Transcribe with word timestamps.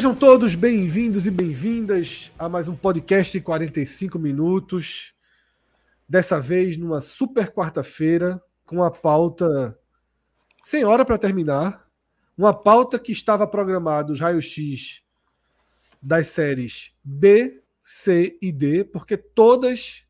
Sejam 0.00 0.14
todos 0.14 0.54
bem-vindos 0.54 1.26
e 1.26 1.30
bem-vindas 1.30 2.32
a 2.38 2.48
mais 2.48 2.68
um 2.68 2.74
podcast 2.74 3.38
45 3.38 4.18
minutos. 4.18 5.12
Dessa 6.08 6.40
vez 6.40 6.78
numa 6.78 7.02
super 7.02 7.52
quarta-feira, 7.52 8.42
com 8.64 8.82
a 8.82 8.90
pauta 8.90 9.78
sem 10.64 10.86
hora 10.86 11.04
para 11.04 11.18
terminar. 11.18 11.86
Uma 12.34 12.54
pauta 12.58 12.98
que 12.98 13.12
estava 13.12 13.46
programada 13.46 14.10
os 14.10 14.20
raios-x 14.20 15.02
das 16.00 16.28
séries 16.28 16.94
B, 17.04 17.60
C 17.82 18.38
e 18.40 18.50
D, 18.50 18.84
porque 18.84 19.18
todas 19.18 20.06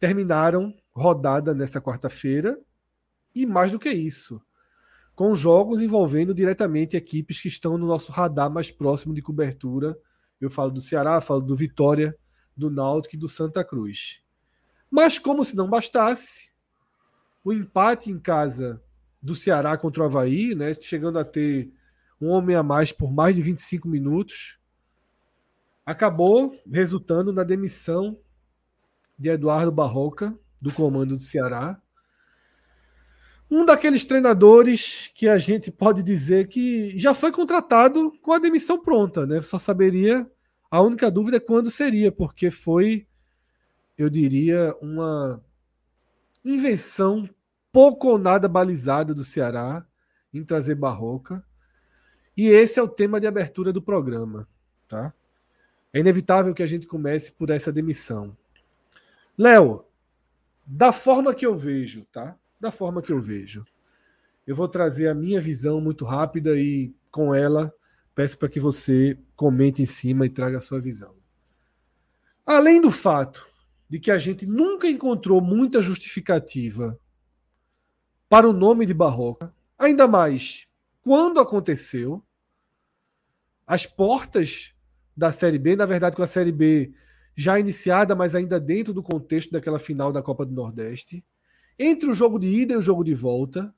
terminaram 0.00 0.74
rodada 0.94 1.52
nessa 1.52 1.78
quarta-feira. 1.78 2.58
E 3.36 3.44
mais 3.44 3.70
do 3.70 3.78
que 3.78 3.90
isso, 3.90 4.40
com 5.14 5.34
jogos 5.34 5.80
envolvendo 5.80 6.34
diretamente 6.34 6.96
equipes 6.96 7.40
que 7.40 7.48
estão 7.48 7.78
no 7.78 7.86
nosso 7.86 8.10
radar 8.10 8.50
mais 8.50 8.70
próximo 8.70 9.14
de 9.14 9.22
cobertura. 9.22 9.96
Eu 10.40 10.50
falo 10.50 10.70
do 10.70 10.80
Ceará, 10.80 11.20
falo 11.20 11.40
do 11.40 11.56
Vitória, 11.56 12.16
do 12.56 12.70
Náutico 12.70 13.14
e 13.14 13.18
do 13.18 13.28
Santa 13.28 13.64
Cruz. 13.64 14.20
Mas 14.90 15.18
como 15.18 15.44
se 15.44 15.56
não 15.56 15.68
bastasse, 15.68 16.52
o 17.44 17.52
empate 17.52 18.10
em 18.10 18.18
casa 18.18 18.82
do 19.22 19.34
Ceará 19.34 19.76
contra 19.76 20.02
o 20.02 20.06
Havaí, 20.06 20.54
né, 20.54 20.74
chegando 20.74 21.18
a 21.18 21.24
ter 21.24 21.72
um 22.20 22.28
homem 22.28 22.56
a 22.56 22.62
mais 22.62 22.92
por 22.92 23.12
mais 23.12 23.36
de 23.36 23.42
25 23.42 23.88
minutos, 23.88 24.58
acabou 25.84 26.54
resultando 26.70 27.32
na 27.32 27.42
demissão 27.42 28.18
de 29.18 29.28
Eduardo 29.28 29.70
Barroca, 29.70 30.36
do 30.60 30.72
comando 30.72 31.16
do 31.16 31.22
Ceará, 31.22 31.80
um 33.54 33.64
daqueles 33.64 34.04
treinadores 34.04 35.12
que 35.14 35.28
a 35.28 35.38
gente 35.38 35.70
pode 35.70 36.02
dizer 36.02 36.48
que 36.48 36.98
já 36.98 37.14
foi 37.14 37.30
contratado 37.30 38.10
com 38.20 38.32
a 38.32 38.38
demissão 38.40 38.82
pronta, 38.82 39.24
né? 39.24 39.40
Só 39.40 39.60
saberia. 39.60 40.28
A 40.68 40.80
única 40.80 41.08
dúvida 41.08 41.36
é 41.36 41.40
quando 41.40 41.70
seria, 41.70 42.10
porque 42.10 42.50
foi, 42.50 43.06
eu 43.96 44.10
diria, 44.10 44.74
uma 44.82 45.40
invenção 46.44 47.30
pouco 47.70 48.08
ou 48.08 48.18
nada 48.18 48.48
balizada 48.48 49.14
do 49.14 49.22
Ceará 49.22 49.86
em 50.32 50.42
trazer 50.42 50.74
Barroca. 50.74 51.44
E 52.36 52.48
esse 52.48 52.80
é 52.80 52.82
o 52.82 52.88
tema 52.88 53.20
de 53.20 53.26
abertura 53.28 53.72
do 53.72 53.80
programa, 53.80 54.48
tá? 54.88 55.14
É 55.92 56.00
inevitável 56.00 56.52
que 56.52 56.62
a 56.62 56.66
gente 56.66 56.88
comece 56.88 57.30
por 57.30 57.50
essa 57.50 57.72
demissão. 57.72 58.36
Léo, 59.38 59.86
da 60.66 60.90
forma 60.90 61.32
que 61.32 61.46
eu 61.46 61.56
vejo, 61.56 62.04
tá? 62.06 62.36
Da 62.64 62.70
forma 62.70 63.02
que 63.02 63.12
eu 63.12 63.20
vejo. 63.20 63.62
Eu 64.46 64.54
vou 64.54 64.66
trazer 64.66 65.08
a 65.08 65.14
minha 65.14 65.40
visão 65.40 65.80
muito 65.80 66.04
rápida 66.04 66.58
e 66.58 66.94
com 67.10 67.34
ela 67.34 67.72
peço 68.14 68.38
para 68.38 68.48
que 68.48 68.58
você 68.58 69.18
comente 69.36 69.82
em 69.82 69.86
cima 69.86 70.24
e 70.24 70.30
traga 70.30 70.56
a 70.56 70.60
sua 70.60 70.80
visão. 70.80 71.14
Além 72.46 72.80
do 72.80 72.90
fato 72.90 73.46
de 73.88 73.98
que 73.98 74.10
a 74.10 74.16
gente 74.16 74.46
nunca 74.46 74.88
encontrou 74.88 75.40
muita 75.42 75.82
justificativa 75.82 76.98
para 78.28 78.48
o 78.48 78.52
nome 78.52 78.86
de 78.86 78.94
Barroca, 78.94 79.54
ainda 79.78 80.08
mais 80.08 80.66
quando 81.02 81.40
aconteceu, 81.40 82.24
as 83.66 83.84
portas 83.84 84.74
da 85.14 85.30
Série 85.30 85.58
B, 85.58 85.76
na 85.76 85.84
verdade 85.84 86.16
com 86.16 86.22
a 86.22 86.26
Série 86.26 86.52
B 86.52 86.94
já 87.36 87.58
iniciada, 87.58 88.14
mas 88.14 88.34
ainda 88.34 88.58
dentro 88.58 88.94
do 88.94 89.02
contexto 89.02 89.52
daquela 89.52 89.78
final 89.78 90.10
da 90.10 90.22
Copa 90.22 90.46
do 90.46 90.54
Nordeste, 90.54 91.22
entre 91.78 92.10
o 92.10 92.14
jogo 92.14 92.38
de 92.38 92.46
ida 92.46 92.74
e 92.74 92.76
o 92.76 92.82
jogo 92.82 93.04
de 93.04 93.14
volta, 93.14 93.74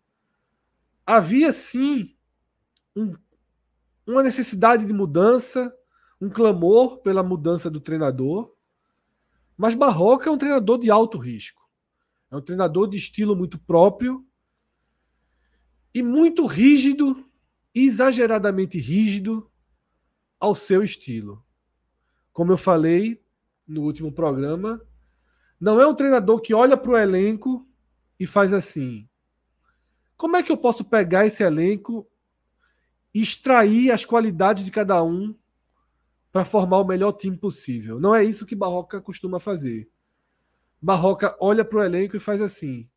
havia 1.04 1.52
sim 1.52 2.14
um, 2.94 3.14
uma 4.06 4.22
necessidade 4.22 4.86
de 4.86 4.92
mudança, 4.92 5.74
um 6.20 6.28
clamor 6.28 6.98
pela 6.98 7.22
mudança 7.22 7.70
do 7.70 7.80
treinador. 7.80 8.54
Mas 9.56 9.74
Barroca 9.74 10.28
é 10.28 10.32
um 10.32 10.38
treinador 10.38 10.78
de 10.78 10.90
alto 10.90 11.18
risco. 11.18 11.66
É 12.30 12.36
um 12.36 12.42
treinador 12.42 12.88
de 12.88 12.98
estilo 12.98 13.36
muito 13.36 13.58
próprio 13.58 14.26
e 15.94 16.02
muito 16.02 16.44
rígido, 16.44 17.24
exageradamente 17.74 18.78
rígido 18.78 19.50
ao 20.38 20.54
seu 20.54 20.82
estilo. 20.82 21.42
Como 22.32 22.52
eu 22.52 22.58
falei 22.58 23.22
no 23.66 23.82
último 23.82 24.12
programa, 24.12 24.80
não 25.58 25.80
é 25.80 25.86
um 25.86 25.94
treinador 25.94 26.40
que 26.40 26.52
olha 26.52 26.76
para 26.76 26.90
o 26.90 26.98
elenco 26.98 27.66
e 28.18 28.26
faz 28.26 28.52
assim: 28.52 29.08
como 30.16 30.36
é 30.36 30.42
que 30.42 30.50
eu 30.50 30.56
posso 30.56 30.84
pegar 30.84 31.26
esse 31.26 31.42
elenco 31.42 32.08
e 33.12 33.20
extrair 33.20 33.90
as 33.90 34.04
qualidades 34.04 34.64
de 34.64 34.70
cada 34.70 35.02
um 35.02 35.36
para 36.32 36.44
formar 36.44 36.78
o 36.78 36.86
melhor 36.86 37.12
time 37.12 37.36
possível? 37.36 38.00
Não 38.00 38.14
é 38.14 38.24
isso 38.24 38.46
que 38.46 38.56
Barroca 38.56 39.00
costuma 39.00 39.38
fazer. 39.38 39.88
Barroca 40.80 41.36
olha 41.40 41.64
para 41.64 41.78
o 41.78 41.82
elenco 41.82 42.16
e 42.16 42.20
faz 42.20 42.40
assim: 42.40 42.88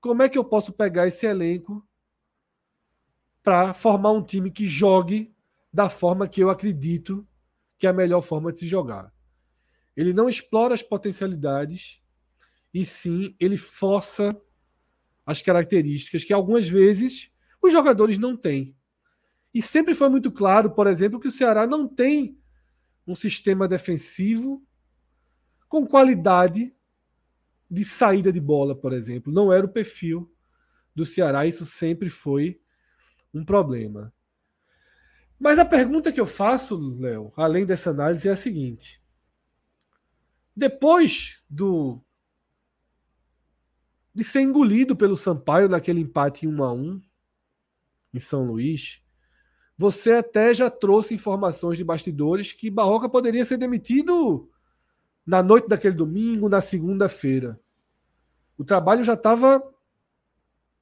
como 0.00 0.22
é 0.22 0.28
que 0.28 0.38
eu 0.38 0.44
posso 0.44 0.72
pegar 0.72 1.06
esse 1.06 1.26
elenco 1.26 1.86
para 3.42 3.72
formar 3.72 4.10
um 4.10 4.24
time 4.24 4.50
que 4.50 4.66
jogue 4.66 5.32
da 5.72 5.88
forma 5.88 6.26
que 6.26 6.40
eu 6.40 6.50
acredito 6.50 7.26
que 7.78 7.86
é 7.86 7.90
a 7.90 7.92
melhor 7.92 8.22
forma 8.22 8.52
de 8.52 8.60
se 8.60 8.66
jogar? 8.66 9.12
Ele 9.96 10.12
não 10.12 10.28
explora 10.28 10.74
as 10.74 10.82
potencialidades 10.82 12.02
e 12.74 12.84
sim 12.84 13.34
ele 13.40 13.56
força 13.56 14.38
as 15.26 15.42
características 15.42 16.24
que 16.24 16.32
algumas 16.32 16.68
vezes 16.68 17.30
os 17.60 17.72
jogadores 17.72 18.16
não 18.16 18.36
têm. 18.36 18.76
E 19.52 19.60
sempre 19.60 19.94
foi 19.94 20.08
muito 20.08 20.30
claro, 20.30 20.70
por 20.70 20.86
exemplo, 20.86 21.18
que 21.18 21.28
o 21.28 21.32
Ceará 21.32 21.66
não 21.66 21.88
tem 21.88 22.38
um 23.06 23.14
sistema 23.14 23.66
defensivo 23.66 24.62
com 25.68 25.86
qualidade 25.86 26.72
de 27.68 27.84
saída 27.84 28.32
de 28.32 28.40
bola, 28.40 28.76
por 28.76 28.92
exemplo. 28.92 29.32
Não 29.32 29.52
era 29.52 29.66
o 29.66 29.72
perfil 29.72 30.32
do 30.94 31.04
Ceará, 31.04 31.46
isso 31.46 31.66
sempre 31.66 32.08
foi 32.08 32.60
um 33.34 33.44
problema. 33.44 34.12
Mas 35.38 35.58
a 35.58 35.64
pergunta 35.64 36.12
que 36.12 36.20
eu 36.20 36.26
faço, 36.26 36.78
Léo, 36.98 37.32
além 37.36 37.66
dessa 37.66 37.90
análise, 37.90 38.28
é 38.28 38.32
a 38.32 38.36
seguinte: 38.36 39.02
depois 40.54 41.42
do 41.50 42.02
de 44.16 44.24
ser 44.24 44.40
engolido 44.40 44.96
pelo 44.96 45.14
Sampaio 45.14 45.68
naquele 45.68 46.00
empate 46.00 46.46
em 46.46 46.48
1 46.48 46.64
a 46.64 46.72
1 46.72 47.02
em 48.14 48.18
São 48.18 48.46
Luís, 48.46 49.02
você 49.76 50.12
até 50.12 50.54
já 50.54 50.70
trouxe 50.70 51.14
informações 51.14 51.76
de 51.76 51.84
bastidores 51.84 52.50
que 52.50 52.70
Barroca 52.70 53.10
poderia 53.10 53.44
ser 53.44 53.58
demitido 53.58 54.50
na 55.26 55.42
noite 55.42 55.68
daquele 55.68 55.94
domingo, 55.94 56.48
na 56.48 56.62
segunda-feira. 56.62 57.60
O 58.56 58.64
trabalho 58.64 59.04
já 59.04 59.12
estava 59.12 59.62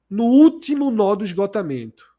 no 0.09 0.23
último 0.23 0.89
nó 0.89 1.13
do 1.13 1.25
esgotamento. 1.25 2.15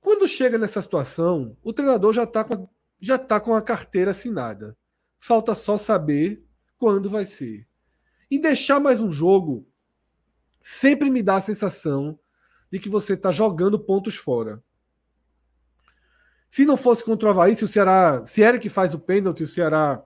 Quando 0.00 0.26
chega 0.26 0.58
nessa 0.58 0.82
situação, 0.82 1.56
o 1.62 1.72
treinador 1.72 2.12
já 2.12 2.24
está 2.24 2.42
com, 2.42 2.68
já 2.98 3.16
tá 3.16 3.38
com 3.38 3.54
a 3.54 3.62
carteira 3.62 4.10
assinada. 4.10 4.76
Falta 5.20 5.54
só 5.54 5.78
saber 5.78 6.44
quando 6.76 7.08
vai 7.08 7.24
ser. 7.24 7.68
E 8.32 8.38
deixar 8.38 8.80
mais 8.80 8.98
um 8.98 9.10
jogo 9.10 9.68
sempre 10.62 11.10
me 11.10 11.22
dá 11.22 11.36
a 11.36 11.40
sensação 11.42 12.18
de 12.70 12.78
que 12.78 12.88
você 12.88 13.12
está 13.12 13.30
jogando 13.30 13.78
pontos 13.78 14.16
fora. 14.16 14.64
Se 16.48 16.64
não 16.64 16.78
fosse 16.78 17.04
contra 17.04 17.28
o 17.28 17.30
Havaí, 17.30 17.54
se 17.54 17.62
o 17.62 17.68
Ceará. 17.68 18.24
Se 18.24 18.58
que 18.58 18.70
faz 18.70 18.94
o 18.94 18.98
pênalti, 18.98 19.42
o 19.42 19.46
Ceará 19.46 20.02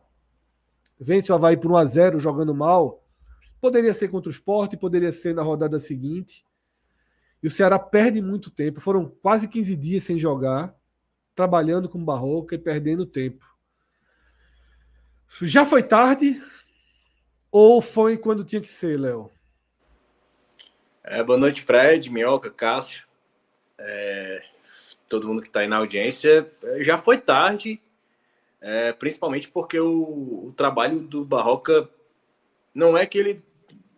vence 0.99 1.31
o 1.31 1.37
Havaí 1.37 1.57
por 1.57 1.71
1 1.71 1.77
a 1.77 1.85
0 1.85 2.19
jogando 2.19 2.53
mal, 2.53 3.07
Poderia 3.61 3.95
ser 3.95 4.09
contra 4.09 4.29
o 4.29 4.33
esporte, 4.33 4.77
poderia 4.77 5.13
ser 5.13 5.33
na 5.33 5.43
rodada 5.43 5.79
seguinte. 5.79 6.45
E 7.41 7.47
o 7.47 7.51
Ceará 7.51 7.79
perde 7.79 8.21
muito 8.21 8.51
tempo. 8.51 8.81
Foram 8.81 9.09
quase 9.23 9.47
15 9.47 9.77
dias 9.77 10.03
sem 10.03 10.19
jogar, 10.19 10.75
trabalhando 11.33 11.89
com 11.89 12.05
Barroca 12.05 12.57
e 12.57 12.59
perdendo 12.59 13.07
tempo. 13.07 13.47
Já 15.43 15.65
foi 15.65 15.85
tarde 15.85 16.43
ou 17.51 17.81
foi 17.81 18.17
quando 18.17 18.45
tinha 18.45 18.61
que 18.61 18.69
ser, 18.69 18.99
Léo? 18.99 19.31
É, 21.05 21.23
boa 21.23 21.39
noite, 21.39 21.63
Fred, 21.63 22.11
Minhoca, 22.11 22.51
Cássio, 22.51 23.05
é, 23.79 24.43
todo 25.09 25.29
mundo 25.29 25.41
que 25.41 25.49
está 25.49 25.61
aí 25.61 25.69
na 25.69 25.77
audiência. 25.77 26.51
É, 26.63 26.83
já 26.83 26.99
foi 26.99 27.19
tarde, 27.19 27.81
é, 28.61 28.93
principalmente 28.93 29.49
porque 29.49 29.79
o, 29.79 30.49
o, 30.49 30.55
trabalho 30.57 31.01
do 31.01 31.25
Barroca 31.25 31.89
não 32.75 32.97
é 32.97 33.07
que 33.07 33.19
ele, 33.19 33.41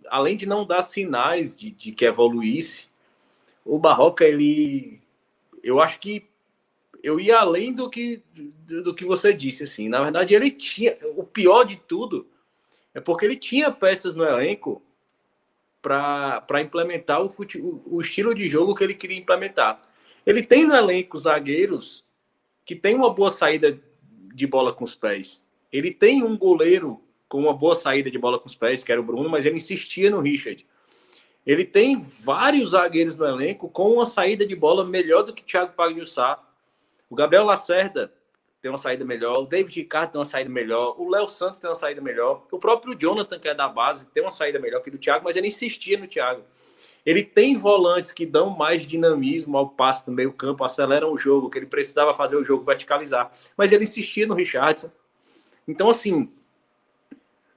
além 0.08 0.36
de 0.36 0.46
não 0.46 0.66
dar 0.66 0.82
sinais 0.82 1.56
de, 1.56 1.70
de 1.70 1.92
que 1.92 2.04
evoluísse, 2.04 2.88
o 3.64 3.78
Barroca, 3.78 4.24
ele. 4.24 5.00
Eu 5.62 5.80
acho 5.80 5.98
que 5.98 6.24
eu 7.02 7.20
ia 7.20 7.38
além 7.38 7.72
do 7.72 7.88
que, 7.88 8.22
do, 8.34 8.82
do 8.84 8.94
que 8.94 9.04
você 9.04 9.32
disse, 9.32 9.62
assim. 9.62 9.88
Na 9.88 10.02
verdade, 10.02 10.34
ele 10.34 10.50
tinha. 10.50 10.96
O 11.16 11.24
pior 11.24 11.64
de 11.64 11.76
tudo 11.76 12.26
é 12.98 13.00
porque 13.00 13.24
ele 13.24 13.36
tinha 13.36 13.70
peças 13.70 14.16
no 14.16 14.24
elenco 14.24 14.82
para 15.80 16.60
implementar 16.60 17.22
o, 17.22 17.30
fute, 17.30 17.56
o, 17.56 17.80
o, 17.86 18.00
estilo 18.00 18.34
de 18.34 18.48
jogo 18.48 18.74
que 18.74 18.82
ele 18.82 18.92
queria 18.92 19.16
implementar. 19.16 19.80
Ele 20.26 20.42
tem 20.42 20.66
no 20.66 20.74
elenco 20.74 21.16
zagueiros 21.16 22.04
que 22.64 22.74
tem 22.74 22.96
uma 22.96 23.08
boa 23.08 23.30
saída 23.30 23.78
de 24.34 24.46
bola 24.48 24.72
com 24.72 24.82
os 24.82 24.96
pés. 24.96 25.40
Ele 25.72 25.92
tem 25.92 26.24
um 26.24 26.36
goleiro 26.36 27.00
com 27.28 27.38
uma 27.38 27.54
boa 27.54 27.76
saída 27.76 28.10
de 28.10 28.18
bola 28.18 28.36
com 28.36 28.46
os 28.46 28.54
pés, 28.56 28.82
que 28.82 28.90
era 28.90 29.00
o 29.00 29.04
Bruno, 29.04 29.28
mas 29.28 29.46
ele 29.46 29.58
insistia 29.58 30.10
no 30.10 30.18
Richard. 30.18 30.66
Ele 31.46 31.64
tem 31.64 32.00
vários 32.00 32.70
zagueiros 32.70 33.14
no 33.14 33.24
elenco 33.24 33.68
com 33.68 33.92
uma 33.92 34.04
saída 34.04 34.44
de 34.44 34.56
bola 34.56 34.84
melhor 34.84 35.22
do 35.22 35.32
que 35.32 35.44
Thiago 35.44 35.72
Pagliussá. 35.72 36.42
O 37.08 37.14
Gabriel 37.14 37.44
Lacerda 37.44 38.12
tem 38.68 38.72
uma 38.72 38.78
saída 38.78 39.04
melhor, 39.04 39.42
o 39.42 39.46
David 39.46 39.80
Ricardo 39.80 40.12
tem 40.12 40.18
uma 40.18 40.26
saída 40.26 40.50
melhor, 40.50 40.94
o 41.00 41.08
Léo 41.08 41.26
Santos 41.26 41.58
tem 41.58 41.70
uma 41.70 41.74
saída 41.74 42.02
melhor, 42.02 42.46
o 42.52 42.58
próprio 42.58 42.94
Jonathan, 42.94 43.38
que 43.38 43.48
é 43.48 43.54
da 43.54 43.66
base, 43.66 44.06
tem 44.08 44.22
uma 44.22 44.30
saída 44.30 44.58
melhor 44.58 44.82
que 44.82 44.90
do 44.90 44.98
Thiago, 44.98 45.24
mas 45.24 45.36
ele 45.36 45.48
insistia 45.48 45.98
no 45.98 46.06
Thiago. 46.06 46.42
Ele 47.06 47.24
tem 47.24 47.56
volantes 47.56 48.12
que 48.12 48.26
dão 48.26 48.50
mais 48.50 48.86
dinamismo 48.86 49.56
ao 49.56 49.70
passe 49.70 50.06
no 50.06 50.12
meio 50.12 50.32
campo, 50.34 50.64
aceleram 50.64 51.10
o 51.10 51.16
jogo, 51.16 51.48
que 51.48 51.58
ele 51.58 51.64
precisava 51.64 52.12
fazer 52.12 52.36
o 52.36 52.44
jogo 52.44 52.62
verticalizar, 52.62 53.32
mas 53.56 53.72
ele 53.72 53.84
insistia 53.84 54.26
no 54.26 54.34
Richardson. 54.34 54.90
Então, 55.66 55.88
assim, 55.88 56.30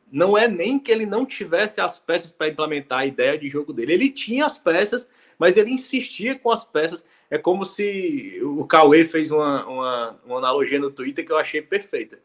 não 0.09 0.37
é 0.37 0.47
nem 0.47 0.79
que 0.79 0.91
ele 0.93 1.05
não 1.05 1.25
tivesse 1.25 1.81
as 1.81 1.99
peças 1.99 2.31
para 2.31 2.47
implementar 2.47 2.99
a 2.99 3.05
ideia 3.05 3.37
de 3.37 3.49
jogo 3.49 3.73
dele. 3.73 3.93
Ele 3.93 4.09
tinha 4.09 4.45
as 4.45 4.57
peças, 4.57 5.09
mas 5.37 5.57
ele 5.57 5.71
insistia 5.71 6.39
com 6.39 6.49
as 6.49 6.63
peças. 6.63 7.03
É 7.31 7.37
como 7.37 7.65
se 7.65 8.41
o 8.43 8.67
Cauê 8.67 9.05
fez 9.05 9.31
uma, 9.31 9.65
uma, 9.65 10.19
uma 10.25 10.37
analogia 10.37 10.77
no 10.77 10.91
Twitter 10.91 11.25
que 11.25 11.31
eu 11.31 11.37
achei 11.37 11.61
perfeita. 11.61 12.19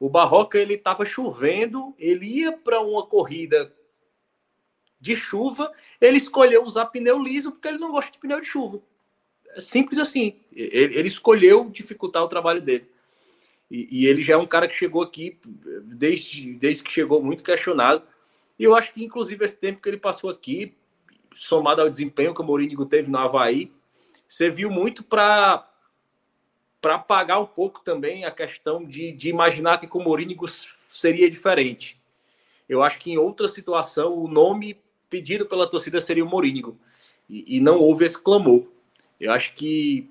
O 0.00 0.10
Barroca 0.10 0.58
ele 0.58 0.74
estava 0.74 1.04
chovendo, 1.04 1.94
ele 1.96 2.26
ia 2.26 2.50
para 2.50 2.80
uma 2.80 3.06
corrida 3.06 3.72
de 5.00 5.14
chuva, 5.14 5.70
ele 6.00 6.16
escolheu 6.16 6.64
usar 6.64 6.86
pneu 6.86 7.22
liso 7.22 7.52
porque 7.52 7.68
ele 7.68 7.78
não 7.78 7.92
gosta 7.92 8.10
de 8.10 8.18
pneu 8.18 8.40
de 8.40 8.46
chuva. 8.48 8.82
É 9.50 9.60
simples 9.60 10.00
assim. 10.00 10.34
Ele, 10.52 10.98
ele 10.98 11.08
escolheu 11.08 11.70
dificultar 11.70 12.24
o 12.24 12.28
trabalho 12.28 12.60
dele. 12.60 12.90
E, 13.70 14.02
e, 14.02 14.06
ele 14.08 14.24
já 14.24 14.34
é 14.34 14.36
um 14.36 14.46
cara 14.46 14.66
que 14.66 14.74
chegou 14.74 15.02
aqui 15.02 15.38
desde, 15.84 16.54
desde 16.54 16.82
que 16.82 16.90
chegou 16.90 17.22
muito 17.22 17.44
questionado. 17.44 18.02
E 18.58 18.64
eu 18.64 18.74
acho 18.74 18.92
que, 18.92 19.04
inclusive, 19.04 19.44
esse 19.44 19.56
tempo 19.56 19.80
que 19.80 19.88
ele 19.88 19.98
passou 19.98 20.28
aqui, 20.28 20.74
somado 21.34 21.80
ao 21.80 21.88
desempenho 21.88 22.34
que 22.34 22.40
o 22.40 22.44
Mourinho 22.44 22.84
teve 22.84 23.08
no 23.08 23.18
Havaí, 23.18 23.70
serviu 24.32 24.70
muito 24.70 25.04
para 25.04 25.68
para 26.80 26.96
apagar 26.96 27.40
um 27.40 27.46
pouco 27.46 27.84
também 27.84 28.24
a 28.24 28.30
questão 28.30 28.84
de, 28.84 29.12
de 29.12 29.28
imaginar 29.28 29.78
que 29.78 29.86
com 29.86 30.00
o 30.00 30.02
Mourinho 30.02 30.36
seria 30.48 31.30
diferente. 31.30 32.00
Eu 32.68 32.82
acho 32.82 32.98
que 32.98 33.12
em 33.12 33.18
outra 33.18 33.46
situação 33.46 34.18
o 34.18 34.26
nome 34.26 34.82
pedido 35.08 35.46
pela 35.46 35.68
torcida 35.68 36.00
seria 36.00 36.24
o 36.24 36.28
Mourinho 36.28 36.76
e, 37.30 37.58
e 37.58 37.60
não 37.60 37.78
houve 37.78 38.04
esse 38.04 38.20
clamor. 38.20 38.66
Eu 39.20 39.30
acho 39.30 39.54
que 39.54 40.10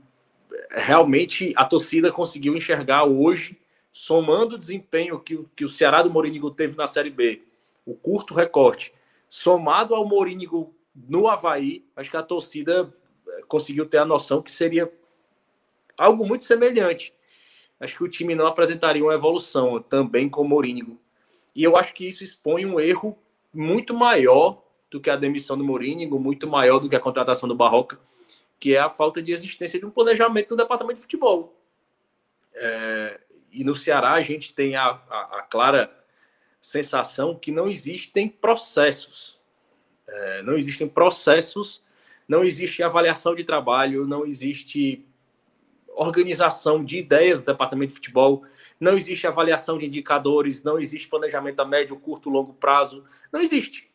realmente 0.69 1.51
a 1.57 1.65
torcida 1.65 2.09
conseguiu 2.09 2.55
enxergar 2.55 3.03
hoje, 3.03 3.59
somando 3.91 4.55
o 4.55 4.59
desempenho 4.59 5.19
que, 5.19 5.43
que 5.53 5.65
o 5.65 5.69
Ceará 5.69 6.01
do 6.01 6.09
Mourinho 6.09 6.49
teve 6.51 6.77
na 6.77 6.87
Série 6.87 7.09
B, 7.09 7.41
o 7.85 7.95
curto 7.95 8.33
recorte, 8.33 8.93
somado 9.27 9.93
ao 9.93 10.07
Mourinho 10.07 10.71
no 11.09 11.27
Havaí, 11.27 11.83
acho 11.97 12.09
que 12.09 12.17
a 12.17 12.23
torcida 12.23 12.93
conseguiu 13.47 13.85
ter 13.85 13.97
a 13.97 14.05
noção 14.05 14.41
que 14.41 14.51
seria 14.51 14.89
algo 15.97 16.25
muito 16.25 16.45
semelhante. 16.45 17.13
Acho 17.79 17.97
que 17.97 18.03
o 18.03 18.09
time 18.09 18.35
não 18.35 18.47
apresentaria 18.47 19.03
uma 19.03 19.13
evolução 19.13 19.81
também 19.81 20.29
com 20.29 20.41
o 20.41 20.47
Mourinho. 20.47 20.99
E 21.55 21.63
eu 21.63 21.75
acho 21.75 21.93
que 21.93 22.07
isso 22.07 22.23
expõe 22.23 22.65
um 22.65 22.79
erro 22.79 23.17
muito 23.53 23.93
maior 23.93 24.61
do 24.89 24.99
que 24.99 25.09
a 25.09 25.15
demissão 25.15 25.57
do 25.57 25.63
Mourinho, 25.63 26.19
muito 26.19 26.47
maior 26.47 26.79
do 26.79 26.89
que 26.89 26.95
a 26.95 26.99
contratação 26.99 27.47
do 27.47 27.55
Barroca, 27.55 27.99
que 28.59 28.75
é 28.75 28.79
a 28.79 28.89
falta 28.89 29.21
de 29.21 29.31
existência 29.31 29.79
de 29.79 29.85
um 29.85 29.89
planejamento 29.89 30.51
no 30.51 30.57
departamento 30.57 30.97
de 30.97 31.01
futebol. 31.01 31.57
É, 32.53 33.19
e 33.51 33.63
no 33.63 33.75
Ceará 33.75 34.13
a 34.13 34.21
gente 34.21 34.53
tem 34.53 34.75
a, 34.75 34.99
a, 35.09 35.39
a 35.39 35.41
clara 35.43 35.91
sensação 36.61 37.35
que 37.35 37.51
não 37.51 37.67
existem 37.67 38.29
processos. 38.29 39.39
É, 40.07 40.43
não 40.43 40.57
existem 40.57 40.87
processos 40.87 41.81
não 42.31 42.45
existe 42.45 42.81
avaliação 42.81 43.35
de 43.35 43.43
trabalho, 43.43 44.07
não 44.07 44.25
existe 44.25 45.03
organização 45.89 46.81
de 46.81 46.97
ideias 46.97 47.39
do 47.39 47.45
departamento 47.45 47.89
de 47.89 47.95
futebol, 47.95 48.45
não 48.79 48.97
existe 48.97 49.27
avaliação 49.27 49.77
de 49.77 49.85
indicadores, 49.85 50.63
não 50.63 50.79
existe 50.79 51.09
planejamento 51.09 51.59
a 51.59 51.65
médio, 51.65 51.99
curto, 51.99 52.29
longo 52.29 52.53
prazo, 52.53 53.03
não 53.33 53.41
existe. 53.41 53.91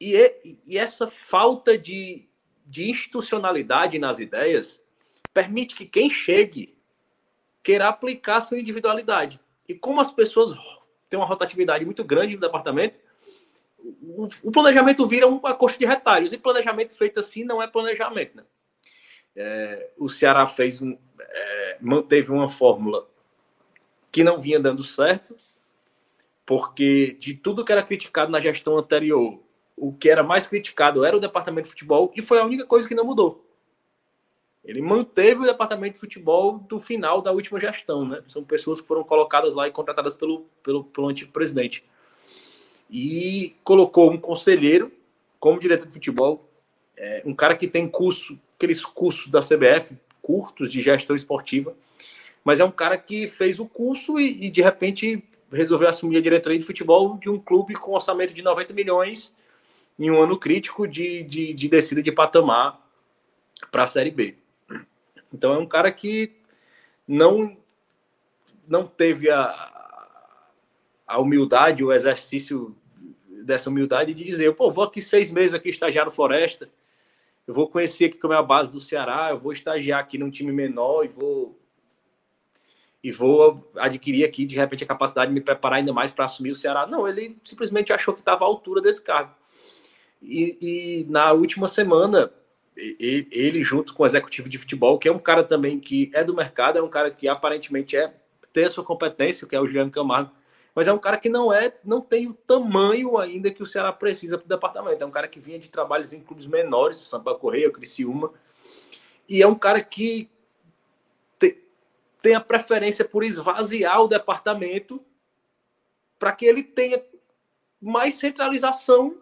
E, 0.00 0.60
e 0.64 0.78
essa 0.78 1.10
falta 1.10 1.76
de, 1.76 2.28
de 2.64 2.88
institucionalidade 2.88 3.98
nas 3.98 4.20
ideias 4.20 4.80
permite 5.34 5.74
que 5.74 5.86
quem 5.86 6.08
chegue 6.08 6.78
queira 7.64 7.88
aplicar 7.88 8.42
sua 8.42 8.60
individualidade. 8.60 9.40
E 9.68 9.74
como 9.74 10.00
as 10.00 10.12
pessoas 10.12 10.52
têm 11.08 11.18
uma 11.18 11.26
rotatividade 11.26 11.84
muito 11.84 12.04
grande 12.04 12.36
no 12.36 12.40
departamento, 12.40 12.94
o, 14.42 14.50
planejamento 14.50 15.06
vira 15.06 15.26
uma 15.26 15.54
coxa 15.54 15.78
de 15.78 15.86
retalhos. 15.86 16.32
E 16.32 16.38
planejamento 16.38 16.96
feito 16.96 17.20
assim 17.20 17.44
não 17.44 17.62
é 17.62 17.66
planejamento. 17.66 18.36
Né? 18.36 18.44
É, 19.36 19.90
o 19.98 20.08
Ceará 20.08 20.46
fez 20.46 20.80
um, 20.82 20.96
é, 21.18 21.78
manteve 21.80 22.30
uma 22.30 22.48
fórmula 22.48 23.06
que 24.12 24.24
não 24.24 24.38
vinha 24.38 24.58
dando 24.58 24.82
certo, 24.82 25.36
porque 26.44 27.16
de 27.20 27.34
tudo 27.34 27.64
que 27.64 27.70
era 27.70 27.82
criticado 27.82 28.30
na 28.30 28.40
gestão 28.40 28.76
anterior, 28.76 29.40
o 29.76 29.92
que 29.92 30.10
era 30.10 30.22
mais 30.22 30.46
criticado 30.46 31.04
era 31.04 31.16
o 31.16 31.20
departamento 31.20 31.66
de 31.66 31.70
futebol, 31.70 32.12
e 32.16 32.20
foi 32.20 32.40
a 32.40 32.44
única 32.44 32.66
coisa 32.66 32.88
que 32.88 32.94
não 32.94 33.04
mudou. 33.04 33.46
Ele 34.64 34.82
manteve 34.82 35.40
o 35.40 35.46
departamento 35.46 35.94
de 35.94 36.00
futebol 36.00 36.58
do 36.58 36.78
final 36.78 37.22
da 37.22 37.32
última 37.32 37.58
gestão, 37.58 38.04
né? 38.04 38.22
São 38.28 38.44
pessoas 38.44 38.80
que 38.80 38.86
foram 38.86 39.02
colocadas 39.04 39.54
lá 39.54 39.66
e 39.66 39.70
contratadas 39.70 40.14
pelo, 40.14 40.44
pelo, 40.62 40.84
pelo 40.84 41.08
antigo 41.08 41.32
presidente 41.32 41.82
e 42.90 43.54
colocou 43.62 44.10
um 44.10 44.18
conselheiro 44.18 44.92
como 45.38 45.58
diretor 45.58 45.86
de 45.86 45.92
futebol, 45.92 46.46
é, 46.96 47.22
um 47.24 47.34
cara 47.34 47.56
que 47.56 47.66
tem 47.66 47.88
curso, 47.88 48.38
aqueles 48.56 48.84
cursos 48.84 49.28
da 49.28 49.40
CBF, 49.40 49.96
curtos 50.20 50.70
de 50.70 50.82
gestão 50.82 51.16
esportiva, 51.16 51.74
mas 52.44 52.60
é 52.60 52.64
um 52.64 52.70
cara 52.70 52.98
que 52.98 53.26
fez 53.26 53.58
o 53.58 53.66
curso 53.66 54.20
e, 54.20 54.46
e 54.46 54.50
de 54.50 54.60
repente 54.60 55.22
resolveu 55.50 55.88
assumir 55.88 56.18
a 56.18 56.22
diretoria 56.22 56.58
de 56.58 56.66
futebol 56.66 57.16
de 57.16 57.30
um 57.30 57.38
clube 57.38 57.74
com 57.74 57.92
orçamento 57.92 58.34
de 58.34 58.42
90 58.42 58.72
milhões 58.74 59.34
em 59.98 60.10
um 60.10 60.22
ano 60.22 60.38
crítico 60.38 60.86
de, 60.86 61.22
de, 61.24 61.54
de 61.54 61.68
descida 61.68 62.02
de 62.02 62.12
patamar 62.12 62.80
para 63.70 63.84
a 63.84 63.86
Série 63.86 64.10
B. 64.10 64.36
Então 65.32 65.54
é 65.54 65.58
um 65.58 65.66
cara 65.66 65.90
que 65.90 66.30
não, 67.06 67.56
não 68.68 68.86
teve 68.86 69.30
a, 69.30 69.48
a 71.06 71.18
humildade, 71.18 71.84
o 71.84 71.92
exercício 71.92 72.74
dessa 73.44 73.70
humildade 73.70 74.14
de 74.14 74.24
dizer, 74.24 74.54
pô, 74.54 74.70
vou 74.70 74.84
aqui 74.84 75.00
seis 75.00 75.30
meses 75.30 75.54
aqui 75.54 75.68
estagiar 75.68 76.10
Floresta, 76.10 76.68
eu 77.46 77.54
vou 77.54 77.68
conhecer 77.68 78.06
aqui 78.06 78.18
como 78.18 78.32
é 78.32 78.36
a 78.36 78.42
base 78.42 78.70
do 78.70 78.80
Ceará, 78.80 79.28
eu 79.30 79.38
vou 79.38 79.52
estagiar 79.52 80.00
aqui 80.00 80.18
num 80.18 80.30
time 80.30 80.52
menor 80.52 81.04
e 81.04 81.08
vou 81.08 81.58
e 83.02 83.10
vou 83.10 83.70
adquirir 83.76 84.24
aqui 84.24 84.44
de 84.44 84.54
repente 84.54 84.84
a 84.84 84.86
capacidade 84.86 85.30
de 85.30 85.34
me 85.34 85.40
preparar 85.40 85.78
ainda 85.78 85.92
mais 85.92 86.10
para 86.10 86.26
assumir 86.26 86.50
o 86.50 86.54
Ceará. 86.54 86.86
Não, 86.86 87.08
ele 87.08 87.36
simplesmente 87.44 87.92
achou 87.92 88.12
que 88.12 88.20
estava 88.20 88.44
à 88.44 88.46
altura 88.46 88.82
desse 88.82 89.00
cargo. 89.00 89.34
E, 90.22 90.58
e, 90.60 91.10
na 91.10 91.32
última 91.32 91.66
semana, 91.66 92.30
ele, 92.76 93.64
junto 93.64 93.94
com 93.94 94.02
o 94.02 94.06
executivo 94.06 94.50
de 94.50 94.58
futebol, 94.58 94.98
que 94.98 95.08
é 95.08 95.12
um 95.12 95.18
cara 95.18 95.42
também 95.42 95.80
que 95.80 96.10
é 96.12 96.22
do 96.22 96.34
mercado, 96.34 96.78
é 96.78 96.82
um 96.82 96.90
cara 96.90 97.10
que 97.10 97.26
aparentemente 97.26 97.96
é 97.96 98.12
tem 98.52 98.64
a 98.64 98.70
sua 98.70 98.84
competência, 98.84 99.46
que 99.46 99.54
é 99.54 99.60
o 99.60 99.66
Juliano 99.66 99.90
Camargo, 99.90 100.32
mas 100.74 100.88
é 100.88 100.92
um 100.92 100.98
cara 100.98 101.16
que 101.16 101.28
não 101.28 101.52
é, 101.52 101.76
não 101.84 102.00
tem 102.00 102.26
o 102.26 102.34
tamanho 102.34 103.18
ainda 103.18 103.50
que 103.50 103.62
o 103.62 103.66
Ceará 103.66 103.92
precisa 103.92 104.38
para 104.38 104.44
o 104.44 104.48
departamento. 104.48 105.02
É 105.02 105.06
um 105.06 105.10
cara 105.10 105.28
que 105.28 105.40
vinha 105.40 105.58
de 105.58 105.68
trabalhos 105.68 106.12
em 106.12 106.20
clubes 106.20 106.46
menores, 106.46 107.00
o 107.02 107.06
Sampaio 107.06 107.38
Correia, 107.38 107.68
o 107.68 107.72
Criciúma, 107.72 108.30
e 109.28 109.42
é 109.42 109.46
um 109.46 109.54
cara 109.54 109.82
que 109.82 110.28
te, 111.38 111.60
tem 112.22 112.34
a 112.34 112.40
preferência 112.40 113.04
por 113.04 113.24
esvaziar 113.24 114.00
o 114.00 114.08
departamento 114.08 115.04
para 116.18 116.32
que 116.32 116.44
ele 116.44 116.62
tenha 116.62 117.02
mais 117.80 118.14
centralização 118.14 119.16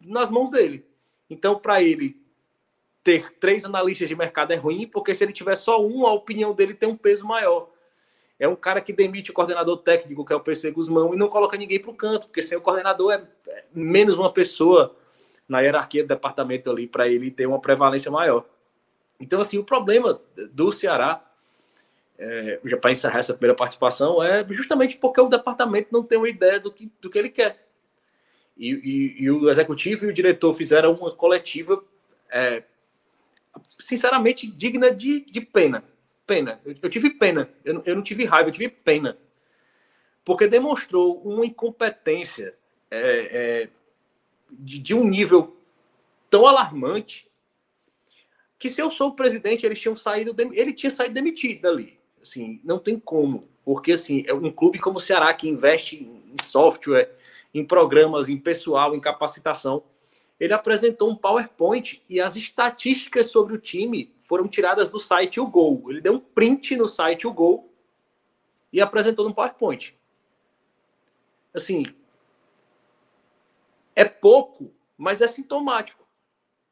nas 0.00 0.30
mãos 0.30 0.50
dele. 0.50 0.86
Então, 1.28 1.58
para 1.58 1.82
ele 1.82 2.16
ter 3.02 3.32
três 3.38 3.64
analistas 3.64 4.08
de 4.08 4.16
mercado 4.16 4.52
é 4.52 4.56
ruim, 4.56 4.86
porque 4.86 5.14
se 5.14 5.24
ele 5.24 5.32
tiver 5.32 5.56
só 5.56 5.84
um, 5.84 6.06
a 6.06 6.12
opinião 6.12 6.54
dele 6.54 6.74
tem 6.74 6.88
um 6.88 6.96
peso 6.96 7.26
maior. 7.26 7.68
É 8.38 8.46
um 8.46 8.56
cara 8.56 8.80
que 8.80 8.92
demite 8.92 9.30
o 9.30 9.34
coordenador 9.34 9.78
técnico, 9.78 10.24
que 10.24 10.32
é 10.32 10.36
o 10.36 10.40
PC 10.40 10.70
Guzmão, 10.70 11.14
e 11.14 11.16
não 11.16 11.28
coloca 11.28 11.56
ninguém 11.56 11.80
para 11.80 11.90
o 11.90 11.94
canto, 11.94 12.26
porque 12.26 12.42
sem 12.42 12.56
o 12.56 12.60
coordenador 12.60 13.12
é 13.12 13.24
menos 13.74 14.18
uma 14.18 14.30
pessoa 14.30 14.94
na 15.48 15.60
hierarquia 15.60 16.02
do 16.02 16.08
departamento 16.08 16.70
ali 16.70 16.86
para 16.86 17.08
ele 17.08 17.30
ter 17.30 17.46
uma 17.46 17.60
prevalência 17.60 18.10
maior. 18.10 18.44
Então, 19.18 19.40
assim, 19.40 19.56
o 19.56 19.64
problema 19.64 20.18
do 20.52 20.70
Ceará, 20.70 21.24
é, 22.18 22.60
já 22.62 22.76
para 22.76 22.92
encerrar 22.92 23.20
essa 23.20 23.32
primeira 23.32 23.56
participação, 23.56 24.22
é 24.22 24.44
justamente 24.50 24.98
porque 24.98 25.20
o 25.20 25.28
departamento 25.28 25.88
não 25.90 26.02
tem 26.02 26.18
uma 26.18 26.28
ideia 26.28 26.60
do 26.60 26.70
que, 26.70 26.90
do 27.00 27.08
que 27.08 27.18
ele 27.18 27.30
quer. 27.30 27.64
E, 28.58 28.70
e, 28.70 29.24
e 29.24 29.30
o 29.30 29.48
executivo 29.48 30.04
e 30.04 30.08
o 30.08 30.12
diretor 30.12 30.52
fizeram 30.52 30.92
uma 30.92 31.10
coletiva, 31.10 31.82
é, 32.30 32.64
sinceramente, 33.70 34.46
digna 34.46 34.90
de, 34.94 35.20
de 35.20 35.40
pena 35.40 35.82
pena. 36.26 36.60
Eu, 36.64 36.90
tive 36.90 37.10
pena. 37.10 37.48
Eu, 37.64 37.82
eu, 37.84 37.94
não 37.94 38.02
tive 38.02 38.24
raiva, 38.24 38.48
eu 38.48 38.52
tive 38.52 38.68
pena. 38.68 39.16
Porque 40.24 40.46
demonstrou 40.46 41.22
uma 41.22 41.46
incompetência 41.46 42.54
é, 42.90 43.28
é, 43.30 43.68
de, 44.50 44.78
de, 44.78 44.94
um 44.94 45.06
nível 45.06 45.56
tão 46.28 46.46
alarmante 46.46 47.28
que 48.58 48.68
se 48.68 48.80
eu 48.80 48.90
sou 48.90 49.10
o 49.10 49.14
presidente, 49.14 49.64
eles 49.64 49.80
tinham 49.80 49.94
saído, 49.94 50.34
ele 50.52 50.72
tinha 50.72 50.90
saído 50.90 51.14
demitido 51.14 51.60
dali. 51.60 51.98
Assim, 52.20 52.60
não 52.64 52.78
tem 52.78 52.98
como. 52.98 53.48
Porque 53.64 53.92
assim, 53.92 54.24
é 54.26 54.34
um 54.34 54.50
clube 54.50 54.78
como 54.78 54.98
o 54.98 55.00
Ceará 55.00 55.32
que 55.32 55.48
investe 55.48 55.96
em 55.96 56.36
software, 56.44 57.14
em 57.54 57.64
programas, 57.64 58.28
em 58.28 58.36
pessoal, 58.36 58.94
em 58.94 59.00
capacitação. 59.00 59.82
Ele 60.38 60.52
apresentou 60.52 61.10
um 61.10 61.16
PowerPoint 61.16 62.02
e 62.08 62.20
as 62.20 62.36
estatísticas 62.36 63.30
sobre 63.30 63.54
o 63.54 63.58
time 63.58 64.14
foram 64.20 64.46
tiradas 64.46 64.88
do 64.88 64.98
site 64.98 65.40
o 65.40 65.46
Gol. 65.46 65.84
Ele 65.88 66.00
deu 66.00 66.14
um 66.14 66.20
print 66.20 66.76
no 66.76 66.86
site 66.86 67.26
o 67.26 67.32
Gol 67.32 67.72
e 68.72 68.80
apresentou 68.80 69.26
no 69.26 69.34
PowerPoint. 69.34 69.94
Assim, 71.54 71.86
é 73.94 74.04
pouco, 74.04 74.70
mas 74.98 75.22
é 75.22 75.26
sintomático. 75.26 76.04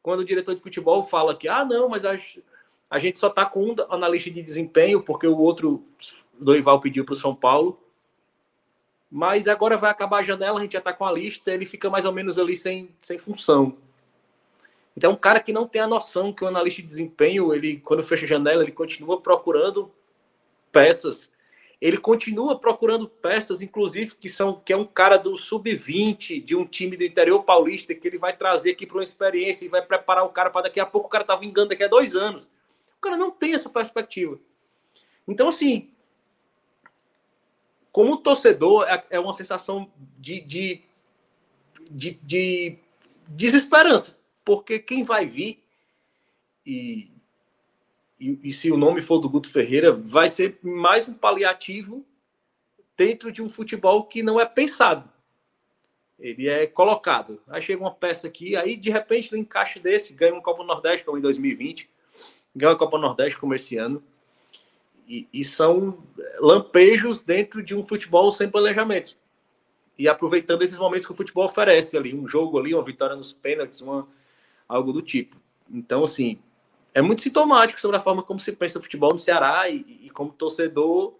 Quando 0.02 0.21
o 0.21 0.25
diretor 0.25 0.54
de 0.54 0.61
futebol 0.61 1.02
fala 1.02 1.35
que, 1.35 1.49
ah, 1.49 1.64
não, 1.64 1.88
mas 1.88 2.04
a, 2.04 2.18
a 2.90 2.99
gente 2.99 3.18
só 3.18 3.28
está 3.28 3.47
com 3.47 3.71
um 3.71 3.75
analista 3.88 4.30
de 4.30 4.42
desempenho, 4.42 5.02
porque 5.02 5.26
o 5.26 5.38
outro, 5.38 5.83
Dorival 6.38 6.78
pediu 6.80 7.04
para 7.04 7.14
o 7.14 7.16
São 7.16 7.35
Paulo. 7.35 7.80
Mas 9.16 9.47
agora 9.47 9.76
vai 9.76 9.92
acabar 9.92 10.18
a 10.18 10.23
janela, 10.25 10.59
a 10.59 10.62
gente 10.62 10.73
já 10.73 10.80
está 10.80 10.92
com 10.92 11.04
a 11.04 11.12
lista, 11.12 11.52
ele 11.52 11.64
fica 11.64 11.88
mais 11.88 12.04
ou 12.04 12.11
menos 12.11 12.37
ali 12.37 12.56
sem, 12.56 12.88
sem 13.00 13.16
função. 13.16 13.76
Então, 14.97 15.12
um 15.12 15.16
cara 15.16 15.38
que 15.38 15.52
não 15.52 15.68
tem 15.68 15.80
a 15.80 15.87
noção 15.87 16.33
que 16.33 16.42
o 16.42 16.49
analista 16.49 16.83
de 16.83 16.88
desempenho, 16.88 17.54
ele 17.54 17.76
quando 17.76 18.02
fecha 18.02 18.25
a 18.25 18.28
janela, 18.28 18.64
ele 18.64 18.73
continua 18.73 19.21
procurando 19.21 19.88
peças. 20.73 21.30
Ele 21.80 21.97
continua 21.97 22.59
procurando 22.59 23.09
peças, 23.09 23.62
inclusive, 23.62 24.16
que 24.16 24.28
são 24.28 24.61
que 24.64 24.73
é 24.73 24.76
um 24.76 24.85
cara 24.85 25.16
do 25.16 25.38
sub-20 25.38 26.42
de 26.42 26.56
um 26.56 26.66
time 26.66 26.97
do 26.97 27.04
interior 27.04 27.44
paulista 27.44 27.94
que 27.94 28.09
ele 28.09 28.18
vai 28.18 28.37
trazer 28.37 28.73
aqui 28.73 28.85
para 28.85 28.97
uma 28.97 29.04
experiência 29.04 29.64
e 29.64 29.68
vai 29.68 29.80
preparar 29.80 30.25
o 30.25 30.30
cara 30.30 30.50
para 30.50 30.62
daqui 30.62 30.80
a 30.80 30.87
pouco 30.87 31.06
o 31.06 31.11
cara 31.11 31.23
tá 31.23 31.37
vingando 31.37 31.68
daqui 31.68 31.85
a 31.85 31.88
dois 31.88 32.16
anos. 32.16 32.47
O 32.99 33.00
cara 33.00 33.16
não 33.16 33.30
tem 33.30 33.54
essa 33.54 33.71
perspectiva. 33.71 34.40
Então, 35.28 35.47
assim, 35.47 35.94
como 37.95 38.17
torcedor, 38.17 38.83
é, 38.89 39.05
é 39.11 39.21
uma 39.21 39.33
sensação 39.33 39.89
de, 40.19 40.41
de, 40.41 40.83
de, 41.91 42.19
de 42.23 42.79
desesperança 43.29 44.19
porque 44.45 44.79
quem 44.79 45.03
vai 45.03 45.27
vir, 45.27 45.63
e, 46.67 47.11
e, 48.21 48.39
e, 48.45 48.53
se 48.53 48.71
o 48.71 48.77
nome 48.77 49.01
for 49.01 49.19
do 49.19 49.29
Guto 49.29 49.51
Ferreira, 49.51 49.93
vai 49.93 50.29
ser 50.29 50.59
mais 50.63 51.09
um 51.09 51.15
paliativo 51.15 52.05
dentro 52.97 53.33
de 53.33 53.43
um 53.43 53.49
futebol 53.49 54.05
que 54.05 54.23
não 54.23 54.41
é 54.41 54.47
pensado. 54.47 55.11
Ele 56.19 56.49
é 56.49 56.67
colocado. 56.67 57.41
Aí 57.49 57.61
chega 57.61 57.83
uma 57.83 57.93
peça 57.93 58.27
aqui, 58.27 58.55
aí 58.55 58.77
de 58.77 58.91
repente 58.91 59.33
no 59.33 59.39
encaixe 59.39 59.81
desse, 59.81 60.13
ganha 60.13 60.33
uma 60.33 60.43
Copa 60.43 60.63
Nordeste, 60.63 61.05
como 61.05 61.19
em 61.19 61.23
2020, 61.23 61.89
ganha 62.55 62.73
uma 62.73 62.79
Copa 62.79 62.99
Nordeste 62.99 63.39
como 63.39 63.55
esse 63.55 63.77
ano. 63.77 64.03
E, 65.06 65.28
e, 65.32 65.44
são 65.44 66.02
lampejos 66.40 67.20
dentro 67.20 67.62
de 67.62 67.75
um 67.75 67.82
futebol 67.82 68.30
sem 68.32 68.49
planejamento. 68.49 69.16
E 69.99 70.08
aproveitando 70.08 70.62
esses 70.62 70.78
momentos 70.78 71.06
que 71.06 71.12
o 71.12 71.16
futebol 71.16 71.44
oferece 71.44 71.96
ali, 71.96 72.14
um 72.14 72.26
jogo 72.26 72.58
ali, 72.58 72.75
uma 72.75 72.82
vitória 72.82 73.14
nos 73.14 73.32
pênaltis, 73.32 73.80
uma, 73.80 74.08
algo 74.68 74.92
do 74.92 75.02
tipo. 75.02 75.37
Então, 75.70 76.04
assim, 76.04 76.38
é 76.94 77.02
muito 77.02 77.23
sintomático 77.23 77.80
sobre 77.80 77.96
a 77.96 78.00
forma 78.00 78.23
como 78.23 78.40
se 78.40 78.52
pensa 78.52 78.78
o 78.78 78.82
futebol 78.82 79.12
no 79.12 79.18
Ceará 79.18 79.68
e, 79.68 80.00
e 80.04 80.11
como 80.11 80.32
torcedor 80.32 81.14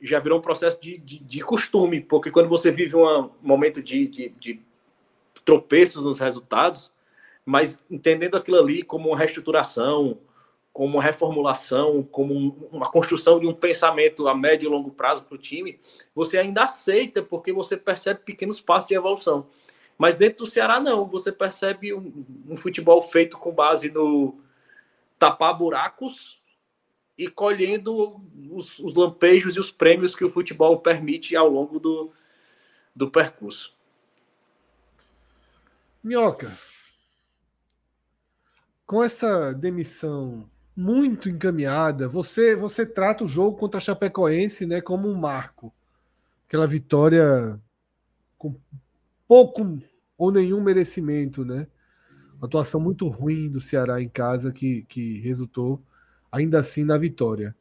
já 0.00 0.18
virou 0.18 0.38
um 0.38 0.42
processo 0.42 0.80
de, 0.80 0.98
de, 0.98 1.18
de, 1.20 1.40
costume, 1.40 2.00
porque 2.00 2.30
quando 2.30 2.48
você 2.48 2.70
vive 2.70 2.96
um 2.96 3.30
momento 3.40 3.82
de, 3.82 4.06
de, 4.06 4.28
de 4.38 4.60
tropeços 5.44 6.02
nos 6.02 6.18
resultados, 6.18 6.92
mas 7.44 7.78
entendendo 7.90 8.36
aquilo 8.36 8.58
ali 8.58 8.82
como 8.82 9.08
uma 9.08 9.16
reestruturação, 9.16 10.18
como 10.76 10.98
reformulação, 10.98 12.02
como 12.02 12.68
uma 12.70 12.84
construção 12.84 13.40
de 13.40 13.46
um 13.46 13.54
pensamento 13.54 14.28
a 14.28 14.34
médio 14.34 14.66
e 14.66 14.70
longo 14.70 14.90
prazo 14.90 15.22
para 15.22 15.34
o 15.34 15.38
time, 15.38 15.80
você 16.14 16.36
ainda 16.36 16.64
aceita 16.64 17.22
porque 17.22 17.50
você 17.50 17.78
percebe 17.78 18.20
pequenos 18.20 18.60
passos 18.60 18.86
de 18.86 18.94
evolução. 18.94 19.46
Mas 19.96 20.16
dentro 20.16 20.44
do 20.44 20.50
Ceará, 20.50 20.78
não. 20.78 21.06
Você 21.06 21.32
percebe 21.32 21.94
um, 21.94 22.26
um 22.46 22.54
futebol 22.54 23.00
feito 23.00 23.38
com 23.38 23.54
base 23.54 23.90
no 23.90 24.38
tapar 25.18 25.56
buracos 25.56 26.38
e 27.16 27.26
colhendo 27.26 28.22
os, 28.50 28.78
os, 28.78 28.94
lampejos 28.94 29.56
e 29.56 29.60
os 29.60 29.70
prêmios 29.70 30.14
que 30.14 30.26
o 30.26 30.30
futebol 30.30 30.78
permite 30.78 31.34
ao 31.34 31.48
longo 31.48 31.80
do, 31.80 32.12
do 32.94 33.10
percurso. 33.10 33.74
Minhoca, 36.04 36.54
com 38.86 39.02
essa 39.02 39.54
demissão 39.54 40.46
muito 40.76 41.30
encaminhada, 41.30 42.06
você 42.06 42.54
você 42.54 42.84
trata 42.84 43.24
o 43.24 43.28
jogo 43.28 43.56
contra 43.56 43.78
a 43.78 43.80
Chapecoense 43.80 44.66
né, 44.66 44.80
como 44.80 45.08
um 45.08 45.14
marco. 45.14 45.72
Aquela 46.46 46.66
vitória 46.66 47.58
com 48.36 48.54
pouco 49.26 49.78
ou 50.18 50.30
nenhum 50.30 50.62
merecimento, 50.62 51.44
né? 51.44 51.66
Atuação 52.40 52.78
muito 52.78 53.08
ruim 53.08 53.50
do 53.50 53.60
Ceará 53.60 54.00
em 54.00 54.08
casa 54.08 54.52
que, 54.52 54.82
que 54.82 55.18
resultou 55.20 55.82
ainda 56.30 56.60
assim 56.60 56.84
na 56.84 56.98
vitória. 56.98 57.56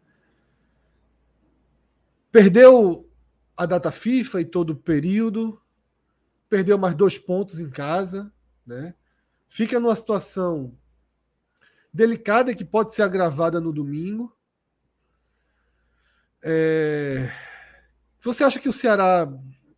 Perdeu 2.32 3.10
a 3.56 3.66
data 3.66 3.90
FIFA 3.90 4.42
e 4.42 4.46
todo 4.46 4.72
o 4.72 4.76
período, 4.76 5.60
perdeu 6.50 6.78
mais 6.78 6.94
dois 6.94 7.18
pontos 7.18 7.62
em 7.62 7.70
casa, 7.70 8.30
né? 8.68 8.94
Fica 9.48 9.80
numa 9.80 9.96
situação 9.96 10.74
delicada 11.96 12.54
que 12.54 12.66
pode 12.66 12.94
ser 12.94 13.04
agravada 13.04 13.62
no 13.62 13.72
domingo. 13.72 14.36
É... 16.44 17.32
Você 18.20 18.44
acha 18.44 18.60
que 18.60 18.68
o 18.68 18.74
Ceará 18.74 19.32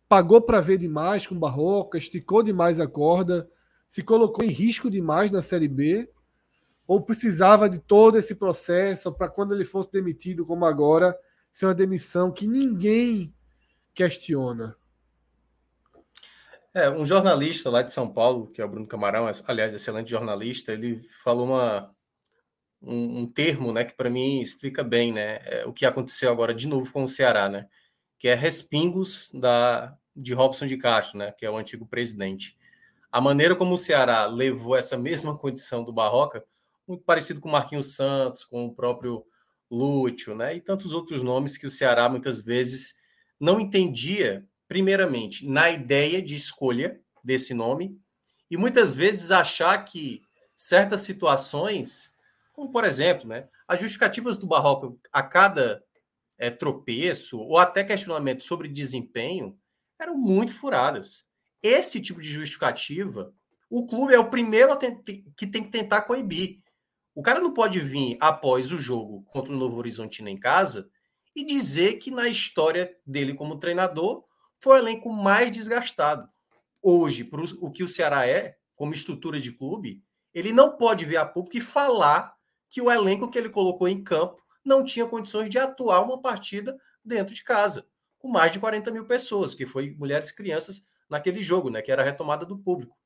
pagou 0.08 0.42
para 0.42 0.60
ver 0.60 0.78
demais 0.78 1.26
com 1.26 1.38
Barroca, 1.38 1.96
esticou 1.96 2.42
demais 2.42 2.80
a 2.80 2.88
corda, 2.88 3.48
se 3.86 4.02
colocou 4.02 4.44
em 4.44 4.48
risco 4.48 4.90
demais 4.90 5.30
na 5.30 5.40
Série 5.40 5.68
B, 5.68 6.10
ou 6.88 7.00
precisava 7.00 7.68
de 7.68 7.78
todo 7.78 8.18
esse 8.18 8.34
processo 8.34 9.12
para 9.12 9.28
quando 9.28 9.54
ele 9.54 9.64
fosse 9.64 9.92
demitido, 9.92 10.44
como 10.44 10.64
agora, 10.64 11.16
ser 11.52 11.66
uma 11.66 11.74
demissão 11.74 12.32
que 12.32 12.48
ninguém 12.48 13.32
questiona? 13.94 14.76
É, 16.74 16.90
um 16.90 17.04
jornalista 17.04 17.70
lá 17.70 17.82
de 17.82 17.92
São 17.92 18.08
Paulo, 18.08 18.48
que 18.48 18.60
é 18.60 18.64
o 18.64 18.68
Bruno 18.68 18.88
Camarão, 18.88 19.30
aliás, 19.46 19.72
excelente 19.72 20.10
jornalista, 20.10 20.72
ele 20.72 21.00
falou 21.22 21.46
uma, 21.46 21.94
um, 22.82 23.20
um 23.20 23.26
termo 23.26 23.72
né, 23.72 23.84
que 23.84 23.94
para 23.94 24.10
mim 24.10 24.40
explica 24.40 24.84
bem 24.84 25.12
né, 25.12 25.40
é, 25.44 25.64
o 25.66 25.72
que 25.72 25.84
aconteceu 25.84 26.30
agora 26.30 26.54
de 26.54 26.66
novo 26.66 26.92
com 26.92 27.04
o 27.04 27.08
Ceará, 27.08 27.48
né? 27.48 27.66
que 28.18 28.28
é 28.28 28.34
respingos 28.34 29.30
da, 29.32 29.96
de 30.14 30.34
Robson 30.34 30.66
de 30.66 30.76
Castro, 30.76 31.18
né, 31.18 31.32
que 31.32 31.46
é 31.46 31.50
o 31.50 31.56
antigo 31.56 31.86
presidente. 31.86 32.56
A 33.10 33.20
maneira 33.20 33.54
como 33.54 33.74
o 33.74 33.78
Ceará 33.78 34.26
levou 34.26 34.76
essa 34.76 34.98
mesma 34.98 35.38
condição 35.38 35.84
do 35.84 35.92
Barroca, 35.92 36.44
muito 36.86 37.04
parecido 37.04 37.40
com 37.40 37.48
Marquinhos 37.48 37.94
Santos, 37.94 38.44
com 38.44 38.66
o 38.66 38.74
próprio 38.74 39.24
Lúcio, 39.70 40.34
né, 40.34 40.56
e 40.56 40.60
tantos 40.60 40.92
outros 40.92 41.22
nomes 41.22 41.56
que 41.56 41.66
o 41.66 41.70
Ceará 41.70 42.08
muitas 42.08 42.40
vezes 42.40 42.96
não 43.38 43.60
entendia 43.60 44.44
primeiramente, 44.68 45.48
na 45.48 45.70
ideia 45.70 46.20
de 46.20 46.34
escolha 46.34 47.00
desse 47.24 47.54
nome, 47.54 47.98
e 48.50 48.56
muitas 48.56 48.94
vezes 48.94 49.30
achar 49.30 49.82
que 49.84 50.20
certas 50.54 51.00
situações, 51.00 52.12
como 52.58 52.72
por 52.72 52.84
exemplo, 52.84 53.28
né, 53.28 53.48
as 53.68 53.78
justificativas 53.78 54.36
do 54.36 54.44
Barroco 54.44 54.98
a 55.12 55.22
cada 55.22 55.80
é, 56.36 56.50
tropeço 56.50 57.38
ou 57.38 57.56
até 57.56 57.84
questionamento 57.84 58.42
sobre 58.42 58.66
desempenho 58.66 59.56
eram 59.96 60.18
muito 60.18 60.52
furadas. 60.52 61.24
Esse 61.62 62.00
tipo 62.00 62.20
de 62.20 62.28
justificativa, 62.28 63.32
o 63.70 63.86
clube 63.86 64.12
é 64.12 64.18
o 64.18 64.28
primeiro 64.28 64.76
que 64.76 65.46
tem 65.46 65.62
que 65.62 65.70
tentar 65.70 66.02
coibir. 66.02 66.58
O 67.14 67.22
cara 67.22 67.38
não 67.38 67.54
pode 67.54 67.78
vir 67.78 68.16
após 68.20 68.72
o 68.72 68.78
jogo 68.78 69.22
contra 69.28 69.52
o 69.52 69.56
Novo 69.56 69.76
Horizontino 69.76 70.28
em 70.28 70.36
casa 70.36 70.90
e 71.36 71.44
dizer 71.44 71.98
que 71.98 72.10
na 72.10 72.26
história 72.26 72.92
dele 73.06 73.34
como 73.34 73.60
treinador 73.60 74.24
foi 74.60 74.78
o 74.78 74.82
elenco 74.82 75.12
mais 75.12 75.52
desgastado. 75.52 76.28
Hoje, 76.82 77.22
para 77.22 77.40
o 77.40 77.70
que 77.70 77.84
o 77.84 77.88
Ceará 77.88 78.26
é, 78.26 78.56
como 78.74 78.94
estrutura 78.94 79.40
de 79.40 79.52
clube, 79.52 80.02
ele 80.34 80.52
não 80.52 80.76
pode 80.76 81.04
vir 81.04 81.18
a 81.18 81.24
público 81.24 81.56
e 81.56 81.60
falar 81.60 82.36
que 82.68 82.80
o 82.80 82.90
elenco 82.90 83.30
que 83.30 83.38
ele 83.38 83.48
colocou 83.48 83.88
em 83.88 84.02
campo 84.02 84.42
não 84.64 84.84
tinha 84.84 85.06
condições 85.06 85.48
de 85.48 85.58
atuar 85.58 86.00
uma 86.02 86.20
partida 86.20 86.78
dentro 87.04 87.34
de 87.34 87.42
casa, 87.42 87.86
com 88.18 88.28
mais 88.28 88.52
de 88.52 88.60
40 88.60 88.90
mil 88.90 89.06
pessoas, 89.06 89.54
que 89.54 89.64
foi 89.64 89.94
mulheres 89.96 90.30
e 90.30 90.36
crianças 90.36 90.82
naquele 91.08 91.42
jogo, 91.42 91.70
né, 91.70 91.80
que 91.80 91.90
era 91.90 92.02
a 92.02 92.04
retomada 92.04 92.44
do 92.44 92.58
público. 92.58 92.96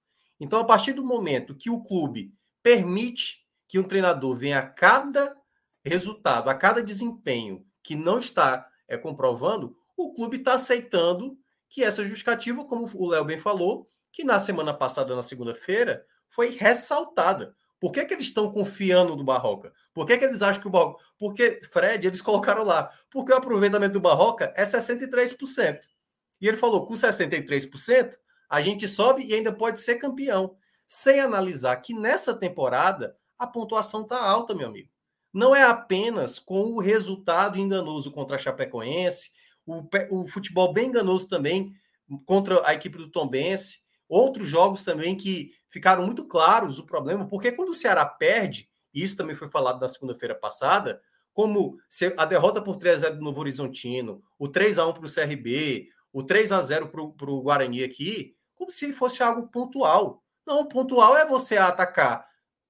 Então, 0.41 0.59
a 0.59 0.65
partir 0.65 0.93
do 0.93 1.05
momento 1.05 1.55
que 1.55 1.71
o 1.71 1.83
clube 1.83 2.35
permite 2.63 3.47
que 3.69 3.79
um 3.79 3.85
treinador 3.85 4.35
venha 4.35 4.59
a 4.59 4.67
cada 4.67 5.37
resultado, 5.85 6.49
a 6.49 6.55
cada 6.55 6.83
desempenho 6.83 7.65
que 7.83 7.95
não 7.95 8.19
está 8.19 8.69
é, 8.89 8.97
comprovando, 8.97 9.77
o 9.97 10.13
clube 10.13 10.39
está 10.39 10.55
aceitando 10.55 11.39
que 11.69 11.83
essa 11.83 12.05
justificativa, 12.05 12.65
como 12.65 12.91
o 12.95 13.09
Léo 13.09 13.25
bem 13.25 13.39
falou, 13.39 13.89
que 14.13 14.25
na 14.25 14.39
semana 14.39 14.75
passada, 14.75 15.17
na 15.17 15.23
segunda-feira, 15.23 16.05
foi 16.29 16.51
ressaltada. 16.51 17.57
Por 17.83 17.91
que, 17.91 18.05
que 18.05 18.15
eles 18.15 18.27
estão 18.27 18.49
confiando 18.53 19.17
no 19.17 19.25
Barroca? 19.25 19.73
Por 19.93 20.07
que, 20.07 20.17
que 20.17 20.25
eles 20.25 20.41
acham 20.41 20.63
que 20.63 20.69
o 20.69 20.71
Barroca. 20.71 21.03
Porque, 21.19 21.61
Fred, 21.73 22.07
eles 22.07 22.23
colocaram 22.23 22.63
lá. 22.63 22.89
Porque 23.11 23.33
o 23.33 23.37
aproveitamento 23.37 23.95
do 23.95 24.01
Barroca 24.01 24.55
é 24.57 24.63
63%. 24.63 25.81
E 26.41 26.47
ele 26.47 26.57
falou: 26.57 26.87
com 26.87 26.95
63%, 26.95 28.17
a 28.49 28.61
gente 28.61 28.87
sobe 28.87 29.25
e 29.25 29.35
ainda 29.35 29.53
pode 29.53 29.81
ser 29.81 29.97
campeão. 29.97 30.55
Sem 30.87 31.19
analisar 31.19 31.75
que 31.79 31.93
nessa 31.93 32.33
temporada 32.33 33.17
a 33.37 33.49
pontuação 33.49 34.03
está 34.03 34.25
alta, 34.25 34.55
meu 34.55 34.69
amigo. 34.69 34.89
Não 35.35 35.53
é 35.53 35.65
apenas 35.65 36.39
com 36.39 36.75
o 36.75 36.79
resultado 36.79 37.59
enganoso 37.59 38.13
contra 38.13 38.37
a 38.37 38.39
Chapecoense, 38.39 39.33
o, 39.67 39.83
o 40.13 40.29
futebol 40.29 40.73
bem 40.73 40.87
enganoso 40.87 41.27
também 41.27 41.75
contra 42.27 42.65
a 42.65 42.75
equipe 42.75 42.97
do 42.97 43.11
Tombense, 43.11 43.81
outros 44.13 44.49
jogos 44.49 44.85
também 44.85 45.17
que 45.17 45.55
ficaram 45.71 46.05
muito 46.05 46.27
claros 46.27 46.79
o 46.79 46.85
problema, 46.85 47.27
porque 47.27 47.51
quando 47.51 47.71
o 47.71 47.75
Ceará 47.75 48.05
perde, 48.05 48.69
e 48.93 49.03
isso 49.03 49.17
também 49.17 49.35
foi 49.35 49.49
falado 49.49 49.81
na 49.81 49.89
segunda-feira 49.89 50.35
passada, 50.35 51.01
como 51.33 51.79
a 52.19 52.27
derrota 52.27 52.61
por 52.61 52.77
3 52.77 53.05
a 53.05 53.07
0 53.07 53.17
do 53.17 53.25
Novo 53.25 53.41
Horizontino, 53.41 54.23
o 54.39 54.49
3 54.49 54.79
a 54.79 54.87
1 54.87 54.93
para 54.93 55.07
o 55.07 55.13
CRB, 55.13 55.89
o 56.13 56.23
3 56.23 56.53
a 56.53 56.61
0 56.61 56.89
para 56.89 57.31
o 57.31 57.41
Guarani 57.41 57.83
aqui, 57.83 58.37
como 58.55 58.71
se 58.71 58.93
fosse 58.93 59.23
algo 59.23 59.49
pontual. 59.49 60.23
Não, 60.47 60.67
pontual 60.67 61.17
é 61.17 61.25
você 61.25 61.57
atacar 61.57 62.27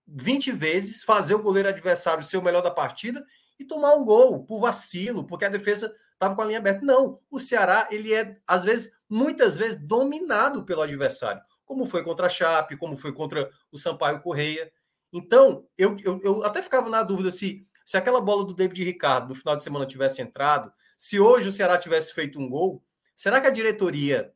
20 0.07 0.53
vezes, 0.53 1.03
fazer 1.03 1.35
o 1.35 1.43
goleiro 1.43 1.69
adversário 1.69 2.23
ser 2.23 2.37
o 2.37 2.43
melhor 2.43 2.63
da 2.63 2.71
partida 2.71 3.25
e 3.59 3.65
tomar 3.65 3.95
um 3.95 4.05
gol 4.05 4.45
por 4.45 4.61
vacilo, 4.61 5.25
porque 5.25 5.45
a 5.45 5.49
defesa 5.49 5.93
estava 6.13 6.37
com 6.37 6.43
a 6.43 6.45
linha 6.45 6.59
aberta. 6.59 6.87
Não, 6.87 7.19
o 7.29 7.41
Ceará, 7.41 7.89
ele 7.91 8.15
é, 8.15 8.39
às 8.47 8.63
vezes, 8.63 8.93
muitas 9.12 9.57
vezes, 9.57 9.78
dominado 9.78 10.64
pelo 10.64 10.83
adversário 10.83 11.42
como 11.73 11.87
foi 11.87 12.02
contra 12.02 12.26
a 12.26 12.28
Chape, 12.28 12.76
como 12.76 12.97
foi 12.97 13.12
contra 13.12 13.50
o 13.71 13.78
Sampaio 13.78 14.21
Correia. 14.21 14.71
Então, 15.11 15.66
eu, 15.78 15.97
eu, 16.04 16.21
eu 16.23 16.45
até 16.45 16.61
ficava 16.61 16.88
na 16.90 17.02
dúvida 17.02 17.31
se, 17.31 17.66
se 17.85 17.96
aquela 17.96 18.20
bola 18.20 18.44
do 18.44 18.55
David 18.55 18.85
Ricardo 18.85 19.29
no 19.31 19.35
final 19.35 19.57
de 19.57 19.64
semana 19.64 19.87
tivesse 19.87 20.20
entrado, 20.20 20.70
se 20.98 21.18
hoje 21.18 21.48
o 21.48 21.53
Ceará 21.53 21.79
tivesse 21.79 22.12
feito 22.12 22.38
um 22.38 22.48
gol, 22.48 22.85
será 23.14 23.40
que 23.40 23.46
a 23.46 23.51
diretoria 23.51 24.33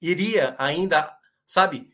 iria 0.00 0.54
ainda, 0.58 1.14
sabe, 1.44 1.90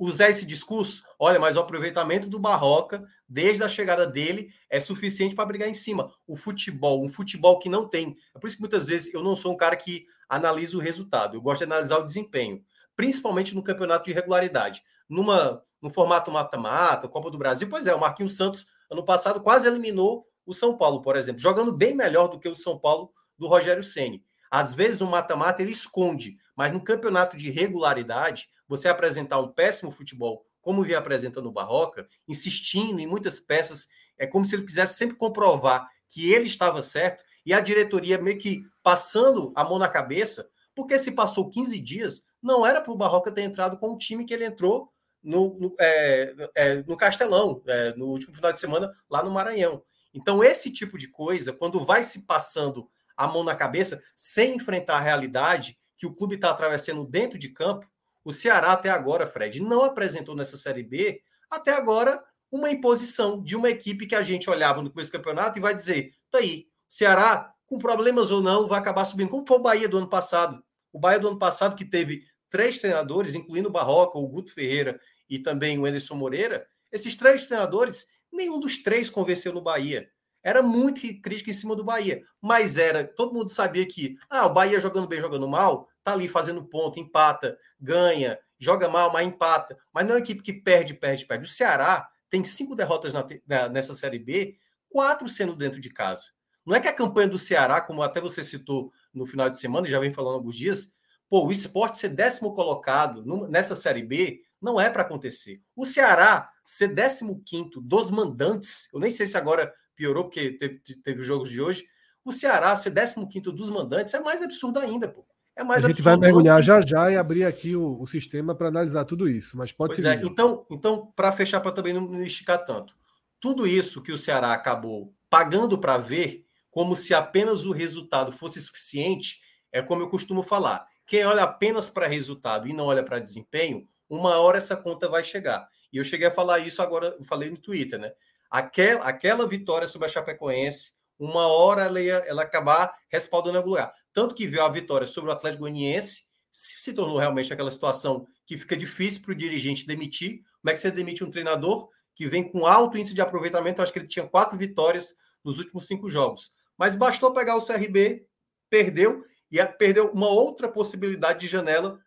usar 0.00 0.30
esse 0.30 0.44
discurso? 0.44 1.04
Olha, 1.18 1.38
mas 1.38 1.56
o 1.56 1.60
aproveitamento 1.60 2.28
do 2.28 2.38
Barroca, 2.38 3.04
desde 3.28 3.62
a 3.62 3.68
chegada 3.68 4.06
dele, 4.06 4.52
é 4.68 4.80
suficiente 4.80 5.34
para 5.34 5.46
brigar 5.46 5.68
em 5.68 5.74
cima. 5.74 6.10
O 6.26 6.36
futebol, 6.36 7.04
um 7.04 7.08
futebol 7.08 7.58
que 7.58 7.68
não 7.68 7.86
tem. 7.86 8.16
É 8.34 8.38
por 8.38 8.48
isso 8.48 8.56
que 8.56 8.62
muitas 8.62 8.84
vezes 8.84 9.14
eu 9.14 9.22
não 9.22 9.36
sou 9.36 9.52
um 9.52 9.56
cara 9.56 9.76
que 9.76 10.06
analisa 10.28 10.76
o 10.76 10.80
resultado, 10.80 11.36
eu 11.36 11.40
gosto 11.40 11.58
de 11.58 11.64
analisar 11.64 11.98
o 11.98 12.06
desempenho 12.06 12.64
principalmente 13.00 13.54
no 13.54 13.62
campeonato 13.62 14.04
de 14.04 14.12
regularidade. 14.12 14.82
Numa, 15.08 15.62
no 15.80 15.88
formato 15.88 16.30
mata-mata, 16.30 17.08
Copa 17.08 17.30
do 17.30 17.38
Brasil, 17.38 17.66
pois 17.66 17.86
é, 17.86 17.94
o 17.94 17.98
Marquinhos 17.98 18.36
Santos, 18.36 18.66
ano 18.90 19.02
passado, 19.02 19.40
quase 19.40 19.66
eliminou 19.66 20.26
o 20.44 20.52
São 20.52 20.76
Paulo, 20.76 21.00
por 21.00 21.16
exemplo, 21.16 21.40
jogando 21.40 21.72
bem 21.72 21.94
melhor 21.94 22.28
do 22.28 22.38
que 22.38 22.46
o 22.46 22.54
São 22.54 22.78
Paulo 22.78 23.10
do 23.38 23.48
Rogério 23.48 23.82
Ceni. 23.82 24.22
Às 24.50 24.74
vezes 24.74 25.00
o 25.00 25.06
mata-mata 25.06 25.62
ele 25.62 25.72
esconde, 25.72 26.36
mas 26.54 26.72
no 26.74 26.84
campeonato 26.84 27.38
de 27.38 27.50
regularidade, 27.50 28.48
você 28.70 28.86
apresentar 28.86 29.40
um 29.40 29.48
péssimo 29.48 29.90
futebol, 29.90 30.46
como 30.62 30.84
vem 30.84 30.94
apresentando 30.94 31.46
o 31.46 31.52
Barroca, 31.52 32.08
insistindo 32.28 33.00
em 33.00 33.06
muitas 33.06 33.40
peças, 33.40 33.88
é 34.16 34.28
como 34.28 34.44
se 34.44 34.54
ele 34.54 34.64
quisesse 34.64 34.96
sempre 34.96 35.16
comprovar 35.16 35.88
que 36.08 36.32
ele 36.32 36.46
estava 36.46 36.80
certo 36.80 37.24
e 37.44 37.52
a 37.52 37.58
diretoria 37.58 38.16
meio 38.22 38.38
que 38.38 38.62
passando 38.80 39.52
a 39.56 39.64
mão 39.64 39.76
na 39.76 39.88
cabeça, 39.88 40.48
porque 40.72 41.00
se 41.00 41.10
passou 41.10 41.50
15 41.50 41.80
dias, 41.80 42.22
não 42.40 42.64
era 42.64 42.80
para 42.80 42.92
o 42.92 42.96
Barroca 42.96 43.32
ter 43.32 43.42
entrado 43.42 43.76
com 43.76 43.92
o 43.92 43.98
time 43.98 44.24
que 44.24 44.32
ele 44.32 44.44
entrou 44.44 44.92
no, 45.20 45.58
no, 45.58 45.74
é, 45.80 46.32
é, 46.54 46.74
no 46.84 46.96
Castelão, 46.96 47.60
é, 47.66 47.92
no 47.96 48.06
último 48.06 48.32
final 48.32 48.52
de 48.52 48.60
semana, 48.60 48.92
lá 49.10 49.24
no 49.24 49.32
Maranhão. 49.32 49.82
Então, 50.14 50.44
esse 50.44 50.72
tipo 50.72 50.96
de 50.96 51.08
coisa, 51.08 51.52
quando 51.52 51.84
vai 51.84 52.04
se 52.04 52.24
passando 52.24 52.88
a 53.16 53.26
mão 53.26 53.42
na 53.42 53.56
cabeça, 53.56 54.00
sem 54.14 54.54
enfrentar 54.54 54.98
a 54.98 55.00
realidade 55.00 55.76
que 55.96 56.06
o 56.06 56.14
clube 56.14 56.36
está 56.36 56.50
atravessando 56.50 57.04
dentro 57.04 57.36
de 57.38 57.48
campo, 57.48 57.89
o 58.24 58.32
Ceará 58.32 58.72
até 58.72 58.90
agora, 58.90 59.26
Fred, 59.26 59.60
não 59.60 59.82
apresentou 59.82 60.36
nessa 60.36 60.56
Série 60.56 60.82
B, 60.82 61.22
até 61.50 61.72
agora, 61.72 62.22
uma 62.50 62.70
imposição 62.70 63.42
de 63.42 63.56
uma 63.56 63.70
equipe 63.70 64.06
que 64.06 64.14
a 64.14 64.22
gente 64.22 64.50
olhava 64.50 64.82
no 64.82 64.90
começo 64.90 65.10
do 65.10 65.16
campeonato 65.16 65.58
e 65.58 65.62
vai 65.62 65.74
dizer, 65.74 66.12
tá 66.30 66.38
aí, 66.38 66.66
Ceará, 66.88 67.54
com 67.66 67.78
problemas 67.78 68.30
ou 68.30 68.40
não, 68.40 68.66
vai 68.66 68.78
acabar 68.80 69.04
subindo, 69.04 69.30
como 69.30 69.46
foi 69.46 69.56
o 69.56 69.62
Bahia 69.62 69.88
do 69.88 69.98
ano 69.98 70.08
passado. 70.08 70.62
O 70.92 70.98
Bahia 70.98 71.20
do 71.20 71.28
ano 71.28 71.38
passado, 71.38 71.76
que 71.76 71.84
teve 71.84 72.24
três 72.50 72.80
treinadores, 72.80 73.34
incluindo 73.34 73.68
o 73.68 73.72
Barroca, 73.72 74.18
o 74.18 74.26
Guto 74.26 74.52
Ferreira 74.52 75.00
e 75.28 75.38
também 75.38 75.78
o 75.78 75.86
Anderson 75.86 76.16
Moreira, 76.16 76.66
esses 76.90 77.14
três 77.14 77.46
treinadores, 77.46 78.06
nenhum 78.32 78.58
dos 78.58 78.78
três 78.82 79.08
convenceu 79.08 79.52
no 79.52 79.62
Bahia. 79.62 80.10
Era 80.42 80.62
muito 80.62 81.00
crítica 81.20 81.50
em 81.50 81.54
cima 81.54 81.76
do 81.76 81.84
Bahia, 81.84 82.22
mas 82.40 82.76
era, 82.76 83.04
todo 83.04 83.32
mundo 83.32 83.50
sabia 83.50 83.86
que, 83.86 84.16
ah, 84.28 84.46
o 84.46 84.52
Bahia 84.52 84.80
jogando 84.80 85.06
bem, 85.06 85.20
jogando 85.20 85.46
mal, 85.46 85.88
tá 86.02 86.12
ali 86.12 86.28
fazendo 86.28 86.64
ponto, 86.64 86.98
empata, 86.98 87.58
ganha, 87.78 88.38
joga 88.58 88.88
mal, 88.88 89.12
mas 89.12 89.26
empata. 89.26 89.76
Mas 89.92 90.04
não 90.04 90.12
é 90.12 90.16
uma 90.16 90.20
equipe 90.20 90.42
que 90.42 90.52
perde, 90.52 90.94
perde, 90.94 91.26
perde. 91.26 91.46
O 91.46 91.50
Ceará 91.50 92.08
tem 92.28 92.44
cinco 92.44 92.74
derrotas 92.74 93.12
na, 93.12 93.26
na, 93.46 93.68
nessa 93.68 93.94
Série 93.94 94.18
B, 94.18 94.56
quatro 94.88 95.28
sendo 95.28 95.54
dentro 95.54 95.80
de 95.80 95.90
casa. 95.90 96.26
Não 96.64 96.76
é 96.76 96.80
que 96.80 96.88
a 96.88 96.94
campanha 96.94 97.28
do 97.28 97.38
Ceará, 97.38 97.80
como 97.80 98.02
até 98.02 98.20
você 98.20 98.44
citou 98.44 98.92
no 99.12 99.26
final 99.26 99.48
de 99.50 99.58
semana, 99.58 99.88
já 99.88 99.98
vem 99.98 100.12
falando 100.12 100.34
alguns 100.34 100.56
dias, 100.56 100.92
pô, 101.28 101.46
o 101.46 101.52
esporte 101.52 101.96
ser 101.96 102.10
décimo 102.10 102.54
colocado 102.54 103.24
nessa 103.48 103.74
Série 103.74 104.02
B 104.02 104.42
não 104.60 104.80
é 104.80 104.90
para 104.90 105.02
acontecer. 105.02 105.60
O 105.74 105.86
Ceará 105.86 106.50
ser 106.64 106.88
décimo 106.88 107.42
quinto 107.44 107.80
dos 107.80 108.10
mandantes, 108.10 108.88
eu 108.92 109.00
nem 109.00 109.10
sei 109.10 109.26
se 109.26 109.36
agora 109.36 109.72
piorou, 109.96 110.24
porque 110.24 110.52
teve, 110.52 110.80
teve 111.02 111.22
jogos 111.22 111.50
de 111.50 111.60
hoje. 111.60 111.86
O 112.24 112.32
Ceará 112.32 112.76
ser 112.76 112.90
décimo 112.90 113.28
quinto 113.28 113.50
dos 113.50 113.70
mandantes 113.70 114.12
é 114.12 114.20
mais 114.20 114.42
absurdo 114.42 114.78
ainda, 114.78 115.08
pô. 115.08 115.26
É 115.56 115.64
mais 115.64 115.84
a 115.84 115.88
gente 115.88 116.02
vai 116.02 116.16
mergulhar 116.16 116.62
já 116.62 116.80
já 116.80 117.10
e 117.10 117.16
abrir 117.16 117.44
aqui 117.44 117.76
o, 117.76 118.00
o 118.00 118.06
sistema 118.06 118.54
para 118.54 118.68
analisar 118.68 119.04
tudo 119.04 119.28
isso, 119.28 119.56
mas 119.56 119.72
pode 119.72 119.96
ser. 119.96 120.06
É. 120.06 120.14
Então, 120.24 120.66
então 120.70 121.12
para 121.14 121.32
fechar, 121.32 121.60
para 121.60 121.72
também 121.72 121.92
não, 121.92 122.02
não 122.02 122.22
esticar 122.22 122.64
tanto, 122.64 122.94
tudo 123.40 123.66
isso 123.66 124.02
que 124.02 124.12
o 124.12 124.18
Ceará 124.18 124.52
acabou 124.52 125.14
pagando 125.28 125.78
para 125.78 125.98
ver 125.98 126.46
como 126.70 126.94
se 126.94 127.12
apenas 127.12 127.64
o 127.64 127.72
resultado 127.72 128.32
fosse 128.32 128.60
suficiente, 128.60 129.40
é 129.72 129.82
como 129.82 130.02
eu 130.02 130.08
costumo 130.08 130.42
falar. 130.42 130.86
Quem 131.06 131.24
olha 131.24 131.42
apenas 131.42 131.88
para 131.88 132.06
resultado 132.06 132.68
e 132.68 132.72
não 132.72 132.86
olha 132.86 133.02
para 133.02 133.18
desempenho, 133.18 133.88
uma 134.08 134.38
hora 134.38 134.58
essa 134.58 134.76
conta 134.76 135.08
vai 135.08 135.24
chegar. 135.24 135.68
E 135.92 135.96
eu 135.96 136.04
cheguei 136.04 136.28
a 136.28 136.30
falar 136.30 136.60
isso 136.60 136.80
agora, 136.80 137.16
eu 137.18 137.24
falei 137.24 137.50
no 137.50 137.58
Twitter, 137.58 137.98
né? 137.98 138.12
Aquela, 138.50 139.04
aquela 139.04 139.46
vitória 139.46 139.88
sobre 139.88 140.06
a 140.06 140.08
Chapecoense, 140.08 140.92
uma 141.18 141.46
hora 141.48 141.84
ela 141.84 142.00
ia 142.00 142.14
ela 142.26 142.42
acabar 142.42 142.94
respaldando 143.08 143.58
algum 143.58 143.70
lugar. 143.70 143.92
Tanto 144.12 144.34
que 144.34 144.46
veio 144.46 144.64
a 144.64 144.68
vitória 144.68 145.06
sobre 145.06 145.30
o 145.30 145.32
Atlético 145.32 145.62
Goianiense, 145.62 146.22
se 146.52 146.92
tornou 146.92 147.18
realmente 147.18 147.52
aquela 147.52 147.70
situação 147.70 148.26
que 148.44 148.58
fica 148.58 148.76
difícil 148.76 149.22
para 149.22 149.32
o 149.32 149.36
dirigente 149.36 149.86
demitir. 149.86 150.42
Como 150.60 150.70
é 150.70 150.72
que 150.72 150.80
você 150.80 150.90
demite 150.90 151.22
um 151.22 151.30
treinador 151.30 151.88
que 152.14 152.26
vem 152.26 152.42
com 152.42 152.66
alto 152.66 152.98
índice 152.98 153.14
de 153.14 153.20
aproveitamento? 153.20 153.80
Eu 153.80 153.84
acho 153.84 153.92
que 153.92 154.00
ele 154.00 154.08
tinha 154.08 154.26
quatro 154.26 154.58
vitórias 154.58 155.14
nos 155.44 155.58
últimos 155.58 155.86
cinco 155.86 156.10
jogos. 156.10 156.50
Mas 156.76 156.94
bastou 156.94 157.32
pegar 157.32 157.56
o 157.56 157.64
CRB, 157.64 158.26
perdeu, 158.68 159.24
e 159.50 159.64
perdeu 159.64 160.10
uma 160.12 160.28
outra 160.28 160.68
possibilidade 160.68 161.40
de 161.40 161.48
janela 161.48 161.98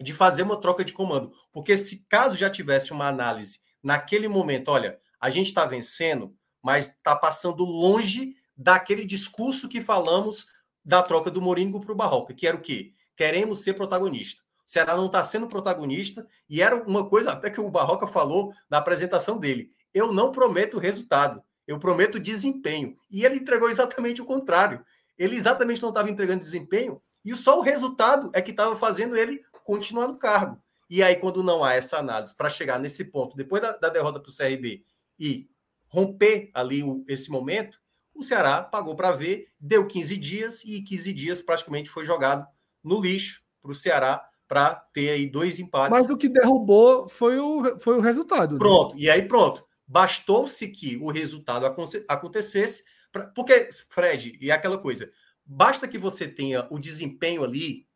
de 0.00 0.12
fazer 0.12 0.42
uma 0.42 0.60
troca 0.60 0.84
de 0.84 0.92
comando. 0.92 1.32
Porque 1.52 1.76
se 1.76 2.06
caso 2.08 2.36
já 2.36 2.50
tivesse 2.50 2.92
uma 2.92 3.08
análise 3.08 3.60
naquele 3.82 4.28
momento, 4.28 4.70
olha, 4.70 4.98
a 5.20 5.30
gente 5.30 5.48
está 5.48 5.64
vencendo, 5.64 6.34
mas 6.62 6.88
está 6.88 7.16
passando 7.16 7.64
longe 7.64 8.34
daquele 8.56 9.04
discurso 9.04 9.68
que 9.68 9.80
falamos 9.80 10.46
da 10.84 11.02
troca 11.02 11.30
do 11.30 11.40
Moringo 11.40 11.80
para 11.80 11.92
o 11.92 11.96
Barroca, 11.96 12.34
que 12.34 12.46
era 12.46 12.56
o 12.56 12.60
quê? 12.60 12.92
Queremos 13.16 13.62
ser 13.62 13.74
protagonista. 13.74 14.42
O 14.66 14.70
Ceará 14.70 14.96
não 14.96 15.06
está 15.06 15.22
sendo 15.24 15.46
protagonista, 15.46 16.26
e 16.48 16.62
era 16.62 16.82
uma 16.84 17.08
coisa 17.08 17.32
até 17.32 17.50
que 17.50 17.60
o 17.60 17.70
Barroca 17.70 18.06
falou 18.06 18.52
na 18.70 18.78
apresentação 18.78 19.38
dele. 19.38 19.70
Eu 19.92 20.12
não 20.12 20.32
prometo 20.32 20.78
resultado, 20.78 21.42
eu 21.66 21.78
prometo 21.78 22.18
desempenho. 22.18 22.96
E 23.10 23.24
ele 23.24 23.36
entregou 23.36 23.68
exatamente 23.68 24.22
o 24.22 24.24
contrário. 24.24 24.84
Ele 25.18 25.36
exatamente 25.36 25.82
não 25.82 25.90
estava 25.90 26.10
entregando 26.10 26.40
desempenho, 26.40 27.00
e 27.24 27.36
só 27.36 27.58
o 27.58 27.62
resultado 27.62 28.30
é 28.32 28.42
que 28.42 28.50
estava 28.50 28.74
fazendo 28.76 29.16
ele 29.16 29.42
continuar 29.64 30.08
no 30.08 30.16
cargo. 30.16 30.60
E 30.90 31.02
aí, 31.02 31.16
quando 31.16 31.42
não 31.42 31.64
há 31.64 31.74
essa 31.74 31.98
análise 31.98 32.34
para 32.34 32.50
chegar 32.50 32.78
nesse 32.78 33.04
ponto, 33.04 33.36
depois 33.36 33.62
da, 33.62 33.72
da 33.76 33.88
derrota 33.88 34.20
para 34.20 34.28
o 34.28 34.36
CRB 34.36 34.84
e 35.18 35.48
romper 35.86 36.50
ali 36.52 36.82
o, 36.82 37.04
esse 37.08 37.30
momento, 37.30 37.80
o 38.14 38.22
Ceará 38.22 38.62
pagou 38.62 38.94
para 38.94 39.12
ver, 39.12 39.48
deu 39.58 39.86
15 39.86 40.16
dias 40.16 40.64
e 40.64 40.82
15 40.82 41.12
dias 41.12 41.40
praticamente 41.40 41.90
foi 41.90 42.04
jogado 42.04 42.46
no 42.82 43.00
lixo 43.00 43.42
para 43.60 43.70
o 43.70 43.74
Ceará 43.74 44.24
para 44.46 44.74
ter 44.74 45.08
aí 45.10 45.26
dois 45.26 45.58
empates. 45.58 45.98
Mas 45.98 46.10
o 46.10 46.16
que 46.16 46.28
derrubou 46.28 47.08
foi 47.08 47.38
o, 47.38 47.78
foi 47.78 47.96
o 47.96 48.00
resultado. 48.00 48.54
Né? 48.54 48.58
Pronto, 48.58 48.94
né? 48.94 49.02
e 49.02 49.10
aí 49.10 49.22
pronto. 49.22 49.64
Bastou-se 49.86 50.68
que 50.68 50.96
o 50.98 51.10
resultado 51.10 51.66
acontecesse, 52.08 52.84
pra, 53.10 53.26
porque, 53.26 53.68
Fred, 53.88 54.38
e 54.40 54.50
aquela 54.50 54.78
coisa, 54.78 55.10
basta 55.44 55.88
que 55.88 55.98
você 55.98 56.28
tenha 56.28 56.66
o 56.70 56.78
desempenho 56.78 57.44
ali, 57.44 57.86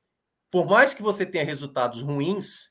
por 0.50 0.66
mais 0.66 0.94
que 0.94 1.02
você 1.02 1.24
tenha 1.24 1.44
resultados 1.44 2.02
ruins, 2.02 2.70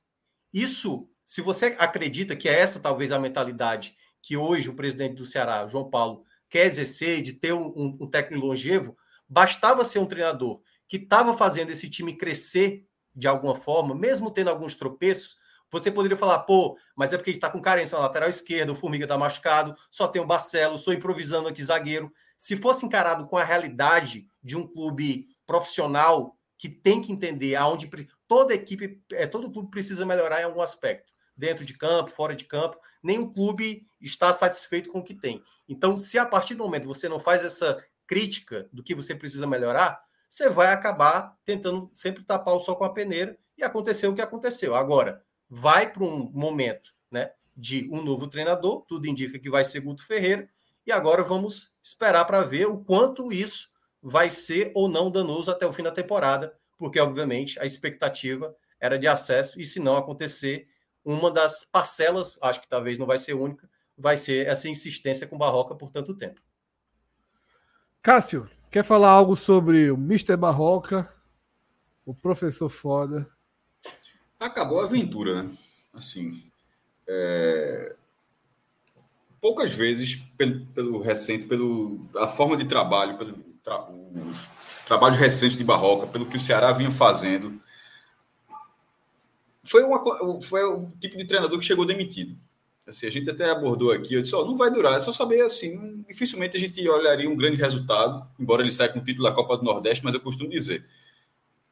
isso, 0.53 1.09
se 1.23 1.41
você 1.41 1.75
acredita 1.77 2.35
que 2.35 2.49
é 2.49 2.59
essa 2.59 2.79
talvez 2.79 3.11
a 3.11 3.19
mentalidade 3.19 3.95
que 4.21 4.35
hoje 4.35 4.69
o 4.69 4.75
presidente 4.75 5.15
do 5.15 5.25
Ceará, 5.25 5.67
João 5.67 5.89
Paulo, 5.89 6.23
quer 6.55 6.67
exercer, 6.67 7.21
de 7.21 7.33
ter 7.33 7.51
um, 7.51 7.67
um, 7.75 7.97
um 7.99 8.09
técnico 8.09 8.45
longevo, 8.45 8.97
bastava 9.27 9.83
ser 9.83 9.99
um 9.99 10.05
treinador 10.05 10.61
que 10.87 10.95
estava 10.95 11.37
fazendo 11.37 11.69
esse 11.69 11.89
time 11.89 12.15
crescer 12.15 12.85
de 13.13 13.27
alguma 13.27 13.55
forma, 13.55 13.93
mesmo 13.93 14.31
tendo 14.31 14.49
alguns 14.49 14.73
tropeços, 14.73 15.35
você 15.69 15.91
poderia 15.91 16.15
falar, 16.15 16.39
pô, 16.39 16.77
mas 16.95 17.11
é 17.11 17.17
porque 17.17 17.31
ele 17.31 17.37
está 17.37 17.49
com 17.49 17.59
carência 17.59 17.97
na 17.97 18.03
lateral 18.03 18.29
esquerda, 18.29 18.71
o 18.71 18.75
Formiga 18.75 19.03
está 19.03 19.17
machucado, 19.17 19.75
só 19.91 20.07
tem 20.07 20.21
o 20.21 20.25
Barcelos, 20.25 20.79
estou 20.79 20.93
improvisando 20.93 21.49
aqui 21.49 21.61
zagueiro. 21.61 22.09
Se 22.37 22.55
fosse 22.55 22.85
encarado 22.85 23.27
com 23.27 23.35
a 23.35 23.43
realidade 23.43 24.25
de 24.41 24.55
um 24.55 24.65
clube 24.65 25.27
profissional 25.45 26.37
que 26.57 26.69
tem 26.69 27.01
que 27.01 27.11
entender 27.11 27.55
aonde 27.57 27.89
toda 28.25 28.53
equipe, 28.53 29.01
é, 29.11 29.27
todo 29.27 29.51
clube 29.51 29.69
precisa 29.69 30.05
melhorar 30.05 30.39
em 30.39 30.45
algum 30.45 30.61
aspecto, 30.61 31.11
dentro 31.35 31.65
de 31.65 31.73
campo, 31.73 32.11
fora 32.11 32.35
de 32.35 32.45
campo, 32.45 32.77
nenhum 33.03 33.31
clube 33.31 33.87
está 33.99 34.31
satisfeito 34.31 34.89
com 34.89 34.99
o 34.99 35.03
que 35.03 35.13
tem. 35.13 35.43
Então, 35.67 35.97
se 35.97 36.17
a 36.17 36.25
partir 36.25 36.55
do 36.55 36.63
momento 36.63 36.87
você 36.87 37.09
não 37.09 37.19
faz 37.19 37.43
essa 37.43 37.77
crítica 38.07 38.69
do 38.71 38.83
que 38.83 38.95
você 38.95 39.15
precisa 39.15 39.47
melhorar, 39.47 40.03
você 40.29 40.49
vai 40.49 40.67
acabar 40.67 41.35
tentando 41.43 41.91
sempre 41.93 42.23
tapar 42.23 42.53
o 42.53 42.59
sol 42.59 42.75
com 42.75 42.83
a 42.83 42.93
peneira 42.93 43.37
e 43.57 43.63
aconteceu 43.63 44.11
o 44.11 44.15
que 44.15 44.21
aconteceu. 44.21 44.75
Agora, 44.75 45.23
vai 45.49 45.91
para 45.91 46.03
um 46.03 46.29
momento 46.31 46.93
né, 47.09 47.31
de 47.55 47.87
um 47.91 48.03
novo 48.03 48.27
treinador, 48.27 48.83
tudo 48.87 49.07
indica 49.07 49.39
que 49.39 49.49
vai 49.49 49.63
ser 49.63 49.79
Guto 49.79 50.05
Ferreira, 50.05 50.49
e 50.85 50.91
agora 50.91 51.23
vamos 51.23 51.71
esperar 51.81 52.25
para 52.25 52.43
ver 52.43 52.67
o 52.67 52.77
quanto 52.77 53.31
isso 53.31 53.69
vai 54.01 54.29
ser 54.29 54.71
ou 54.75 54.87
não 54.87 55.09
danoso 55.09 55.49
até 55.49 55.65
o 55.65 55.73
fim 55.73 55.83
da 55.83 55.91
temporada, 55.91 56.55
porque, 56.77 56.99
obviamente, 56.99 57.59
a 57.59 57.65
expectativa 57.65 58.55
era 58.79 58.99
de 58.99 59.07
acesso, 59.07 59.59
e 59.59 59.65
se 59.65 59.79
não 59.79 59.97
acontecer, 59.97 60.67
uma 61.05 61.31
das 61.31 61.63
parcelas, 61.63 62.39
acho 62.41 62.59
que 62.59 62.67
talvez 62.67 62.97
não 62.97 63.05
vai 63.05 63.19
ser 63.19 63.35
única, 63.35 63.69
vai 63.95 64.17
ser 64.17 64.47
essa 64.47 64.67
insistência 64.67 65.27
com 65.27 65.37
Barroca 65.37 65.75
por 65.75 65.91
tanto 65.91 66.17
tempo. 66.17 66.41
Cássio, 68.01 68.49
quer 68.71 68.83
falar 68.83 69.11
algo 69.11 69.35
sobre 69.35 69.91
o 69.91 69.95
Mr. 69.95 70.35
Barroca, 70.35 71.13
o 72.05 72.13
professor 72.13 72.69
foda? 72.69 73.29
Acabou 74.39 74.81
a 74.81 74.85
aventura, 74.85 75.43
né? 75.43 75.51
Assim, 75.93 76.43
é... 77.07 77.95
poucas 79.39 79.73
vezes, 79.73 80.15
pelo, 80.37 80.65
pelo, 80.67 81.01
recente, 81.01 81.45
pelo 81.45 82.01
a 82.17 82.27
forma 82.27 82.57
de 82.57 82.65
trabalho, 82.65 83.17
pelo 83.17 83.33
tra... 83.63 83.87
trabalho 84.85 85.15
recente 85.15 85.55
de 85.55 85.63
Barroca, 85.63 86.07
pelo 86.07 86.25
que 86.25 86.37
o 86.37 86.39
Ceará 86.39 86.73
vinha 86.73 86.91
fazendo, 86.91 87.59
foi, 89.65 89.83
uma, 89.83 90.41
foi 90.41 90.63
o 90.63 90.91
tipo 90.99 91.17
de 91.17 91.25
treinador 91.25 91.57
que 91.59 91.65
chegou 91.65 91.85
demitido. 91.85 92.37
Assim, 92.87 93.07
a 93.07 93.09
gente 93.09 93.27
até 93.29 93.49
abordou 93.49 93.91
aqui, 93.91 94.13
eu 94.13 94.21
disse, 94.21 94.35
oh, 94.35 94.45
não 94.45 94.55
vai 94.55 94.69
durar, 94.69 94.95
é 94.95 95.01
só 95.01 95.11
saber 95.11 95.41
assim, 95.41 96.05
dificilmente 96.07 96.55
a 96.55 96.59
gente 96.59 96.87
olharia 96.87 97.27
um 97.27 97.35
grande 97.35 97.57
resultado, 97.57 98.27
embora 98.39 98.61
ele 98.61 98.71
saia 98.71 98.89
com 98.89 98.99
o 98.99 99.03
título 99.03 99.27
da 99.27 99.33
Copa 99.33 99.57
do 99.57 99.63
Nordeste, 99.63 100.03
mas 100.03 100.13
eu 100.13 100.21
costumo 100.21 100.51
dizer, 100.51 100.85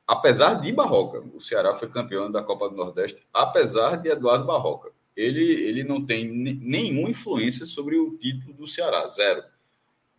apesar 0.07 0.55
de 0.55 0.71
Barroca, 0.71 1.23
o 1.33 1.39
Ceará 1.39 1.75
foi 1.75 1.87
campeão 1.87 2.31
da 2.31 2.41
Copa 2.41 2.67
do 2.67 2.75
Nordeste, 2.75 3.21
apesar 3.31 3.97
de 3.97 4.09
Eduardo 4.09 4.45
Barroca, 4.45 4.89
ele, 5.15 5.43
ele 5.43 5.83
não 5.83 6.03
tem 6.03 6.27
nenhuma 6.27 7.11
influência 7.11 7.63
sobre 7.63 7.95
o 7.95 8.17
título 8.17 8.55
do 8.55 8.65
Ceará, 8.65 9.07
zero. 9.07 9.43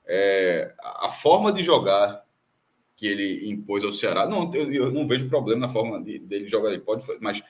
É, 0.07 0.73
a 0.81 1.11
forma 1.11 1.53
de 1.53 1.65
jogar 1.65 2.25
que 2.97 3.07
ele 3.09 3.51
impôs 3.51 3.83
ao 3.83 3.93
Ceará, 3.93 4.29
não, 4.29 4.53
eu, 4.55 4.73
eu 4.73 4.93
não 4.93 5.07
vejo 5.07 5.29
problema 5.29 5.67
na 5.67 5.73
forma 5.73 6.01
de, 6.01 6.21
dele 6.21 6.49
jogar, 6.49 6.71
ele 6.71 6.81
pode, 6.81 7.05
mas 7.21 7.43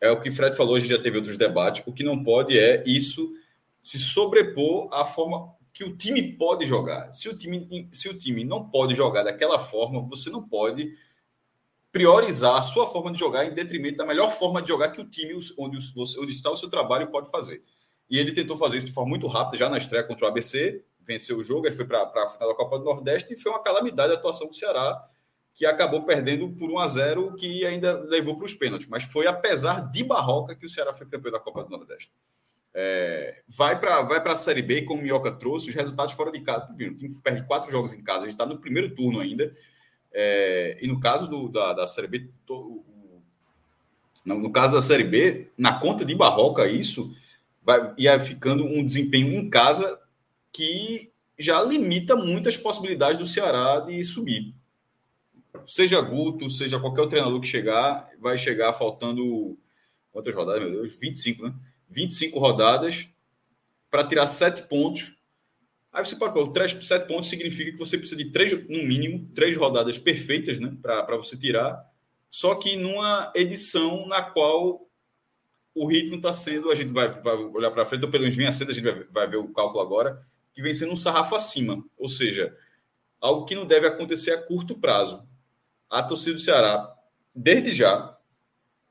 é 0.00 0.10
o 0.10 0.20
que 0.20 0.30
Fred 0.30 0.56
falou, 0.56 0.76
a 0.76 0.80
gente 0.80 0.90
já 0.90 1.00
teve 1.00 1.16
outros 1.16 1.36
debates. 1.36 1.82
O 1.86 1.92
que 1.92 2.02
não 2.02 2.22
pode 2.22 2.58
é 2.58 2.82
isso 2.86 3.32
se 3.80 3.98
sobrepor 3.98 4.88
à 4.92 5.04
forma 5.04 5.54
que 5.72 5.84
o 5.84 5.96
time 5.96 6.32
pode 6.32 6.66
jogar. 6.66 7.12
Se 7.12 7.28
o 7.28 7.36
time, 7.36 7.88
se 7.92 8.08
o 8.08 8.16
time 8.16 8.44
não 8.44 8.68
pode 8.68 8.94
jogar 8.94 9.22
daquela 9.22 9.58
forma, 9.58 10.00
você 10.00 10.30
não 10.30 10.46
pode 10.46 10.92
priorizar 11.92 12.56
a 12.56 12.62
sua 12.62 12.86
forma 12.88 13.12
de 13.12 13.18
jogar 13.18 13.46
em 13.46 13.54
detrimento 13.54 13.96
da 13.96 14.04
melhor 14.04 14.30
forma 14.30 14.60
de 14.60 14.68
jogar 14.68 14.90
que 14.90 15.00
o 15.00 15.08
time 15.08 15.34
onde, 15.58 15.78
você, 15.94 16.18
onde 16.18 16.32
está 16.32 16.50
o 16.50 16.56
seu 16.56 16.68
trabalho 16.68 17.10
pode 17.10 17.30
fazer. 17.30 17.62
E 18.08 18.18
ele 18.18 18.32
tentou 18.32 18.56
fazer 18.58 18.76
isso 18.76 18.86
de 18.86 18.92
forma 18.92 19.08
muito 19.08 19.26
rápida, 19.26 19.56
já 19.56 19.68
na 19.68 19.78
estreia 19.78 20.04
contra 20.04 20.26
o 20.26 20.28
ABC, 20.28 20.84
venceu 21.00 21.38
o 21.38 21.42
jogo, 21.42 21.66
ele 21.66 21.76
foi 21.76 21.86
para 21.86 22.02
a 22.02 22.28
final 22.28 22.48
da 22.48 22.54
Copa 22.54 22.78
do 22.78 22.84
Nordeste 22.84 23.34
e 23.34 23.38
foi 23.38 23.50
uma 23.50 23.62
calamidade 23.62 24.12
a 24.12 24.16
atuação 24.16 24.46
do 24.46 24.54
Ceará 24.54 25.08
que 25.56 25.64
acabou 25.64 26.04
perdendo 26.04 26.50
por 26.50 26.70
1 26.70 26.78
a 26.78 26.86
0 26.86 27.34
que 27.34 27.64
ainda 27.64 27.98
levou 28.00 28.36
para 28.36 28.44
os 28.44 28.52
pênaltis. 28.52 28.86
Mas 28.86 29.04
foi 29.04 29.26
apesar 29.26 29.90
de 29.90 30.04
Barroca 30.04 30.54
que 30.54 30.66
o 30.66 30.68
Ceará 30.68 30.92
foi 30.92 31.06
campeão 31.06 31.32
da 31.32 31.40
Copa 31.40 31.64
do 31.64 31.70
Nordeste. 31.70 32.12
É, 32.74 33.42
vai 33.48 33.80
para 33.80 34.02
vai 34.02 34.20
a 34.22 34.36
Série 34.36 34.60
B, 34.60 34.82
como 34.82 35.00
o 35.00 35.02
Minhoca 35.02 35.32
trouxe, 35.32 35.70
os 35.70 35.74
resultados 35.74 36.12
fora 36.12 36.30
de 36.30 36.42
casa. 36.42 36.70
O 36.70 36.76
time 36.76 37.16
perde 37.24 37.46
quatro 37.46 37.70
jogos 37.70 37.94
em 37.94 38.04
casa, 38.04 38.18
a 38.18 38.22
gente 38.24 38.34
está 38.34 38.44
no 38.44 38.58
primeiro 38.58 38.94
turno 38.94 39.18
ainda. 39.18 39.50
É, 40.12 40.76
e 40.82 40.86
no 40.86 41.00
caso 41.00 41.26
do, 41.26 41.48
da, 41.48 41.72
da 41.72 41.86
Série 41.86 42.06
B, 42.06 42.28
to, 42.44 42.84
no, 44.22 44.38
no, 44.38 44.52
caso 44.52 44.74
da 44.74 44.82
Série 44.82 45.04
B, 45.04 45.48
na 45.56 45.78
conta 45.78 46.04
de 46.04 46.14
Barroca, 46.14 46.66
isso 46.66 47.16
vai, 47.62 47.94
ia 47.96 48.20
ficando 48.20 48.66
um 48.66 48.84
desempenho 48.84 49.32
em 49.32 49.48
casa 49.48 49.98
que 50.52 51.10
já 51.38 51.62
limita 51.62 52.14
muitas 52.14 52.58
possibilidades 52.58 53.18
do 53.18 53.24
Ceará 53.24 53.80
de 53.80 54.04
subir 54.04 54.54
seja 55.66 56.00
Guto, 56.00 56.48
seja 56.50 56.78
qualquer 56.78 57.06
treinador 57.08 57.40
que 57.40 57.46
chegar, 57.46 58.08
vai 58.18 58.38
chegar 58.38 58.72
faltando 58.72 59.58
quantas 60.12 60.34
rodadas, 60.34 60.62
meu 60.62 60.70
Deus? 60.70 60.94
25, 60.94 61.42
né? 61.44 61.54
25 61.90 62.38
rodadas 62.38 63.08
para 63.90 64.06
tirar 64.06 64.26
7 64.26 64.62
pontos. 64.62 65.16
Aí 65.92 66.04
você 66.04 66.16
pode 66.16 66.34
pôr, 66.34 66.48
3, 66.52 66.72
7 66.86 67.06
pontos 67.06 67.28
significa 67.28 67.70
que 67.70 67.78
você 67.78 67.96
precisa 67.96 68.22
de 68.22 68.30
três, 68.30 68.52
no 68.52 68.84
mínimo, 68.84 69.30
três 69.34 69.56
rodadas 69.56 69.98
perfeitas, 69.98 70.58
né? 70.60 70.76
Para 70.80 71.16
você 71.16 71.36
tirar. 71.36 71.84
Só 72.28 72.54
que 72.54 72.76
numa 72.76 73.32
edição 73.34 74.06
na 74.06 74.22
qual 74.22 74.86
o 75.74 75.86
ritmo 75.86 76.16
está 76.16 76.32
sendo, 76.32 76.70
a 76.70 76.74
gente 76.74 76.92
vai, 76.92 77.08
vai 77.08 77.36
olhar 77.36 77.70
para 77.70 77.86
frente, 77.86 78.04
ou 78.04 78.10
pelo 78.10 78.22
menos 78.22 78.36
vem 78.36 78.46
a 78.46 78.52
cedo, 78.52 78.70
a 78.70 78.74
gente 78.74 78.84
vai, 78.84 79.04
vai 79.04 79.28
ver 79.28 79.36
o 79.36 79.52
cálculo 79.52 79.82
agora, 79.82 80.26
que 80.54 80.62
vem 80.62 80.74
sendo 80.74 80.92
um 80.92 80.96
sarrafo 80.96 81.34
acima. 81.34 81.84
Ou 81.98 82.08
seja, 82.08 82.54
algo 83.20 83.44
que 83.44 83.54
não 83.54 83.66
deve 83.66 83.86
acontecer 83.86 84.32
a 84.32 84.42
curto 84.42 84.74
prazo 84.74 85.22
a 85.90 86.02
torcida 86.02 86.34
do 86.34 86.40
Ceará, 86.40 86.94
desde 87.34 87.72
já, 87.72 88.16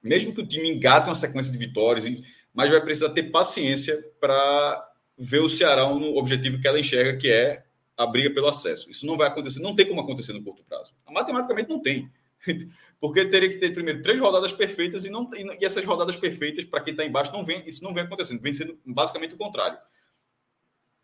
mesmo 0.01 0.33
que 0.33 0.41
o 0.41 0.47
time 0.47 0.71
engate 0.71 1.09
uma 1.09 1.15
sequência 1.15 1.51
de 1.51 1.57
vitórias, 1.57 2.05
mas 2.53 2.69
vai 2.69 2.81
precisar 2.81 3.09
ter 3.09 3.23
paciência 3.23 4.01
para 4.19 4.89
ver 5.17 5.39
o 5.39 5.49
Ceará 5.49 5.89
no 5.89 6.17
objetivo 6.17 6.59
que 6.59 6.67
ela 6.67 6.79
enxerga, 6.79 7.17
que 7.17 7.29
é 7.29 7.63
a 7.97 8.05
briga 8.05 8.33
pelo 8.33 8.47
acesso. 8.47 8.89
Isso 8.89 9.05
não 9.05 9.17
vai 9.17 9.27
acontecer, 9.27 9.59
não 9.59 9.75
tem 9.75 9.87
como 9.87 10.01
acontecer 10.01 10.33
no 10.33 10.43
curto 10.43 10.63
prazo. 10.63 10.93
Matematicamente 11.09 11.69
não 11.69 11.81
tem. 11.81 12.11
Porque 12.99 13.25
teria 13.25 13.49
que 13.49 13.57
ter 13.57 13.73
primeiro 13.73 14.01
três 14.01 14.19
rodadas 14.19 14.51
perfeitas 14.51 15.05
e, 15.05 15.09
não, 15.09 15.29
e 15.33 15.65
essas 15.65 15.83
rodadas 15.85 16.15
perfeitas, 16.15 16.65
para 16.65 16.81
quem 16.81 16.91
está 16.91 17.05
embaixo, 17.05 17.31
não 17.31 17.43
vem, 17.43 17.63
isso 17.65 17.83
não 17.83 17.93
vem 17.93 18.03
acontecendo, 18.03 18.41
vem 18.41 18.53
sendo 18.53 18.77
basicamente 18.85 19.33
o 19.33 19.37
contrário. 19.37 19.77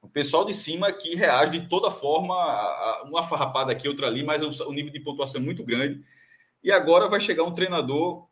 O 0.01 0.09
pessoal 0.09 0.43
de 0.43 0.53
cima 0.53 0.91
que 0.91 1.15
reage 1.15 1.59
de 1.59 1.69
toda 1.69 1.91
forma, 1.91 2.33
uma 3.03 3.23
farrapada 3.23 3.71
aqui, 3.71 3.87
outra 3.87 4.07
ali, 4.07 4.23
mas 4.23 4.41
o 4.41 4.73
nível 4.73 4.91
de 4.91 4.99
pontuação 4.99 5.39
é 5.39 5.43
muito 5.43 5.63
grande. 5.63 6.03
E 6.63 6.71
agora 6.71 7.07
vai 7.07 7.19
chegar 7.19 7.43
um 7.43 7.53
treinador 7.53 8.27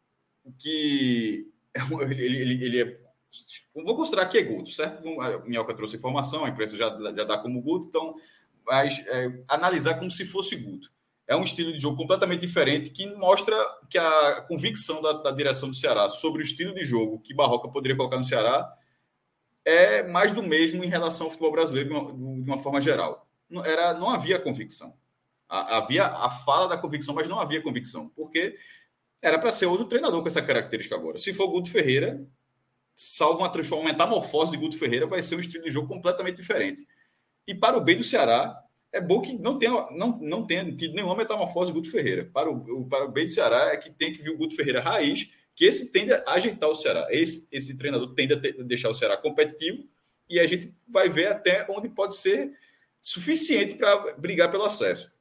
que 0.57 1.47
ele, 2.09 2.25
ele, 2.25 2.65
ele 2.65 2.81
é. 2.81 2.99
Vou 3.73 3.95
considerar 3.95 4.25
que 4.25 4.39
é 4.39 4.43
Guto, 4.43 4.71
certo? 4.71 5.07
A 5.21 5.37
Minhoca 5.45 5.75
trouxe 5.75 5.95
informação, 5.95 6.43
a 6.43 6.49
imprensa 6.49 6.75
já, 6.75 6.89
já 6.89 7.23
dá 7.23 7.37
como 7.37 7.61
Guto, 7.61 7.87
então 7.87 8.15
mas 8.69 8.99
é, 9.07 9.43
analisar 9.47 9.95
como 9.95 10.11
se 10.11 10.23
fosse 10.23 10.55
Guto. 10.55 10.91
É 11.27 11.35
um 11.35 11.43
estilo 11.43 11.73
de 11.73 11.79
jogo 11.79 11.97
completamente 11.97 12.41
diferente 12.41 12.91
que 12.91 13.07
mostra 13.15 13.55
que 13.89 13.97
a 13.97 14.41
convicção 14.47 15.01
da, 15.01 15.13
da 15.13 15.31
direção 15.31 15.69
do 15.69 15.75
Ceará 15.75 16.07
sobre 16.07 16.41
o 16.41 16.43
estilo 16.43 16.73
de 16.73 16.83
jogo 16.83 17.19
que 17.19 17.33
Barroca 17.33 17.67
poderia 17.67 17.97
colocar 17.97 18.17
no 18.17 18.23
Ceará 18.23 18.71
é 19.69 20.03
mais 20.03 20.31
do 20.31 20.41
mesmo 20.41 20.83
em 20.83 20.87
relação 20.87 21.27
ao 21.27 21.31
futebol 21.31 21.51
brasileiro 21.51 21.89
de 21.89 21.95
uma, 21.95 22.41
de 22.41 22.49
uma 22.49 22.57
forma 22.57 22.81
geral. 22.81 23.27
Não, 23.49 23.63
era, 23.63 23.93
não 23.93 24.09
havia 24.09 24.39
convicção. 24.39 24.97
Havia 25.47 26.05
a 26.05 26.29
fala 26.29 26.67
da 26.67 26.77
convicção, 26.77 27.13
mas 27.13 27.27
não 27.27 27.39
havia 27.39 27.61
convicção, 27.61 28.09
porque 28.15 28.55
era 29.21 29.39
para 29.39 29.51
ser 29.51 29.65
outro 29.65 29.85
treinador 29.85 30.21
com 30.21 30.27
essa 30.27 30.41
característica 30.41 30.95
agora. 30.95 31.17
Se 31.17 31.33
for 31.33 31.47
Guto 31.47 31.69
Ferreira, 31.69 32.23
salvo 32.95 33.43
uma 33.43 33.83
metamorfose 33.83 34.51
de 34.51 34.57
Guto 34.57 34.77
Ferreira, 34.77 35.07
vai 35.07 35.21
ser 35.21 35.35
um 35.35 35.39
estilo 35.39 35.63
de 35.63 35.71
jogo 35.71 35.87
completamente 35.87 36.37
diferente. 36.37 36.85
E 37.47 37.55
para 37.55 37.77
o 37.77 37.81
bem 37.81 37.97
do 37.97 38.03
Ceará, 38.03 38.63
é 38.91 38.99
bom 39.01 39.21
que 39.21 39.37
não 39.37 39.57
tenha, 39.57 39.87
não, 39.91 40.19
não 40.19 40.45
tenha 40.45 40.63
tido 40.75 40.93
nenhuma 40.93 41.15
metamorfose 41.15 41.71
do 41.71 41.75
Guto 41.75 41.91
Ferreira. 41.91 42.29
Para 42.31 42.49
o, 42.49 42.85
para 42.87 43.05
o 43.05 43.11
bem 43.11 43.25
do 43.25 43.31
Ceará, 43.31 43.71
é 43.71 43.77
que 43.77 43.89
tem 43.89 44.11
que 44.13 44.21
vir 44.21 44.31
o 44.31 44.37
Guto 44.37 44.55
Ferreira 44.55 44.81
raiz, 44.81 45.29
que 45.59 45.65
esse 45.65 45.91
tende 45.91 46.13
a 46.13 46.23
ajeitar 46.25 46.69
o 46.69 46.73
Ceará. 46.73 47.05
Esse, 47.09 47.45
esse 47.51 47.77
treinador 47.77 48.13
tende 48.13 48.33
a, 48.33 48.39
ter, 48.39 48.63
deixar 48.63 48.89
o 48.89 48.93
Ceará 48.93 49.17
competitivo 49.17 49.85
e 50.29 50.39
a 50.39 50.47
gente 50.47 50.73
vai 50.87 51.09
ver 51.09 51.27
até 51.27 51.67
onde 51.69 51.89
pode 51.89 52.15
ser 52.15 52.53
suficiente 53.01 53.75
para 53.75 54.13
brigar 54.13 54.49
pelo 54.49 54.63
acesso. 54.63 55.11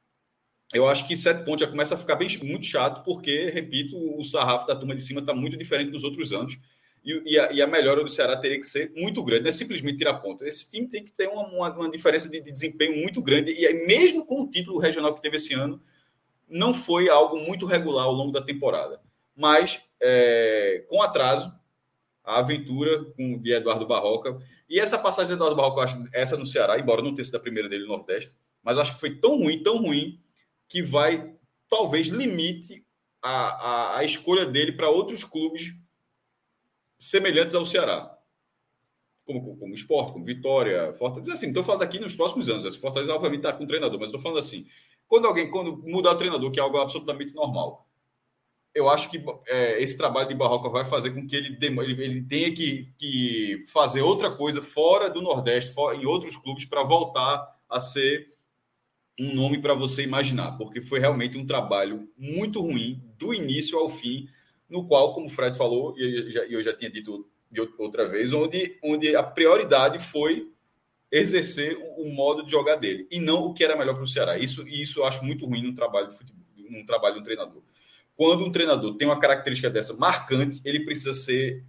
Eu 0.73 0.87
acho 0.87 1.05
que 1.05 1.17
sete 1.17 1.43
pontos 1.43 1.59
já 1.59 1.67
começa 1.67 1.93
a 1.93 1.97
ficar 1.97 2.15
bem, 2.15 2.29
muito 2.41 2.65
chato, 2.65 3.03
porque, 3.03 3.49
repito, 3.49 3.97
o 4.17 4.23
sarrafo 4.23 4.65
da 4.65 4.77
turma 4.77 4.95
de 4.95 5.03
cima 5.03 5.19
está 5.19 5.33
muito 5.33 5.57
diferente 5.57 5.91
dos 5.91 6.05
outros 6.05 6.31
anos. 6.31 6.57
E, 7.03 7.33
e, 7.33 7.37
a, 7.37 7.51
e, 7.51 7.61
a, 7.61 7.67
melhora 7.67 8.01
do 8.01 8.09
Ceará 8.09 8.37
teria 8.37 8.59
que 8.59 8.65
ser 8.65 8.93
muito 8.95 9.21
grande, 9.21 9.43
não 9.43 9.49
é 9.49 9.51
simplesmente 9.51 9.97
tirar 9.97 10.19
ponto. 10.19 10.45
Esse 10.45 10.71
time 10.71 10.87
tem 10.87 11.03
que 11.03 11.11
ter 11.11 11.27
uma, 11.27 11.45
uma, 11.49 11.75
uma 11.75 11.91
diferença 11.91 12.29
de, 12.29 12.39
de, 12.39 12.49
desempenho 12.49 12.95
muito 13.01 13.21
grande, 13.21 13.51
e 13.51 13.67
aí, 13.67 13.85
mesmo 13.85 14.25
com 14.25 14.43
o 14.43 14.49
título 14.49 14.79
regional 14.79 15.13
que 15.13 15.21
teve 15.21 15.35
esse 15.35 15.53
ano, 15.53 15.81
não 16.47 16.73
foi 16.73 17.09
algo 17.09 17.37
muito 17.37 17.65
regular 17.65 18.05
ao 18.05 18.13
longo 18.13 18.31
da 18.31 18.41
temporada. 18.41 19.01
Mas, 19.35 19.81
é, 20.01 20.85
com 20.89 21.01
atraso, 21.01 21.53
a 22.23 22.39
aventura 22.39 23.05
com, 23.15 23.39
de 23.39 23.51
Eduardo 23.53 23.87
Barroca, 23.87 24.37
e 24.69 24.79
essa 24.79 24.99
passagem 24.99 25.29
de 25.29 25.33
Eduardo 25.33 25.55
Barroca, 25.55 25.79
eu 25.79 25.83
acho, 25.83 26.09
essa 26.13 26.37
no 26.37 26.45
Ceará, 26.45 26.79
embora 26.79 27.01
não 27.01 27.13
tenha 27.13 27.25
sido 27.25 27.35
a 27.35 27.39
primeira 27.39 27.67
dele 27.67 27.83
no 27.83 27.97
Nordeste, 27.97 28.33
mas 28.63 28.77
eu 28.77 28.83
acho 28.83 28.93
que 28.93 28.99
foi 28.99 29.15
tão 29.15 29.37
ruim, 29.37 29.63
tão 29.63 29.77
ruim, 29.77 30.19
que 30.67 30.83
vai, 30.83 31.33
talvez, 31.67 32.07
limite 32.07 32.85
a, 33.21 33.31
a, 33.31 33.97
a 33.97 34.03
escolha 34.03 34.45
dele 34.45 34.73
para 34.73 34.89
outros 34.89 35.23
clubes 35.23 35.73
semelhantes 36.97 37.55
ao 37.55 37.65
Ceará. 37.65 38.15
Como, 39.25 39.57
como 39.57 39.73
esporte, 39.73 40.13
como 40.13 40.25
Vitória, 40.25 40.93
Fortaleza. 40.93 41.33
Assim, 41.33 41.47
estou 41.47 41.63
falando 41.63 41.83
aqui 41.83 41.99
nos 41.99 42.15
próximos 42.15 42.49
anos. 42.49 42.65
Assim, 42.65 42.79
Fortaleza, 42.79 43.13
obviamente, 43.13 43.41
está 43.41 43.53
com 43.53 43.65
treinador, 43.65 43.99
mas 43.99 44.09
estou 44.09 44.21
falando 44.21 44.39
assim. 44.39 44.67
Quando 45.07 45.27
alguém, 45.27 45.49
quando 45.49 45.77
mudar 45.77 46.11
o 46.11 46.17
treinador, 46.17 46.51
que 46.51 46.59
é 46.59 46.63
algo 46.63 46.77
absolutamente 46.77 47.33
normal, 47.33 47.87
eu 48.73 48.89
acho 48.89 49.09
que 49.09 49.23
é, 49.47 49.81
esse 49.81 49.97
trabalho 49.97 50.29
de 50.29 50.35
Barroca 50.35 50.69
vai 50.69 50.85
fazer 50.85 51.11
com 51.11 51.27
que 51.27 51.35
ele, 51.35 51.57
ele, 51.61 52.03
ele 52.03 52.21
tenha 52.21 52.53
que, 52.53 52.91
que, 52.97 53.63
fazer 53.67 54.01
outra 54.01 54.31
coisa 54.31 54.61
fora 54.61 55.09
do 55.09 55.21
Nordeste, 55.21 55.73
fora, 55.73 55.95
em 55.97 56.05
outros 56.05 56.35
clubes, 56.35 56.65
para 56.65 56.83
voltar 56.83 57.55
a 57.69 57.79
ser 57.79 58.27
um 59.19 59.33
nome 59.33 59.61
para 59.61 59.73
você 59.73 60.03
imaginar, 60.03 60.53
porque 60.53 60.81
foi 60.81 60.99
realmente 60.99 61.37
um 61.37 61.45
trabalho 61.45 62.07
muito 62.17 62.61
ruim, 62.61 63.03
do 63.17 63.33
início 63.33 63.77
ao 63.77 63.89
fim 63.89 64.29
no 64.69 64.85
qual, 64.85 65.13
como 65.13 65.25
o 65.25 65.29
Fred 65.29 65.57
falou, 65.57 65.95
e 65.97 66.33
eu 66.49 66.63
já 66.63 66.73
tinha 66.73 66.89
dito 66.89 67.27
outra 67.77 68.07
vez, 68.07 68.31
onde, 68.31 68.77
onde 68.83 69.15
a 69.15 69.23
prioridade 69.23 69.97
foi 69.99 70.51
exercer 71.11 71.75
o 71.97 72.05
modo 72.09 72.45
de 72.45 72.51
jogar 72.51 72.75
dele 72.75 73.07
e 73.09 73.19
não 73.19 73.45
o 73.45 73.53
que 73.53 73.63
era 73.63 73.75
melhor 73.75 73.95
para 73.95 74.03
o 74.03 74.07
Ceará. 74.07 74.37
Isso, 74.37 74.67
isso 74.67 74.99
eu 74.99 75.05
acho 75.05 75.25
muito 75.25 75.45
ruim 75.45 75.63
no 75.63 75.73
trabalho 75.73 76.09
de 76.09 76.17
futebol, 76.17 76.45
num 76.69 76.85
trabalho 76.85 77.15
de 77.15 77.21
um 77.21 77.23
treinador. 77.23 77.63
Quando 78.19 78.43
um 78.43 78.51
treinador 78.51 78.97
tem 78.97 79.07
uma 79.07 79.17
característica 79.17 79.69
dessa 79.69 79.95
marcante, 79.95 80.59
ele 80.65 80.81
precisa 80.83 81.13
ser 81.13 81.63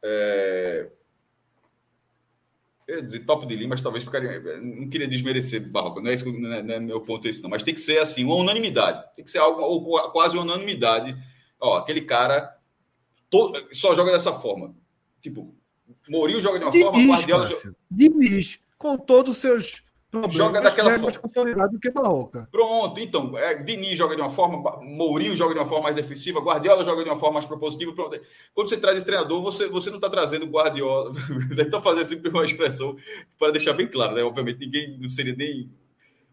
é, 0.00 0.88
eu 2.86 2.98
ia 2.98 3.02
dizer 3.02 3.24
top 3.24 3.44
de 3.44 3.56
linha, 3.56 3.70
mas 3.70 3.82
talvez 3.82 4.04
ficaria. 4.04 4.40
Não 4.60 4.88
queria 4.88 5.08
desmerecer 5.08 5.68
Barroca, 5.68 6.00
não 6.00 6.08
é, 6.08 6.14
isso, 6.14 6.32
não 6.32 6.52
é, 6.52 6.62
não 6.62 6.74
é 6.74 6.78
meu 6.78 7.00
ponto 7.00 7.26
esse, 7.26 7.42
não. 7.42 7.50
Mas 7.50 7.64
tem 7.64 7.74
que 7.74 7.80
ser 7.80 7.98
assim, 7.98 8.22
uma 8.22 8.36
unanimidade. 8.36 9.04
Tem 9.16 9.24
que 9.24 9.32
ser 9.32 9.38
algo, 9.38 9.60
ou 9.62 10.12
quase 10.12 10.36
uma 10.36 10.44
unanimidade. 10.44 11.16
Ó, 11.58 11.78
aquele 11.78 12.02
cara 12.02 12.56
todo, 13.28 13.66
só 13.72 13.96
joga 13.96 14.12
dessa 14.12 14.32
forma. 14.32 14.76
Tipo, 15.20 15.52
Mourinho 16.08 16.40
joga 16.40 16.60
de 16.60 16.64
uma 16.66 16.70
Diniz, 16.70 16.86
forma, 16.86 17.14
Guardiola. 17.16 17.46
Joga... 17.48 17.76
Diniz, 17.90 18.60
com 18.78 18.96
todos 18.96 19.32
os 19.32 19.38
seus 19.38 19.82
joga 20.30 20.60
daquela 20.60 20.94
é 20.94 20.98
mais 20.98 21.16
consolidado 21.18 21.72
do 21.72 21.78
que 21.78 21.90
Barroca. 21.90 22.48
Pronto, 22.50 22.98
então, 22.98 23.36
é, 23.36 23.54
Diniz 23.62 23.98
joga 23.98 24.16
de 24.16 24.22
uma 24.22 24.30
forma, 24.30 24.80
Mourinho 24.82 25.36
joga 25.36 25.52
de 25.52 25.60
uma 25.60 25.66
forma 25.66 25.84
mais 25.84 25.96
defensiva, 25.96 26.40
Guardiola 26.40 26.82
joga 26.82 27.04
de 27.04 27.10
uma 27.10 27.18
forma 27.18 27.34
mais 27.34 27.44
propositiva. 27.44 27.92
Pronto. 27.92 28.18
Quando 28.54 28.68
você 28.68 28.78
traz 28.78 28.96
esse 28.96 29.04
treinador, 29.04 29.42
você, 29.42 29.66
você 29.68 29.90
não 29.90 29.96
está 29.96 30.08
trazendo 30.08 30.46
Guardiola. 30.46 31.12
Estou 31.58 31.80
fazendo 31.80 32.06
sempre 32.06 32.30
uma 32.30 32.44
expressão 32.44 32.96
para 33.38 33.52
deixar 33.52 33.74
bem 33.74 33.86
claro, 33.86 34.14
né? 34.14 34.22
Obviamente, 34.22 34.60
ninguém 34.60 34.98
não 34.98 35.08
seria 35.08 35.36
nem. 35.36 35.70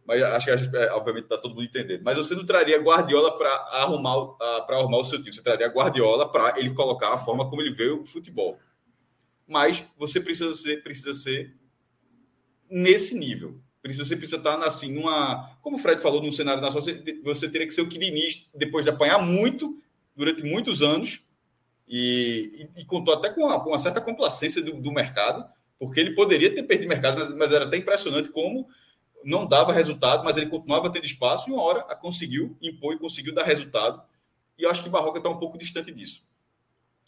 Mas 0.07 0.21
acho 0.21 0.45
que, 0.45 0.77
é, 0.77 0.91
obviamente, 0.93 1.23
está 1.23 1.38
todo 1.38 1.55
mundo 1.55 1.65
entendendo. 1.65 2.01
Mas 2.01 2.15
você 2.15 2.33
não 2.33 2.45
traria 2.45 2.79
Guardiola 2.79 3.38
para 3.38 3.49
arrumar, 3.73 4.38
para 4.65 4.77
arrumar 4.77 4.99
o 4.99 5.03
seu 5.03 5.19
time. 5.19 5.33
Você 5.33 5.43
traria 5.43 5.67
Guardiola 5.67 6.31
para 6.31 6.57
ele 6.59 6.73
colocar 6.73 7.13
a 7.13 7.17
forma 7.17 7.49
como 7.49 7.61
ele 7.61 7.73
vê 7.73 7.89
o 7.89 8.05
futebol. 8.05 8.57
Mas 9.47 9.85
você 9.97 10.21
precisa 10.21 10.53
ser, 10.53 10.81
precisa 10.81 11.13
ser 11.13 11.53
nesse 12.69 13.17
nível. 13.17 13.59
Você 13.93 14.15
precisa 14.15 14.38
estar 14.38 14.58
assim, 14.60 14.91
numa. 14.91 15.56
Como 15.62 15.78
o 15.78 15.80
Fred 15.80 16.02
falou, 16.02 16.21
num 16.21 16.32
cenário 16.32 16.62
nacional, 16.62 16.84
você, 16.84 17.21
você 17.24 17.48
teria 17.48 17.67
que 17.67 17.74
ser 17.74 17.82
o 17.82 17.88
Diniz, 17.88 18.48
depois 18.54 18.84
de 18.84 18.89
apanhar 18.89 19.19
muito, 19.19 19.80
durante 20.15 20.43
muitos 20.43 20.82
anos, 20.82 21.21
e, 21.88 22.67
e, 22.76 22.82
e 22.82 22.86
contou 22.86 23.13
até 23.13 23.30
com 23.30 23.41
uma, 23.41 23.63
com 23.63 23.69
uma 23.69 23.80
certa 23.80 24.02
complacência 24.02 24.62
do, 24.63 24.74
do, 24.74 24.91
mercado, 24.91 25.45
porque 25.78 26.00
ele 26.00 26.15
poderia 26.15 26.54
ter 26.54 26.63
perdido 26.63 26.88
mercado, 26.88 27.19
mas, 27.19 27.34
mas, 27.34 27.52
era 27.52 27.65
até 27.65 27.78
impressionante 27.78 28.30
como 28.30 28.67
não 29.24 29.45
dava 29.45 29.74
resultado, 29.74 30.24
mas 30.24 30.38
ele 30.38 30.48
continuava 30.48 30.91
tendo 30.91 31.06
espaço 31.06 31.50
e 31.50 31.54
uma 31.54 31.62
hora 31.62 31.82
a 31.82 31.95
conseguiu 31.95 32.58
impor 32.62 32.93
e 32.93 33.00
conseguiu 33.00 33.34
dar 33.34 33.43
resultado. 33.43 34.02
E 34.58 34.63
eu 34.63 34.69
acho 34.69 34.84
que 34.84 34.89
Barroca 34.89 35.17
está 35.17 35.30
um 35.30 35.38
pouco 35.38 35.58
distante 35.58 35.91
disso. 35.91 36.24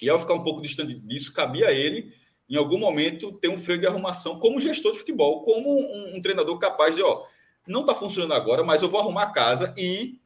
E 0.02 0.10
ao 0.10 0.20
ficar 0.20 0.34
um 0.34 0.44
pouco 0.44 0.62
distante 0.62 0.94
disso, 0.96 1.34
cabia 1.34 1.68
a 1.68 1.72
ele 1.72 2.13
em 2.49 2.55
algum 2.55 2.77
momento, 2.77 3.33
ter 3.33 3.49
um 3.49 3.57
freio 3.57 3.79
de 3.79 3.88
arrumação 3.88 4.39
como 4.39 4.60
gestor 4.60 4.93
de 4.93 4.99
futebol, 4.99 5.41
como 5.41 5.69
um, 5.69 6.15
um 6.15 6.21
treinador 6.21 6.57
capaz 6.57 6.95
de, 6.95 7.03
ó, 7.03 7.25
não 7.67 7.81
está 7.81 7.93
funcionando 7.93 8.33
agora, 8.33 8.63
mas 8.63 8.81
eu 8.81 8.89
vou 8.89 9.01
arrumar 9.01 9.23
a 9.23 9.31
casa 9.31 9.73
e 9.77 10.19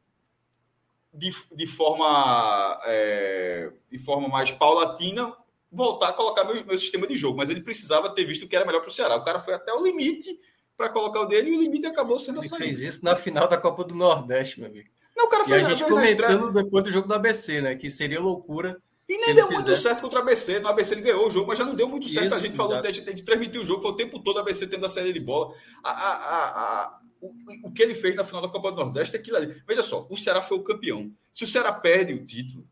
de, 1.12 1.34
de 1.54 1.66
forma 1.66 2.80
é, 2.86 3.70
de 3.90 3.98
forma 3.98 4.28
mais 4.28 4.50
paulatina 4.50 5.34
voltar 5.70 6.10
a 6.10 6.12
colocar 6.12 6.44
meu, 6.44 6.64
meu 6.64 6.78
sistema 6.78 7.06
de 7.06 7.16
jogo. 7.16 7.38
Mas 7.38 7.50
ele 7.50 7.60
precisava 7.60 8.10
ter 8.10 8.24
visto 8.24 8.44
o 8.44 8.48
que 8.48 8.54
era 8.54 8.64
melhor 8.64 8.80
para 8.80 8.88
o 8.88 8.92
Ceará. 8.92 9.16
O 9.16 9.24
cara 9.24 9.40
foi 9.40 9.54
até 9.54 9.72
o 9.72 9.82
limite 9.82 10.38
para 10.76 10.88
colocar 10.88 11.20
o 11.20 11.26
dele 11.26 11.50
e 11.50 11.56
o 11.56 11.60
limite 11.60 11.86
acabou 11.86 12.18
sendo 12.18 12.40
ele 12.40 12.48
fez 12.48 12.80
isso 12.80 13.04
na 13.04 13.16
final 13.16 13.48
da 13.48 13.56
Copa 13.56 13.84
do 13.84 13.94
Nordeste, 13.94 14.60
meu 14.60 14.68
amigo. 14.68 14.88
Não, 15.16 15.26
o 15.26 15.28
cara 15.28 15.44
foi 15.44 15.58
e 15.58 15.64
a 15.64 15.68
gente 15.68 15.84
comentando 15.84 16.52
depois 16.52 16.84
do 16.84 16.90
jogo 16.90 17.08
do 17.08 17.14
ABC, 17.14 17.60
né? 17.60 17.74
Que 17.74 17.90
seria 17.90 18.20
loucura 18.20 18.80
e 19.12 19.16
nem 19.18 19.34
deu 19.34 19.50
muito 19.50 19.76
certo 19.76 20.00
contra 20.00 20.20
o 20.20 20.22
ABC. 20.22 20.58
No 20.58 20.68
ABC 20.68 20.94
ele 20.94 21.02
ganhou 21.02 21.26
o 21.26 21.30
jogo, 21.30 21.48
mas 21.48 21.58
já 21.58 21.64
não 21.66 21.74
deu 21.74 21.86
muito 21.86 22.08
certo. 22.08 22.28
Isso, 22.28 22.34
a 22.34 22.40
gente 22.40 22.56
falou, 22.56 22.78
a 22.78 22.90
gente, 22.90 23.06
a 23.06 23.10
gente 23.10 23.22
transmitiu 23.22 23.60
o 23.60 23.64
jogo, 23.64 23.82
foi 23.82 23.90
o 23.90 23.96
tempo 23.96 24.18
todo 24.20 24.36
o 24.36 24.40
ABC 24.40 24.66
tendo 24.66 24.86
a 24.86 24.88
série 24.88 25.12
de 25.12 25.20
bola. 25.20 25.54
A, 25.84 25.90
a, 25.90 26.46
a, 26.46 27.00
o, 27.20 27.34
o, 27.64 27.72
que 27.72 27.82
ele 27.82 27.94
fez 27.94 28.16
na 28.16 28.24
final 28.24 28.40
da 28.40 28.48
Copa 28.48 28.70
do 28.72 28.78
Nordeste 28.78 29.16
é 29.16 29.20
aquilo 29.20 29.36
ali. 29.36 29.54
Veja 29.68 29.82
só, 29.82 30.06
o 30.08 30.16
Ceará 30.16 30.40
foi 30.40 30.56
o 30.56 30.62
campeão. 30.62 31.12
Se 31.30 31.44
o 31.44 31.46
Ceará 31.46 31.70
perde 31.72 32.14
o 32.14 32.24
título, 32.24 32.66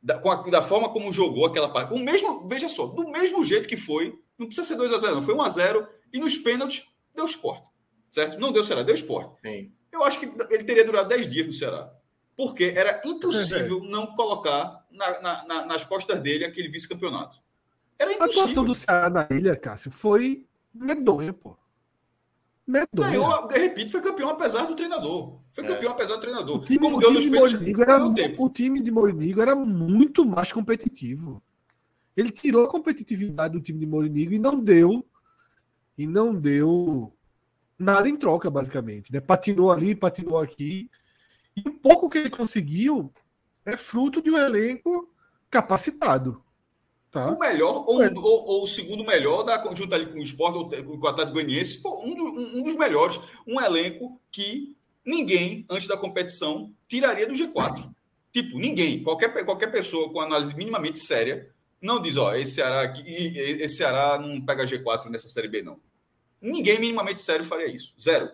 da, 0.00 0.16
com 0.16 0.30
a, 0.30 0.36
da 0.36 0.62
forma 0.62 0.88
como 0.90 1.10
jogou 1.10 1.44
aquela 1.44 1.68
parte, 1.68 1.92
o 1.92 1.98
mesmo, 1.98 2.46
veja 2.46 2.68
só, 2.68 2.86
do 2.86 3.08
mesmo 3.10 3.44
jeito 3.44 3.66
que 3.66 3.76
foi, 3.76 4.16
não 4.38 4.46
precisa 4.46 4.68
ser 4.68 4.76
2x0, 4.76 5.14
não, 5.14 5.22
foi 5.22 5.34
1x0, 5.34 5.88
e 6.12 6.20
nos 6.20 6.36
pênaltis 6.36 6.86
deu 7.12 7.24
esporte. 7.24 7.68
Certo? 8.12 8.38
Não 8.38 8.52
deu 8.52 8.62
Ceará, 8.62 8.84
deu 8.84 8.94
esporte. 8.94 9.40
Sim. 9.42 9.72
Eu 9.90 10.04
acho 10.04 10.20
que 10.20 10.26
ele 10.50 10.62
teria 10.62 10.84
durado 10.84 11.08
10 11.08 11.28
dias 11.28 11.46
no 11.48 11.52
Ceará 11.52 11.92
porque 12.36 12.72
era 12.76 13.00
impossível 13.04 13.82
é. 13.84 13.88
não 13.88 14.06
colocar 14.14 14.84
na, 14.90 15.20
na, 15.20 15.44
na, 15.46 15.66
nas 15.66 15.84
costas 15.84 16.20
dele 16.20 16.44
aquele 16.44 16.68
vice-campeonato. 16.68 17.38
Era 17.98 18.12
impossível. 18.12 18.40
A 18.40 18.44
atuação 18.44 18.64
do 18.64 18.74
Ceará 18.74 19.10
na 19.10 19.28
ilha, 19.30 19.56
Cássio, 19.56 19.90
foi 19.90 20.46
medonha, 20.72 21.32
pô. 21.32 21.56
Medonha. 22.66 23.10
Ganhou, 23.10 23.48
repito, 23.48 23.90
foi 23.90 24.00
campeão 24.00 24.30
apesar 24.30 24.66
do 24.66 24.74
treinador. 24.74 25.38
Foi 25.52 25.64
é. 25.64 25.68
campeão 25.68 25.90
é. 25.90 25.94
apesar 25.94 26.14
do 26.16 26.20
treinador. 26.20 26.56
O 26.56 26.64
time, 26.64 26.78
Como 26.78 26.98
ganhou 26.98 27.14
nos 27.14 27.26
pênaltis, 27.26 27.78
era, 27.78 28.04
o 28.38 28.48
time 28.48 28.80
de 28.80 28.90
Morinigo 28.90 29.40
era 29.40 29.54
muito 29.54 30.24
mais 30.24 30.52
competitivo. 30.52 31.42
Ele 32.16 32.30
tirou 32.30 32.64
a 32.64 32.68
competitividade 32.68 33.52
do 33.52 33.60
time 33.60 33.78
de 33.78 33.86
Morinigo 33.86 34.32
e 34.32 34.38
não 34.38 34.58
deu 34.58 35.04
e 35.96 36.06
não 36.06 36.34
deu 36.34 37.12
nada 37.78 38.08
em 38.08 38.16
troca, 38.16 38.50
basicamente. 38.50 39.12
Né? 39.12 39.20
Patinou 39.20 39.70
ali, 39.70 39.94
patinou 39.94 40.38
aqui 40.38 40.90
E 41.56 41.68
o 41.68 41.72
pouco 41.72 42.08
que 42.08 42.18
ele 42.18 42.30
conseguiu 42.30 43.12
é 43.64 43.76
fruto 43.76 44.20
de 44.20 44.30
um 44.30 44.38
elenco 44.38 45.12
capacitado. 45.50 46.42
Tá? 47.10 47.30
O 47.30 47.38
melhor 47.38 47.84
ou, 47.86 48.02
ou, 48.02 48.46
ou, 48.46 48.64
o 48.64 48.66
segundo 48.66 49.04
melhor 49.04 49.44
da 49.44 49.62
junto 49.72 49.94
ali 49.94 50.06
com 50.06 50.18
o 50.18 50.22
Sport 50.22 50.54
ou 50.56 50.68
com 50.68 50.98
o 50.98 51.06
Atlético 51.06 51.34
Goianiense, 51.34 51.80
um, 51.84 52.14
do, 52.14 52.24
um, 52.24 52.62
dos 52.64 52.74
melhores, 52.74 53.20
um 53.46 53.60
elenco 53.60 54.20
que 54.32 54.76
ninguém 55.06 55.64
antes 55.70 55.86
da 55.86 55.96
competição 55.96 56.72
tiraria 56.88 57.26
do 57.26 57.34
G4. 57.34 57.88
Tipo, 58.32 58.58
ninguém, 58.58 59.00
qualquer, 59.04 59.44
qualquer 59.44 59.70
pessoa 59.70 60.12
com 60.12 60.20
análise 60.20 60.56
minimamente 60.56 60.98
séria 60.98 61.54
não 61.80 62.02
diz, 62.02 62.16
ó, 62.16 62.34
esse 62.34 62.54
Ceará 62.54 62.82
aqui, 62.82 63.02
esse 63.06 63.76
Ceará 63.76 64.18
não 64.18 64.40
pega 64.40 64.64
G4 64.64 65.08
nessa 65.08 65.28
série 65.28 65.48
B 65.48 65.62
não. 65.62 65.78
Ninguém 66.40 66.80
minimamente 66.80 67.20
sério 67.20 67.44
faria 67.44 67.68
isso. 67.68 67.94
Zero. 68.00 68.28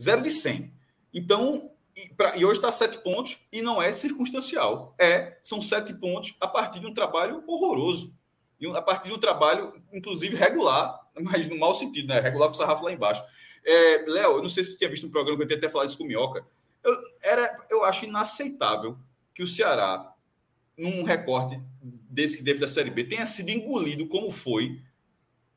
Zero 0.00 0.22
de 0.22 0.30
100. 0.30 0.72
Então, 1.12 1.72
e, 2.04 2.14
pra, 2.14 2.36
e 2.36 2.44
hoje 2.44 2.58
está 2.58 2.72
sete 2.72 2.98
pontos 2.98 3.38
e 3.52 3.60
não 3.60 3.82
é 3.82 3.92
circunstancial. 3.92 4.94
É, 4.98 5.38
são 5.42 5.60
sete 5.60 5.92
pontos 5.94 6.34
a 6.40 6.48
partir 6.48 6.80
de 6.80 6.86
um 6.86 6.94
trabalho 6.94 7.42
horroroso. 7.46 8.14
E 8.58 8.66
a 8.66 8.82
partir 8.82 9.08
de 9.08 9.14
um 9.14 9.18
trabalho, 9.18 9.72
inclusive, 9.92 10.36
regular, 10.36 11.00
mas 11.20 11.46
no 11.46 11.58
mau 11.58 11.74
sentido, 11.74 12.08
né? 12.08 12.20
Regular 12.20 12.48
para 12.48 12.54
o 12.54 12.58
sarrafo 12.58 12.84
lá 12.84 12.92
embaixo. 12.92 13.22
É, 13.64 14.04
Léo, 14.06 14.36
eu 14.36 14.42
não 14.42 14.48
sei 14.48 14.64
se 14.64 14.72
você 14.72 14.78
tinha 14.78 14.90
visto 14.90 15.06
um 15.06 15.10
programa 15.10 15.36
que 15.38 15.44
eu 15.44 15.48
tinha 15.48 15.58
até 15.58 15.68
falado 15.68 15.88
isso 15.88 15.98
com 15.98 16.04
o 16.04 16.06
Minhoca. 16.06 16.44
Eu, 16.82 16.92
era, 17.22 17.58
eu 17.70 17.84
acho 17.84 18.04
inaceitável 18.04 18.98
que 19.34 19.42
o 19.42 19.46
Ceará, 19.46 20.14
num 20.76 21.02
recorte 21.02 21.60
desse 21.82 22.38
que 22.38 22.44
teve 22.44 22.58
da 22.58 22.68
Série 22.68 22.90
B, 22.90 23.04
tenha 23.04 23.26
sido 23.26 23.50
engolido 23.50 24.06
como 24.06 24.30
foi 24.30 24.80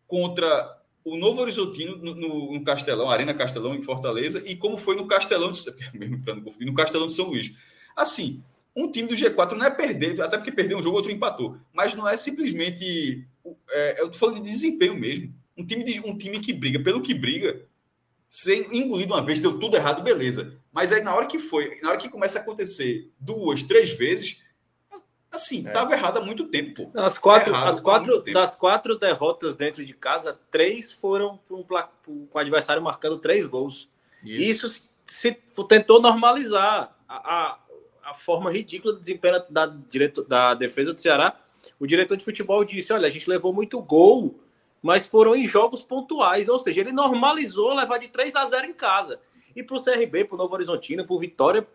contra 0.07 0.82
o 1.03 1.17
Novo 1.17 1.41
Horizontino 1.41 1.97
no, 1.97 2.15
no, 2.15 2.53
no, 2.53 2.63
Castelão, 2.63 3.09
Arena 3.09 3.33
Castelão 3.33 3.75
em 3.75 3.83
Fortaleza, 3.83 4.41
e 4.45 4.55
como 4.55 4.77
foi 4.77 4.95
no 4.95 5.05
Castelão 5.05 5.51
de, 5.51 5.63
no 6.65 6.73
Castelão 6.73 7.07
de 7.07 7.13
São 7.13 7.27
Luís. 7.27 7.51
Assim, 7.95 8.41
um 8.75 8.89
time 8.89 9.07
do 9.07 9.15
G4 9.15 9.51
não 9.51 9.65
é 9.65 9.69
perder, 9.69 10.19
até 10.21 10.37
porque 10.37 10.51
perdeu 10.51 10.77
um 10.77 10.81
jogo, 10.81 10.97
outro 10.97 11.11
empatou, 11.11 11.57
mas 11.73 11.93
não 11.93 12.07
é 12.07 12.15
simplesmente. 12.15 13.25
É, 13.69 14.01
eu 14.01 14.09
tô 14.09 14.17
falando 14.17 14.43
de 14.43 14.49
desempenho 14.49 14.95
mesmo. 14.95 15.33
Um 15.55 15.65
time, 15.65 15.83
de, 15.83 15.99
um 15.99 16.17
time 16.17 16.39
que 16.39 16.51
briga 16.51 16.79
pelo 16.79 17.01
que 17.01 17.13
briga, 17.13 17.61
ser 18.27 18.73
engolido 18.73 19.13
uma 19.13 19.23
vez, 19.23 19.39
deu 19.39 19.59
tudo 19.59 19.77
errado, 19.77 20.01
beleza. 20.01 20.57
Mas 20.71 20.91
aí 20.91 21.03
na 21.03 21.13
hora 21.13 21.27
que 21.27 21.37
foi, 21.37 21.79
na 21.81 21.89
hora 21.89 21.99
que 21.99 22.09
começa 22.09 22.39
a 22.39 22.41
acontecer 22.41 23.11
duas, 23.19 23.61
três 23.61 23.91
vezes, 23.91 24.41
Assim, 25.33 25.65
estava 25.65 25.93
é. 25.93 25.97
errado 25.97 26.17
há 26.17 26.21
muito 26.21 26.45
tempo. 26.45 26.91
Pô. 26.91 26.99
As 26.99 27.17
quatro, 27.17 27.55
as 27.55 27.79
quatro 27.79 28.21
das 28.31 28.55
quatro 28.55 28.99
derrotas 28.99 29.55
dentro 29.55 29.83
de 29.83 29.91
casa, 29.91 30.39
três 30.51 30.93
foram 30.93 31.39
um, 31.49 31.63
com 31.63 32.27
o 32.31 32.37
adversário 32.37 32.83
marcando 32.83 33.17
três 33.17 33.47
gols. 33.47 33.89
Isso, 34.23 34.67
Isso 34.67 34.89
se 35.07 35.35
tentou 35.67 35.99
normalizar 35.99 36.95
a, 37.09 37.15
a, 37.15 37.59
a, 38.03 38.13
forma 38.13 38.51
ridícula 38.51 38.93
de 38.93 38.99
desempenho 38.99 39.43
da, 39.49 39.65
direto, 39.65 40.23
da 40.23 40.53
defesa 40.53 40.93
do 40.93 41.01
Ceará. 41.01 41.35
O 41.79 41.87
diretor 41.87 42.15
de 42.15 42.23
futebol 42.23 42.63
disse: 42.63 42.93
olha, 42.93 43.07
a 43.07 43.11
gente 43.11 43.27
levou 43.27 43.51
muito 43.51 43.81
gol, 43.81 44.39
mas 44.83 45.07
foram 45.07 45.35
em 45.35 45.47
jogos 45.47 45.81
pontuais. 45.81 46.47
Ou 46.47 46.59
seja, 46.59 46.81
ele 46.81 46.91
normalizou 46.91 47.73
levar 47.73 47.97
de 47.97 48.07
3 48.07 48.35
a 48.35 48.45
0 48.45 48.67
em 48.67 48.73
casa. 48.73 49.19
E 49.55 49.63
para 49.63 49.77
o 49.77 49.83
CRB, 49.83 50.25
para 50.25 50.35
o 50.35 50.37
Novo 50.37 50.53
Horizontino, 50.53 51.05
para 51.05 51.15
o 51.15 51.19
Vitória, 51.19 51.67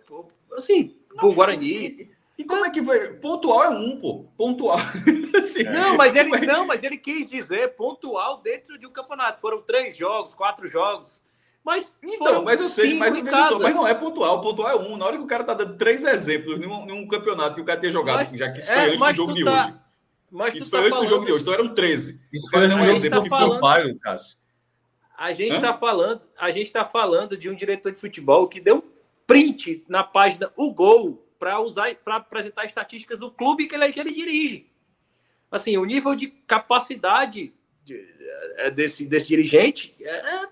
assim, 0.53 0.95
para 1.17 1.27
o 1.27 1.35
Guarani. 1.35 2.09
E 2.39 2.45
como 2.45 2.65
é 2.65 2.71
que 2.71 2.81
foi? 2.81 3.15
Pontual 3.15 3.65
é 3.65 3.69
um, 3.71 3.99
pô. 3.99 4.27
Pontual. 4.37 4.79
assim, 5.37 5.65
não, 5.65 5.97
mas 5.97 6.15
ele 6.15 6.33
é? 6.33 6.47
não, 6.47 6.65
mas 6.65 6.85
ele 6.85 6.97
quis 6.97 7.29
dizer 7.29 7.75
pontual 7.75 8.41
dentro 8.41 8.79
de 8.79 8.87
um 8.87 8.93
campeonato. 8.93 9.41
Foram 9.41 9.61
três 9.61 9.97
jogos, 9.97 10.35
quatro 10.35 10.69
jogos. 10.69 11.21
Mas 11.65 11.93
então, 12.03 12.45
mas 12.45 12.61
eu 12.61 12.69
sei, 12.69 12.95
mas, 12.95 13.15
só, 13.47 13.59
mas 13.59 13.75
não 13.75 13.87
é 13.87 13.93
pontual. 13.93 14.41
Pontual 14.41 14.71
é 14.71 14.77
um. 14.77 14.97
Na 14.97 15.07
hora 15.07 15.17
que 15.17 15.25
o 15.25 15.27
cara 15.27 15.43
tá 15.43 15.53
dando 15.53 15.77
três 15.77 16.05
exemplos 16.05 16.61
num, 16.61 16.87
num 16.87 17.09
campeonato 17.09 17.57
que 17.57 17.61
o 17.61 17.65
cara 17.65 17.81
tem 17.81 17.91
jogado, 17.91 18.19
mas, 18.19 18.31
já 18.31 18.51
que 18.53 18.59
isso 18.61 18.69
foi 18.69 18.77
é, 18.77 18.85
antes 18.87 19.01
do 19.01 19.13
jogo 19.13 19.35
de 19.35 19.45
tá, 19.45 19.67
hoje. 19.67 19.75
Mas 20.31 20.55
isso 20.55 20.71
foi 20.71 20.79
tá 20.79 20.85
antes 20.87 20.95
falando... 20.95 21.09
do 21.09 21.11
jogo 21.11 21.27
de 21.27 21.33
hoje, 21.33 21.43
então 21.43 21.55
eram 21.55 21.75
13. 21.75 22.23
Isso 22.33 22.51
foi 22.51 22.69
um 22.69 22.85
exemplo 22.85 23.23
de 23.23 23.29
São 23.29 23.61
Paulo, 23.61 23.99
Cássio. 23.99 24.39
A 25.19 25.33
gente 25.33 25.57
está 25.57 25.75
falando, 25.75 26.21
a 26.39 26.51
gente 26.53 26.71
tá 26.71 26.85
falando 26.85 27.37
de 27.37 27.51
um 27.51 27.55
diretor 27.55 27.91
de 27.91 27.99
futebol 27.99 28.47
que 28.47 28.61
deu 28.61 28.77
um 28.77 28.83
print 29.27 29.85
na 29.89 30.05
página 30.05 30.53
o 30.57 30.73
gol 30.73 31.28
para 31.39 31.61
usar 31.61 31.95
para 31.97 32.17
apresentar 32.17 32.65
estatísticas 32.65 33.19
do 33.19 33.31
clube 33.31 33.67
que 33.67 33.75
ele, 33.75 33.93
que 33.93 34.01
ele 34.01 34.13
dirige. 34.13 34.67
Assim, 35.51 35.77
o 35.79 35.85
nível 35.85 36.15
de 36.15 36.29
capacidade 36.29 37.53
de, 37.85 38.05
é, 38.57 38.71
desse, 38.71 39.07
desse 39.07 39.29
dirigente 39.29 39.95
é, 40.01 40.11
é... 40.11 40.49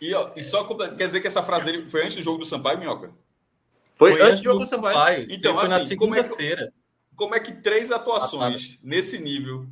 E, 0.00 0.14
ó, 0.14 0.30
e 0.34 0.42
só 0.42 0.64
quer 0.96 1.06
dizer 1.06 1.20
que 1.20 1.26
essa 1.26 1.42
frase 1.42 1.66
dele 1.66 1.90
foi 1.90 2.04
antes 2.04 2.16
do 2.16 2.22
jogo 2.22 2.38
do 2.38 2.46
Sampaio, 2.46 2.78
Minhoca? 2.78 3.12
Foi, 3.96 4.12
foi 4.12 4.22
antes 4.22 4.40
do 4.40 4.44
jogo 4.44 4.60
do 4.60 4.66
Sampaio. 4.66 4.94
Sampaio. 4.94 5.26
Então, 5.30 5.58
assim, 5.58 5.72
na 5.74 5.80
segunda-feira. 5.80 6.72
Como, 7.14 7.34
é 7.34 7.40
que, 7.40 7.50
como 7.50 7.52
é 7.52 7.56
que 7.58 7.62
três 7.62 7.90
atuações 7.90 8.78
nesse 8.82 9.18
nível 9.18 9.66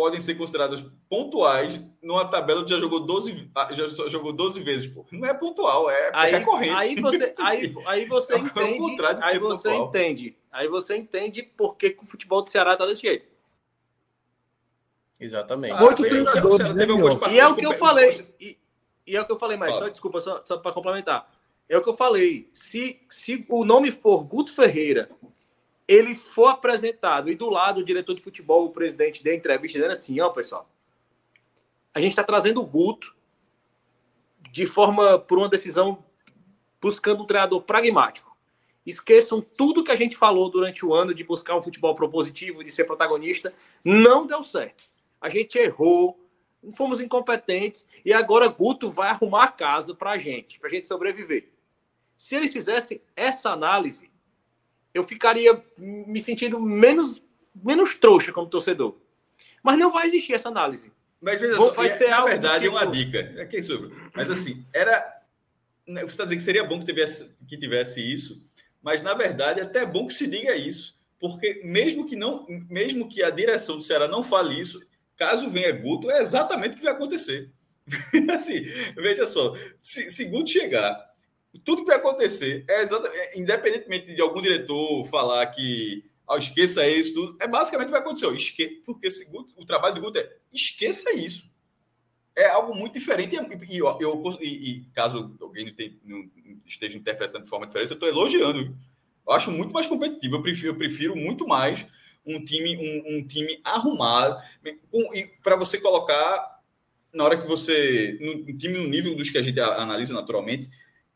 podem 0.00 0.18
ser 0.18 0.34
consideradas 0.34 0.82
pontuais 1.10 1.78
numa 2.02 2.26
tabela 2.26 2.64
que 2.64 2.70
já 2.70 2.78
jogou 2.78 3.00
12, 3.00 3.50
ah, 3.54 3.68
já 3.70 3.86
jogou 4.08 4.32
12 4.32 4.62
vezes, 4.62 4.86
pô. 4.86 5.04
Não 5.12 5.28
é 5.28 5.34
pontual, 5.34 5.90
é 5.90 6.10
aí, 6.14 6.32
recorrente. 6.32 6.74
Aí 6.74 6.94
você, 6.94 7.34
aí, 7.38 7.74
aí 7.86 8.06
você 8.06 8.32
é 8.32 8.38
entende, 8.38 9.02
aí 9.20 9.38
você 9.38 9.68
pontual. 9.68 9.88
entende. 9.88 10.38
Aí 10.50 10.68
você 10.68 10.96
entende 10.96 11.42
por 11.42 11.76
que, 11.76 11.90
que 11.90 12.02
o 12.02 12.06
futebol 12.06 12.40
do 12.40 12.48
Ceará 12.48 12.74
tá 12.78 12.86
desse 12.86 13.02
jeito. 13.02 13.26
Exatamente. 15.20 15.74
Ah, 15.74 15.84
Oito 15.84 16.02
treinadores, 16.02 16.72
né, 16.72 16.86
E 17.30 17.38
é 17.38 17.46
o 17.46 17.54
que 17.54 17.66
eu 17.66 17.74
falei. 17.74 18.08
E, 18.40 18.56
e, 19.06 19.16
é 19.16 19.20
o 19.20 19.26
que 19.26 19.32
eu 19.32 19.38
falei, 19.38 19.58
mas 19.58 19.74
só 19.74 19.86
desculpa, 19.86 20.18
só, 20.22 20.42
só 20.46 20.56
para 20.56 20.72
complementar. 20.72 21.30
É 21.68 21.76
o 21.76 21.82
que 21.82 21.90
eu 21.90 21.96
falei. 21.96 22.48
Se, 22.54 22.98
se 23.10 23.44
o 23.50 23.66
nome 23.66 23.92
for 23.92 24.24
Guto 24.24 24.50
Ferreira 24.50 25.10
ele 25.90 26.14
for 26.14 26.46
apresentado 26.46 27.28
e 27.28 27.34
do 27.34 27.50
lado 27.50 27.80
o 27.80 27.84
diretor 27.84 28.14
de 28.14 28.22
futebol, 28.22 28.64
o 28.64 28.70
presidente, 28.70 29.24
da 29.24 29.34
entrevista 29.34 29.76
dizendo 29.76 29.92
assim: 29.92 30.20
ó, 30.20 30.28
oh, 30.28 30.32
pessoal, 30.32 30.70
a 31.92 31.98
gente 31.98 32.12
está 32.12 32.22
trazendo 32.22 32.62
o 32.62 32.66
Guto 32.66 33.12
de 34.52 34.66
forma 34.66 35.18
por 35.18 35.36
uma 35.36 35.48
decisão 35.48 36.04
buscando 36.80 37.24
um 37.24 37.26
treinador 37.26 37.62
pragmático. 37.62 38.30
Esqueçam 38.86 39.40
tudo 39.40 39.82
que 39.82 39.90
a 39.90 39.96
gente 39.96 40.16
falou 40.16 40.48
durante 40.48 40.86
o 40.86 40.94
ano 40.94 41.12
de 41.12 41.24
buscar 41.24 41.56
um 41.56 41.62
futebol 41.62 41.92
propositivo, 41.92 42.62
de 42.62 42.70
ser 42.70 42.84
protagonista. 42.84 43.52
Não 43.84 44.24
deu 44.24 44.44
certo. 44.44 44.88
A 45.20 45.28
gente 45.28 45.58
errou, 45.58 46.24
fomos 46.72 47.00
incompetentes 47.00 47.88
e 48.04 48.12
agora 48.12 48.46
Guto 48.46 48.88
vai 48.88 49.10
arrumar 49.10 49.44
a 49.44 49.48
casa 49.48 49.92
para 49.92 50.12
a 50.12 50.18
gente, 50.18 50.60
para 50.60 50.68
a 50.68 50.70
gente 50.70 50.86
sobreviver. 50.86 51.48
Se 52.16 52.36
eles 52.36 52.52
fizessem 52.52 53.02
essa 53.16 53.50
análise, 53.50 54.09
eu 54.92 55.04
ficaria 55.04 55.62
me 55.78 56.20
sentindo 56.20 56.60
menos, 56.60 57.22
menos 57.54 57.94
trouxa 57.94 58.32
como 58.32 58.48
torcedor. 58.48 58.96
Mas 59.62 59.78
não 59.78 59.92
vai 59.92 60.06
existir 60.06 60.34
essa 60.34 60.48
análise. 60.48 60.90
Mas, 61.20 61.40
só, 61.56 61.72
vai 61.72 61.90
ser 61.90 62.08
na 62.08 62.24
verdade, 62.24 62.64
tipo... 62.64 62.76
uma 62.76 62.86
dica. 62.86 63.34
É 63.36 63.44
que 63.44 63.62
sobre. 63.62 63.90
Mas 64.14 64.30
assim, 64.30 64.64
era. 64.72 65.20
Né, 65.86 66.00
você 66.00 66.06
está 66.08 66.24
dizendo 66.24 66.38
que 66.38 66.44
seria 66.44 66.64
bom 66.64 66.78
que 66.78 66.86
tivesse, 66.86 67.34
que 67.46 67.58
tivesse 67.58 68.00
isso, 68.00 68.42
mas 68.82 69.02
na 69.02 69.12
verdade 69.12 69.60
é 69.60 69.64
até 69.64 69.84
bom 69.84 70.06
que 70.06 70.14
se 70.14 70.26
diga 70.26 70.56
isso. 70.56 70.98
Porque 71.18 71.60
mesmo 71.64 72.06
que 72.06 72.16
não, 72.16 72.46
mesmo 72.48 73.08
que 73.08 73.22
a 73.22 73.28
direção 73.28 73.76
do 73.76 73.82
Ceará 73.82 74.08
não 74.08 74.22
fale 74.22 74.58
isso, 74.58 74.80
caso 75.16 75.50
venha 75.50 75.70
Guto, 75.72 76.10
é 76.10 76.22
exatamente 76.22 76.74
o 76.74 76.76
que 76.78 76.84
vai 76.84 76.94
acontecer. 76.94 77.50
assim, 78.34 78.62
veja 78.96 79.26
só, 79.26 79.54
se, 79.80 80.10
se 80.10 80.24
Guto 80.26 80.48
chegar 80.48 81.09
tudo 81.58 81.82
que 81.82 81.88
vai 81.88 81.96
acontecer 81.96 82.64
é 82.68 82.82
exatamente, 82.82 83.18
é, 83.18 83.38
independentemente 83.38 84.14
de 84.14 84.20
algum 84.20 84.40
diretor 84.40 85.04
falar 85.06 85.46
que 85.48 86.04
oh, 86.26 86.36
esqueça 86.36 86.86
isso, 86.88 87.14
tudo, 87.14 87.36
é 87.40 87.46
basicamente 87.46 87.86
o 87.86 87.88
que 87.88 87.92
vai 87.92 88.00
acontecer. 88.00 88.32
Esque, 88.34 88.82
porque 88.86 89.10
segundo, 89.10 89.48
o 89.56 89.66
trabalho 89.66 89.96
do 89.96 90.00
Guto 90.00 90.18
é 90.18 90.30
esqueça 90.52 91.12
isso. 91.12 91.50
É 92.36 92.46
algo 92.46 92.74
muito 92.74 92.94
diferente. 92.94 93.34
E, 93.68 93.78
eu, 93.78 93.98
eu, 94.00 94.38
e, 94.40 94.70
e 94.70 94.84
caso 94.94 95.36
alguém 95.40 95.74
não, 96.04 96.30
esteja 96.64 96.96
interpretando 96.96 97.42
de 97.42 97.50
forma 97.50 97.66
diferente, 97.66 97.90
eu 97.90 97.94
estou 97.94 98.08
elogiando. 98.08 98.76
Eu 99.26 99.32
acho 99.32 99.50
muito 99.50 99.74
mais 99.74 99.86
competitivo. 99.86 100.36
Eu 100.36 100.42
prefiro, 100.42 100.68
eu 100.68 100.76
prefiro 100.76 101.16
muito 101.16 101.46
mais 101.46 101.86
um 102.24 102.42
time, 102.44 102.76
um, 102.76 103.16
um 103.16 103.26
time 103.26 103.60
arrumado. 103.64 104.40
Para 105.42 105.56
você 105.56 105.78
colocar, 105.80 106.60
na 107.12 107.24
hora 107.24 107.40
que 107.40 107.46
você. 107.46 108.16
Um 108.20 108.56
time 108.56 108.78
no 108.78 108.88
nível 108.88 109.16
dos 109.16 109.28
que 109.28 109.38
a 109.38 109.42
gente 109.42 109.58
analisa 109.58 110.14
naturalmente 110.14 110.70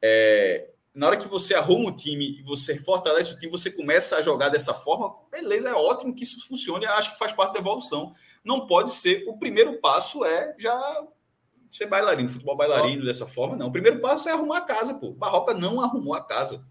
é, 0.06 0.68
na 0.94 1.06
hora 1.06 1.16
que 1.16 1.26
você 1.26 1.54
arruma 1.54 1.88
o 1.88 1.96
time 1.96 2.38
e 2.38 2.42
você 2.42 2.78
fortalece 2.78 3.32
o 3.32 3.38
time, 3.38 3.50
você 3.50 3.70
começa 3.70 4.16
a 4.16 4.22
jogar 4.22 4.50
dessa 4.50 4.74
forma, 4.74 5.14
beleza, 5.32 5.70
é 5.70 5.72
ótimo 5.72 6.14
que 6.14 6.24
isso 6.24 6.46
funcione, 6.46 6.84
acho 6.84 7.12
que 7.12 7.18
faz 7.18 7.32
parte 7.32 7.54
da 7.54 7.60
evolução. 7.60 8.14
Não 8.44 8.66
pode 8.66 8.92
ser, 8.92 9.24
o 9.26 9.38
primeiro 9.38 9.80
passo 9.80 10.22
é 10.22 10.54
já 10.58 11.06
ser 11.70 11.86
bailarino, 11.86 12.28
futebol 12.28 12.54
bailarino 12.54 13.02
dessa 13.02 13.26
forma, 13.26 13.56
não. 13.56 13.68
O 13.68 13.72
primeiro 13.72 13.98
passo 14.00 14.28
é 14.28 14.32
arrumar 14.32 14.58
a 14.58 14.60
casa, 14.60 14.92
pô. 14.92 15.12
Barroca 15.12 15.54
não 15.54 15.80
arrumou 15.80 16.12
a 16.12 16.22
casa. 16.22 16.62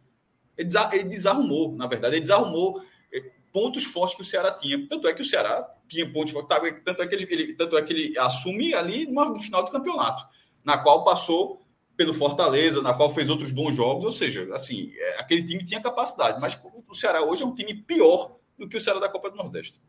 Ele, 0.55 1.03
desarrumou, 1.05 1.73
na 1.75 1.87
verdade, 1.87 2.13
ele 2.13 2.21
desarrumou 2.21 2.83
é, 3.11 3.31
pontos 3.51 3.83
fortes 3.83 4.15
que 4.15 4.21
o 4.21 4.25
Ceará 4.25 4.51
tinha. 4.51 4.87
Tanto 4.87 5.07
é 5.07 5.13
que 5.13 5.23
o 5.23 5.25
Ceará 5.25 5.67
tinha 5.87 6.09
pontos 6.13 6.31
fortes, 6.31 6.55
tanto 6.85 7.01
é 7.01 7.07
que 7.07 7.15
ele, 7.15 7.27
ele 7.31 7.53
tanto 7.55 7.75
é 7.75 7.81
que 7.81 7.91
ele 7.91 8.17
assume 8.19 8.75
ali 8.75 9.07
no 9.07 9.39
final 9.39 9.65
do 9.65 9.71
campeonato, 9.71 10.23
na 10.63 10.77
qual 10.77 11.03
passou 11.03 11.63
pelo 11.95 12.13
Fortaleza, 12.13 12.81
na 12.81 12.93
qual 12.93 13.09
fez 13.09 13.29
outros 13.29 13.51
bons 13.51 13.75
jogos, 13.75 14.05
ou 14.05 14.11
seja, 14.11 14.47
assim, 14.53 14.91
é, 14.95 15.19
aquele 15.19 15.43
time 15.45 15.63
tinha 15.63 15.81
capacidade, 15.81 16.39
mas 16.41 16.59
o 16.87 16.95
Ceará 16.95 17.21
hoje 17.21 17.43
é 17.43 17.45
um 17.45 17.53
time 17.53 17.73
pior 17.73 18.37
do 18.57 18.67
que 18.67 18.77
o 18.77 18.81
Ceará 18.81 18.99
da 18.99 19.09
Copa 19.09 19.29
do 19.29 19.35
Nordeste. 19.35 19.81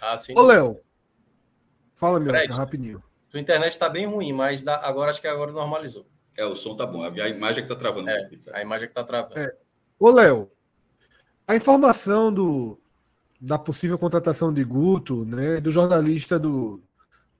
Ah, 0.00 0.16
sim. 0.16 0.34
Ô, 0.36 0.42
Léo, 0.42 0.80
fala, 1.94 2.18
meu, 2.18 2.30
Fred, 2.30 2.52
rapidinho. 2.52 3.02
Sua 3.28 3.40
internet 3.40 3.72
está 3.72 3.88
bem 3.88 4.06
ruim, 4.06 4.32
mas 4.32 4.62
dá, 4.62 4.76
agora 4.76 5.10
acho 5.10 5.20
que 5.20 5.26
agora 5.26 5.52
normalizou. 5.52 6.06
É, 6.36 6.44
o 6.44 6.54
som 6.54 6.76
tá 6.76 6.86
bom, 6.86 7.02
a 7.02 7.28
imagem 7.28 7.60
é 7.60 7.66
que 7.66 7.72
tá 7.72 7.76
travando. 7.76 8.10
É, 8.10 8.30
a 8.52 8.62
imagem 8.62 8.84
é 8.84 8.88
que 8.88 8.94
tá 8.94 9.04
travando. 9.04 9.38
É. 9.38 9.54
Ô, 9.98 10.10
Léo, 10.10 10.50
a 11.46 11.56
informação 11.56 12.32
do, 12.32 12.78
da 13.40 13.58
possível 13.58 13.98
contratação 13.98 14.52
de 14.52 14.62
Guto, 14.64 15.24
né, 15.24 15.60
do 15.60 15.70
jornalista 15.70 16.38
do, 16.38 16.82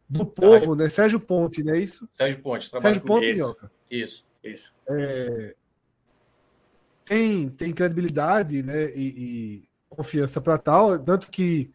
do 0.09 0.25
povo, 0.25 0.75
né? 0.75 0.89
Sérgio 0.89 1.21
Ponte, 1.21 1.63
não 1.63 1.75
é 1.75 1.79
isso? 1.79 2.09
Sérgio 2.11 2.41
Ponte, 2.41 2.71
Sérgio 2.81 3.03
Ponte, 3.03 3.31
isso. 3.31 3.57
Isso, 3.91 4.25
isso. 4.43 4.75
É, 4.89 5.55
tem, 7.07 7.49
tem 7.49 7.73
credibilidade 7.73 8.63
né, 8.63 8.91
e, 8.95 9.07
e 9.63 9.69
confiança 9.89 10.41
para 10.41 10.59
tal, 10.59 10.99
tanto 10.99 11.31
que 11.31 11.71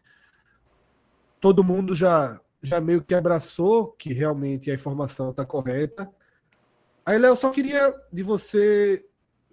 todo 1.40 1.64
mundo 1.64 1.94
já, 1.94 2.40
já 2.62 2.80
meio 2.80 3.02
que 3.02 3.14
abraçou 3.14 3.88
que 3.92 4.12
realmente 4.12 4.70
a 4.70 4.74
informação 4.74 5.30
está 5.30 5.44
correta. 5.44 6.08
Aí, 7.04 7.18
Léo, 7.18 7.34
só 7.34 7.50
queria 7.50 7.92
de 8.12 8.22
você 8.22 9.04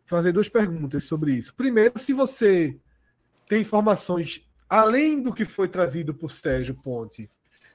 fazer 0.05 0.31
duas 0.31 0.49
perguntas 0.49 1.05
sobre 1.05 1.33
isso. 1.33 1.55
Primeiro, 1.55 1.97
se 1.97 2.13
você 2.13 2.77
tem 3.47 3.61
informações 3.61 4.47
além 4.69 5.21
do 5.21 5.33
que 5.33 5.45
foi 5.45 5.67
trazido 5.67 6.13
por 6.13 6.29
Sérgio 6.29 6.75
Ponte 6.75 7.29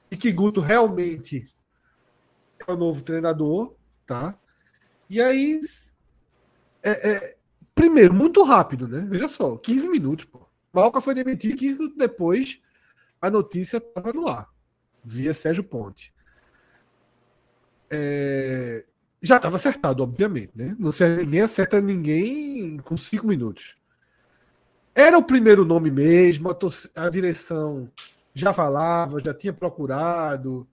e 0.09 0.15
que 0.15 0.31
Guto 0.31 0.61
realmente 0.61 1.45
é 2.65 2.71
o 2.71 2.77
novo 2.77 3.01
treinador, 3.01 3.75
tá? 4.05 4.33
E 5.09 5.21
aí, 5.21 5.59
é, 6.83 7.11
é, 7.11 7.37
primeiro, 7.73 8.13
muito 8.13 8.43
rápido, 8.43 8.87
né? 8.87 9.05
Veja 9.09 9.27
só, 9.27 9.57
15 9.57 9.87
minutos, 9.89 10.25
pô. 10.25 10.45
Malca 10.73 10.99
foi 10.99 11.13
demitido 11.13 11.55
15 11.57 11.79
minutos 11.79 11.97
depois, 11.97 12.61
a 13.21 13.29
notícia 13.29 13.77
estava 13.77 14.11
no 14.11 14.27
ar, 14.27 14.49
via 15.03 15.33
Sérgio 15.33 15.63
Ponte. 15.63 16.13
É, 17.89 18.85
já 19.21 19.37
estava 19.37 19.55
acertado, 19.55 20.03
obviamente, 20.03 20.51
né? 20.55 20.75
Não 20.77 20.91
se, 20.91 21.07
ninguém 21.07 21.41
acerta 21.41 21.79
ninguém 21.79 22.77
com 22.77 22.97
cinco 22.97 23.27
minutos. 23.27 23.75
Era 24.93 25.17
o 25.17 25.23
primeiro 25.23 25.65
nome 25.65 25.89
mesmo, 25.91 26.49
a, 26.49 26.57
a 27.05 27.09
direção 27.09 27.89
já 28.33 28.53
falava, 28.53 29.19
já 29.19 29.33
tinha 29.33 29.53
procurado, 29.53 30.67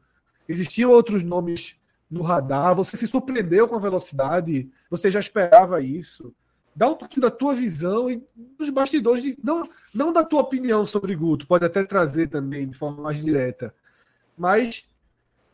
existiam 0.49 0.91
outros 0.91 1.22
nomes 1.22 1.76
no 2.12 2.22
radar, 2.22 2.74
você 2.74 2.94
se 2.94 3.08
surpreendeu 3.08 3.66
com 3.66 3.74
a 3.74 3.80
velocidade, 3.80 4.70
você 4.90 5.10
já 5.10 5.18
esperava 5.18 5.80
isso. 5.80 6.34
Dá 6.76 6.88
um 6.88 6.94
pouquinho 6.94 7.22
da 7.22 7.30
tua 7.30 7.54
visão 7.54 8.10
e 8.10 8.22
dos 8.58 8.68
bastidores, 8.68 9.22
de, 9.22 9.38
não, 9.42 9.62
não 9.94 10.12
da 10.12 10.22
tua 10.22 10.42
opinião 10.42 10.84
sobre 10.84 11.16
Guto, 11.16 11.46
pode 11.46 11.64
até 11.64 11.82
trazer 11.84 12.28
também 12.28 12.68
de 12.68 12.76
forma 12.76 13.02
mais 13.02 13.24
direta, 13.24 13.74
mas 14.38 14.86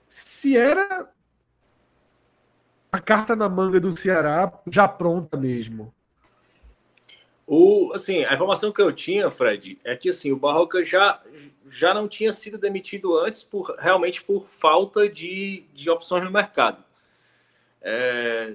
se 0.09 0.57
era 0.57 1.09
a 2.91 2.99
carta 2.99 3.37
na 3.37 3.49
manga 3.49 3.79
do 3.79 3.97
Ceará 3.97 4.53
já 4.67 4.89
pronta 4.89 5.37
mesmo. 5.37 5.95
O, 7.51 7.95
assim, 7.95 8.27
a 8.27 8.35
informação 8.35 8.71
que 8.71 8.83
eu 8.83 8.93
tinha, 8.93 9.31
Fred, 9.31 9.79
é 9.83 9.97
que 9.97 10.11
assim, 10.11 10.31
o 10.31 10.37
Barroca 10.37 10.85
já, 10.85 11.19
já 11.71 11.95
não 11.95 12.07
tinha 12.07 12.31
sido 12.31 12.59
demitido 12.59 13.17
antes 13.17 13.43
por 13.43 13.75
realmente 13.79 14.23
por 14.23 14.51
falta 14.51 15.09
de, 15.09 15.65
de 15.73 15.89
opções 15.89 16.23
no 16.23 16.31
mercado. 16.31 16.85
É, 17.81 18.55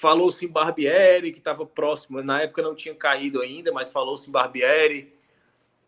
falou-se 0.00 0.44
em 0.44 0.48
Barbieri, 0.48 1.30
que 1.30 1.38
estava 1.38 1.64
próximo, 1.64 2.20
na 2.20 2.42
época 2.42 2.60
não 2.60 2.74
tinha 2.74 2.92
caído 2.92 3.40
ainda, 3.40 3.70
mas 3.70 3.88
falou-se 3.88 4.28
em 4.28 4.32
Barbieri, 4.32 5.14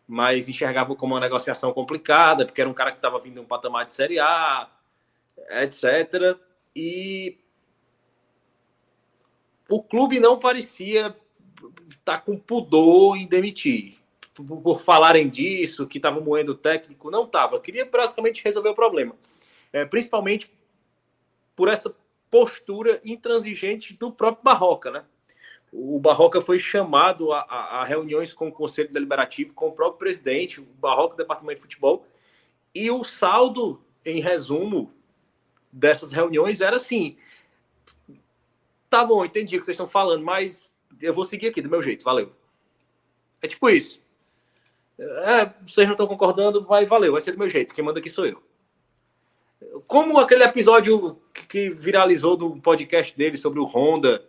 mas 0.07 0.47
enxergava 0.47 0.95
como 0.95 1.15
uma 1.15 1.19
negociação 1.19 1.73
complicada, 1.73 2.45
porque 2.45 2.61
era 2.61 2.69
um 2.69 2.73
cara 2.73 2.91
que 2.91 2.97
estava 2.99 3.19
vindo 3.19 3.33
de 3.33 3.39
um 3.41 3.45
patamar 3.45 3.85
de 3.85 3.91
Série 3.91 4.19
A, 4.19 4.69
etc. 5.49 6.39
E 6.73 7.37
o 9.67 9.83
clube 9.83 10.21
não 10.21 10.39
parecia 10.39 11.13
tá 12.03 12.17
com 12.17 12.37
pudor 12.37 13.17
em 13.17 13.27
demitir. 13.27 13.97
Por, 14.33 14.61
por 14.61 14.81
falarem 14.81 15.29
disso, 15.29 15.87
que 15.87 15.97
estava 15.97 16.19
moendo 16.19 16.53
o 16.53 16.57
técnico, 16.57 17.11
não 17.11 17.25
estava. 17.25 17.59
Queria 17.59 17.85
basicamente 17.85 18.43
resolver 18.43 18.69
o 18.69 18.75
problema. 18.75 19.15
É, 19.71 19.85
principalmente 19.85 20.51
por 21.55 21.67
essa 21.67 21.95
postura 22.29 22.99
intransigente 23.05 23.93
do 23.93 24.11
próprio 24.11 24.43
Barroca, 24.43 24.89
né? 24.89 25.05
O 25.71 25.99
Barroca 25.99 26.39
foi 26.39 26.59
chamado 26.59 27.31
a, 27.31 27.41
a, 27.41 27.81
a, 27.81 27.83
reuniões 27.83 28.31
com 28.31 28.47
o 28.47 28.51
Conselho 28.51 28.93
Deliberativo, 28.93 29.53
com 29.53 29.69
o 29.69 29.71
próprio 29.71 29.99
presidente, 29.99 30.61
o 30.61 30.63
Barroca, 30.63 31.17
Departamento 31.17 31.55
de 31.57 31.61
Futebol, 31.61 32.05
e 32.75 32.91
o 32.91 33.03
saldo, 33.03 33.81
em 34.05 34.19
resumo, 34.19 34.93
dessas 35.71 36.11
reuniões 36.11 36.61
era 36.61 36.75
assim: 36.75 37.17
tá 38.89 39.03
bom, 39.03 39.25
entendi 39.25 39.55
o 39.55 39.59
que 39.59 39.65
vocês 39.65 39.75
estão 39.75 39.87
falando, 39.87 40.23
mas 40.23 40.72
eu 41.01 41.13
vou 41.13 41.23
seguir 41.23 41.47
aqui 41.47 41.61
do 41.61 41.69
meu 41.69 41.81
jeito, 41.81 42.03
valeu. 42.03 42.31
É 43.41 43.47
tipo 43.47 43.69
isso. 43.69 44.01
É, 44.97 45.45
vocês 45.67 45.87
não 45.87 45.93
estão 45.93 46.07
concordando, 46.07 46.63
vai, 46.63 46.85
valeu, 46.85 47.13
vai 47.13 47.21
ser 47.21 47.31
do 47.31 47.39
meu 47.39 47.49
jeito, 47.49 47.73
quem 47.73 47.83
manda 47.83 47.99
aqui 47.99 48.09
sou 48.09 48.25
eu. 48.25 48.41
Como 49.87 50.19
aquele 50.19 50.43
episódio 50.43 51.19
que 51.49 51.69
viralizou 51.69 52.37
do 52.37 52.57
podcast 52.57 53.15
dele 53.17 53.37
sobre 53.37 53.59
o 53.59 53.65
Honda, 53.65 54.23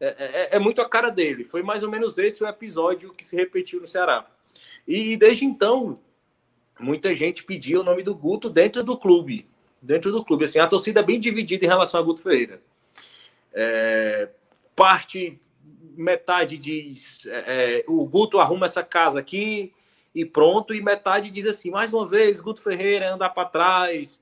é, 0.00 0.06
é, 0.06 0.56
é, 0.56 0.58
muito 0.58 0.80
a 0.82 0.88
cara 0.88 1.10
dele. 1.10 1.44
Foi 1.44 1.62
mais 1.62 1.82
ou 1.82 1.90
menos 1.90 2.18
esse 2.18 2.42
o 2.42 2.46
episódio 2.46 3.14
que 3.14 3.24
se 3.24 3.36
repetiu 3.36 3.80
no 3.80 3.86
Ceará. 3.86 4.26
E 4.86 5.16
desde 5.16 5.44
então, 5.44 5.98
muita 6.78 7.14
gente 7.14 7.44
pediu 7.44 7.80
o 7.80 7.84
nome 7.84 8.02
do 8.02 8.14
Guto 8.14 8.50
dentro 8.50 8.82
do 8.82 8.98
clube. 8.98 9.46
Dentro 9.80 10.10
do 10.10 10.24
clube. 10.24 10.44
Assim, 10.44 10.58
a 10.58 10.66
torcida 10.66 11.00
é 11.00 11.02
bem 11.02 11.20
dividida 11.20 11.64
em 11.64 11.68
relação 11.68 12.00
a 12.00 12.02
Guto 12.02 12.22
Ferreira. 12.22 12.60
É, 13.54 14.30
parte 14.74 15.40
metade 15.96 16.58
diz 16.58 17.26
é, 17.26 17.80
é, 17.80 17.84
o 17.86 18.06
Guto 18.06 18.38
arruma 18.38 18.66
essa 18.66 18.82
casa 18.82 19.20
aqui 19.20 19.72
e 20.14 20.24
pronto, 20.24 20.72
e 20.72 20.80
metade 20.80 21.30
diz 21.30 21.46
assim, 21.46 21.70
mais 21.70 21.92
uma 21.92 22.06
vez, 22.06 22.40
Guto 22.40 22.62
Ferreira 22.62 23.12
andar 23.12 23.30
para 23.30 23.48
trás, 23.48 24.20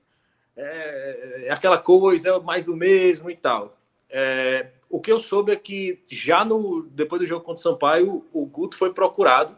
é, 0.57 1.45
é, 1.45 1.51
aquela 1.51 1.77
coisa, 1.77 2.29
é 2.29 2.39
mais 2.39 2.63
do 2.63 2.75
mesmo 2.75 3.29
e 3.29 3.35
tal. 3.35 3.77
É, 4.09 4.71
o 4.89 4.99
que 5.01 5.11
eu 5.11 5.19
soube 5.19 5.51
é 5.51 5.55
que 5.55 5.99
já 6.09 6.43
no 6.45 6.83
depois 6.91 7.21
do 7.21 7.25
jogo 7.25 7.45
contra 7.45 7.59
o 7.59 7.63
Sampaio, 7.63 8.23
o 8.33 8.45
Guto 8.45 8.75
foi 8.75 8.93
procurado 8.93 9.55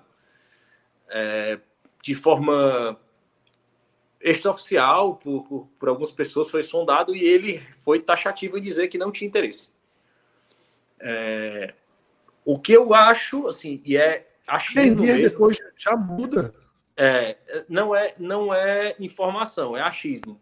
é, 1.10 1.60
de 2.04 2.14
forma 2.14 2.98
extraoficial 4.22 5.16
por, 5.18 5.44
por, 5.44 5.68
por 5.80 5.90
algumas 5.90 6.12
pessoas, 6.12 6.50
foi 6.50 6.64
sondado 6.64 7.16
e 7.16 7.24
ele 7.24 7.60
foi 7.84 8.02
taxativo 8.02 8.58
em 8.58 8.62
dizer 8.62 8.88
que 8.88 8.98
não 8.98 9.12
tinha 9.12 9.28
interesse. 9.28 9.70
É, 11.00 11.74
o 12.46 12.60
que 12.60 12.72
eu 12.72 12.94
acho, 12.94 13.48
assim, 13.48 13.82
e 13.84 13.98
é 13.98 14.28
achismo 14.48 15.02
mesmo, 15.02 15.24
depois 15.24 15.58
já 15.76 15.98
muda. 15.98 16.52
É, 16.96 17.38
não 17.68 17.94
é, 17.94 18.14
não 18.18 18.54
é 18.54 18.96
informação, 19.00 19.76
é 19.76 19.82
achismo. 19.82 20.40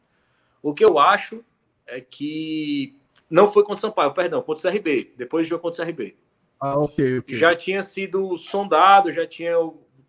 O 0.62 0.74
que 0.74 0.84
eu 0.84 1.00
acho 1.00 1.44
é 1.88 2.02
que 2.02 2.96
não 3.30 3.52
foi 3.52 3.64
contra 3.64 3.88
o 3.88 3.90
Sampaio, 3.90 4.14
perdão, 4.14 4.42
contra 4.42 4.70
o 4.70 4.72
CRB, 4.72 5.14
depois 5.18 5.48
do 5.48 5.50
jogo 5.50 5.62
contra 5.62 5.82
o 5.82 5.86
CRB. 5.86 6.16
Ah, 6.60 6.78
ok, 6.78 7.20
ok. 7.20 7.36
Já 7.36 7.56
tinha 7.56 7.82
sido 7.82 8.38
sondado, 8.38 9.10
já 9.10 9.26
tinha 9.26 9.56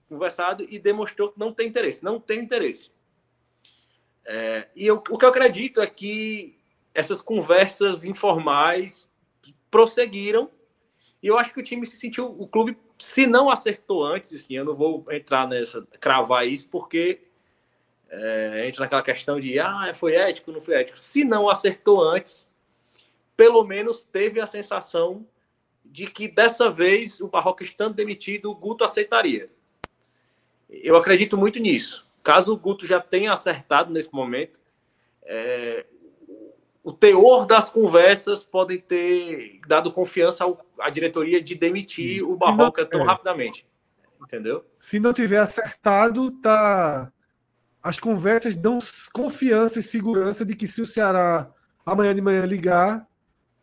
conversado 0.09 0.67
e 0.69 0.79
demonstrou 0.79 1.33
que 1.33 1.39
não 1.39 1.53
tem 1.53 1.69
interesse. 1.69 2.05
Não 2.05 2.21
tem 2.21 2.41
interesse. 2.41 2.91
É, 4.25 4.69
e 4.75 4.87
eu, 4.87 4.97
o 4.97 5.19
que 5.19 5.25
eu 5.25 5.29
acredito 5.29 5.81
é 5.81 5.87
que 5.87 6.59
essas 6.93 7.21
conversas 7.21 8.05
informais 8.05 9.09
prosseguiram 9.71 10.51
e 11.25 11.27
eu 11.27 11.39
acho 11.39 11.55
que 11.55 11.59
o 11.59 11.65
time 11.65 11.87
se 11.87 11.97
sentiu, 11.97 12.27
o 12.27 12.47
clube, 12.47 12.77
se 12.99 13.27
não 13.27 13.49
acertou 13.49 14.05
antes, 14.05 14.35
assim, 14.35 14.57
eu 14.57 14.65
não 14.67 14.75
vou 14.75 15.11
entrar 15.11 15.49
nessa, 15.49 15.81
cravar 15.99 16.47
isso, 16.47 16.69
porque 16.69 17.23
é, 18.11 18.69
entra 18.69 18.83
naquela 18.83 19.01
questão 19.01 19.41
de, 19.41 19.59
ah, 19.59 19.91
foi 19.95 20.17
ético, 20.17 20.53
não 20.53 20.61
foi 20.61 20.75
ético. 20.75 20.99
Se 20.99 21.25
não 21.25 21.49
acertou 21.49 22.05
antes, 22.05 22.53
pelo 23.35 23.65
menos 23.65 24.05
teve 24.05 24.39
a 24.39 24.45
sensação 24.45 25.27
de 25.83 26.09
que 26.09 26.29
dessa 26.29 26.71
vez 26.71 27.19
o 27.23 27.29
Barroca 27.29 27.65
estando 27.65 27.95
demitido, 27.95 28.51
o 28.51 28.55
Guto 28.55 28.85
aceitaria. 28.85 29.49
Eu 30.69 30.95
acredito 30.95 31.39
muito 31.39 31.59
nisso. 31.59 32.07
Caso 32.23 32.53
o 32.53 32.59
Guto 32.59 32.87
já 32.87 33.01
tenha 33.01 33.33
acertado 33.33 33.91
nesse 33.91 34.13
momento, 34.13 34.61
é, 35.23 35.87
o 36.85 36.93
teor 36.93 37.47
das 37.47 37.71
conversas 37.71 38.45
podem 38.45 38.79
ter 38.79 39.59
dado 39.67 39.91
confiança 39.91 40.45
ao, 40.45 40.65
à 40.79 40.91
diretoria 40.91 41.43
de 41.43 41.55
demitir 41.55 42.23
o 42.23 42.37
Barroca 42.37 42.83
não, 42.83 42.91
tão 42.91 43.01
é. 43.01 43.05
rapidamente. 43.05 43.67
Entendeu? 44.23 44.65
Se 44.79 45.01
não 45.01 45.13
tiver 45.13 45.39
acertado, 45.39 46.31
tá. 46.31 47.11
As 47.83 47.99
conversas 47.99 48.55
dão 48.55 48.79
confiança 49.13 49.81
e 49.81 49.83
segurança 49.83 50.45
de 50.45 50.55
que 50.55 50.69
se 50.69 50.83
o 50.83 50.87
Ceará 50.87 51.51
amanhã 51.85 52.15
de 52.15 52.21
manhã 52.21 52.45
ligar, 52.45 53.07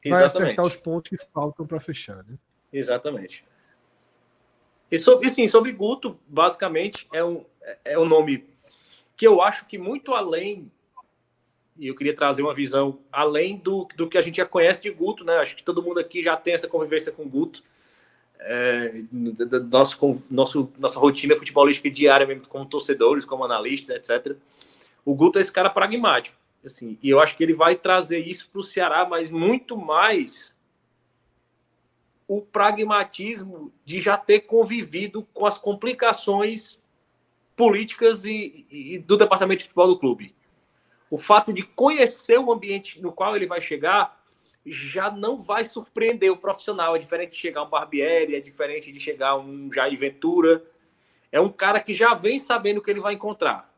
vai 0.05 0.23
acertar 0.23 0.65
os 0.65 0.75
pontos 0.75 1.09
que 1.09 1.17
faltam 1.17 1.65
para 1.65 1.79
fechar. 1.79 2.23
Né? 2.23 2.37
Exatamente. 2.73 3.43
E 4.91 4.97
sobre, 4.97 5.29
sim, 5.29 5.47
sobre 5.47 5.71
Guto, 5.71 6.19
basicamente 6.27 7.07
é 7.13 7.23
um, 7.23 7.45
é 7.85 7.97
um 7.97 8.05
nome 8.05 8.45
que 9.15 9.25
eu 9.25 9.41
acho 9.41 9.65
que 9.65 9.77
muito 9.77 10.13
além, 10.13 10.71
e 11.81 11.87
eu 11.87 11.95
queria 11.95 12.15
trazer 12.15 12.43
uma 12.43 12.53
visão 12.53 12.99
além 13.11 13.57
do, 13.57 13.87
do 13.95 14.07
que 14.07 14.15
a 14.15 14.21
gente 14.21 14.37
já 14.37 14.45
conhece 14.45 14.79
de 14.83 14.91
Guto, 14.91 15.25
né? 15.25 15.37
Acho 15.37 15.55
que 15.55 15.63
todo 15.63 15.81
mundo 15.81 15.99
aqui 15.99 16.21
já 16.21 16.37
tem 16.37 16.53
essa 16.53 16.67
convivência 16.67 17.11
com 17.11 17.27
Guto. 17.27 17.63
É, 18.39 19.01
nosso, 19.71 20.23
nosso, 20.29 20.71
nossa 20.77 20.99
rotina 20.99 21.35
futebolística 21.35 21.89
diária, 21.89 22.27
mesmo 22.27 22.47
como 22.47 22.67
torcedores, 22.67 23.25
como 23.25 23.43
analistas, 23.43 23.95
etc. 23.95 24.37
O 25.03 25.15
Guto 25.15 25.39
é 25.39 25.41
esse 25.41 25.51
cara 25.51 25.71
pragmático. 25.71 26.37
Assim, 26.63 26.99
e 27.01 27.09
eu 27.09 27.19
acho 27.19 27.35
que 27.35 27.43
ele 27.43 27.55
vai 27.55 27.75
trazer 27.75 28.19
isso 28.19 28.47
para 28.51 28.59
o 28.61 28.63
Ceará, 28.63 29.03
mas 29.03 29.31
muito 29.31 29.75
mais 29.75 30.55
o 32.27 32.43
pragmatismo 32.43 33.73
de 33.83 33.99
já 33.99 34.17
ter 34.17 34.41
convivido 34.41 35.27
com 35.33 35.47
as 35.47 35.57
complicações 35.57 36.77
políticas 37.55 38.23
e, 38.23 38.67
e, 38.69 38.99
do 38.99 39.17
departamento 39.17 39.57
de 39.57 39.63
futebol 39.63 39.87
do 39.87 39.97
clube. 39.97 40.35
O 41.11 41.17
fato 41.17 41.51
de 41.51 41.61
conhecer 41.61 42.39
o 42.39 42.51
ambiente 42.51 43.01
no 43.01 43.11
qual 43.11 43.35
ele 43.35 43.45
vai 43.45 43.59
chegar 43.59 44.19
já 44.65 45.11
não 45.11 45.37
vai 45.37 45.65
surpreender 45.65 46.31
o 46.31 46.37
profissional. 46.37 46.95
É 46.95 46.99
diferente 46.99 47.31
de 47.31 47.37
chegar 47.37 47.63
um 47.63 47.69
Barbieri, 47.69 48.35
é 48.35 48.39
diferente 48.39 48.91
de 48.91 48.99
chegar 48.99 49.37
um 49.37 49.71
Jair 49.71 49.99
Ventura. 49.99 50.63
É 51.29 51.41
um 51.41 51.49
cara 51.49 51.81
que 51.81 51.93
já 51.93 52.13
vem 52.13 52.39
sabendo 52.39 52.77
o 52.77 52.81
que 52.81 52.89
ele 52.89 53.01
vai 53.01 53.13
encontrar. 53.13 53.69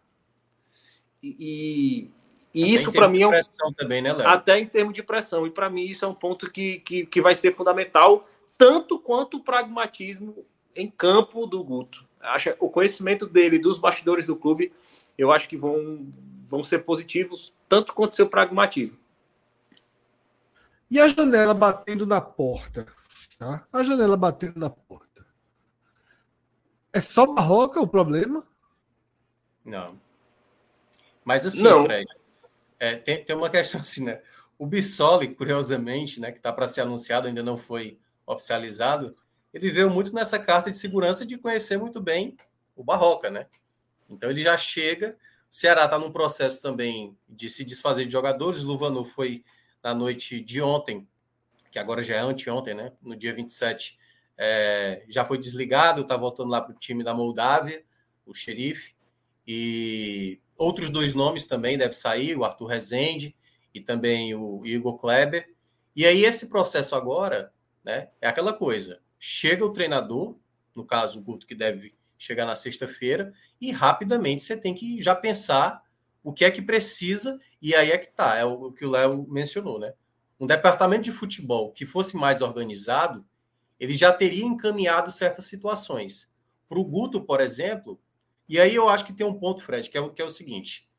E, 1.24 2.10
e 2.54 2.74
isso 2.74 2.92
para 2.92 3.08
mim 3.08 3.24
é 3.24 3.28
um... 3.28 3.32
pressão 3.32 3.74
também, 3.74 4.02
né, 4.02 4.14
Léo? 4.14 4.28
Até 4.28 4.60
em 4.60 4.68
termos 4.68 4.94
de 4.94 5.02
pressão. 5.02 5.48
E 5.48 5.50
para 5.50 5.70
mim 5.70 5.86
isso 5.86 6.06
é 6.06 6.08
um 6.08 6.14
ponto 6.14 6.52
que, 6.52 6.80
que, 6.80 7.06
que 7.06 7.20
vai 7.20 7.34
ser 7.34 7.54
fundamental, 7.54 8.30
tanto 8.58 9.00
quanto 9.00 9.38
o 9.38 9.44
pragmatismo 9.44 10.46
em 10.76 10.88
campo 10.88 11.48
do 11.48 11.64
Guto. 11.64 12.06
Acho 12.20 12.54
o 12.60 12.70
conhecimento 12.70 13.26
dele 13.26 13.58
dos 13.58 13.78
bastidores 13.78 14.28
do 14.28 14.36
clube, 14.36 14.72
eu 15.18 15.32
acho 15.32 15.48
que 15.48 15.58
vão, 15.58 16.08
vão 16.54 16.64
ser 16.64 16.86
positivos, 16.86 17.52
tanto 17.68 17.94
quanto 17.94 18.16
seu 18.16 18.30
pragmatismo. 18.30 18.96
E 20.90 21.00
a 21.00 21.08
janela 21.08 21.52
batendo 21.52 22.06
na 22.06 22.22
porta? 22.22 22.86
Tá? 23.40 23.66
A 23.74 23.82
janela 23.82 24.16
batendo 24.16 24.60
na 24.60 24.70
porta. 24.70 25.26
É 26.94 27.00
só 27.00 27.26
Barroca 27.26 27.82
o 27.82 27.88
problema? 27.88 28.44
Não. 29.66 30.00
Mas 31.26 31.44
assim, 31.44 31.64
Não. 31.64 31.86
Fred, 31.86 32.06
é, 32.80 32.98
tem, 32.98 33.26
tem 33.26 33.36
uma 33.36 33.50
questão 33.50 33.82
assim, 33.82 34.04
né? 34.04 34.22
O 34.60 34.68
Bissoli, 34.68 35.34
curiosamente, 35.34 36.20
né, 36.20 36.32
que 36.32 36.38
está 36.38 36.54
para 36.54 36.68
ser 36.68 36.82
anunciado, 36.82 37.28
ainda 37.28 37.42
não 37.42 37.58
foi 37.58 37.98
oficializado, 38.28 39.18
ele 39.52 39.72
veio 39.72 39.90
muito 39.90 40.14
nessa 40.14 40.38
carta 40.38 40.70
de 40.70 40.78
segurança 40.78 41.26
de 41.26 41.36
conhecer 41.36 41.80
muito 41.80 42.00
bem 42.00 42.38
o 42.76 42.84
Barroca, 42.84 43.32
né? 43.32 43.48
Então 44.08 44.30
ele 44.30 44.44
já 44.44 44.56
chega. 44.56 45.18
Ceará 45.54 45.86
está 45.86 46.00
num 46.00 46.12
processo 46.12 46.60
também 46.60 47.16
de 47.30 47.48
se 47.48 47.64
desfazer 47.64 48.08
de 48.08 48.12
jogadores. 48.12 48.64
Luvanu 48.64 49.06
foi 49.06 49.44
na 49.84 49.94
noite 49.94 50.42
de 50.42 50.60
ontem, 50.60 51.08
que 51.72 51.78
agora 51.78 52.02
já 52.02 52.16
é 52.16 52.20
anteontem, 52.22 52.74
né? 52.74 52.92
No 53.00 53.16
dia 53.16 53.36
27, 53.36 53.96
é, 54.36 55.06
já 55.08 55.24
foi 55.24 55.38
desligado, 55.38 56.02
está 56.02 56.18
voltando 56.18 56.50
lá 56.50 56.60
para 56.60 56.74
o 56.74 56.80
time 56.80 57.04
da 57.04 57.14
Moldávia, 57.14 57.86
o 58.26 58.34
xerife. 58.34 58.96
E 59.46 60.42
outros 60.58 60.90
dois 60.90 61.14
nomes 61.14 61.46
também 61.46 61.78
devem 61.78 61.94
sair, 61.94 62.36
o 62.36 62.44
Arthur 62.44 62.66
Rezende 62.66 63.36
e 63.76 63.80
também 63.80 64.34
o 64.34 64.66
Igor 64.66 64.98
Kleber. 64.98 65.54
E 65.96 66.04
aí 66.04 66.26
esse 66.26 66.50
processo 66.50 66.96
agora, 66.96 67.54
né, 67.84 68.10
é 68.20 68.28
aquela 68.28 68.54
coisa. 68.54 69.02
Chega 69.20 69.64
o 69.64 69.72
treinador, 69.72 70.36
no 70.76 70.84
caso 70.84 71.20
o 71.20 71.24
Guto 71.24 71.46
que 71.46 71.54
deve 71.54 71.92
chegar 72.24 72.46
na 72.46 72.56
sexta-feira, 72.56 73.34
e 73.60 73.72
rapidamente 73.72 74.44
você 74.44 74.56
tem 74.56 74.74
que 74.74 75.02
já 75.02 75.14
pensar 75.14 75.84
o 76.24 76.32
que 76.32 76.46
é 76.46 76.52
que 76.52 76.62
precisa, 76.62 77.40
e 77.62 77.76
aí 77.76 77.92
é 77.92 77.98
que 77.98 78.16
tá, 78.16 78.38
é 78.38 78.46
o 78.46 78.72
que 78.72 78.86
o 78.86 78.90
Léo 78.90 79.28
mencionou, 79.30 79.80
né? 79.80 79.94
Um 80.40 80.48
departamento 80.48 81.04
de 81.04 81.12
futebol 81.12 81.72
que 81.72 81.86
fosse 81.86 82.16
mais 82.16 82.42
organizado, 82.42 83.26
ele 83.80 83.94
já 83.94 84.12
teria 84.12 84.46
encaminhado 84.46 85.12
certas 85.12 85.46
situações. 85.46 86.32
Para 86.68 86.80
o 86.80 86.86
Guto, 86.86 87.22
por 87.22 87.42
exemplo, 87.42 88.00
e 88.48 88.60
aí 88.60 88.74
eu 88.74 88.88
acho 88.90 89.06
que 89.06 89.14
tem 89.14 89.26
um 89.26 89.34
ponto, 89.34 89.64
Fred, 89.64 89.90
que 89.90 89.98
é, 89.98 90.10
que 90.10 90.22
é 90.22 90.26
o 90.26 90.30
seguinte: 90.30 90.90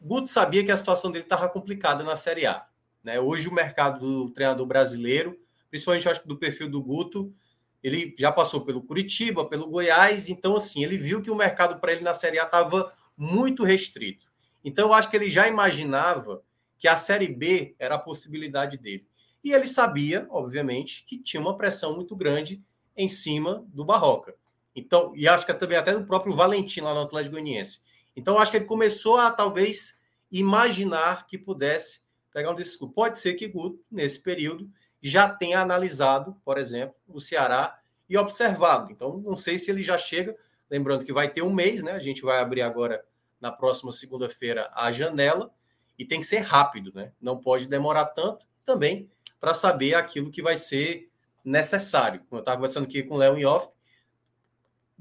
Guto 0.00 0.28
sabia 0.28 0.64
que 0.64 0.72
a 0.72 0.76
situação 0.76 1.12
dele 1.12 1.24
estava 1.24 1.48
complicada 1.48 2.02
na 2.02 2.16
Série 2.16 2.46
A. 2.46 2.66
Né? 3.04 3.20
Hoje 3.20 3.48
o 3.48 3.52
mercado 3.52 4.00
do 4.00 4.30
treinador 4.30 4.66
brasileiro, 4.66 5.38
principalmente 5.68 6.08
acho 6.08 6.22
que 6.22 6.28
do 6.28 6.38
perfil 6.38 6.70
do 6.70 6.82
Guto, 6.82 7.34
ele 7.82 8.14
já 8.18 8.30
passou 8.30 8.64
pelo 8.64 8.82
Curitiba, 8.82 9.44
pelo 9.44 9.68
Goiás, 9.68 10.28
então 10.28 10.56
assim, 10.56 10.84
ele 10.84 10.98
viu 10.98 11.22
que 11.22 11.30
o 11.30 11.36
mercado 11.36 11.80
para 11.80 11.92
ele 11.92 12.02
na 12.02 12.14
Série 12.14 12.38
A 12.38 12.44
estava 12.44 12.92
muito 13.16 13.64
restrito. 13.64 14.26
Então 14.64 14.88
eu 14.88 14.94
acho 14.94 15.10
que 15.10 15.16
ele 15.16 15.30
já 15.30 15.48
imaginava 15.48 16.42
que 16.78 16.88
a 16.88 16.96
Série 16.96 17.28
B 17.28 17.74
era 17.78 17.96
a 17.96 17.98
possibilidade 17.98 18.76
dele. 18.78 19.06
E 19.42 19.52
ele 19.52 19.66
sabia, 19.66 20.26
obviamente, 20.30 21.04
que 21.04 21.18
tinha 21.18 21.40
uma 21.40 21.56
pressão 21.56 21.94
muito 21.94 22.14
grande 22.14 22.62
em 22.96 23.08
cima 23.08 23.64
do 23.68 23.84
Barroca. 23.84 24.34
Então, 24.74 25.12
e 25.16 25.26
acho 25.26 25.46
que 25.46 25.54
também 25.54 25.78
até 25.78 25.92
do 25.92 26.04
próprio 26.04 26.34
Valentim 26.34 26.80
lá 26.80 26.94
no 26.94 27.00
Atlético 27.00 27.32
Goianiense. 27.32 27.80
Então, 28.14 28.38
acho 28.38 28.50
que 28.50 28.58
ele 28.58 28.66
começou 28.66 29.16
a 29.16 29.30
talvez 29.30 29.98
imaginar 30.30 31.26
que 31.26 31.38
pudesse 31.38 32.00
pegar 32.32 32.50
um 32.50 32.54
clubes. 32.54 32.94
Pode 32.94 33.18
ser 33.18 33.34
que 33.34 33.48
Guto, 33.48 33.82
nesse 33.90 34.20
período, 34.20 34.70
já 35.02 35.28
tenha 35.28 35.60
analisado, 35.60 36.36
por 36.44 36.58
exemplo, 36.58 36.94
o 37.08 37.20
Ceará 37.20 37.78
e 38.08 38.16
observado. 38.16 38.90
Então, 38.90 39.18
não 39.18 39.36
sei 39.36 39.58
se 39.58 39.70
ele 39.70 39.82
já 39.82 39.96
chega, 39.96 40.36
lembrando 40.70 41.04
que 41.04 41.12
vai 41.12 41.30
ter 41.30 41.42
um 41.42 41.52
mês, 41.52 41.82
né? 41.82 41.92
A 41.92 42.00
gente 42.00 42.22
vai 42.22 42.40
abrir 42.40 42.62
agora 42.62 43.04
na 43.40 43.50
próxima 43.50 43.92
segunda-feira 43.92 44.70
a 44.74 44.90
janela 44.90 45.50
e 45.98 46.04
tem 46.04 46.20
que 46.20 46.26
ser 46.26 46.40
rápido, 46.40 46.92
né? 46.94 47.12
Não 47.20 47.38
pode 47.38 47.66
demorar 47.66 48.06
tanto 48.06 48.46
também 48.64 49.10
para 49.38 49.54
saber 49.54 49.94
aquilo 49.94 50.30
que 50.30 50.42
vai 50.42 50.56
ser 50.56 51.10
necessário. 51.44 52.22
Eu 52.30 52.40
estava 52.40 52.56
conversando 52.56 52.84
aqui 52.84 53.02
com 53.02 53.14
o 53.14 53.18
Léo 53.18 53.48
off, 53.48 53.72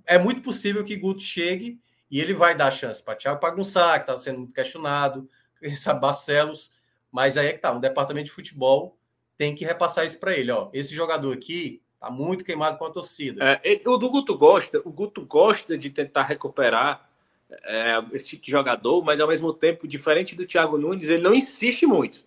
é 0.05 0.17
muito 0.17 0.41
possível 0.41 0.83
que 0.83 0.95
Guto 0.95 1.21
chegue 1.21 1.79
e 2.09 2.19
ele 2.19 2.33
vai 2.33 2.55
dar 2.55 2.71
chance 2.71 3.03
para 3.03 3.15
Thiago 3.15 3.39
Pagunçá, 3.39 3.99
que 3.99 4.03
está 4.03 4.17
sendo 4.17 4.39
muito 4.39 4.53
questionado, 4.53 5.29
sabe, 5.77 5.99
Barcelos, 5.99 6.71
mas 7.11 7.37
aí 7.37 7.47
é 7.47 7.53
que 7.53 7.59
tá, 7.59 7.71
um 7.71 7.79
departamento 7.79 8.25
de 8.25 8.31
futebol 8.31 8.98
tem 9.39 9.55
que 9.55 9.63
repassar 9.63 10.05
isso 10.05 10.19
para 10.19 10.37
ele, 10.37 10.51
ó. 10.51 10.67
Esse 10.73 10.93
jogador 10.93 11.33
aqui 11.33 11.81
tá 11.97 12.11
muito 12.11 12.43
queimado 12.43 12.77
com 12.77 12.83
a 12.83 12.91
torcida. 12.91 13.41
É, 13.41 13.61
ele, 13.63 13.81
o 13.85 13.95
do 13.95 14.09
Guto 14.09 14.37
gosta, 14.37 14.81
o 14.83 14.91
Guto 14.91 15.25
gosta 15.25 15.77
de 15.77 15.89
tentar 15.89 16.23
recuperar 16.23 17.07
é, 17.63 18.03
esse 18.11 18.31
tipo 18.31 18.43
de 18.43 18.51
jogador, 18.51 19.01
mas 19.01 19.21
ao 19.21 19.29
mesmo 19.29 19.53
tempo, 19.53 19.87
diferente 19.87 20.35
do 20.35 20.45
Thiago 20.45 20.77
Nunes, 20.77 21.07
ele 21.07 21.23
não 21.23 21.33
insiste 21.33 21.85
muito. 21.85 22.25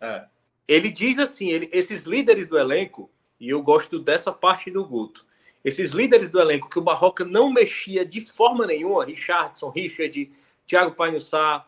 É. 0.00 0.24
Ele 0.66 0.90
diz 0.90 1.18
assim, 1.18 1.50
ele, 1.50 1.68
esses 1.70 2.04
líderes 2.04 2.46
do 2.46 2.58
elenco, 2.58 3.10
e 3.38 3.50
eu 3.50 3.62
gosto 3.62 3.98
dessa 3.98 4.32
parte 4.32 4.70
do 4.70 4.82
Guto, 4.86 5.26
esses 5.62 5.90
líderes 5.90 6.30
do 6.30 6.40
elenco 6.40 6.70
que 6.70 6.78
o 6.78 6.82
Barroca 6.82 7.26
não 7.26 7.52
mexia 7.52 8.06
de 8.06 8.22
forma 8.22 8.66
nenhuma, 8.66 9.04
Richardson, 9.04 9.68
Richard, 9.68 10.32
Thiago 10.66 10.94
Panhussá, 10.94 11.66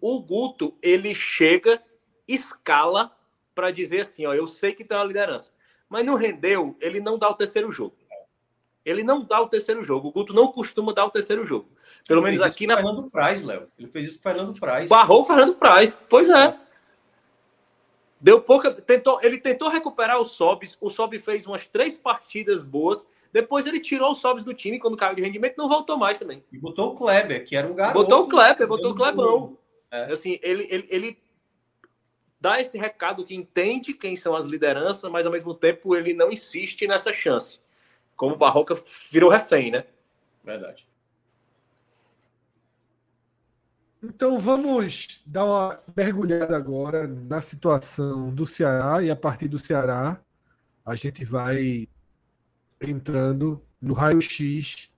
o 0.00 0.22
Guto, 0.22 0.76
ele 0.80 1.12
chega, 1.12 1.82
escala 2.28 3.15
para 3.56 3.70
dizer 3.70 4.02
assim, 4.02 4.26
ó, 4.26 4.34
eu 4.34 4.46
sei 4.46 4.74
que 4.74 4.84
tem 4.84 4.96
uma 4.96 5.02
liderança, 5.02 5.50
mas 5.88 6.04
não 6.04 6.14
rendeu, 6.14 6.76
ele 6.78 7.00
não 7.00 7.18
dá 7.18 7.30
o 7.30 7.34
terceiro 7.34 7.72
jogo. 7.72 7.96
Ele 8.84 9.02
não 9.02 9.24
dá 9.24 9.40
o 9.40 9.48
terceiro 9.48 9.82
jogo. 9.82 10.08
O 10.08 10.12
Guto 10.12 10.32
não 10.32 10.52
costuma 10.52 10.92
dar 10.92 11.06
o 11.06 11.10
terceiro 11.10 11.44
jogo. 11.44 11.66
Pelo 12.06 12.22
menos 12.22 12.40
aqui 12.40 12.68
na. 12.68 12.76
Fernando 12.76 13.10
Praz, 13.10 13.42
Léo. 13.42 13.66
Ele 13.76 13.88
fez 13.88 14.06
isso 14.06 14.22
com 14.22 14.28
o 14.28 14.32
Fernando 14.32 14.60
Praz. 14.60 14.88
Barrou 14.88 15.22
o 15.22 15.24
Fernando 15.24 15.54
Praz. 15.54 15.98
Pois 16.08 16.28
é. 16.28 16.56
Deu 18.20 18.40
pouca. 18.40 18.70
Tentou, 18.70 19.18
ele 19.22 19.38
tentou 19.38 19.68
recuperar 19.68 20.20
o 20.20 20.24
Sobis. 20.24 20.78
O 20.80 20.88
Sobis 20.88 21.24
fez 21.24 21.44
umas 21.48 21.66
três 21.66 21.96
partidas 21.96 22.62
boas. 22.62 23.04
Depois 23.32 23.66
ele 23.66 23.80
tirou 23.80 24.12
o 24.12 24.14
Sobis 24.14 24.44
do 24.44 24.54
time 24.54 24.78
quando 24.78 24.96
caiu 24.96 25.16
de 25.16 25.22
rendimento 25.22 25.56
não 25.58 25.68
voltou 25.68 25.96
mais 25.96 26.16
também. 26.16 26.44
E 26.52 26.56
botou 26.56 26.92
o 26.92 26.94
Kleber, 26.94 27.44
que 27.44 27.56
era 27.56 27.66
um 27.66 27.74
garoto. 27.74 28.04
Botou 28.04 28.22
o 28.22 28.28
Kleber, 28.28 28.68
botou 28.68 28.92
o 28.92 28.94
Klebão. 28.94 29.58
É. 29.90 30.12
Assim, 30.12 30.38
ele, 30.42 30.64
ele, 30.70 30.86
ele 30.88 31.18
dá 32.40 32.60
esse 32.60 32.78
recado 32.78 33.24
que 33.24 33.34
entende 33.34 33.92
quem 33.92 34.16
são 34.16 34.34
as 34.34 34.46
lideranças, 34.46 35.10
mas 35.10 35.26
ao 35.26 35.32
mesmo 35.32 35.54
tempo 35.54 35.94
ele 35.96 36.14
não 36.14 36.30
insiste 36.30 36.86
nessa 36.86 37.12
chance. 37.12 37.60
Como 38.14 38.34
o 38.34 38.38
Barroca 38.38 38.80
virou 39.10 39.30
refém, 39.30 39.70
né? 39.70 39.84
Verdade. 40.44 40.84
Então 44.02 44.38
vamos 44.38 45.22
dar 45.26 45.44
uma 45.44 45.80
mergulhada 45.96 46.56
agora 46.56 47.06
na 47.06 47.40
situação 47.40 48.32
do 48.32 48.46
Ceará 48.46 49.02
e 49.02 49.10
a 49.10 49.16
partir 49.16 49.48
do 49.48 49.58
Ceará 49.58 50.20
a 50.84 50.94
gente 50.94 51.24
vai 51.24 51.88
entrando 52.80 53.60
no 53.80 53.94
raio-x 53.94 54.92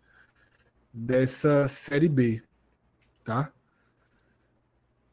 dessa 0.92 1.66
série 1.68 2.08
B, 2.08 2.42
tá? 3.24 3.50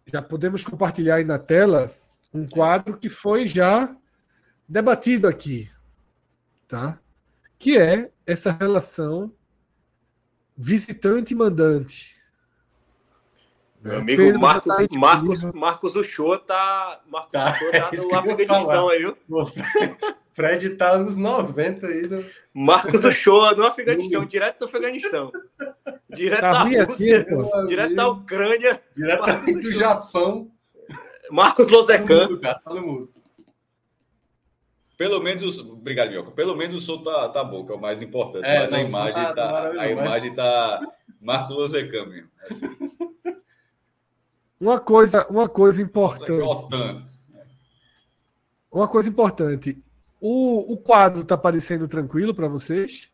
Já 0.05 0.21
podemos 0.21 0.63
compartilhar 0.63 1.15
aí 1.15 1.23
na 1.23 1.39
tela 1.39 1.91
Um 2.35 2.45
quadro 2.45 2.97
que 2.97 3.07
foi 3.07 3.47
já 3.47 3.95
debatido 4.67 5.25
aqui, 5.25 5.71
tá? 6.67 6.99
Que 7.57 7.77
é 7.77 8.11
essa 8.25 8.51
relação 8.51 9.31
visitante-mandante. 10.57 12.15
Meu 13.81 13.99
amigo 13.99 14.21
Pedro 14.23 14.41
Marcos, 14.41 14.75
tá 14.75 14.85
Marcos, 14.97 15.43
Marcos 15.53 15.95
Uchoa 15.95 16.39
tá, 16.39 17.01
Marcos 17.07 17.31
tá, 17.31 17.51
Uchoa 17.51 17.71
tá 17.71 17.89
é 17.93 17.97
no 17.97 18.15
Afeganistão 18.17 18.89
aí, 18.89 18.99
viu? 18.99 19.17
Fred 20.33 20.69
tá 20.71 20.97
nos 20.97 21.15
90 21.15 21.87
aí. 21.87 22.07
Do... 22.07 22.25
Marcos 22.53 23.03
Uchoa 23.05 23.55
no 23.55 23.65
Afeganistão, 23.65 24.25
direto 24.25 24.59
do 24.59 24.65
Afeganistão. 24.65 25.31
Direto 26.09 26.41
tá 26.41 26.51
da 26.51 26.63
Rússia, 26.63 26.83
assim, 26.83 27.67
direto 27.67 27.95
da 27.95 28.07
Ucrânia. 28.07 28.81
Direto 28.95 29.61
do 29.61 29.73
Japão. 29.73 30.51
Marcos 31.31 31.67
Lozecan. 31.67 32.37
Tá. 32.37 32.59
Pelo 34.97 35.19
menos, 35.21 35.59
obrigado, 35.59 36.09
Mioca. 36.09 36.31
Pelo 36.31 36.55
menos 36.55 36.75
o 36.75 36.85
som 36.85 37.03
tá, 37.03 37.29
tá 37.29 37.43
bom, 37.43 37.65
que 37.65 37.71
é 37.71 37.75
o 37.75 37.79
mais 37.79 38.01
importante. 38.01 38.45
É, 38.45 38.61
mas 38.61 38.71
não, 38.71 38.79
a 38.79 38.81
imagem 38.81 39.13
tá, 39.13 39.33
tá, 39.33 39.33
tá 39.33 39.81
a 39.81 39.89
imagem 39.89 40.29
mas... 40.29 40.35
tá 40.35 40.79
Marcos 41.19 41.55
Lozecan 41.55 42.05
mesmo. 42.05 42.29
Assim. 42.49 42.67
Uma 44.59 44.79
coisa, 44.79 45.27
uma 45.27 45.49
coisa 45.49 45.81
importante. 45.81 47.03
Uma 48.71 48.87
coisa 48.87 49.09
importante. 49.09 49.83
O, 50.19 50.73
o 50.73 50.77
quadro 50.77 51.21
está 51.21 51.37
parecendo 51.37 51.87
tranquilo 51.87 52.33
para 52.33 52.47
vocês? 52.47 53.11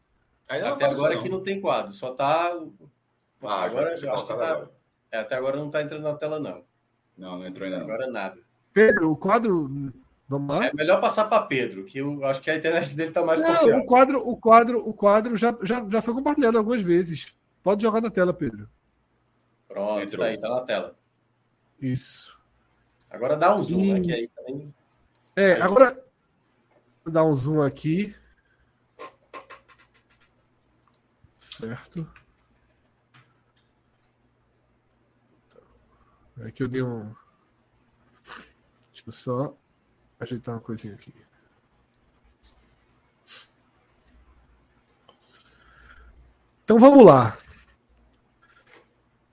até 0.47 0.86
agora 0.86 1.16
não. 1.16 1.24
que 1.24 1.30
não 1.30 1.41
tem 1.41 1.59
quadro, 1.59 1.91
só 1.93 2.14
tá. 2.14 2.57
Ah, 3.41 3.64
agora, 3.64 3.95
já, 3.95 4.14
acho 4.14 4.28
que 4.28 4.34
tá... 4.34 4.70
É, 5.12 5.20
até 5.20 5.36
agora 5.36 5.57
não 5.57 5.68
está 5.68 5.82
entrando 5.82 6.03
na 6.03 6.14
tela, 6.14 6.39
não. 6.39 6.64
Não, 7.18 7.38
não 7.38 7.45
entrou 7.45 7.66
ainda. 7.66 7.80
Não. 7.80 7.86
Agora 7.86 8.07
nada. 8.07 8.38
Pedro, 8.74 9.12
o 9.12 9.18
quadro. 9.18 9.93
Vamos 10.28 10.55
lá? 10.55 10.68
É 10.68 10.74
melhor 10.74 11.01
passar 11.01 11.26
para 11.26 11.43
Pedro, 11.43 11.84
que 11.84 11.97
eu 11.97 12.24
acho 12.26 12.39
que 12.41 12.49
a 12.49 12.55
internet 12.55 12.95
dele 12.95 13.09
está 13.09 13.24
mais 13.24 13.41
não, 13.41 13.80
O 13.80 13.86
quadro, 13.86 14.26
o 14.26 14.38
quadro, 14.38 14.88
o 14.88 14.93
quadro 14.93 15.36
já, 15.36 15.57
já, 15.62 15.86
já 15.89 16.01
foi 16.01 16.14
compartilhado 16.14 16.57
algumas 16.57 16.82
vezes. 16.82 17.36
Pode 17.62 17.84
jogar 17.84 17.99
na 17.99 18.09
tela, 18.09 18.34
Pedro. 18.34 18.70
Pronto, 19.68 20.01
Entrou. 20.01 20.26
tá 20.26 20.32
aí, 20.32 20.38
tá 20.39 20.49
na 20.49 20.62
tela. 20.62 20.95
Isso. 21.82 22.39
Agora 23.12 23.36
dá 23.36 23.53
um 23.53 23.62
zoom, 23.62 23.84
e... 23.84 23.93
né? 23.93 23.99
Que 23.99 24.14
aí 24.14 24.28
também. 24.30 24.74
É, 25.36 25.62
agora. 25.62 26.01
Vou 27.03 27.14
dar 27.14 27.26
um 27.26 27.36
zoom 27.36 27.62
aqui. 27.62 28.16
Certo. 31.38 32.09
É 36.43 36.51
que 36.51 36.63
eu 36.63 36.67
dei 36.67 36.81
um. 36.81 37.13
Deixa 38.91 39.03
eu 39.05 39.11
só 39.11 39.57
ajeitar 40.19 40.55
uma 40.55 40.61
coisinha 40.61 40.95
aqui. 40.95 41.13
Então 46.63 46.79
vamos 46.79 47.05
lá. 47.05 47.37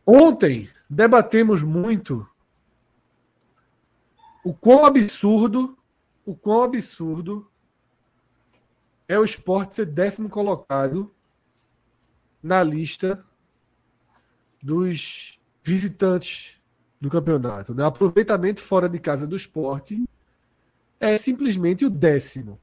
Ontem 0.04 0.70
debatemos 0.88 1.62
muito 1.62 2.28
o 4.44 4.52
quão 4.54 4.84
absurdo, 4.84 5.78
o 6.24 6.34
quão 6.34 6.62
absurdo 6.62 7.50
é 9.06 9.18
o 9.18 9.24
esporte 9.24 9.76
ser 9.76 9.86
décimo 9.86 10.28
colocado 10.28 11.14
na 12.42 12.62
lista 12.62 13.24
dos 14.62 15.40
visitantes 15.62 16.57
do 17.00 17.08
campeonato. 17.10 17.74
Né? 17.74 17.84
Aproveitamento 17.84 18.60
fora 18.60 18.88
de 18.88 18.98
casa 18.98 19.26
do 19.26 19.36
esporte 19.36 20.02
é 21.00 21.16
simplesmente 21.16 21.84
o 21.84 21.90
décimo. 21.90 22.60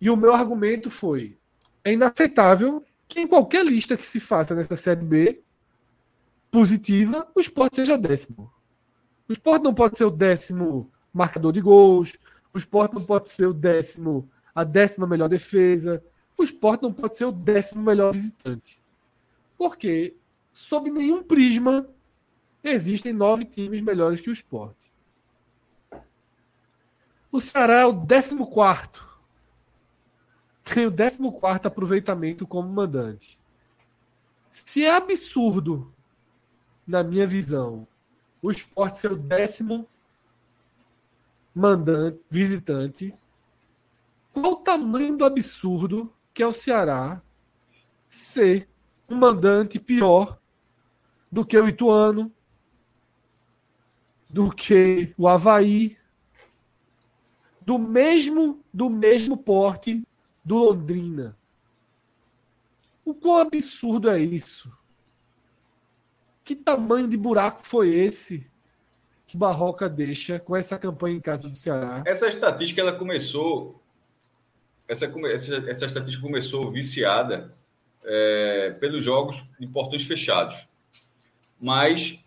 E 0.00 0.08
o 0.08 0.16
meu 0.16 0.34
argumento 0.34 0.90
foi: 0.90 1.36
é 1.84 1.92
inaceitável 1.92 2.84
que 3.06 3.20
em 3.20 3.26
qualquer 3.26 3.64
lista 3.64 3.96
que 3.96 4.06
se 4.06 4.20
faça 4.20 4.54
nessa 4.54 4.76
Série 4.76 5.04
B 5.04 5.42
positiva, 6.50 7.28
o 7.34 7.40
esporte 7.40 7.76
seja 7.76 7.98
décimo. 7.98 8.50
O 9.28 9.32
esporte 9.32 9.62
não 9.62 9.74
pode 9.74 9.96
ser 9.96 10.04
o 10.04 10.10
décimo 10.10 10.90
marcador 11.12 11.52
de 11.52 11.60
gols. 11.60 12.14
O 12.52 12.58
esporte 12.58 12.94
não 12.94 13.04
pode 13.04 13.28
ser 13.28 13.46
o 13.46 13.54
décimo, 13.54 14.28
a 14.54 14.64
décima 14.64 15.06
melhor 15.06 15.28
defesa. 15.28 16.02
O 16.36 16.42
esporte 16.42 16.82
não 16.82 16.92
pode 16.92 17.16
ser 17.16 17.26
o 17.26 17.32
décimo 17.32 17.82
melhor 17.82 18.12
visitante. 18.12 18.80
Porque, 19.56 20.16
sob 20.52 20.90
nenhum 20.90 21.22
prisma, 21.22 21.86
existem 22.62 23.12
nove 23.12 23.44
times 23.44 23.82
melhores 23.82 24.20
que 24.20 24.30
o 24.30 24.32
esporte. 24.32 24.92
O 27.32 27.40
Ceará 27.40 27.80
é 27.80 27.86
o 27.86 27.92
décimo 27.92 28.46
quarto. 28.46 29.08
Tem 30.64 30.86
o 30.86 30.90
décimo 30.90 31.32
quarto 31.32 31.66
aproveitamento 31.66 32.46
como 32.46 32.68
mandante. 32.68 33.38
Se 34.50 34.84
é 34.84 34.94
absurdo, 34.94 35.92
na 36.86 37.02
minha 37.02 37.26
visão, 37.26 37.86
o 38.42 38.50
esporte 38.50 38.98
ser 38.98 39.12
o 39.12 39.16
décimo 39.16 39.86
mandante, 41.54 42.20
visitante. 42.28 43.14
Qual 44.32 44.52
o 44.52 44.56
tamanho 44.56 45.16
do 45.16 45.24
absurdo 45.24 46.12
que 46.32 46.42
é 46.42 46.46
o 46.46 46.52
Ceará 46.52 47.20
ser 48.06 48.68
um 49.08 49.16
mandante 49.16 49.78
pior 49.78 50.38
do 51.30 51.44
que 51.44 51.58
o 51.58 51.68
Ituano, 51.68 52.32
do 54.32 54.50
que 54.50 55.12
o 55.18 55.26
Havaí, 55.26 55.96
do 57.60 57.78
mesmo 57.78 58.64
do 58.72 58.88
mesmo 58.88 59.36
porte 59.36 60.02
do 60.44 60.56
Londrina. 60.56 61.36
O 63.04 63.14
quão 63.14 63.38
absurdo 63.38 64.08
é 64.08 64.20
isso? 64.20 64.72
Que 66.44 66.54
tamanho 66.54 67.08
de 67.08 67.16
buraco 67.16 67.66
foi 67.66 67.94
esse 67.94 68.46
que 69.26 69.36
Barroca 69.36 69.88
deixa 69.88 70.38
com 70.38 70.56
essa 70.56 70.78
campanha 70.78 71.16
em 71.16 71.20
casa 71.20 71.48
do 71.48 71.56
Ceará? 71.56 72.02
Essa 72.06 72.28
estatística 72.28 72.80
ela 72.80 72.92
começou. 72.92 73.80
Essa, 74.88 75.06
essa, 75.06 75.56
essa 75.70 75.86
estatística 75.86 76.22
começou 76.22 76.70
viciada 76.70 77.54
é, 78.04 78.70
pelos 78.80 79.04
jogos 79.04 79.44
de 79.58 79.66
portões 79.66 80.04
fechados. 80.04 80.68
Mas 81.60 82.19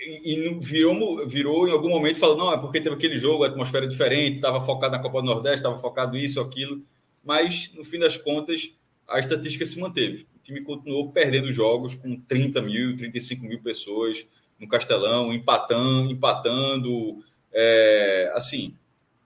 e 0.00 0.58
virou, 0.60 1.26
virou 1.28 1.68
em 1.68 1.72
algum 1.72 1.90
momento 1.90 2.18
falou 2.18 2.36
não 2.36 2.52
é 2.52 2.58
porque 2.58 2.80
teve 2.80 2.94
aquele 2.94 3.18
jogo 3.18 3.44
a 3.44 3.48
atmosfera 3.48 3.86
diferente 3.86 4.36
estava 4.36 4.60
focado 4.60 4.92
na 4.92 5.02
Copa 5.02 5.20
do 5.20 5.26
Nordeste 5.26 5.58
estava 5.58 5.78
focado 5.78 6.16
isso 6.16 6.40
aquilo 6.40 6.82
mas 7.24 7.70
no 7.74 7.84
fim 7.84 7.98
das 7.98 8.16
contas 8.16 8.72
a 9.06 9.18
estatística 9.18 9.66
se 9.66 9.78
manteve 9.78 10.26
time 10.50 10.62
continuou 10.62 11.10
perdendo 11.12 11.52
jogos 11.52 11.94
com 11.94 12.16
30 12.20 12.60
mil, 12.62 12.96
35 12.96 13.44
mil 13.46 13.62
pessoas 13.62 14.26
no 14.58 14.68
Castelão, 14.68 15.32
empatando, 15.32 16.10
empatando. 16.10 17.24
É, 17.52 18.32
assim, 18.34 18.76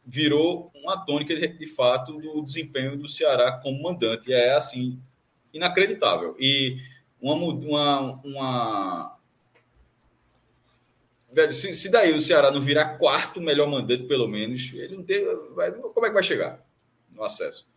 virou 0.05 0.71
uma 0.75 1.05
tônica 1.05 1.35
de, 1.35 1.49
de, 1.49 1.67
fato 1.67 2.19
do 2.19 2.43
desempenho 2.43 2.97
do 2.97 3.09
Ceará 3.09 3.53
como 3.63 3.83
mandante. 3.83 4.33
É 4.33 4.55
assim, 4.55 4.99
inacreditável. 5.53 6.37
E 6.39 6.79
uma. 7.21 7.35
uma, 7.35 8.21
uma 8.25 9.14
velho, 11.35 11.53
se, 11.53 11.75
se 11.75 11.91
daí 11.91 12.13
o 12.13 12.21
Ceará 12.21 12.51
não 12.51 12.61
virar 12.61 12.97
quarto 12.97 13.41
melhor 13.41 13.69
mandante, 13.69 14.05
pelo 14.05 14.29
menos, 14.29 14.71
ele 14.73 14.97
não 14.97 15.03
tem. 15.03 15.25
Vai, 15.55 15.73
como 15.73 16.07
é 16.07 16.09
que 16.09 16.15
vai 16.15 16.23
chegar 16.23 16.65
no 17.11 17.25
acesso? 17.25 17.69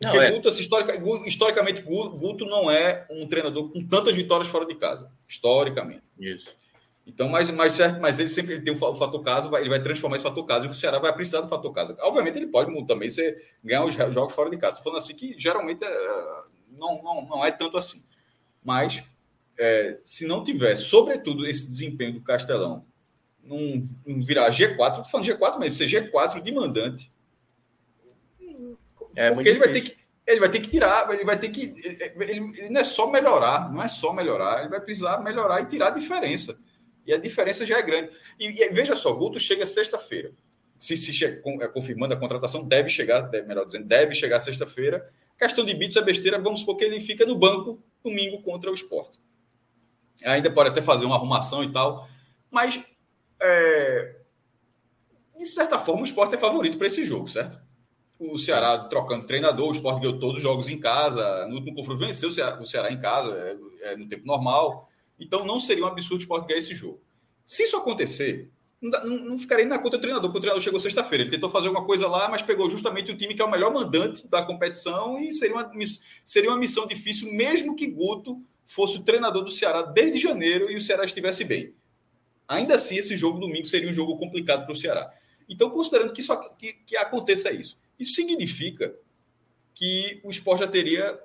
Porque 0.00 0.16
não, 0.16 0.22
é. 0.22 0.30
Guto, 0.30 0.48
assim, 0.48 0.60
historica, 0.60 0.94
historicamente, 1.26 1.82
Guto 1.82 2.44
não 2.44 2.70
é 2.70 3.06
um 3.10 3.26
treinador 3.26 3.70
com 3.70 3.84
tantas 3.84 4.14
vitórias 4.14 4.48
fora 4.48 4.64
de 4.64 4.76
casa. 4.76 5.10
Historicamente. 5.28 6.02
Isso. 6.18 6.48
Então, 7.04 7.28
mas, 7.28 7.50
mas, 7.50 7.72
certo, 7.72 8.00
mas 8.00 8.20
ele 8.20 8.28
sempre 8.28 8.60
tem 8.60 8.72
o 8.72 8.76
fator 8.76 9.22
casa, 9.22 9.58
ele 9.58 9.70
vai 9.70 9.82
transformar 9.82 10.16
esse 10.16 10.22
fator 10.22 10.44
casa 10.44 10.66
e 10.66 10.68
o 10.68 10.74
Ceará 10.74 10.98
vai 10.98 11.12
precisar 11.12 11.40
do 11.40 11.48
fator 11.48 11.72
casa. 11.72 11.96
Obviamente, 12.00 12.36
ele 12.36 12.46
pode 12.46 12.70
também 12.86 13.08
ser, 13.08 13.42
ganhar 13.64 13.84
os 13.84 13.94
jogos 13.94 14.34
fora 14.34 14.50
de 14.50 14.58
casa. 14.58 14.74
Estou 14.74 14.84
falando 14.84 14.98
assim 14.98 15.16
que 15.16 15.34
geralmente 15.38 15.82
é, 15.82 16.08
não, 16.70 17.02
não, 17.02 17.26
não 17.26 17.44
é 17.44 17.50
tanto 17.50 17.78
assim. 17.78 18.04
Mas 18.62 19.02
é, 19.58 19.98
se 20.00 20.26
não 20.26 20.44
tiver, 20.44 20.76
sobretudo, 20.76 21.46
esse 21.46 21.66
desempenho 21.66 22.14
do 22.14 22.22
Castelão, 22.22 22.84
não, 23.42 23.82
não 24.06 24.20
virar 24.22 24.50
G4, 24.50 24.88
estou 24.90 25.04
falando 25.04 25.26
G4, 25.26 25.58
mas 25.58 25.74
ser 25.74 25.86
G4 25.86 26.42
de 26.42 26.52
mandante 26.52 27.10
é 29.18 29.32
Porque 29.32 29.48
ele 29.48 29.58
vai, 29.58 29.72
ter 29.72 29.80
que, 29.80 29.96
ele 30.24 30.40
vai 30.40 30.48
ter 30.48 30.60
que 30.60 30.68
tirar, 30.68 31.12
ele 31.12 31.24
vai 31.24 31.36
ter 31.36 31.48
que. 31.48 31.74
Ele, 31.82 32.14
ele, 32.30 32.68
não 32.70 32.80
é 32.80 32.84
só 32.84 33.10
melhorar, 33.10 33.72
não 33.72 33.82
é 33.82 33.88
só 33.88 34.12
melhorar, 34.12 34.60
ele 34.60 34.68
vai 34.68 34.80
precisar 34.80 35.18
melhorar 35.22 35.60
e 35.60 35.66
tirar 35.66 35.88
a 35.88 35.90
diferença. 35.90 36.56
E 37.04 37.12
a 37.12 37.18
diferença 37.18 37.66
já 37.66 37.78
é 37.78 37.82
grande. 37.82 38.10
E, 38.38 38.46
e 38.46 38.68
veja 38.68 38.94
só, 38.94 39.12
Guto 39.12 39.40
chega 39.40 39.66
sexta-feira. 39.66 40.30
Se, 40.76 40.96
se 40.96 41.12
chega, 41.12 41.42
é, 41.60 41.66
confirmando 41.66 42.14
a 42.14 42.16
contratação, 42.16 42.66
deve 42.66 42.88
chegar, 42.88 43.22
deve, 43.22 43.48
melhor 43.48 43.64
dizendo, 43.64 43.86
deve 43.86 44.14
chegar 44.14 44.38
sexta-feira. 44.38 45.10
Questão 45.36 45.64
de 45.64 45.74
bits 45.74 45.96
é 45.96 46.02
besteira, 46.02 46.38
vamos 46.38 46.60
supor 46.60 46.76
que 46.76 46.84
ele 46.84 47.00
fica 47.00 47.26
no 47.26 47.36
banco 47.36 47.82
domingo 48.04 48.40
contra 48.42 48.70
o 48.70 48.74
esporte. 48.74 49.18
Ainda 50.24 50.50
pode 50.50 50.70
até 50.70 50.82
fazer 50.82 51.04
uma 51.06 51.16
arrumação 51.16 51.62
e 51.62 51.72
tal, 51.72 52.08
mas 52.50 52.82
é, 53.40 54.16
de 55.38 55.46
certa 55.46 55.78
forma, 55.78 56.02
o 56.02 56.04
esporte 56.04 56.34
é 56.34 56.38
favorito 56.38 56.76
para 56.76 56.88
esse 56.88 57.04
jogo, 57.04 57.28
certo? 57.28 57.58
O 58.18 58.36
Ceará 58.36 58.76
trocando 58.78 59.26
treinador, 59.26 59.68
o 59.68 59.72
esporte 59.72 60.00
ganhou 60.00 60.18
todos 60.18 60.38
os 60.38 60.42
jogos 60.42 60.68
em 60.68 60.78
casa, 60.78 61.46
no 61.46 61.54
último 61.54 61.76
confronto 61.76 62.00
venceu 62.00 62.30
o 62.30 62.66
Ceará, 62.66 62.90
em 62.90 62.98
casa, 62.98 63.32
é, 63.32 63.92
é, 63.92 63.96
no 63.96 64.08
tempo 64.08 64.26
normal. 64.26 64.88
Então 65.18 65.46
não 65.46 65.60
seria 65.60 65.84
um 65.84 65.86
absurdo 65.88 66.20
o 66.20 66.22
esporte 66.22 66.48
ganhar 66.48 66.58
esse 66.58 66.74
jogo. 66.74 67.00
Se 67.46 67.62
isso 67.62 67.76
acontecer, 67.76 68.50
não, 68.82 69.04
não, 69.04 69.38
ficaria 69.38 69.64
na 69.64 69.78
conta 69.78 69.96
do 69.96 70.00
treinador, 70.00 70.30
porque 70.30 70.38
o 70.38 70.40
treinador 70.40 70.62
chegou 70.62 70.80
sexta-feira. 70.80 71.22
Ele 71.22 71.30
tentou 71.30 71.48
fazer 71.48 71.68
alguma 71.68 71.86
coisa 71.86 72.08
lá, 72.08 72.28
mas 72.28 72.42
pegou 72.42 72.68
justamente 72.68 73.12
o 73.12 73.16
time 73.16 73.34
que 73.34 73.42
é 73.42 73.44
o 73.44 73.50
melhor 73.50 73.72
mandante 73.72 74.26
da 74.28 74.42
competição 74.42 75.18
e 75.18 75.32
seria 75.32 75.54
uma, 75.54 75.70
seria 76.24 76.50
uma 76.50 76.58
missão 76.58 76.86
difícil, 76.88 77.32
mesmo 77.32 77.76
que 77.76 77.86
Guto 77.86 78.42
fosse 78.68 78.98
o 78.98 79.02
treinador 79.02 79.42
do 79.42 79.50
Ceará 79.50 79.82
desde 79.82 80.20
janeiro 80.20 80.70
e 80.70 80.76
o 80.76 80.80
Ceará 80.80 81.04
estivesse 81.04 81.42
bem. 81.42 81.74
Ainda 82.46 82.74
assim, 82.74 82.96
esse 82.96 83.16
jogo 83.16 83.40
domingo 83.40 83.66
seria 83.66 83.88
um 83.88 83.94
jogo 83.94 84.16
complicado 84.16 84.64
para 84.64 84.72
o 84.72 84.76
Ceará. 84.76 85.10
Então, 85.48 85.70
considerando 85.70 86.12
que, 86.12 86.20
isso, 86.20 86.38
que, 86.58 86.74
que 86.74 86.96
aconteça 86.96 87.50
isso, 87.50 87.80
isso 87.98 88.14
significa 88.14 88.94
que 89.74 90.20
o 90.22 90.30
esporte 90.30 90.60
já 90.60 90.68
teria 90.68 91.18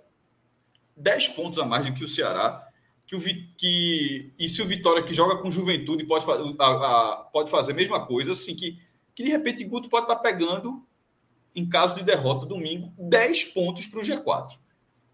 10 0.95 1.27
pontos 1.29 1.59
a 1.59 1.65
mais 1.65 1.85
do 1.85 1.93
que 1.93 2.03
o 2.03 2.07
Ceará. 2.07 2.65
Que 3.05 3.15
o, 3.17 3.21
que, 3.57 4.31
e 4.39 4.47
se 4.47 4.61
o 4.61 4.65
Vitória, 4.65 5.03
que 5.03 5.13
joga 5.13 5.41
com 5.41 5.51
juventude, 5.51 6.05
pode, 6.05 6.25
a, 6.57 6.65
a, 6.65 7.15
pode 7.33 7.51
fazer 7.51 7.73
a 7.73 7.75
mesma 7.75 8.05
coisa, 8.05 8.31
assim, 8.31 8.55
que, 8.55 8.79
que 9.13 9.23
de 9.23 9.29
repente 9.29 9.65
Guto 9.65 9.89
pode 9.89 10.05
estar 10.05 10.15
pegando, 10.15 10.81
em 11.53 11.67
caso 11.67 11.95
de 11.95 12.03
derrota 12.03 12.45
domingo, 12.45 12.93
10 12.97 13.43
pontos 13.45 13.85
para 13.85 13.99
o 13.99 14.03
G4. 14.03 14.57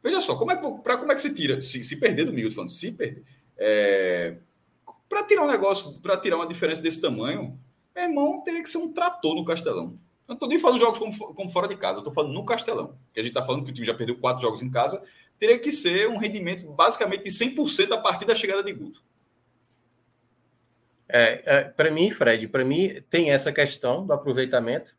Veja 0.02 0.22
só, 0.22 0.36
como 0.36 0.52
é, 0.52 0.56
pra, 0.82 0.98
como 0.98 1.12
é 1.12 1.16
que 1.16 1.22
se 1.22 1.34
tira? 1.34 1.62
Se, 1.62 1.84
se 1.84 1.98
perder 1.98 2.26
domingo, 2.26 2.52
falando, 2.52 2.72
se 2.72 2.92
perder. 2.92 3.24
É, 3.58 4.38
para 5.08 5.24
tirar 5.24 5.44
um 5.44 5.48
negócio, 5.48 6.00
para 6.00 6.18
tirar 6.18 6.38
uma 6.38 6.48
diferença 6.48 6.82
desse 6.82 7.02
tamanho, 7.02 7.60
meu 7.96 8.04
irmão, 8.04 8.42
teria 8.42 8.64
que 8.64 8.70
ser 8.70 8.78
um 8.78 8.94
trator 8.94 9.36
no 9.36 9.44
Castelão. 9.44 9.98
Eu 10.28 10.34
não 10.34 10.36
estou 10.36 10.48
nem 10.48 10.60
falando 10.60 10.80
jogos 10.80 11.00
como, 11.00 11.34
como 11.34 11.50
fora 11.50 11.68
de 11.68 11.76
casa, 11.76 11.96
eu 11.96 12.00
estou 12.00 12.14
falando 12.14 12.34
no 12.34 12.46
Castelão. 12.46 12.96
Que 13.14 13.20
a 13.20 13.24
gente 13.24 13.32
está 13.32 13.46
falando 13.46 13.66
que 13.66 13.72
o 13.72 13.74
time 13.74 13.86
já 13.86 13.94
perdeu 13.94 14.18
quatro 14.18 14.42
jogos 14.42 14.62
em 14.62 14.70
casa, 14.70 15.04
teria 15.40 15.58
que 15.58 15.72
ser 15.72 16.08
um 16.08 16.18
rendimento 16.18 16.70
basicamente 16.72 17.24
de 17.24 17.32
100% 17.32 17.92
a 17.92 17.98
partir 17.98 18.26
da 18.26 18.36
chegada 18.36 18.64
de 18.64 18.72
Guto. 18.72 19.02
É, 21.08 21.42
é 21.44 21.64
para 21.64 21.90
mim, 21.90 22.12
Fred, 22.12 22.48
para 22.48 22.64
mim 22.64 23.02
tem 23.10 23.32
essa 23.32 23.52
questão 23.52 24.06
do 24.06 24.14
aproveitamento, 24.14 24.96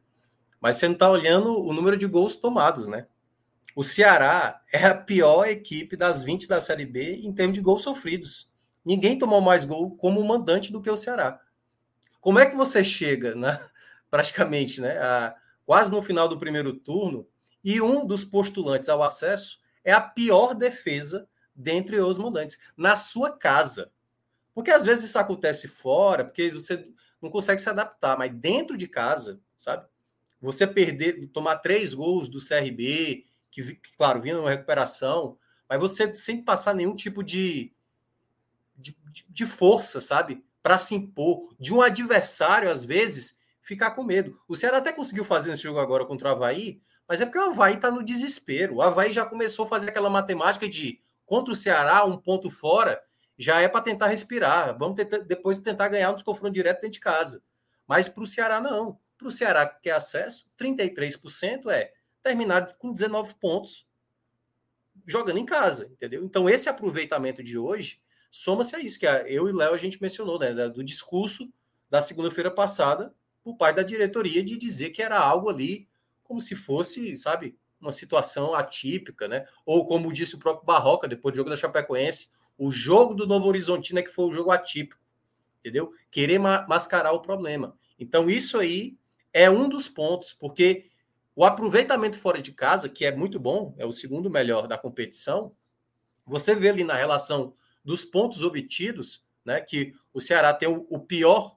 mas 0.60 0.76
você 0.76 0.86
não 0.86 0.94
está 0.94 1.08
olhando 1.08 1.56
o 1.64 1.72
número 1.72 1.96
de 1.96 2.06
gols 2.06 2.34
tomados, 2.34 2.88
né? 2.88 3.06
O 3.74 3.84
Ceará 3.84 4.62
é 4.72 4.84
a 4.84 4.94
pior 4.94 5.46
equipe 5.46 5.96
das 5.96 6.22
20 6.22 6.48
da 6.48 6.60
Série 6.60 6.86
B 6.86 7.20
em 7.22 7.32
termos 7.32 7.54
de 7.54 7.60
gols 7.60 7.82
sofridos. 7.82 8.48
Ninguém 8.84 9.18
tomou 9.18 9.40
mais 9.40 9.64
gol 9.64 9.96
como 9.96 10.24
mandante 10.24 10.72
do 10.72 10.80
que 10.80 10.90
o 10.90 10.96
Ceará. 10.96 11.40
Como 12.20 12.38
é 12.38 12.46
que 12.46 12.56
você 12.56 12.82
chega, 12.82 13.34
né, 13.34 13.60
praticamente, 14.10 14.80
né, 14.80 14.98
a, 14.98 15.34
quase 15.64 15.90
no 15.90 16.02
final 16.02 16.28
do 16.28 16.38
primeiro 16.38 16.72
turno, 16.74 17.26
e 17.62 17.80
um 17.80 18.06
dos 18.06 18.24
postulantes 18.24 18.88
ao 18.88 19.02
acesso 19.02 19.58
é 19.84 19.92
a 19.92 20.00
pior 20.00 20.54
defesa 20.54 21.28
dentre 21.54 21.98
os 21.98 22.18
mandantes, 22.18 22.58
na 22.76 22.96
sua 22.96 23.36
casa. 23.36 23.92
Porque 24.54 24.70
às 24.70 24.84
vezes 24.84 25.10
isso 25.10 25.18
acontece 25.18 25.68
fora, 25.68 26.24
porque 26.24 26.50
você 26.50 26.88
não 27.20 27.30
consegue 27.30 27.60
se 27.60 27.68
adaptar, 27.68 28.16
mas 28.18 28.32
dentro 28.34 28.76
de 28.76 28.88
casa, 28.88 29.40
sabe? 29.56 29.86
Você 30.40 30.66
perder, 30.66 31.26
tomar 31.28 31.56
três 31.56 31.92
gols 31.92 32.28
do 32.28 32.38
CRB, 32.38 33.26
que, 33.50 33.80
claro, 33.96 34.20
vindo 34.20 34.40
uma 34.40 34.50
recuperação, 34.50 35.38
mas 35.68 35.80
você 35.80 36.14
sem 36.14 36.42
passar 36.42 36.74
nenhum 36.74 36.94
tipo 36.94 37.22
de, 37.22 37.72
de, 38.76 38.96
de 39.28 39.46
força, 39.46 40.00
sabe? 40.00 40.44
para 40.62 40.78
se 40.78 40.94
impor 40.94 41.54
de 41.58 41.72
um 41.72 41.80
adversário, 41.80 42.70
às 42.70 42.84
vezes, 42.84 43.36
ficar 43.60 43.92
com 43.92 44.02
medo. 44.02 44.38
O 44.48 44.56
Ceará 44.56 44.78
até 44.78 44.92
conseguiu 44.92 45.24
fazer 45.24 45.52
esse 45.52 45.62
jogo 45.62 45.78
agora 45.78 46.04
contra 46.04 46.28
o 46.28 46.32
Havaí, 46.32 46.80
mas 47.08 47.20
é 47.20 47.24
porque 47.24 47.38
o 47.38 47.50
Havaí 47.50 47.74
está 47.74 47.90
no 47.90 48.04
desespero. 48.04 48.76
O 48.76 48.82
Havaí 48.82 49.12
já 49.12 49.24
começou 49.24 49.64
a 49.64 49.68
fazer 49.68 49.88
aquela 49.88 50.10
matemática 50.10 50.68
de 50.68 51.00
contra 51.24 51.52
o 51.52 51.56
Ceará, 51.56 52.04
um 52.04 52.16
ponto 52.16 52.50
fora, 52.50 53.00
já 53.38 53.60
é 53.60 53.68
para 53.68 53.80
tentar 53.80 54.08
respirar. 54.08 54.76
Vamos 54.78 54.96
tentar, 54.96 55.18
depois 55.18 55.58
tentar 55.58 55.88
ganhar 55.88 56.12
nos 56.12 56.22
confrontos 56.22 56.54
direto 56.54 56.82
dentro 56.82 56.94
de 56.94 57.00
casa. 57.00 57.42
Mas 57.86 58.08
para 58.08 58.22
o 58.22 58.26
Ceará, 58.26 58.60
não. 58.60 58.98
Para 59.16 59.28
o 59.28 59.30
Ceará 59.30 59.66
que 59.66 59.82
quer 59.82 59.92
acesso, 59.92 60.48
33% 60.58 61.70
é 61.70 61.92
terminar 62.22 62.66
com 62.76 62.92
19 62.92 63.34
pontos 63.34 63.86
jogando 65.06 65.38
em 65.38 65.46
casa, 65.46 65.86
entendeu? 65.86 66.24
Então, 66.24 66.48
esse 66.48 66.68
aproveitamento 66.68 67.42
de 67.42 67.58
hoje 67.58 68.00
soma-se 68.30 68.76
a 68.76 68.80
isso, 68.80 68.98
que 68.98 69.06
eu 69.06 69.48
e 69.48 69.52
o 69.52 69.56
Léo 69.56 69.74
a 69.74 69.78
gente 69.78 70.00
mencionou, 70.00 70.38
né, 70.38 70.52
do 70.68 70.84
discurso 70.84 71.52
da 71.88 72.00
segunda-feira 72.00 72.50
passada 72.50 73.14
por 73.42 73.56
parte 73.56 73.76
da 73.76 73.82
diretoria 73.82 74.44
de 74.44 74.56
dizer 74.56 74.90
que 74.90 75.02
era 75.02 75.18
algo 75.18 75.48
ali 75.48 75.88
como 76.22 76.40
se 76.40 76.54
fosse, 76.54 77.16
sabe, 77.16 77.58
uma 77.80 77.90
situação 77.90 78.54
atípica, 78.54 79.26
né? 79.26 79.46
Ou 79.64 79.86
como 79.86 80.12
disse 80.12 80.36
o 80.36 80.38
próprio 80.38 80.66
Barroca 80.66 81.08
depois 81.08 81.32
do 81.32 81.38
jogo 81.38 81.50
da 81.50 81.56
Chapecoense, 81.56 82.30
o 82.56 82.70
jogo 82.70 83.14
do 83.14 83.26
Novo 83.26 83.48
Horizontino 83.48 83.98
é 83.98 84.02
que 84.02 84.12
foi 84.12 84.26
o 84.26 84.32
jogo 84.32 84.50
atípico, 84.50 85.00
entendeu? 85.58 85.92
Querer 86.10 86.38
ma 86.38 86.66
mascarar 86.68 87.12
o 87.12 87.22
problema. 87.22 87.76
Então 87.98 88.28
isso 88.28 88.58
aí 88.58 88.96
é 89.32 89.48
um 89.50 89.68
dos 89.68 89.88
pontos, 89.88 90.32
porque 90.32 90.89
o 91.40 91.44
aproveitamento 91.46 92.18
fora 92.18 92.42
de 92.42 92.52
casa, 92.52 92.86
que 92.86 93.06
é 93.06 93.16
muito 93.16 93.40
bom, 93.40 93.74
é 93.78 93.86
o 93.86 93.92
segundo 93.92 94.28
melhor 94.28 94.68
da 94.68 94.76
competição, 94.76 95.56
você 96.26 96.54
vê 96.54 96.68
ali 96.68 96.84
na 96.84 96.92
relação 96.92 97.54
dos 97.82 98.04
pontos 98.04 98.42
obtidos, 98.42 99.24
né, 99.42 99.58
que 99.58 99.94
o 100.12 100.20
Ceará 100.20 100.52
tem 100.52 100.68
o, 100.68 100.98
pior 100.98 101.56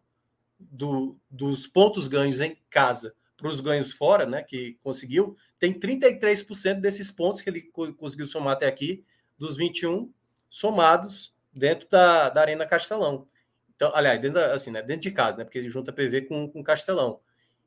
do, 0.57 1.19
dos 1.29 1.67
pontos 1.67 2.07
ganhos 2.07 2.39
em 2.39 2.57
casa 2.69 3.13
para 3.35 3.49
os 3.49 3.59
ganhos 3.59 3.91
fora, 3.91 4.25
né, 4.25 4.41
que 4.41 4.79
conseguiu, 4.81 5.35
tem 5.59 5.77
33% 5.77 6.79
desses 6.79 7.11
pontos 7.11 7.41
que 7.41 7.49
ele 7.49 7.63
conseguiu 7.97 8.25
somar 8.25 8.53
até 8.53 8.67
aqui, 8.67 9.03
dos 9.37 9.57
21 9.57 10.09
somados 10.49 11.35
dentro 11.53 11.89
da, 11.89 12.29
da 12.29 12.39
Arena 12.39 12.65
Castelão. 12.65 13.27
Então, 13.75 13.91
aliás, 13.93 14.21
dentro, 14.21 14.39
da, 14.39 14.53
assim, 14.53 14.71
né, 14.71 14.81
dentro 14.81 15.01
de 15.01 15.11
casa, 15.11 15.35
né, 15.35 15.43
porque 15.43 15.57
ele 15.57 15.67
junta 15.67 15.91
PV 15.91 16.21
com, 16.21 16.47
com 16.47 16.63
Castelão. 16.63 17.19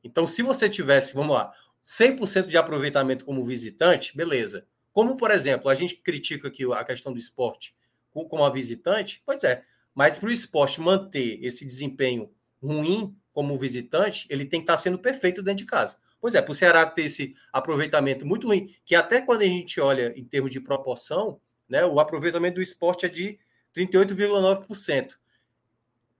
Então, 0.02 0.26
se 0.26 0.40
você 0.40 0.70
tivesse, 0.70 1.12
vamos 1.12 1.34
lá, 1.34 1.52
100% 1.86 2.48
de 2.48 2.56
aproveitamento 2.56 3.24
como 3.24 3.44
visitante, 3.44 4.16
beleza. 4.16 4.66
Como, 4.92 5.16
por 5.16 5.30
exemplo, 5.30 5.68
a 5.70 5.74
gente 5.76 5.94
critica 5.94 6.48
aqui 6.48 6.64
a 6.72 6.82
questão 6.82 7.12
do 7.12 7.18
esporte, 7.18 7.76
como 8.10 8.44
a 8.44 8.50
visitante, 8.50 9.22
pois 9.24 9.44
é. 9.44 9.62
Mas 9.94 10.16
para 10.16 10.28
o 10.28 10.32
esporte 10.32 10.80
manter 10.80 11.38
esse 11.44 11.64
desempenho 11.64 12.28
ruim 12.60 13.16
como 13.32 13.56
visitante, 13.56 14.26
ele 14.28 14.44
tem 14.44 14.58
que 14.60 14.64
estar 14.64 14.78
sendo 14.78 14.98
perfeito 14.98 15.44
dentro 15.44 15.64
de 15.64 15.70
casa. 15.70 15.96
Pois 16.20 16.34
é, 16.34 16.42
para 16.42 16.50
o 16.50 16.54
Ceará 16.56 16.84
ter 16.86 17.04
esse 17.04 17.36
aproveitamento 17.52 18.26
muito 18.26 18.48
ruim, 18.48 18.74
que 18.84 18.96
até 18.96 19.20
quando 19.20 19.42
a 19.42 19.46
gente 19.46 19.80
olha 19.80 20.12
em 20.16 20.24
termos 20.24 20.50
de 20.50 20.58
proporção, 20.58 21.40
né, 21.68 21.84
o 21.84 22.00
aproveitamento 22.00 22.56
do 22.56 22.62
esporte 22.62 23.06
é 23.06 23.08
de 23.08 23.38
38,9%. 23.76 25.14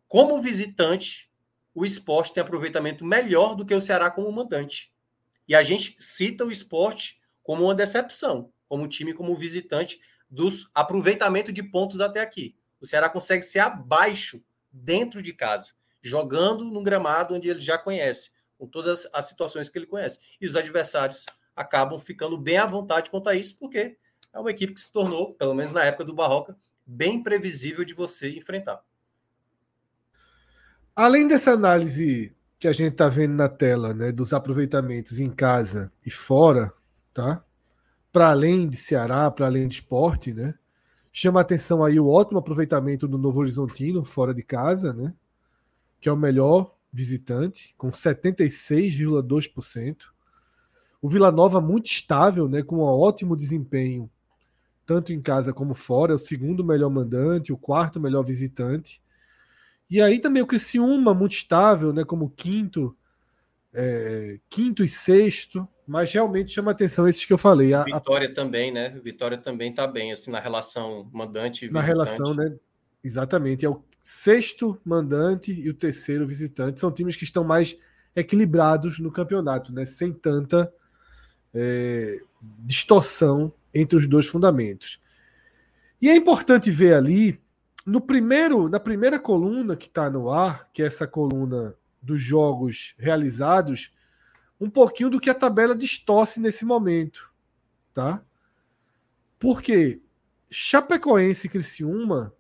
Como 0.07 0.41
visitante, 0.41 1.29
o 1.75 1.85
esporte 1.85 2.33
tem 2.33 2.41
aproveitamento 2.41 3.05
melhor 3.05 3.57
do 3.57 3.67
que 3.67 3.75
o 3.75 3.81
Ceará 3.81 4.13
como 4.13 4.31
mandante. 4.31 4.95
E 5.49 5.55
a 5.55 5.63
gente 5.63 5.97
cita 5.99 6.45
o 6.45 6.51
esporte 6.51 7.21
como 7.43 7.65
uma 7.65 7.75
decepção, 7.75 8.53
como 8.69 8.89
time 8.89 9.15
como 9.15 9.37
visitante 9.37 10.01
dos 10.29 10.69
aproveitamento 10.75 11.53
de 11.53 11.63
pontos 11.63 12.01
até 12.01 12.21
aqui. 12.21 12.57
O 12.81 12.87
Ceará 12.87 13.09
consegue 13.09 13.43
ser 13.43 13.61
abaixo 13.61 14.43
dentro 14.73 15.23
de 15.23 15.33
casa, 15.33 15.75
jogando 16.03 16.65
no 16.65 16.83
gramado 16.83 17.35
onde 17.35 17.49
ele 17.49 17.61
já 17.61 17.79
conhece, 17.79 18.31
com 18.59 18.67
todas 18.67 19.09
as 19.13 19.27
situações 19.27 19.69
que 19.69 19.79
ele 19.79 19.87
conhece. 19.87 20.19
E 20.41 20.47
os 20.47 20.57
adversários 20.57 21.25
acabam 21.55 21.99
ficando 21.99 22.37
bem 22.37 22.59
à 22.59 22.67
vontade 22.67 23.11
quanto 23.11 23.29
a 23.29 23.35
isso, 23.35 23.59
porque 23.59 23.97
é 24.33 24.39
uma 24.39 24.51
equipe 24.51 24.75
que 24.75 24.81
se 24.81 24.93
tornou, 24.93 25.35
pelo 25.35 25.55
menos 25.55 25.73
na 25.73 25.85
época 25.85 26.05
do 26.05 26.15
Barroca, 26.15 26.57
bem 26.85 27.23
previsível 27.23 27.85
de 27.85 27.95
você 27.95 28.31
enfrentar. 28.37 28.83
Além 30.95 31.27
dessa 31.27 31.53
análise 31.53 32.35
que 32.59 32.69
a 32.69 32.73
gente 32.73 32.93
está 32.93 33.09
vendo 33.09 33.35
na 33.35 33.49
tela, 33.49 33.95
né, 33.95 34.13
dos 34.13 34.33
aproveitamentos 34.33 35.21
em 35.21 35.31
casa 35.31 35.93
e 36.05 36.11
fora, 36.11 36.73
tá? 37.13 37.45
para 38.17 38.31
além 38.31 38.67
de 38.67 38.79
Ceará, 38.79 39.31
para 39.31 39.45
além 39.45 39.69
de 39.69 39.75
esporte, 39.75 40.33
né? 40.33 40.55
Chama 41.13 41.39
atenção 41.39 41.85
aí 41.85 42.01
o 42.01 42.09
ótimo 42.09 42.39
aproveitamento 42.39 43.07
do 43.07 43.19
Novo 43.19 43.41
Horizontino 43.41 44.03
fora 44.03 44.33
de 44.33 44.43
casa, 44.43 44.95
né? 44.95 45.13
Que 46.01 46.09
é 46.09 46.13
o 46.13 46.17
melhor 46.17 46.75
visitante, 46.91 47.75
com 47.77 47.91
76,2%. 47.91 49.97
O 51.03 51.11
Vila 51.11 51.31
Nova 51.31 51.61
muito 51.61 51.91
estável, 51.91 52.49
né? 52.49 52.63
Com 52.63 52.77
um 52.77 52.85
ótimo 52.85 53.37
desempenho, 53.37 54.11
tanto 54.87 55.13
em 55.13 55.21
casa 55.21 55.53
como 55.53 55.75
fora. 55.75 56.13
É 56.13 56.15
o 56.15 56.19
segundo 56.19 56.65
melhor 56.65 56.89
mandante, 56.89 57.53
o 57.53 57.59
quarto 57.59 58.01
melhor 58.01 58.23
visitante. 58.23 59.03
E 59.89 60.01
aí 60.01 60.19
também 60.19 60.43
o 60.43 60.47
Criciúma 60.47 61.15
muito 61.15 61.33
estável, 61.33 61.93
né? 61.93 62.05
Como 62.05 62.31
quinto, 62.31 62.97
é, 63.73 64.39
quinto 64.49 64.85
e 64.85 64.89
sexto. 64.89 65.67
Mas 65.87 66.13
realmente 66.13 66.51
chama 66.51 66.73
atenção 66.73 67.07
esses 67.07 67.25
que 67.25 67.33
eu 67.33 67.39
falei. 67.39 67.73
A, 67.73 67.85
Vitória 67.85 68.29
a... 68.29 68.35
também, 68.35 68.73
né? 68.73 68.91
Vitória 69.03 69.39
também 69.39 69.71
está 69.71 69.87
bem, 69.87 70.13
assim, 70.13 70.33
na 70.33 70.41
relação 70.41 71.09
mandante 71.13 71.71
Na 71.71 71.81
relação, 71.81 72.35
né? 72.35 72.57
Exatamente. 73.05 73.65
É 73.65 73.69
o 73.71 73.85
sexto 74.01 74.81
mandante 74.85 75.53
e 75.53 75.71
o 75.71 75.75
terceiro 75.75 76.27
visitante. 76.27 76.81
São 76.81 76.91
times 76.91 77.15
que 77.15 77.23
estão 77.23 77.45
mais 77.45 77.79
equilibrados 78.17 78.99
no 78.99 79.13
campeonato, 79.13 79.73
né? 79.73 79.85
sem 79.85 80.13
tanta 80.13 80.73
é, 81.55 82.21
distorção 82.61 83.53
entre 83.75 83.97
os 83.97 84.07
dois 84.07 84.27
fundamentos. 84.27 85.01
E 86.01 86.09
é 86.09 86.17
importante 86.17 86.71
ver 86.71 86.95
ali, 86.95 87.41
no 87.87 88.01
primeiro, 88.01 88.69
na 88.69 88.81
primeira 88.81 89.17
coluna 89.17 89.77
que 89.77 89.87
está 89.87 90.11
no 90.11 90.29
ar, 90.29 90.69
que 90.73 90.83
é 90.83 90.87
essa 90.87 91.07
coluna 91.07 91.77
dos 92.03 92.21
jogos 92.21 92.97
realizados, 92.99 93.95
um 94.61 94.69
pouquinho 94.69 95.09
do 95.09 95.21
que 95.21 95.31
a 95.31 95.35
tabela 95.35 95.75
distorce 95.75 96.41
nesse 96.41 96.65
momento. 96.65 97.33
Tá? 97.95 98.21
Porque 99.39 100.03
Chapecoense 100.51 101.47
e 101.47 101.51
Criciúma, 101.51 102.35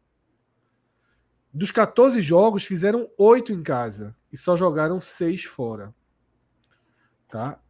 dos 1.54 1.70
14 1.70 2.20
jogos, 2.20 2.64
fizeram 2.64 3.08
8 3.16 3.52
em 3.52 3.62
casa 3.62 4.16
e 4.32 4.36
só 4.36 4.56
jogaram 4.56 5.00
6 5.00 5.44
fora. 5.44 5.94
Tá? 7.28 7.60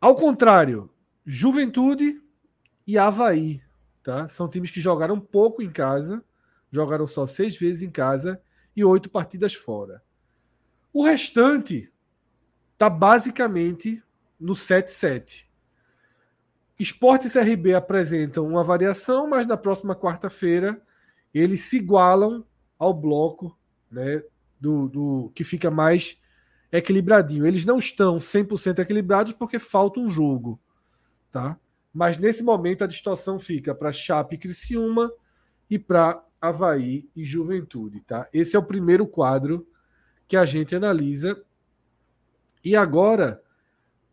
Ao 0.00 0.14
contrário, 0.14 0.88
Juventude 1.26 2.22
e 2.86 2.96
Havaí. 2.96 3.60
Tá? 4.04 4.28
São 4.28 4.48
times 4.48 4.70
que 4.70 4.80
jogaram 4.80 5.18
pouco 5.18 5.62
em 5.62 5.70
casa, 5.70 6.24
jogaram 6.72 7.06
só 7.06 7.26
seis 7.26 7.56
vezes 7.56 7.82
em 7.82 7.90
casa 7.90 8.40
e 8.74 8.82
oito 8.82 9.10
partidas 9.10 9.54
fora. 9.54 10.02
O 10.92 11.04
restante 11.04 11.92
está 12.72 12.88
basicamente 12.88 14.02
no 14.40 14.54
7-7. 14.54 15.44
Esporte 16.78 17.28
e 17.28 17.30
CRB 17.30 17.74
apresentam 17.74 18.46
uma 18.46 18.64
variação, 18.64 19.28
mas 19.28 19.46
na 19.46 19.56
próxima 19.56 19.94
quarta-feira 19.94 20.82
eles 21.32 21.60
se 21.60 21.76
igualam 21.76 22.44
ao 22.78 22.92
bloco 22.92 23.56
né, 23.90 24.22
do, 24.58 24.88
do 24.88 25.32
que 25.34 25.44
fica 25.44 25.70
mais 25.70 26.20
equilibradinho. 26.72 27.46
Eles 27.46 27.64
não 27.64 27.78
estão 27.78 28.16
100% 28.16 28.78
equilibrados 28.78 29.32
porque 29.34 29.58
falta 29.58 30.00
um 30.00 30.08
jogo, 30.08 30.58
tá? 31.30 31.58
Mas 31.92 32.16
nesse 32.16 32.42
momento 32.42 32.82
a 32.82 32.86
distorção 32.86 33.38
fica 33.38 33.74
para 33.74 33.92
Chape 33.92 34.34
e 34.36 34.38
Criciúma 34.38 35.12
e 35.68 35.78
para 35.78 36.24
Havaí 36.42 37.08
e 37.14 37.24
Juventude, 37.24 38.00
tá? 38.00 38.28
Esse 38.32 38.56
é 38.56 38.58
o 38.58 38.64
primeiro 38.64 39.06
quadro 39.06 39.64
que 40.26 40.36
a 40.36 40.44
gente 40.44 40.74
analisa. 40.74 41.40
E 42.64 42.74
agora 42.74 43.40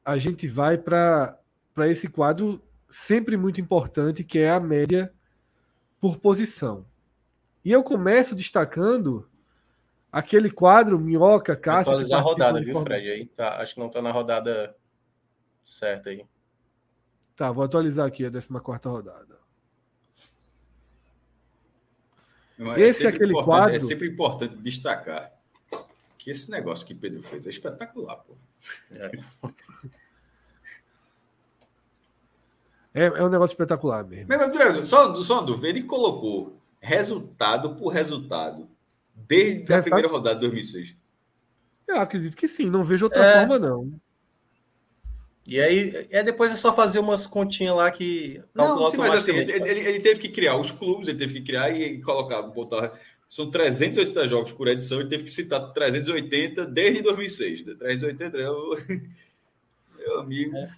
a 0.06 0.16
gente 0.20 0.48
vai 0.48 0.78
para 0.78 1.40
esse 1.88 2.08
quadro 2.08 2.62
sempre 2.88 3.36
muito 3.36 3.60
importante, 3.60 4.24
que 4.24 4.38
é 4.38 4.52
a 4.52 4.60
média 4.60 5.12
por 6.00 6.20
posição. 6.20 6.86
E 7.66 7.72
eu 7.72 7.84
começo 7.84 8.36
destacando 8.36 9.28
aquele 10.12 10.52
quadro 10.52 11.00
Minhoca, 11.00 11.56
Cássio. 11.56 11.94
Atualizar 11.94 12.20
a 12.20 12.24
rodada, 12.24 12.64
viu, 12.64 12.80
Fred? 12.82 13.10
Aí 13.10 13.26
tá, 13.26 13.60
acho 13.60 13.74
que 13.74 13.80
não 13.80 13.88
está 13.88 14.04
na 14.04 14.12
rodada 14.12 14.76
certa 15.64 16.12
aí. 16.12 16.24
Tá, 17.36 17.52
vou 17.52 17.64
atualizar 17.64 18.06
aqui 18.06 18.24
a 18.24 18.32
14 18.32 18.88
rodada. 18.88 19.39
É 22.60 22.82
esse 22.82 23.06
é 23.06 23.10
aquele 23.10 23.34
quadro. 23.34 23.76
É 23.76 23.80
sempre 23.80 24.08
importante 24.08 24.56
destacar 24.58 25.32
que 26.18 26.30
esse 26.30 26.52
negócio 26.52 26.86
que 26.86 26.94
Pedro 26.94 27.24
fez 27.24 27.48
é 27.48 27.50
espetacular, 27.50 28.18
pô. 28.18 28.36
É. 28.92 29.12
É, 32.94 33.06
é 33.06 33.24
um 33.24 33.30
negócio 33.30 33.54
espetacular 33.54 34.04
mesmo. 34.04 34.28
Mas, 34.28 34.90
só, 34.90 35.14
só 35.22 35.36
uma 35.36 35.46
dúvida, 35.46 35.70
ele 35.70 35.84
colocou 35.84 36.60
resultado 36.82 37.76
por 37.76 37.90
resultado 37.90 38.68
desde 39.16 39.60
resultado? 39.60 39.80
a 39.80 39.84
primeira 39.84 40.08
rodada 40.10 40.36
de 40.36 40.42
2006. 40.42 40.96
Eu 41.88 41.98
acredito 41.98 42.36
que 42.36 42.48
sim, 42.48 42.70
não 42.70 42.84
vejo 42.84 43.06
outra 43.06 43.24
é. 43.24 43.40
forma, 43.40 43.60
não. 43.60 43.94
E 45.50 45.60
aí, 45.60 46.08
é 46.12 46.22
depois 46.22 46.52
é 46.52 46.56
só 46.56 46.74
fazer 46.74 47.00
umas 47.00 47.26
continhas 47.26 47.76
lá 47.76 47.90
que 47.90 48.42
não, 48.54 48.90
sim, 48.90 48.98
mas 48.98 49.14
assim, 49.14 49.32
ele, 49.32 49.52
ele, 49.52 49.80
ele, 49.80 50.00
teve 50.00 50.20
que 50.20 50.30
criar 50.30 50.56
os 50.58 50.72
clubes, 50.72 51.08
ele 51.08 51.18
teve 51.18 51.34
que 51.34 51.42
criar 51.42 51.70
e 51.72 52.00
colocar, 52.02 52.42
botar. 52.44 52.94
São 53.28 53.50
380 53.50 54.28
jogos 54.28 54.52
por 54.52 54.68
edição, 54.68 55.00
ele 55.00 55.10
teve 55.10 55.24
que 55.24 55.32
citar 55.32 55.72
380 55.72 56.66
desde 56.66 57.02
2006. 57.02 57.64
380 57.64 58.38
é 58.38 58.50
o. 58.50 58.78
Meu 59.98 60.20
amigo. 60.22 60.58
É. 60.58 60.70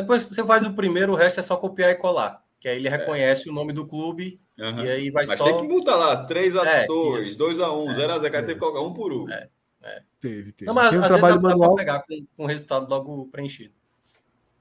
Depois 0.00 0.26
você 0.26 0.44
faz 0.44 0.64
o 0.64 0.74
primeiro, 0.74 1.12
o 1.12 1.16
resto 1.16 1.40
é 1.40 1.42
só 1.42 1.56
copiar 1.56 1.90
e 1.90 1.94
colar. 1.94 2.42
Que 2.60 2.68
aí 2.68 2.76
ele 2.76 2.88
é. 2.88 2.90
reconhece 2.90 3.48
é. 3.48 3.50
o 3.50 3.54
nome 3.54 3.72
do 3.72 3.86
clube 3.86 4.40
uhum. 4.58 4.84
e 4.84 4.90
aí 4.90 5.10
vai 5.10 5.26
Mas 5.26 5.38
só. 5.38 5.44
tem 5.44 5.56
que 5.58 5.68
botar 5.68 5.96
lá 5.96 6.26
3x2, 6.26 7.36
2x1, 7.36 7.94
0x0, 7.94 8.24
é, 8.24 8.30
teve 8.30 8.54
que 8.54 8.60
colocar 8.60 8.80
um 8.80 8.92
por 8.92 9.12
um. 9.12 9.30
É. 9.30 9.48
É. 9.82 10.02
Teve, 10.20 10.52
teve. 10.52 10.66
Não, 10.66 10.74
mas 10.74 10.90
tem 10.90 10.98
um 10.98 11.02
trabalho 11.02 11.40
manual 11.40 11.74
pegar 11.76 12.00
com, 12.00 12.26
com 12.36 12.44
o 12.44 12.46
resultado 12.46 12.90
logo 12.90 13.26
preenchido. 13.28 13.72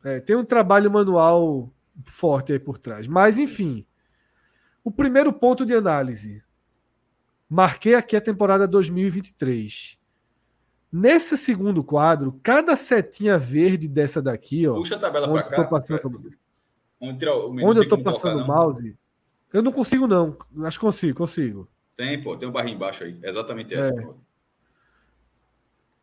É, 0.05 0.19
tem 0.19 0.35
um 0.35 0.45
trabalho 0.45 0.91
manual 0.91 1.73
forte 2.03 2.53
aí 2.53 2.59
por 2.59 2.77
trás. 2.77 3.07
Mas, 3.07 3.39
enfim. 3.39 3.83
O 4.83 4.91
primeiro 4.91 5.33
ponto 5.33 5.65
de 5.65 5.73
análise. 5.73 6.43
Marquei 7.49 7.95
aqui 7.95 8.15
a 8.15 8.21
temporada 8.21 8.67
2023. 8.67 9.97
Nesse 10.91 11.35
segundo 11.39 11.83
quadro, 11.83 12.39
cada 12.43 12.77
setinha 12.77 13.39
verde 13.39 13.87
dessa 13.87 14.21
daqui, 14.21 14.67
ó. 14.67 14.75
Puxa 14.75 14.95
a 14.95 14.99
tabela 14.99 15.27
para 15.27 15.43
cá. 15.43 15.63
Passando, 15.63 16.31
onde, 17.01 17.25
onde 17.27 17.79
eu 17.79 17.83
estou 17.83 18.03
passando 18.03 18.43
o 18.43 18.47
mouse. 18.47 18.95
Eu 19.51 19.63
não 19.63 19.71
consigo, 19.71 20.05
não. 20.05 20.37
Acho 20.63 20.79
que 20.79 20.85
consigo, 20.85 21.17
consigo. 21.17 21.67
Tem, 21.97 22.21
pô, 22.21 22.37
tem 22.37 22.47
um 22.47 22.51
barrinho 22.51 22.75
embaixo 22.75 23.03
aí. 23.03 23.17
exatamente 23.23 23.73
essa. 23.73 23.99
É. 23.99 24.07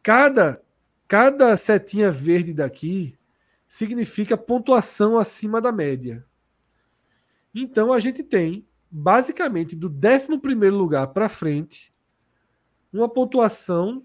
Cada, 0.02 0.60
cada 1.06 1.56
setinha 1.56 2.10
verde 2.10 2.52
daqui 2.52 3.16
significa 3.72 4.36
pontuação 4.36 5.18
acima 5.18 5.58
da 5.58 5.72
média. 5.72 6.26
Então 7.54 7.90
a 7.90 7.98
gente 7.98 8.22
tem, 8.22 8.68
basicamente, 8.90 9.74
do 9.74 9.88
11 9.88 10.68
lugar 10.68 11.06
para 11.06 11.26
frente, 11.26 11.90
uma 12.92 13.08
pontuação 13.08 14.04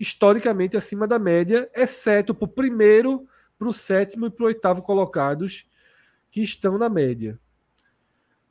historicamente 0.00 0.76
acima 0.76 1.06
da 1.06 1.16
média, 1.16 1.70
exceto 1.72 2.34
para 2.34 2.44
o 2.44 2.48
primeiro, 2.48 3.28
para 3.56 3.68
o 3.68 3.72
sétimo 3.72 4.26
e 4.26 4.30
para 4.30 4.42
o 4.42 4.46
oitavo 4.46 4.82
colocados 4.82 5.64
que 6.28 6.42
estão 6.42 6.76
na 6.76 6.88
média. 6.88 7.38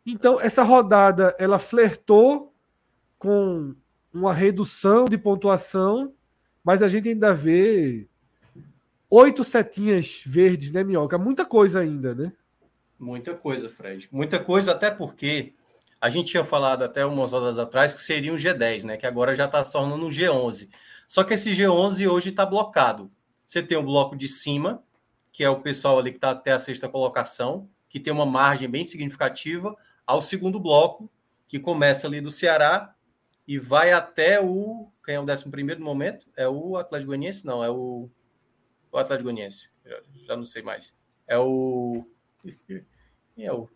Então, 0.06 0.40
essa 0.40 0.64
rodada 0.64 1.36
ela 1.38 1.60
flertou 1.60 2.56
com 3.20 3.76
uma 4.14 4.34
redução 4.34 5.04
de 5.10 5.18
pontuação, 5.18 6.16
mas 6.64 6.82
a 6.82 6.88
gente 6.88 7.10
ainda 7.10 7.34
vê 7.34 8.08
oito 9.10 9.44
setinhas 9.44 10.22
verdes, 10.26 10.72
né, 10.72 10.84
Minhoca? 10.84 11.18
Muita 11.18 11.46
coisa 11.46 11.80
ainda, 11.80 12.14
né? 12.14 12.34
Muita 13.00 13.34
coisa, 13.34 13.70
Fred. 13.70 14.08
Muita 14.12 14.40
coisa, 14.40 14.72
até 14.72 14.90
porque 14.90 15.54
a 16.00 16.10
gente 16.10 16.32
tinha 16.32 16.44
falado 16.44 16.84
até 16.84 17.06
umas 17.06 17.34
horas 17.34 17.58
atrás 17.58 17.94
que 17.94 18.02
seria 18.02 18.34
um 18.34 18.38
G10, 18.38 18.84
né? 18.84 18.98
Que 18.98 19.06
agora 19.06 19.36
já 19.36 19.46
está 19.46 19.64
se 19.64 19.72
tornando 19.72 20.06
um 20.06 20.10
G11. 20.10 20.70
Só 21.08 21.24
que 21.24 21.34
esse 21.34 21.52
G11 21.52 22.10
hoje 22.10 22.30
está 22.30 22.46
blocado. 22.46 23.12
Você 23.46 23.62
tem 23.62 23.78
o 23.78 23.84
bloco 23.84 24.16
de 24.16 24.28
cima, 24.28 24.84
que 25.32 25.44
é 25.44 25.50
o 25.50 25.62
pessoal 25.62 26.00
ali 26.00 26.12
que 26.12 26.18
está 26.18 26.32
até 26.32 26.52
a 26.52 26.60
sexta 26.60 26.90
colocação, 26.90 27.70
que 27.90 28.00
tem 28.00 28.12
uma 28.12 28.26
margem 28.26 28.70
bem 28.70 28.86
significativa, 28.86 29.76
ao 30.06 30.22
segundo 30.22 30.60
bloco, 30.60 31.10
que 31.48 31.60
começa 31.60 32.08
ali 32.08 32.22
do 32.22 32.32
Ceará 32.32 32.94
e 33.48 33.60
vai 33.60 33.92
até 33.92 34.42
o. 34.42 34.88
Quem 35.04 35.16
é 35.16 35.20
o 35.20 35.26
décimo 35.26 35.52
primeiro 35.52 35.80
no 35.80 35.86
momento? 35.86 36.28
É 36.36 36.48
o 36.48 36.78
Atlético 36.78 37.08
Goianiense? 37.08 37.46
Não, 37.46 37.64
é 37.64 37.70
o 37.70 38.10
o 38.96 39.00
Atlético 39.00 39.26
Goianiense? 39.26 39.70
Já, 39.86 39.98
já, 40.28 40.38
não 40.38 40.46
sei 40.46 40.62
mais. 40.62 40.94
É 41.28 41.38
o. 41.38 42.06
Quem 43.36 43.46
é 43.46 43.52
o. 43.52 43.70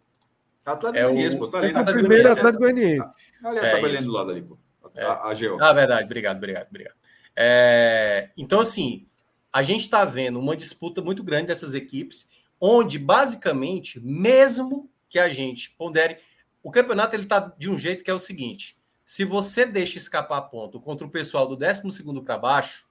Atlético 0.65 0.97
é 0.97 1.03
Goianiense, 1.03 1.37
pô. 1.37 1.47
Tá 1.47 1.57
ali 1.59 1.73
na 1.73 1.83
primeira 1.83 2.31
Atlético 2.33 2.63
Goianiense. 2.63 3.33
Ali 3.43 3.59
a 3.59 3.65
é 3.65 3.71
tabelinha 3.71 4.01
do 4.01 4.11
lado 4.11 4.31
ali, 4.31 4.41
pô. 4.41 4.57
A, 4.83 5.01
é. 5.01 5.03
a, 5.03 5.13
a 5.13 5.69
Ah, 5.69 5.73
verdade. 5.73 6.05
Obrigado, 6.05 6.37
obrigado, 6.37 6.67
obrigado. 6.67 6.95
É, 7.35 8.31
então, 8.37 8.59
assim, 8.61 9.07
a 9.51 9.61
gente 9.61 9.81
está 9.81 10.05
vendo 10.05 10.39
uma 10.39 10.55
disputa 10.55 11.01
muito 11.01 11.23
grande 11.23 11.47
dessas 11.47 11.73
equipes, 11.73 12.29
onde, 12.59 12.97
basicamente, 12.97 13.99
mesmo 13.99 14.89
que 15.09 15.19
a 15.19 15.29
gente 15.29 15.71
pondere. 15.71 16.17
O 16.61 16.71
campeonato 16.71 17.15
ele 17.15 17.23
está 17.23 17.39
de 17.57 17.69
um 17.69 17.77
jeito 17.77 18.03
que 18.03 18.11
é 18.11 18.13
o 18.13 18.19
seguinte: 18.19 18.77
se 19.03 19.25
você 19.25 19.65
deixa 19.65 19.97
escapar 19.97 20.41
ponto 20.43 20.79
contra 20.79 21.05
o 21.05 21.09
pessoal 21.09 21.47
do 21.47 21.55
12 21.55 22.03
para 22.23 22.37
baixo, 22.37 22.88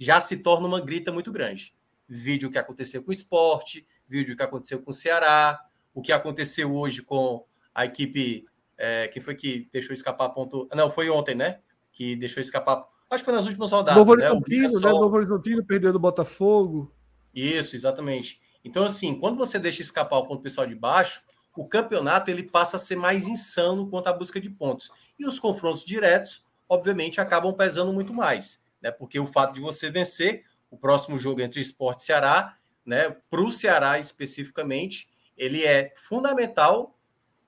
já 0.00 0.18
se 0.20 0.38
torna 0.38 0.66
uma 0.66 0.80
grita 0.80 1.12
muito 1.12 1.30
grande. 1.30 1.74
Vídeo 2.08 2.50
que 2.50 2.58
aconteceu 2.58 3.02
com 3.02 3.10
o 3.10 3.12
esporte, 3.12 3.86
vídeo 4.08 4.34
que 4.34 4.42
aconteceu 4.42 4.80
com 4.80 4.90
o 4.90 4.94
Ceará, 4.94 5.60
o 5.94 6.00
que 6.00 6.10
aconteceu 6.10 6.74
hoje 6.74 7.02
com 7.02 7.44
a 7.74 7.84
equipe. 7.84 8.46
É, 8.82 9.08
que 9.08 9.20
foi 9.20 9.34
que 9.34 9.68
deixou 9.70 9.92
escapar 9.92 10.30
ponto. 10.30 10.66
Não, 10.74 10.90
foi 10.90 11.10
ontem, 11.10 11.34
né? 11.34 11.60
Que 11.92 12.16
deixou 12.16 12.40
escapar. 12.40 12.82
Acho 13.10 13.22
que 13.22 13.26
foi 13.26 13.34
nas 13.34 13.44
últimas 13.44 13.70
rodadas. 13.70 13.94
Novo 13.94 14.16
né? 14.16 14.30
Horizontino, 14.30 14.80
né? 14.80 14.86
né? 14.86 14.90
Novo 14.90 15.16
Horizontino 15.16 15.64
perdeu 15.64 15.92
do 15.92 15.98
Botafogo. 15.98 16.90
Isso, 17.34 17.76
exatamente. 17.76 18.40
Então, 18.64 18.84
assim, 18.84 19.14
quando 19.14 19.36
você 19.36 19.58
deixa 19.58 19.82
escapar 19.82 20.16
o 20.16 20.26
ponto 20.26 20.42
pessoal 20.42 20.66
de 20.66 20.74
baixo, 20.74 21.20
o 21.56 21.66
campeonato 21.66 22.30
ele 22.30 22.42
passa 22.42 22.76
a 22.76 22.80
ser 22.80 22.96
mais 22.96 23.28
insano 23.28 23.88
quanto 23.88 24.06
à 24.06 24.12
busca 24.12 24.40
de 24.40 24.48
pontos. 24.48 24.90
E 25.18 25.26
os 25.26 25.38
confrontos 25.38 25.84
diretos, 25.84 26.44
obviamente, 26.68 27.20
acabam 27.20 27.52
pesando 27.52 27.92
muito 27.92 28.14
mais, 28.14 28.62
né? 28.80 28.90
Porque 28.90 29.18
o 29.18 29.26
fato 29.26 29.54
de 29.54 29.60
você 29.60 29.90
vencer 29.90 30.44
o 30.70 30.76
próximo 30.76 31.18
jogo 31.18 31.40
entre 31.40 31.60
Esporte 31.60 32.00
e 32.00 32.06
Ceará, 32.06 32.56
né? 32.84 33.16
Para 33.28 33.40
o 33.40 33.50
Ceará 33.50 33.98
especificamente, 33.98 35.08
ele 35.36 35.64
é 35.64 35.92
fundamental, 35.96 36.98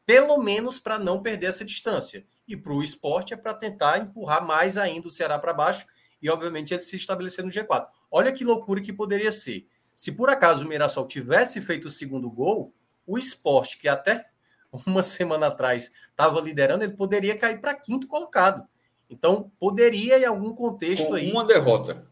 pelo 0.06 0.38
menos 0.38 0.78
para 0.78 0.98
não 0.98 1.22
perder 1.22 1.46
essa 1.46 1.64
distância. 1.64 2.24
E 2.46 2.56
para 2.56 2.72
o 2.72 2.82
esporte 2.82 3.32
é 3.32 3.36
para 3.36 3.54
tentar 3.54 3.98
empurrar 3.98 4.44
mais 4.44 4.76
ainda 4.76 5.08
o 5.08 5.10
Ceará 5.10 5.38
para 5.38 5.52
baixo 5.52 5.86
e, 6.20 6.28
obviamente, 6.28 6.72
ele 6.74 6.82
se 6.82 6.96
estabelecer 6.96 7.44
no 7.44 7.50
G4. 7.50 7.86
Olha 8.10 8.32
que 8.32 8.44
loucura 8.44 8.80
que 8.80 8.92
poderia 8.92 9.30
ser. 9.30 9.66
Se 9.94 10.12
por 10.12 10.30
acaso 10.30 10.64
o 10.64 10.68
Mirassol 10.68 11.06
tivesse 11.06 11.60
feito 11.60 11.86
o 11.86 11.90
segundo 11.90 12.30
gol, 12.30 12.74
o 13.06 13.18
esporte, 13.18 13.78
que 13.78 13.88
até 13.88 14.26
uma 14.86 15.02
semana 15.02 15.48
atrás 15.48 15.90
estava 16.10 16.40
liderando, 16.40 16.84
ele 16.84 16.96
poderia 16.96 17.36
cair 17.36 17.60
para 17.60 17.74
quinto 17.74 18.06
colocado. 18.06 18.66
Então, 19.12 19.52
poderia, 19.60 20.18
em 20.18 20.24
algum 20.24 20.54
contexto 20.54 21.08
com 21.08 21.14
aí. 21.14 21.30
Uma 21.30 21.44
derrota. 21.44 22.08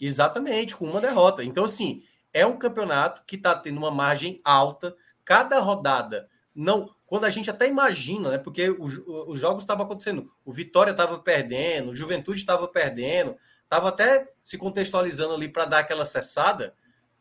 Exatamente, 0.00 0.74
com 0.74 0.86
uma 0.86 1.00
derrota. 1.00 1.44
Então, 1.44 1.64
assim, 1.64 2.02
é 2.32 2.46
um 2.46 2.56
campeonato 2.56 3.22
que 3.26 3.36
está 3.36 3.54
tendo 3.54 3.76
uma 3.76 3.90
margem 3.90 4.40
alta. 4.42 4.96
Cada 5.22 5.60
rodada 5.60 6.28
não. 6.54 6.94
Quando 7.06 7.26
a 7.26 7.30
gente 7.30 7.50
até 7.50 7.68
imagina, 7.68 8.30
né? 8.30 8.38
Porque 8.38 8.70
os, 8.70 8.98
os 9.06 9.38
jogos 9.38 9.62
estavam 9.62 9.84
acontecendo, 9.84 10.32
o 10.44 10.50
Vitória 10.52 10.92
estava 10.92 11.18
perdendo, 11.18 11.90
o 11.90 11.94
Juventude 11.94 12.38
estava 12.38 12.66
perdendo, 12.66 13.36
estava 13.62 13.90
até 13.90 14.32
se 14.42 14.56
contextualizando 14.56 15.34
ali 15.34 15.48
para 15.48 15.66
dar 15.66 15.80
aquela 15.80 16.06
cessada. 16.06 16.74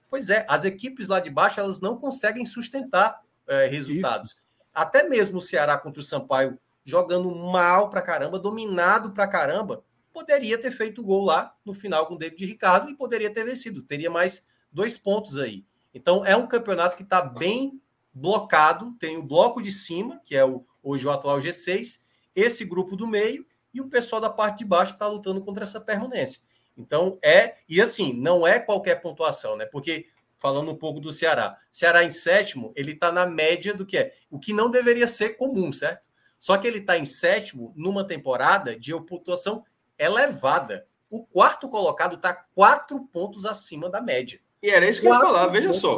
Pois 0.09 0.29
é, 0.29 0.45
as 0.47 0.63
equipes 0.63 1.09
lá 1.09 1.19
de 1.19 1.29
baixo 1.29 1.59
elas 1.59 1.81
não 1.81 1.97
conseguem 1.97 2.45
sustentar 2.45 3.19
é, 3.47 3.65
resultados. 3.67 4.31
Isso. 4.31 4.37
Até 4.73 5.07
mesmo 5.07 5.39
o 5.39 5.41
Ceará 5.41 5.77
contra 5.77 5.99
o 5.99 6.03
Sampaio 6.03 6.57
jogando 6.83 7.33
mal 7.33 7.89
para 7.89 8.01
caramba, 8.01 8.39
dominado 8.39 9.11
para 9.11 9.27
caramba, 9.27 9.83
poderia 10.11 10.57
ter 10.57 10.71
feito 10.71 11.03
gol 11.03 11.25
lá 11.25 11.55
no 11.65 11.73
final 11.73 12.05
com 12.05 12.15
o 12.15 12.17
David 12.17 12.45
Ricardo 12.45 12.89
e 12.89 12.95
poderia 12.95 13.33
ter 13.33 13.43
vencido. 13.43 13.81
Teria 13.81 14.09
mais 14.09 14.45
dois 14.71 14.97
pontos 14.97 15.37
aí. 15.37 15.65
Então 15.93 16.25
é 16.25 16.35
um 16.35 16.47
campeonato 16.47 16.95
que 16.95 17.03
está 17.03 17.21
bem 17.21 17.81
blocado. 18.13 18.93
Tem 18.99 19.17
o 19.17 19.23
bloco 19.23 19.61
de 19.61 19.71
cima, 19.71 20.21
que 20.23 20.35
é 20.35 20.45
o, 20.45 20.65
hoje 20.81 21.07
o 21.07 21.11
atual 21.11 21.39
G6, 21.39 22.01
esse 22.35 22.63
grupo 22.63 22.95
do 22.95 23.07
meio 23.07 23.45
e 23.73 23.81
o 23.81 23.89
pessoal 23.89 24.21
da 24.21 24.29
parte 24.29 24.59
de 24.59 24.65
baixo 24.65 24.93
que 24.93 24.97
está 24.97 25.07
lutando 25.07 25.41
contra 25.41 25.63
essa 25.63 25.81
permanência. 25.81 26.41
Então 26.77 27.17
é, 27.23 27.55
e 27.67 27.81
assim, 27.81 28.13
não 28.13 28.45
é 28.45 28.59
qualquer 28.59 29.01
pontuação, 29.01 29.55
né? 29.55 29.65
Porque 29.65 30.07
falando 30.37 30.71
um 30.71 30.75
pouco 30.75 30.99
do 30.99 31.11
Ceará, 31.11 31.57
Ceará 31.71 32.03
em 32.03 32.09
sétimo, 32.09 32.73
ele 32.75 32.91
está 32.91 33.11
na 33.11 33.25
média 33.25 33.73
do 33.73 33.85
que 33.85 33.97
é, 33.97 34.13
o 34.29 34.37
que 34.37 34.51
não 34.51 34.69
deveria 34.69 35.07
ser 35.07 35.37
comum, 35.37 35.71
certo? 35.71 36.03
Só 36.43 36.57
que 36.57 36.67
ele 36.67 36.79
está 36.79 36.97
em 36.97 37.05
sétimo 37.05 37.71
numa 37.73 38.05
temporada 38.05 38.77
de 38.77 38.91
pontuação 39.05 39.63
elevada. 39.97 40.85
O 41.09 41.23
quarto 41.23 41.69
colocado 41.69 42.17
está 42.17 42.33
quatro 42.33 42.99
pontos 43.13 43.45
acima 43.45 43.89
da 43.89 44.01
média. 44.01 44.41
E 44.61 44.69
era 44.69 44.85
isso 44.85 44.99
que 44.99 45.07
quatro 45.07 45.27
eu 45.27 45.31
ia 45.31 45.39
falar, 45.39 45.51
veja 45.53 45.71
só. 45.71 45.97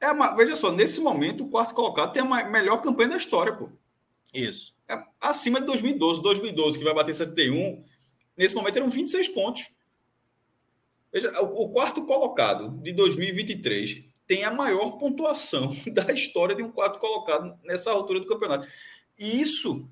É 0.00 0.12
uma, 0.12 0.36
veja 0.36 0.54
só, 0.54 0.70
nesse 0.70 1.00
momento, 1.00 1.42
o 1.42 1.50
quarto 1.50 1.74
colocado 1.74 2.12
tem 2.12 2.22
a 2.22 2.44
melhor 2.44 2.80
campanha 2.80 3.08
da 3.08 3.16
história, 3.16 3.56
pô. 3.56 3.68
Isso. 4.32 4.72
É 4.88 5.02
acima 5.20 5.58
de 5.58 5.66
2012. 5.66 6.22
2012, 6.22 6.78
que 6.78 6.84
vai 6.84 6.94
bater 6.94 7.12
71, 7.12 7.82
nesse 8.36 8.54
momento 8.54 8.76
eram 8.76 8.88
26 8.88 9.26
pontos. 9.30 9.68
Veja, 11.12 11.32
o, 11.42 11.64
o 11.64 11.72
quarto 11.72 12.06
colocado 12.06 12.70
de 12.82 12.92
2023 12.92 14.04
tem 14.28 14.44
a 14.44 14.50
maior 14.52 14.92
pontuação 14.92 15.74
da 15.92 16.12
história 16.12 16.54
de 16.54 16.62
um 16.62 16.70
quarto 16.70 17.00
colocado 17.00 17.58
nessa 17.64 17.90
altura 17.90 18.20
do 18.20 18.26
campeonato. 18.26 18.68
E 19.18 19.40
isso, 19.40 19.88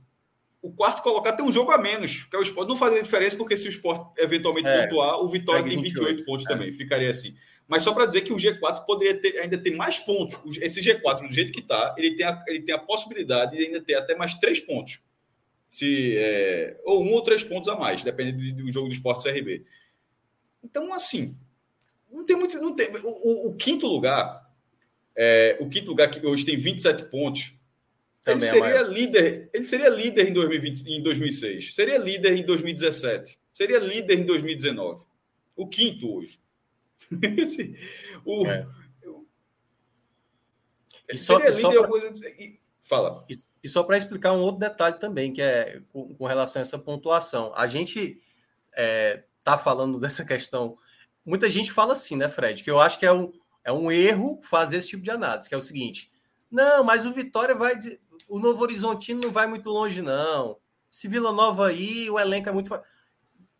o 0.60 0.72
quarto 0.72 1.02
colocado 1.02 1.36
tem 1.36 1.44
um 1.44 1.52
jogo 1.52 1.70
a 1.70 1.78
menos, 1.78 2.24
que 2.24 2.34
é 2.34 2.38
o 2.38 2.42
esporte. 2.42 2.68
Não 2.68 2.76
fazia 2.76 3.02
diferença, 3.02 3.36
porque 3.36 3.56
se 3.56 3.66
o 3.66 3.70
esporte 3.70 4.20
eventualmente 4.20 4.68
é, 4.68 4.86
pontuar, 4.86 5.20
o 5.20 5.28
Vitória 5.28 5.62
tem 5.62 5.80
28 5.80 6.08
28, 6.08 6.24
pontos 6.24 6.46
é. 6.46 6.48
também. 6.48 6.72
Ficaria 6.72 7.10
assim. 7.10 7.34
Mas 7.66 7.82
só 7.82 7.92
para 7.94 8.06
dizer 8.06 8.22
que 8.22 8.32
o 8.32 8.36
G4 8.36 8.84
poderia 8.84 9.18
ter, 9.18 9.38
ainda 9.40 9.56
ter 9.56 9.74
mais 9.74 9.98
pontos. 9.98 10.38
Esse 10.58 10.80
G4, 10.80 11.26
do 11.26 11.32
jeito 11.32 11.52
que 11.52 11.60
está, 11.60 11.94
ele, 11.96 12.14
tem 12.14 12.26
a, 12.26 12.44
ele 12.46 12.60
tem 12.60 12.74
a 12.74 12.78
possibilidade 12.78 13.56
de 13.56 13.64
ainda 13.64 13.80
ter 13.80 13.94
até 13.94 14.14
mais 14.14 14.34
três 14.34 14.60
pontos. 14.60 15.00
Se, 15.70 16.16
é, 16.16 16.78
ou 16.84 17.02
um 17.02 17.12
ou 17.12 17.22
três 17.22 17.42
pontos 17.42 17.68
a 17.68 17.76
mais, 17.76 18.02
dependendo 18.04 18.62
do 18.62 18.70
jogo 18.70 18.88
do 18.88 18.94
esporte 18.94 19.24
CRB. 19.24 19.64
Então, 20.62 20.92
assim, 20.92 21.36
não 22.10 22.24
tem 22.24 22.36
muito. 22.36 22.58
Não 22.58 22.74
tem, 22.74 22.88
o, 23.02 23.48
o 23.48 23.56
quinto 23.56 23.86
lugar, 23.86 24.48
é, 25.16 25.56
o 25.60 25.68
quinto 25.68 25.88
lugar 25.88 26.10
que 26.10 26.24
hoje 26.24 26.44
tem 26.44 26.56
27 26.56 27.04
pontos, 27.04 27.54
Também 28.24 28.48
ele 28.48 28.58
é 28.58 28.62
seria 28.62 28.80
é 28.80 28.82
líder. 28.82 29.50
Ele 29.52 29.64
seria 29.64 29.88
líder 29.90 30.28
em, 30.28 30.32
2020, 30.32 30.86
em 30.88 31.02
2006, 31.02 31.74
seria 31.74 31.98
líder 31.98 32.36
em 32.36 32.42
2017, 32.44 33.38
seria 33.52 33.78
líder 33.78 34.18
em 34.18 34.24
2019. 34.24 35.04
O 35.54 35.68
quinto 35.68 36.16
hoje. 36.16 36.40
o, 38.24 38.46
é. 38.46 38.66
e 41.10 41.16
só, 41.16 41.38
só 41.52 41.70
pra... 41.70 42.12
Fala. 42.80 43.24
E, 43.28 43.34
e 43.62 43.68
só 43.68 43.82
para 43.82 43.96
explicar 43.96 44.32
um 44.32 44.40
outro 44.40 44.60
detalhe 44.60 44.98
também, 44.98 45.32
que 45.32 45.40
é 45.40 45.80
com, 45.92 46.14
com 46.14 46.26
relação 46.26 46.60
a 46.60 46.62
essa 46.62 46.78
pontuação. 46.78 47.52
A 47.54 47.66
gente 47.66 48.20
é, 48.74 49.24
tá 49.42 49.58
falando 49.58 49.98
dessa 50.00 50.24
questão. 50.24 50.78
Muita 51.24 51.50
gente 51.50 51.72
fala 51.72 51.92
assim, 51.92 52.16
né, 52.16 52.28
Fred? 52.28 52.62
Que 52.62 52.70
eu 52.70 52.80
acho 52.80 52.98
que 52.98 53.06
é 53.06 53.12
um, 53.12 53.32
é 53.64 53.72
um 53.72 53.90
erro 53.90 54.40
fazer 54.42 54.78
esse 54.78 54.88
tipo 54.88 55.02
de 55.02 55.10
análise, 55.10 55.48
que 55.48 55.54
é 55.54 55.58
o 55.58 55.62
seguinte: 55.62 56.10
não, 56.50 56.84
mas 56.84 57.06
o 57.06 57.12
Vitória 57.12 57.54
vai. 57.54 57.78
O 58.28 58.38
Novo 58.38 58.62
Horizontino 58.62 59.20
não 59.20 59.30
vai 59.30 59.46
muito 59.46 59.70
longe, 59.70 60.02
não. 60.02 60.58
Se 60.90 61.08
Vila 61.08 61.32
Nova 61.32 61.68
aí, 61.68 62.08
o 62.10 62.18
elenco 62.18 62.48
é 62.48 62.52
muito. 62.52 62.70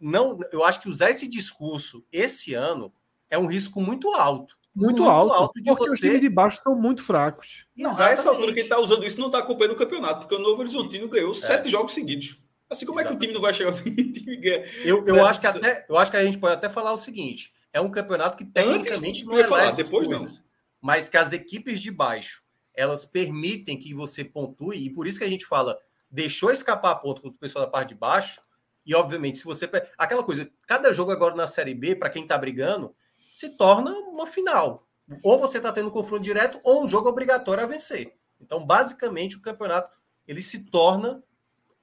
Não, 0.01 0.39
eu 0.53 0.65
acho 0.65 0.81
que 0.81 0.89
usar 0.89 1.11
esse 1.11 1.27
discurso 1.29 2.05
esse 2.13 2.55
ano 2.55 2.93
é 3.31 3.39
um 3.39 3.47
risco 3.47 3.81
muito 3.81 4.13
alto. 4.15 4.57
Muito, 4.75 4.99
muito 4.99 5.11
alto, 5.11 5.33
alto 5.33 5.55
de 5.55 5.65
porque 5.65 5.85
você... 5.85 5.95
os 5.95 6.01
times 6.01 6.21
de 6.21 6.29
baixo 6.29 6.59
estão 6.59 6.75
muito 6.75 7.03
fracos. 7.03 7.65
Não, 7.77 7.97
a 7.97 8.11
essa 8.11 8.29
altura 8.29 8.53
que 8.53 8.59
ele 8.59 8.67
está 8.67 8.79
usando 8.79 9.05
isso 9.05 9.21
não 9.21 9.27
está 9.27 9.39
acompanhando 9.39 9.75
o 9.75 9.79
campeonato, 9.79 10.21
porque 10.21 10.35
o 10.35 10.41
Novo 10.41 10.61
Horizontino 10.61 11.09
ganhou 11.09 11.31
é. 11.31 11.35
sete 11.35 11.69
jogos 11.69 11.95
seguidos. 11.95 12.41
Assim 12.69 12.85
como 12.85 12.99
Exatamente. 12.99 13.07
é 13.07 13.11
que 13.11 13.17
o 13.17 13.21
time 13.21 13.35
não 13.35 13.41
vai 13.41 13.55
chegar 13.55 13.71
ao 13.75 13.77
time 13.77 14.37
ganha? 14.37 14.65
Eu, 14.85 15.05
eu 15.05 15.25
acho 15.25 15.41
que 15.41 15.47
até 15.47 15.87
eu 15.89 15.97
acho 15.97 16.11
que 16.11 16.17
a 16.17 16.25
gente 16.25 16.39
pode 16.39 16.55
até 16.55 16.69
falar 16.69 16.93
o 16.93 16.99
seguinte: 16.99 17.53
é 17.73 17.81
um 17.81 17.91
campeonato 17.91 18.37
que 18.37 18.45
tecnicamente 18.45 19.25
não 19.25 19.39
é 19.39 19.45
falar, 19.45 19.73
depois 19.73 20.07
coisas, 20.09 20.39
não. 20.39 20.45
mas 20.81 21.09
que 21.09 21.17
as 21.17 21.33
equipes 21.33 21.81
de 21.81 21.91
baixo 21.91 22.44
elas 22.75 23.07
permitem 23.07 23.79
que 23.79 23.95
você 23.95 24.25
pontue, 24.25 24.85
e 24.85 24.91
por 24.91 25.07
isso 25.07 25.19
que 25.19 25.25
a 25.25 25.29
gente 25.29 25.47
fala, 25.47 25.79
deixou 26.11 26.51
escapar 26.51 26.97
ponto 26.97 27.23
contra 27.23 27.37
o 27.37 27.41
pessoal 27.41 27.65
da 27.65 27.71
parte 27.71 27.91
de 27.91 27.95
baixo, 27.95 28.41
e 28.87 28.95
obviamente, 28.95 29.39
se 29.39 29.45
você. 29.45 29.69
Aquela 29.97 30.23
coisa, 30.23 30.51
cada 30.67 30.93
jogo 30.93 31.11
agora 31.11 31.35
na 31.35 31.47
Série 31.47 31.75
B, 31.75 31.97
para 31.97 32.11
quem 32.11 32.27
tá 32.27 32.37
brigando, 32.37 32.95
se 33.33 33.57
torna 33.57 33.91
uma 33.93 34.27
final. 34.27 34.87
Ou 35.23 35.39
você 35.39 35.59
está 35.59 35.73
tendo 35.73 35.91
confronto 35.91 36.23
direto 36.23 36.61
ou 36.63 36.85
um 36.85 36.89
jogo 36.89 37.09
obrigatório 37.09 37.65
a 37.65 37.67
vencer. 37.67 38.15
Então, 38.41 38.65
basicamente, 38.65 39.37
o 39.37 39.43
campeonato 39.43 39.97
ele 40.27 40.43
se 40.43 40.71
torna 40.71 41.23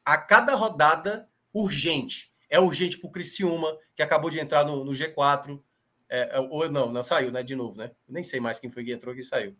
a 0.06 0.18
cada 0.18 0.56
rodada 0.56 1.28
urgente. 1.54 2.32
É 2.50 2.60
urgente 2.60 2.98
para 2.98 3.08
o 3.08 3.12
Criciúma, 3.12 3.78
que 3.96 4.02
acabou 4.02 4.30
de 4.30 4.39
entrar 4.39 4.66
no, 4.66 4.84
no 4.84 4.92
G4. 4.92 5.62
É, 6.10 6.38
é, 6.38 6.39
ou 6.39 6.70
não, 6.70 6.92
não 6.92 7.04
saiu, 7.04 7.32
né? 7.32 7.42
De 7.42 7.56
novo, 7.56 7.78
né? 7.78 7.92
Nem 8.08 8.24
sei 8.24 8.39
mais 8.39 8.60
quem 8.60 8.70
foi 8.70 8.84
que 8.84 8.92
entrou 8.92 9.16
que 9.16 9.24
saiu. 9.24 9.56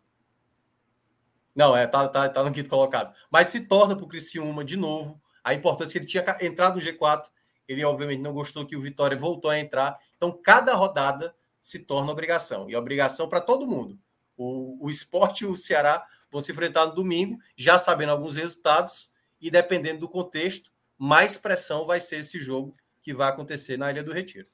Não, 1.54 1.76
é, 1.76 1.86
tá, 1.86 2.08
tá, 2.08 2.28
tá 2.28 2.42
no 2.42 2.52
quinto 2.52 2.68
colocado. 2.68 3.14
Mas 3.30 3.48
se 3.48 3.60
torna 3.66 3.94
para 3.94 4.04
o 4.04 4.08
Criciúma 4.08 4.64
de 4.64 4.76
novo. 4.76 5.20
A 5.44 5.52
importância 5.52 5.92
que 5.92 5.98
ele 5.98 6.06
tinha 6.06 6.24
entrado 6.40 6.76
no 6.76 6.80
G4. 6.80 7.24
Ele, 7.68 7.84
obviamente, 7.84 8.20
não 8.20 8.32
gostou 8.32 8.66
que 8.66 8.76
o 8.76 8.80
Vitória 8.80 9.16
voltou 9.16 9.50
a 9.50 9.58
entrar. 9.58 9.98
Então, 10.16 10.32
cada 10.32 10.74
rodada 10.74 11.34
se 11.60 11.80
torna 11.80 12.10
obrigação. 12.10 12.68
E 12.68 12.76
obrigação 12.76 13.28
para 13.28 13.40
todo 13.40 13.66
mundo. 13.66 13.98
O, 14.36 14.86
o 14.86 14.90
esporte 14.90 15.44
e 15.44 15.46
o 15.46 15.56
Ceará 15.56 16.06
vão 16.30 16.40
se 16.40 16.50
enfrentar 16.50 16.86
no 16.86 16.94
domingo, 16.94 17.38
já 17.56 17.78
sabendo 17.78 18.12
alguns 18.12 18.36
resultados, 18.36 19.10
e 19.40 19.50
dependendo 19.50 20.00
do 20.00 20.08
contexto, 20.08 20.70
mais 20.96 21.36
pressão 21.36 21.84
vai 21.84 22.00
ser 22.00 22.16
esse 22.16 22.40
jogo 22.40 22.72
que 23.02 23.12
vai 23.12 23.28
acontecer 23.28 23.76
na 23.76 23.90
Ilha 23.90 24.02
do 24.02 24.12
Retiro. 24.12 24.48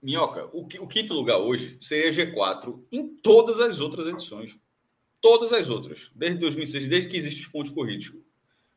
Minhoca, 0.00 0.46
o, 0.52 0.62
o 0.62 0.88
quinto 0.88 1.12
lugar 1.12 1.36
hoje 1.36 1.76
seria 1.80 2.10
G4 2.10 2.82
em 2.90 3.08
todas 3.16 3.60
as 3.60 3.80
outras 3.80 4.06
edições. 4.06 4.56
Todas 5.20 5.52
as 5.52 5.68
outras. 5.68 6.10
Desde 6.14 6.38
2006, 6.38 6.88
desde 6.88 7.08
que 7.08 7.16
existem 7.16 7.42
os 7.42 7.48
pontos 7.48 7.70
corridos. 7.70 8.12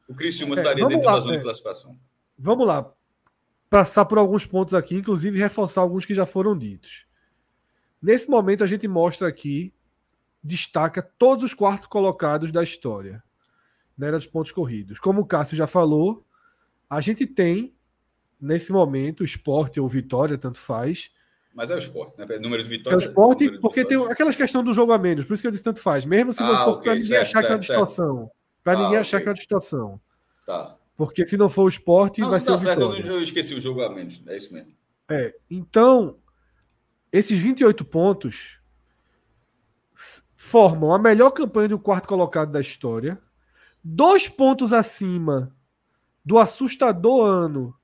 O 0.08 0.14
Criciúma 0.14 0.56
é, 0.56 0.60
estaria 0.60 0.86
dentro 0.86 1.06
lá, 1.06 1.16
da 1.16 1.22
zona 1.22 1.36
é, 1.36 1.38
de 1.38 1.44
classificação. 1.44 1.98
Vamos 2.38 2.68
lá. 2.68 2.94
Passar 3.70 4.06
por 4.06 4.18
alguns 4.18 4.46
pontos 4.46 4.74
aqui, 4.74 4.96
inclusive 4.96 5.40
reforçar 5.40 5.82
alguns 5.82 6.06
que 6.06 6.14
já 6.14 6.26
foram 6.26 6.58
ditos. 6.58 7.06
Nesse 8.02 8.30
momento, 8.30 8.64
a 8.64 8.68
gente 8.68 8.88
mostra 8.88 9.28
aqui, 9.28 9.74
destaca 10.44 11.02
todos 11.02 11.46
os 11.46 11.54
quartos 11.54 11.88
colocados 11.88 12.52
da 12.52 12.62
história, 12.62 13.24
na 13.98 14.08
era 14.08 14.18
dos 14.18 14.28
pontos 14.28 14.52
corridos. 14.52 15.00
Como 15.00 15.22
o 15.22 15.26
Cássio 15.26 15.56
já 15.56 15.66
falou, 15.66 16.26
a 16.90 17.00
gente 17.00 17.26
tem, 17.26 17.74
nesse 18.40 18.72
momento, 18.72 19.24
esporte 19.24 19.80
ou 19.80 19.88
vitória, 19.88 20.38
tanto 20.38 20.60
faz, 20.60 21.12
Mas 21.54 21.70
é 21.70 21.76
o 21.76 21.78
esporte, 21.78 22.18
né? 22.18 22.26
Número 22.40 22.64
de 22.64 22.70
É 22.70 22.74
o 22.74 22.78
vitórias. 22.78 23.06
esporte, 23.06 23.50
de 23.50 23.60
porque 23.60 23.82
tem 23.86 23.90
vitórias. 23.98 24.12
aquelas 24.14 24.36
questões 24.36 24.66
do 24.66 24.74
jogo 24.74 24.92
a 24.92 24.98
menos, 24.98 25.24
por 25.24 25.34
isso 25.34 25.42
que 25.42 25.48
eu 25.48 25.52
disse 25.52 25.64
tanto 25.64 25.80
faz. 25.80 26.04
Mesmo 26.04 26.34
se 26.34 26.42
Ah, 26.42 26.48
for 26.66 26.72
ok, 26.72 26.84
para 26.84 26.94
ninguém 26.96 27.08
certo, 27.10 27.22
achar 27.22 27.40
que 27.42 27.46
é 27.46 27.50
uma 27.50 27.62
certo, 27.62 27.66
certo. 27.66 27.86
distorção. 27.88 28.32
Para 28.64 28.74
Ah, 28.74 28.84
ninguém 28.84 28.98
achar 28.98 29.18
ok. 29.18 29.24
que 29.24 29.30
é 29.30 29.32
uma 29.32 29.36
distorção. 29.38 30.02
Tá. 30.46 30.76
Porque 30.98 31.28
se 31.28 31.38
não 31.38 31.50
for 31.50 31.64
o 31.64 31.68
esporte, 31.70 32.22
Não, 32.22 32.30
vai 32.32 32.40
se 32.40 32.46
ser 32.46 32.52
tá 32.52 32.56
o 32.56 32.58
certo, 32.60 32.82
eu, 32.82 32.90
não- 32.90 32.98
eu 32.98 33.22
esqueci 33.24 33.54
o 33.54 33.62
jogo 33.62 33.82
a 33.84 33.90
menos. 33.94 34.22
É 34.26 34.36
isso 34.38 34.52
mesmo. 34.54 34.72
É, 35.10 35.36
então, 35.50 36.18
esses 37.12 37.38
28 37.38 37.86
pontos 37.86 38.58
formam 40.36 40.94
a 40.94 41.00
melhor 41.00 41.32
campanha 41.32 41.70
do 41.70 41.80
quarto 41.80 42.08
colocado 42.08 42.52
da 42.52 42.60
história, 42.62 43.20
dois 43.84 44.28
pontos 44.28 44.74
acima 44.74 45.56
do 46.26 46.38
assustador 46.38 47.26
ano 47.26 47.76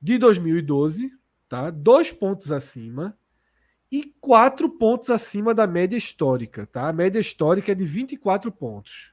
de 0.00 0.18
2012, 0.18 1.10
tá? 1.52 1.68
Dois 1.68 2.10
pontos 2.10 2.50
acima 2.50 3.14
e 3.90 4.04
quatro 4.22 4.70
pontos 4.70 5.10
acima 5.10 5.52
da 5.52 5.66
média 5.66 5.98
histórica, 5.98 6.66
tá? 6.66 6.88
A 6.88 6.94
média 6.94 7.20
histórica 7.20 7.72
é 7.72 7.74
de 7.74 7.84
24 7.84 8.50
pontos. 8.50 9.12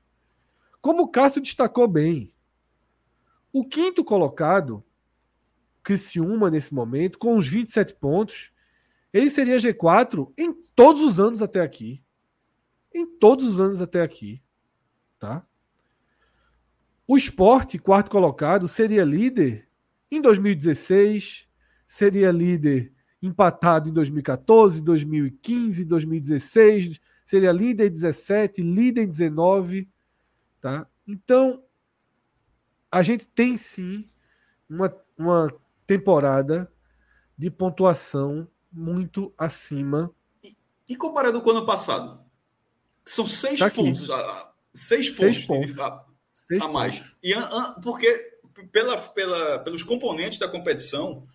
Como 0.80 1.04
o 1.04 1.08
Cássio 1.10 1.42
destacou 1.42 1.86
bem, 1.86 2.34
o 3.52 3.68
quinto 3.68 4.06
colocado 4.06 4.82
Criciúma 5.84 6.50
nesse 6.50 6.74
momento, 6.74 7.20
com 7.20 7.36
os 7.36 7.46
27 7.46 7.96
pontos, 7.96 8.54
ele 9.12 9.30
seria 9.30 9.58
G4 9.58 10.32
em 10.38 10.54
todos 10.54 11.02
os 11.02 11.20
anos 11.20 11.42
até 11.42 11.60
aqui. 11.60 12.02
Em 12.96 13.06
todos 13.06 13.46
os 13.46 13.60
anos 13.60 13.82
até 13.82 14.02
aqui. 14.02 14.42
Tá? 15.20 15.46
O 17.06 17.18
esporte, 17.18 17.78
quarto 17.78 18.10
colocado, 18.10 18.66
seria 18.66 19.04
líder 19.04 19.68
em 20.10 20.22
2016, 20.22 21.49
seria 21.90 22.32
líder 22.32 22.94
empatado 23.22 23.90
em 23.90 23.92
2014, 23.94 24.82
2015, 24.82 25.84
2016, 25.84 27.00
seria 27.26 27.52
líder 27.52 27.88
em 27.88 27.92
17, 27.92 28.62
líder 28.62 29.02
em 29.04 29.08
19. 29.10 29.90
Tá? 30.62 30.88
Então, 31.08 31.64
a 32.92 33.02
gente 33.02 33.28
tem 33.28 33.58
sim 33.58 34.08
uma, 34.70 34.96
uma 35.18 35.52
temporada 35.88 36.72
de 37.38 37.50
pontuação 37.50 38.48
muito 38.72 39.34
acima. 39.38 40.14
E 40.88 40.96
comparado 40.96 41.42
com 41.42 41.50
o 41.50 41.54
ano 41.58 41.66
passado? 41.66 42.24
São 43.04 43.26
seis 43.26 43.60
Tá 43.60 43.70
pontos. 43.72 44.08
Seis 44.74 45.10
pontos. 45.10 45.36
Seis 45.36 45.46
pontos. 45.46 45.80
a- 45.80 46.06
Seis 46.34 46.62
a 46.62 46.68
mais. 46.68 47.00
pontos. 47.00 47.16
E, 47.24 47.34
porque 47.82 48.40
pela, 48.72 48.98
pela, 48.98 49.60
pelos 49.60 49.84
componentes 49.84 50.38
da 50.40 50.48
competição, 50.48 51.26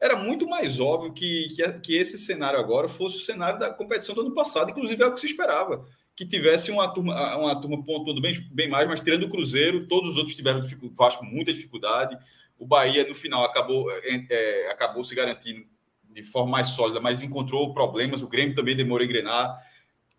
era 0.00 0.16
muito 0.16 0.46
mais 0.46 0.78
óbvio 0.78 1.12
que, 1.12 1.48
que, 1.54 1.80
que 1.80 1.96
esse 1.96 2.18
cenário 2.18 2.58
agora 2.58 2.88
fosse 2.88 3.16
o 3.16 3.20
cenário 3.20 3.58
da 3.58 3.72
competição 3.72 4.14
do 4.14 4.20
ano 4.22 4.34
passado. 4.34 4.70
Inclusive, 4.70 5.02
é 5.02 5.06
o 5.06 5.14
que 5.14 5.20
se 5.20 5.26
esperava. 5.26 5.86
Que 6.14 6.26
tivesse 6.26 6.70
uma 6.70 6.88
turma, 6.88 7.36
uma 7.36 7.60
turma 7.60 7.82
pontuando 7.82 8.20
bem, 8.20 8.34
bem 8.52 8.68
mais, 8.68 8.88
mas 8.88 9.00
tirando 9.00 9.24
o 9.24 9.30
Cruzeiro, 9.30 9.86
todos 9.86 10.10
os 10.10 10.16
outros 10.16 10.36
tiveram 10.36 10.60
Vasco 10.94 11.24
muita 11.24 11.52
dificuldade. 11.52 12.16
O 12.58 12.66
Bahia, 12.66 13.06
no 13.06 13.14
final, 13.14 13.44
acabou, 13.44 13.90
é, 13.90 14.26
é, 14.30 14.70
acabou 14.70 15.04
se 15.04 15.14
garantindo 15.14 15.66
de 16.10 16.22
forma 16.22 16.50
mais 16.50 16.68
sólida, 16.68 17.00
mas 17.00 17.22
encontrou 17.22 17.72
problemas. 17.72 18.22
O 18.22 18.28
Grêmio 18.28 18.54
também 18.54 18.76
demorou 18.76 19.02
a 19.02 19.04
engrenar. 19.04 19.58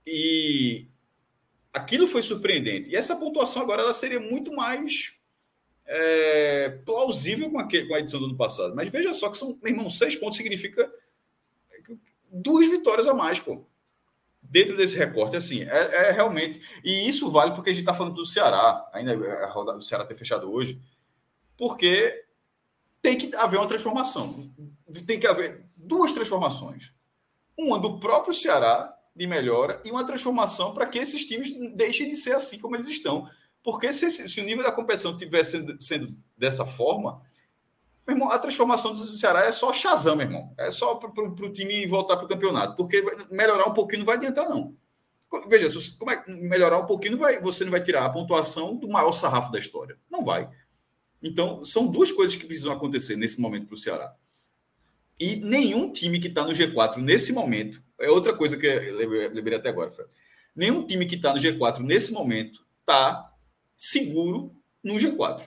E 0.05 0.87
aquilo 1.73 2.07
foi 2.07 2.21
surpreendente. 2.21 2.89
E 2.89 2.95
essa 2.95 3.15
pontuação 3.15 3.61
agora 3.61 3.81
ela 3.81 3.93
seria 3.93 4.19
muito 4.19 4.55
mais 4.55 5.16
é, 5.87 6.69
plausível 6.85 7.49
com, 7.49 7.57
com 7.63 7.95
a 7.95 7.99
edição 7.99 8.19
do 8.19 8.25
ano 8.25 8.37
passado. 8.37 8.75
Mas 8.75 8.89
veja 8.89 9.13
só 9.13 9.29
que 9.29 9.37
são, 9.37 9.57
meu 9.63 9.71
irmão, 9.71 9.89
seis 9.89 10.15
pontos 10.15 10.37
significa 10.37 10.91
duas 12.31 12.67
vitórias 12.67 13.07
a 13.07 13.13
mais, 13.13 13.39
pô. 13.39 13.65
Dentro 14.41 14.77
desse 14.77 14.97
recorte, 14.97 15.35
assim, 15.35 15.63
é, 15.63 16.07
é 16.07 16.11
realmente. 16.11 16.61
E 16.83 17.07
isso 17.07 17.29
vale 17.31 17.53
porque 17.53 17.69
a 17.69 17.73
gente 17.73 17.83
está 17.83 17.93
falando 17.93 18.15
do 18.15 18.25
Ceará, 18.25 18.89
ainda 18.93 19.13
a 19.43 19.51
rodada 19.51 19.77
do 19.77 19.83
Ceará 19.83 20.05
ter 20.05 20.15
fechado 20.15 20.51
hoje, 20.51 20.79
porque 21.57 22.25
tem 23.01 23.17
que 23.17 23.35
haver 23.35 23.57
uma 23.57 23.67
transformação. 23.67 24.49
Tem 25.05 25.19
que 25.19 25.27
haver 25.27 25.65
duas 25.75 26.13
transformações. 26.13 26.93
Uma 27.57 27.79
do 27.79 27.99
próprio 27.99 28.33
Ceará, 28.33 28.93
de 29.15 29.25
melhora, 29.25 29.81
e 29.83 29.91
uma 29.91 30.05
transformação 30.05 30.73
para 30.73 30.85
que 30.85 30.99
esses 30.99 31.25
times 31.25 31.51
deixem 31.75 32.09
de 32.09 32.15
ser 32.15 32.35
assim 32.35 32.59
como 32.59 32.75
eles 32.75 32.87
estão. 32.87 33.27
Porque 33.67 33.91
se, 33.91 34.09
se 34.09 34.39
o 34.39 34.45
nível 34.45 34.63
da 34.63 34.71
competição 34.71 35.11
estivesse 35.11 35.59
sendo, 35.59 35.81
sendo 35.83 36.17
dessa 36.37 36.65
forma, 36.65 37.21
meu 38.07 38.15
irmão, 38.15 38.31
a 38.31 38.39
transformação 38.39 38.93
do 38.93 38.97
Ceará 39.17 39.43
é 39.43 39.51
só 39.51 39.73
Shazam, 39.73 40.15
meu 40.15 40.25
irmão. 40.25 40.53
É 40.57 40.71
só 40.71 40.95
para 40.95 41.11
o 41.21 41.51
time 41.51 41.85
voltar 41.85 42.15
para 42.15 42.25
o 42.25 42.29
campeonato. 42.29 42.77
Porque 42.77 43.03
melhorar 43.29 43.67
um 43.67 43.73
pouquinho 43.73 43.99
não 43.99 44.05
vai 44.05 44.15
adiantar, 44.15 44.47
não. 44.47 44.73
Veja, 45.49 45.67
como 45.99 46.09
é, 46.09 46.23
melhorar 46.29 46.79
um 46.79 46.85
pouquinho, 46.85 47.17
não 47.17 47.19
vai, 47.19 47.41
você 47.41 47.65
não 47.65 47.71
vai 47.71 47.83
tirar 47.83 48.05
a 48.05 48.09
pontuação 48.09 48.73
do 48.73 48.87
maior 48.87 49.11
sarrafo 49.11 49.51
da 49.51 49.59
história. 49.59 49.97
Não 50.09 50.23
vai. 50.23 50.49
Então, 51.21 51.61
são 51.65 51.87
duas 51.87 52.09
coisas 52.09 52.37
que 52.37 52.45
precisam 52.45 52.71
acontecer 52.71 53.17
nesse 53.17 53.41
momento 53.41 53.67
para 53.67 53.75
o 53.75 53.77
Ceará. 53.77 54.15
E 55.19 55.35
nenhum 55.35 55.91
time 55.91 56.21
que 56.21 56.27
está 56.29 56.45
no 56.45 56.53
G4 56.53 56.99
nesse 56.99 57.33
momento, 57.33 57.83
é 57.99 58.09
outra 58.09 58.33
coisa 58.33 58.55
que 58.55 58.65
eu 58.65 58.95
lembrei 59.33 59.57
até 59.57 59.67
agora, 59.67 59.91
Fred. 59.91 60.09
Nenhum 60.55 60.87
time 60.87 61.05
que 61.05 61.15
está 61.15 61.33
no 61.33 61.39
G4 61.41 61.79
nesse 61.79 62.13
momento 62.13 62.65
está 62.79 63.33
seguro 63.77 64.51
no 64.83 64.95
G4. 64.95 65.43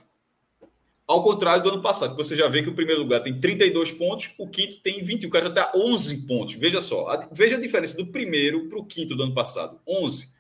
Ao 1.07 1.25
contrário 1.25 1.65
do 1.65 1.71
ano 1.71 1.83
passado, 1.83 2.13
que 2.15 2.23
você 2.23 2.37
já 2.37 2.49
vê 2.49 2.63
que 2.63 2.69
o 2.69 2.75
primeiro 2.75 3.01
lugar 3.03 3.21
tem 3.21 3.41
32 3.41 3.91
pontos, 3.91 4.31
o 4.39 4.49
quinto 4.49 4.81
tem 4.81 5.03
20, 5.03 5.27
o 5.27 5.31
cara 5.31 5.47
já 5.47 5.51
está 5.51 5.73
11 5.75 6.19
pontos. 6.19 6.55
Veja 6.55 6.81
só, 6.81 7.09
a- 7.09 7.29
veja 7.33 7.57
a 7.57 7.61
diferença 7.61 7.97
do 7.97 8.07
primeiro 8.07 8.69
para 8.69 8.79
o 8.79 8.85
quinto 8.85 9.17
do 9.17 9.25
ano 9.25 9.35
passado: 9.35 9.81
11. 9.85 10.31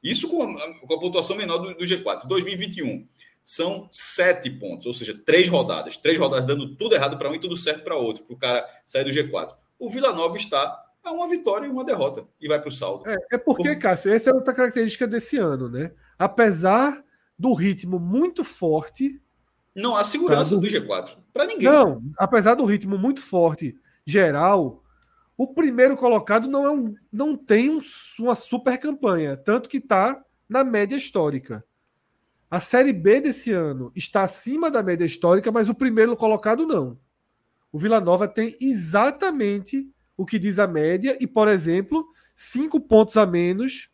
Isso 0.00 0.28
com 0.28 0.42
a, 0.42 0.74
com 0.78 0.94
a 0.94 1.00
pontuação 1.00 1.34
menor 1.34 1.58
do, 1.58 1.74
do 1.74 1.84
G4. 1.84 2.26
2021 2.28 3.04
são 3.42 3.88
sete 3.90 4.48
pontos, 4.50 4.86
ou 4.86 4.94
seja, 4.94 5.18
três 5.26 5.48
rodadas. 5.48 5.96
Três 5.96 6.16
rodadas 6.16 6.46
dando 6.46 6.76
tudo 6.76 6.94
errado 6.94 7.18
para 7.18 7.28
um 7.28 7.34
e 7.34 7.40
tudo 7.40 7.56
certo 7.56 7.82
para 7.82 7.96
outro, 7.96 8.22
para 8.24 8.34
o 8.34 8.38
cara 8.38 8.64
sair 8.86 9.04
do 9.04 9.10
G4. 9.10 9.54
O 9.78 9.90
Vila 9.90 10.12
Nova 10.12 10.36
está 10.36 10.80
a 11.02 11.10
uma 11.10 11.28
vitória 11.28 11.66
e 11.66 11.70
uma 11.70 11.84
derrota 11.84 12.24
e 12.40 12.46
vai 12.46 12.60
para 12.60 12.68
o 12.68 12.72
saldo. 12.72 13.08
É, 13.08 13.16
é 13.32 13.38
porque, 13.38 13.74
Cássio, 13.76 14.12
essa 14.12 14.30
é 14.30 14.32
outra 14.34 14.54
característica 14.54 15.06
desse 15.08 15.38
ano, 15.38 15.68
né? 15.68 15.90
Apesar 16.18 17.03
do 17.38 17.52
ritmo 17.52 17.98
muito 17.98 18.44
forte. 18.44 19.20
Não 19.74 19.96
há 19.96 20.04
segurança 20.04 20.54
Tá, 20.54 20.60
do 20.60 20.66
G4 20.66 21.16
para 21.32 21.46
ninguém. 21.46 21.68
Não, 21.68 22.02
apesar 22.16 22.54
do 22.54 22.64
ritmo 22.64 22.96
muito 22.96 23.20
forte 23.20 23.76
geral, 24.06 24.82
o 25.36 25.48
primeiro 25.52 25.96
colocado 25.96 26.46
não, 26.46 26.64
é 26.64 26.70
um, 26.70 26.94
não 27.12 27.36
tem 27.36 27.70
um- 27.70 27.80
uma 28.20 28.34
super 28.36 28.78
campanha, 28.78 29.36
tanto 29.36 29.68
que 29.68 29.78
está 29.78 30.22
na 30.48 30.62
média 30.62 30.96
histórica. 30.96 31.64
A 32.50 32.60
Série 32.60 32.92
B 32.92 33.20
desse 33.20 33.50
ano 33.50 33.90
está 33.96 34.22
acima 34.22 34.70
da 34.70 34.80
média 34.82 35.04
histórica, 35.04 35.50
mas 35.50 35.68
o 35.68 35.74
primeiro 35.74 36.16
colocado 36.16 36.64
não. 36.66 36.96
O 37.72 37.78
Vila 37.78 38.00
Nova 38.00 38.28
tem 38.28 38.56
exatamente 38.60 39.90
o 40.16 40.24
que 40.24 40.38
diz 40.38 40.60
a 40.60 40.66
média 40.68 41.16
e, 41.20 41.26
por 41.26 41.48
exemplo, 41.48 42.06
cinco 42.36 42.80
pontos 42.80 43.16
a 43.16 43.26
menos 43.26 43.88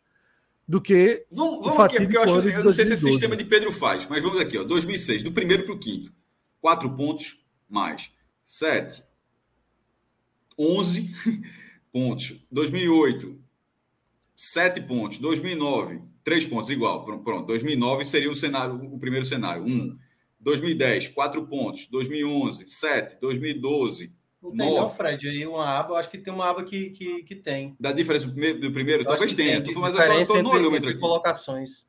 do 0.71 0.81
que 0.81 1.25
Vamos, 1.31 1.65
vamos 1.65 1.79
aqui, 1.79 1.97
porque 1.97 2.17
eu, 2.17 2.23
acho, 2.23 2.33
eu 2.33 2.63
não 2.63 2.71
sei 2.71 2.85
se 2.85 2.93
esse 2.93 3.03
2012. 3.03 3.11
sistema 3.11 3.35
de 3.35 3.43
Pedro 3.45 3.71
faz, 3.73 4.07
mas 4.07 4.23
vamos 4.23 4.39
aqui, 4.39 4.57
ó, 4.57 4.63
2006, 4.63 5.21
do 5.23 5.31
primeiro 5.31 5.63
para 5.65 5.73
o 5.73 5.79
quinto, 5.79 6.13
quatro 6.61 6.89
pontos 6.95 7.37
mais 7.69 8.11
sete, 8.43 9.03
11 10.57 11.09
pontos. 11.91 12.33
2008, 12.51 13.39
sete 14.35 14.81
pontos. 14.81 15.17
2009, 15.17 16.01
três 16.23 16.45
pontos, 16.45 16.69
igual. 16.69 17.05
Pr- 17.05 17.17
Pronto, 17.23 17.47
2009 17.47 18.05
seria 18.05 18.31
o 18.31 18.35
cenário, 18.35 18.75
o 18.75 18.99
primeiro 18.99 19.25
cenário. 19.25 19.63
Um. 19.63 19.97
2010, 20.39 21.09
quatro 21.09 21.45
pontos. 21.47 21.87
2011, 21.87 22.65
sete. 22.67 23.17
2012, 23.21 24.15
Não 24.41 24.51
tem 24.51 24.75
não. 24.75 24.89
Fred. 24.89 25.27
Aí 25.29 25.45
uma 25.45 25.65
aba, 25.67 25.91
eu 25.91 25.95
acho 25.97 26.09
que 26.09 26.17
tem 26.17 26.33
uma 26.33 26.49
aba 26.49 26.63
que, 26.63 26.89
que, 26.89 27.23
que 27.23 27.35
tem. 27.35 27.75
da 27.79 27.91
diferença 27.91 28.25
do 28.25 28.31
primeiro, 28.33 28.59
do 28.59 28.71
primeiro 28.71 29.03
talvez 29.05 29.33
tenha. 29.33 29.61
tem, 29.61 29.73
Tô- 29.73 29.79
Mas 29.79 29.93
eu 29.95 30.01
no 30.09 30.19
entre- 30.49 30.57
olhômetro 30.57 30.89
aqui. 30.89 30.99
colocações. 30.99 31.85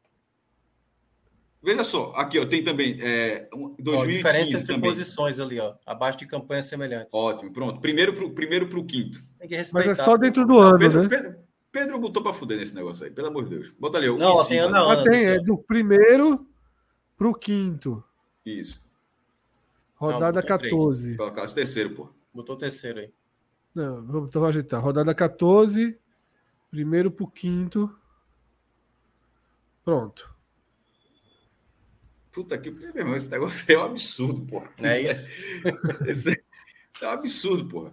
Veja 1.65 1.85
só, 1.85 2.13
aqui 2.17 2.41
ó, 2.41 2.45
tem 2.45 2.63
também 2.65 2.99
é, 3.01 3.49
um- 3.55 3.67
Ó, 3.67 3.75
2015 3.79 4.17
diferença 4.17 4.53
entre 4.55 4.67
também. 4.75 4.91
posições 4.91 5.39
ali, 5.39 5.61
ó. 5.61 5.75
Abaixo 5.87 6.19
de 6.19 6.27
campanhas 6.27 6.67
semelhantes. 6.67 7.15
Ótimo, 7.15 7.53
pronto. 7.53 7.81
Primeiro 7.81 8.13
para 8.13 8.25
o 8.25 8.31
primeiro 8.33 8.69
pro 8.69 8.85
quinto. 8.85 9.19
Tem 9.39 9.49
que 9.49 9.57
Mas 9.73 9.87
é 9.87 9.95
só 9.95 10.17
dentro 10.17 10.45
do 10.45 10.55
Não, 10.55 10.61
ano, 10.61 10.79
Pedro, 10.79 11.03
né? 11.05 11.09
Pedro, 11.09 11.37
Pedro 11.71 11.99
botou 12.01 12.21
para 12.23 12.33
fuder 12.33 12.59
nesse 12.59 12.75
negócio 12.75 13.05
aí, 13.05 13.11
pelo 13.13 13.29
amor 13.29 13.45
de 13.45 13.51
Deus. 13.51 13.71
Bota 13.79 13.97
ali, 13.97 14.09
ó, 14.09 14.17
Não, 14.17 14.43
em 14.43 14.49
tem 14.49 14.59
ano, 14.59 14.77
Ah, 14.77 14.93
ano. 14.93 15.05
tem, 15.11 15.25
é 15.25 15.39
do 15.39 15.57
primeiro 15.57 16.45
pro 17.17 17.33
quinto. 17.33 18.03
Isso. 18.45 18.85
Rodada 19.95 20.43
três. 20.43 20.49
14. 20.73 21.17
Colocar 21.17 21.45
o 21.45 21.55
terceiro, 21.55 21.91
pô. 21.91 22.09
Botou 22.33 22.55
o 22.55 22.59
terceiro 22.59 23.01
aí. 23.01 23.13
Não, 23.75 24.05
vamos 24.05 24.29
então, 24.29 24.41
vou 24.41 24.49
ajeitar. 24.49 24.83
Rodada 24.83 25.15
14, 25.15 25.99
primeiro 26.71 27.11
pro 27.11 27.27
quinto. 27.27 27.95
Pronto. 29.85 30.33
Puta 32.31 32.57
que 32.57 32.71
meu 32.71 32.91
irmão, 32.95 33.17
esse 33.17 33.31
negócio 33.31 33.65
aí 33.69 33.75
é 33.75 33.79
um 33.79 33.85
absurdo, 33.85 34.47
pô. 34.47 34.67
Não 34.79 34.89
é 34.89 35.01
isso? 35.03 35.29
Esse, 36.07 36.31
isso 36.95 37.05
é 37.05 37.09
um 37.09 37.11
absurdo, 37.11 37.69
pô. 37.69 37.91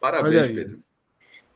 Parabéns, 0.00 0.48
Pedro. 0.48 0.78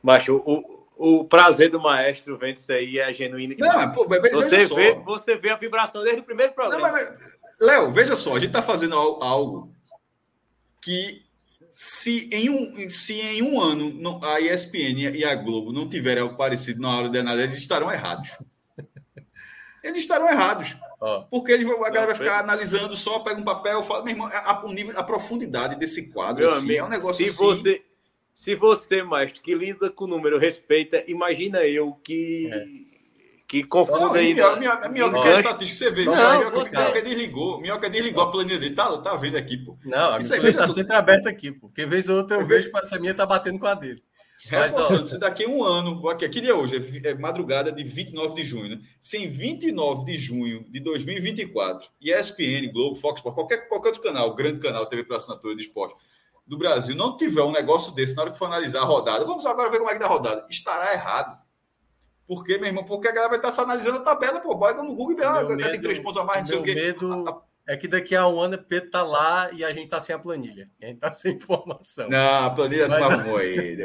Macho, 0.03 0.35
o, 0.45 0.85
o 0.95 1.25
prazer 1.25 1.71
do 1.71 1.79
maestro 1.79 2.37
vendo 2.37 2.57
isso 2.57 2.71
aí 2.71 2.99
é 2.99 3.11
genuíno 3.11 3.55
demais. 3.55 3.75
Não, 3.75 3.91
pô, 3.91 4.07
você, 4.07 4.65
vê, 4.67 4.93
você 4.93 5.35
vê 5.35 5.49
a 5.49 5.55
vibração 5.55 6.03
desde 6.03 6.21
o 6.21 6.23
primeiro 6.23 6.53
programa. 6.53 6.93
Léo, 7.59 7.91
veja 7.91 8.15
só, 8.15 8.35
a 8.35 8.39
gente 8.39 8.49
está 8.49 8.61
fazendo 8.61 8.95
algo 8.95 9.73
que 10.85 11.25
se 11.71 12.29
em 12.31 12.47
um, 12.47 12.89
se 12.91 13.19
em 13.19 13.41
um 13.41 13.59
ano 13.59 13.91
não, 13.91 14.23
a 14.23 14.39
ESPN 14.39 15.09
e 15.15 15.25
a 15.25 15.33
Globo 15.33 15.73
não 15.73 15.89
tiverem 15.89 16.21
algo 16.21 16.37
parecido 16.37 16.79
na 16.79 16.95
hora 16.95 17.09
de 17.09 17.17
análise, 17.17 17.47
eles 17.47 17.57
estarão 17.57 17.91
errados. 17.91 18.29
Eles 19.83 19.99
estarão 19.99 20.27
errados. 20.27 20.75
Oh. 21.01 21.23
Porque 21.29 21.51
ele, 21.51 21.69
a 21.69 21.89
galera 21.89 22.07
vai 22.07 22.15
ficar 22.15 22.39
analisando 22.39 22.95
só, 22.95 23.19
pega 23.19 23.41
um 23.41 23.43
papel, 23.43 23.83
fala, 23.83 24.03
meu 24.03 24.13
irmão, 24.13 24.27
a, 24.31 24.63
nível, 24.67 24.97
a 24.97 25.03
profundidade 25.03 25.75
desse 25.75 26.11
quadro 26.11 26.45
assim, 26.45 26.65
amigo, 26.65 26.79
é 26.79 26.83
um 26.83 26.89
negócio 26.89 27.25
se 27.25 27.31
assim. 27.31 27.43
Você, 27.43 27.83
se 28.33 28.55
você, 28.55 29.03
maestro, 29.03 29.41
que 29.41 29.53
lida 29.53 29.89
com 29.89 30.05
o 30.05 30.07
número, 30.07 30.39
respeita, 30.39 31.03
imagina 31.07 31.59
eu 31.65 31.93
que. 32.03 32.49
É 32.51 32.65
que 33.47 33.63
confunde 33.63 34.17
aí. 34.17 34.33
Minhoca, 34.33 34.59
minhoca, 34.59 34.89
minhoca 34.89 35.21
que 35.21 35.27
é 35.27 35.33
estatística, 35.33 35.77
você 35.77 35.91
vê. 35.91 36.05
Não, 36.05 36.37
minhoca, 36.37 36.51
você... 36.51 36.69
minhoca 36.71 37.01
desligou. 37.01 37.61
Minhoca 37.61 37.89
desligou 37.89 38.23
a 38.23 38.31
planilha 38.31 38.59
dele. 38.59 38.75
Tá, 38.75 38.97
tá 38.97 39.15
vendo 39.15 39.37
aqui, 39.37 39.57
pô. 39.57 39.77
Não, 39.85 40.13
a 40.13 40.19
minha 40.19 40.53
tá 40.53 40.67
sempre 40.67 40.95
aberta 40.95 41.29
aqui, 41.29 41.51
pô. 41.51 41.67
Porque 41.67 41.85
vez 41.85 42.09
ou 42.09 42.17
outra 42.17 42.37
eu 42.37 42.47
vejo 42.47 42.71
que 42.71 42.77
essa 42.77 42.99
minha 42.99 43.13
tá 43.13 43.25
batendo 43.25 43.59
com 43.59 43.67
a 43.67 43.75
dele. 43.75 44.01
Mas, 44.51 44.77
ó, 44.77 45.03
se 45.03 45.17
daqui 45.17 45.43
a 45.43 45.49
um 45.49 45.63
ano, 45.63 46.07
aqui, 46.09 46.27
que 46.29 46.41
dia 46.41 46.51
é 46.51 46.53
hoje? 46.53 46.77
É, 47.03 47.09
é 47.09 47.15
madrugada 47.15 47.71
de 47.71 47.83
29 47.83 48.35
de 48.35 48.43
junho, 48.43 48.69
né? 48.69 48.79
Se 48.99 49.17
em 49.17 49.27
29 49.27 50.05
de 50.05 50.17
junho 50.17 50.65
de 50.69 50.79
2024, 50.79 51.87
ESPN, 52.01 52.71
Globo, 52.71 52.95
Fox 52.95 53.19
Sports, 53.19 53.35
qualquer, 53.35 53.67
qualquer 53.67 53.89
outro 53.89 54.03
canal, 54.03 54.35
grande 54.35 54.59
canal, 54.59 54.85
TV 54.85 55.03
para 55.03 55.17
assinatura 55.17 55.55
de 55.55 55.61
esporte 55.61 55.95
do 56.45 56.57
Brasil, 56.57 56.95
não 56.95 57.17
tiver 57.17 57.41
um 57.41 57.51
negócio 57.51 57.91
desse 57.93 58.15
na 58.15 58.23
hora 58.23 58.31
que 58.31 58.37
for 58.37 58.45
analisar 58.45 58.81
a 58.81 58.85
rodada, 58.85 59.25
vamos 59.25 59.45
agora 59.47 59.69
ver 59.69 59.79
como 59.79 59.89
é 59.89 59.93
que 59.93 59.99
dá 59.99 60.05
a 60.05 60.09
rodada. 60.09 60.45
Estará 60.49 60.93
errado. 60.93 61.44
Por 62.27 62.43
quê, 62.43 62.57
meu 62.57 62.67
irmão? 62.67 62.85
Porque 62.85 63.07
a 63.07 63.11
galera 63.11 63.29
vai 63.29 63.37
estar 63.37 63.51
só 63.51 63.63
analisando 63.63 63.99
a 63.99 64.03
tabela, 64.03 64.39
pô. 64.39 64.55
Bota 64.55 64.81
no 64.81 64.95
Google 64.95 65.19
e 65.19 65.23
ah, 65.23 65.45
tem 65.45 65.81
três 65.81 65.99
pontos 65.99 66.19
a 66.19 66.23
mais, 66.23 66.41
não 66.41 66.47
sei 66.47 66.57
o 66.57 66.63
quê. 66.63 66.73
Medo... 66.73 67.43
É 67.67 67.75
que 67.75 67.87
daqui 67.87 68.15
a 68.15 68.27
um 68.27 68.39
ano 68.39 68.57
o 68.57 68.63
Pedro 68.63 68.91
tá 68.91 69.01
lá 69.01 69.49
e 69.51 69.65
a 69.65 69.73
gente 69.73 69.89
tá 69.89 69.99
sem 69.99 70.13
a 70.13 70.19
planilha. 70.19 70.69
A 70.79 70.85
gente 70.85 70.99
tá 70.99 71.11
sem 71.11 71.33
informação. 71.35 72.07
Não, 72.07 72.45
a 72.45 72.49
planilha 72.51 72.87
Mas, 72.87 72.99
não 72.99 73.07
arrumou 73.07 73.37
aí. 73.37 73.77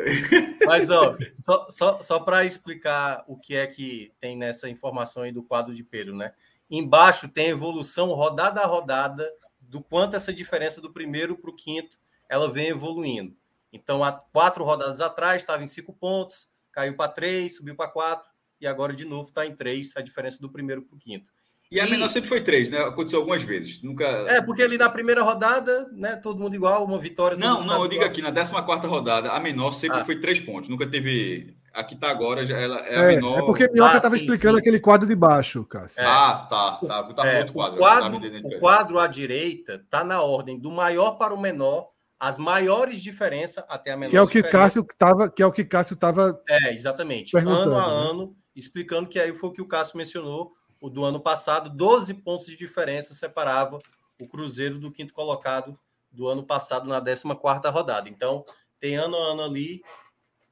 Mas, 0.66 0.90
ó, 0.90 1.16
só, 1.34 1.66
só, 1.70 2.00
só 2.00 2.20
para 2.20 2.44
explicar 2.44 3.24
o 3.26 3.38
que 3.38 3.56
é 3.56 3.66
que 3.66 4.12
tem 4.20 4.36
nessa 4.36 4.68
informação 4.68 5.22
aí 5.22 5.32
do 5.32 5.42
quadro 5.42 5.74
de 5.74 5.82
Pedro, 5.82 6.14
né? 6.14 6.34
Embaixo 6.70 7.26
tem 7.26 7.48
evolução 7.48 8.08
rodada 8.08 8.60
a 8.60 8.66
rodada 8.66 9.26
do 9.58 9.82
quanto 9.82 10.14
essa 10.14 10.32
diferença 10.32 10.80
do 10.80 10.92
primeiro 10.92 11.36
para 11.38 11.50
o 11.50 11.54
quinto 11.54 11.98
ela 12.28 12.52
vem 12.52 12.68
evoluindo. 12.68 13.34
Então, 13.72 14.04
há 14.04 14.12
quatro 14.12 14.62
rodadas 14.62 15.00
atrás 15.00 15.42
estava 15.42 15.62
em 15.62 15.66
cinco 15.66 15.92
pontos, 15.92 16.48
caiu 16.70 16.96
para 16.96 17.10
três, 17.10 17.56
subiu 17.56 17.74
para 17.74 17.90
quatro, 17.90 18.29
e 18.60 18.66
agora 18.66 18.92
de 18.92 19.04
novo 19.04 19.28
está 19.28 19.46
em 19.46 19.54
três, 19.54 19.96
a 19.96 20.00
diferença 20.00 20.40
do 20.40 20.50
primeiro 20.50 20.82
para 20.82 20.96
o 20.96 20.98
quinto. 20.98 21.32
E 21.72 21.78
a 21.78 21.86
menor 21.86 22.08
sempre 22.08 22.28
foi 22.28 22.40
três, 22.40 22.68
né? 22.68 22.78
Aconteceu 22.78 23.20
algumas 23.20 23.44
vezes. 23.44 23.80
Nunca. 23.80 24.04
É, 24.04 24.42
porque 24.42 24.60
ali 24.60 24.76
na 24.76 24.90
primeira 24.90 25.22
rodada, 25.22 25.88
né? 25.92 26.16
Todo 26.16 26.40
mundo 26.40 26.56
igual, 26.56 26.84
uma 26.84 26.98
vitória. 26.98 27.36
Não, 27.36 27.64
não, 27.64 27.84
eu 27.84 27.88
digo 27.88 28.04
aqui, 28.04 28.20
na 28.20 28.32
14 28.32 28.88
rodada, 28.88 29.30
a 29.30 29.38
menor 29.38 29.70
sempre 29.70 30.00
ah. 30.00 30.04
foi 30.04 30.18
três 30.18 30.40
pontos. 30.40 30.68
Nunca 30.68 30.84
teve. 30.84 31.56
Aqui 31.72 31.94
tá 31.94 32.10
agora, 32.10 32.44
já 32.44 32.58
ela 32.58 32.84
é, 32.84 32.94
é 32.94 32.98
a 32.98 33.06
menor. 33.06 33.38
É 33.38 33.42
porque 33.46 33.68
Minhoca 33.70 33.96
estava 33.96 34.16
ah, 34.16 34.18
explicando 34.18 34.54
sim. 34.54 34.60
aquele 34.60 34.80
quadro 34.80 35.06
de 35.06 35.14
baixo, 35.14 35.64
Cássio. 35.64 36.02
É. 36.02 36.04
Ah, 36.04 36.46
tá, 36.50 36.72
tá. 36.84 37.14
Tá 37.14 37.28
é, 37.28 37.38
outro 37.38 37.52
quadro. 37.52 37.76
O 37.76 37.78
quadro, 37.78 38.20
o 38.44 38.58
quadro 38.58 38.98
à 38.98 39.06
direita 39.06 39.80
tá 39.88 40.02
na 40.02 40.20
ordem 40.20 40.58
do 40.58 40.72
maior 40.72 41.12
para 41.12 41.32
o 41.32 41.40
menor, 41.40 41.90
as 42.18 42.36
maiores 42.36 43.00
diferenças 43.00 43.62
até 43.68 43.92
a 43.92 43.96
menor. 43.96 44.10
Que 44.10 44.16
é 44.16 44.22
o 44.22 44.26
que 44.26 44.42
Cássio 44.42 44.84
tava, 44.98 45.30
que 45.30 45.40
é 45.40 45.46
o 45.46 45.52
que 45.52 45.64
Cássio 45.64 45.94
tava. 45.94 46.42
É, 46.48 46.74
exatamente. 46.74 47.36
Ano 47.36 47.52
a 47.52 47.66
né? 47.68 48.10
ano 48.10 48.36
explicando 48.54 49.08
que 49.08 49.18
aí 49.18 49.34
foi 49.34 49.50
o 49.50 49.52
que 49.52 49.62
o 49.62 49.66
Cássio 49.66 49.96
mencionou, 49.96 50.54
o 50.80 50.88
do 50.88 51.04
ano 51.04 51.20
passado, 51.20 51.68
12 51.70 52.14
pontos 52.14 52.46
de 52.46 52.56
diferença 52.56 53.12
separava 53.14 53.78
o 54.18 54.26
Cruzeiro 54.26 54.78
do 54.78 54.90
quinto 54.90 55.12
colocado 55.12 55.78
do 56.10 56.26
ano 56.26 56.44
passado 56.44 56.88
na 56.88 57.00
14ª 57.00 57.70
rodada. 57.70 58.08
Então, 58.08 58.44
tem 58.80 58.96
ano 58.96 59.16
a 59.16 59.32
ano 59.32 59.42
ali, 59.42 59.82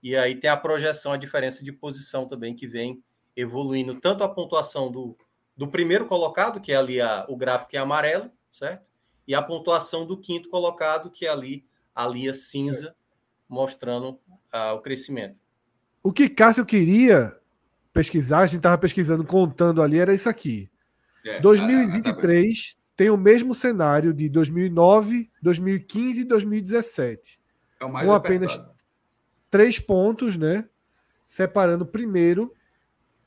e 0.02 0.16
aí 0.16 0.34
tem 0.34 0.50
a 0.50 0.56
projeção, 0.56 1.12
a 1.12 1.16
diferença 1.16 1.64
de 1.64 1.72
posição 1.72 2.26
também 2.26 2.54
que 2.54 2.66
vem 2.66 3.02
evoluindo, 3.34 3.98
tanto 4.00 4.22
a 4.22 4.28
pontuação 4.28 4.90
do, 4.90 5.16
do 5.56 5.68
primeiro 5.68 6.06
colocado, 6.06 6.60
que 6.60 6.72
é 6.72 6.76
ali 6.76 7.00
a, 7.00 7.24
o 7.28 7.36
gráfico 7.36 7.74
em 7.74 7.78
amarelo, 7.78 8.30
certo? 8.50 8.86
E 9.26 9.34
a 9.34 9.42
pontuação 9.42 10.06
do 10.06 10.18
quinto 10.18 10.48
colocado, 10.48 11.10
que 11.10 11.26
é 11.26 11.30
ali 11.30 11.64
a 11.94 12.06
linha 12.06 12.34
cinza, 12.34 12.94
mostrando 13.48 14.20
uh, 14.52 14.74
o 14.74 14.80
crescimento. 14.80 15.38
O 16.02 16.12
que 16.12 16.28
Cássio 16.28 16.64
queria 16.64 17.37
pesquisar, 17.98 18.38
a 18.38 18.46
gente 18.46 18.58
estava 18.58 18.78
pesquisando, 18.78 19.24
contando 19.24 19.82
ali, 19.82 19.98
era 19.98 20.14
isso 20.14 20.28
aqui. 20.28 20.70
É, 21.26 21.40
2023 21.40 22.74
tá 22.74 22.78
tem 22.96 23.10
o 23.10 23.16
mesmo 23.16 23.54
cenário 23.54 24.14
de 24.14 24.28
2009, 24.28 25.28
2015 25.42 26.20
e 26.20 26.24
2017. 26.24 27.40
É 27.80 27.84
o 27.84 27.92
mais 27.92 28.06
com 28.06 28.14
apenas 28.14 28.60
três 29.50 29.80
pontos, 29.80 30.36
né? 30.36 30.64
Separando 31.26 31.84
primeiro 31.84 32.54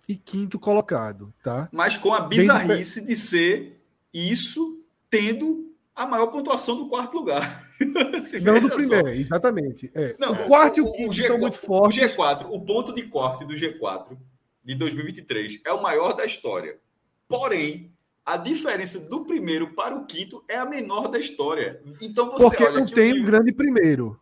e 0.08 0.16
quinto 0.16 0.58
colocado, 0.58 1.34
tá? 1.44 1.68
Mas 1.72 1.98
com 1.98 2.14
a 2.14 2.22
bizarrice 2.22 3.06
de 3.06 3.16
ser 3.18 3.82
isso 4.14 4.82
tendo 5.10 5.74
a 5.94 6.06
maior 6.06 6.28
pontuação 6.28 6.78
do 6.78 6.88
quarto 6.88 7.18
lugar. 7.18 7.62
Não 8.42 8.60
do 8.60 8.70
primeiro, 8.70 9.08
só. 9.08 9.14
exatamente. 9.14 9.92
É. 9.94 10.16
Não, 10.18 10.32
o 10.32 10.46
quarto 10.46 10.78
o, 10.78 10.80
e 10.80 10.82
o 10.82 10.92
quinto 10.94 11.12
G4, 11.12 11.22
estão 11.22 11.38
muito 11.38 11.58
fortes. 11.58 11.98
O 11.98 12.18
G4, 12.18 12.48
o 12.50 12.62
ponto 12.62 12.94
de 12.94 13.04
corte 13.04 13.44
do 13.44 13.54
G4 13.54 14.18
de 14.64 14.76
2023 14.76 15.62
é 15.66 15.72
o 15.72 15.82
maior 15.82 16.14
da 16.14 16.26
história. 16.26 16.80
Porém, 17.28 17.92
a 18.26 18.38
diferença 18.38 19.00
do 19.10 19.26
primeiro 19.26 19.74
para 19.74 19.96
o 19.96 20.06
quinto 20.06 20.44
é 20.48 20.58
a 20.58 20.66
menor 20.66 21.08
da 21.08 21.18
história. 21.18 21.82
Então 22.02 22.30
você 22.32 22.46
Porque 22.46 22.64
olha 22.64 22.80
não 22.80 22.86
tem 22.86 23.08
nível... 23.08 23.22
um 23.22 23.26
grande 23.26 23.54
primeiro. 23.54 24.20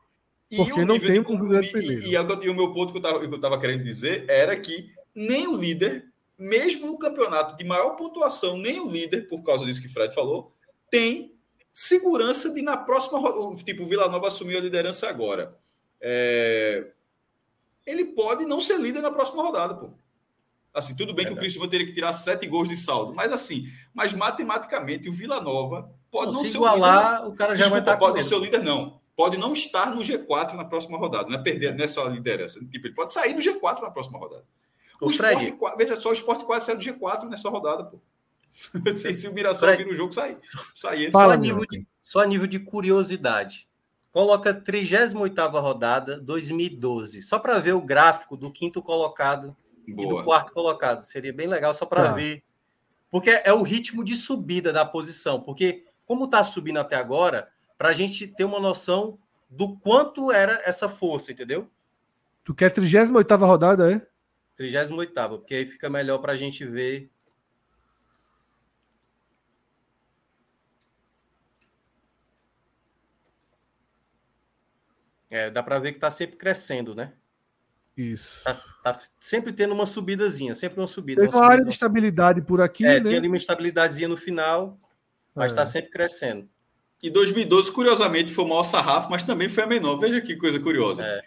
Porque 0.55 0.85
não 0.85 0.99
tem 0.99 1.19
um 1.19 1.47
grande 1.47 1.71
primeiro. 1.71 2.03
E, 2.03 2.15
e, 2.15 2.45
e, 2.45 2.49
o 2.49 2.55
meu 2.55 2.73
ponto 2.73 2.91
que 2.91 2.97
eu 2.97 3.35
estava 3.35 3.59
querendo 3.59 3.83
dizer 3.83 4.25
era 4.27 4.59
que 4.59 4.89
nem 5.13 5.47
o 5.47 5.55
líder, 5.55 6.05
mesmo 6.37 6.87
no 6.87 6.97
campeonato 6.97 7.55
de 7.55 7.63
maior 7.63 7.91
pontuação, 7.91 8.57
nem 8.57 8.79
o 8.79 8.89
líder, 8.89 9.27
por 9.27 9.43
causa 9.43 9.65
disso 9.65 9.81
que 9.81 9.87
o 9.87 9.93
Fred 9.93 10.13
falou, 10.15 10.51
tem 10.89 11.35
segurança 11.73 12.53
de 12.53 12.61
na 12.61 12.77
próxima. 12.77 13.19
Tipo, 13.63 13.83
o 13.83 13.85
Vila 13.85 14.09
Nova 14.09 14.27
assumiu 14.27 14.57
a 14.57 14.61
liderança 14.61 15.07
agora. 15.07 15.55
É... 16.01 16.91
Ele 17.85 18.05
pode 18.05 18.45
não 18.45 18.61
ser 18.61 18.79
líder 18.79 19.01
na 19.01 19.11
próxima 19.11 19.43
rodada, 19.43 19.75
pô. 19.75 19.91
Assim, 20.73 20.95
tudo 20.95 21.13
bem 21.13 21.25
é 21.25 21.27
que 21.27 21.33
o 21.33 21.37
Cristiano 21.37 21.67
teria 21.67 21.85
que 21.85 21.93
tirar 21.93 22.13
sete 22.13 22.45
gols 22.45 22.69
de 22.69 22.77
saldo, 22.77 23.13
mas 23.15 23.33
assim, 23.33 23.67
mas 23.93 24.13
matematicamente 24.13 25.09
o 25.09 25.13
Vila 25.13 25.41
Nova 25.41 25.89
pode 26.11 26.31
não, 26.31 26.39
não 26.39 26.45
ser 26.45 26.57
igualar, 26.57 27.25
o, 27.25 27.29
o 27.29 27.35
cara 27.35 27.55
já 27.55 27.63
Desculpa, 27.63 27.71
vai 27.71 27.79
estar 27.79 27.97
pode 27.97 28.17
não 28.17 28.23
ser 28.23 28.35
o 28.35 28.39
líder 28.39 28.63
não. 28.63 28.99
Pode 29.15 29.37
não 29.37 29.51
estar 29.51 29.93
no 29.93 30.01
G4 30.01 30.53
na 30.53 30.63
próxima 30.63 30.97
rodada, 30.97 31.27
não 31.27 31.37
é 31.37 31.41
perder 31.41 31.75
nessa 31.75 32.01
liderança. 32.03 32.59
Tipo, 32.59 32.87
ele 32.87 32.93
pode 32.93 33.11
sair 33.11 33.33
do 33.33 33.41
G4 33.41 33.81
na 33.81 33.91
próxima 33.91 34.17
rodada. 34.17 34.45
O, 35.01 35.07
o 35.07 35.13
Fred, 35.13 35.45
esporte, 35.45 35.77
veja 35.77 35.95
só, 35.95 36.09
o 36.09 36.13
esporte 36.13 36.45
quase 36.45 36.67
saiu 36.67 36.77
do 36.77 36.83
G4 36.83 37.27
nessa 37.27 37.49
rodada, 37.49 37.83
pô. 37.83 37.99
se, 38.93 39.13
se 39.13 39.27
o 39.27 39.33
Mirassol 39.33 39.75
vira 39.75 39.89
o 39.89 39.93
jogo, 39.93 40.13
sai. 40.13 40.37
sai 40.73 41.11
Fala, 41.11 41.33
só, 41.33 41.39
a 41.39 41.41
nível 41.41 41.65
de, 41.69 41.87
só 41.99 42.19
a 42.21 42.25
nível 42.25 42.47
de 42.47 42.59
curiosidade. 42.59 43.67
Coloca 44.11 44.53
38 44.53 45.47
rodada, 45.59 46.19
2012. 46.19 47.21
Só 47.21 47.37
para 47.37 47.59
ver 47.59 47.73
o 47.73 47.81
gráfico 47.81 48.35
do 48.35 48.51
quinto 48.51 48.81
colocado 48.81 49.55
Boa. 49.93 50.07
e 50.07 50.17
do 50.17 50.23
quarto 50.23 50.53
colocado. 50.53 51.03
Seria 51.03 51.33
bem 51.33 51.47
legal 51.47 51.73
só 51.73 51.85
para 51.85 52.03
tá. 52.03 52.11
ver. 52.11 52.43
Porque 53.09 53.29
é 53.29 53.51
o 53.51 53.63
ritmo 53.63 54.03
de 54.03 54.15
subida 54.15 54.71
da 54.71 54.85
posição. 54.85 55.41
Porque, 55.41 55.85
como 56.05 56.25
está 56.25 56.43
subindo 56.43 56.79
até 56.79 56.95
agora, 56.95 57.49
para 57.77 57.89
a 57.89 57.93
gente 57.93 58.27
ter 58.27 58.43
uma 58.43 58.59
noção 58.59 59.17
do 59.49 59.77
quanto 59.77 60.31
era 60.31 60.61
essa 60.65 60.87
força, 60.87 61.31
entendeu? 61.31 61.69
Tu 62.43 62.53
quer 62.53 62.69
38 62.71 63.35
rodada, 63.45 63.91
é? 63.91 64.07
38, 64.55 65.13
porque 65.29 65.55
aí 65.55 65.65
fica 65.65 65.89
melhor 65.89 66.19
para 66.19 66.33
a 66.33 66.35
gente 66.35 66.65
ver. 66.65 67.09
É, 75.29 75.49
dá 75.49 75.61
para 75.61 75.79
ver 75.79 75.91
que 75.91 75.97
está 75.97 76.09
sempre 76.09 76.37
crescendo, 76.37 76.95
né? 76.95 77.13
Isso. 77.99 78.41
Tá, 78.45 78.53
tá, 78.81 78.99
sempre 79.19 79.51
tendo 79.51 79.73
uma 79.73 79.85
subidazinha, 79.85 80.55
sempre 80.55 80.79
uma 80.79 80.87
subida. 80.87 81.21
Tem 81.21 81.29
uma, 81.29 81.37
uma 81.37 81.51
área 81.51 81.65
de 81.65 81.71
estabilidade 81.71 82.41
por 82.41 82.61
aqui, 82.61 82.85
é, 82.85 82.97
né? 82.97 83.09
Tem 83.09 83.17
ali 83.17 83.27
uma 83.27 83.35
estabilidadezinha 83.35 84.07
no 84.07 84.15
final, 84.15 84.79
mas 85.35 85.51
está 85.51 85.63
é. 85.63 85.65
sempre 85.65 85.91
crescendo. 85.91 86.47
E 87.03 87.09
2012, 87.09 87.73
curiosamente, 87.73 88.31
foi 88.31 88.45
o 88.45 88.47
maior 88.47 88.63
sarrafo, 88.63 89.11
mas 89.11 89.23
também 89.23 89.49
foi 89.49 89.63
a 89.63 89.67
menor. 89.67 89.97
Veja 89.97 90.21
que 90.21 90.37
coisa 90.37 90.57
curiosa. 90.61 91.03
É. 91.03 91.21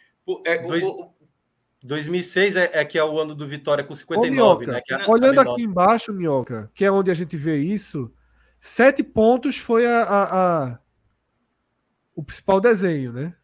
É, 0.47 0.67
Dois, 0.67 0.83
o, 0.83 1.13
2006 1.85 2.57
é, 2.57 2.71
é, 2.73 2.85
que 2.87 2.97
é 2.97 3.05
o 3.05 3.21
ano 3.21 3.35
do 3.35 3.47
Vitória 3.47 3.85
com 3.85 3.95
59, 3.95 4.65
Ô, 4.65 4.69
né? 4.69 4.81
É 4.89 5.11
olhando 5.11 5.41
aqui 5.41 5.63
embaixo, 5.63 6.11
Minhoca, 6.11 6.71
que 6.73 6.87
é 6.87 6.91
onde 6.91 7.11
a 7.11 7.15
gente 7.15 7.37
vê 7.37 7.59
isso, 7.59 8.11
sete 8.59 9.03
pontos 9.03 9.59
foi 9.59 9.85
a, 9.85 10.03
a, 10.05 10.65
a 10.65 10.79
o 12.15 12.23
principal 12.23 12.61
desenho, 12.63 13.13
né? 13.13 13.35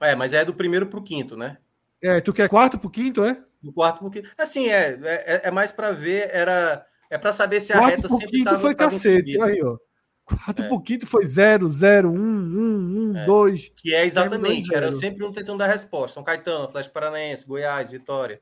É, 0.00 0.14
mas 0.14 0.34
é 0.34 0.44
do 0.44 0.52
primeiro 0.52 0.86
para 0.86 0.98
o 0.98 1.02
quinto, 1.02 1.36
né? 1.38 1.56
É, 2.02 2.20
tu 2.20 2.32
quer 2.32 2.48
quarto 2.48 2.78
para 2.78 2.86
o 2.86 2.90
quinto, 2.90 3.22
é? 3.24 3.42
Do 3.62 3.72
quarto 3.72 3.98
para 3.98 4.06
o 4.08 4.10
quinto. 4.10 4.30
Assim, 4.38 4.68
é, 4.68 4.98
é, 5.02 5.40
é 5.44 5.50
mais 5.50 5.70
para 5.72 5.92
ver, 5.92 6.28
era. 6.32 6.86
É 7.10 7.18
para 7.18 7.32
saber 7.32 7.60
se 7.60 7.72
a 7.72 7.78
quarto 7.78 7.90
reta 7.96 8.08
pro 8.08 8.16
sempre 8.16 8.30
quinto 8.32 8.44
tava, 8.44 8.58
foi 8.58 8.74
tava 8.74 8.90
cacete. 8.92 9.32
subida. 9.32 9.44
Aí, 9.46 9.62
ó. 9.62 9.76
Quarto 10.24 10.62
É. 10.62 10.68
pro 10.68 10.80
quinto 10.80 11.06
foi 11.08 11.26
0, 11.26 11.68
0, 11.68 12.10
1, 12.10 12.14
1, 12.14 13.10
1, 13.12 13.16
É. 13.18 13.24
2. 13.24 13.72
Que 13.76 13.94
é 13.94 14.04
exatamente, 14.06 14.72
era 14.72 14.92
sempre 14.92 15.24
um 15.24 15.32
tentando 15.32 15.58
dar 15.58 15.66
resposta. 15.66 16.14
São 16.14 16.22
Caetano, 16.22 16.64
Atlético 16.64 16.94
Paranaense, 16.94 17.46
Goiás, 17.46 17.90
Vitória. 17.90 18.40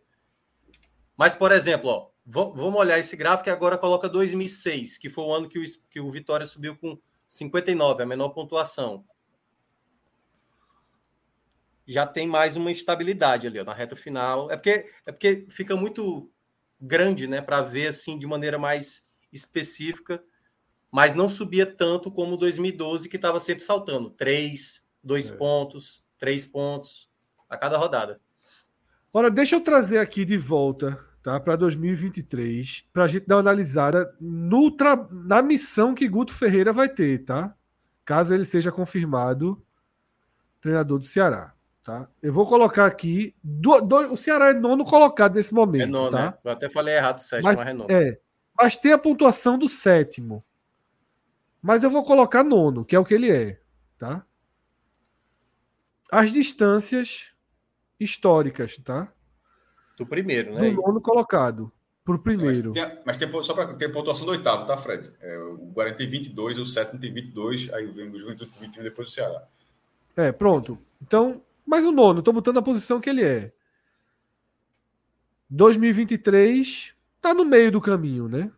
Mas, 1.17 1.35
por 1.35 1.51
exemplo, 1.51 1.89
ó, 1.89 2.09
va- 2.27 2.51
vamos 2.55 2.79
olhar 2.79 2.99
esse 2.99 3.17
gráfico 3.17 3.49
e 3.49 3.53
agora 3.53 3.79
coloca 3.79 4.07
2006, 4.09 4.99
que 4.99 5.09
foi 5.09 5.25
o 5.25 5.35
ano 5.35 5.49
que 5.49 5.59
o, 5.59 5.63
que 5.91 5.99
o 5.99 6.11
Vitória 6.11 6.45
subiu 6.47 6.77
com 6.77 6.99
59, 7.27 8.03
a 8.03 8.07
menor 8.07 8.29
pontuação. 8.31 9.03
Já 11.91 12.07
tem 12.07 12.29
mais 12.29 12.55
uma 12.55 12.71
estabilidade 12.71 13.47
ali, 13.47 13.59
ó, 13.59 13.65
na 13.65 13.73
reta 13.73 13.97
final. 13.97 14.51
É 14.51 14.57
porque, 14.57 14.87
é 15.07 15.11
porque 15.11 15.47
fica 15.49 15.75
muito 15.75 16.31
grande, 16.79 17.27
né, 17.27 17.41
para 17.41 17.63
ver 17.63 17.87
assim 17.89 18.19
de 18.19 18.27
maneira 18.27 18.59
mais 18.59 19.05
específica, 19.33 20.23
mas 20.93 21.15
não 21.15 21.29
subia 21.31 21.65
tanto 21.67 22.13
como 22.13 22.37
2012, 22.37 23.09
que 23.09 23.17
estava 23.17 23.41
sempre 23.41 23.65
saltando. 23.65 24.11
Três, 24.11 24.87
dois 25.03 25.31
É. 25.31 25.35
pontos, 25.37 26.05
três 26.19 26.45
pontos 26.45 27.09
a 27.49 27.57
cada 27.57 27.79
rodada. 27.79 28.21
Ora, 29.13 29.31
deixa 29.31 29.57
eu 29.57 29.61
trazer 29.63 29.99
aqui 29.99 30.25
de 30.27 30.37
volta 30.37 31.03
tá, 31.23 31.41
para 31.41 31.57
2023, 31.57 32.87
para 32.93 33.05
a 33.05 33.09
gente 33.09 33.27
dar 33.27 33.37
uma 33.37 33.41
analisada 33.41 34.15
no 34.21 34.71
tra- 34.71 35.09
na 35.11 35.41
missão 35.43 35.95
que 35.95 36.07
Guto 36.07 36.35
Ferreira 36.35 36.73
vai 36.73 36.89
ter, 36.89 37.25
tá? 37.25 37.55
Caso 38.05 38.35
ele 38.35 38.45
seja 38.45 38.71
confirmado 38.71 39.63
treinador 40.61 40.99
do 40.99 41.05
Ceará. 41.07 41.55
Tá? 41.89 42.07
Eu 42.23 42.35
vou 42.35 42.45
colocar 42.47 42.85
aqui. 42.85 43.35
do- 43.43 43.81
do- 43.81 44.13
o 44.13 44.17
Ceará 44.19 44.51
é 44.51 44.53
nono 44.53 44.85
colocado 44.85 45.37
nesse 45.37 45.55
momento. 45.55 45.85
É 45.85 45.87
nono, 45.87 46.11
tá? 46.11 46.23
né? 46.33 46.35
Eu 46.45 46.51
até 46.51 46.69
falei 46.69 46.95
errado, 46.95 47.19
sétimo, 47.21 47.49
Mas, 47.49 47.57
mas 47.57 47.67
é 47.69 47.73
nono. 47.73 47.91
é, 47.91 48.21
mas 48.61 48.77
tem 48.77 48.93
a 48.93 48.99
pontuação 48.99 49.57
do 49.59 49.71
sétimo. 49.71 50.45
Mas 51.63 51.83
eu 51.83 51.89
vou 51.91 52.05
colocar 52.05 52.45
nono, 52.45 52.85
que 52.85 52.95
é 52.95 52.99
o 52.99 53.05
que 53.07 53.15
ele 53.15 53.31
é. 53.33 53.59
Tá? 53.97 54.23
As 56.13 56.31
distâncias 56.31 57.31
históricas, 57.99 58.77
tá? 58.85 59.11
Do 59.97 60.05
primeiro, 60.07 60.53
Do 60.53 60.61
né? 60.61 60.71
nono 60.71 61.01
colocado. 61.01 61.73
Pro 62.05 62.19
primeiro. 62.19 62.73
Mas 62.75 62.75
tem, 62.75 63.03
mas 63.07 63.17
tem, 63.17 63.43
só 63.43 63.55
para 63.55 63.73
ter 63.75 63.91
pontuação 63.91 64.27
do 64.27 64.33
oitavo, 64.33 64.67
tá, 64.67 64.77
Fred? 64.77 65.11
É, 65.23 65.39
o 65.39 65.57
Guarani 65.73 65.97
tem 65.97 66.07
22, 66.07 66.59
o 66.59 66.67
sétimo 66.67 67.01
tem 67.01 67.11
22, 67.11 67.73
aí 67.73 67.87
vem 67.87 68.11
o 68.11 68.19
Juventude 68.19 68.51
com 68.51 68.61
21 68.61 68.83
depois 68.83 69.09
do 69.09 69.15
Ceará. 69.15 69.43
É, 70.15 70.31
pronto. 70.33 70.79
Então, 71.01 71.43
mas 71.69 71.85
o 71.85 71.93
nono, 71.93 72.23
tô 72.23 72.33
botando 72.33 72.57
a 72.57 72.63
posição 72.63 72.99
que 72.99 73.11
ele 73.11 73.23
é. 73.23 73.53
2023 75.51 76.95
tá 77.21 77.35
no 77.35 77.45
meio 77.45 77.71
do 77.71 77.79
caminho, 77.79 78.27
né? 78.27 78.51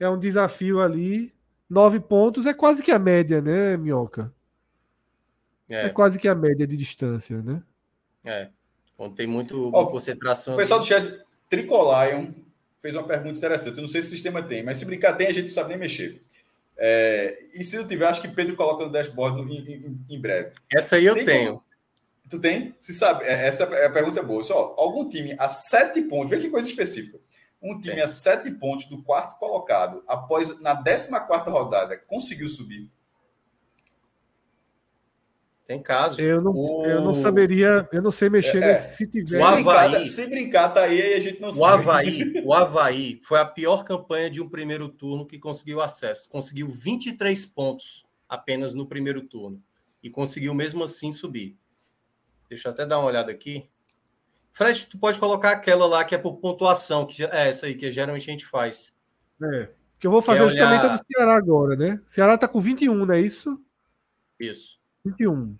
É 0.00 0.08
um 0.08 0.18
desafio 0.18 0.80
ali. 0.80 1.30
Nove 1.68 2.00
pontos 2.00 2.46
é 2.46 2.54
quase 2.54 2.82
que 2.82 2.90
a 2.90 2.98
média, 2.98 3.42
né, 3.42 3.76
Minhoca? 3.76 4.32
É, 5.70 5.84
É, 5.84 5.88
quase 5.90 6.18
que 6.18 6.26
a 6.26 6.34
média 6.34 6.66
de 6.66 6.74
distância, 6.74 7.42
né? 7.42 7.62
é. 8.24 8.48
Quando 8.96 9.14
tem 9.14 9.26
muito 9.26 9.70
Ó, 9.72 9.86
concentração. 9.86 10.54
O 10.54 10.56
pessoal 10.56 10.80
do 10.80 10.86
chat, 10.86 11.22
Tricolion, 11.50 12.32
fez 12.80 12.96
uma 12.96 13.06
pergunta 13.06 13.38
interessante. 13.38 13.76
Eu 13.76 13.82
não 13.82 13.88
sei 13.88 14.00
se 14.00 14.08
o 14.08 14.10
sistema 14.10 14.42
tem, 14.42 14.64
mas 14.64 14.78
se 14.78 14.86
brincar 14.86 15.12
tem, 15.12 15.26
a 15.26 15.32
gente 15.32 15.44
não 15.44 15.52
sabe 15.52 15.68
nem 15.68 15.78
mexer. 15.78 16.22
É, 16.78 17.36
e 17.54 17.64
se 17.64 17.76
não 17.76 17.86
tiver, 17.86 18.06
acho 18.06 18.20
que 18.22 18.28
Pedro 18.28 18.54
coloca 18.54 18.84
no 18.84 18.92
dashboard 18.92 19.40
em, 19.52 19.58
em- 19.74 20.04
em 20.08 20.20
breve. 20.20 20.52
Essa 20.72 20.96
aí 20.96 21.04
eu 21.06 21.14
Tem 21.14 21.24
tenho. 21.24 21.48
como? 21.54 21.64
Tu 22.30 22.38
tem? 22.40 22.74
Se 22.78 22.92
sabe? 22.92 23.24
É, 23.24 23.46
Essa 23.46 23.64
é 23.64 23.86
a 23.86 23.90
pergunta 23.90 24.22
boa. 24.22 24.42
Só, 24.44 24.74
algum 24.78 25.08
time 25.08 25.34
a 25.38 25.48
sete 25.48 26.02
pontos, 26.02 26.30
vê 26.30 26.38
que 26.38 26.50
coisa 26.50 26.68
específica. 26.68 27.18
Um 27.60 27.80
time 27.80 27.96
Tem. 27.96 28.04
a 28.04 28.08
sete 28.08 28.50
pontos 28.52 28.86
do 28.86 29.02
quarto 29.02 29.36
colocado, 29.38 30.04
após 30.06 30.60
na 30.60 30.74
14 30.76 31.50
rodada, 31.50 31.96
conseguiu 32.06 32.48
subir. 32.48 32.88
Tem 35.68 35.82
caso. 35.82 36.18
Eu 36.18 36.40
não, 36.40 36.52
O- 36.52 36.86
eu 36.86 37.02
não 37.02 37.14
saberia, 37.14 37.86
eu 37.92 38.00
não 38.00 38.10
sei 38.10 38.30
mexer 38.30 38.56
É, 38.62 38.72
nesse 38.72 38.96
se 38.96 39.06
tiver. 39.06 39.26
Se 39.26 39.36
O 39.42 39.44
Havaí- 39.46 39.62
brincar, 39.62 39.90
tá- 39.92 40.04
se 40.06 40.26
brincar, 40.30 40.68
tá 40.70 40.80
aí, 40.84 41.02
aí 41.02 41.12
a 41.14 41.20
gente 41.20 41.40
não 41.42 41.50
O 41.50 41.52
sabe. 41.52 41.82
Havaí, 41.82 42.32
o 42.46 42.54
Havaí 42.54 43.20
foi 43.22 43.38
a 43.38 43.44
pior 43.44 43.84
campanha 43.84 44.30
de 44.30 44.40
um 44.40 44.48
primeiro 44.48 44.88
turno 44.88 45.26
que 45.26 45.38
conseguiu 45.38 45.82
acesso. 45.82 46.26
Conseguiu 46.30 46.68
23 46.70 47.44
pontos 47.44 48.06
apenas 48.26 48.72
no 48.72 48.86
primeiro 48.86 49.20
turno. 49.20 49.62
E 50.02 50.08
conseguiu 50.08 50.54
mesmo 50.54 50.82
assim 50.84 51.12
subir. 51.12 51.54
Deixa 52.48 52.68
eu 52.68 52.72
até 52.72 52.86
dar 52.86 52.98
uma 52.98 53.06
olhada 53.08 53.30
aqui. 53.30 53.68
Fred, 54.54 54.86
tu 54.86 54.96
pode 54.98 55.18
colocar 55.18 55.50
aquela 55.50 55.84
lá 55.86 56.02
que 56.02 56.14
é 56.14 56.18
por 56.18 56.38
pontuação, 56.38 57.04
que 57.04 57.22
é 57.24 57.48
essa 57.50 57.66
aí 57.66 57.74
que 57.74 57.92
geralmente 57.92 58.26
a 58.26 58.32
gente 58.32 58.46
faz. 58.46 58.96
É, 59.42 59.68
que 60.00 60.06
eu 60.06 60.10
vou 60.10 60.22
fazer 60.22 60.48
justamente 60.48 60.80
olhar- 60.84 60.94
a 60.94 60.96
do 60.96 61.04
Ceará 61.12 61.36
agora, 61.36 61.76
né? 61.76 62.00
O 62.06 62.10
Ceará 62.10 62.38
tá 62.38 62.48
com 62.48 62.58
21, 62.58 63.04
não 63.04 63.14
é 63.14 63.20
isso? 63.20 63.60
Isso. 64.40 64.77
21. 65.10 65.56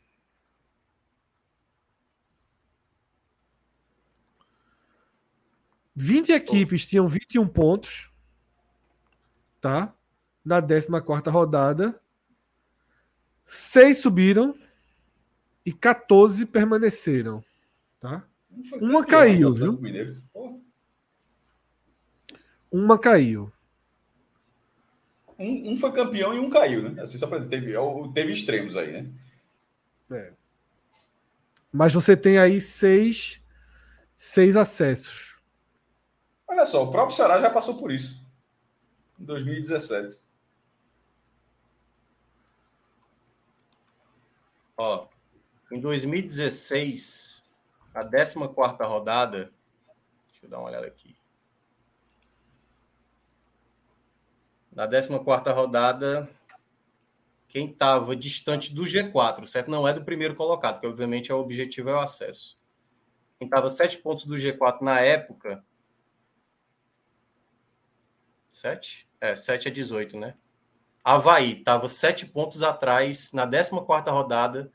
Vinte 5.94 6.30
equipes 6.30 6.86
tinham 6.86 7.08
21 7.08 7.48
pontos, 7.48 8.10
tá? 9.60 9.92
Na 10.44 10.60
14 10.60 11.30
rodada. 11.30 12.00
Seis 13.44 13.98
subiram 13.98 14.54
e 15.66 15.72
14 15.72 16.46
permaneceram, 16.46 17.42
tá? 17.98 18.24
Uma 18.80 19.04
caiu, 19.04 19.52
né, 19.52 19.58
viu? 19.58 20.62
Uma 22.70 22.98
caiu. 22.98 23.50
Um, 25.38 25.72
um 25.72 25.76
foi 25.76 25.92
campeão 25.92 26.34
e 26.34 26.38
um 26.38 26.50
caiu, 26.50 26.82
né? 26.82 27.02
Assim, 27.02 27.16
só 27.16 27.26
para 27.26 27.44
teve, 27.44 27.72
teve 28.12 28.32
extremos 28.32 28.76
aí, 28.76 28.92
né? 28.92 29.10
Mas 31.72 31.92
você 31.92 32.16
tem 32.16 32.38
aí 32.38 32.60
seis, 32.60 33.42
seis 34.16 34.56
acessos. 34.56 35.40
Olha 36.46 36.64
só, 36.64 36.82
o 36.82 36.90
próprio 36.90 37.14
Ceará 37.14 37.38
já 37.38 37.50
passou 37.50 37.76
por 37.76 37.92
isso. 37.92 38.26
Em 39.20 39.24
2017. 39.24 40.18
Ó, 44.76 45.08
em 45.70 45.80
2016, 45.80 47.44
a 47.94 48.04
14 48.04 48.36
rodada. 48.84 49.52
Deixa 50.28 50.46
eu 50.46 50.48
dar 50.48 50.58
uma 50.58 50.68
olhada 50.68 50.86
aqui. 50.86 51.16
Na 54.72 54.86
14 54.86 55.10
rodada, 55.52 56.30
quem 57.48 57.70
estava 57.70 58.14
distante 58.14 58.74
do 58.74 58.82
G4, 58.84 59.46
certo? 59.46 59.70
Não 59.70 59.88
é 59.88 59.92
do 59.92 60.04
primeiro 60.04 60.34
colocado, 60.34 60.78
que 60.78 60.86
obviamente 60.86 61.32
é 61.32 61.34
o 61.34 61.38
objetivo 61.40 61.88
é 61.88 61.94
o 61.94 62.00
acesso. 62.00 62.58
Quem 63.38 63.46
estava 63.46 63.72
sete 63.72 63.98
pontos 63.98 64.26
do 64.26 64.36
G4 64.36 64.82
na 64.82 65.00
época. 65.00 65.64
7? 68.48 69.08
É, 69.20 69.34
7 69.34 69.68
é 69.68 69.70
18, 69.70 70.18
né? 70.18 70.34
Havaí 71.02 71.58
estava 71.58 71.88
sete 71.88 72.26
pontos 72.26 72.62
atrás 72.62 73.32
na 73.32 73.46
14 73.46 73.70
rodada 74.10 74.70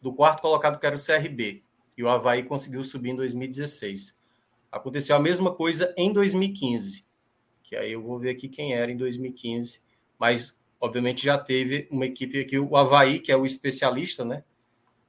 do 0.00 0.12
quarto 0.12 0.40
colocado, 0.42 0.80
que 0.80 0.86
era 0.86 0.96
o 0.96 0.98
CRB. 0.98 1.62
E 1.96 2.02
o 2.02 2.08
Havaí 2.08 2.42
conseguiu 2.42 2.82
subir 2.82 3.10
em 3.10 3.16
2016. 3.16 4.16
Aconteceu 4.70 5.14
a 5.14 5.20
mesma 5.20 5.54
coisa 5.54 5.94
em 5.96 6.12
2015. 6.12 7.06
Que 7.62 7.76
aí 7.76 7.92
eu 7.92 8.02
vou 8.02 8.18
ver 8.18 8.30
aqui 8.30 8.48
quem 8.48 8.74
era 8.74 8.90
em 8.90 8.96
2015. 8.96 9.80
Mas, 10.18 10.60
obviamente, 10.80 11.24
já 11.24 11.38
teve 11.38 11.88
uma 11.90 12.06
equipe 12.06 12.40
aqui, 12.40 12.58
o 12.58 12.76
Havaí, 12.76 13.18
que 13.18 13.32
é 13.32 13.36
o 13.36 13.44
especialista, 13.44 14.24
né? 14.24 14.44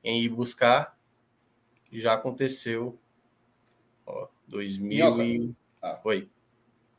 Em 0.04 0.22
ir 0.22 0.30
buscar. 0.30 0.98
Já 1.92 2.14
aconteceu. 2.14 2.98
Ó, 4.06 4.28
2000 4.48 5.24
e... 5.24 5.56
Ah. 5.82 6.00
Oi. 6.04 6.30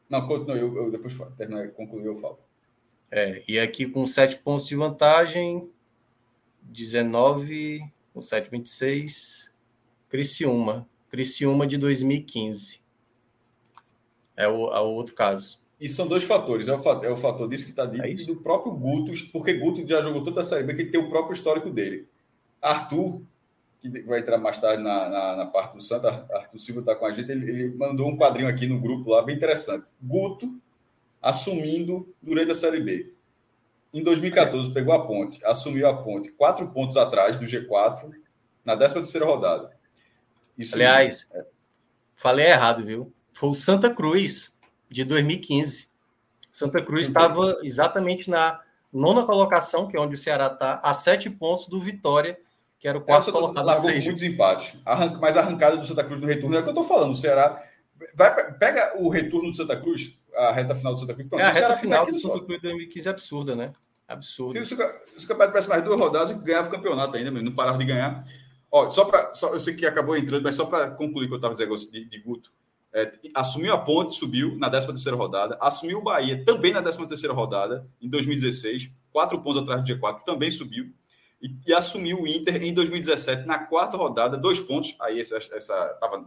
Não, 0.08 0.26
continua, 0.26 0.56
eu, 0.56 0.74
eu 0.74 0.90
depois 0.90 1.16
terminar, 1.36 1.68
concluir, 1.72 2.06
eu 2.06 2.16
falo. 2.16 2.38
É, 3.10 3.42
e 3.48 3.58
aqui 3.58 3.86
com 3.86 4.06
7 4.06 4.38
pontos 4.38 4.66
de 4.66 4.76
vantagem, 4.76 5.70
19, 6.62 7.82
com 8.12 8.22
7, 8.22 8.50
26, 8.50 9.52
Criciúma. 10.08 10.88
Criciúma 11.10 11.66
de 11.66 11.76
2015. 11.76 12.80
É 14.36 14.46
o, 14.48 14.72
é 14.72 14.80
o 14.80 14.88
outro 14.88 15.14
caso. 15.14 15.60
E 15.80 15.88
são 15.88 16.06
dois 16.06 16.24
fatores. 16.24 16.66
É 16.68 16.74
o, 16.74 16.78
fa- 16.78 17.00
é 17.04 17.10
o 17.10 17.16
fator 17.16 17.48
disso 17.48 17.64
que 17.64 17.70
está 17.70 17.86
dito 17.86 18.02
É 18.04 18.10
e 18.10 18.24
do 18.24 18.36
próprio 18.36 18.72
Guto, 18.72 19.12
porque 19.32 19.54
Guto 19.54 19.86
já 19.86 20.02
jogou 20.02 20.24
toda 20.24 20.40
a 20.40 20.44
Série 20.44 20.64
B, 20.64 20.74
que 20.74 20.82
ele 20.82 20.90
tem 20.90 21.00
o 21.00 21.08
próprio 21.08 21.34
histórico 21.34 21.70
dele. 21.70 22.08
Arthur, 22.60 23.22
que 23.80 23.88
vai 24.02 24.18
entrar 24.18 24.38
mais 24.38 24.58
tarde 24.58 24.82
na, 24.82 25.08
na, 25.08 25.36
na 25.36 25.46
parte 25.46 25.76
do 25.76 25.82
Santa, 25.82 26.26
Arthur 26.32 26.58
Silva 26.58 26.80
está 26.80 26.96
com 26.96 27.06
a 27.06 27.12
gente, 27.12 27.30
ele, 27.30 27.48
ele 27.48 27.68
mandou 27.76 28.08
um 28.08 28.16
quadrinho 28.16 28.48
aqui 28.48 28.66
no 28.66 28.80
grupo 28.80 29.10
lá, 29.10 29.22
bem 29.22 29.36
interessante. 29.36 29.86
Guto 30.02 30.52
assumindo 31.22 32.12
durante 32.20 32.50
a 32.50 32.54
Série 32.54 32.80
B. 32.80 33.12
Em 33.92 34.02
2014, 34.02 34.72
pegou 34.72 34.92
a 34.92 35.06
ponte, 35.06 35.44
assumiu 35.44 35.88
a 35.88 35.96
ponte, 35.96 36.30
quatro 36.32 36.68
pontos 36.68 36.96
atrás 36.96 37.38
do 37.38 37.46
G4, 37.46 38.10
na 38.64 38.76
13 38.76 38.94
terceira 38.94 39.26
rodada. 39.26 39.70
Isso 40.58 40.74
Aliás, 40.74 41.28
é... 41.32 41.46
falei 42.16 42.46
errado, 42.46 42.84
viu? 42.84 43.12
Foi 43.32 43.48
o 43.48 43.54
Santa 43.54 43.88
Cruz, 43.94 44.57
de 44.88 45.04
2015. 45.04 45.88
Santa 46.50 46.82
Cruz 46.82 47.08
estava 47.08 47.58
exatamente 47.62 48.28
na 48.28 48.60
nona 48.92 49.24
colocação, 49.24 49.86
que 49.86 49.96
é 49.96 50.00
onde 50.00 50.14
o 50.14 50.18
Ceará 50.18 50.46
está, 50.46 50.80
a 50.82 50.92
sete 50.92 51.28
pontos 51.30 51.66
do 51.66 51.78
Vitória, 51.78 52.38
que 52.78 52.88
era 52.88 52.98
o 52.98 53.00
quarto 53.00 53.30
é, 53.30 53.32
colocado. 53.32 53.64
Largou 53.64 53.90
muitos 53.90 54.22
empates. 54.22 54.76
Arranca, 54.84 55.18
mas 55.18 55.36
a 55.36 55.40
arrancada 55.40 55.76
do 55.76 55.86
Santa 55.86 56.04
Cruz 56.04 56.20
no 56.20 56.26
retorno 56.26 56.56
é 56.56 56.60
o 56.60 56.62
que 56.62 56.68
eu 56.68 56.72
estou 56.72 56.84
falando. 56.84 57.12
O 57.12 57.16
Ceará 57.16 57.62
vai, 58.14 58.52
pega 58.54 58.96
o 58.98 59.08
retorno 59.08 59.50
do 59.50 59.56
Santa 59.56 59.76
Cruz, 59.76 60.16
a 60.34 60.52
reta 60.52 60.74
final 60.74 60.94
do 60.94 61.00
Santa 61.00 61.14
Cruz. 61.14 61.28
Pronto, 61.28 61.42
é, 61.42 61.46
a 61.46 61.50
reta 61.50 61.76
final 61.76 62.06
do 62.06 62.18
Santa 62.18 62.44
Cruz 62.44 62.60
de 62.60 62.68
2015 62.68 63.08
é 63.08 63.10
absurda, 63.10 63.56
né? 63.56 63.72
Absurdo. 64.06 64.64
Se, 64.64 64.74
o 64.74 64.76
campeonato 64.76 65.48
tivesse 65.48 65.68
mais 65.68 65.84
duas 65.84 65.98
rodadas, 65.98 66.32
ganhava 66.32 66.68
o 66.68 66.70
campeonato 66.70 67.16
ainda, 67.16 67.30
mas 67.30 67.42
não 67.42 67.52
parava 67.52 67.76
de 67.76 67.84
ganhar. 67.84 68.24
Ó, 68.70 68.90
só 68.90 69.04
para. 69.04 69.32
Eu 69.52 69.60
sei 69.60 69.74
que 69.74 69.84
acabou 69.84 70.16
entrando, 70.16 70.42
mas 70.42 70.54
só 70.54 70.64
para 70.64 70.90
concluir 70.90 71.26
o 71.26 71.28
que 71.28 71.34
eu 71.34 71.36
estava 71.36 71.54
dizendo 71.54 71.76
de, 71.90 72.04
de 72.04 72.18
Guto. 72.20 72.50
É, 72.98 73.12
assumiu 73.32 73.72
a 73.72 73.78
ponte, 73.78 74.16
subiu 74.16 74.58
na 74.58 74.68
13 74.68 74.88
terceira 74.88 75.16
rodada, 75.16 75.56
assumiu 75.60 75.98
o 75.98 76.02
Bahia 76.02 76.44
também 76.44 76.72
na 76.72 76.82
13 76.82 77.06
terceira 77.06 77.32
rodada, 77.32 77.86
em 78.02 78.08
2016, 78.08 78.90
quatro 79.12 79.40
pontos 79.40 79.62
atrás 79.62 79.80
do 79.80 79.86
G4, 79.86 80.24
também 80.24 80.50
subiu, 80.50 80.92
e, 81.40 81.54
e, 81.64 81.72
assumiu 81.72 82.22
o 82.22 82.26
Inter 82.26 82.60
em 82.60 82.74
2017, 82.74 83.46
na 83.46 83.60
quarta 83.60 83.96
rodada, 83.96 84.36
dois 84.36 84.58
pontos, 84.58 84.96
aí 85.00 85.20
essa 85.20 85.38
estava 85.38 86.26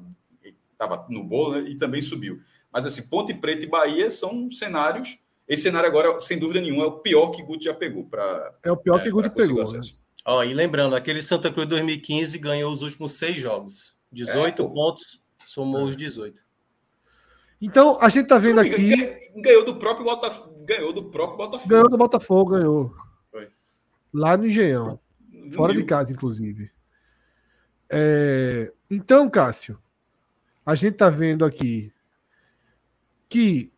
tava 0.77 1.05
no 1.09 1.23
bolo, 1.23 1.61
né, 1.61 1.69
e 1.69 1.75
também 1.75 2.01
subiu. 2.01 2.41
Mas 2.71 2.85
assim, 2.85 3.07
Ponte 3.09 3.33
Preta 3.33 3.65
e 3.65 3.69
Bahia 3.69 4.09
são 4.09 4.49
cenários, 4.49 5.19
esse 5.47 5.63
cenário 5.63 5.89
agora, 5.89 6.17
sem 6.19 6.39
dúvida 6.39 6.61
nenhuma, 6.61 6.83
é 6.83 6.87
o 6.87 6.99
pior 6.99 7.31
que 7.31 7.43
Guto 7.43 7.65
já 7.65 7.73
pegou. 7.73 8.05
Pra, 8.05 8.55
é 8.63 8.71
o 8.71 8.77
pior 8.77 9.01
é, 9.01 9.03
que 9.03 9.11
Guto 9.11 9.29
pegou. 9.29 9.69
Né? 9.69 9.81
Ó, 10.25 10.41
e 10.43 10.53
lembrando, 10.53 10.95
aquele 10.95 11.21
Santa 11.21 11.51
Cruz 11.51 11.67
2015 11.67 12.37
ganhou 12.37 12.71
os 12.71 12.81
últimos 12.81 13.11
seis 13.11 13.35
jogos, 13.35 13.93
18 14.11 14.63
é, 14.63 14.67
pontos, 14.69 15.21
somou 15.45 15.83
os 15.83 15.95
18. 15.97 16.41
Então, 17.61 17.97
a 18.01 18.09
gente 18.09 18.27
tá 18.27 18.39
vendo 18.39 18.59
aqui. 18.59 18.95
Ganhou 19.35 19.63
do 19.63 19.75
próprio 19.75 20.03
Botafogo. 20.03 20.65
Ganhou 20.65 20.91
do 20.91 21.03
próprio 21.05 21.37
Botafogo. 21.37 21.69
Ganhou 21.69 21.89
do 21.89 21.97
Botafogo, 21.97 22.51
ganhou. 22.51 22.95
Foi. 23.29 23.49
Lá 24.11 24.35
no 24.35 24.47
Engenhão. 24.47 24.99
No 25.31 25.51
fora 25.51 25.71
Rio. 25.71 25.81
de 25.81 25.87
casa, 25.87 26.11
inclusive. 26.11 26.71
É... 27.89 28.71
Então, 28.89 29.29
Cássio, 29.29 29.77
a 30.65 30.73
gente 30.73 30.95
tá 30.95 31.09
vendo 31.09 31.45
aqui 31.45 31.93
que 33.29 33.71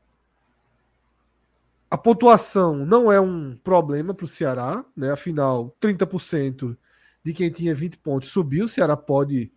a 1.90 1.98
pontuação 1.98 2.86
não 2.86 3.12
é 3.12 3.20
um 3.20 3.56
problema 3.64 4.14
para 4.14 4.26
o 4.26 4.28
Ceará, 4.28 4.84
né? 4.96 5.12
Afinal, 5.12 5.76
30% 5.80 6.76
de 7.24 7.34
quem 7.34 7.52
tinha 7.52 7.76
20 7.76 7.98
pontos 7.98 8.30
subiu. 8.30 8.66
O 8.66 8.70
Ceará 8.70 8.98
pode 8.98 9.52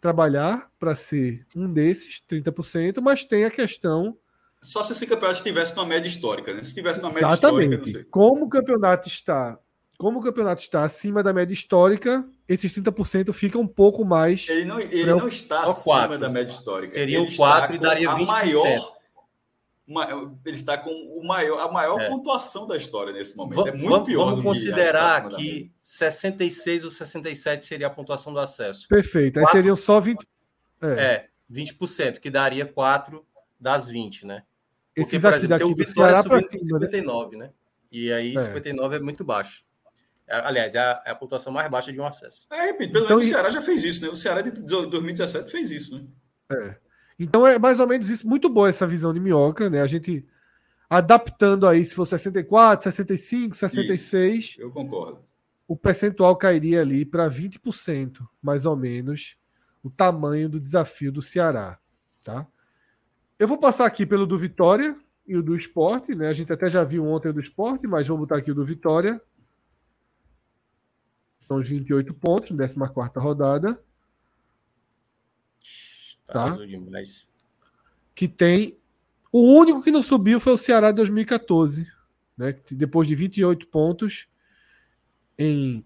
trabalhar 0.00 0.70
para 0.78 0.94
ser 0.94 1.46
um 1.54 1.72
desses, 1.72 2.22
30%, 2.28 3.00
mas 3.00 3.24
tem 3.24 3.44
a 3.44 3.50
questão. 3.50 4.16
Só 4.60 4.82
se 4.82 4.92
esse 4.92 5.06
campeonato 5.06 5.38
estivesse 5.38 5.76
numa 5.76 5.86
média 5.86 6.08
histórica, 6.08 6.52
né? 6.52 6.62
Se 6.62 6.70
estivesse 6.70 7.00
numa 7.00 7.12
média 7.12 7.26
Exatamente. 7.26 7.62
histórica, 7.62 7.76
não 7.78 7.86
sei. 7.86 8.04
Como 8.04 8.46
o 8.46 8.48
campeonato 8.48 9.08
está, 9.08 9.58
como 9.96 10.18
o 10.18 10.22
campeonato 10.22 10.62
está 10.62 10.84
acima 10.84 11.22
da 11.22 11.32
média 11.32 11.54
histórica, 11.54 12.24
esses 12.48 12.72
30% 12.72 13.32
ficam 13.32 13.60
um 13.60 13.66
pouco 13.66 14.04
mais. 14.04 14.48
Ele 14.48 14.64
não, 14.64 14.80
ele 14.80 15.04
não 15.06 15.28
está 15.28 15.62
acima 15.64 15.84
quatro. 15.84 16.18
da 16.18 16.28
média 16.28 16.52
histórica. 16.52 16.92
Seriam 16.92 17.26
4 17.36 17.76
e 17.76 17.78
daria 17.78 18.08
20%. 18.08 18.22
A 18.22 18.26
maior 18.26 18.97
ele 20.44 20.56
está 20.56 20.76
com 20.76 20.90
o 20.90 21.26
maior, 21.26 21.60
a 21.60 21.72
maior 21.72 22.00
é. 22.00 22.08
pontuação 22.08 22.66
da 22.66 22.76
história 22.76 23.12
nesse 23.12 23.36
momento. 23.36 23.66
é 23.66 23.72
muito 23.72 24.04
pior. 24.04 24.30
Vamos 24.30 24.44
considerar 24.44 25.28
que, 25.30 25.36
que 25.36 25.72
66 25.82 26.84
ou 26.84 26.90
67 26.90 27.64
seria 27.64 27.86
a 27.86 27.90
pontuação 27.90 28.32
do 28.32 28.38
acesso. 28.38 28.86
Perfeito. 28.86 29.40
Aí 29.40 29.46
seriam 29.46 29.76
só 29.76 29.98
20. 29.98 30.26
É, 30.82 30.86
é 30.86 31.28
20%, 31.50 32.18
que 32.18 32.30
daria 32.30 32.66
4 32.66 33.24
das 33.58 33.88
20, 33.88 34.26
né? 34.26 34.42
Porque, 34.94 35.00
Esses 35.00 35.20
por 35.20 35.32
exemplo, 35.32 35.48
daqui, 35.48 35.64
o 35.64 35.74
Vitória 35.74 36.22
subiu 36.22 36.42
cima, 36.42 36.80
59, 36.80 37.36
né? 37.36 37.50
E 37.90 38.12
aí 38.12 38.36
é. 38.36 38.40
59 38.40 38.96
é 38.96 39.00
muito 39.00 39.24
baixo. 39.24 39.64
É, 40.26 40.36
aliás, 40.36 40.74
é 40.74 40.78
a, 40.78 41.02
é 41.06 41.10
a, 41.10 41.14
pontuação 41.14 41.52
mais 41.52 41.70
baixa 41.70 41.90
de 41.90 41.98
um 41.98 42.06
acesso. 42.06 42.46
É, 42.50 42.66
repito, 42.66 42.92
pelo 42.92 43.06
então, 43.06 43.16
menos 43.16 43.30
o 43.30 43.34
Ceará 43.34 43.50
já 43.50 43.62
fez 43.62 43.84
isso, 43.84 44.02
né? 44.02 44.08
O 44.08 44.16
Ceará 44.16 44.42
de 44.42 44.50
2017 44.50 45.50
fez 45.50 45.70
isso, 45.70 45.96
né? 45.96 46.04
É. 46.52 46.87
Então 47.18 47.46
é 47.46 47.58
mais 47.58 47.80
ou 47.80 47.86
menos 47.86 48.08
isso. 48.08 48.26
Muito 48.28 48.48
boa 48.48 48.68
essa 48.68 48.86
visão 48.86 49.12
de 49.12 49.20
minhoca, 49.20 49.68
né? 49.68 49.80
A 49.80 49.86
gente 49.86 50.24
adaptando 50.88 51.66
aí, 51.66 51.84
se 51.84 51.94
for 51.94 52.06
64, 52.06 52.84
65, 52.84 53.56
66. 53.56 54.44
Isso, 54.44 54.60
eu 54.60 54.70
concordo. 54.70 55.18
O 55.66 55.76
percentual 55.76 56.34
cairia 56.36 56.80
ali 56.80 57.04
para 57.04 57.28
20%, 57.28 58.26
mais 58.40 58.64
ou 58.64 58.74
menos, 58.74 59.36
o 59.82 59.90
tamanho 59.90 60.48
do 60.48 60.58
desafio 60.58 61.12
do 61.12 61.20
Ceará, 61.20 61.78
tá? 62.24 62.46
Eu 63.38 63.46
vou 63.46 63.58
passar 63.58 63.84
aqui 63.84 64.06
pelo 64.06 64.26
do 64.26 64.38
Vitória 64.38 64.96
e 65.26 65.36
o 65.36 65.42
do 65.42 65.54
Esporte, 65.54 66.14
né? 66.14 66.28
A 66.28 66.32
gente 66.32 66.50
até 66.52 66.68
já 66.70 66.82
viu 66.84 67.04
ontem 67.06 67.28
o 67.28 67.32
do 67.34 67.40
Esporte, 67.40 67.86
mas 67.86 68.08
vou 68.08 68.16
botar 68.16 68.38
aqui 68.38 68.50
o 68.50 68.54
do 68.54 68.64
Vitória. 68.64 69.20
São 71.38 71.58
os 71.58 71.68
28 71.68 72.14
pontos, 72.14 72.50
14 72.56 73.18
rodada. 73.18 73.80
Tá? 76.28 76.44
Azul 76.44 76.66
demais. 76.66 77.26
Que 78.14 78.28
tem. 78.28 78.76
O 79.32 79.40
único 79.40 79.82
que 79.82 79.90
não 79.90 80.02
subiu 80.02 80.38
foi 80.38 80.52
o 80.52 80.58
Ceará 80.58 80.92
2014. 80.92 81.86
Né? 82.36 82.54
Depois 82.70 83.08
de 83.08 83.14
28 83.14 83.66
pontos 83.66 84.28
em, 85.36 85.84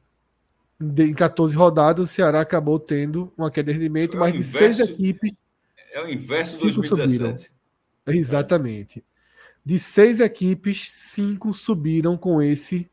em 0.81 1.15
14 1.15 1.55
rodadas, 1.55 2.11
o 2.11 2.13
Ceará 2.13 2.41
acabou 2.41 2.79
tendo 2.79 3.33
uma 3.37 3.51
queda 3.51 3.73
de 3.73 3.79
rendimento, 3.79 4.17
mas 4.17 4.35
de 4.35 4.45
seis 4.45 4.81
equipes. 4.81 5.33
É 5.93 6.03
o 6.03 6.09
inverso 6.09 6.67
de 6.67 6.75
2017. 6.75 7.43
Subiram. 7.43 8.19
Exatamente. 8.19 9.05
De 9.65 9.79
seis 9.79 10.19
equipes, 10.21 10.91
cinco 10.91 11.53
subiram 11.53 12.17
com 12.17 12.43
esse 12.43 12.91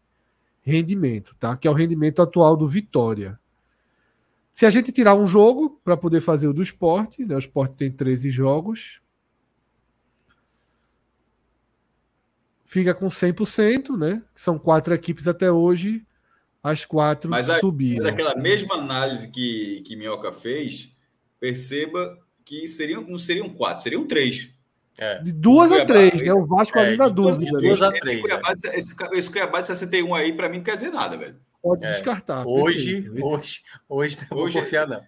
rendimento, 0.62 1.36
tá? 1.40 1.58
Que 1.58 1.68
é 1.68 1.72
o 1.72 1.74
rendimento 1.74 2.22
atual 2.22 2.56
do 2.56 2.68
Vitória. 2.68 3.40
Se 4.60 4.66
a 4.66 4.70
gente 4.70 4.92
tirar 4.92 5.16
um 5.16 5.26
jogo 5.26 5.80
para 5.86 5.96
poder 5.96 6.20
fazer 6.20 6.50
o 6.50 6.54
do 6.54 6.62
esporte, 6.62 7.26
né? 7.26 7.34
o 7.34 7.40
esporte 7.40 7.76
tem 7.76 7.90
13 7.90 8.30
jogos, 8.30 9.00
fica 12.66 12.94
com 12.94 13.06
100%, 13.06 13.98
né? 13.98 14.22
São 14.36 14.60
quatro 14.60 14.94
equipes 14.94 15.30
até 15.30 15.50
hoje, 15.50 16.06
as 16.62 16.84
quatro 16.84 17.30
Mas 17.30 17.50
aí, 17.50 17.62
subiram. 17.62 18.04
Daquela 18.04 18.36
mesma 18.36 18.76
análise 18.76 19.30
que, 19.32 19.82
que 19.86 19.96
Minhoca 19.96 20.34
fez, 20.34 20.92
perceba 21.40 22.20
que 22.44 22.68
seriam, 22.68 23.02
não 23.02 23.18
seriam 23.18 23.48
quatro, 23.48 23.82
seriam 23.82 24.06
três. 24.06 24.50
É. 24.98 25.22
De 25.22 25.32
duas 25.32 25.72
a 25.72 25.86
três, 25.86 26.22
né? 26.22 26.34
O 26.34 26.46
Vasco 26.46 26.78
é, 26.78 26.86
ali 26.86 26.98
na 26.98 27.08
dúvida. 27.08 27.50
Duas, 27.50 27.64
duas 27.64 27.82
a 27.82 27.94
três. 27.94 28.10
Esse 28.10 28.22
Cuiabá, 28.22 28.50
é. 28.52 28.78
esse, 28.78 29.04
esse 29.14 29.30
Cuiabá 29.30 29.62
de 29.62 29.68
61 29.68 30.14
aí, 30.14 30.34
para 30.34 30.50
mim, 30.50 30.58
não 30.58 30.66
quer 30.66 30.76
dizer 30.76 30.92
nada, 30.92 31.16
velho. 31.16 31.38
Pode 31.62 31.86
é. 31.86 31.90
descartar. 31.90 32.46
Hoje, 32.48 33.02
perfeito. 33.02 33.28
hoje, 33.28 33.62
hoje 33.88 34.18
não 34.32 34.38
hoje, 34.38 34.54
vou 34.54 34.64
confiar, 34.64 34.88
não. 34.88 35.04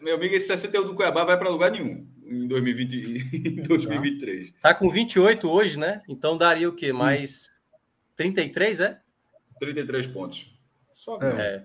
Meu 0.00 0.16
amigo, 0.16 0.34
esse 0.34 0.46
61 0.46 0.86
do 0.86 0.94
Cuiabá 0.94 1.24
vai 1.24 1.38
para 1.38 1.48
lugar 1.48 1.70
nenhum 1.70 2.06
em 2.24 2.46
2020, 2.46 2.94
em 3.60 3.62
2023. 3.62 4.52
Tá. 4.52 4.68
tá 4.68 4.74
com 4.74 4.90
28 4.90 5.50
hoje, 5.50 5.78
né? 5.78 6.02
Então 6.08 6.36
daria 6.36 6.68
o 6.68 6.74
quê? 6.74 6.92
Mais 6.92 7.50
33, 8.16 8.80
é? 8.80 9.00
33 9.58 10.06
pontos. 10.08 10.54
Só 10.92 11.18
é. 11.20 11.26
é. 11.26 11.64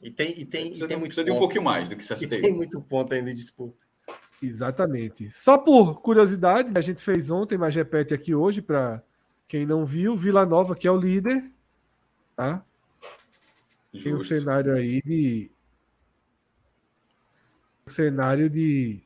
E 0.00 0.10
tem, 0.10 0.30
e 0.38 0.44
tem, 0.44 0.66
precisa, 0.66 0.84
e 0.84 0.88
tem 0.88 0.96
muito 0.96 1.14
precisa 1.14 1.26
ponto. 1.26 1.32
de 1.32 1.36
um 1.36 1.38
pouquinho 1.38 1.64
mais 1.64 1.88
do 1.88 1.96
que 1.96 2.04
61. 2.04 2.38
E 2.38 2.42
tem 2.42 2.52
muito 2.52 2.80
ponto 2.80 3.12
ainda 3.12 3.30
em 3.30 3.34
disputa. 3.34 3.84
Exatamente. 4.42 5.30
Só 5.30 5.56
por 5.58 6.00
curiosidade, 6.00 6.72
a 6.74 6.80
gente 6.80 7.02
fez 7.02 7.30
ontem, 7.30 7.56
mas 7.56 7.74
repete 7.74 8.12
aqui 8.12 8.34
hoje 8.34 8.60
para 8.60 9.02
quem 9.46 9.64
não 9.64 9.84
viu, 9.84 10.16
Vila 10.16 10.44
Nova, 10.44 10.74
que 10.74 10.88
é 10.88 10.90
o 10.90 10.96
líder, 10.96 11.44
tá? 12.34 12.64
Justo. 13.92 14.04
Tem 14.04 14.14
um 14.14 14.22
cenário 14.22 14.74
aí 14.74 15.02
de. 15.02 15.50
Um 17.86 17.90
cenário 17.90 18.48
de 18.48 19.02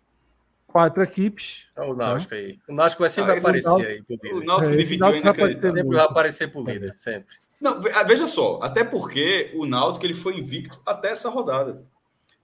quatro 0.67 1.03
equipes. 1.03 1.69
Olha 1.77 1.91
o 1.91 1.97
Náutico 1.97 2.31
tá? 2.31 2.37
aí. 2.37 2.59
O 2.69 2.75
Náutico 2.75 3.03
vai 3.03 3.11
sempre 3.11 3.33
ah, 3.33 3.39
aparecer 3.39 3.69
Náutico, 3.69 3.89
aí. 3.91 4.33
O 4.33 4.45
Náutico 4.45 4.73
é, 4.73 4.77
dividiu 4.77 5.07
ainda. 5.07 5.35
Sempre 5.35 5.83
vai 5.83 6.05
aparecer 6.05 6.49
por 6.49 6.69
líder, 6.69 6.93
sempre. 6.97 7.35
Não, 7.59 7.81
veja 7.81 8.27
só, 8.27 8.61
até 8.63 8.85
porque 8.85 9.51
o 9.55 9.65
Náutico 9.65 10.05
ele 10.05 10.13
foi 10.13 10.39
invicto 10.39 10.81
até 10.85 11.09
essa 11.09 11.31
rodada. 11.31 11.83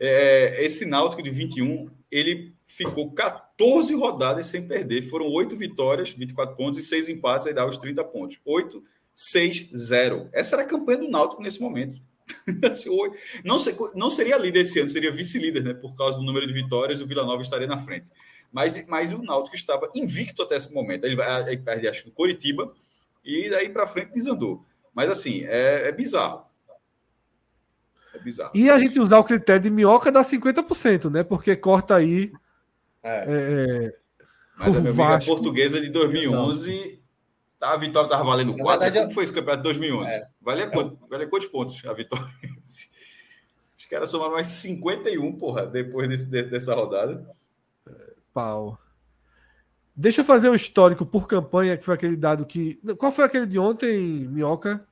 É, 0.01 0.64
esse 0.64 0.86
Náutico 0.86 1.23
de 1.23 1.31
21, 1.31 1.90
ele 2.10 2.55
ficou 2.64 3.12
14 3.12 3.94
rodadas 3.94 4.47
sem 4.47 4.66
perder. 4.66 5.02
Foram 5.02 5.27
oito 5.27 5.55
vitórias, 5.55 6.10
24 6.10 6.56
pontos, 6.56 6.78
e 6.78 6.82
seis 6.82 7.09
empates, 7.10 7.47
aí 7.47 7.52
dá 7.52 7.66
os 7.66 7.77
30 7.77 8.02
pontos. 8.05 8.39
8, 8.44 8.82
6, 9.14 9.69
0. 9.77 10.31
Essa 10.32 10.56
era 10.56 10.64
a 10.64 10.69
campanha 10.69 10.98
do 10.98 11.10
Náutico 11.10 11.43
nesse 11.43 11.60
momento. 11.60 12.01
Não, 13.44 13.56
não 13.94 14.10
seria 14.10 14.36
líder 14.38 14.60
esse 14.60 14.78
ano, 14.80 14.88
seria 14.88 15.12
vice-líder, 15.12 15.62
né? 15.62 15.74
Por 15.74 15.94
causa 15.94 16.18
do 16.18 16.24
número 16.24 16.46
de 16.46 16.52
vitórias, 16.52 17.00
o 17.00 17.06
Vila 17.06 17.24
Nova 17.24 17.42
estaria 17.42 17.66
na 17.66 17.78
frente. 17.78 18.09
Mas, 18.52 18.84
mas 18.86 19.12
o 19.12 19.22
Náutico 19.22 19.56
estava 19.56 19.90
invicto 19.94 20.42
até 20.42 20.56
esse 20.56 20.72
momento. 20.74 21.04
Ele, 21.04 21.16
ele 21.46 21.56
perde, 21.59 21.88
acho, 21.88 22.06
no 22.06 22.12
Coritiba, 22.12 22.72
e 23.24 23.48
daí 23.48 23.68
para 23.70 23.86
frente 23.86 24.12
desandou. 24.12 24.64
Mas 24.94 25.09
assim, 25.09 25.44
é, 25.44 25.88
é 25.88 25.92
bizarro. 25.92 26.44
É 28.14 28.18
bizarro. 28.18 28.52
E 28.54 28.68
a 28.68 28.78
gente 28.78 29.00
usar 29.00 29.18
o 29.18 29.24
critério 29.24 29.62
de 29.62 29.70
minhoca 29.70 30.12
dá 30.12 30.22
50%, 30.22 31.10
né? 31.10 31.22
Porque 31.22 31.56
corta 31.56 31.96
aí. 31.96 32.30
É. 33.02 33.24
é, 33.26 33.94
Mas 34.59 34.76
a 34.76 34.80
minha 34.80 34.90
amiga 34.92 35.09
Vasco- 35.09 35.30
portuguesa 35.34 35.80
de 35.80 35.88
2011, 35.88 37.01
tá, 37.62 37.72
a 37.72 37.76
vitória 37.76 38.06
estava 38.06 38.24
valendo 38.24 38.56
Na 38.56 38.62
4. 38.64 38.80
verdade, 38.80 39.02
Como 39.05 39.14
foi 39.14 39.24
esse 39.24 39.32
campeonato 39.32 39.59
de 39.59 39.68
2011? 39.68 40.10
É. 40.10 40.26
Valia, 40.40 40.68
quanto, 40.68 40.98
valia 41.09 41.28
quantos 41.28 41.48
pontos 41.48 41.80
a 41.86 41.93
vitória? 41.93 42.26
Os 43.78 43.86
caras 43.89 44.10
somaram 44.10 44.32
mais 44.32 44.47
51, 44.48 45.32
porra, 45.39 45.66
depois 45.66 46.09
desse, 46.09 46.26
de- 46.26 46.43
dessa 46.44 46.74
rodada. 46.74 47.24
pau. 48.34 48.78
Deixa 49.94 50.22
eu 50.22 50.24
fazer 50.24 50.48
um 50.48 50.55
histórico 50.55 51.05
por 51.05 51.28
campanha, 51.28 51.76
que 51.76 51.84
foi 51.84 51.94
aquele 51.94 52.16
dado 52.16 52.47
que. 52.47 52.80
Qual 52.98 53.12
foi 53.12 53.24
aquele 53.24 53.47
de 53.47 53.59
ontem, 53.59 54.26
Minhoca? 54.26 54.86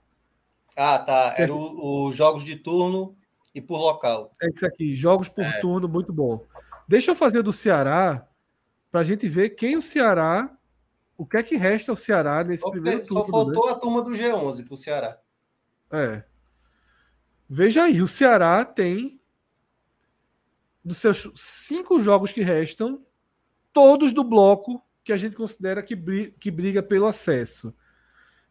Ah, 0.76 0.98
tá. 0.98 1.34
Era 1.38 1.52
o- 1.54 2.08
os 2.08 2.14
jogos 2.16 2.44
de 2.44 2.54
turno 2.56 3.16
e 3.54 3.60
por 3.62 3.78
local. 3.78 4.34
É 4.42 4.48
esse 4.48 4.64
aqui, 4.66 4.94
jogos 4.94 5.28
por 5.28 5.42
É. 5.44 5.58
turno, 5.60 5.88
muito 5.88 6.12
bom. 6.12 6.44
Deixa 6.86 7.10
eu 7.12 7.16
fazer 7.16 7.42
do 7.42 7.52
Ceará, 7.52 8.26
pra 8.92 9.02
gente 9.02 9.26
ver 9.26 9.50
quem 9.50 9.76
o 9.78 9.82
Ceará. 9.82 10.54
O 11.20 11.26
que 11.26 11.36
é 11.36 11.42
que 11.42 11.54
resta 11.54 11.92
ao 11.92 11.96
Ceará 11.98 12.42
nesse 12.42 12.62
Só, 12.62 12.70
primeiro 12.70 13.04
só 13.04 13.20
turno? 13.22 13.30
faltou 13.52 13.68
a 13.68 13.74
turma 13.74 14.00
do 14.00 14.12
G11 14.12 14.64
pro 14.66 14.74
Ceará. 14.74 15.18
né? 15.92 16.02
É. 16.16 16.24
Veja 17.46 17.82
aí, 17.84 18.00
o 18.00 18.08
Ceará 18.08 18.64
tem. 18.64 19.20
Dos 20.82 20.96
seus 20.96 21.30
cinco 21.36 22.00
jogos 22.00 22.32
que 22.32 22.40
restam, 22.40 23.04
todos 23.70 24.14
do 24.14 24.24
bloco 24.24 24.82
que 25.04 25.12
a 25.12 25.16
gente 25.18 25.36
considera 25.36 25.82
que, 25.82 25.94
bri- 25.94 26.34
que 26.40 26.50
briga 26.50 26.82
pelo 26.82 27.06
acesso. 27.06 27.74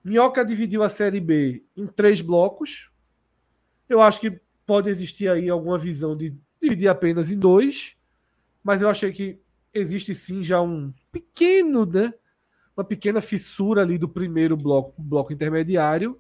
Minhoca 0.03 0.45
dividiu 0.45 0.83
a 0.83 0.89
Série 0.89 1.19
B 1.19 1.63
em 1.75 1.87
três 1.87 2.21
blocos. 2.21 2.91
Eu 3.89 3.99
acho 3.99 4.19
que 4.19 4.39
pode 4.63 4.89
existir 4.91 5.27
aí 5.27 5.49
alguma 5.49 5.77
visão 5.79 6.15
de 6.15 6.37
dividir 6.61 6.87
apenas 6.87 7.31
em 7.31 7.39
dois, 7.39 7.95
mas 8.63 8.83
eu 8.83 8.89
achei 8.89 9.11
que 9.11 9.41
existe 9.73 10.13
sim 10.13 10.43
já 10.43 10.61
um 10.61 10.93
pequeno, 11.11 11.83
né? 11.83 12.13
Uma 12.79 12.85
pequena 12.85 13.19
fissura 13.19 13.81
ali 13.81 13.97
do 13.97 14.07
primeiro 14.07 14.55
bloco, 14.55 14.93
bloco 15.01 15.33
intermediário. 15.33 16.17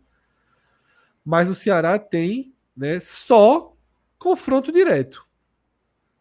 Mas 1.23 1.49
o 1.49 1.55
Ceará 1.55 1.97
tem, 1.97 2.53
né, 2.75 2.99
só 2.99 3.73
confronto 4.17 4.69
direto. 4.69 5.25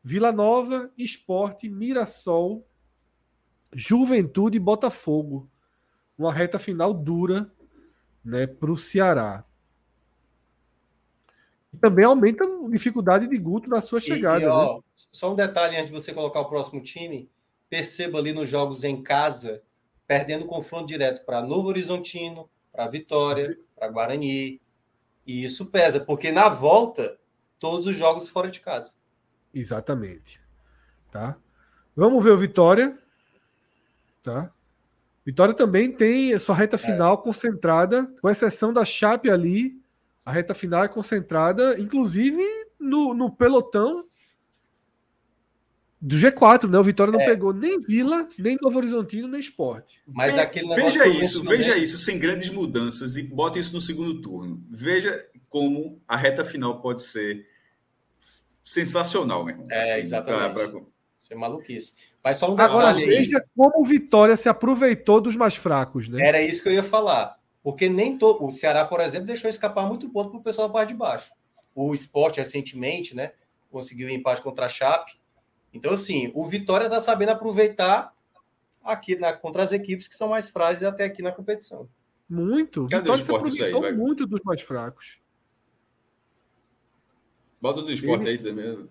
Vila 0.01 0.31
Nova, 0.31 0.93
Esporte, 0.97 1.69
Mirassol, 1.69 2.65
Juventude 3.73 4.59
e 4.59 4.61
Botafogo. 4.61 5.51
Uma 6.17 6.33
reta 6.33 6.57
final 6.57 6.95
dura 6.95 7.51
né, 8.25 8.47
para 8.47 8.71
o 8.71 8.77
Ceará. 8.77 9.45
Também 11.81 12.05
aumenta 12.05 12.45
a 12.45 12.71
dificuldade 12.71 13.27
de 13.27 13.37
Guto 13.39 13.69
na 13.69 13.81
sua 13.81 13.99
E- 13.99 14.03
chegada. 14.03 14.45
e, 14.45 14.47
né? 14.47 14.53
ó, 14.53 14.81
Só 14.95 15.33
um 15.33 15.35
detalhe 15.35 15.75
antes 15.77 15.89
de 15.89 15.93
você 16.01 16.15
colocar 16.15 16.39
o 16.43 16.49
próximo 16.49 16.81
time. 16.81 17.29
Perceba 17.69 18.19
ali 18.21 18.33
nos 18.33 18.49
jogos 18.49 18.85
em 18.85 19.03
casa, 19.03 19.65
perdendo 20.09 20.47
confronto 20.47 20.87
direto 20.87 21.25
para 21.27 21.43
Novo 21.43 21.69
Horizontino, 21.69 22.49
para 22.73 22.89
Vitória, 22.89 23.59
para 23.77 23.89
Guarani. 23.89 24.59
E 25.27 25.45
isso 25.45 25.67
pesa, 25.67 26.01
porque 26.01 26.33
na 26.33 26.49
volta, 26.49 27.19
todos 27.59 27.87
os 27.87 27.95
jogos 27.95 28.27
fora 28.27 28.51
de 28.51 28.61
casa. 28.61 28.95
Exatamente. 29.53 30.41
Tá? 31.11 31.37
Vamos 31.95 32.25
ver 32.25 32.31
o 32.31 32.39
Vitória. 32.39 32.99
Tá? 34.23 34.51
Vitória 35.27 35.53
também 35.53 35.93
tem 35.93 36.33
a 36.33 36.41
sua 36.41 36.55
reta 36.55 36.79
final 36.79 37.19
concentrada, 37.19 38.11
com 38.23 38.31
exceção 38.31 38.73
da 38.73 38.87
Chape 38.87 39.31
ali. 39.31 39.79
A 40.25 40.33
reta 40.33 40.55
final 40.55 40.85
é 40.85 40.89
concentrada, 40.89 41.79
inclusive 41.79 42.43
no, 42.81 43.13
no 43.13 43.31
pelotão 43.31 44.08
do 46.01 46.17
G4, 46.17 46.69
né? 46.71 46.79
O 46.79 46.83
Vitória 46.85 47.13
não 47.13 47.21
É. 47.21 47.25
pegou 47.27 47.53
nem 47.53 47.81
Vila, 47.81 48.29
nem 48.39 48.57
Novo 48.63 48.79
Horizontino, 48.79 49.27
nem 49.29 49.41
Esporte. 49.41 50.01
Mas 50.07 50.35
Ve- 50.35 50.41
aquele 50.41 50.75
veja 50.75 51.07
isso, 51.07 51.43
veja 51.43 51.77
isso, 51.77 51.99
sem 51.99 52.19
grandes 52.19 52.51
mudanças, 52.51 53.17
e 53.17 53.23
bota 53.23 53.59
isso 53.59 53.73
no 53.75 53.81
segundo 53.81 54.21
turno. 54.21 54.63
Veja 54.71 55.29
como 55.49 56.01
a 56.07 56.17
reta 56.17 56.45
final 56.45 56.81
pode 56.81 57.03
ser 57.03 57.47
sensacional, 58.63 59.45
meu 59.45 59.55
irmão. 59.55 59.67
É, 59.71 59.93
Assim, 59.95 60.01
exatamente. 60.03 60.53
pra- 60.53 60.69
pra- 60.69 60.81
Isso 61.21 61.33
é 61.33 61.37
maluquice. 61.37 61.93
Mas 62.23 62.37
só 62.37 62.51
um 62.53 62.59
Agora 62.59 62.95
veja 62.95 63.43
como 63.57 63.81
o 63.81 63.85
Vitória 63.85 64.37
se 64.37 64.49
aproveitou 64.49 65.21
dos 65.21 65.37
mais 65.37 65.57
fracos, 65.57 66.09
né? 66.09 66.27
Era 66.27 66.41
isso 66.43 66.63
que 66.63 66.69
eu 66.69 66.73
ia 66.73 66.83
falar. 66.83 67.39
Porque 67.63 67.89
nem 67.89 68.17
todo. 68.17 68.45
O 68.47 68.53
Ceará, 68.53 68.85
por 68.85 69.01
exemplo, 69.01 69.27
deixou 69.27 69.51
escapar 69.51 69.87
muito 69.87 70.09
ponto 70.09 70.31
para 70.31 70.39
o 70.39 70.43
pessoal 70.43 70.69
da 70.69 70.75
parte 70.75 70.89
de 70.91 70.95
baixo. 70.95 71.31
O 71.75 71.93
esporte, 71.93 72.39
recentemente, 72.39 73.15
né? 73.15 73.33
Conseguiu 73.71 74.09
um 74.09 74.11
empate 74.11 74.41
contra 74.43 74.67
a 74.67 74.69
Chape. 74.69 75.13
Então, 75.73 75.93
assim, 75.93 76.31
o 76.35 76.47
Vitória 76.47 76.85
está 76.87 77.01
sabendo 77.01 77.31
aproveitar 77.31 78.15
aqui 78.83 79.17
na, 79.17 79.33
contra 79.33 79.63
as 79.63 79.73
equipes 79.73 80.09
que 80.09 80.15
são 80.17 80.29
mais 80.29 80.49
frágeis 80.49 80.83
até 80.85 81.05
aqui 81.05 81.23
na 81.23 81.33
competição. 81.33 81.89
Muito. 82.29 82.87
Cadê 82.89 83.03
Vitória 83.03 83.25
se 83.25 83.31
aí, 83.31 83.37
aproveitou 83.37 83.81
vai? 83.83 83.93
muito 83.93 84.27
dos 84.27 84.41
mais 84.45 84.63
fracos. 84.63 85.19
Bota 87.61 87.83
do 87.83 87.91
esporte 87.91 88.23
Ele- 88.29 88.31
aí 88.31 88.39
também. 88.39 88.89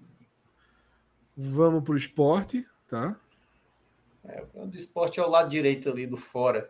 Vamos 1.35 1.83
para 1.83 1.93
o 1.93 1.97
esporte, 1.97 2.65
tá? 2.89 3.15
É, 4.25 4.43
o 4.55 4.65
do 4.65 4.75
esporte 4.75 5.19
é 5.19 5.23
o 5.23 5.29
lado 5.29 5.49
direito 5.49 5.89
ali 5.89 6.05
do 6.07 6.17
fora. 6.17 6.69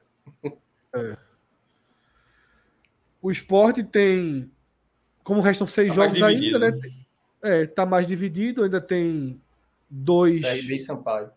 O 3.21 3.31
esporte 3.31 3.83
tem. 3.83 4.51
Como 5.23 5.41
restam 5.41 5.65
seis 5.67 5.89
Tá 5.89 5.95
jogos 5.95 6.21
ainda, 6.21 6.59
né? 6.59 6.71
né? 6.71 6.79
É, 7.41 7.65
tá 7.65 7.85
mais 7.85 8.07
dividido, 8.07 8.63
ainda 8.63 8.79
tem 8.81 9.41
dois. 9.89 10.41
CRB 10.41 10.75
e 10.75 10.79
Sampaio. 10.79 11.29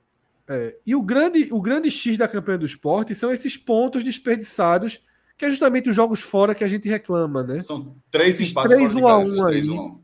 É, 0.49 0.77
e 0.85 0.95
o 0.97 1.03
grande, 1.03 1.49
o 1.53 1.61
grande 1.61 1.91
X 1.91 2.17
da 2.19 2.27
campanha 2.27 2.59
do 2.59 2.67
esporte 2.67 3.15
são 3.15 3.31
esses 3.33 3.57
pontos 3.57 4.03
desperdiçados, 4.03 5.01
que 5.39 5.45
é 5.45 5.49
justamente 5.51 5.89
os 5.89 5.95
jogos 5.97 6.21
fora 6.21 6.55
que 6.55 6.65
a 6.65 6.69
gente 6.69 6.89
reclama, 6.89 7.43
né? 7.43 7.61
São 7.61 7.95
três 8.11 8.35
Esses 8.37 8.51
empates 8.51 8.77
três 8.77 8.93
fora 8.93 9.01
de 9.01 9.05
um 9.05 9.07
a 9.07 9.11
casa, 9.19 9.23
esses 9.31 9.39
um 9.39 9.47
três 9.47 9.65
aí. 9.65 9.71
um 9.71 9.79
a 9.79 9.85
um. 9.87 10.01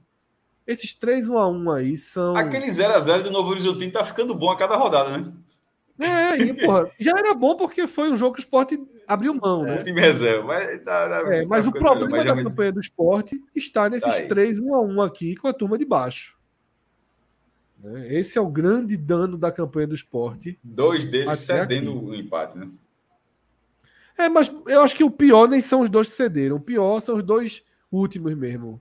Esses 0.67 0.95
3 0.95 1.29
1 1.29 1.39
a 1.39 1.49
1 1.49 1.71
aí 1.71 1.97
são. 1.97 2.37
Aquele 2.37 2.67
0x0 2.67 3.23
do 3.23 3.31
Novo 3.31 3.51
Horizontino 3.51 3.93
tá 3.93 4.05
ficando 4.05 4.35
bom 4.35 4.51
a 4.51 4.57
cada 4.59 4.75
rodada, 4.75 5.17
né? 5.17 5.33
É, 6.01 6.37
e, 6.43 6.53
porra, 6.67 6.91
já 6.99 7.13
era 7.17 7.33
bom 7.35 7.55
porque 7.57 7.87
foi 7.87 8.11
um 8.11 8.17
jogo 8.17 8.35
que 8.35 8.41
o 8.41 8.43
esporte 8.43 8.77
abriu 9.07 9.33
mão, 9.33 9.63
né? 9.63 9.81
O 9.81 9.85
time 9.85 10.01
reserva. 10.01 10.45
Mas, 10.45 10.83
tá- 10.83 11.09
tá- 11.09 11.35
É, 11.35 11.47
mas 11.47 11.63
tá 11.65 11.71
o 11.71 11.73
problema 11.73 12.07
melhor, 12.07 12.11
mas 12.11 12.25
da 12.25 12.35
já- 12.37 12.43
campanha 12.43 12.73
do 12.73 12.81
esporte 12.81 13.41
está 13.55 13.89
nesses 13.89 14.09
Tá 14.13 14.17
aí. 14.17 14.27
3 14.27 14.59
1 14.59 14.75
a 14.75 14.81
1 14.83 15.01
aqui 15.03 15.37
com 15.37 15.47
a 15.47 15.53
turma 15.53 15.79
de 15.79 15.85
baixo. 15.85 16.36
Né? 17.79 18.15
Esse 18.15 18.39
é 18.39 18.41
o 18.41 18.49
grande 18.49 18.97
dano 18.97 19.37
da 19.37 19.53
campanha 19.53 19.87
do 19.87 19.95
esporte. 19.95 20.59
Dois 20.63 21.07
deles 21.07 21.39
cedendo 21.39 21.91
aqui. 21.91 22.07
o 22.07 22.15
empate, 22.15 22.59
né? 22.59 22.69
É, 24.19 24.29
mas 24.29 24.53
eu 24.67 24.83
acho 24.83 24.97
que 24.97 25.05
o 25.05 25.11
pior 25.11 25.47
nem 25.47 25.61
são 25.61 25.81
os 25.83 25.91
dois 25.91 26.09
que 26.09 26.15
cederam. 26.15 26.57
O 26.57 26.61
pior 26.61 27.01
são 27.01 27.17
os 27.17 27.23
dois 27.23 27.63
últimos 27.93 28.35
mesmo. 28.35 28.81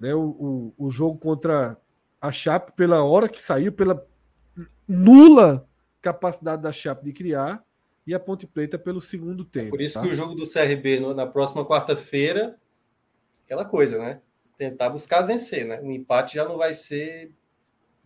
Né? 0.00 0.14
O, 0.14 0.72
o, 0.78 0.86
o 0.86 0.90
jogo 0.90 1.18
contra 1.18 1.76
a 2.20 2.32
Chape, 2.32 2.72
pela 2.72 3.04
hora 3.04 3.28
que 3.28 3.40
saiu, 3.40 3.70
pela 3.70 4.06
nula 4.88 5.68
capacidade 6.00 6.62
da 6.62 6.72
Chape 6.72 7.04
de 7.04 7.12
criar, 7.12 7.62
e 8.06 8.14
a 8.14 8.18
Ponte 8.18 8.46
Preta 8.46 8.78
pelo 8.78 9.00
segundo 9.00 9.44
tempo. 9.44 9.70
Por 9.70 9.80
isso 9.80 9.94
tá? 9.94 10.02
que 10.02 10.08
o 10.08 10.14
jogo 10.14 10.34
do 10.34 10.46
CRB 10.50 10.98
no- 10.98 11.14
na 11.14 11.26
próxima 11.26 11.64
quarta-feira, 11.64 12.58
aquela 13.44 13.64
coisa, 13.64 13.98
né? 13.98 14.20
Tentar 14.56 14.88
buscar 14.90 15.20
vencer, 15.22 15.66
né? 15.66 15.80
O 15.82 15.90
empate 15.90 16.34
já 16.34 16.44
não 16.46 16.56
vai 16.56 16.72
ser 16.74 17.30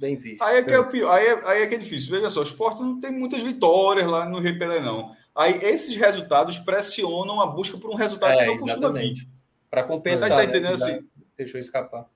bem 0.05 0.17
visto. 0.17 0.43
Aí 0.43 0.59
é 0.59 0.63
que 0.63 0.73
é 0.73 0.79
o 0.79 0.87
pior, 0.89 1.11
aí 1.13 1.27
é, 1.27 1.49
aí 1.49 1.63
é 1.63 1.67
que 1.67 1.75
é 1.75 1.79
difícil. 1.79 2.11
Veja 2.11 2.29
só, 2.29 2.41
o 2.41 2.45
Sport 2.45 2.81
não 2.81 3.01
tem 3.01 3.11
muitas 3.13 3.43
vitórias 3.43 4.07
lá 4.07 4.29
no 4.29 4.39
Rio 4.39 4.59
Pelé, 4.59 4.81
não. 4.81 5.15
Aí 5.35 5.59
esses 5.63 5.97
resultados 5.97 6.59
pressionam 6.59 7.41
a 7.41 7.47
busca 7.47 7.77
por 7.79 7.91
um 7.91 7.95
resultado 7.95 8.37
que 8.37 8.43
É, 8.43 8.47
não 8.47 8.57
costuma 8.59 8.89
vir. 8.93 9.01
exatamente. 9.01 9.29
Para 9.71 9.83
compensar, 9.83 10.29
Tá 10.29 10.37
né? 10.37 10.45
entendendo 10.45 10.79
Dá- 10.79 10.87
assim? 10.87 11.09
Deixou 11.37 11.59
escapar. 11.59 12.07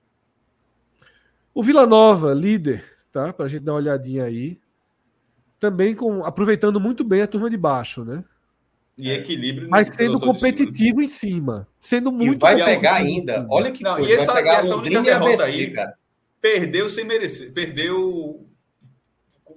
O 1.53 1.61
Vila 1.63 1.85
Nova, 1.85 2.33
líder, 2.33 2.85
tá? 3.11 3.33
Pra 3.33 3.47
gente 3.47 3.63
dar 3.63 3.73
uma 3.73 3.79
olhadinha 3.79 4.23
aí. 4.23 4.59
Também 5.59 5.93
com, 5.93 6.23
aproveitando 6.23 6.79
muito 6.79 7.03
bem 7.03 7.21
a 7.21 7.27
turma 7.27 7.49
de 7.49 7.57
baixo, 7.57 8.05
né? 8.05 8.23
E 8.97 9.09
equilíbrio. 9.11 9.63
no 9.65 9.69
Mas 9.71 9.87
sendo 9.87 9.97
de 9.97 10.03
cima, 10.05 10.19
né? 10.19 10.25
competitivo 10.25 11.01
em 11.01 11.07
cima. 11.07 11.67
Sendo 11.81 12.11
muito 12.11 12.35
e 12.35 12.37
vai 12.37 12.53
competitivo 12.53 12.81
pegar 12.81 12.95
ainda. 12.95 13.47
Olha 13.49 13.71
que 13.71 13.83
Não, 13.83 13.95
coisa. 13.95 14.09
e 14.09 14.13
essa- 14.13 14.31
vai 14.33 14.41
pegar 14.43 14.55
essa 14.59 14.75
única 14.75 15.01
derrota 15.01 15.43
ABC, 15.43 15.43
aí- 15.51 15.71
cara. 15.71 15.98
Perdeu 16.41 16.87
sem 16.89 17.03
merecer. 17.05 17.53
Perdeu 17.53 18.45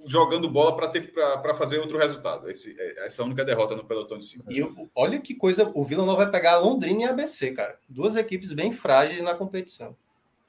jogando 0.05 0.49
bola 0.49 0.75
para 0.75 1.53
fazer 1.53 1.79
outro 1.79 1.97
resultado. 1.97 2.49
Esse- 2.49 2.75
é- 2.77 3.05
essa 3.05 3.23
única 3.23 3.45
derrota 3.45 3.75
no 3.75 3.85
pelotão 3.85 4.17
de 4.19 4.25
cima. 4.25 4.43
E 4.49 4.61
o- 4.61 4.89
olha 4.93 5.19
que 5.21 5.33
coisa. 5.33 5.71
O 5.73 5.85
Vila 5.85 6.05
Nova 6.05 6.23
vai 6.23 6.31
pegar 6.31 6.59
Londrina 6.59 7.01
e 7.01 7.05
ABC, 7.05 7.51
cara. 7.51 7.77
Duas 7.87 8.15
equipes 8.15 8.51
bem 8.51 8.71
frágeis 8.71 9.23
na 9.23 9.33
competição. 9.33 9.95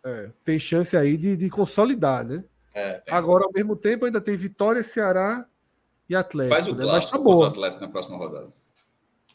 É, 0.04 0.30
tem 0.44 0.58
chance 0.58 0.96
aí 0.96 1.16
de, 1.16 1.36
de 1.36 1.48
consolidar, 1.48 2.24
né? 2.24 2.44
É. 2.74 3.02
Agora, 3.08 3.44
ao 3.44 3.52
mesmo 3.52 3.76
tempo, 3.76 4.04
ainda 4.04 4.20
tem 4.20 4.36
Vitória, 4.36 4.82
Ceará 4.82 5.46
e 6.08 6.16
Atlético. 6.16 6.54
Faz 6.54 6.66
o 6.68 6.72
né? 6.72 6.78
Mas 6.78 6.90
clássico 6.90 7.12
tá 7.12 7.18
contra 7.18 7.30
o 7.32 7.36
boa. 7.36 7.48
Atlético 7.48 7.80
na 7.82 7.88
próxima 7.88 8.16
rodada. 8.18 8.48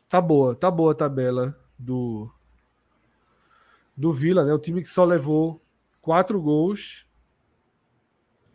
Tá 0.09 0.19
boa, 0.19 0.53
tá 0.55 0.69
boa 0.69 0.91
a 0.91 0.95
tabela 0.95 1.57
do 1.77 2.29
do 3.95 4.11
Vila, 4.13 4.43
né? 4.45 4.53
O 4.53 4.59
time 4.59 4.81
que 4.81 4.87
só 4.87 5.03
levou 5.05 5.61
quatro 6.09 6.41
gols. 6.41 7.05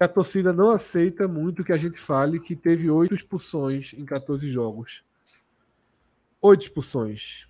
A 0.01 0.09
torcida 0.09 0.53
não 0.53 0.71
aceita 0.71 1.29
muito 1.29 1.63
que 1.63 1.73
a 1.73 1.77
gente 1.77 2.01
fale 2.01 2.41
que 2.41 2.57
teve 2.57 2.91
oito 2.91 3.15
expulsões 3.15 3.95
em 3.95 4.05
14 4.05 4.51
jogos. 4.51 5.05
Oito 6.43 6.63
expulsões. 6.63 7.47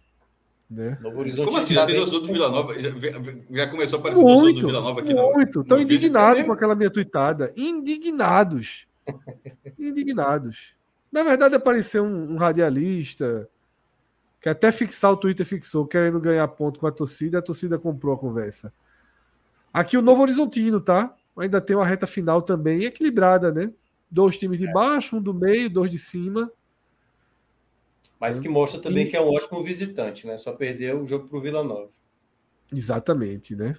Né? 0.69 0.99
Novo 1.01 1.21
Horizonte 1.21 1.47
Como 1.47 1.57
assim? 1.57 1.79
A 1.79 1.87
torcedor 1.87 2.21
do 2.21 2.27
Vila 2.27 2.51
Nova 2.51 2.79
já, 2.79 2.91
já, 3.51 3.67
começou 3.67 3.97
a 3.97 4.01
aparecer 4.01 4.23
muito, 4.23 4.61
do 4.61 4.67
Vila 4.67 4.83
Nova 4.83 5.01
aqui 5.01 5.15
Muito. 5.15 5.63
Estão 5.63 5.81
indignados 5.81 6.43
com 6.43 6.53
aquela 6.53 6.75
minha 6.75 6.91
tuitada. 6.91 7.51
Indignados. 7.57 8.87
indignados. 9.79 10.75
Na 11.11 11.23
verdade, 11.23 11.55
apareceu 11.55 12.05
um, 12.05 12.35
um, 12.35 12.37
radialista 12.37 13.49
que 14.39 14.51
até 14.51 14.71
fixar 14.71 15.13
o 15.13 15.17
Twitter 15.17 15.47
fixou, 15.47 15.87
querendo 15.87 16.21
ganhar 16.21 16.47
ponto 16.49 16.79
com 16.79 16.87
a 16.87 16.93
torcida, 16.93 17.39
a 17.39 17.43
torcida 17.43 17.79
comprou 17.79 18.15
a 18.15 18.19
conversa. 18.19 18.71
Aqui 19.75 19.97
o 19.97 20.03
Novo 20.03 20.23
Horizontino, 20.23 20.81
tá? 20.81 21.17
Ainda 21.37 21.61
tem 21.61 21.75
uma 21.75 21.85
reta 21.85 22.07
final 22.07 22.41
também 22.41 22.85
equilibrada, 22.85 23.51
né? 23.51 23.73
Dois 24.09 24.39
times 24.39 24.57
de 24.57 24.69
é. 24.69 24.73
baixo, 24.73 25.17
um 25.17 25.21
do 25.21 25.35
meio, 25.35 25.69
dois 25.69 25.91
de 25.91 25.99
cima. 25.99 26.49
Mas 28.21 28.39
que 28.39 28.49
mostra 28.49 28.81
também 28.81 29.07
e... 29.07 29.11
que 29.11 29.17
é 29.17 29.21
um 29.21 29.35
ótimo 29.35 29.65
visitante, 29.65 30.29
né? 30.29 30.39
Só 30.39 30.53
perdeu 30.53 31.03
o 31.03 31.09
jogo 31.09 31.27
para 31.27 31.37
o 31.37 31.41
Vila 31.41 31.65
Nova. 31.65 31.91
Exatamente, 32.73 33.57
né? 33.57 33.77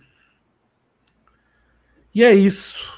E 2.13 2.26
é 2.26 2.34
isso, 2.34 2.93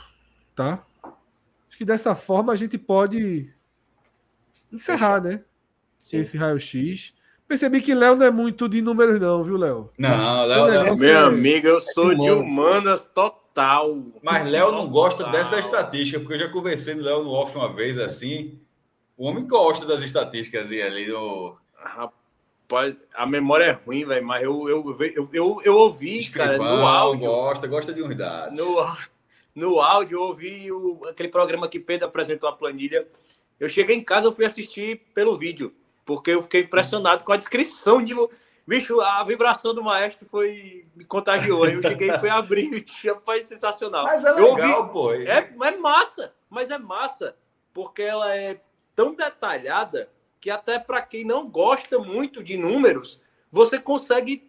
tá? 0.56 0.84
Acho 1.04 1.78
que 1.78 1.86
dessa 1.86 2.16
forma 2.16 2.52
a 2.52 2.56
gente 2.56 2.80
pode 2.80 3.54
encerrar, 4.72 5.22
né? 5.22 5.44
Sim. 6.02 6.18
Esse 6.18 6.36
raio-x. 6.36 7.14
Percebi 7.48 7.82
que 7.82 7.96
Léo 7.96 8.16
não 8.16 8.26
é 8.26 8.32
muito 8.32 8.68
de 8.68 8.82
números, 8.82 9.22
não, 9.22 9.42
viu, 9.42 9.56
Léo? 9.56 9.90
Não, 9.98 10.46
Léo. 10.46 10.68
É 10.68 10.96
Meu 10.96 11.26
amigo, 11.28 11.68
eu 11.68 11.80
sou 11.80 12.12
é 12.12 12.16
de 12.16 12.30
humanas 12.30 13.08
total. 13.08 14.04
Mas 14.22 14.46
Léo 14.46 14.72
não 14.74 14.88
gosta 14.90 15.24
dessa 15.30 15.58
estatística, 15.58 16.20
porque 16.20 16.34
eu 16.34 16.40
já 16.40 16.50
conversei 16.50 16.96
com 16.96 17.02
o 17.02 17.04
Léo 17.04 17.24
no 17.24 17.32
off 17.32 17.56
uma 17.56 17.72
vez 17.72 17.98
assim. 17.98 18.60
O 19.16 19.26
homem 19.26 19.48
gosta 19.48 19.86
das 19.86 20.04
estatísticas 20.04 20.72
ali 20.72 21.08
do. 21.08 21.58
Rapaz, 21.76 22.98
a 23.16 23.26
memória 23.26 23.64
é 23.64 23.72
ruim, 23.72 24.06
velho, 24.06 24.26
mas 24.26 24.44
eu, 24.44 24.68
eu, 24.68 24.98
eu, 25.16 25.30
eu, 25.32 25.58
eu 25.64 25.76
ouvi, 25.76 26.20
Escrivão, 26.20 26.58
cara, 26.58 26.76
no 26.76 26.86
áudio. 26.86 27.28
Gosta, 27.28 27.68
gosta 27.68 27.94
de 27.94 28.02
unidade. 28.02 28.56
No, 28.56 28.86
no 29.56 29.80
áudio, 29.80 30.18
eu 30.18 30.22
ouvi 30.24 30.72
o, 30.72 31.06
aquele 31.06 31.30
programa 31.30 31.70
que 31.70 31.80
Pedro 31.80 32.08
apresentou 32.08 32.50
a 32.50 32.54
planilha. 32.54 33.08
Eu 33.58 33.70
cheguei 33.70 33.96
em 33.96 34.04
casa, 34.04 34.28
eu 34.28 34.34
fui 34.34 34.46
assistir 34.46 35.02
pelo 35.16 35.38
vídeo, 35.38 35.74
porque 36.08 36.32
eu 36.32 36.42
fiquei 36.42 36.62
impressionado 36.62 37.24
com 37.24 37.34
a 37.34 37.38
descrição 37.38 38.04
de. 38.04 38.16
Bicho, 38.66 39.00
a 39.00 39.24
vibração 39.24 39.76
do 39.76 39.84
maestro 39.84 40.26
foi. 40.26 40.86
me 40.96 41.06
contagiou. 41.06 41.68
Eu 41.68 41.82
cheguei 41.82 42.10
e 42.10 42.18
fui 42.18 42.30
abrir, 42.30 42.70
bicho, 42.82 43.16
foi 43.24 43.42
sensacional. 43.44 44.06
Mas 44.06 44.24
é 44.24 44.32
legal, 44.32 44.80
ouvi, 44.80 44.92
pô. 44.92 45.14
É, 45.14 45.54
é 45.62 45.78
massa, 45.78 46.34
mas 46.50 46.72
é 46.72 46.78
massa, 46.78 47.36
porque 47.74 48.02
ela 48.02 48.34
é 48.34 48.60
tão 48.96 49.14
detalhada 49.14 50.10
que 50.40 50.50
até 50.50 50.80
para 50.80 51.02
quem 51.02 51.26
não 51.26 51.48
gosta 51.48 52.00
muito 52.00 52.44
de 52.44 52.58
números, 52.58 53.22
você 53.52 53.78
consegue 53.78 54.47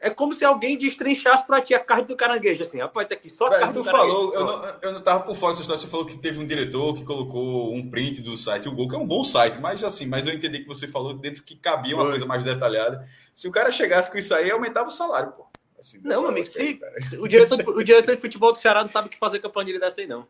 é 0.00 0.10
como 0.10 0.34
se 0.34 0.44
alguém 0.44 0.76
destrinchasse 0.76 1.46
para 1.46 1.60
ti 1.60 1.74
a 1.74 1.80
carne 1.80 2.06
do 2.06 2.16
caranguejo, 2.16 2.62
assim. 2.62 2.78
Rapaz, 2.78 3.08
tá 3.08 3.14
aqui 3.14 3.28
só 3.28 3.46
a 3.46 3.58
carne 3.58 3.74
tu 3.74 3.82
do 3.82 3.90
falou, 3.90 4.34
eu 4.34 4.44
não, 4.44 4.74
eu 4.82 4.92
não 4.92 5.02
tava 5.02 5.24
por 5.24 5.34
fora 5.34 5.52
dessa 5.52 5.62
história, 5.62 5.80
você 5.80 5.88
falou 5.88 6.06
que 6.06 6.16
teve 6.16 6.40
um 6.40 6.46
diretor 6.46 6.94
que 6.94 7.04
colocou 7.04 7.74
um 7.74 7.88
print 7.90 8.20
do 8.20 8.36
site, 8.36 8.68
o 8.68 8.70
Google, 8.70 8.88
que 8.88 8.94
é 8.96 8.98
um 8.98 9.06
bom 9.06 9.24
site, 9.24 9.58
mas 9.58 9.82
assim, 9.82 10.06
mas 10.06 10.26
eu 10.26 10.34
entendi 10.34 10.60
que 10.60 10.68
você 10.68 10.86
falou 10.86 11.14
dentro 11.14 11.42
que 11.42 11.56
cabia 11.56 11.94
uma 11.94 12.04
Foi. 12.04 12.12
coisa 12.12 12.26
mais 12.26 12.42
detalhada. 12.42 13.06
Se 13.34 13.48
o 13.48 13.52
cara 13.52 13.70
chegasse 13.70 14.10
com 14.10 14.18
isso 14.18 14.34
aí, 14.34 14.50
aumentava 14.50 14.88
o 14.88 14.92
salário, 14.92 15.32
pô. 15.32 15.46
Assim, 15.78 16.00
não, 16.02 16.26
amigo, 16.26 16.46
se, 16.46 16.80
o, 17.20 17.28
diretor, 17.28 17.60
o 17.68 17.84
diretor 17.84 18.14
de 18.14 18.20
futebol 18.20 18.52
do 18.52 18.58
Ceará 18.58 18.80
não 18.80 18.88
sabe 18.88 19.06
o 19.06 19.10
que 19.10 19.18
fazer 19.18 19.38
com 19.38 19.46
a 19.46 19.50
planilha 19.50 19.78
dessa 19.78 20.00
aí, 20.00 20.08
não. 20.08 20.26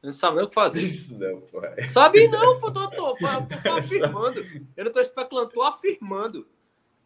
Não 0.00 0.12
sabe 0.12 0.36
nem 0.36 0.44
o 0.44 0.48
que 0.48 0.54
fazer. 0.54 0.80
Isso 0.80 1.18
não, 1.18 1.40
pô. 1.40 1.60
Sabe 1.90 2.28
não, 2.28 2.60
pô, 2.60 2.70
tô, 2.70 2.88
tô, 2.90 3.16
tô 3.16 3.72
afirmando. 3.72 4.44
Eu 4.76 4.84
não 4.84 4.92
tô 4.92 5.00
especulando, 5.00 5.50
tô 5.50 5.62
afirmando. 5.62 6.46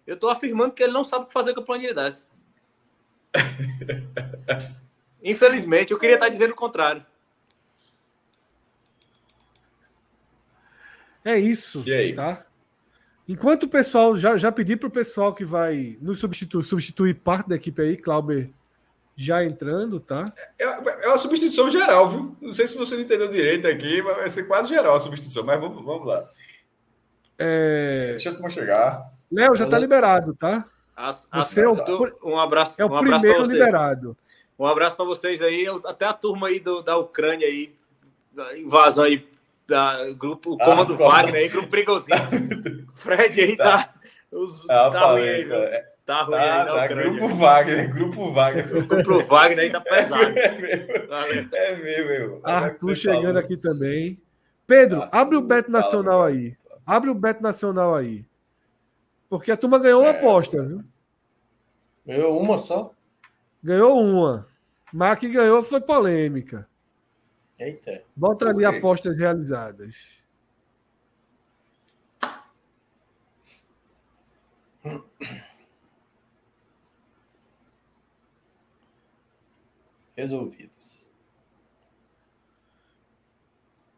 Eu 0.09 0.16
tô 0.16 0.30
afirmando 0.30 0.72
que 0.72 0.82
ele 0.82 0.94
não 0.94 1.05
sabe 1.05 1.24
o 1.24 1.26
que 1.26 1.35
fazer 1.35 1.52
com 1.52 1.60
a 1.60 1.64
planilha 1.64 1.93
dessa. 1.93 2.26
Infelizmente, 5.22 5.93
eu 5.93 5.98
queria 5.98 6.14
estar 6.14 6.30
dizendo 6.30 6.52
o 6.52 6.56
contrário. 6.56 7.05
É 11.22 11.39
isso, 11.39 11.85
tá? 12.16 12.47
Enquanto 13.28 13.64
o 13.64 13.68
pessoal, 13.68 14.16
já, 14.16 14.39
já 14.39 14.51
pedi 14.51 14.76
para 14.76 14.89
o 14.89 14.90
pessoal 14.90 15.35
que 15.35 15.44
vai 15.44 15.98
nos 16.01 16.20
substituir, 16.20 16.64
substituir 16.64 17.12
parte 17.16 17.51
da 17.51 17.56
equipe 17.56 17.82
aí, 17.82 17.94
Clauber 17.94 18.51
já 19.14 19.44
entrando, 19.44 20.01
tá? 20.01 20.32
É, 20.59 20.64
é 20.64 21.09
uma 21.09 21.18
substituição 21.18 21.68
geral, 21.68 22.09
viu? 22.09 22.36
Não 22.40 22.55
sei 22.55 22.66
se 22.66 22.78
você 22.78 22.94
não 22.94 23.02
entendeu 23.02 23.28
direito 23.28 23.66
aqui, 23.66 24.01
mas 24.01 24.16
vai 24.16 24.30
ser 24.30 24.44
quase 24.44 24.70
geral 24.70 24.97
a 24.97 25.01
substituição, 25.01 25.44
mas 25.44 25.60
vamos, 25.60 25.85
vamos 25.85 26.06
lá. 26.06 26.30
É... 27.36 28.12
Deixa 28.12 28.30
eu 28.30 28.48
chegar. 28.48 29.18
Léo, 29.31 29.57
já 29.57 29.65
está 29.65 29.79
liberado, 29.79 30.35
tá? 30.35 30.65
As, 30.97 31.29
você 31.33 31.63
é 31.63 31.69
o, 31.69 31.77
um 32.25 32.39
abraço, 32.39 32.81
é 32.81 32.85
o 32.85 32.91
um 32.91 32.97
abraço 32.97 33.21
primeiro 33.21 33.51
liberado. 33.51 34.17
Um 34.59 34.67
abraço 34.67 34.97
para 34.97 35.05
vocês 35.05 35.41
aí, 35.41 35.67
até 35.85 36.07
a 36.07 36.13
turma 36.13 36.49
aí 36.49 36.59
do, 36.59 36.83
da 36.83 36.97
Ucrânia 36.97 37.47
aí, 37.47 37.73
da 38.33 38.59
invasão 38.59 39.05
aí, 39.05 39.25
da 39.69 40.11
grupo, 40.13 40.55
o 40.55 40.59
Comando 40.59 40.95
ah, 40.95 40.97
Wagner 40.97 41.35
aí, 41.37 41.49
grupo 41.49 41.69
perigosinho. 41.69 42.19
Fred 42.97 43.41
aí 43.41 43.57
tá. 43.57 43.85
tá 43.85 43.95
os, 44.33 44.69
ah, 44.69 44.91
tá 44.91 45.13
ruim 45.13 45.23
aí, 45.23 45.49
Tá 46.09 46.23
ruim 46.23 46.37
tá, 46.39 46.43
aí 46.43 46.65
na 46.65 46.75
tá, 46.75 46.87
Grupo 46.87 47.29
Wagner, 47.29 47.95
Grupo 47.95 48.33
Wagner. 48.33 48.67
O 48.79 49.03
grupo 49.03 49.27
Wagner 49.27 49.59
aí 49.59 49.71
tá 49.71 49.79
pesado. 49.83 50.25
É 50.25 50.51
mesmo, 50.59 51.55
é 51.55 51.77
mesmo. 51.77 52.41
Arthur 52.43 52.97
chegando 52.97 53.25
falou. 53.25 53.39
aqui 53.39 53.57
também. 53.59 54.19
Pedro, 54.67 55.03
ah, 55.03 55.21
abre 55.21 55.37
o 55.37 55.43
Bet 55.43 55.71
Nacional 55.71 56.25
aí. 56.25 56.57
Abre 56.87 57.11
o 57.11 57.15
Bet 57.15 57.43
Nacional 57.43 57.95
aí. 57.95 58.25
Porque 59.29 59.53
a 59.53 59.57
turma 59.57 59.79
ganhou 59.79 60.03
uma 60.03 60.11
é, 60.11 60.19
aposta, 60.19 60.63
viu? 60.63 60.85
Ganhou 62.07 62.41
uma 62.41 62.59
só? 62.59 62.95
Ganhou 63.63 64.01
uma. 64.01 64.47
Mas 64.93 65.19
que 65.19 65.29
ganhou 65.29 65.63
foi 65.63 65.81
polêmica. 65.81 66.69
Eita. 67.59 68.03
Bota 68.17 68.49
ali 68.49 68.65
apostas 68.65 69.19
realizadas. 69.19 70.19
resolvidas. 80.19 81.09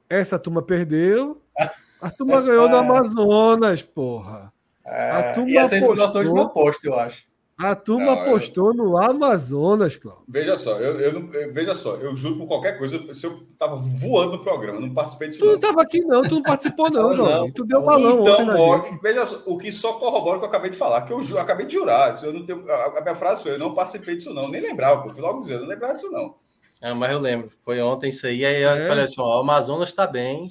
Essa 0.06 0.38
turma 0.38 0.60
perdeu. 0.60 1.40
A 2.02 2.10
turma 2.10 2.40
ganhou 2.42 2.68
no 2.68 2.76
Amazonas, 2.76 3.82
porra. 3.82 4.52
É, 4.90 5.10
a 5.10 5.32
turma 5.32 5.50
e 5.50 5.56
essa 5.56 5.76
apostou, 5.76 5.94
informação 5.94 6.24
de 6.24 6.30
uma 6.30 6.42
aposta, 6.46 6.86
eu 6.86 6.98
acho. 6.98 7.30
A 7.56 7.74
turma 7.76 8.06
não, 8.06 8.22
apostou 8.22 8.68
eu... 8.68 8.74
no 8.74 8.98
Amazonas, 8.98 9.94
Cláudio. 9.94 10.24
Veja 10.26 10.56
só, 10.56 10.80
eu, 10.80 10.98
eu, 10.98 11.32
eu, 11.32 11.52
veja 11.52 11.74
só, 11.74 11.94
eu 11.96 12.16
juro 12.16 12.38
por 12.38 12.46
qualquer 12.46 12.78
coisa, 12.78 13.12
se 13.12 13.26
eu 13.26 13.38
tava 13.58 13.76
voando 13.76 14.32
no 14.32 14.40
programa, 14.40 14.80
não 14.80 14.92
participei 14.94 15.28
disso. 15.28 15.40
Tu 15.40 15.46
não, 15.46 15.54
estava 15.54 15.82
aqui, 15.82 16.00
não, 16.00 16.22
tu 16.22 16.36
não 16.36 16.42
participou, 16.42 16.88
não, 16.90 17.12
João. 17.12 17.52
Tu 17.52 17.64
deu 17.66 17.82
balão. 17.82 18.22
Então, 18.22 18.98
veja 19.02 19.26
só, 19.26 19.42
o 19.46 19.58
que 19.58 19.70
só 19.70 19.92
corrobora 19.92 20.38
o 20.38 20.40
que 20.40 20.46
eu 20.46 20.48
acabei 20.48 20.70
de 20.70 20.76
falar, 20.76 21.02
que 21.02 21.12
eu, 21.12 21.20
eu 21.20 21.38
acabei 21.38 21.66
de 21.66 21.74
jurar. 21.74 22.20
Eu 22.24 22.32
não 22.32 22.46
tenho, 22.46 22.68
a, 22.68 22.98
a, 22.98 23.00
minha 23.02 23.14
frase 23.14 23.42
foi: 23.42 23.52
eu 23.52 23.58
não 23.58 23.74
participei 23.74 24.16
disso, 24.16 24.32
não. 24.32 24.48
Nem 24.48 24.62
lembrava, 24.62 25.06
eu 25.06 25.12
fui 25.12 25.20
logo 25.22 25.40
dizendo, 25.40 25.58
eu 25.58 25.62
não 25.62 25.68
lembrava 25.68 25.94
disso, 25.94 26.10
não. 26.10 26.34
Ah, 26.80 26.94
mas 26.94 27.12
eu 27.12 27.18
lembro, 27.18 27.50
foi 27.62 27.78
ontem 27.82 28.08
isso 28.08 28.26
aí. 28.26 28.42
Aí 28.42 28.62
eu 28.62 28.70
é. 28.70 28.88
falei 28.88 29.04
assim: 29.04 29.20
ó, 29.20 29.36
o 29.36 29.40
Amazonas 29.40 29.90
está 29.90 30.06
bem, 30.06 30.48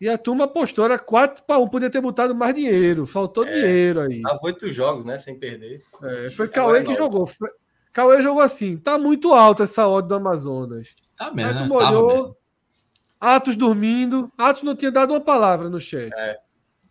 e 0.00 0.08
a 0.08 0.18
turma 0.18 0.44
apostou, 0.44 0.84
era 0.84 0.98
4 0.98 1.44
para 1.44 1.58
1, 1.58 1.68
podia 1.68 1.90
ter 1.90 2.00
botado 2.00 2.34
mais 2.34 2.54
dinheiro, 2.54 3.06
faltou 3.06 3.46
é, 3.46 3.54
dinheiro 3.54 4.00
aí. 4.00 4.22
Há 4.26 4.38
oito 4.42 4.70
jogos, 4.70 5.04
né? 5.04 5.16
Sem 5.16 5.38
perder. 5.38 5.82
É, 6.02 6.30
foi 6.30 6.48
Cauê 6.48 6.84
que 6.84 6.94
jogou. 6.94 7.26
Foi, 7.26 7.48
Cauê 7.92 8.20
jogou 8.20 8.42
assim: 8.42 8.76
tá 8.76 8.98
muito 8.98 9.32
alta 9.32 9.62
essa 9.62 9.88
odd 9.88 10.06
do 10.06 10.14
Amazonas. 10.14 10.90
Tá 11.16 11.32
mesmo. 11.32 11.58
Aí 11.58 11.64
tu 11.64 11.68
né? 11.70 11.76
olhou, 11.76 12.36
Atos 13.18 13.56
dormindo. 13.56 14.30
Atos 14.36 14.62
não 14.62 14.76
tinha 14.76 14.92
dado 14.92 15.12
uma 15.12 15.20
palavra 15.20 15.70
no 15.70 15.80
chat. 15.80 16.12
É. 16.14 16.38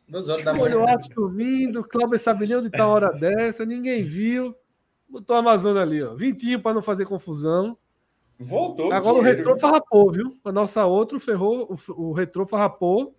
Duas 0.07 0.27
horas 0.27 0.43
da 0.43 0.53
manhã. 0.53 0.65
Olhou 0.65 0.87
Atos 0.87 1.09
dormindo, 1.09 1.83
Cláudio 1.83 2.19
sabe 2.19 2.47
nem 2.47 2.57
onde 2.57 2.69
tá 2.69 2.83
a 2.83 2.87
hora 2.87 3.11
dessa, 3.11 3.65
ninguém 3.65 4.03
viu. 4.03 4.55
Botou 5.07 5.35
o 5.35 5.39
Amazonas 5.39 5.81
ali, 5.81 6.01
ó. 6.01 6.15
Vintinho 6.15 6.59
para 6.59 6.73
não 6.73 6.81
fazer 6.81 7.05
confusão. 7.05 7.77
Voltou. 8.39 8.91
Agora 8.91 9.17
o 9.17 9.21
retrô 9.21 9.57
farrapou, 9.57 10.11
viu? 10.11 10.37
A 10.43 10.51
nossa 10.51 10.85
outra 10.85 11.19
ferrou, 11.19 11.73
o, 11.87 12.09
o 12.09 12.13
retrô 12.13 12.45
farrapou. 12.45 13.15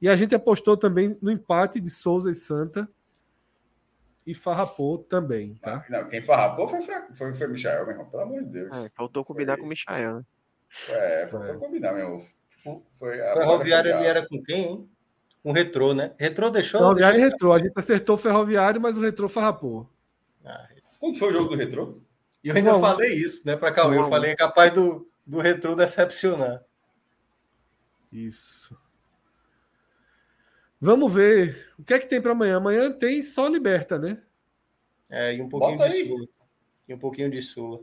E 0.00 0.08
a 0.08 0.16
gente 0.16 0.34
apostou 0.34 0.76
também 0.76 1.18
no 1.20 1.30
empate 1.30 1.80
de 1.80 1.90
Souza 1.90 2.30
e 2.30 2.34
Santa. 2.34 2.88
E 4.26 4.34
farrapou 4.34 4.98
também, 4.98 5.54
tá? 5.54 5.84
Não, 5.88 6.06
quem 6.06 6.22
farrapou 6.22 6.68
foi, 6.68 6.80
foi, 7.12 7.32
foi 7.32 7.48
Michael, 7.48 7.84
meu 7.84 7.92
irmão. 7.92 8.06
Pelo 8.06 8.22
amor 8.22 8.42
de 8.44 8.50
Deus. 8.50 8.76
É, 8.76 8.90
faltou 8.94 9.24
combinar 9.24 9.54
foi... 9.54 9.60
com 9.60 9.66
o 9.66 9.68
Michael, 9.68 10.16
né? 10.16 10.24
É, 10.88 11.26
faltou 11.26 11.54
é. 11.54 11.56
combinar, 11.56 11.92
meu. 11.94 12.22
Foi 12.94 13.20
a 13.20 13.34
Ferroviário 13.34 13.90
ele 13.90 14.06
era 14.06 14.26
com 14.26 14.42
quem, 14.42 14.64
hein? 14.64 14.90
Com 15.42 15.50
o 15.50 15.52
Retrô, 15.52 15.94
né? 15.94 16.12
Retrô 16.18 16.50
deixou. 16.50 16.80
Ferroviário 16.80 17.18
e 17.18 17.22
Retrô. 17.22 17.52
A 17.52 17.58
gente 17.58 17.72
acertou 17.74 18.14
o 18.14 18.18
Ferroviário, 18.18 18.80
mas 18.80 18.98
o 18.98 19.00
Retrô 19.00 19.28
farrapou. 19.28 19.88
Ah, 20.44 20.68
Quando 20.98 21.18
foi 21.18 21.30
o 21.30 21.32
jogo 21.32 21.48
do 21.48 21.56
Retrô? 21.56 21.98
E 22.42 22.48
eu 22.48 22.56
ainda 22.56 22.78
falei 22.78 23.14
isso, 23.14 23.46
né, 23.46 23.56
para 23.56 23.72
Cauê. 23.72 23.98
Eu 23.98 24.08
falei 24.08 24.30
é 24.30 24.36
capaz 24.36 24.72
do, 24.72 25.10
do 25.26 25.38
retrô 25.38 25.74
decepcionar. 25.74 26.64
Isso. 28.10 28.76
Vamos 30.80 31.12
ver. 31.12 31.72
O 31.78 31.84
que 31.84 31.94
é 31.94 31.98
que 31.98 32.06
tem 32.06 32.20
para 32.20 32.32
amanhã? 32.32 32.56
Amanhã 32.56 32.90
tem 32.90 33.22
só 33.22 33.46
liberta, 33.46 33.98
né? 33.98 34.22
É, 35.10 35.34
e 35.34 35.42
um 35.42 35.48
pouquinho 35.48 35.76
Bota 35.76 35.90
de 35.90 35.96
aí. 35.96 36.08
Sula. 36.08 36.26
E 36.88 36.94
um 36.94 36.98
pouquinho 36.98 37.30
de 37.30 37.42
Sula. 37.42 37.80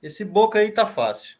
Esse 0.00 0.24
Boca 0.24 0.58
aí 0.58 0.70
tá 0.70 0.86
fácil. 0.86 1.38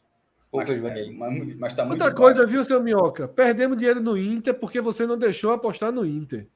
Boca 0.51 0.75
mas, 0.75 0.97
é, 0.97 1.11
mas, 1.11 1.57
mas 1.57 1.75
tá 1.75 1.85
Outra 1.85 2.15
coisa, 2.15 2.41
baixo. 2.41 2.53
viu, 2.53 2.65
seu 2.65 2.83
Minhoca? 2.83 3.29
Perdemos 3.29 3.77
dinheiro 3.77 4.01
no 4.01 4.17
Inter 4.17 4.55
porque 4.55 4.81
você 4.81 5.07
não 5.07 5.19
deixou 5.19 5.53
apostar 5.53 5.93
no 5.93 6.05
Inter. 6.05 6.49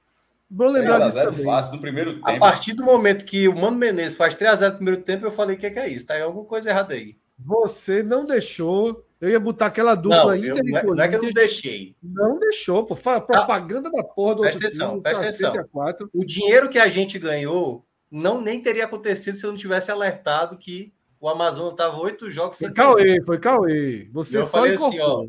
Bom 0.51 0.69
lembrar 0.69 1.01
disso 1.01 1.23
também. 1.23 1.45
fácil 1.45 1.75
no 1.75 1.81
primeiro 1.81 2.15
tempo. 2.15 2.31
A 2.31 2.39
partir 2.39 2.73
do 2.73 2.83
momento 2.83 3.25
que 3.25 3.49
o 3.49 3.55
Mano 3.55 3.77
Menezes 3.77 4.16
faz 4.16 4.35
3x0 4.35 4.70
no 4.70 4.77
primeiro 4.77 5.03
tempo, 5.03 5.27
eu 5.27 5.31
falei, 5.31 5.57
o 5.57 5.59
que, 5.59 5.66
é 5.66 5.70
que 5.70 5.79
é 5.79 5.89
isso? 5.89 6.07
Tá 6.07 6.15
aí 6.15 6.23
alguma 6.23 6.45
coisa 6.45 6.70
errada 6.70 6.95
aí. 6.95 7.16
Você 7.39 8.03
não 8.03 8.25
deixou. 8.25 9.05
Eu 9.20 9.31
ia 9.31 9.41
botar 9.41 9.66
aquela 9.66 9.95
dupla 9.95 10.25
não, 10.25 10.35
Inter 10.37 10.62
eu, 10.65 10.95
Não 10.95 11.03
é 11.03 11.09
que 11.09 11.16
eu 11.16 11.23
não 11.23 11.33
deixei. 11.33 11.97
Não 12.03 12.39
deixou, 12.39 12.85
pô. 12.85 12.95
Fala, 12.95 13.20
tá. 13.20 13.39
propaganda 13.39 13.91
da 13.91 14.03
porra 14.03 14.37
do 14.37 14.41
presta 14.43 14.57
outro 14.59 14.69
atenção, 14.69 14.91
time, 14.91 15.03
presta 15.03 15.25
atenção. 15.25 16.09
O 16.15 16.25
dinheiro 16.25 16.69
que 16.69 16.79
a 16.79 16.89
gente 16.89 17.19
ganhou 17.19 17.85
não 18.11 18.41
nem 18.41 18.61
teria 18.61 18.85
acontecido 18.85 19.37
se 19.37 19.45
eu 19.45 19.51
não 19.51 19.59
tivesse 19.59 19.91
alertado 19.91 20.57
que 20.57 20.93
o 21.20 21.29
Amazonas 21.29 21.73
estava 21.73 21.99
oito 21.99 22.31
jogos 22.31 22.59
sem. 22.59 22.69
Foi 22.69 22.75
Cauê, 22.75 23.23
foi 23.25 23.39
Cauê. 23.39 24.09
Você 24.12 24.39
eu 24.39 24.45
só 24.45 24.51
falei 24.51 24.75
assim, 24.75 25.01
ó. 25.01 25.27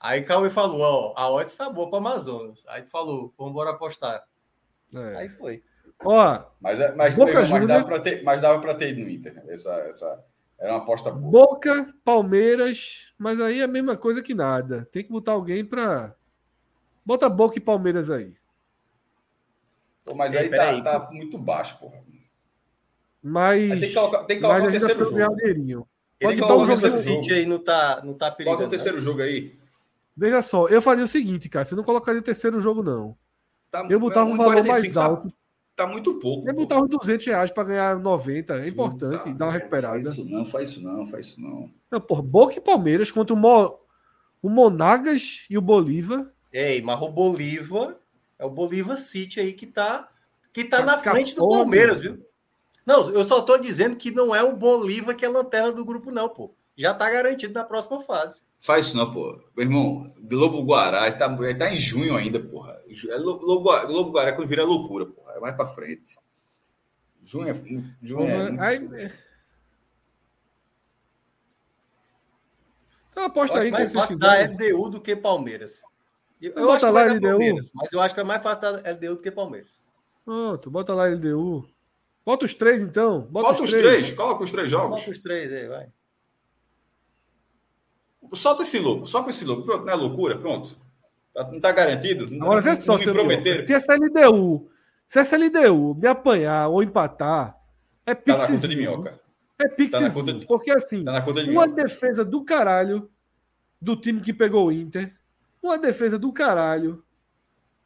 Aí 0.00 0.22
Cauê 0.22 0.50
falou, 0.50 0.80
ó, 0.80 1.14
a 1.16 1.30
odds 1.30 1.52
está 1.52 1.68
boa 1.68 1.88
para 1.88 1.98
Amazonas. 1.98 2.64
Aí 2.68 2.84
falou, 2.90 3.32
vamos 3.36 3.52
embora 3.52 3.70
apostar. 3.70 4.24
É. 4.94 5.16
Aí 5.16 5.28
foi. 5.28 5.62
Ó, 6.04 6.44
mas, 6.60 6.80
é, 6.80 6.94
mas, 6.94 7.14
Boca 7.14 7.32
mas, 7.32 7.50
mas 7.50 7.66
dava 7.68 7.86
para 7.86 8.00
ter, 8.00 8.22
mas 8.24 8.40
dava 8.40 8.60
para 8.60 8.74
ter 8.74 8.90
ido 8.90 9.00
no 9.02 9.08
Inter. 9.08 9.42
Essa, 9.48 9.72
essa 9.88 10.24
era 10.58 10.72
uma 10.72 10.82
aposta 10.82 11.10
boa. 11.10 11.46
Boca, 11.46 11.94
Palmeiras, 12.04 13.12
mas 13.16 13.40
aí 13.40 13.60
é 13.60 13.64
a 13.64 13.68
mesma 13.68 13.96
coisa 13.96 14.22
que 14.22 14.34
nada. 14.34 14.88
Tem 14.90 15.04
que 15.04 15.10
botar 15.10 15.32
alguém 15.32 15.64
para 15.64 16.14
bota 17.04 17.28
Boca 17.28 17.56
e 17.56 17.60
Palmeiras 17.60 18.10
aí. 18.10 18.34
Pô, 20.04 20.14
mas 20.14 20.34
Ei, 20.34 20.40
aí 20.40 20.50
tá, 20.50 20.68
aí. 20.68 20.82
tá 20.82 21.08
muito 21.12 21.38
baixo, 21.38 21.78
porra. 21.78 22.02
Mas. 23.22 23.68
Tem 23.68 23.80
que 23.80 23.94
colocar, 23.94 24.24
tem 24.24 24.36
que 24.36 24.42
colocar 24.42 24.64
o 24.64 24.70
terceiro 24.70 25.04
jogo. 25.04 25.88
Pode 26.20 26.40
botar 26.40 26.56
um 26.56 26.66
jogo 26.66 26.90
City 26.90 27.32
aí 27.32 27.46
não 27.46 27.58
tá, 27.58 28.00
não 28.04 28.14
tá 28.14 28.30
perigando. 28.30 28.58
Coloca 28.58 28.68
o 28.68 28.70
terceiro 28.70 28.98
né? 28.98 29.04
jogo 29.04 29.22
aí. 29.22 29.56
Veja 30.16 30.42
só, 30.42 30.66
eu 30.68 30.82
faria 30.82 31.04
o 31.04 31.08
seguinte, 31.08 31.48
cara. 31.48 31.64
Você 31.64 31.74
não 31.74 31.82
colocaria 31.82 32.20
o 32.20 32.24
terceiro 32.24 32.60
jogo, 32.60 32.82
não. 32.82 33.16
Tá, 33.72 33.86
eu 33.88 33.98
botava 33.98 34.28
um 34.28 34.36
valor 34.36 34.62
mais 34.62 34.92
tá, 34.92 35.04
alto. 35.06 35.32
Tá 35.74 35.86
muito 35.86 36.18
pouco. 36.18 36.46
Eu 36.46 36.54
botava 36.54 36.86
200 36.86 37.26
reais 37.26 37.50
para 37.50 37.64
ganhar 37.64 37.98
90. 37.98 38.54
É 38.56 38.68
importante 38.68 39.22
Puta, 39.22 39.34
dar 39.34 39.46
uma 39.46 39.52
recuperada. 39.52 40.04
Faz 40.04 40.08
isso 40.08 40.24
não, 40.26 40.44
faz 40.44 40.70
isso 40.70 40.82
não, 40.82 41.06
faz 41.06 41.26
isso 41.26 41.40
não. 41.40 41.70
não 41.90 41.98
por 41.98 42.20
Boca 42.20 42.58
e 42.58 42.60
Palmeiras 42.60 43.10
contra 43.10 43.34
o, 43.34 43.36
Mo, 43.36 43.78
o 44.42 44.50
Monagas 44.50 45.46
e 45.48 45.56
o 45.56 45.62
Bolívar. 45.62 46.28
Ei, 46.52 46.82
mas 46.82 47.00
o 47.00 47.08
Bolívar 47.08 47.96
é 48.38 48.44
o 48.44 48.50
Bolívar 48.50 48.98
City 48.98 49.40
aí 49.40 49.54
que 49.54 49.66
tá, 49.66 50.06
que 50.52 50.64
tá, 50.64 50.80
tá 50.80 50.84
na 50.84 50.98
frente 50.98 51.34
do 51.34 51.48
Palmeiras, 51.48 51.98
viu? 51.98 52.22
Não, 52.84 53.08
eu 53.08 53.24
só 53.24 53.40
tô 53.40 53.56
dizendo 53.56 53.96
que 53.96 54.10
não 54.10 54.34
é 54.34 54.42
o 54.42 54.54
Bolívar 54.54 55.16
que 55.16 55.24
é 55.24 55.28
a 55.28 55.30
lanterna 55.30 55.72
do 55.72 55.82
grupo, 55.82 56.10
não, 56.10 56.28
pô. 56.28 56.54
Já 56.76 56.92
tá 56.92 57.08
garantido 57.08 57.54
na 57.54 57.64
próxima 57.64 58.02
fase. 58.02 58.42
Faz 58.62 58.86
isso 58.86 58.96
não, 58.96 59.12
pô. 59.12 59.40
Meu 59.56 59.66
irmão, 59.66 60.08
Globo 60.20 60.62
Guará 60.62 61.10
tá, 61.10 61.28
tá 61.58 61.74
em 61.74 61.80
junho 61.80 62.16
ainda, 62.16 62.38
porra. 62.38 62.80
É 62.88 63.18
Globo, 63.18 63.86
Globo 63.86 64.12
Guará 64.12 64.32
quando 64.32 64.46
vira 64.46 64.64
loucura, 64.64 65.04
porra. 65.04 65.32
É 65.32 65.40
mais 65.40 65.56
pra 65.56 65.66
frente. 65.66 66.16
Junho 67.24 67.48
é. 67.48 67.54
Junho 68.00 68.28
é, 68.28 68.64
aí... 68.64 69.12
Então 73.10 73.24
aposta 73.24 73.58
aí. 73.58 73.72
Mais 73.72 73.92
fácil 73.92 74.16
dar 74.16 74.48
LDU 74.48 74.90
do 74.90 75.00
que 75.00 75.16
Palmeiras. 75.16 75.82
Eu, 76.40 76.52
eu 76.52 76.70
acho 76.70 76.86
que 76.86 76.92
lá 76.92 77.02
LDU. 77.02 77.38
Mas 77.74 77.92
eu 77.92 78.00
acho 78.00 78.14
que 78.14 78.20
é 78.20 78.24
mais 78.24 78.42
fácil 78.44 78.62
dar 78.62 78.92
LDU 78.92 79.16
do 79.16 79.22
que 79.22 79.30
Palmeiras. 79.32 79.82
Pronto, 80.24 80.70
bota 80.70 80.94
lá 80.94 81.06
LDU. 81.06 81.68
Bota 82.24 82.46
os 82.46 82.54
três, 82.54 82.80
então. 82.80 83.22
Bota, 83.22 83.48
Bota 83.48 83.62
os, 83.64 83.70
três. 83.70 83.84
três. 83.84 84.10
Coloca 84.12 84.44
os 84.44 84.52
três 84.52 84.70
jogos. 84.70 85.00
Bota 85.00 85.10
os 85.10 85.18
três 85.18 85.52
aí, 85.52 85.66
vai. 85.66 85.88
Solta 88.34 88.62
esse 88.62 88.78
louco, 88.78 89.06
só 89.06 89.22
com 89.22 89.30
esse 89.30 89.44
louco. 89.44 89.62
Pronto, 89.62 89.84
não 89.84 89.92
é 89.92 89.96
loucura? 89.96 90.38
Pronto. 90.38 90.76
Tá, 91.34 91.44
não 91.44 91.56
está 91.56 91.72
garantido? 91.72 92.28
Agora 92.42 92.60
vê 92.60 92.80
só, 92.80 92.98
se, 92.98 93.04
prometer. 93.04 93.66
se 93.66 93.72
essa 93.72 93.94
LDU, 93.94 94.70
se 95.06 95.18
essa 95.18 95.36
LDU 95.36 95.94
me 95.94 96.06
apanhar 96.06 96.68
ou 96.68 96.82
empatar, 96.82 97.56
é 98.06 98.14
pix. 98.14 98.36
Tá 98.36 98.42
na 98.42 98.54
conta 98.54 98.68
de 98.68 98.76
minhoca. 98.76 99.20
É 99.58 99.68
pix. 99.68 99.92
Tá 99.92 100.08
de... 100.08 100.46
Porque 100.46 100.70
assim, 100.70 101.04
tá 101.04 101.20
de 101.20 101.50
uma 101.50 101.68
defesa 101.68 102.24
do 102.24 102.44
caralho 102.44 103.10
do 103.80 103.96
time 103.96 104.20
que 104.20 104.32
pegou 104.32 104.66
o 104.66 104.72
Inter, 104.72 105.12
uma 105.62 105.78
defesa 105.78 106.18
do 106.18 106.32
caralho 106.32 107.02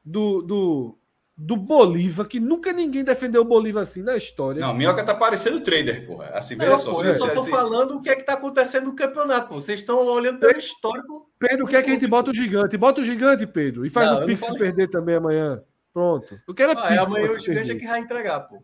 do, 0.04 0.42
do, 0.42 0.98
do 1.36 1.54
Bolívar, 1.54 2.26
que 2.26 2.40
nunca 2.40 2.72
ninguém 2.72 3.04
defendeu 3.04 3.42
o 3.42 3.44
Bolívar 3.44 3.82
assim 3.82 4.00
na 4.00 4.16
história. 4.16 4.60
Não, 4.60 4.72
Minhoca 4.72 5.04
tá 5.04 5.14
parecendo 5.14 5.60
trader, 5.60 6.06
porra. 6.06 6.30
Assim, 6.30 6.56
não, 6.56 6.78
só. 6.78 6.92
Pô, 6.92 7.04
eu 7.04 7.12
só 7.12 7.28
tô 7.28 7.40
assim... 7.40 7.50
falando 7.50 7.96
o 7.96 8.02
que 8.02 8.08
é 8.08 8.16
que 8.16 8.22
tá 8.22 8.32
acontecendo 8.32 8.86
no 8.86 8.96
campeonato, 8.96 9.48
pô. 9.48 9.54
Vocês 9.56 9.80
estão 9.80 10.02
olhando 10.06 10.38
pelo 10.38 10.58
histórico. 10.58 11.30
Pedro, 11.38 11.66
o 11.66 11.68
que 11.68 11.76
é 11.76 11.82
que 11.82 11.90
a 11.90 11.92
gente 11.92 12.06
bota 12.06 12.30
o 12.30 12.34
gigante? 12.34 12.78
Bota 12.78 13.02
o 13.02 13.04
gigante, 13.04 13.46
Pedro. 13.46 13.84
E 13.84 13.90
faz 13.90 14.10
não, 14.10 14.22
o 14.22 14.26
Pix 14.26 14.40
se 14.40 14.58
perder 14.58 14.88
também 14.88 15.16
amanhã. 15.16 15.62
Pronto. 15.92 16.40
Eu 16.48 16.54
quero 16.54 16.72
é 16.72 16.74
ah, 16.74 16.82
Pix. 16.82 16.94
É 16.94 16.98
amanhã 16.98 17.24
o 17.26 17.38
gigante 17.38 17.46
perder. 17.46 17.76
é 17.76 17.78
que 17.80 17.86
vai 17.86 18.00
entregar, 18.00 18.40
pô. 18.40 18.62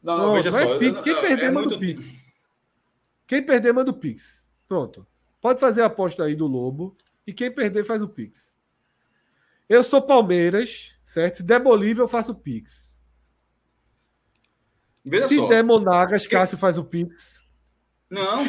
Não, 0.00 0.16
não, 0.16 0.24
Pronto, 0.30 0.34
veja 0.34 0.52
só. 0.52 0.78
Pix. 0.78 1.00
Quem 1.02 1.20
perder, 1.20 1.44
é 1.44 1.50
manda 1.50 1.68
muito... 1.68 1.74
o 1.74 1.80
Pix. 1.80 2.04
Quem 3.26 3.42
perder, 3.42 3.72
manda 3.72 3.90
o 3.90 3.94
Pix. 3.94 4.44
Pronto. 4.68 5.04
Pode 5.40 5.58
fazer 5.58 5.82
a 5.82 5.86
aposta 5.86 6.22
aí 6.22 6.36
do 6.36 6.46
Lobo. 6.46 6.96
E 7.26 7.32
quem 7.32 7.50
perder, 7.50 7.84
faz 7.84 8.02
o 8.02 8.08
Pix. 8.08 8.52
Eu 9.68 9.82
sou 9.82 10.02
Palmeiras, 10.02 10.92
certo? 11.12 11.36
Se 11.36 11.42
der 11.42 11.60
Bolívia, 11.60 12.02
eu 12.02 12.08
faço 12.08 12.32
o 12.32 12.34
Pix. 12.34 12.96
Veja 15.04 15.28
Se 15.28 15.36
só. 15.36 15.46
der 15.48 15.62
Monagas, 15.62 16.26
Cássio 16.26 16.56
faz 16.56 16.78
o 16.78 16.84
Pix. 16.84 17.42
Não. 18.10 18.42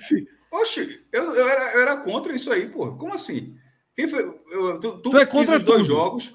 Oxe, 0.52 1.04
eu, 1.12 1.34
eu, 1.34 1.48
era, 1.48 1.74
eu 1.74 1.82
era 1.82 1.96
contra 1.98 2.34
isso 2.34 2.50
aí, 2.50 2.68
pô. 2.68 2.96
Como 2.96 3.12
assim? 3.12 3.56
Quem 3.94 4.08
foi? 4.08 4.22
Eu, 4.50 4.80
tu, 4.80 4.98
tu, 4.98 5.10
tu 5.10 5.18
é 5.18 5.26
contra 5.26 5.56
os 5.56 5.62
dois 5.62 5.86
jogos. 5.86 6.32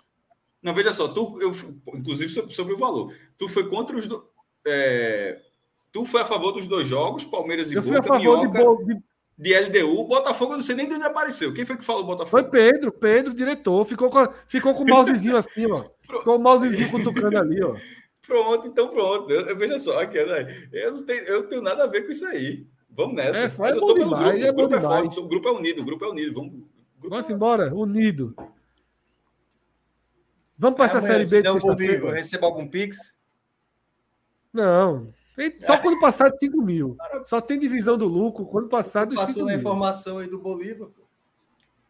Não, 0.62 0.74
veja 0.74 0.94
só, 0.94 1.08
tu, 1.08 1.40
eu, 1.42 1.52
inclusive 1.96 2.32
sobre, 2.32 2.54
sobre 2.54 2.74
o 2.74 2.78
valor. 2.78 3.16
Tu 3.38 3.48
foi 3.48 3.68
contra 3.68 3.98
os 3.98 4.06
dois. 4.06 4.22
É, 4.68 5.42
tu 5.92 6.06
foi 6.06 6.22
a 6.22 6.26
favor 6.26 6.52
dos 6.52 6.68
dois 6.68 6.88
jogos, 6.88 7.26
Palmeiras 7.26 7.72
e 7.72 7.76
eu 7.76 7.82
Boca, 7.82 7.90
fui 7.90 8.00
a 8.00 8.04
favor 8.04 8.48
Minhoca, 8.48 8.86
de, 8.86 8.94
de 8.94 9.04
LDU, 9.40 10.04
Botafogo, 10.04 10.54
eu 10.54 10.58
não 10.58 10.64
sei 10.64 10.76
nem 10.76 10.88
de 10.88 10.94
onde 10.94 11.06
apareceu. 11.06 11.54
Quem 11.54 11.66
foi 11.66 11.78
que 11.78 11.84
falou 11.84 12.04
Botafogo? 12.04 12.30
Foi 12.30 12.44
Pedro, 12.44 12.92
Pedro, 12.92 13.34
diretor. 13.34 13.84
Ficou 13.86 14.10
com, 14.10 14.28
ficou 14.48 14.74
com 14.74 14.84
o 14.84 14.88
mousezinho 14.88 15.36
assim, 15.38 15.66
ó. 15.66 15.86
Ficou 16.02 16.36
o 16.36 16.40
mousezinho 16.40 16.92
cutucando 16.92 17.38
ali, 17.38 17.64
ó. 17.64 17.76
Pronto, 18.26 18.68
então 18.68 18.88
pronto. 18.88 19.32
Eu, 19.32 19.48
eu, 19.48 19.58
veja 19.58 19.78
só, 19.80 20.00
aqui, 20.00 20.24
né? 20.24 20.70
eu, 20.72 20.92
não 20.94 21.04
tenho, 21.04 21.24
eu 21.24 21.42
não 21.42 21.50
tenho 21.50 21.62
nada 21.62 21.84
a 21.84 21.88
ver 21.88 22.06
com 22.06 22.12
isso 22.12 22.26
aí. 22.28 22.68
Vamos 22.90 23.16
nessa. 23.16 23.42
É, 23.42 23.50
foi, 23.50 23.70
é 23.70 23.80
bom 23.80 23.94
demais, 23.94 24.30
grupo. 24.30 24.46
É 24.46 24.50
o, 24.50 24.54
grupo 24.54 24.76
é 24.76 24.82
forte, 24.82 25.20
o 25.20 25.28
grupo 25.28 25.48
é 25.48 25.52
unido, 25.52 25.82
o 25.82 25.86
grupo 25.86 26.06
é 26.06 26.10
unido. 26.10 26.34
Vamos, 26.34 26.54
Vamos 27.00 27.30
é... 27.30 27.34
embora, 27.34 27.74
unido. 27.74 28.36
Vamos 30.58 30.78
para 30.78 30.86
é, 30.86 30.88
essa 30.90 31.02
série 31.02 31.26
B 31.26 31.42
de 31.42 31.52
sexta-feira. 31.52 32.14
Receba 32.14 32.46
algum 32.46 32.68
Pix? 32.68 33.16
Não, 34.54 35.12
só 35.62 35.78
quando 35.78 36.00
passar 36.00 36.30
de 36.30 36.40
5 36.40 36.62
mil. 36.62 36.98
Só 37.26 37.40
tem 37.40 37.58
divisão 37.58 37.98
do 37.98 38.06
lucro 38.08 38.46
quando 38.46 38.68
passar 38.68 39.06
dos 39.06 39.20
5 39.20 39.28
mil. 39.28 39.36
Passou 39.36 39.50
a 39.50 39.56
informação 39.56 40.18
aí 40.18 40.28
do 40.28 40.40
Bolívar. 40.40 40.90
Pô. 40.90 41.02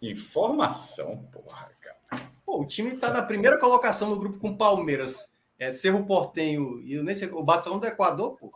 Informação, 0.01 1.27
porra, 1.31 1.69
cara. 1.79 2.31
Pô, 2.45 2.61
o 2.61 2.67
time 2.67 2.97
tá 2.97 3.11
na 3.11 3.21
primeira 3.21 3.59
colocação 3.59 4.09
no 4.09 4.19
grupo 4.19 4.39
com 4.39 4.55
Palmeiras. 4.55 5.31
É 5.59 5.71
Cerro 5.71 6.05
Portenho 6.05 6.81
e 6.81 6.93
eu 6.93 7.03
nem 7.03 7.13
sei, 7.13 7.29
o 7.29 7.43
Barcelona 7.43 7.81
do 7.81 7.87
Equador, 7.87 8.35
pô. 8.35 8.51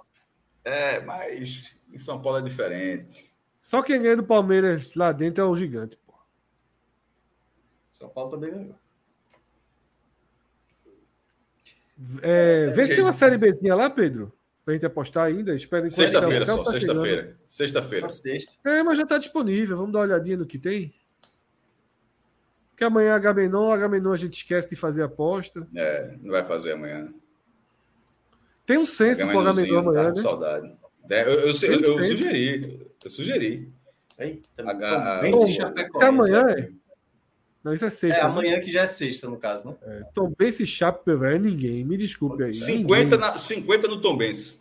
É, 0.63 0.99
mas 1.01 1.77
em 1.91 1.97
São 1.97 2.19
Paulo 2.19 2.39
é 2.39 2.41
diferente. 2.41 3.31
Só 3.61 3.83
quem 3.83 4.01
ganha 4.01 4.15
do 4.15 4.23
Palmeiras 4.23 4.95
lá 4.95 5.11
dentro 5.11 5.43
é 5.43 5.45
o 5.45 5.55
gigante, 5.55 5.97
pô. 6.05 6.13
São 7.93 8.09
Paulo 8.09 8.31
também 8.31 8.51
ganhou. 8.51 8.75
É, 12.21 12.71
vê 12.71 12.87
se 12.87 12.95
tem 12.95 13.03
uma 13.03 13.13
série 13.13 13.37
Bzinha 13.37 13.75
lá, 13.75 13.89
Pedro. 13.89 14.33
Pra 14.65 14.73
gente 14.73 14.85
apostar 14.85 15.27
ainda? 15.27 15.55
Espera 15.55 15.87
Sexta-feira 15.91 16.43
só, 16.43 16.63
tá 16.63 16.71
sexta-feira. 16.71 17.37
Sexta-feira. 17.45 18.07
É, 18.65 18.81
mas 18.81 18.97
já 18.97 19.03
está 19.03 19.19
disponível. 19.19 19.77
Vamos 19.77 19.93
dar 19.93 19.99
uma 19.99 20.05
olhadinha 20.05 20.37
no 20.37 20.45
que 20.45 20.57
tem. 20.57 20.91
Que 22.75 22.83
amanhã 22.83 23.13
a 23.13 23.19
Gamenon, 23.19 23.71
a 23.71 23.77
Gamenon 23.77 24.11
a 24.11 24.17
gente 24.17 24.33
esquece 24.33 24.67
de 24.67 24.75
fazer 24.75 25.03
aposta. 25.03 25.67
É, 25.75 26.15
não 26.19 26.31
vai 26.31 26.43
fazer 26.43 26.71
amanhã. 26.71 27.13
Tem 28.65 28.79
um 28.79 28.87
senso 28.87 29.21
com 29.21 29.39
a 29.39 29.43
Gamenon 29.43 29.79
amanhã, 29.79 30.03
tá 30.05 30.09
né? 30.09 30.15
saudade. 30.15 30.73
É, 31.11 31.21
eu, 31.21 31.31
eu, 31.31 31.39
eu, 31.41 31.51
eu 31.51 32.03
sugeri. 32.03 32.87
Eu 33.03 33.09
sugeri. 33.11 33.71
Eita, 34.17 34.63
H... 34.67 35.21
Bom, 35.29 35.47
amanhã 36.01 36.41
é. 36.49 36.69
Não, 37.65 37.73
isso 37.73 37.83
é 37.83 37.89
sexta. 37.89 38.19
É 38.19 38.23
né? 38.23 38.29
amanhã 38.29 38.61
que 38.61 38.69
já 38.69 38.83
é 38.83 38.87
sexta, 38.87 39.27
no 39.27 39.37
caso, 39.37 39.67
né? 39.67 39.75
É, 39.81 40.03
esse 40.45 40.67
Chape, 40.67 41.15
velho, 41.15 41.35
é 41.35 41.39
ninguém. 41.39 41.83
Me 41.83 41.97
desculpe 41.97 42.43
aí. 42.43 42.53
50, 42.53 43.17
na, 43.17 43.39
50 43.39 43.87
no 43.87 43.99
Tom 43.99 44.15
Benz. 44.15 44.59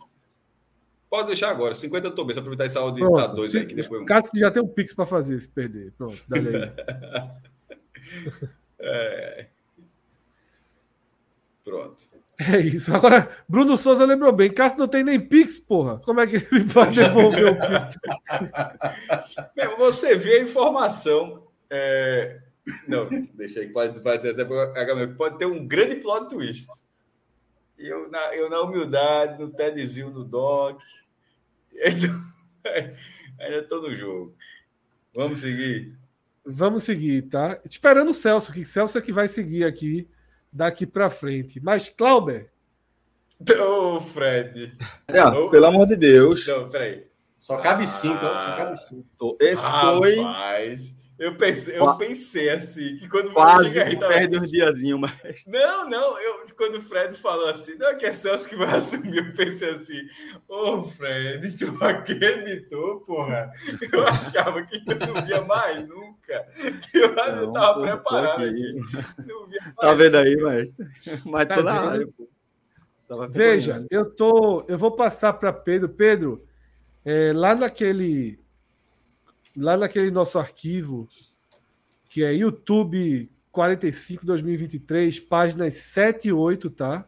Pode 1.07 1.27
deixar 1.27 1.51
agora. 1.51 1.75
50 1.75 2.07
eu 2.07 2.15
tô 2.15 2.25
bem. 2.25 2.33
Se 2.33 2.39
aproveitar 2.39 2.65
esse 2.65 2.79
áudio 2.79 3.05
Pronto, 3.05 3.15
tá 3.15 3.27
dois 3.27 3.51
se- 3.51 3.59
aqui 3.59 3.75
depois. 3.75 4.03
Cássio 4.07 4.39
já 4.39 4.49
tem 4.49 4.63
um 4.63 4.67
pix 4.67 4.95
para 4.95 5.05
fazer 5.05 5.39
se 5.39 5.47
perder. 5.47 5.93
Pronto, 5.95 6.17
dá-lhe 6.27 6.49
aí. 6.49 6.71
É. 8.79 9.45
Pronto. 11.63 11.95
É 12.39 12.59
isso. 12.59 12.91
Agora, 12.93 13.29
Bruno 13.47 13.77
Souza 13.77 14.03
lembrou 14.03 14.31
bem. 14.31 14.51
Cássio 14.51 14.79
não 14.79 14.87
tem 14.87 15.03
nem 15.03 15.19
pix, 15.19 15.59
porra. 15.59 15.99
Como 15.99 16.19
é 16.21 16.25
que 16.27 16.37
ele 16.37 16.63
vai 16.63 16.89
devolver 16.91 17.53
o 17.53 17.55
pix? 17.55 17.99
Você 19.77 20.15
vê 20.15 20.39
a 20.39 20.43
informação. 20.43 21.43
é, 21.69 22.39
Não, 22.87 23.07
deixa 23.33 23.59
aí. 23.59 23.69
Pode, 23.69 23.99
pode, 24.01 24.23
pode, 24.33 25.13
pode 25.15 25.37
ter 25.37 25.45
um 25.45 25.65
grande 25.67 25.95
plot 25.97 26.29
twist. 26.29 26.67
E 27.77 27.87
eu 27.87 28.09
na, 28.09 28.35
eu 28.35 28.49
na 28.49 28.61
humildade, 28.61 29.41
no 29.41 29.49
TEDzinho 29.51 30.11
do 30.11 30.23
Doc. 30.23 30.81
Então, 31.73 32.09
ainda 33.39 33.57
estou 33.57 33.81
no 33.81 33.95
jogo. 33.95 34.35
Vamos 35.13 35.39
seguir. 35.39 35.97
Vamos 36.45 36.83
seguir, 36.83 37.23
tá? 37.23 37.59
Esperando 37.65 38.09
o 38.09 38.13
Celso, 38.13 38.51
que 38.53 38.63
Celso 38.63 38.97
é 38.97 39.01
que 39.01 39.11
vai 39.11 39.27
seguir 39.27 39.65
aqui 39.65 40.07
daqui 40.51 40.85
para 40.85 41.09
frente. 41.09 41.59
Mas, 41.59 41.89
Clauber, 41.89 42.49
Ô, 43.59 43.99
Fred. 43.99 44.77
É, 45.07 45.49
pelo 45.49 45.65
amor 45.65 45.87
de 45.87 45.97
Deus. 45.97 46.47
Não, 46.47 46.69
peraí. 46.69 47.05
Só 47.37 47.57
cabe 47.57 47.85
cinco, 47.85 48.25
ó, 48.25 48.39
só 48.39 48.47
Ah. 48.47 48.57
cabe 48.57 48.75
cinco. 48.77 49.37
Esse 49.39 49.61
foi 49.61 50.15
Rapaz, 50.15 50.94
eu 51.17 51.35
pensei, 51.37 51.77
eu 51.79 51.97
pensei 51.97 52.49
assim, 52.49 52.97
que 52.97 53.07
quando 53.07 53.31
quase 53.31 53.69
chega 53.69 53.85
aí, 53.85 53.97
tava- 53.99 54.13
perde 54.13 54.37
uns 54.37 54.51
diazinhos, 54.51 54.99
mas 54.99 55.13
Não, 55.47 55.89
não, 55.89 56.19
eu, 56.19 56.45
quando 56.57 56.75
o 56.75 56.81
Fred 56.81 57.15
falou 57.17 57.47
assim, 57.49 57.75
não 57.77 57.87
é 57.89 57.95
que 57.95 58.05
é 58.05 58.11
Celso 58.13 58.49
que 58.49 58.55
vai 58.55 58.67
assumir, 58.75 59.17
eu 59.17 59.33
pensei 59.33 59.69
assim, 59.69 60.01
ô 60.47 60.81
Fred, 60.83 61.57
tu 61.57 61.77
acreditou, 61.83 62.99
porra? 63.01 63.51
Eu 63.93 64.05
achava 64.07 64.63
que 64.65 64.79
tu 64.83 64.95
não 65.07 65.25
via 65.25 65.41
mais 65.41 65.87
nunca. 65.87 66.47
Eu, 66.93 67.01
eu 67.01 67.15
Não, 67.15 67.53
tava 67.53 67.73
tô- 67.75 67.79
tô 67.79 67.81
preparado 67.81 68.43
aqui. 68.43 68.79
aqui. 68.79 69.27
Não 69.27 69.47
via 69.47 69.61
mais. 69.61 69.75
tá 69.79 69.93
vendo 69.93 70.17
aí, 70.17 70.35
mas, 70.37 70.73
mas 71.25 71.47
Tá 71.47 71.71
área, 71.71 72.07
pô. 72.07 72.27
Tava 73.07 73.27
veja, 73.27 73.85
eu 73.91 74.09
tô, 74.15 74.65
eu 74.67 74.77
vou 74.77 74.91
passar 74.95 75.33
para 75.33 75.53
Pedro. 75.53 75.89
Pedro, 75.89 76.43
é, 77.05 77.31
lá 77.33 77.53
naquele, 77.53 78.39
lá 79.55 79.77
naquele 79.77 80.11
nosso 80.11 80.37
arquivo 80.37 81.07
que 82.09 82.23
é 82.23 82.33
YouTube 82.33 83.29
45 83.51 84.25
2023, 84.25 85.19
páginas 85.19 85.73
7 85.75 86.29
e 86.29 86.33
8, 86.33 86.69
tá? 86.69 87.07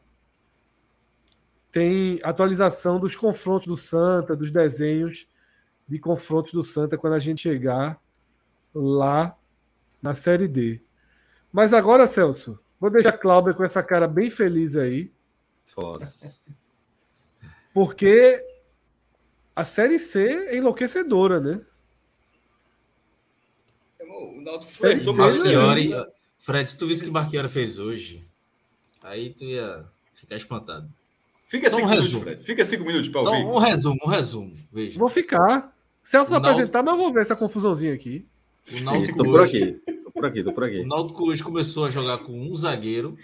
Tem 1.72 2.20
atualização 2.24 3.00
dos 3.00 3.16
confrontos 3.16 3.68
do 3.68 3.78
Santa, 3.78 4.36
dos 4.36 4.52
desenhos 4.52 5.28
de 5.88 6.00
confrontos 6.00 6.54
do 6.54 6.64
Santa 6.64 6.98
quando 6.98 7.14
a 7.14 7.20
gente 7.20 7.42
chegar 7.42 8.02
lá 8.74 9.38
na 10.02 10.14
Série 10.14 10.48
D. 10.48 10.82
Mas 11.52 11.74
agora, 11.74 12.08
Celso, 12.08 12.60
vou 12.80 12.90
deixar 12.90 13.10
a 13.10 13.18
Cláudia 13.18 13.54
com 13.54 13.64
essa 13.64 13.82
cara 13.82 14.08
bem 14.08 14.30
feliz 14.30 14.76
aí, 14.76 15.12
Foda. 15.66 16.14
porque 17.74 18.44
a 19.56 19.64
Série 19.64 20.00
C 20.00 20.50
é 20.50 20.58
enlouquecedora, 20.58 21.40
né? 21.40 21.62
O 24.18 24.42
Náutico 24.42 24.72
Sério? 24.74 25.04
flertou 25.04 25.16
com 25.16 25.22
Marchiori, 25.22 25.90
Fred, 26.40 26.70
se 26.70 26.78
tu 26.78 26.88
visse 26.88 27.04
o 27.04 27.06
que 27.06 27.12
Marchiori 27.12 27.50
fez 27.50 27.78
hoje, 27.80 28.24
aí 29.04 29.32
tu 29.34 29.44
ia 29.44 29.86
ficar 30.14 30.36
espantado. 30.38 30.90
Fica 31.46 31.70
Só 31.70 31.76
um 31.76 31.80
cinco 31.80 31.90
minutos, 31.90 32.12
resumo. 32.12 32.24
Fred. 32.24 32.46
Fica 32.46 32.66
cinco 32.66 32.84
minutos 32.86 33.10
para 33.10 33.22
ouvir. 33.22 33.46
um 33.46 33.58
resumo, 33.58 34.00
um 34.06 34.10
resumo. 34.10 34.54
Veja. 34.72 35.00
Vou 35.00 35.08
ficar. 35.10 35.74
Celso 36.04 36.30
vai 36.32 36.40
O 36.40 36.42
Náutico- 36.42 36.62
apresentar, 36.62 36.84
mas 36.84 36.94
eu 36.94 37.00
vou 37.00 37.14
ver 37.14 37.22
essa 37.22 37.36
confusãozinha 37.36 37.94
aqui. 37.94 38.26
O 38.68 38.74
Isso, 38.74 38.84
Náutico, 38.84 39.18
tô 39.18 39.24
por 39.24 39.42
hoje, 39.42 39.64
aqui. 39.86 39.94
Tô 40.04 40.12
por 40.12 40.26
aqui, 40.26 40.44
tô 40.44 40.54
por 40.54 40.64
o 40.64 40.66
aqui. 40.66 40.84
Náutico 40.84 41.30
hoje 41.30 41.44
começou 41.44 41.86
a 41.86 41.90
jogar 41.90 42.18
com 42.20 42.34
um 42.40 42.56
zagueiro 42.56 43.18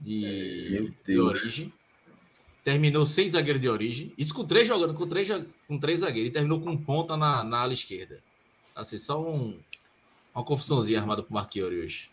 de, 0.00 0.68
Meu 0.70 0.90
de 1.06 1.20
origem. 1.20 1.72
Terminou 2.64 3.06
sem 3.06 3.28
zagueiro 3.30 3.58
de 3.58 3.68
origem. 3.68 4.12
Isso 4.18 4.34
com 4.34 4.44
três 4.44 4.66
jogando, 4.66 4.92
com 4.94 5.06
três, 5.06 5.28
com 5.66 5.78
três 5.78 6.00
zagueiros. 6.00 6.30
E 6.30 6.32
terminou 6.32 6.60
com 6.60 6.70
um 6.70 6.76
ponta 6.76 7.16
na, 7.16 7.42
na 7.44 7.58
ala 7.60 7.72
esquerda. 7.72 8.18
Assim, 8.74 8.98
só 8.98 9.20
um, 9.22 9.58
uma 10.38 10.44
confusãozinha 10.44 11.00
armada 11.00 11.22
pro 11.22 11.34
Marchiori 11.34 11.80
hoje. 11.80 12.08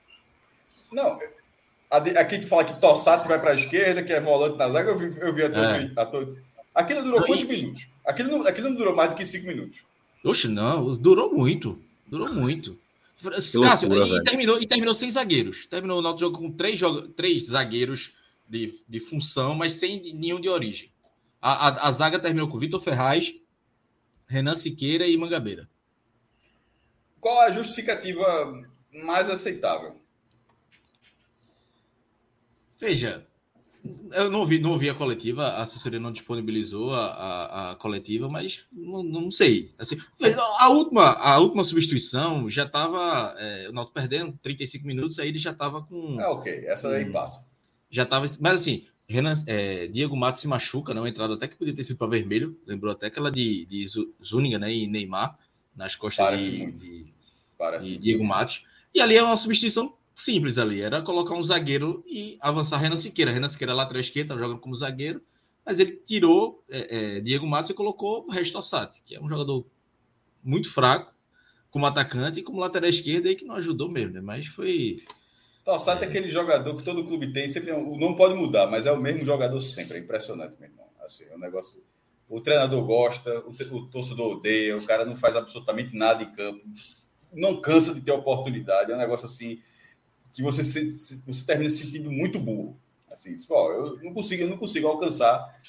Não, 0.92 1.18
aqui 1.92 2.40
tu 2.40 2.48
fala 2.48 2.66
que 2.66 2.80
Tossati 2.82 3.28
vai 3.28 3.40
para 3.40 3.52
a 3.52 3.56
esquerda, 3.56 4.04
que 4.04 4.12
é 4.12 4.20
volante 4.20 4.58
na 4.58 4.70
zaga, 4.70 4.90
eu 4.92 4.98
vi, 4.98 5.20
eu 5.20 5.34
vi 5.34 5.44
a 5.44 5.50
tua, 5.52 5.78
É. 5.78 5.92
a 5.96 6.06
tua- 6.06 6.38
Aquilo 6.74 7.04
durou 7.04 7.20
Não, 7.22 7.28
quantos 7.28 7.44
e- 7.44 7.48
minutos? 7.48 7.88
Aquilo 8.06 8.32
não, 8.32 8.46
aquilo 8.48 8.70
não 8.70 8.76
durou 8.76 8.94
mais 8.96 9.10
do 9.12 9.16
que 9.16 9.26
cinco 9.26 9.48
minutos. 9.48 9.78
Oxe, 10.24 10.48
não, 10.50 10.96
durou 10.98 11.34
muito. 11.34 11.82
Durou 12.08 12.34
muito. 12.34 12.78
Cássio, 13.64 13.88
loucura, 13.90 14.20
e, 14.20 14.24
terminou, 14.24 14.62
e 14.62 14.68
terminou 14.68 14.94
sem 14.94 15.10
zagueiros. 15.10 15.66
Terminou 15.68 16.00
o 16.00 16.02
Náutico 16.02 16.20
jogo 16.26 16.38
com 16.38 16.52
três, 16.52 16.78
joga- 16.78 17.08
três 17.16 17.46
zagueiros 17.48 18.12
de, 18.50 18.74
de 18.90 19.00
função, 19.00 19.56
mas 19.56 19.74
sem 19.74 20.14
nenhum 20.14 20.42
de 20.42 20.50
origem. 20.50 20.92
A, 21.42 21.70
a, 21.70 21.88
a 21.88 21.92
zaga 21.94 22.20
terminou 22.20 22.50
com 22.50 22.60
Vitor 22.60 22.82
Ferraz, 22.82 23.34
Renan 24.28 24.56
Siqueira 24.56 25.08
e 25.08 25.16
Mangabeira. 25.16 25.70
Qual 27.26 27.40
a 27.40 27.50
justificativa 27.50 28.54
mais 29.04 29.28
aceitável? 29.32 29.96
Veja, 32.80 33.26
eu 34.14 34.30
não 34.30 34.42
ouvi, 34.42 34.60
não 34.60 34.74
ouvi 34.74 34.92
a 34.92 34.94
coletiva, 34.94 35.44
a 35.48 35.64
assessoria 35.64 36.00
não 36.00 36.12
disponibilizou 36.12 36.94
a, 36.94 37.08
a, 37.08 37.72
a 37.72 37.76
coletiva, 37.78 38.30
mas 38.30 38.68
não, 38.72 39.02
não 39.02 39.32
sei. 39.32 39.74
Assim, 39.80 39.98
a, 40.60 40.70
última, 40.70 41.14
a 41.14 41.40
última 41.40 41.64
substituição 41.64 42.48
já 42.48 42.64
estava. 42.66 43.34
o 43.70 43.72
Náutico 43.72 43.96
perdendo 43.96 44.38
35 44.44 44.86
minutos, 44.86 45.18
aí 45.18 45.30
ele 45.30 45.40
já 45.40 45.50
estava 45.50 45.82
com. 45.82 46.22
É 46.22 46.28
ok, 46.28 46.68
essa 46.68 46.92
daí 46.92 47.06
Hum. 47.06 47.12
passa. 47.12 47.44
já 47.90 48.06
tava. 48.06 48.28
Mas 48.40 48.62
assim, 48.62 48.86
Renan, 49.10 49.34
é, 49.48 49.88
Diego 49.88 50.16
Matos 50.16 50.42
se 50.42 50.48
machuca, 50.48 50.94
não? 50.94 51.08
Entrada 51.08 51.34
até 51.34 51.48
que 51.48 51.56
podia 51.56 51.74
ter 51.74 51.84
sido 51.84 51.98
para 51.98 52.06
vermelho. 52.06 52.56
Lembrou 52.68 52.92
até 52.92 53.08
aquela 53.08 53.32
de, 53.32 53.66
de 53.66 53.84
Zúñiga, 54.24 54.60
né? 54.60 54.72
E 54.72 54.86
Neymar 54.86 55.40
nas 55.76 55.96
costas 55.96 56.26
Parece 56.26 56.52
de, 56.52 56.58
muito. 56.58 56.80
de, 56.80 57.15
Parece. 57.58 57.88
de 57.88 57.98
Diego 57.98 58.24
Matos. 58.24 58.66
E 58.94 59.02
ali 59.02 59.16
é 59.16 59.24
uma 59.24 59.38
substituição 59.38 59.96
simples 60.14 60.58
ali. 60.58 60.82
Era 60.82 61.02
colocar 61.02 61.36
um 61.36 61.44
zagueiro 61.44 62.04
e 62.08 62.38
avançar 62.42 62.78
Renan 62.78 62.98
Siqueira. 62.98 63.32
Renan 63.32 63.50
Siqueira 63.50 63.74
lateral 63.74 64.02
esquerda, 64.02 64.30
tava 64.30 64.40
jogando 64.40 64.60
como 64.60 64.76
zagueiro. 64.76 65.22
Mas 65.66 65.80
ele 65.80 65.94
tirou 66.06 66.64
é, 66.70 67.18
é, 67.18 67.20
Diego 67.20 67.48
Matos 67.48 67.72
e 67.72 67.74
colocou 67.74 68.26
o 68.26 68.32
Restossati, 68.32 69.02
que 69.04 69.16
é 69.16 69.22
um 69.22 69.28
jogador 69.28 69.66
muito 70.44 70.72
fraco 70.72 71.16
como 71.76 71.86
atacante 71.86 72.40
e 72.40 72.44
como 72.44 72.60
lateral 72.60 72.90
esquerda 72.90 73.28
aí 73.28 73.36
que 73.36 73.44
não 73.44 73.56
ajudou 73.56 73.92
mesmo, 73.92 74.14
né? 74.14 74.22
Mas 74.22 74.48
foi. 74.48 75.04
Tossati 75.66 76.06
é 76.06 76.08
aquele 76.08 76.30
jogador 76.30 76.74
que 76.78 76.86
todo 76.86 77.04
clube 77.04 77.34
tem, 77.34 77.50
sempre 77.50 77.74
o 77.74 77.98
nome 77.98 78.16
pode 78.16 78.34
mudar, 78.34 78.66
mas 78.68 78.86
é 78.86 78.92
o 78.94 79.02
mesmo 79.02 79.26
jogador 79.26 79.60
sempre. 79.60 79.98
É 79.98 80.00
impressionante, 80.00 80.56
meu 80.58 80.70
irmão. 80.70 80.86
Assim, 81.04 81.26
é 81.26 81.36
um 81.36 81.40
negócio. 81.40 81.84
O 82.30 82.40
treinador 82.40 82.82
gosta, 82.86 83.40
o, 83.42 83.52
o 83.76 83.88
torcedor 83.88 84.38
odeia, 84.38 84.78
o 84.78 84.86
cara 84.86 85.06
não 85.06 85.18
faz 85.18 85.36
absolutamente 85.36 85.94
nada 85.94 86.24
em 86.24 86.32
campo, 86.32 86.62
não 87.36 87.62
cansa 87.62 87.94
de 87.94 88.02
ter 88.02 88.12
oportunidade. 88.12 88.92
É 88.92 88.96
um 88.96 89.00
negócio 89.00 89.26
assim 89.26 89.60
que 90.34 90.42
você 90.42 90.64
se, 90.64 91.24
você 91.26 91.46
termina 91.46 91.70
se 91.70 91.86
sentindo 91.86 92.12
muito 92.12 92.40
burro. 92.40 92.78
Assim, 93.12 93.38
tipo, 93.38 93.54
ó, 93.54 93.72
eu 93.72 94.04
não 94.04 94.14
consigo, 94.14 94.44
eu 94.44 94.50
não 94.50 94.58
consigo 94.58 94.88
alcançar 94.88 95.62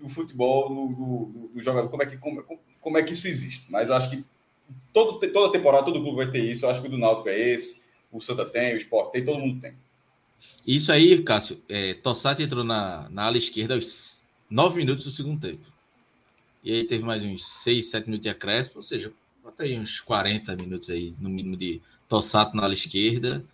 o 0.00 0.08
futebol 0.08 0.68
do, 0.68 0.94
do- 0.94 1.48
do 1.54 1.62
jogador. 1.62 1.88
Como 1.88 2.02
é 2.02 2.06
que 2.06 2.16
como, 2.16 2.42
como 2.80 2.98
é 2.98 3.02
que 3.02 3.12
isso 3.12 3.28
existe? 3.28 3.66
Mas 3.70 3.90
acho 3.90 4.10
que 4.10 4.24
todo, 4.92 5.18
toda 5.32 5.52
temporada 5.52 5.84
todo 5.84 6.00
clube 6.00 6.16
vai 6.16 6.30
ter 6.30 6.44
isso. 6.44 6.64
Eu 6.64 6.70
acho 6.70 6.80
que 6.80 6.88
o 6.88 6.90
do 6.90 6.98
Náutico 6.98 7.28
é 7.28 7.38
esse. 7.38 7.82
O 8.10 8.20
Santa 8.20 8.44
tem, 8.46 8.74
o 8.74 8.78
Sport 8.78 9.12
tem, 9.12 9.24
todo 9.24 9.38
mundo 9.38 9.60
tem. 9.60 9.76
Isso 10.66 10.92
aí, 10.92 11.22
Cássio, 11.22 11.60
é, 11.68 11.94
Tossati 11.94 12.42
entrou 12.42 12.62
na, 12.64 13.08
na 13.10 13.24
ala 13.24 13.36
esquerda 13.38 13.74
aos 13.74 14.22
9 14.48 14.76
minutos 14.76 15.04
do 15.04 15.10
segundo 15.10 15.40
tempo. 15.40 15.66
E 16.62 16.72
aí 16.72 16.84
teve 16.84 17.04
mais 17.04 17.22
uns 17.24 17.46
6, 17.62 17.90
7 17.90 18.06
minutos 18.06 18.22
de 18.24 18.28
acréscimo, 18.30 18.76
ou 18.76 18.82
seja, 18.82 19.12
bota 19.46 19.62
aí 19.62 19.78
uns 19.78 20.00
40 20.00 20.56
minutos 20.56 20.90
aí, 20.90 21.14
no 21.20 21.28
mínimo, 21.28 21.56
de 21.56 21.80
Tossato 22.08 22.56
na 22.56 22.64
ala 22.64 22.74
esquerda. 22.74 23.44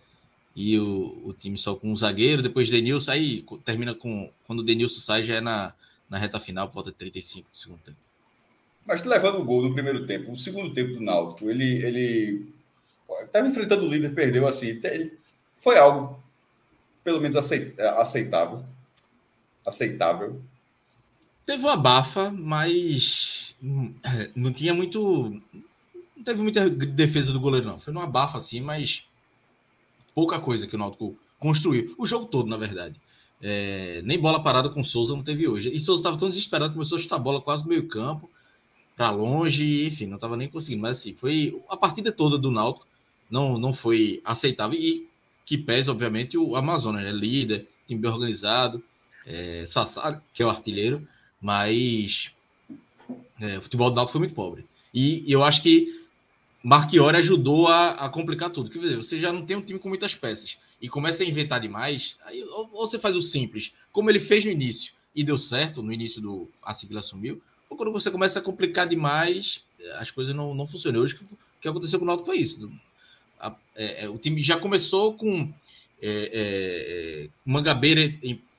E 0.55 0.77
o, 0.77 1.21
o 1.25 1.33
time 1.33 1.57
só 1.57 1.75
com 1.75 1.91
um 1.91 1.95
zagueiro, 1.95 2.41
depois 2.41 2.69
Denilson, 2.69 3.11
aí 3.11 3.45
termina 3.63 3.93
com. 3.93 4.29
Quando 4.45 4.59
o 4.59 4.63
Denilson 4.63 5.01
sai, 5.01 5.23
já 5.23 5.35
é 5.35 5.41
na, 5.41 5.73
na 6.09 6.17
reta 6.17 6.39
final, 6.39 6.69
volta 6.69 6.91
de 6.91 6.97
35 6.97 7.49
do 7.49 7.55
segundo 7.57 7.79
tempo. 7.79 7.97
Mas 8.85 9.03
levando 9.03 9.39
o 9.39 9.45
gol 9.45 9.61
no 9.61 9.73
primeiro 9.73 10.05
tempo, 10.05 10.31
o 10.31 10.37
segundo 10.37 10.73
tempo 10.73 10.93
do 10.93 11.01
Náutico, 11.01 11.49
ele 11.49 11.83
ele 11.83 12.53
estava 13.23 13.47
enfrentando 13.47 13.85
o 13.85 13.89
líder, 13.89 14.13
perdeu 14.13 14.47
assim. 14.47 14.79
Ele, 14.83 15.17
foi 15.57 15.77
algo 15.77 16.21
pelo 17.03 17.21
menos 17.21 17.35
aceit- 17.35 17.79
aceitável. 17.79 18.63
Aceitável. 19.65 20.41
Teve 21.45 21.63
uma 21.63 21.77
bafa, 21.77 22.31
mas 22.31 23.55
hum, 23.61 23.93
é, 24.03 24.29
não 24.35 24.51
tinha 24.53 24.73
muito. 24.73 25.41
Não 26.23 26.25
teve 26.25 26.41
muita 26.41 26.69
defesa 26.69 27.33
do 27.33 27.39
goleiro, 27.41 27.67
não. 27.67 27.81
Foi 27.81 27.93
numa 27.93 28.07
bafa 28.07 28.37
assim, 28.37 28.61
mas 28.61 29.05
pouca 30.15 30.39
coisa 30.39 30.65
que 30.65 30.73
o 30.73 30.79
Náutico 30.79 31.17
construiu. 31.37 31.93
O 31.97 32.05
jogo 32.05 32.27
todo, 32.27 32.47
na 32.47 32.55
verdade. 32.55 32.95
É, 33.41 34.01
nem 34.05 34.17
bola 34.17 34.41
parada 34.41 34.69
com 34.69 34.85
Souza 34.85 35.13
não 35.13 35.21
teve 35.21 35.49
hoje. 35.49 35.69
E 35.69 35.77
Souza 35.77 35.99
estava 35.99 36.17
tão 36.17 36.29
desesperado, 36.29 36.71
começou 36.71 36.97
a 36.97 37.01
chutar 37.01 37.17
a 37.17 37.19
bola 37.19 37.41
quase 37.41 37.63
no 37.63 37.71
meio 37.71 37.89
campo, 37.89 38.29
para 38.95 39.11
longe, 39.11 39.85
enfim, 39.85 40.05
não 40.05 40.15
estava 40.15 40.37
nem 40.37 40.47
conseguindo. 40.47 40.81
Mas 40.81 40.99
assim, 40.99 41.13
foi 41.13 41.61
a 41.67 41.75
partida 41.75 42.09
toda 42.09 42.37
do 42.37 42.49
Náutico 42.49 42.87
não, 43.29 43.57
não 43.57 43.73
foi 43.73 44.21
aceitável. 44.23 44.79
E 44.79 45.09
que 45.45 45.57
pesa, 45.57 45.91
obviamente, 45.91 46.37
o 46.37 46.55
Amazonas, 46.55 47.03
né? 47.03 47.11
líder, 47.11 47.67
time 47.85 47.99
bem 47.99 48.09
organizado, 48.09 48.81
é, 49.25 49.65
Sassá, 49.67 50.21
que 50.33 50.41
é 50.41 50.45
o 50.45 50.49
artilheiro, 50.49 51.05
mas 51.41 52.31
é, 53.41 53.57
o 53.57 53.61
futebol 53.61 53.89
do 53.89 53.97
Náutico 53.97 54.13
foi 54.13 54.19
muito 54.19 54.35
pobre. 54.35 54.65
E 54.93 55.25
eu 55.27 55.43
acho 55.43 55.61
que 55.61 56.02
Marchiori 56.63 57.17
ajudou 57.17 57.67
a, 57.67 57.91
a, 57.91 58.09
complicar 58.09 58.49
tudo. 58.49 58.69
Quer 58.69 58.79
dizer, 58.79 58.95
você 58.95 59.19
já 59.19 59.33
não 59.33 59.45
tem 59.45 59.57
um 59.57 59.61
time 59.61 59.77
com 59.77 59.89
muitas 59.89 60.15
peças 60.15 60.57
e 60.81 60.87
começa 60.87 61.21
a 61.21 61.25
inventar 61.25 61.59
demais, 61.59 62.15
aí 62.25 62.41
ou, 62.43 62.69
ou 62.71 62.87
você 62.87 62.97
faz 62.97 63.15
o 63.15 63.21
simples, 63.21 63.73
como 63.91 64.09
ele 64.09 64.19
fez 64.19 64.45
no 64.45 64.51
início 64.51 64.93
e 65.13 65.23
deu 65.23 65.37
certo, 65.37 65.83
no 65.83 65.91
início 65.91 66.21
do 66.21 66.49
a 66.63 66.73
sigla 66.73 67.01
assumiu, 67.01 67.41
ou 67.69 67.75
quando 67.75 67.91
você 67.91 68.09
começa 68.09 68.39
a 68.39 68.41
complicar 68.41 68.87
demais, 68.87 69.63
as 69.95 70.09
coisas 70.09 70.33
não, 70.33 70.53
não 70.55 70.65
funcionam. 70.65 71.01
Hoje, 71.01 71.15
o 71.15 71.59
que 71.59 71.67
aconteceu 71.67 71.99
com 71.99 72.05
o 72.05 72.07
Náutico 72.07 72.27
foi 72.27 72.37
isso. 72.37 72.71
A, 73.39 73.53
é, 73.75 74.05
é, 74.05 74.09
o 74.09 74.17
time 74.17 74.41
já 74.41 74.57
começou 74.57 75.13
com 75.13 75.51
é, 76.01 76.07
é, 76.07 77.23
é 77.25 77.29
Mangabeira 77.45 78.13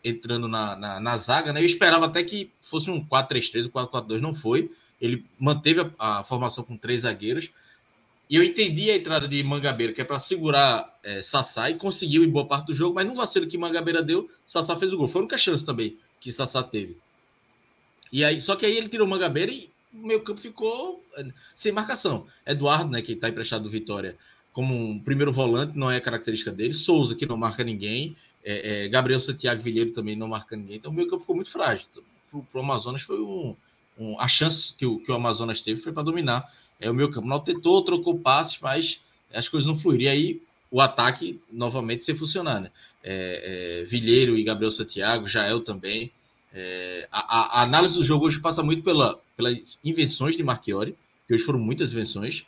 entrando 0.05 0.47
na, 0.47 0.77
na, 0.77 1.01
na, 1.01 1.17
zaga, 1.17 1.53
né? 1.53 1.63
Eu 1.63 1.67
esperava 1.67 2.07
até 2.07 2.23
que 2.23 2.51
fosse 2.61 2.91
um 2.91 3.03
4-3-3, 3.05 3.67
um 3.67 3.71
4-4-2, 3.71 4.21
não 4.21 4.35
foi. 4.35 4.71
Ele 5.01 5.25
manteve 5.39 5.81
a, 5.99 6.21
a 6.21 6.23
formação 6.23 6.63
com 6.63 6.77
três 6.77 7.03
zagueiros, 7.03 7.51
e 8.29 8.37
eu 8.37 8.43
entendi 8.43 8.91
a 8.91 8.97
entrada 8.97 9.29
de 9.29 9.43
Mangabeira, 9.43 9.93
que 9.93 10.01
é 10.01 10.05
para 10.05 10.19
segurar 10.19 10.99
é, 11.03 11.23
Sassá, 11.23 11.71
e 11.71 11.75
conseguiu 11.75 12.25
em 12.25 12.31
boa 12.31 12.47
parte 12.47 12.67
do 12.67 12.75
jogo, 12.75 12.95
mas 12.95 13.07
no 13.07 13.15
vacilo 13.15 13.47
que 13.47 13.59
Mangabeira 13.59 14.03
deu, 14.03 14.31
Sassá 14.47 14.77
fez 14.77 14.93
o 14.93 14.97
gol. 14.97 15.09
Foi 15.09 15.21
a 15.21 15.25
única 15.25 15.37
chance 15.37 15.65
também 15.65 15.99
que 16.19 16.33
Sassá 16.33 16.63
teve. 16.63 16.97
E 18.11 18.25
aí, 18.25 18.41
só 18.41 18.57
que 18.57 18.65
aí 18.65 18.77
ele 18.77 18.89
tirou 18.89 19.07
Mangabeira 19.07 19.53
e 19.53 19.71
o 19.93 20.07
meio 20.07 20.23
campo 20.23 20.41
ficou 20.41 21.05
é, 21.17 21.27
sem 21.55 21.71
marcação. 21.71 22.27
Eduardo, 22.47 22.91
né, 22.91 23.03
que 23.03 23.13
está 23.13 23.29
emprestado 23.29 23.65
do 23.65 23.71
Vitória 23.71 24.15
como 24.55 24.73
um 24.73 24.99
primeiro 24.99 25.33
volante, 25.33 25.77
não 25.77 25.91
é 25.91 26.01
característica 26.01 26.53
dele. 26.53 26.75
Souza, 26.75 27.15
que 27.15 27.27
não 27.27 27.37
marca 27.37 27.65
ninguém. 27.65 28.17
É, 28.45 28.85
é, 28.85 28.89
Gabriel 28.89 29.21
Santiago 29.21 29.61
Vilheiro 29.61 29.91
também 29.91 30.15
não 30.17 30.29
marca 30.29 30.57
ninguém. 30.57 30.77
Então 30.77 30.93
o 30.93 30.95
meio 30.95 31.09
campo 31.09 31.23
ficou 31.23 31.35
muito 31.35 31.51
frágil. 31.51 31.87
Para 32.31 32.61
o 32.61 32.63
Amazonas 32.63 33.03
foi 33.03 33.21
um, 33.21 33.57
um, 33.99 34.19
a 34.19 34.29
chance 34.29 34.73
que 34.73 34.87
o, 34.87 35.01
que 35.01 35.11
o 35.11 35.15
Amazonas 35.15 35.61
teve 35.61 35.81
foi 35.81 35.93
para 35.93 36.05
dominar 36.05 36.49
é 36.81 36.91
o 36.91 36.95
meu 36.95 37.11
campo. 37.11 37.41
Tentou, 37.41 37.83
trocou 37.83 38.19
passes, 38.19 38.59
mas 38.61 39.01
as 39.33 39.49
coisas 39.49 39.67
não 39.67 39.77
fluíram. 39.77 40.05
E 40.05 40.09
aí 40.09 40.43
o 40.71 40.81
ataque 40.81 41.41
novamente 41.53 42.05
sem 42.05 42.17
funcionar, 42.17 42.61
né? 42.61 42.71
É, 43.03 43.81
é, 43.83 43.85
Vilheiro 43.85 44.37
e 44.37 44.43
Gabriel 44.43 44.71
Santiago, 44.71 45.27
Jael 45.27 45.61
também. 45.61 46.11
É, 46.53 47.09
a, 47.11 47.61
a, 47.61 47.63
análise 47.63 47.95
do 47.95 48.03
jogo 48.03 48.27
hoje 48.27 48.41
passa 48.41 48.63
muito 48.63 48.83
pela, 48.83 49.21
pelas 49.37 49.79
invenções 49.85 50.37
de 50.37 50.43
Marchiori, 50.43 50.97
que 51.27 51.35
hoje 51.35 51.45
foram 51.45 51.59
muitas 51.59 51.93
invenções, 51.93 52.47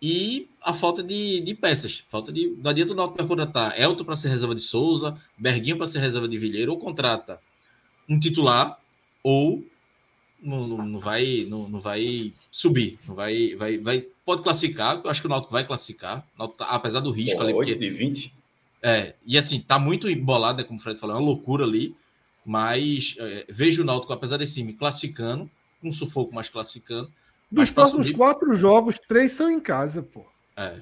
e 0.00 0.48
a 0.60 0.74
falta 0.74 1.02
de, 1.02 1.40
de 1.40 1.54
peças. 1.54 2.04
Falta 2.10 2.30
de. 2.30 2.54
Não 2.62 2.70
adianta 2.70 2.92
o 2.92 2.96
Náutico 2.96 3.26
contratar 3.26 3.80
Elton 3.80 4.04
para 4.04 4.16
ser 4.16 4.28
reserva 4.28 4.54
de 4.54 4.60
Souza, 4.60 5.16
Berguinho 5.38 5.78
para 5.78 5.86
ser 5.86 6.00
reserva 6.00 6.28
de 6.28 6.36
Vilheiro, 6.36 6.72
ou 6.72 6.78
contrata 6.78 7.40
um 8.06 8.20
titular, 8.20 8.78
ou 9.22 9.64
não, 10.44 10.86
não, 10.86 11.00
vai, 11.00 11.46
não, 11.48 11.68
não 11.68 11.80
vai 11.80 12.32
subir, 12.50 12.98
não 13.08 13.14
vai, 13.14 13.54
vai, 13.56 13.78
vai, 13.78 14.06
pode 14.24 14.42
classificar, 14.42 15.00
eu 15.02 15.10
acho 15.10 15.20
que 15.20 15.26
o 15.26 15.30
Náutico 15.30 15.52
vai 15.52 15.66
classificar, 15.66 16.24
tá, 16.56 16.66
apesar 16.66 17.00
do 17.00 17.10
risco 17.10 17.38
Pô, 17.38 17.42
ali. 17.42 17.54
8 17.54 17.70
porque, 17.70 17.74
de 17.74 17.90
20? 17.90 18.34
É, 18.82 19.14
e 19.26 19.38
assim, 19.38 19.60
tá 19.60 19.78
muito 19.78 20.08
embolado, 20.08 20.58
né, 20.58 20.64
como 20.64 20.78
o 20.78 20.82
Fred 20.82 21.00
falou, 21.00 21.16
é 21.16 21.18
uma 21.18 21.26
loucura 21.26 21.64
ali, 21.64 21.96
mas 22.44 23.16
é, 23.18 23.46
vejo 23.48 23.82
o 23.82 23.84
Náutico, 23.84 24.12
apesar 24.12 24.36
desse 24.36 24.54
time, 24.54 24.74
classificando, 24.74 25.50
um 25.82 25.92
sufoco 25.92 26.34
mais 26.34 26.48
classificando. 26.48 27.10
Dos 27.50 27.70
próximos 27.70 28.06
subir... 28.06 28.18
quatro 28.18 28.54
jogos, 28.54 28.98
três 28.98 29.32
são 29.32 29.50
em 29.50 29.60
casa, 29.60 30.02
pô. 30.02 30.24
É. 30.56 30.80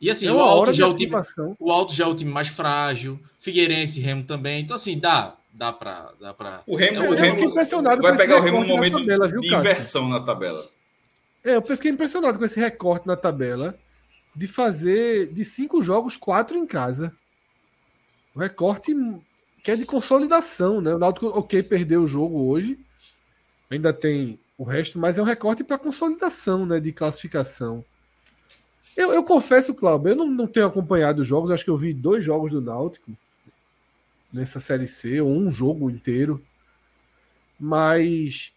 E 0.00 0.10
assim, 0.10 0.26
é 0.26 0.32
o, 0.32 0.40
Alto 0.40 0.72
já 0.72 0.84
é 0.84 0.88
o, 0.88 0.96
time, 0.96 1.14
o 1.58 1.72
Alto 1.72 1.94
já 1.94 2.04
é 2.04 2.08
o 2.08 2.14
time 2.14 2.30
mais 2.30 2.48
frágil, 2.48 3.18
Figueirense 3.40 3.98
e 3.98 4.02
Remo 4.02 4.24
também, 4.24 4.62
então 4.62 4.76
assim, 4.76 4.98
dá, 4.98 5.36
dá 5.56 5.72
para 5.72 6.12
dá 6.20 6.34
para 6.34 6.62
o 6.66 6.76
Remo, 6.76 7.02
é, 7.02 7.08
o 7.08 7.14
Remo 7.14 7.40
impressionado 7.40 8.02
vai 8.02 8.16
pegar 8.16 8.36
o 8.36 8.42
Remo 8.42 8.60
num 8.60 8.66
momento 8.66 8.98
tabela, 8.98 9.26
viu, 9.26 9.40
de 9.40 9.54
inversão 9.54 10.08
na 10.08 10.20
tabela. 10.20 10.64
É, 11.42 11.56
eu 11.56 11.62
fiquei 11.62 11.90
impressionado 11.90 12.38
com 12.38 12.44
esse 12.44 12.60
recorte 12.60 13.06
na 13.06 13.16
tabela 13.16 13.78
de 14.34 14.46
fazer 14.46 15.32
de 15.32 15.44
cinco 15.44 15.82
jogos 15.82 16.16
quatro 16.16 16.56
em 16.56 16.66
casa. 16.66 17.12
O 18.34 18.38
recorte 18.38 18.94
que 19.62 19.70
é 19.70 19.76
de 19.76 19.86
consolidação, 19.86 20.80
né? 20.80 20.94
O 20.94 20.98
Náutico, 20.98 21.26
ok, 21.26 21.62
perdeu 21.62 22.02
o 22.02 22.06
jogo 22.06 22.48
hoje, 22.48 22.78
ainda 23.70 23.92
tem 23.92 24.38
o 24.58 24.64
resto, 24.64 24.98
mas 24.98 25.18
é 25.18 25.22
um 25.22 25.24
recorte 25.24 25.64
para 25.64 25.78
consolidação, 25.78 26.66
né? 26.66 26.78
De 26.78 26.92
classificação. 26.92 27.84
Eu, 28.94 29.12
eu 29.12 29.22
confesso, 29.24 29.74
Cláudio, 29.74 30.10
eu 30.10 30.16
não, 30.16 30.26
não 30.26 30.46
tenho 30.46 30.66
acompanhado 30.66 31.22
os 31.22 31.28
jogos, 31.28 31.50
acho 31.50 31.64
que 31.64 31.70
eu 31.70 31.76
vi 31.76 31.92
dois 31.92 32.24
jogos 32.24 32.52
do 32.52 32.60
Náutico 32.60 33.10
nessa 34.32 34.60
Série 34.60 34.86
C, 34.86 35.20
ou 35.20 35.30
um 35.30 35.50
jogo 35.50 35.90
inteiro. 35.90 36.44
Mas 37.58 38.52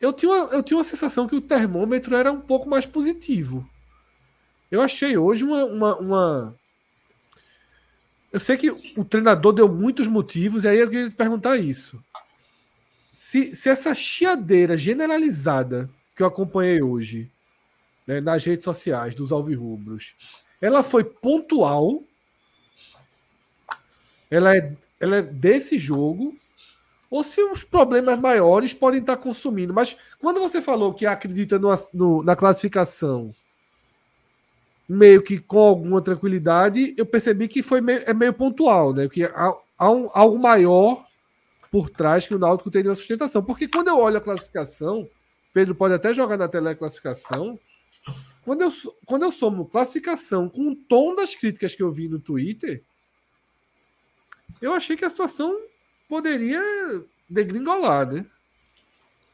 eu 0.00 0.12
tinha, 0.12 0.30
uma, 0.30 0.52
eu 0.52 0.62
tinha 0.62 0.76
uma 0.76 0.84
sensação 0.84 1.26
que 1.26 1.36
o 1.36 1.40
termômetro 1.40 2.14
era 2.14 2.30
um 2.30 2.40
pouco 2.40 2.68
mais 2.68 2.86
positivo. 2.86 3.68
Eu 4.70 4.80
achei 4.80 5.16
hoje 5.16 5.44
uma, 5.44 5.64
uma, 5.64 5.96
uma... 5.96 6.56
Eu 8.32 8.40
sei 8.40 8.56
que 8.56 8.70
o 8.96 9.04
treinador 9.04 9.52
deu 9.52 9.68
muitos 9.68 10.08
motivos, 10.08 10.64
e 10.64 10.68
aí 10.68 10.78
eu 10.78 10.90
queria 10.90 11.08
te 11.08 11.14
perguntar 11.14 11.56
isso. 11.56 12.02
Se, 13.12 13.54
se 13.54 13.68
essa 13.68 13.94
chiadeira 13.94 14.76
generalizada 14.76 15.88
que 16.14 16.22
eu 16.22 16.26
acompanhei 16.26 16.82
hoje 16.82 17.30
né, 18.06 18.20
nas 18.20 18.44
redes 18.44 18.64
sociais 18.64 19.14
dos 19.14 19.32
alvirrubros, 19.32 20.14
ela 20.60 20.82
foi 20.82 21.04
pontual 21.04 22.02
ela 24.34 24.56
é, 24.56 24.72
ela 24.98 25.16
é 25.18 25.22
desse 25.22 25.78
jogo, 25.78 26.34
ou 27.08 27.22
se 27.22 27.40
os 27.40 27.62
problemas 27.62 28.18
maiores 28.18 28.74
podem 28.74 29.00
estar 29.00 29.16
consumindo. 29.16 29.72
Mas 29.72 29.96
quando 30.18 30.40
você 30.40 30.60
falou 30.60 30.92
que 30.92 31.06
acredita 31.06 31.56
no, 31.56 31.72
no, 31.92 32.22
na 32.24 32.34
classificação 32.34 33.32
meio 34.88 35.22
que 35.22 35.38
com 35.38 35.60
alguma 35.60 36.02
tranquilidade, 36.02 36.94
eu 36.96 37.06
percebi 37.06 37.46
que 37.46 37.62
foi 37.62 37.80
meio, 37.80 38.02
é 38.06 38.12
meio 38.12 38.34
pontual, 38.34 38.92
né? 38.92 39.08
Que 39.08 39.22
há, 39.24 39.54
há 39.78 39.90
um, 39.90 40.10
algo 40.12 40.36
maior 40.36 41.06
por 41.70 41.88
trás 41.88 42.26
que 42.26 42.34
o 42.34 42.38
Náutico 42.38 42.72
teria 42.72 42.90
uma 42.90 42.96
sustentação. 42.96 43.42
Porque 43.42 43.68
quando 43.68 43.88
eu 43.88 43.98
olho 43.98 44.16
a 44.16 44.20
classificação, 44.20 45.08
Pedro 45.52 45.76
pode 45.76 45.94
até 45.94 46.12
jogar 46.12 46.36
na 46.36 46.48
tela 46.48 46.72
a 46.72 46.74
classificação. 46.74 47.56
Quando 48.44 48.62
eu, 48.62 48.72
quando 49.06 49.22
eu 49.22 49.30
somo 49.30 49.64
classificação 49.66 50.48
com 50.48 50.72
o 50.72 50.76
tom 50.76 51.14
das 51.14 51.36
críticas 51.36 51.74
que 51.74 51.82
eu 51.82 51.92
vi 51.92 52.08
no 52.08 52.18
Twitter, 52.18 52.82
eu 54.60 54.72
achei 54.72 54.96
que 54.96 55.04
a 55.04 55.10
situação 55.10 55.56
poderia 56.08 56.60
degringolar, 57.28 58.10
né? 58.10 58.26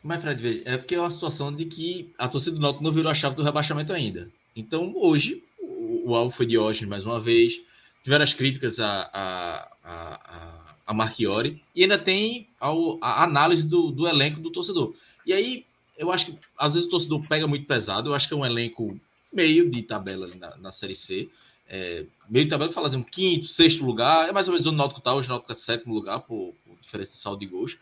Mas, 0.03 0.23
Fred, 0.23 0.43
veja, 0.43 0.63
é 0.65 0.77
porque 0.79 0.95
é 0.95 1.01
uma 1.01 1.11
situação 1.11 1.55
de 1.55 1.67
que 1.67 2.13
a 2.19 2.27
torcida 2.27 2.57
do 2.57 2.63
Náutico 2.63 2.83
não 2.83 2.93
virou 2.93 3.11
a 3.11 3.15
chave 3.15 3.37
do 3.37 3.43
rebaixamento 3.43 3.93
ainda. 3.93 4.31
Então, 4.57 4.93
hoje, 4.97 5.45
o, 5.59 6.11
o 6.11 6.15
alvo 6.15 6.35
foi 6.35 6.47
Diógenes 6.47 6.89
mais 6.89 7.05
uma 7.05 7.21
vez. 7.21 7.61
Tiveram 8.03 8.25
as 8.25 8.33
críticas 8.33 8.81
a, 8.81 9.11
a, 9.13 9.69
a, 9.85 10.75
a 10.87 10.95
Marchiori. 10.95 11.63
E 11.77 11.83
ainda 11.83 11.99
tem 11.99 12.49
a, 12.59 12.71
a 13.03 13.25
análise 13.25 13.69
do, 13.69 13.91
do 13.91 14.09
elenco 14.09 14.41
do 14.41 14.51
torcedor. 14.51 14.95
E 15.27 15.35
aí, 15.35 15.67
eu 15.99 16.11
acho 16.11 16.27
que 16.27 16.39
às 16.59 16.73
vezes 16.73 16.89
o 16.89 16.91
torcedor 16.91 17.23
pega 17.29 17.47
muito 17.47 17.67
pesado. 17.67 18.09
Eu 18.09 18.15
acho 18.15 18.27
que 18.27 18.33
é 18.33 18.37
um 18.37 18.47
elenco 18.47 18.99
meio 19.31 19.71
de 19.71 19.83
tabela 19.83 20.31
na, 20.35 20.57
na 20.57 20.73
Série 20.73 20.97
C. 20.97 21.29
É, 21.73 22.05
meio 22.29 22.47
de 22.47 22.51
tabela 22.51 22.73
fala 22.73 22.91
de 22.91 22.97
um 22.97 23.03
quinto, 23.03 23.47
sexto 23.47 23.85
lugar, 23.85 24.29
é 24.29 24.33
mais 24.33 24.49
ou 24.49 24.53
menos 24.53 24.67
onde 24.67 24.75
o 24.75 24.77
Náutico 24.77 24.99
está 24.99 25.15
hoje, 25.15 25.29
o 25.29 25.31
Náutico 25.31 25.53
é 25.53 25.55
sétimo 25.55 25.95
lugar 25.95 26.19
por, 26.19 26.53
por 26.67 26.77
diferença 26.81 27.13
de 27.13 27.19
saldo 27.19 27.39
de 27.39 27.47
gols. 27.47 27.79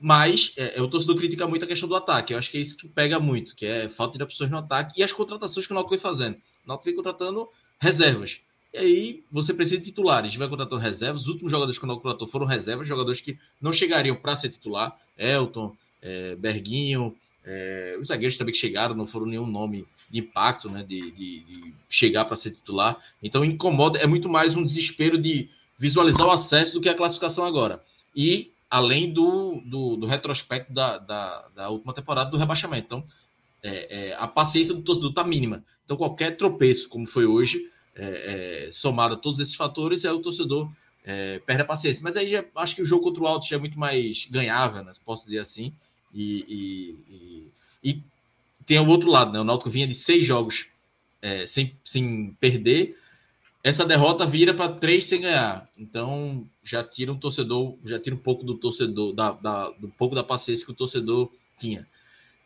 Mas 0.00 0.52
é, 0.56 0.78
é, 0.78 0.82
o 0.82 0.86
torcedor 0.86 1.16
critica 1.16 1.48
muito 1.48 1.64
a 1.64 1.68
questão 1.68 1.88
do 1.88 1.96
ataque. 1.96 2.32
Eu 2.32 2.38
acho 2.38 2.48
que 2.50 2.56
é 2.56 2.60
isso 2.60 2.76
que 2.76 2.86
pega 2.86 3.18
muito, 3.18 3.56
que 3.56 3.66
é 3.66 3.88
falta 3.88 4.16
de 4.16 4.22
opções 4.22 4.48
no 4.48 4.58
ataque 4.58 5.00
e 5.00 5.02
as 5.02 5.12
contratações 5.12 5.66
que 5.66 5.72
o 5.72 5.74
Náutico 5.74 5.90
vem 5.90 6.00
fazendo. 6.00 6.36
O 6.36 6.68
Náutico 6.68 6.84
vem 6.84 6.94
contratando 6.94 7.48
reservas. 7.80 8.40
E 8.72 8.78
aí 8.78 9.24
você 9.30 9.52
precisa 9.52 9.78
de 9.78 9.86
titulares. 9.86 10.36
Vai 10.36 10.48
contratando 10.48 10.80
reservas. 10.80 11.22
Os 11.22 11.28
últimos 11.28 11.50
jogadores 11.50 11.78
que 11.78 11.84
o 11.84 11.88
Náutico 11.88 12.06
contratou 12.06 12.28
foram 12.28 12.46
reservas, 12.46 12.86
jogadores 12.86 13.20
que 13.20 13.36
não 13.60 13.72
chegariam 13.72 14.14
para 14.14 14.36
ser 14.36 14.50
titular. 14.50 14.96
Elton, 15.18 15.76
é, 16.00 16.36
Berguinho, 16.36 17.16
é, 17.44 17.96
os 18.00 18.08
zagueiros 18.08 18.38
também 18.38 18.52
que 18.52 18.60
chegaram 18.60 18.94
não 18.94 19.06
foram 19.06 19.26
nenhum 19.26 19.46
nome 19.46 19.86
de 20.14 20.20
impacto, 20.20 20.70
né, 20.70 20.82
de, 20.82 21.10
de, 21.10 21.40
de 21.40 21.74
chegar 21.88 22.24
para 22.24 22.36
ser 22.36 22.52
titular. 22.52 22.96
Então 23.22 23.44
incomoda, 23.44 23.98
é 23.98 24.06
muito 24.06 24.28
mais 24.28 24.54
um 24.56 24.64
desespero 24.64 25.18
de 25.18 25.48
visualizar 25.78 26.26
o 26.26 26.30
acesso 26.30 26.74
do 26.74 26.80
que 26.80 26.88
a 26.88 26.94
classificação 26.94 27.44
agora. 27.44 27.82
E 28.14 28.52
além 28.70 29.12
do, 29.12 29.60
do, 29.64 29.96
do 29.96 30.06
retrospecto 30.06 30.72
da, 30.72 30.98
da, 30.98 31.48
da, 31.54 31.68
última 31.68 31.92
temporada 31.92 32.30
do 32.30 32.36
rebaixamento. 32.36 32.86
Então, 32.86 33.04
é, 33.62 34.10
é, 34.10 34.16
a 34.18 34.26
paciência 34.26 34.74
do 34.74 34.82
torcedor 34.82 35.10
está 35.10 35.22
mínima. 35.22 35.64
Então, 35.84 35.96
qualquer 35.96 36.36
tropeço, 36.36 36.88
como 36.88 37.06
foi 37.06 37.24
hoje, 37.24 37.70
é, 37.94 38.66
é, 38.66 38.72
somado 38.72 39.14
a 39.14 39.16
todos 39.16 39.38
esses 39.38 39.54
fatores, 39.54 40.04
é 40.04 40.12
o 40.12 40.18
torcedor 40.20 40.68
é, 41.04 41.38
perde 41.40 41.62
a 41.62 41.66
paciência. 41.66 42.02
Mas 42.02 42.16
aí 42.16 42.26
já, 42.26 42.44
acho 42.56 42.74
que 42.74 42.82
o 42.82 42.84
jogo 42.84 43.04
contra 43.04 43.22
o 43.22 43.26
Alto 43.26 43.46
já 43.46 43.56
é 43.56 43.58
muito 43.60 43.78
mais 43.78 44.26
ganhável, 44.30 44.82
né? 44.82 44.92
posso 45.04 45.26
dizer 45.26 45.38
assim. 45.38 45.72
E, 46.12 46.44
e, 46.48 47.50
e, 47.84 47.90
e, 47.90 48.02
tem 48.66 48.78
o 48.78 48.86
outro 48.88 49.10
lado, 49.10 49.32
né? 49.32 49.40
O 49.40 49.44
Náutico 49.44 49.70
vinha 49.70 49.86
de 49.86 49.94
seis 49.94 50.24
jogos 50.24 50.66
é, 51.20 51.46
sem, 51.46 51.74
sem 51.84 52.36
perder. 52.40 52.96
Essa 53.62 53.86
derrota 53.86 54.26
vira 54.26 54.52
para 54.52 54.72
três 54.72 55.04
sem 55.04 55.22
ganhar. 55.22 55.68
Então 55.76 56.46
já 56.62 56.82
tira 56.82 57.12
um 57.12 57.18
torcedor, 57.18 57.76
já 57.84 57.98
tira 57.98 58.14
um 58.14 58.18
pouco 58.18 58.44
do 58.44 58.54
torcedor, 58.56 59.14
da, 59.14 59.32
da, 59.32 59.70
um 59.82 59.90
pouco 59.90 60.14
da 60.14 60.22
paciência 60.22 60.66
que 60.66 60.72
o 60.72 60.76
torcedor 60.76 61.30
tinha. 61.58 61.86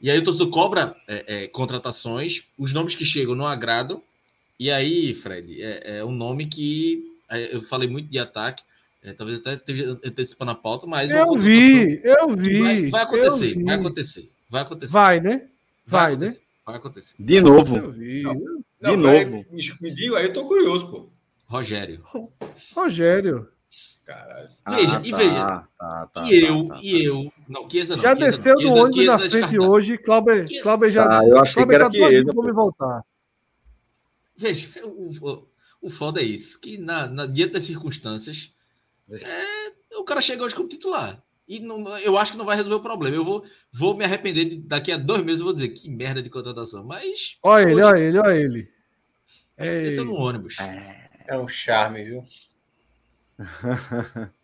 E 0.01 0.11
aí 0.11 0.19
o 0.19 0.25
torcedor 0.25 0.51
cobra 0.51 0.97
é, 1.09 1.25
é, 1.27 1.49
contratações, 1.49 2.45
os 2.57 2.73
nomes 2.73 2.95
que 2.95 3.05
chegam 3.05 3.35
não 3.35 3.47
agradam. 3.47 4.03
E 4.59 4.71
aí, 4.71 5.15
Fred, 5.15 5.61
é, 5.61 5.99
é 5.99 6.05
um 6.05 6.13
nome 6.13 6.47
que 6.47 7.05
é, 7.29 7.55
eu 7.55 7.63
falei 7.63 7.89
muito 7.89 8.09
de 8.09 8.19
ataque, 8.19 8.63
é, 9.03 9.13
talvez 9.13 9.39
até 9.39 9.55
esteja 9.55 9.99
antecipando 10.05 10.51
a 10.51 10.55
pauta, 10.55 10.87
mas. 10.87 11.11
Eu 11.11 11.33
vi, 11.37 12.01
eu 12.03 12.37
vi. 12.37 12.61
Vai, 12.61 12.91
vai 12.91 13.03
acontecer, 13.03 13.55
vi. 13.55 13.65
vai 13.65 13.75
acontecer, 13.75 14.31
vai 14.49 14.63
acontecer. 14.63 14.93
Vai, 14.93 15.21
né? 15.21 15.43
Vai, 15.89 16.17
vai 16.17 16.29
né? 16.29 16.35
Vai 16.67 16.77
acontecer. 16.77 17.15
De 17.19 17.41
novo. 17.41 17.77
Não, 17.77 17.93
De 17.93 18.23
não, 18.81 18.97
novo. 18.97 19.45
Me, 19.51 19.63
me 19.81 19.91
diga 19.95 20.19
aí, 20.19 20.27
eu 20.27 20.33
tô 20.33 20.47
curioso, 20.47 20.91
pô. 20.91 21.09
Rogério. 21.47 22.05
Rogério. 22.75 23.49
Caralho. 24.05 24.49
Veja, 24.71 24.99
Ah, 24.99 25.03
e 25.05 25.11
tá, 25.11 25.17
veja. 25.17 25.35
tá, 25.79 26.07
tá, 26.15 26.25
e 26.27 26.41
tá, 26.41 26.47
eu, 26.47 26.69
tá, 26.69 26.79
e 26.83 27.05
eu. 27.05 27.33
Não, 27.49 27.69
Chiesa 27.71 27.97
não. 27.97 28.03
Já 28.03 28.17
Chiesa 28.17 28.31
desceu 28.37 28.55
não, 28.55 28.63
do 28.63 28.69
Chiesa- 28.69 28.83
ônibus 28.83 29.07
na 29.07 29.15
é 29.15 29.31
frente 29.31 29.59
hoje. 29.59 29.99
Cláudio, 29.99 30.63
Cláudio 30.63 30.91
já. 30.91 31.19
Ah, 31.21 31.27
eu 31.27 31.39
achei 31.41 31.65
Cláudio 31.65 31.69
que 31.69 31.75
era 31.75 31.85
tá 31.91 32.09
Chiesa, 32.11 32.33
pra 32.35 32.43
me 32.45 32.53
voltar. 32.53 33.05
Veja, 34.37 34.69
o, 34.87 35.11
o, 35.21 35.49
o 35.83 35.91
foda 35.91 36.21
é 36.21 36.25
isso, 36.25 36.61
que 36.61 36.79
na, 36.79 37.07
na 37.07 37.27
diante 37.27 37.55
das 37.55 37.65
circunstâncias, 37.65 38.53
é, 39.11 39.97
o 39.99 40.05
cara 40.05 40.21
chega 40.21 40.45
hoje 40.45 40.55
como 40.55 40.69
titular. 40.69 41.23
E 41.49 41.61
não, 41.61 41.99
eu 42.01 42.19
acho 42.19 42.33
que 42.33 42.39
não 42.39 42.45
vai 42.45 42.57
resolver 42.57 42.77
o 42.77 42.83
problema. 42.83 43.17
Eu 43.17 43.25
vou, 43.25 43.43
vou 43.73 43.97
me 43.97 44.05
arrepender 44.05 44.45
de, 44.45 44.57
daqui 44.59 44.93
a 44.93 44.99
dois 44.99 45.25
meses, 45.25 45.41
eu 45.41 45.47
vou 45.47 45.55
dizer 45.55 45.71
que 45.71 45.89
merda 45.91 46.23
de 46.23 46.29
contratação. 46.29 46.85
Mas 46.85 47.39
Olha 47.43 47.71
ele, 47.71 47.83
olha 47.83 47.99
ele, 47.99 48.19
olha 48.19 48.35
ele. 48.37 48.71
esse 49.57 50.01
é 50.01 50.05
no 50.05 50.15
ônibus. 50.15 50.57
É 51.27 51.39
um 51.39 51.49
charme, 51.49 52.05
viu? 52.05 52.23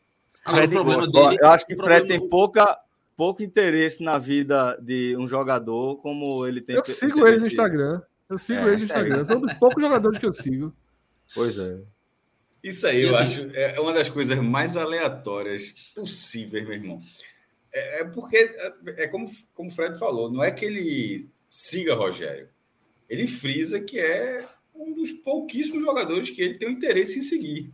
Agora, 0.44 0.66
o 0.66 0.70
problema 0.70 1.06
dele. 1.10 1.38
eu 1.40 1.50
acho 1.50 1.66
que 1.66 1.74
o 1.74 1.82
Fred 1.82 2.06
tem 2.06 2.28
pouca, 2.28 2.78
pouco 3.16 3.42
interesse 3.42 4.02
na 4.02 4.18
vida 4.18 4.78
de 4.80 5.16
um 5.18 5.26
jogador 5.28 5.96
como 5.96 6.46
ele 6.46 6.60
tem. 6.60 6.76
Eu 6.76 6.84
sigo 6.84 7.26
ele 7.26 7.38
no 7.38 7.46
Instagram. 7.46 8.02
Eu 8.28 8.38
sigo 8.38 8.60
É, 8.60 8.68
ele 8.68 8.76
no. 8.76 8.84
Instagram. 8.84 9.24
São 9.24 9.40
dos 9.40 9.52
poucos 9.54 9.82
jogadores 9.82 10.18
que 10.18 10.26
eu 10.26 10.32
sigo. 10.32 10.74
Pois 11.34 11.58
é. 11.58 11.80
Isso 12.64 12.86
aí 12.86 13.00
E 13.00 13.02
eu 13.02 13.14
assim- 13.16 13.44
acho 13.44 13.56
é 13.56 13.78
uma 13.78 13.92
das 13.92 14.08
coisas 14.08 14.38
mais 14.38 14.74
aleatórias 14.76 15.74
possíveis, 15.94 16.64
meu 16.64 16.72
irmão. 16.74 17.00
É, 17.70 18.00
é 18.00 18.04
porque 18.04 18.36
é, 18.38 18.72
é 19.04 19.06
como, 19.06 19.30
como 19.52 19.68
o 19.68 19.72
Fred 19.72 19.98
falou, 19.98 20.32
não 20.32 20.42
é 20.42 20.50
que 20.50 20.64
ele 20.64 21.28
siga 21.50 21.94
Rogério. 21.94 22.48
Ele 23.08 23.26
frisa 23.26 23.80
que 23.80 24.00
é 24.00 24.44
um 24.74 24.94
dos 24.94 25.12
pouquíssimos 25.12 25.82
jogadores 25.82 26.30
que 26.30 26.40
ele 26.40 26.54
tem 26.54 26.68
o 26.68 26.72
interesse 26.72 27.18
em 27.18 27.22
seguir. 27.22 27.70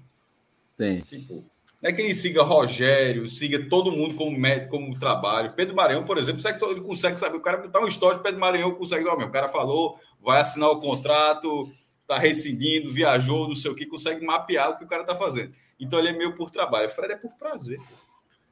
Tem. 0.76 1.02
Tipo, 1.02 1.44
não 1.80 1.88
é 1.88 1.92
que 1.92 2.02
ele 2.02 2.14
siga 2.14 2.42
Rogério, 2.42 3.30
siga 3.30 3.68
todo 3.68 3.92
mundo 3.92 4.16
como 4.16 4.36
médico, 4.36 4.70
como 4.70 4.98
trabalho. 4.98 5.52
Pedro 5.54 5.76
Maranhão, 5.76 6.04
por 6.04 6.18
exemplo, 6.18 6.42
ele 6.68 6.80
consegue 6.80 7.18
saber. 7.18 7.36
O 7.36 7.40
cara 7.40 7.58
botar 7.58 7.80
um 7.80 7.86
história 7.86 8.16
de 8.18 8.22
Pedro 8.24 8.40
Maranhão, 8.40 8.74
consegue. 8.74 9.06
Ó, 9.06 9.16
meu, 9.16 9.28
o 9.28 9.30
cara 9.30 9.48
falou, 9.48 9.98
vai 10.20 10.40
assinar 10.40 10.68
o 10.70 10.80
contrato, 10.80 11.70
tá 12.10 12.18
rescindindo, 12.18 12.92
viajou, 12.92 13.46
não 13.46 13.54
sei 13.54 13.70
o 13.70 13.74
que, 13.74 13.86
consegue 13.86 14.24
mapear 14.26 14.70
o 14.70 14.76
que 14.76 14.82
o 14.84 14.88
cara 14.88 15.04
tá 15.04 15.14
fazendo. 15.14 15.52
Então 15.78 15.96
ele 16.00 16.08
é 16.08 16.12
meio 16.12 16.34
por 16.34 16.50
trabalho. 16.50 16.88
O 16.88 16.90
Fred 16.90 17.12
é 17.12 17.16
por 17.16 17.30
prazer. 17.38 17.78
pô. 17.78 17.84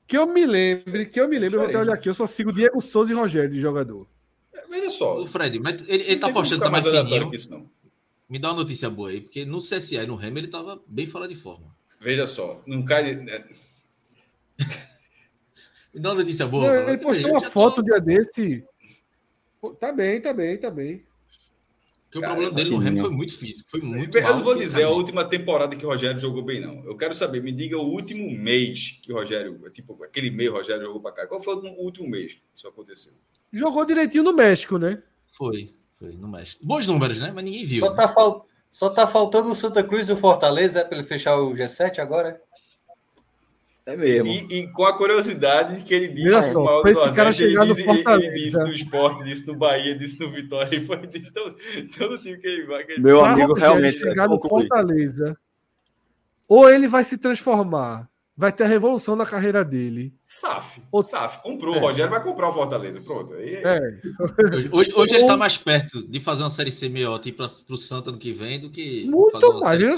Que 0.07 0.17
eu 0.17 0.27
me 0.27 0.47
lembre, 0.47 1.07
que 1.07 1.21
eu 1.21 1.29
me 1.29 1.37
lembre, 1.39 1.57
eu 1.57 1.61
vou 1.61 1.69
até 1.69 1.79
olhar 1.79 1.95
aqui. 1.95 2.09
Eu 2.09 2.15
só 2.15 2.25
sigo 2.25 2.53
Diego 2.53 2.81
Souza 2.81 3.11
e 3.11 3.15
Rogério 3.17 3.51
de 3.51 3.59
jogador. 3.61 4.07
É, 4.55 4.65
Veja 4.69 4.91
só. 4.91 5.21
O 5.21 5.27
Fred, 5.27 5.59
mas 5.59 5.83
ele, 5.89 6.05
ele 6.05 6.17
tá 6.21 6.33
postando 6.33 6.63
tá 6.63 6.71
mais 6.71 6.85
fininho. 6.87 7.29
que 7.31 7.37
isso, 7.37 7.51
não. 7.51 7.69
Me 8.31 8.39
dá 8.39 8.51
uma 8.53 8.63
notícia 8.63 8.89
boa 8.89 9.11
aí, 9.11 9.21
porque 9.23 9.45
no 9.45 9.59
CSA 9.59 10.05
e 10.05 10.07
no 10.07 10.15
Remo 10.15 10.39
ele 10.39 10.49
tava 10.49 10.81
bem 10.87 11.07
fora 11.09 11.27
de 11.27 11.35
forma. 11.35 11.67
Veja 12.01 12.27
só. 12.29 12.63
Não 12.65 12.85
cai. 12.85 13.11
é, 13.11 13.45
Me 15.93 16.01
dá 16.01 16.11
uma 16.11 16.23
notícia 16.23 16.47
boa. 16.47 16.67
Não, 16.69 16.75
ele 16.75 16.85
"Veja, 16.97 17.03
postou 17.03 17.31
uma 17.33 17.41
tô- 17.41 17.51
foto 17.51 17.81
um 17.81 17.85
dia 17.85 18.01
desse. 18.01 18.65
Tá 19.81 19.93
bem, 19.93 20.21
tá 20.21 20.33
bem, 20.33 20.57
tá 20.57 20.71
bem. 20.71 21.05
Porque 22.09 22.19
o 22.19 22.21
Cara, 22.23 22.35
problema 22.35 22.57
dele 22.57 22.71
no 22.71 22.79
Remo 22.79 22.97
né? 22.97 23.03
foi 23.03 23.11
muito 23.11 23.39
físico. 23.39 23.71
Foi 23.71 23.83
muito 23.83 24.17
Eu 24.17 24.37
não 24.37 24.43
vou 24.43 24.55
dizer 24.55 24.83
a 24.85 24.89
última 24.89 25.27
temporada 25.27 25.77
que 25.77 25.85
o 25.85 25.89
Rogério 25.91 26.19
jogou 26.19 26.43
bem, 26.43 26.59
não. 26.59 26.83
Eu 26.87 26.97
quero 26.97 27.15
saber, 27.15 27.43
me 27.43 27.53
diga 27.53 27.77
o 27.77 27.85
último 27.85 28.31
mês 28.31 28.99
que 29.03 29.13
o 29.13 29.17
Rogério, 29.17 29.61
tipo, 29.71 30.03
aquele 30.03 30.31
mês 30.31 30.49
o 30.49 30.55
Rogério 30.55 30.85
jogou 30.85 31.03
para 31.03 31.13
cá. 31.13 31.27
Qual 31.27 31.43
foi 31.43 31.55
o 31.55 31.83
último 31.83 32.09
mês 32.09 32.33
que 32.33 32.41
isso 32.55 32.67
aconteceu? 32.67 33.13
Jogou 33.53 33.85
direitinho 33.85 34.25
no 34.25 34.33
México, 34.33 34.79
né? 34.79 35.03
Foi, 35.37 35.75
foi 35.99 36.13
no 36.13 36.29
México. 36.29 36.65
Bons 36.65 36.87
números, 36.87 37.19
né? 37.21 37.31
Mas 37.35 37.45
ninguém 37.45 37.67
viu. 37.67 37.85
Só 37.85 37.95
tá, 37.95 38.09
fal... 38.09 38.47
Só 38.71 38.89
tá 38.89 39.07
faltando 39.07 39.51
o 39.51 39.55
Santa 39.55 39.83
Cruz 39.83 40.09
e 40.09 40.13
o 40.13 40.17
Fortaleza 40.17 40.81
é 40.81 40.85
para 40.85 40.99
ele 40.99 41.07
fechar 41.07 41.37
o 41.37 41.53
G7 41.53 41.99
agora? 41.99 42.41
É 43.89 43.97
mesmo. 43.97 44.27
E, 44.31 44.59
e 44.61 44.67
com 44.73 44.85
a 44.85 44.97
curiosidade 44.97 45.83
que 45.83 45.95
ele 45.95 46.09
disse 46.09 46.37
que 46.37 46.43
só, 46.53 46.61
o 46.61 46.65
maior 46.65 46.83
pra 46.83 46.93
do 46.93 46.99
esse 46.99 47.05
cara 47.13 47.17
Nordeste, 47.31 47.43
ele 47.43 47.51
chegar 47.53 47.65
no 47.67 47.75
disse, 47.75 47.89
ele, 47.89 48.27
ele 48.27 48.45
disse 48.45 48.59
no 48.59 48.73
esporte, 48.73 49.25
disse 49.25 49.47
no 49.47 49.55
Bahia, 49.57 49.95
disse 49.99 50.21
no 50.21 50.31
Vitória, 50.31 50.77
e 50.77 50.81
foi 50.85 51.07
disse 51.07 51.33
todo, 51.33 51.57
todo 51.99 52.19
time 52.19 52.37
que 52.37 52.47
ele 52.47 52.67
vai. 52.67 52.85
Que 52.85 52.93
ele... 52.93 53.01
Meu 53.03 53.19
Pra 53.21 53.33
amigo, 53.33 53.53
Rogério 53.55 53.73
realmente. 53.75 53.99
chegar 53.99 54.25
é 54.25 54.29
no 54.29 54.39
concluir. 54.39 54.69
Fortaleza, 54.69 55.37
ou 56.47 56.69
ele 56.69 56.87
vai 56.87 57.03
se 57.05 57.17
transformar, 57.17 58.09
vai 58.37 58.53
ter 58.53 58.65
a 58.65 58.69
revolução 58.69 59.17
na 59.17 59.25
carreira 59.27 59.65
dele. 59.65 60.13
SAF, 60.27 60.83
O- 60.93 61.03
SAF, 61.03 61.41
comprou. 61.43 61.75
É. 61.75 61.79
O 61.79 61.81
Rogério 61.81 62.11
vai 62.11 62.23
comprar 62.23 62.51
o 62.51 62.53
Fortaleza. 62.53 63.01
Pronto. 63.01 63.33
Aí, 63.35 63.55
É, 63.57 63.79
Hoje, 64.55 64.69
hoje- 64.71 64.93
hoje 64.95 65.15
ele 65.15 65.23
Ou- 65.23 65.29
tá 65.29 65.37
mais 65.39 65.57
perto 65.57 66.07
de 66.07 66.21
fazer 66.21 66.43
uma 66.43 66.51
série 66.51 66.71
C 66.71 66.87
e 66.89 67.29
ir 67.29 67.33
pra, 67.33 67.49
pro 67.67 67.79
Santa 67.79 68.11
ano 68.11 68.19
que 68.19 68.33
vem 68.35 68.61
do 68.61 68.69
que 68.71 69.07
Muito 69.09 69.33
fazer 69.33 69.47
uma 69.47 69.61
mais, 69.61 69.81
série 69.81 69.85
olha 69.87 69.97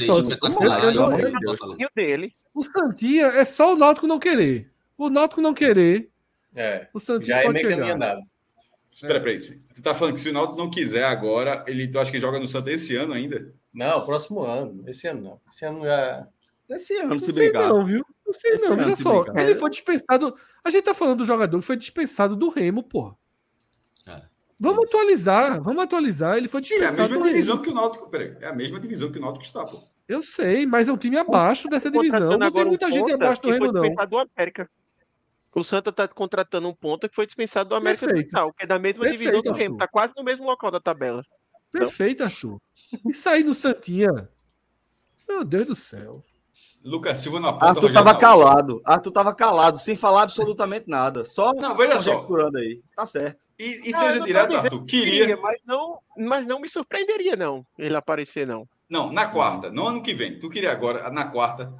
só. 1.58 1.74
E 1.78 1.84
o 1.84 1.90
dele. 1.94 2.32
O 2.54 2.62
Santinha 2.62 3.26
é 3.26 3.44
só 3.44 3.72
o 3.74 3.76
Náutico 3.76 4.06
não 4.06 4.18
querer. 4.18 4.70
O 4.96 5.08
Náutico 5.10 5.40
não 5.40 5.54
querer, 5.54 6.10
É, 6.54 6.88
o 6.92 7.00
Santinha 7.00 7.36
já 7.36 7.42
é 7.44 7.48
meio 7.48 7.58
chegar. 7.58 7.76
caminho 7.76 7.94
andado. 7.94 8.20
Espera, 8.92 9.20
peraí. 9.20 9.38
Você 9.38 9.62
tá 9.82 9.94
falando 9.94 10.14
que 10.14 10.20
se 10.20 10.28
o 10.30 10.32
Naldo 10.32 10.56
não 10.56 10.68
quiser 10.68 11.04
agora, 11.04 11.64
ele 11.68 11.86
tu 11.88 11.98
acha 12.00 12.10
que 12.10 12.18
joga 12.18 12.40
no 12.40 12.48
Santa 12.48 12.72
esse 12.72 12.96
ano 12.96 13.12
ainda? 13.14 13.54
Não, 13.72 14.04
próximo 14.04 14.40
ano. 14.42 14.82
Esse 14.88 15.06
ano 15.06 15.20
não. 15.22 15.40
Esse 15.48 15.64
ano 15.64 15.84
já. 15.84 16.26
Esse 16.68 16.96
ano, 16.96 17.10
Não 17.10 17.18
se 17.20 17.32
sei 17.32 17.50
brincar. 17.50 17.68
não, 17.68 17.84
viu? 17.84 18.04
Não 18.26 18.32
sei 18.32 18.52
Esse 18.52 18.68
não, 18.68 18.76
veja 18.76 18.96
se 18.96 19.02
só. 19.02 19.22
brincar. 19.22 19.42
Ele 19.42 19.54
foi 19.54 19.70
dispensado. 19.70 20.34
A 20.64 20.70
gente 20.70 20.84
tá 20.84 20.92
falando 20.94 21.18
do 21.18 21.24
jogador 21.24 21.58
que 21.60 21.64
foi 21.64 21.76
dispensado 21.76 22.34
do 22.34 22.48
Remo, 22.48 22.82
porra. 22.82 23.14
É. 24.06 24.20
Vamos 24.58 24.84
atualizar, 24.86 25.62
vamos 25.62 25.82
atualizar. 25.84 26.36
Ele 26.36 26.48
foi 26.48 26.58
É 26.58 26.62
a 26.62 26.62
dispensado 26.64 26.96
mesma 26.96 27.14
do 27.14 27.20
Remo. 27.22 27.28
divisão 27.30 27.58
que 27.62 27.70
o 27.70 27.74
Náutico. 27.74 28.10
Peraí, 28.10 28.36
é 28.40 28.48
a 28.48 28.52
mesma 28.54 28.80
divisão 28.80 29.10
que 29.12 29.18
o 29.18 29.20
Náutico 29.20 29.44
está, 29.44 29.64
pô. 29.64 29.80
Eu 30.10 30.24
sei, 30.24 30.66
mas 30.66 30.88
é 30.88 30.92
um 30.92 30.96
time 30.96 31.16
abaixo 31.16 31.68
dessa 31.68 31.88
divisão. 31.88 32.18
Não 32.32 32.38
tem 32.40 32.48
agora 32.48 32.64
um 32.66 32.68
muita 32.70 32.90
gente 32.90 33.12
abaixo 33.12 33.40
do 33.40 33.46
que 33.46 33.52
Remo, 33.52 33.66
foi 33.66 33.72
não. 33.74 33.82
dispensado 33.82 34.10
do 34.10 34.18
América. 34.18 34.70
O 35.54 35.62
Santa 35.62 35.92
tá 35.92 36.08
contratando 36.08 36.68
um 36.68 36.74
ponta 36.74 37.08
que 37.08 37.14
foi 37.14 37.26
dispensado 37.26 37.68
do 37.68 37.76
América 37.76 38.06
Perfeito. 38.06 38.24
do 38.26 38.28
Vital, 38.28 38.52
que 38.52 38.64
é 38.64 38.66
da 38.66 38.76
mesma 38.76 39.02
Perfeito, 39.02 39.18
divisão 39.20 39.40
do 39.40 39.52
Remo. 39.52 39.74
Arthur. 39.76 39.86
Tá 39.86 39.88
quase 39.88 40.12
no 40.16 40.24
mesmo 40.24 40.44
local 40.46 40.68
da 40.72 40.80
tabela. 40.80 41.24
Perfeito, 41.70 42.24
Arthur. 42.24 42.58
E 43.06 43.12
sair 43.12 43.44
do 43.44 43.54
Santinha. 43.54 44.28
Meu 45.28 45.44
Deus 45.44 45.66
do 45.68 45.74
céu. 45.76 46.24
Lucas 46.82 47.20
Silva 47.20 47.38
na 47.38 47.52
ponta. 47.52 47.66
Arthur 47.66 47.80
Rogério 47.82 47.94
tava 47.94 48.06
na 48.06 48.14
outra. 48.14 48.28
calado. 48.28 48.82
Arthur 48.84 49.10
tava 49.12 49.34
calado, 49.34 49.78
sem 49.78 49.94
falar 49.94 50.22
absolutamente 50.22 50.88
nada. 50.88 51.24
Só 51.24 51.52
Não, 51.52 51.76
veja 51.76 52.00
só. 52.00 52.26
aí. 52.56 52.82
Tá 52.96 53.06
certo. 53.06 53.38
E, 53.56 53.90
e 53.90 53.94
seja 53.94 54.10
não 54.14 54.18
tô 54.18 54.24
direto, 54.24 54.56
Arthur. 54.56 54.84
que 54.86 55.04
Queria. 55.04 55.36
mas 55.36 55.60
não, 55.64 56.00
mas 56.16 56.44
não 56.44 56.58
me 56.58 56.68
surpreenderia, 56.68 57.36
não, 57.36 57.64
ele 57.78 57.94
aparecer, 57.94 58.44
não. 58.44 58.66
Não, 58.90 59.12
na 59.12 59.28
quarta, 59.28 59.70
não 59.70 59.86
ano 59.86 60.02
que 60.02 60.12
vem. 60.12 60.40
Tu 60.40 60.50
queria 60.50 60.72
agora, 60.72 61.08
na 61.10 61.26
quarta. 61.26 61.72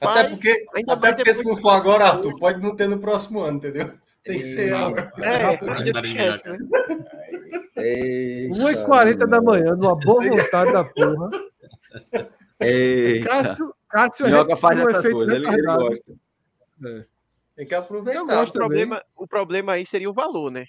Até 0.00 0.06
Rapaz, 0.06 0.28
porque, 0.28 0.66
ainda 0.74 0.92
até 0.92 1.12
porque 1.12 1.34
se 1.34 1.44
não 1.44 1.56
for 1.56 1.70
agora, 1.70 2.06
Arthur, 2.06 2.38
pode 2.38 2.62
não 2.62 2.76
ter 2.76 2.88
no 2.88 3.00
próximo 3.00 3.40
ano, 3.40 3.58
entendeu? 3.58 3.92
Tem 4.22 4.38
que 4.38 4.44
ser 4.44 4.72
agora. 4.72 5.12
É, 5.18 5.56
Calendário 5.56 6.08
esquece, 6.08 6.48
né? 6.48 6.58
1h40 7.76 9.26
da 9.26 9.42
manhã, 9.42 9.74
numa 9.74 9.96
boa 9.96 10.24
vontade 10.24 10.72
da 10.72 10.84
porra. 10.84 11.30
Eita. 12.60 13.28
Cássio, 13.28 13.74
Cássio 13.88 14.26
Minhoca 14.26 14.56
faz 14.56 14.82
um 14.82 14.88
essas 14.88 15.12
coisas, 15.12 15.34
ele, 15.34 15.48
ele 15.48 15.62
gosta. 15.62 16.12
Tem 17.56 17.66
que 17.66 17.74
aproveitar. 17.74 18.24
Gosto 18.24 18.54
O 18.54 18.58
problema, 18.58 19.02
o 19.16 19.26
problema 19.26 19.72
aí 19.72 19.84
seria 19.84 20.08
o 20.08 20.14
valor, 20.14 20.50
né? 20.50 20.66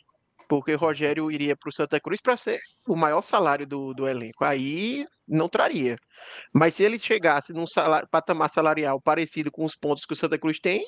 Porque 0.47 0.73
o 0.73 0.77
Rogério 0.77 1.31
iria 1.31 1.55
para 1.55 1.69
o 1.69 1.73
Santa 1.73 1.99
Cruz 1.99 2.21
para 2.21 2.37
ser 2.37 2.59
o 2.87 2.95
maior 2.95 3.21
salário 3.21 3.65
do, 3.65 3.93
do 3.93 4.07
elenco. 4.07 4.43
Aí 4.43 5.05
não 5.27 5.49
traria. 5.49 5.97
Mas 6.53 6.75
se 6.75 6.83
ele 6.83 6.99
chegasse 6.99 7.53
num 7.53 7.67
salário, 7.67 8.07
patamar 8.09 8.49
salarial 8.49 9.01
parecido 9.01 9.51
com 9.51 9.65
os 9.65 9.75
pontos 9.75 10.05
que 10.05 10.13
o 10.13 10.15
Santa 10.15 10.37
Cruz 10.37 10.59
tem, 10.59 10.85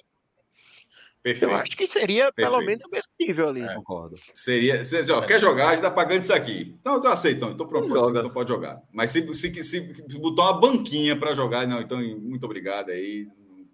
Perfeito. 1.28 1.52
Eu 1.52 1.58
acho 1.58 1.76
que 1.76 1.86
seria 1.86 2.32
pelo 2.32 2.60
Perfeito. 2.60 2.66
menos 2.66 2.84
o 2.84 2.90
mesmo 2.90 3.12
nível 3.20 3.50
ali. 3.50 3.62
É. 3.62 3.76
Concordo. 3.76 4.16
Seria, 4.34 4.84
se, 4.86 5.04
se, 5.04 5.12
ó, 5.12 5.20
quer 5.22 5.42
jogar, 5.42 5.70
a 5.70 5.72
gente 5.74 5.82
tá 5.82 5.92
pagando 5.92 6.22
isso 6.22 6.32
aqui. 6.32 6.80
Não, 6.86 7.04
eu 7.04 7.12
aceito, 7.12 7.38
então, 7.38 7.52
então 7.52 7.68
pronto, 7.68 7.90
Joga. 7.90 8.20
então 8.20 8.32
pode 8.32 8.48
jogar. 8.48 8.82
Mas 8.94 9.12
se, 9.12 9.34
se, 9.34 9.64
se 9.64 10.20
botar 10.20 10.44
uma 10.44 10.60
banquinha 10.62 11.20
para 11.20 11.34
jogar, 11.34 11.68
não, 11.68 11.82
então 11.82 12.00
muito 12.00 12.46
obrigado 12.46 12.92
aí, 12.92 13.28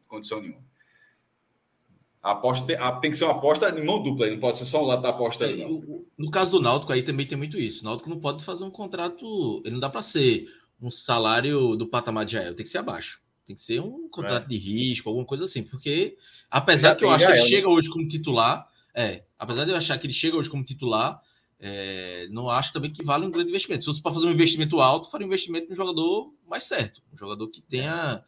condição 0.08 0.42
nenhuma. 0.42 0.62
A 2.24 2.32
aposta 2.32 2.66
tem, 2.66 2.78
a- 2.78 2.92
tem 2.94 3.12
que 3.12 3.18
ser 3.18 3.26
uma 3.26 3.34
aposta 3.34 3.70
em 3.78 3.86
mão 3.86 4.02
dupla, 4.02 4.30
não 4.30 4.40
pode 4.40 4.58
ser 4.58 4.66
só 4.66 4.82
um 4.82 4.88
lado 4.88 5.02
da 5.02 5.10
aposta. 5.10 5.46
É, 5.46 5.56
não. 5.58 5.72
o- 5.74 6.08
No 6.18 6.32
caso 6.32 6.52
do 6.52 6.62
Náutico 6.62 6.94
aí 6.94 7.04
também 7.04 7.28
tem 7.28 7.38
muito 7.38 7.58
isso. 7.60 7.82
O 7.82 7.86
Náutico 7.86 8.10
não 8.10 8.20
pode 8.20 8.44
fazer 8.46 8.64
um 8.64 8.72
contrato, 8.72 9.62
ele 9.66 9.74
não 9.74 9.80
dá 9.82 9.90
para 9.90 10.02
ser 10.02 10.48
um 10.82 10.90
salário 10.90 11.76
do 11.76 11.86
patamar 11.86 12.26
de 12.26 12.34
Jael, 12.34 12.56
tem 12.56 12.64
que 12.64 12.72
ser 12.72 12.78
abaixo. 12.78 13.22
Tem 13.46 13.56
que 13.56 13.62
ser 13.62 13.82
um 13.82 14.08
contrato 14.08 14.48
de 14.48 14.58
risco, 14.58 15.10
alguma 15.10 15.26
coisa 15.26 15.44
assim, 15.44 15.64
porque 15.64 16.16
apesar 16.50 16.90
Já 16.92 16.96
que 16.96 17.04
eu 17.04 17.10
acho 17.10 17.26
que 17.26 17.32
ele 17.34 17.42
né? 17.42 17.48
chega 17.48 17.68
hoje 17.68 17.90
como 17.90 18.08
titular, 18.08 18.70
é, 18.96 19.24
apesar 19.38 19.66
de 19.66 19.72
eu 19.72 19.76
achar 19.76 19.98
que 19.98 20.06
ele 20.06 20.14
chega 20.14 20.38
hoje 20.38 20.50
como 20.50 20.64
titular, 20.64 21.22
é, 21.60 22.28
não 22.32 22.50
acho 22.50 22.72
também 22.72 22.90
que 22.92 23.04
vale 23.04 23.26
um 23.26 23.32
grande 23.32 23.50
investimento. 23.50 23.84
Se 23.84 23.90
fosse 23.90 24.02
para 24.02 24.14
fazer 24.14 24.28
um 24.28 24.32
investimento 24.32 24.80
alto, 24.80 25.10
faria 25.12 25.26
um 25.26 25.30
investimento 25.30 25.70
no 25.70 25.76
jogador 25.76 26.34
mais 26.48 26.64
certo, 26.64 27.02
um 27.14 27.18
jogador 27.18 27.48
que 27.50 27.60
tenha 27.62 28.24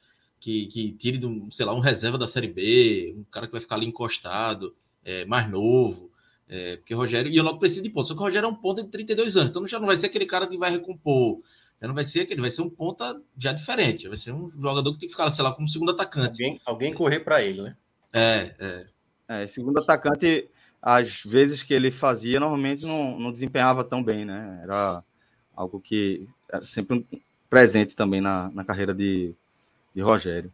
que, 0.46 0.68
que 0.68 0.92
tire, 0.92 1.18
do, 1.18 1.48
sei 1.50 1.66
lá, 1.66 1.74
um 1.74 1.80
reserva 1.80 2.20
da 2.20 2.28
Série 2.28 2.48
B, 2.48 3.16
um 3.18 3.24
cara 3.32 3.48
que 3.48 3.52
vai 3.52 3.60
ficar 3.60 3.78
ali 3.78 3.88
encostado, 3.88 4.76
é, 5.04 5.26
mais 5.26 5.50
novo. 5.50 6.12
É, 6.48 6.76
porque 6.78 6.94
o 6.94 6.98
Rogério, 7.00 7.32
e 7.32 7.36
eu 7.36 7.44
logo 7.44 7.58
preciso 7.58 7.82
de 7.82 7.90
ponta, 7.90 8.10
só 8.10 8.14
que 8.14 8.20
o 8.20 8.24
Rogério 8.24 8.46
é 8.46 8.50
um 8.50 8.54
ponta 8.54 8.84
de 8.84 8.90
32 8.90 9.36
anos, 9.38 9.50
então 9.50 9.68
já 9.68 9.80
não 9.80 9.88
vai 9.88 9.98
ser 9.98 10.06
aquele 10.06 10.28
cara 10.28 10.46
que 10.46 10.56
vai 10.56 10.70
recompor, 10.70 11.42
já 11.82 11.88
não 11.88 11.96
vai 11.96 12.06
ser 12.06 12.22
aquele, 12.22 12.42
vai 12.42 12.52
ser 12.52 12.62
um 12.62 12.70
ponta 12.70 13.20
já 13.36 13.54
diferente, 13.54 14.08
vai 14.08 14.18
ser 14.18 14.34
um 14.34 14.52
jogador 14.52 14.94
que 14.94 15.00
tem 15.00 15.10
que 15.10 15.16
ficar, 15.16 15.32
sei 15.32 15.44
lá, 15.44 15.52
como 15.52 15.68
segundo 15.68 15.90
atacante. 15.94 16.44
Alguém, 16.44 16.62
alguém 16.64 16.94
correr 16.94 17.22
para 17.22 17.42
ele, 17.42 17.64
né? 17.64 17.76
É, 18.14 18.56
é. 18.60 18.88
É, 19.28 19.48
segundo 19.48 19.80
atacante, 19.80 20.48
às 20.80 21.24
vezes 21.24 21.64
que 21.64 21.74
ele 21.74 21.90
fazia, 21.90 22.40
normalmente 22.40 22.86
não, 22.86 23.20
não 23.20 23.32
desempenhava 23.32 23.84
tão 23.84 24.04
bem, 24.04 24.24
né? 24.26 24.60
Era 24.62 25.04
algo 25.56 25.82
que 25.82 26.30
era 26.48 26.64
sempre 26.68 26.98
um 27.00 27.20
presente 27.50 27.96
também 27.96 28.22
na, 28.22 28.52
na 28.52 28.64
carreira 28.64 28.94
de, 28.94 29.36
de 29.96 30.02
Rogério. 30.02 30.52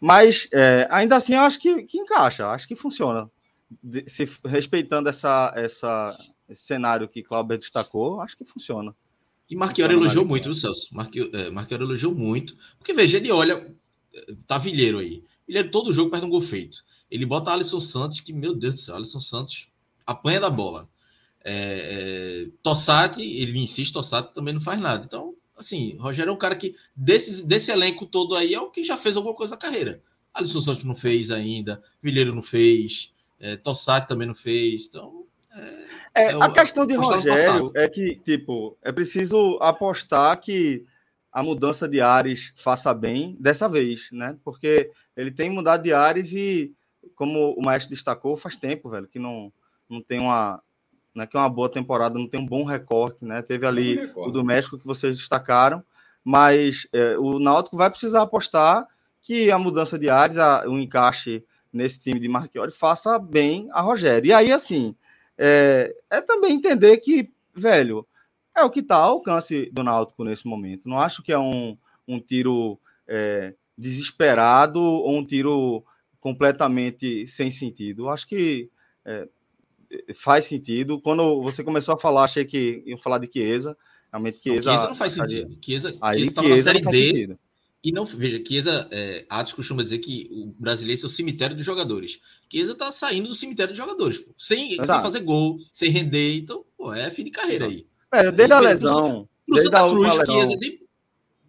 Mas, 0.00 0.46
é, 0.52 0.86
ainda 0.90 1.16
assim, 1.16 1.34
eu 1.34 1.40
acho 1.40 1.58
que, 1.58 1.82
que 1.82 1.98
encaixa, 1.98 2.48
acho 2.48 2.68
que 2.68 2.76
funciona. 2.76 3.28
De- 3.82 4.04
se, 4.08 4.28
respeitando 4.44 5.08
essa, 5.08 5.52
essa, 5.56 6.16
esse 6.48 6.62
cenário 6.62 7.08
que 7.08 7.22
Clauber 7.22 7.58
destacou, 7.58 8.20
acho 8.20 8.36
que 8.36 8.44
funciona. 8.44 8.94
E 9.50 9.56
Marquiori 9.56 9.92
Funciona 9.94 10.04
elogiou 10.06 10.24
muito, 10.26 10.44
viu, 10.44 10.54
Celso? 10.54 10.88
Marqui- 10.94 11.30
é, 11.32 11.50
Marquiori 11.50 11.82
elogiou 11.84 12.14
muito. 12.14 12.56
Porque, 12.78 12.92
veja, 12.92 13.16
ele 13.16 13.30
olha. 13.32 13.66
é, 14.14 14.34
Tá 14.46 14.58
Vilheiro 14.58 14.98
aí. 14.98 15.22
Vilheiro 15.46 15.70
todo 15.70 15.92
jogo 15.92 16.10
perde 16.10 16.26
um 16.26 16.30
gol 16.30 16.42
feito. 16.42 16.84
Ele 17.10 17.24
bota 17.24 17.52
Alisson 17.52 17.80
Santos, 17.80 18.20
que, 18.20 18.32
meu 18.32 18.54
Deus 18.54 18.74
do 18.74 18.80
céu, 18.80 18.96
Alisson 18.96 19.20
Santos 19.20 19.68
apanha 20.06 20.40
da 20.40 20.50
bola. 20.50 20.88
É, 21.44 22.46
é, 22.46 22.50
Tossati, 22.62 23.22
ele 23.22 23.58
insiste, 23.60 23.92
Tossati 23.92 24.34
também 24.34 24.52
não 24.52 24.60
faz 24.60 24.80
nada. 24.80 25.04
Então, 25.04 25.34
assim, 25.56 25.96
Rogério 25.98 26.30
é 26.30 26.32
um 26.32 26.38
cara 26.38 26.54
que, 26.56 26.74
desses, 26.94 27.42
desse 27.42 27.70
elenco 27.70 28.06
todo 28.06 28.34
aí, 28.34 28.54
é 28.54 28.60
o 28.60 28.70
que 28.70 28.84
já 28.84 28.96
fez 28.96 29.16
alguma 29.16 29.34
coisa 29.34 29.54
na 29.54 29.60
carreira. 29.60 30.02
Alisson 30.34 30.60
Santos 30.60 30.84
não 30.84 30.94
fez 30.94 31.30
ainda, 31.30 31.82
Vilheiro 32.02 32.34
não 32.34 32.42
fez, 32.42 33.12
é, 33.40 33.56
Tossati 33.56 34.06
também 34.08 34.26
não 34.28 34.34
fez. 34.34 34.86
Então, 34.86 35.24
É, 36.14 36.32
É 36.32 36.36
o- 36.36 36.42
a 36.42 36.52
questão 36.52 36.86
de 36.86 36.94
Rogério 36.94 37.72
é 37.74 37.88
que, 37.88 38.16
tipo, 38.16 38.76
é 38.82 38.92
preciso 38.92 39.56
apostar 39.60 40.38
que 40.38 40.84
a 41.32 41.42
mudança 41.42 41.88
de 41.88 42.00
ares 42.00 42.52
faça 42.56 42.92
bem 42.92 43.36
dessa 43.40 43.66
vez, 43.68 44.08
né? 44.12 44.36
Porque 44.44 44.90
ele 45.16 45.30
tem 45.30 45.48
mudado 45.50 45.82
de 45.82 45.92
ares 45.94 46.32
e, 46.32 46.74
como 47.14 47.54
o 47.56 47.62
Maestro 47.62 47.90
destacou, 47.94 48.36
faz 48.36 48.54
tempo, 48.56 48.90
velho, 48.90 49.06
que 49.08 49.18
não, 49.18 49.50
não 49.88 50.02
tem 50.02 50.20
uma. 50.20 50.62
Não 51.16 51.24
é 51.24 51.26
que 51.26 51.34
é 51.34 51.40
uma 51.40 51.48
boa 51.48 51.70
temporada, 51.70 52.18
não 52.18 52.28
tem 52.28 52.38
um 52.38 52.46
bom 52.46 52.62
recorte, 52.62 53.24
né? 53.24 53.40
Teve 53.40 53.66
ali 53.66 53.96
o 54.14 54.30
do 54.30 54.44
México 54.44 54.78
que 54.78 54.86
vocês 54.86 55.16
destacaram, 55.16 55.82
mas 56.22 56.86
é, 56.92 57.16
o 57.16 57.38
Náutico 57.38 57.74
vai 57.76 57.88
precisar 57.88 58.20
apostar 58.20 58.86
que 59.22 59.50
a 59.50 59.58
mudança 59.58 59.98
de 59.98 60.10
a- 60.10 60.64
o 60.66 60.78
encaixe 60.78 61.42
nesse 61.72 62.00
time 62.02 62.20
de 62.20 62.28
Marchiori 62.28 62.70
faça 62.70 63.18
bem 63.18 63.66
a 63.72 63.80
Rogério. 63.80 64.28
E 64.28 64.32
aí, 64.32 64.52
assim, 64.52 64.94
é, 65.38 65.94
é 66.10 66.20
também 66.20 66.52
entender 66.52 66.98
que, 66.98 67.30
velho, 67.54 68.06
é 68.54 68.62
o 68.62 68.70
que 68.70 68.80
está 68.80 68.96
ao 68.96 69.12
alcance 69.14 69.70
do 69.72 69.82
Náutico 69.82 70.22
nesse 70.22 70.46
momento. 70.46 70.86
Não 70.86 70.98
acho 70.98 71.22
que 71.22 71.32
é 71.32 71.38
um, 71.38 71.78
um 72.06 72.20
tiro 72.20 72.78
é, 73.08 73.54
desesperado 73.76 74.80
ou 74.82 75.16
um 75.16 75.24
tiro 75.24 75.82
completamente 76.20 77.26
sem 77.26 77.50
sentido. 77.50 78.08
Acho 78.10 78.26
que 78.26 78.68
é, 79.04 79.26
faz 80.14 80.44
sentido. 80.46 81.00
Quando 81.00 81.42
você 81.42 81.62
começou 81.62 81.94
a 81.94 81.98
falar, 81.98 82.24
achei 82.24 82.44
que 82.44 82.82
iam 82.86 82.98
falar 82.98 83.18
de 83.18 83.30
Chiesa. 83.32 83.76
Realmente, 84.12 84.36
não, 84.36 84.42
Chiesa, 84.42 84.70
Chiesa 84.70 84.88
não 84.88 84.96
faz 84.96 85.12
sentido. 85.12 85.58
Chiesa, 85.62 85.96
Aí, 86.00 86.20
Chiesa 86.20 86.34
na 86.34 86.42
Chiesa 86.42 86.62
Série 86.62 86.78
não 86.78 86.84
faz 86.84 86.96
D. 86.96 87.06
sentido. 87.06 87.38
E 87.84 87.92
não, 87.92 88.04
veja, 88.04 88.42
Chiesa, 88.44 88.88
é, 88.90 89.24
Atos 89.28 89.52
costuma 89.52 89.82
dizer 89.82 89.98
que 89.98 90.28
o 90.32 90.46
brasileiro 90.58 91.00
é 91.00 91.06
o 91.06 91.08
cemitério 91.08 91.54
dos 91.54 91.64
jogadores. 91.64 92.18
Chiesa 92.50 92.74
tá 92.74 92.90
saindo 92.90 93.28
do 93.28 93.34
cemitério 93.34 93.72
dos 93.72 93.78
jogadores, 93.78 94.18
pô. 94.18 94.34
sem, 94.36 94.70
sem 94.70 94.86
fazer 94.86 95.20
gol, 95.20 95.58
sem 95.72 95.90
render. 95.90 96.38
Então, 96.38 96.64
pô, 96.76 96.92
é 96.92 97.10
fim 97.10 97.22
de 97.22 97.30
carreira 97.30 97.66
aí. 97.66 97.86
Velho, 98.12 98.32
desde 98.32 98.54
a 98.54 98.60
lesão, 98.60 99.28
Pro 99.46 99.62
Santa 99.62 99.84
última 99.84 100.24
Cruz, 100.24 100.48
Chiesa, 100.48 100.78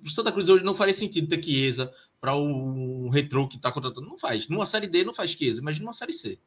pro 0.04 0.12
Santa 0.12 0.32
Cruz 0.32 0.48
hoje 0.48 0.64
não 0.64 0.76
faria 0.76 0.94
sentido 0.94 1.28
ter 1.28 1.44
Chiesa 1.44 1.92
para 2.22 2.36
o 2.36 3.10
retrô 3.10 3.48
que 3.48 3.58
tá 3.58 3.72
contratando. 3.72 4.08
Não 4.08 4.18
faz. 4.18 4.48
Numa 4.48 4.66
série 4.66 4.88
D 4.88 5.04
não 5.04 5.14
faz 5.14 5.32
Chiesa, 5.32 5.60
imagina 5.60 5.86
numa 5.86 5.94
série 5.94 6.14
C. 6.14 6.38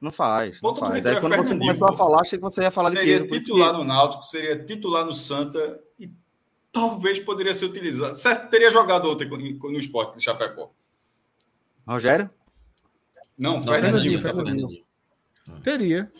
não 0.00 0.10
faz. 0.10 0.60
Não 0.60 0.74
faz. 0.76 1.06
Aí 1.06 1.16
é 1.16 1.20
quando 1.20 1.36
você 1.36 1.56
começou 1.56 1.88
a 1.88 1.92
falar, 1.92 2.20
achei 2.20 2.38
que 2.38 2.44
você 2.44 2.62
ia 2.62 2.70
falar 2.70 2.90
de 2.90 2.96
seria 2.96 3.18
por 3.18 3.26
isso 3.26 3.38
titular 3.40 3.72
no 3.72 3.84
Náutico, 3.84 4.22
seria 4.24 4.64
titular 4.64 5.04
no 5.06 5.14
Santa 5.14 5.80
e 5.98 6.10
talvez 6.70 7.18
poderia 7.20 7.54
ser 7.54 7.66
utilizado. 7.66 8.16
Certo, 8.16 8.50
teria 8.50 8.70
jogado 8.70 9.10
ontem 9.10 9.28
no 9.28 9.78
esporte, 9.78 10.16
no 10.16 10.20
Chapecó. 10.20 10.70
Rogério? 11.86 12.30
Não, 13.36 13.54
Não, 13.54 13.62
Fernandinho. 13.62 14.20
Fernandinho. 14.20 14.68
Fernandinho. 14.68 15.62
Teria. 15.62 16.12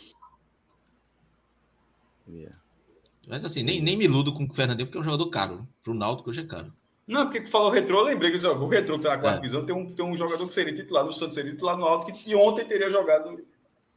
Mas 3.28 3.44
assim, 3.44 3.62
nem, 3.62 3.80
nem 3.80 3.96
me 3.96 4.04
iludo 4.04 4.32
com 4.32 4.44
o 4.44 4.54
Fernandinho, 4.54 4.86
porque 4.86 4.98
é 4.98 5.00
um 5.00 5.04
jogador 5.04 5.28
caro. 5.30 5.68
Pro 5.82 5.94
Náutico 5.94 6.30
hoje 6.30 6.40
é 6.40 6.46
caro. 6.46 6.72
Não, 7.06 7.24
porque 7.24 7.42
que 7.42 7.50
falou 7.50 7.70
retrô, 7.70 8.00
eu 8.00 8.04
lembrei 8.04 8.30
que 8.30 8.46
o 8.46 8.68
retrô 8.68 8.96
que 8.96 9.04
tá 9.04 9.10
na 9.10 9.18
quarta 9.18 9.38
É. 9.38 9.40
divisão 9.40 9.64
tem 9.64 9.74
um, 9.76 9.94
tem 9.94 10.04
um 10.04 10.16
jogador 10.16 10.46
que 10.46 10.54
seria 10.54 10.74
titular 10.74 11.04
no 11.04 11.12
Santos, 11.12 11.34
seria 11.34 11.52
titular 11.52 11.76
no 11.76 11.84
Alto, 11.84 12.12
e 12.26 12.34
ontem 12.34 12.64
teria 12.64 12.90
jogado, 12.90 13.38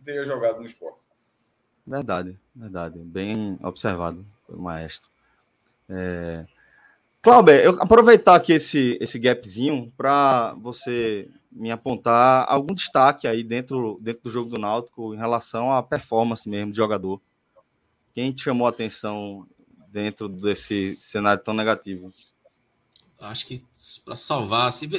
teria 0.08 0.26
jogado 0.26 0.60
no 0.60 0.66
esporte. 0.66 1.00
Verdade, 1.86 2.40
verdade. 2.56 2.98
Bem 3.00 3.60
observado 3.62 4.26
pelo 4.48 4.62
maestro. 4.62 5.10
É... 5.90 6.46
Cláudio, 7.22 7.54
eu 7.56 7.82
aproveitar 7.82 8.36
aqui 8.36 8.54
esse, 8.54 8.98
esse 9.02 9.20
gapzinho 9.20 9.92
para 9.98 10.54
você 10.54 11.30
me 11.52 11.72
apontar 11.72 12.46
algum 12.48 12.74
destaque 12.74 13.28
aí 13.28 13.44
dentro, 13.44 14.00
dentro 14.02 14.24
do 14.24 14.32
jogo 14.32 14.50
do 14.50 14.60
Náutico 14.60 15.14
em 15.14 15.18
relação 15.18 15.74
à 15.74 15.84
performance 15.84 16.48
mesmo 16.48 16.72
do 16.72 16.78
jogador. 16.78 17.20
Quem 18.14 18.32
te 18.32 18.44
chamou 18.44 18.66
a 18.66 18.70
atenção 18.70 19.46
dentro 19.90 20.30
desse 20.30 20.96
cenário 21.00 21.44
tão 21.44 21.54
negativo? 21.54 22.12
Acho 23.20 23.46
que 23.46 23.62
para 24.06 24.16
salvar, 24.16 24.72
se 24.72 24.90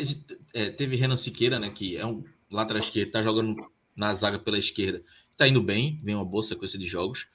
é, 0.52 0.68
teve 0.68 0.96
Renan 0.96 1.16
Siqueira, 1.16 1.58
né, 1.58 1.70
que 1.70 1.96
é 1.96 2.04
um 2.04 2.22
lateral 2.50 2.82
esquerdo, 2.82 3.12
tá 3.12 3.22
jogando 3.22 3.56
na 3.98 4.14
zaga 4.14 4.38
pela 4.38 4.58
esquerda, 4.58 5.02
tá 5.36 5.46
indo 5.46 5.60
bem, 5.60 6.00
vem 6.02 6.14
uma 6.14 6.24
boa 6.24 6.42
sequência 6.42 6.78
de 6.78 6.86
jogos. 6.86 7.26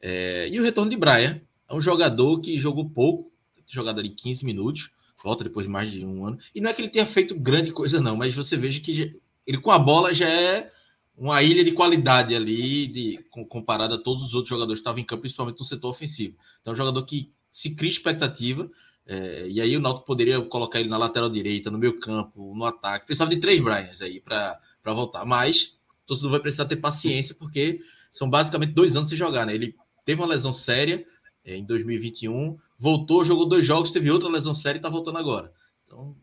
É, 0.00 0.48
e 0.50 0.58
o 0.58 0.62
retorno 0.62 0.90
de 0.90 0.96
Brian, 0.96 1.40
é 1.68 1.74
um 1.74 1.80
jogador 1.80 2.40
que 2.40 2.56
jogou 2.58 2.88
pouco, 2.88 3.30
jogado 3.66 3.98
ali 3.98 4.10
15 4.10 4.44
minutos, 4.44 4.90
volta 5.22 5.44
depois 5.44 5.66
de 5.66 5.72
mais 5.72 5.90
de 5.90 6.04
um 6.04 6.26
ano. 6.26 6.38
E 6.54 6.60
não 6.60 6.70
é 6.70 6.72
que 6.72 6.82
ele 6.82 6.88
tenha 6.88 7.06
feito 7.06 7.34
grande 7.38 7.72
coisa, 7.72 8.00
não, 8.00 8.16
mas 8.16 8.34
você 8.34 8.56
veja 8.56 8.80
que 8.80 9.20
ele 9.46 9.58
com 9.58 9.70
a 9.70 9.78
bola 9.78 10.12
já 10.12 10.28
é 10.28 10.70
uma 11.16 11.42
ilha 11.42 11.62
de 11.64 11.72
qualidade 11.72 12.34
ali, 12.34 12.86
de, 12.86 13.18
com- 13.30 13.44
comparado 13.44 13.94
a 13.94 13.98
todos 13.98 14.22
os 14.22 14.34
outros 14.34 14.48
jogadores 14.48 14.78
que 14.78 14.82
estavam 14.82 15.00
em 15.00 15.04
campo, 15.04 15.22
principalmente 15.22 15.58
no 15.58 15.64
setor 15.64 15.90
ofensivo. 15.90 16.36
Então, 16.60 16.72
é 16.72 16.74
um 16.74 16.76
jogador 16.76 17.04
que 17.04 17.30
se 17.50 17.74
cria 17.74 17.90
expectativa, 17.90 18.70
é, 19.06 19.46
e 19.48 19.60
aí 19.60 19.76
o 19.76 19.80
Náutico 19.80 20.06
poderia 20.06 20.40
colocar 20.42 20.80
ele 20.80 20.88
na 20.88 20.96
lateral 20.96 21.28
direita, 21.28 21.70
no 21.70 21.78
meio 21.78 21.98
campo, 21.98 22.54
no 22.54 22.64
ataque. 22.64 23.06
Precisava 23.06 23.30
de 23.30 23.40
três 23.40 23.60
Bryans 23.60 24.00
aí 24.00 24.20
para 24.20 24.60
voltar. 24.86 25.24
Mas 25.24 25.76
torcedor 26.12 26.30
vai 26.30 26.40
precisar 26.40 26.66
ter 26.66 26.76
paciência, 26.76 27.34
porque 27.34 27.80
são 28.10 28.28
basicamente 28.28 28.72
dois 28.72 28.96
anos 28.96 29.08
sem 29.08 29.18
jogar, 29.18 29.46
né? 29.46 29.54
Ele 29.54 29.74
teve 30.04 30.20
uma 30.20 30.26
lesão 30.26 30.52
séria 30.52 31.04
é, 31.44 31.56
em 31.56 31.64
2021, 31.64 32.58
voltou, 32.78 33.24
jogou 33.24 33.48
dois 33.48 33.64
jogos, 33.64 33.90
teve 33.90 34.10
outra 34.10 34.28
lesão 34.28 34.54
séria 34.54 34.78
e 34.78 34.82
tá 34.82 34.88
voltando 34.88 35.18
agora. 35.18 35.52
Então, 35.84 36.16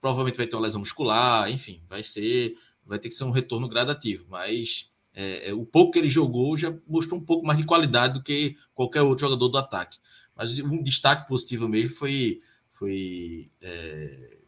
provavelmente 0.00 0.36
vai 0.36 0.46
ter 0.46 0.56
uma 0.56 0.62
lesão 0.62 0.80
muscular, 0.80 1.50
enfim, 1.50 1.80
vai 1.88 2.02
ser, 2.02 2.56
vai 2.84 2.98
ter 2.98 3.08
que 3.08 3.14
ser 3.14 3.24
um 3.24 3.30
retorno 3.30 3.68
gradativo, 3.68 4.26
mas 4.28 4.90
é, 5.14 5.50
é, 5.50 5.54
o 5.54 5.64
pouco 5.64 5.92
que 5.92 5.98
ele 5.98 6.08
jogou 6.08 6.56
já 6.56 6.74
mostrou 6.86 7.20
um 7.20 7.24
pouco 7.24 7.46
mais 7.46 7.58
de 7.58 7.64
qualidade 7.64 8.14
do 8.14 8.22
que 8.22 8.56
qualquer 8.74 9.02
outro 9.02 9.26
jogador 9.26 9.48
do 9.48 9.58
ataque. 9.58 9.98
Mas 10.36 10.58
um 10.58 10.82
destaque 10.82 11.28
positivo 11.28 11.68
mesmo 11.68 11.94
foi, 11.94 12.40
foi 12.70 13.50
é, 13.60 14.38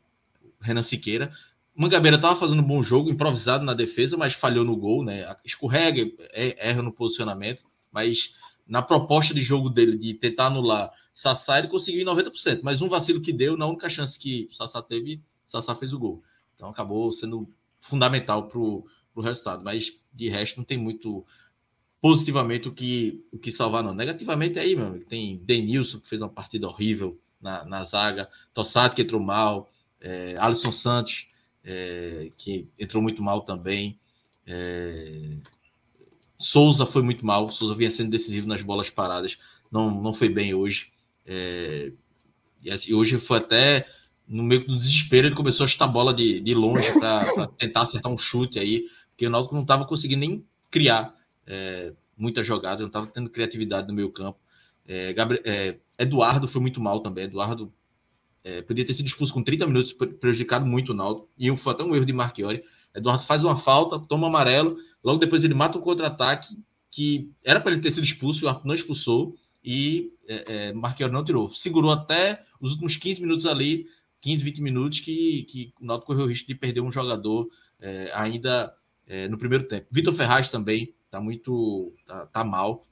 Renan 0.61 0.83
Siqueira. 0.83 1.33
Mangabeira 1.77 2.17
estava 2.17 2.35
fazendo 2.35 2.63
um 2.63 2.67
bom 2.67 2.83
jogo, 2.83 3.11
improvisado 3.11 3.65
na 3.65 3.75
defesa, 3.75 4.17
mas 4.17 4.33
falhou 4.33 4.65
no 4.65 4.77
gol, 4.77 5.05
né? 5.05 5.37
Escorrega, 5.45 6.11
é, 6.33 6.69
erra 6.71 6.81
no 6.81 6.91
posicionamento, 6.91 7.65
mas 7.93 8.35
na 8.67 8.83
proposta 8.83 9.35
de 9.35 9.43
jogo 9.43 9.69
dele 9.69 9.97
de 9.97 10.15
tentar 10.15 10.47
anular 10.47 10.91
Sassá, 11.13 11.59
ele 11.59 11.69
conseguiu 11.69 12.03
em 12.03 12.05
90%, 12.05 12.61
mas 12.63 12.83
um 12.83 12.89
vacilo 12.89 13.21
que 13.21 13.33
deu, 13.33 13.57
na 13.57 13.67
única 13.67 13.89
chance 13.89 14.19
que 14.19 14.49
Sassá 14.51 14.83
teve, 14.83 15.23
Sassá 15.47 15.75
fez 15.75 15.93
o 15.93 15.99
gol. 15.99 16.23
Então 16.55 16.69
acabou 16.69 17.13
sendo 17.13 17.49
fundamental 17.79 18.49
para 18.49 18.59
o 18.59 18.85
resultado, 19.21 19.63
mas 19.63 19.99
de 20.13 20.29
resto 20.29 20.57
não 20.57 20.65
tem 20.65 20.79
muito 20.79 21.25
positivamente 22.01 22.69
o 22.69 22.73
que, 22.73 23.25
o 23.33 23.39
que 23.39 23.53
salvar, 23.53 23.83
não. 23.83 23.95
Negativamente 23.95 24.59
aí, 24.59 24.77
meu 24.77 24.87
amigo, 24.87 25.05
tem 25.05 25.39
Denilson, 25.39 26.01
que 26.01 26.09
fez 26.09 26.23
uma 26.23 26.29
partida 26.29 26.67
horrível 26.67 27.19
na, 27.41 27.65
na 27.65 27.85
zaga, 27.85 28.29
Tossati, 28.53 28.97
que 28.97 29.03
entrou 29.03 29.21
mal, 29.21 29.71
é, 30.01 30.37
Alisson 30.39 30.73
Santos, 30.73 31.29
é, 31.67 32.31
que 32.39 32.69
entrou 32.79 33.03
muito 33.03 33.21
mal 33.23 33.43
também. 33.43 33.99
É, 34.47 35.37
Souza 36.39 36.87
foi 36.87 37.03
muito 37.03 37.27
mal, 37.27 37.51
Souza 37.51 37.75
vinha 37.75 37.91
sendo 37.91 38.11
decisivo 38.11 38.47
nas 38.47 38.63
bolas 38.63 38.89
paradas, 38.89 39.37
não, 39.71 39.91
não 39.91 40.15
foi 40.15 40.29
bem 40.29 40.55
hoje. 40.55 40.93
É, 41.27 41.93
e 42.63 42.71
assim, 42.71 42.95
hoje 42.95 43.19
foi 43.19 43.39
até 43.39 43.87
no 44.29 44.43
meio 44.43 44.67
do 44.67 44.77
desespero, 44.77 45.27
ele 45.27 45.35
começou 45.35 45.65
a 45.65 45.69
chutar 45.69 45.89
bola 45.89 46.15
de, 46.15 46.41
de 46.41 46.55
longe 46.55 46.93
para 46.99 47.47
tentar 47.59 47.83
acertar 47.83 48.11
um 48.11 48.19
chute 48.19 48.59
aí, 48.59 48.85
porque 49.11 49.27
o 49.27 49.31
Náutico 49.31 49.55
não 49.55 49.63
estava 49.63 49.85
conseguindo 49.85 50.21
nem 50.21 50.45
criar 50.71 51.15
é, 51.47 51.93
muita 52.17 52.43
jogada, 52.43 52.81
não 52.81 52.89
estava 52.89 53.07
tendo 53.07 53.31
criatividade 53.31 53.89
no 53.89 53.95
meio 53.95 54.11
campo. 54.11 54.39
É, 54.87 55.13
Gabriel, 55.13 55.43
é, 55.45 55.79
Eduardo 55.99 56.47
foi 56.47 56.61
muito 56.61 56.81
mal 56.81 57.01
também, 57.01 57.25
Eduardo 57.25 57.73
é, 58.47 58.63
podia 58.63 58.87
ter 58.87 58.95
sido 58.95 59.07
expulso 59.07 59.35
com 59.35 59.43
30 59.43 59.67
minutos, 59.67 59.93
prejudicado 59.93 60.65
muito 60.65 60.93
o 60.93 60.95
Náutico, 60.95 61.29
e 61.37 61.55
foi 61.57 61.73
até 61.73 61.83
um 61.83 61.97
erro 61.97 62.05
de 62.07 62.13
Marchiori. 62.13 62.63
Eduardo 62.95 63.25
faz 63.25 63.43
uma 63.43 63.57
falta, 63.57 63.99
toma 63.99 64.29
amarelo, 64.29 64.77
logo 65.03 65.19
depois 65.19 65.43
ele 65.43 65.53
mata 65.53 65.77
um 65.77 65.81
contra-ataque 65.81 66.57
que 66.89 67.29
era 67.45 67.59
para 67.59 67.73
ele 67.73 67.81
ter 67.81 67.91
sido 67.91 68.05
expulso, 68.05 68.45
o 68.45 68.49
árbitro 68.49 68.69
não 68.69 68.75
expulsou, 68.77 69.35
e 69.65 70.13
é, 70.29 70.69
é, 70.69 70.73
Marchiori 70.73 71.13
não 71.13 71.25
tirou. 71.25 71.53
Segurou 71.53 71.91
até 71.91 72.41
os 72.61 72.71
últimos 72.71 72.97
15 72.97 73.21
minutos 73.21 73.47
ali, 73.47 73.85
15, 74.21 74.45
20 74.45 74.63
minutos, 74.63 75.01
que, 75.01 75.43
que 75.43 75.75
o 75.81 75.85
Náutico 75.85 76.07
correu 76.07 76.27
o 76.27 76.29
risco 76.29 76.47
de 76.47 76.55
perder 76.55 76.83
um 76.83 76.93
jogador 76.93 77.49
é, 77.81 78.13
ainda 78.15 78.73
é, 79.09 79.27
no 79.27 79.39
primeiro 79.39 79.67
tempo. 79.67 79.89
Vitor 79.91 80.15
Ferraz 80.15 80.49
também 80.49 80.95
tá 81.11 81.21
muito. 81.21 81.93
tá, 82.07 82.27
tá 82.27 82.45
mal. 82.45 82.87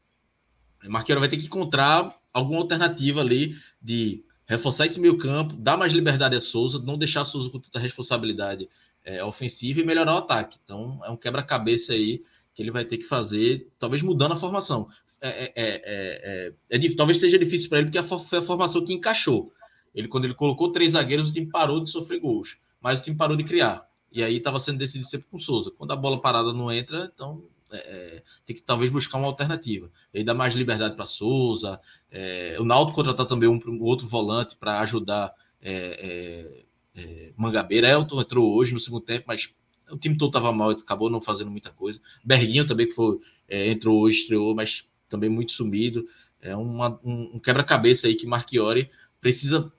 Marqueiro 0.88 1.20
vai 1.20 1.28
ter 1.28 1.36
que 1.36 1.46
encontrar 1.46 2.18
alguma 2.32 2.58
alternativa 2.58 3.20
ali 3.20 3.54
de 3.80 4.24
reforçar 4.46 4.86
esse 4.86 5.00
meio 5.00 5.16
campo, 5.16 5.54
dar 5.54 5.76
mais 5.76 5.92
liberdade 5.92 6.36
a 6.36 6.40
Souza, 6.40 6.78
não 6.78 6.98
deixar 6.98 7.22
a 7.22 7.24
Souza 7.24 7.50
com 7.50 7.58
tanta 7.58 7.78
responsabilidade 7.78 8.68
é, 9.04 9.24
ofensiva 9.24 9.80
e 9.80 9.84
melhorar 9.84 10.14
o 10.14 10.18
ataque. 10.18 10.58
Então 10.64 11.00
é 11.04 11.10
um 11.10 11.16
quebra-cabeça 11.16 11.92
aí 11.92 12.22
que 12.54 12.62
ele 12.62 12.70
vai 12.70 12.84
ter 12.84 12.98
que 12.98 13.04
fazer, 13.04 13.68
talvez 13.78 14.02
mudando 14.02 14.32
a 14.32 14.36
formação. 14.36 14.86
É, 15.20 15.52
é, 15.54 16.52
é, 16.70 16.78
é 16.78 16.94
talvez 16.94 17.18
seja 17.18 17.38
difícil 17.38 17.68
para 17.68 17.80
ele, 17.80 17.90
porque 17.90 18.02
foi 18.02 18.38
a 18.38 18.42
formação 18.42 18.84
que 18.84 18.92
encaixou. 18.92 19.52
Ele, 19.94 20.08
quando 20.08 20.24
ele 20.24 20.34
colocou 20.34 20.70
três 20.72 20.92
zagueiros, 20.92 21.30
o 21.30 21.32
time 21.32 21.46
parou 21.46 21.80
de 21.80 21.90
sofrer 21.90 22.20
gols, 22.20 22.56
mas 22.80 23.00
o 23.00 23.02
time 23.02 23.16
parou 23.16 23.36
de 23.36 23.44
criar. 23.44 23.88
E 24.12 24.22
aí 24.22 24.36
estava 24.36 24.60
sendo 24.60 24.78
decidido 24.78 25.08
sempre 25.08 25.26
com 25.28 25.38
Souza. 25.38 25.72
Quando 25.76 25.92
a 25.92 25.96
bola 25.96 26.20
parada 26.20 26.52
não 26.52 26.70
entra, 26.70 27.10
então 27.12 27.44
é, 27.72 27.76
é, 27.76 28.22
tem 28.44 28.54
que 28.54 28.62
talvez 28.62 28.90
buscar 28.90 29.18
uma 29.18 29.26
alternativa. 29.26 29.90
E 30.12 30.18
aí 30.18 30.24
dá 30.24 30.34
mais 30.34 30.54
liberdade 30.54 30.94
para 30.94 31.06
Souza. 31.06 31.80
É, 32.10 32.56
o 32.60 32.64
Naldo 32.64 32.92
contratar 32.92 33.26
também 33.26 33.48
um, 33.48 33.60
um 33.66 33.82
outro 33.82 34.06
volante 34.06 34.56
para 34.56 34.80
ajudar 34.80 35.32
é, 35.60 36.64
é, 36.96 37.00
é, 37.00 37.32
Mangabeira. 37.36 37.88
Elton 37.88 38.20
entrou 38.20 38.54
hoje 38.54 38.74
no 38.74 38.80
segundo 38.80 39.04
tempo, 39.04 39.24
mas 39.26 39.52
o 39.90 39.96
time 39.96 40.16
todo 40.16 40.28
estava 40.28 40.52
mal, 40.52 40.70
acabou 40.70 41.10
não 41.10 41.20
fazendo 41.20 41.50
muita 41.50 41.70
coisa. 41.70 42.00
Berguinho 42.24 42.66
também, 42.66 42.86
que 42.86 42.94
foi, 42.94 43.18
entrou 43.48 44.00
hoje, 44.00 44.18
estreou, 44.20 44.54
mas 44.54 44.86
também 45.08 45.30
muito 45.30 45.52
sumido. 45.52 46.06
É 46.40 46.54
uma, 46.54 47.00
um, 47.02 47.32
um 47.34 47.38
quebra-cabeça 47.38 48.06
aí 48.06 48.14
que 48.14 48.26
Marchiori 48.26 48.90
precisa 49.20 49.72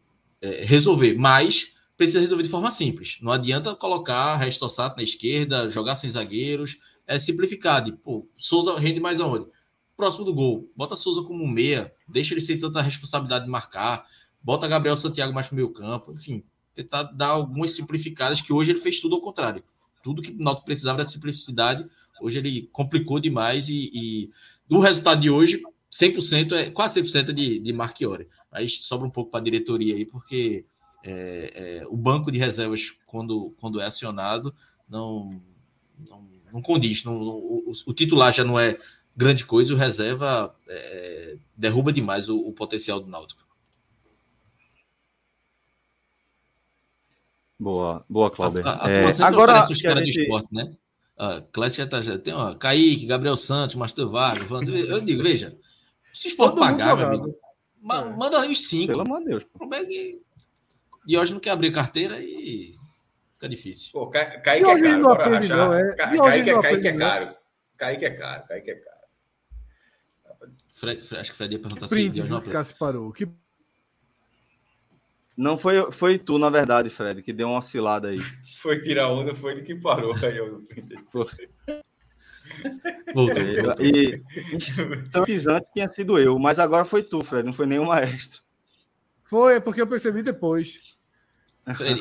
resolver, 0.64 1.16
mas 1.16 1.76
precisa 1.98 2.20
resolver 2.20 2.44
de 2.44 2.50
forma 2.50 2.72
simples. 2.72 3.18
Não 3.22 3.32
adianta 3.32 3.76
colocar 3.76 4.36
Restossato 4.36 4.98
na 4.98 5.04
esquerda, 5.04 5.70
jogar 5.72 5.96
sem 5.96 6.10
zagueiros, 6.10 6.78
é 7.08 7.20
simplificar. 7.20 7.84
De, 7.84 7.92
pô, 7.92 8.28
Souza 8.38 8.78
rende 8.80 9.00
mais 9.00 9.20
aonde? 9.20 9.48
Próximo 9.96 10.26
do 10.26 10.34
gol. 10.34 10.72
Bota 10.76 10.96
Souza 10.96 11.24
como 11.24 11.48
meia, 11.48 11.94
deixa 12.08 12.34
ele 12.34 12.42
sem 12.42 12.60
tanta 12.60 12.82
responsabilidade 12.82 13.46
de 13.46 13.52
marcar, 13.52 14.06
bota 14.42 14.68
Gabriel 14.68 14.98
Santiago 14.98 15.34
mais 15.34 15.48
para 15.48 15.54
o 15.54 15.56
meio 15.56 15.70
campo, 15.70 16.14
enfim, 16.14 16.44
tentar 16.74 17.04
dar 17.04 17.30
algumas 17.30 17.72
simplificadas 17.72 18.42
que 18.42 18.54
hoje 18.54 18.72
ele 18.72 18.80
fez 18.80 19.00
tudo 19.00 19.16
ao 19.16 19.22
contrário. 19.22 19.64
Tudo 20.04 20.22
que 20.22 20.32
o 20.32 20.38
Náutico 20.38 20.66
precisava 20.66 21.00
era 21.00 21.10
simplicidade, 21.10 21.88
hoje 22.22 22.38
ele 22.38 22.70
complicou 22.72 23.20
demais 23.20 23.70
e, 23.70 23.90
e 23.94 24.30
do 24.68 24.80
resultado 24.80 25.22
de 25.22 25.30
hoje, 25.30 25.64
100% 25.92 26.52
é 26.52 26.70
quase 26.70 27.02
100% 27.02 27.32
de, 27.34 27.60
de 27.60 27.74
Marchiori. 27.74 28.28
Aí 28.52 28.70
sobra 28.70 29.08
um 29.08 29.12
pouco 29.12 29.32
para 29.32 29.40
a 29.40 29.44
diretoria 29.44 29.96
aí, 29.96 30.06
porque 30.06 30.66
é, 31.04 31.82
é, 31.82 31.88
o 31.88 31.96
banco 31.96 32.32
de 32.32 32.38
reservas, 32.38 32.92
quando, 33.06 33.56
quando 33.58 33.80
é 33.80 33.86
acionado, 33.86 34.54
não, 34.88 35.42
não 35.98 36.35
não 36.56 36.62
condiz. 36.62 37.04
Não, 37.04 37.18
o, 37.18 37.74
o, 37.86 37.94
titular 37.94 38.32
já 38.32 38.46
não 38.46 38.58
é 38.58 38.80
grande 39.14 39.46
coisa, 39.46 39.74
o 39.74 39.78
reserva 39.78 40.56
é, 40.70 41.36
derruba 41.56 41.92
demais 41.92 42.30
o, 42.30 42.38
o, 42.38 42.54
potencial 42.54 43.02
do 43.02 43.10
Náutico. 43.10 43.44
Boa, 47.60 48.06
boa, 48.10 48.32
Cláudio. 48.32 48.62
É, 48.66 49.22
agora 49.22 49.70
os 49.70 49.82
caras 49.82 50.06
gente... 50.06 50.16
do 50.16 50.22
esporte, 50.22 50.48
né? 50.54 50.74
Ah, 51.18 51.44
Clássico 51.52 51.84
já, 51.84 51.88
tá, 51.88 52.02
já 52.02 52.18
tem 52.18 52.34
ó, 52.34 52.54
Kaique, 52.56 53.06
Gabriel 53.06 53.38
Santos, 53.38 53.76
Master 53.76 54.08
Vargas. 54.08 54.50
Eu 54.50 55.02
digo, 55.02 55.24
veja, 55.24 55.58
se 56.14 56.28
o 56.28 56.30
esporte 56.30 56.58
pagar, 56.58 56.96
meu 56.96 57.08
amigo, 57.08 57.30
é. 57.30 58.16
manda 58.16 58.42
aí 58.42 58.52
os 58.52 58.68
cinco. 58.68 58.88
Pelo 58.88 59.02
amor 59.02 59.20
de 59.20 59.26
Deus. 59.26 59.44
O 59.54 59.58
problema 59.58 59.86
é 59.86 59.88
que 59.88 60.22
de 61.06 61.18
hoje 61.18 61.34
não 61.34 61.40
quer 61.40 61.52
abrir 61.52 61.72
carteira 61.72 62.20
e 62.20 62.76
Fica 63.36 63.50
difícil. 63.50 63.92
Pô, 63.92 64.10
Kaique 64.10 64.50
é 64.50 64.82
caro, 64.82 65.02
bora 65.02 65.30
rachar. 65.30 65.58
Não, 65.58 65.74
é... 65.74 65.96
Kaique, 65.96 66.50
é, 66.50 66.62
Kaique 66.62 66.88
é 66.88 66.98
caro. 66.98 67.36
Kaique 67.78 68.06
é 68.06 68.10
caro, 68.12 68.48
Kaique 68.48 68.72
é 68.72 68.76
caro. 68.76 68.96
Fred, 70.74 71.02
Fred, 71.02 71.22
acho 71.22 71.32
que 71.32 71.36
o 71.36 71.38
Fred 71.38 71.54
ia 71.56 71.62
perguntar 71.62 71.88
se 71.88 72.22
não 72.30 72.42
Cássio 72.42 72.76
parou. 72.78 73.12
Que... 73.12 73.28
Não 75.38 75.58
foi, 75.58 75.92
foi 75.92 76.18
tu, 76.18 76.38
na 76.38 76.50
verdade, 76.50 76.90
Fred, 76.90 77.22
que 77.22 77.34
deu 77.34 77.50
uma 77.50 77.60
oscilada 77.60 78.10
aí. 78.10 78.20
foi 78.62 78.80
tirar 78.82 79.10
onda, 79.10 79.36
foi 79.36 79.54
ele 79.54 79.64
que 79.64 79.76
parou. 79.76 80.14
Aí 80.16 80.38
eu 80.38 80.64
Voltou. 83.14 83.44
E 83.82 84.22
instantes 84.54 85.48
antes 85.48 85.72
tinha 85.74 85.90
sido 85.90 86.18
eu, 86.20 86.38
mas 86.40 86.60
agora 86.60 86.86
foi 86.86 87.04
tu, 87.04 87.24
Fred, 87.24 87.46
não 87.46 87.54
foi 87.54 87.66
nem 87.66 87.80
o 87.80 87.86
maestro. 87.86 88.42
Foi, 89.26 89.56
é 89.56 89.60
porque 89.60 89.82
eu 89.82 89.88
percebi 89.88 90.22
depois. 90.22 90.98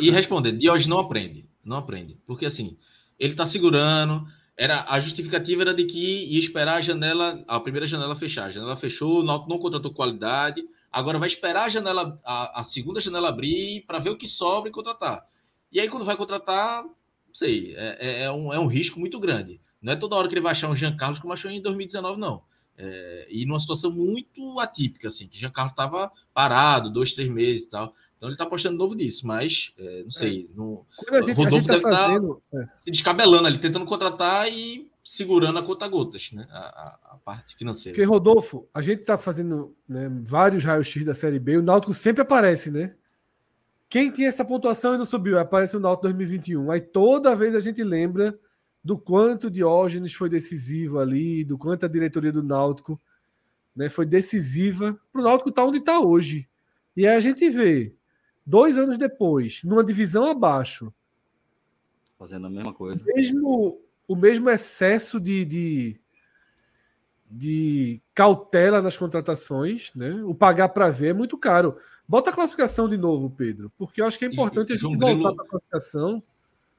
E 0.00 0.10
respondendo, 0.10 0.58
Diógenes 0.58 0.86
não 0.86 0.98
aprende. 0.98 1.48
Não 1.64 1.76
aprende. 1.76 2.18
Porque 2.26 2.46
assim, 2.46 2.76
ele 3.18 3.32
está 3.32 3.46
segurando. 3.46 4.26
Era, 4.56 4.84
a 4.88 5.00
justificativa 5.00 5.62
era 5.62 5.74
de 5.74 5.84
que 5.84 6.24
ia 6.26 6.38
esperar 6.38 6.76
a 6.76 6.80
janela, 6.80 7.42
a 7.48 7.58
primeira 7.58 7.86
janela 7.86 8.14
fechar. 8.14 8.46
A 8.46 8.50
janela 8.50 8.76
fechou, 8.76 9.22
não, 9.22 9.46
não 9.48 9.58
contratou 9.58 9.92
qualidade. 9.92 10.62
Agora 10.92 11.18
vai 11.18 11.28
esperar 11.28 11.64
a 11.64 11.68
janela, 11.68 12.20
a, 12.24 12.60
a 12.60 12.64
segunda 12.64 13.00
janela 13.00 13.28
abrir 13.28 13.84
para 13.86 13.98
ver 13.98 14.10
o 14.10 14.16
que 14.16 14.28
sobra 14.28 14.68
e 14.68 14.72
contratar. 14.72 15.26
E 15.72 15.80
aí, 15.80 15.88
quando 15.88 16.04
vai 16.04 16.16
contratar, 16.16 16.84
não 16.84 16.92
sei, 17.32 17.74
é, 17.76 17.96
é, 17.98 18.22
é, 18.22 18.30
um, 18.30 18.52
é 18.52 18.58
um 18.60 18.68
risco 18.68 19.00
muito 19.00 19.18
grande. 19.18 19.60
Não 19.82 19.92
é 19.92 19.96
toda 19.96 20.14
hora 20.14 20.28
que 20.28 20.34
ele 20.34 20.40
vai 20.40 20.52
achar 20.52 20.70
um 20.70 20.76
Jean 20.76 20.96
Carlos 20.96 21.18
como 21.18 21.32
achou 21.32 21.50
em 21.50 21.60
2019, 21.60 22.20
não. 22.20 22.44
É, 22.76 23.26
e 23.28 23.44
numa 23.44 23.58
situação 23.58 23.90
muito 23.90 24.58
atípica, 24.60 25.08
assim, 25.08 25.26
que 25.26 25.38
Jean 25.38 25.50
Carlos 25.50 25.72
estava 25.72 26.12
parado, 26.32 26.90
dois, 26.90 27.12
três 27.12 27.30
meses 27.30 27.64
e 27.64 27.70
tal. 27.70 27.94
Então 28.16 28.28
ele 28.28 28.34
está 28.34 28.44
apostando 28.44 28.76
novo 28.76 28.94
nisso, 28.94 29.26
mas 29.26 29.72
é, 29.78 30.02
não 30.04 30.10
sei. 30.10 30.48
É. 30.50 30.56
No, 30.56 30.86
gente, 31.26 31.32
Rodolfo 31.32 31.66
tá 31.66 31.74
deve 31.74 31.84
estar 31.84 32.20
tá 32.20 32.72
se 32.76 32.90
descabelando 32.90 33.46
ali, 33.46 33.58
tentando 33.58 33.84
contratar 33.84 34.50
e 34.50 34.90
segurando 35.04 35.58
a 35.58 35.62
conta 35.62 35.86
gotas, 35.86 36.32
né? 36.32 36.46
A, 36.50 36.58
a, 36.58 37.14
a 37.14 37.18
parte 37.18 37.54
financeira. 37.54 37.94
Porque, 37.94 38.08
Rodolfo, 38.08 38.66
a 38.72 38.80
gente 38.80 39.00
está 39.00 39.18
fazendo 39.18 39.76
né, 39.86 40.10
vários 40.22 40.64
raios-x 40.64 41.04
da 41.04 41.14
Série 41.14 41.38
B, 41.38 41.58
o 41.58 41.62
Náutico 41.62 41.92
sempre 41.92 42.22
aparece, 42.22 42.70
né? 42.70 42.94
Quem 43.88 44.10
tinha 44.10 44.28
essa 44.28 44.44
pontuação 44.44 44.94
e 44.94 44.98
não 44.98 45.04
subiu? 45.04 45.38
Aparece 45.38 45.76
o 45.76 45.80
Náutico 45.80 46.04
2021. 46.04 46.70
Aí 46.70 46.80
toda 46.80 47.36
vez 47.36 47.54
a 47.54 47.60
gente 47.60 47.84
lembra 47.84 48.36
do 48.82 48.98
quanto 48.98 49.50
Diógenes 49.50 50.14
foi 50.14 50.28
decisivo 50.28 50.98
ali, 50.98 51.44
do 51.44 51.56
quanto 51.58 51.84
a 51.84 51.88
diretoria 51.88 52.32
do 52.32 52.42
Náutico 52.42 53.00
né, 53.74 53.88
foi 53.88 54.06
decisiva 54.06 54.98
para 55.12 55.20
o 55.20 55.24
Náutico 55.24 55.50
estar 55.50 55.62
tá 55.62 55.68
onde 55.68 55.78
está 55.78 56.00
hoje. 56.00 56.48
E 56.96 57.06
aí 57.06 57.16
a 57.16 57.20
gente 57.20 57.48
vê 57.50 57.94
dois 58.46 58.76
anos 58.76 58.98
depois, 58.98 59.62
numa 59.64 59.84
divisão 59.84 60.24
abaixo, 60.24 60.92
fazendo 62.18 62.46
a 62.46 62.50
mesma 62.50 62.72
coisa. 62.72 63.02
Mesmo, 63.04 63.80
o 64.08 64.16
mesmo 64.16 64.48
excesso 64.48 65.20
de, 65.20 65.44
de, 65.44 66.00
de 67.30 68.00
cautela 68.14 68.80
nas 68.80 68.96
contratações, 68.96 69.90
né? 69.94 70.22
O 70.24 70.34
pagar 70.34 70.70
para 70.70 70.90
ver 70.90 71.08
é 71.08 71.14
muito 71.14 71.36
caro. 71.36 71.76
Bota 72.08 72.30
a 72.30 72.32
classificação 72.32 72.88
de 72.88 72.96
novo, 72.96 73.30
Pedro, 73.30 73.70
porque 73.76 74.00
eu 74.00 74.06
acho 74.06 74.18
que 74.18 74.24
é 74.24 74.28
importante 74.28 74.72
a 74.72 74.76
gente 74.76 74.96
voltar 74.96 75.32
para 75.32 75.44
a 75.44 75.48
classificação. 75.48 76.22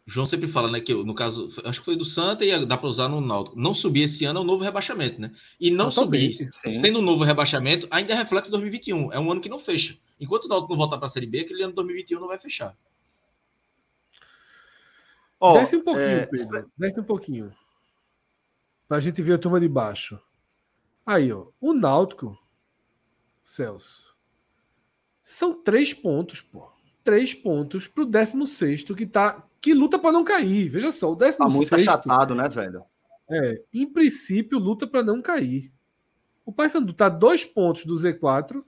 O 0.08 0.12
João 0.12 0.28
sempre 0.28 0.48
fala, 0.48 0.70
né, 0.70 0.80
que 0.80 0.94
no 0.94 1.16
caso, 1.16 1.50
acho 1.64 1.80
que 1.80 1.86
foi 1.86 1.96
do 1.96 2.06
Santa 2.06 2.46
e 2.46 2.66
dá 2.66 2.78
para 2.78 2.88
usar 2.88 3.10
no 3.10 3.20
Náutico. 3.20 3.60
Não 3.60 3.74
subir 3.74 4.04
esse 4.04 4.24
ano 4.24 4.40
é 4.40 4.42
um 4.44 4.46
novo 4.46 4.64
rebaixamento, 4.64 5.20
né? 5.20 5.32
E 5.60 5.72
não 5.72 5.90
Totalmente, 5.90 6.38
subir, 6.38 6.52
sim. 6.54 6.70
sendo 6.70 7.00
um 7.00 7.02
novo 7.02 7.24
rebaixamento, 7.24 7.88
ainda 7.90 8.14
é 8.14 8.16
reflexo 8.16 8.46
de 8.46 8.52
2021. 8.52 9.12
É 9.12 9.20
um 9.20 9.32
ano 9.32 9.42
que 9.42 9.50
não 9.50 9.58
fecha. 9.58 9.98
Enquanto 10.20 10.46
o 10.46 10.48
Náutico 10.48 10.72
não 10.72 10.80
voltar 10.80 10.98
para 10.98 11.08
a 11.08 11.10
Série 11.10 11.26
B, 11.26 11.42
aquele 11.42 11.62
ano 11.64 11.72
de 11.72 11.76
2021 11.76 12.20
não 12.20 12.28
vai 12.28 12.40
fechar. 12.40 12.78
Oh, 15.40 15.54
Desce 15.54 15.76
um 15.76 15.84
pouquinho, 15.84 16.06
é... 16.06 16.26
Pedro. 16.26 16.72
Desce 16.78 17.00
um 17.00 17.04
pouquinho. 17.04 17.56
Para 18.88 18.98
a 18.98 19.00
gente 19.00 19.22
ver 19.22 19.34
a 19.34 19.38
turma 19.38 19.60
de 19.60 19.68
baixo. 19.68 20.20
Aí, 21.06 21.32
ó. 21.32 21.48
O 21.60 21.74
Náutico, 21.74 22.38
Celso, 23.44 24.16
são 25.24 25.62
três 25.62 25.94
pontos, 25.94 26.42
pô. 26.42 26.68
Três 27.04 27.34
pontos 27.34 27.88
pro 27.88 28.06
16 28.06 28.84
que 28.84 29.06
tá. 29.06 29.46
Que 29.62 29.74
luta 29.74 30.00
para 30.00 30.12
não 30.12 30.24
cair. 30.24 30.68
Veja 30.68 30.92
só, 30.92 31.12
o 31.12 31.16
16. 31.16 31.38
Tá 31.38 31.56
muito 31.56 31.76
achatado, 31.76 32.36
né, 32.36 32.48
velho? 32.48 32.84
É, 33.30 33.62
em 33.74 33.88
princípio, 33.88 34.60
luta 34.60 34.86
para 34.86 35.04
não 35.04 35.22
cair. 35.22 35.72
O 36.46 36.52
Paysandu 36.52 36.94
tá 36.94 37.10
dois 37.10 37.44
pontos 37.44 37.86
do 37.86 37.96
Z4 37.96 38.64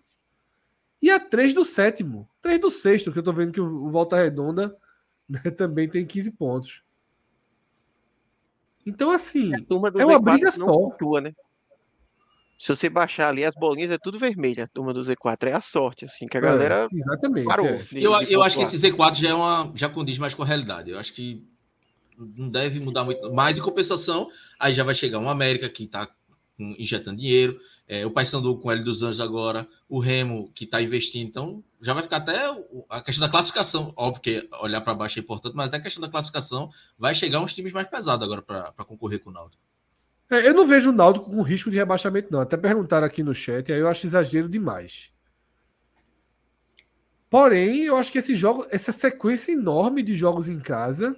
e 1.02 1.10
a 1.10 1.20
três 1.20 1.54
do 1.54 1.64
sétimo. 1.64 2.28
Três 2.42 2.60
do 2.60 2.72
sexto, 2.72 3.12
que 3.12 3.20
eu 3.20 3.24
tô 3.24 3.34
vendo 3.34 3.52
que 3.52 3.62
o 3.62 3.90
Volta 3.90 4.18
Redonda 4.18 4.76
né, 5.28 5.40
também 5.52 5.88
tem 5.88 6.06
15 6.06 6.32
pontos. 6.32 6.84
Então, 8.86 9.12
assim, 9.12 9.52
é 9.54 10.06
uma 10.06 10.20
briga 10.20 10.50
só. 10.50 10.66
Pontua, 10.66 11.20
né? 11.20 11.34
Se 12.58 12.70
você 12.70 12.90
baixar 12.90 13.30
ali, 13.30 13.46
as 13.46 13.54
bolinhas 13.54 13.92
é 13.92 13.98
tudo 13.98 14.18
vermelha, 14.18 14.64
a 14.64 14.68
turma 14.68 14.92
do 14.92 15.02
Z4. 15.02 15.48
É 15.48 15.54
a 15.54 15.62
sorte, 15.62 16.06
assim, 16.06 16.26
que 16.26 16.38
a 16.38 16.40
é, 16.40 16.44
galera 16.44 16.88
exatamente, 16.92 17.46
parou. 17.46 17.68
É. 17.68 17.78
De, 17.78 18.04
eu, 18.04 18.18
de 18.18 18.34
eu 18.34 18.42
acho 18.42 18.58
que 18.58 18.64
esse 18.64 18.78
Z4 18.78 19.16
já, 19.16 19.30
é 19.30 19.34
uma, 19.34 19.72
já 19.76 19.90
condiz 19.90 20.18
mais 20.18 20.34
com 20.34 20.42
a 20.42 20.46
realidade. 20.46 20.90
Eu 20.90 20.98
acho 20.98 21.14
que 21.14 21.46
não 22.18 22.50
deve 22.50 22.80
mudar 22.80 23.04
muito. 23.04 23.32
Mas, 23.32 23.60
em 23.60 23.62
compensação, 23.62 24.28
aí 24.60 24.74
já 24.74 24.84
vai 24.84 24.96
chegar 24.96 25.20
uma 25.20 25.32
América 25.32 25.70
que 25.70 25.84
está 25.84 26.10
injetando 26.60 27.18
dinheiro, 27.18 27.60
é, 27.88 28.06
o 28.06 28.12
Paysandu 28.12 28.58
com 28.58 28.68
o 28.68 28.72
L 28.72 28.84
dos 28.84 29.04
Anjos 29.04 29.20
agora, 29.20 29.68
o 29.88 30.00
Remo 30.00 30.52
que 30.54 30.66
está 30.66 30.82
investindo. 30.82 31.28
Então, 31.28 31.64
já 31.82 31.94
vai 31.94 32.04
ficar 32.04 32.18
até 32.18 32.46
a 32.90 33.02
questão 33.02 33.26
da 33.26 33.32
classificação. 33.32 33.94
Óbvio 33.96 34.22
que 34.22 34.50
olhar 34.62 34.82
para 34.82 34.94
baixo 34.94 35.20
é 35.20 35.22
importante, 35.22 35.56
mas 35.56 35.68
até 35.68 35.78
a 35.78 35.82
questão 35.82 36.02
da 36.02 36.10
classificação 36.10 36.70
vai 36.98 37.14
chegar 37.14 37.40
uns 37.40 37.54
times 37.54 37.72
mais 37.72 37.88
pesados 37.88 38.26
agora 38.26 38.42
para 38.42 38.86
concorrer 38.86 39.20
com 39.20 39.30
o 39.30 39.34
Náutico. 39.34 39.62
É, 40.30 40.48
eu 40.48 40.54
não 40.54 40.68
vejo 40.68 40.90
o 40.90 40.94
Náutico 40.94 41.30
com 41.30 41.42
risco 41.42 41.72
de 41.72 41.78
rebaixamento, 41.78 42.32
não. 42.32 42.42
Até 42.42 42.58
perguntaram 42.58 43.08
aqui 43.08 43.24
no 43.24 43.34
chat, 43.34 43.72
aí 43.72 43.80
eu 43.80 43.88
acho 43.88 44.08
exagero 44.08 44.50
demais. 44.50 45.12
Porém, 47.30 47.84
eu 47.84 47.98
acho 47.98 48.12
que 48.12 48.18
esse 48.18 48.34
jogo, 48.36 48.66
essa 48.70 48.92
sequência 48.92 49.52
enorme 49.52 50.02
de 50.02 50.16
jogos 50.16 50.48
em 50.48 50.60
casa, 50.60 51.16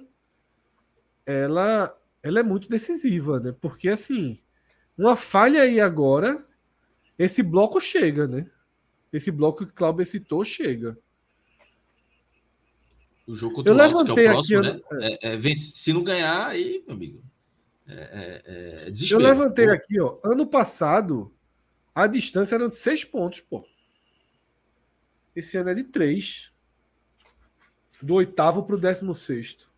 ela, 1.24 1.96
ela 2.22 2.40
é 2.40 2.42
muito 2.42 2.68
decisiva, 2.68 3.38
né? 3.38 3.54
Porque 3.60 3.88
assim, 3.88 4.40
uma 5.00 5.16
falha 5.16 5.62
aí 5.62 5.80
agora, 5.80 6.44
esse 7.18 7.42
bloco 7.42 7.80
chega, 7.80 8.26
né? 8.26 8.46
Esse 9.12 9.30
bloco 9.30 9.64
que 9.64 9.72
o 9.72 9.74
Cláudio 9.74 10.04
citou 10.04 10.44
chega. 10.44 10.98
O 13.26 13.34
jogo 13.34 13.56
contra 13.56 13.72
eu 13.72 13.76
o 13.76 13.80
Altos, 13.80 14.14
que 14.14 14.20
é 14.20 14.30
o 14.30 14.32
próximo, 14.32 14.60
aqui, 14.60 14.72
né? 14.72 15.18
É, 15.22 15.36
é, 15.36 15.56
se 15.56 15.92
não 15.92 16.02
ganhar, 16.02 16.48
aí, 16.48 16.82
meu 16.86 16.96
amigo, 16.96 17.22
é, 17.86 17.94
é, 17.94 18.88
é 18.88 18.92
Eu 19.10 19.18
levantei 19.18 19.66
pô. 19.66 19.72
aqui, 19.72 20.00
ó. 20.00 20.18
Ano 20.24 20.46
passado, 20.46 21.32
a 21.94 22.06
distância 22.06 22.56
era 22.56 22.68
de 22.68 22.74
seis 22.76 23.04
pontos, 23.04 23.40
pô. 23.40 23.64
Esse 25.34 25.56
ano 25.56 25.70
é 25.70 25.74
de 25.74 25.84
três. 25.84 26.50
Do 28.02 28.14
oitavo 28.14 28.64
para 28.64 28.76
o 28.76 28.80
décimo 28.80 29.14
sexto. 29.14 29.69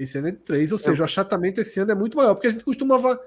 Esse 0.00 0.16
ano 0.16 0.28
é 0.28 0.30
de 0.30 0.38
três, 0.38 0.72
ou 0.72 0.78
seja, 0.78 1.02
o 1.02 1.04
achatamento 1.04 1.60
esse 1.60 1.78
ano 1.78 1.92
é 1.92 1.94
muito 1.94 2.16
maior, 2.16 2.34
porque 2.34 2.46
a 2.46 2.50
gente 2.50 2.64
costumava. 2.64 3.20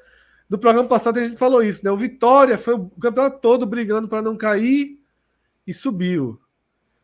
No 0.49 0.57
programa 0.57 0.89
passado 0.89 1.19
a 1.19 1.23
gente 1.23 1.37
falou 1.37 1.61
isso, 1.61 1.85
né? 1.85 1.91
O 1.91 1.97
Vitória 1.97 2.57
foi 2.57 2.73
o 2.73 2.89
campeonato 2.99 3.39
todo 3.39 3.65
brigando 3.65 4.07
para 4.07 4.23
não 4.23 4.35
cair 4.35 4.99
e 5.67 5.73
subiu. 5.73 6.41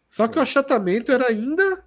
Só 0.07 0.27
que 0.27 0.39
o 0.39 0.41
achatamento 0.41 1.11
era 1.11 1.27
ainda 1.27 1.85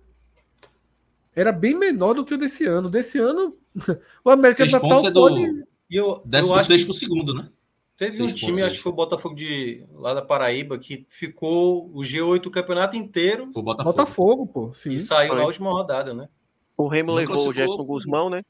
era 1.34 1.50
bem 1.50 1.76
menor 1.76 2.14
do 2.14 2.24
que 2.24 2.34
o 2.34 2.38
desse 2.38 2.64
ano. 2.66 2.88
Desse 2.88 3.18
ano, 3.18 3.56
o 4.24 4.30
América 4.30 4.62
Seis 4.62 4.72
Natal 4.72 5.04
é 5.04 5.10
do... 5.10 5.20
pode. 5.20 5.64
E 5.90 5.96
eu, 5.96 6.22
décimo 6.24 6.54
eu 6.54 6.60
acho 6.60 6.68
que... 6.68 6.94
segundo, 6.94 7.34
né? 7.34 7.48
Teve 7.96 8.12
Seis 8.12 8.32
um 8.32 8.34
time, 8.34 8.52
pontos, 8.52 8.64
acho 8.64 8.76
que 8.76 8.82
foi 8.82 8.92
o 8.92 8.94
Botafogo 8.94 9.34
de 9.34 9.84
lá 9.94 10.14
da 10.14 10.22
Paraíba, 10.22 10.78
que 10.78 11.04
ficou 11.10 11.90
o 11.92 12.00
G8 12.00 12.46
o 12.46 12.50
campeonato 12.50 12.96
inteiro. 12.96 13.50
Foi 13.52 13.60
o 13.60 13.64
Botafogo. 13.64 13.96
Botafogo, 13.96 14.46
pô. 14.46 14.72
Sim. 14.72 14.90
E 14.90 15.00
saiu 15.00 15.30
foi. 15.30 15.38
na 15.38 15.46
última 15.46 15.70
rodada, 15.70 16.14
né? 16.14 16.28
O 16.82 16.88
Remo 16.88 17.14
levou 17.14 17.48
o 17.48 17.52
Gerson 17.52 17.84
Guzmão, 17.84 18.28
né? 18.28 18.42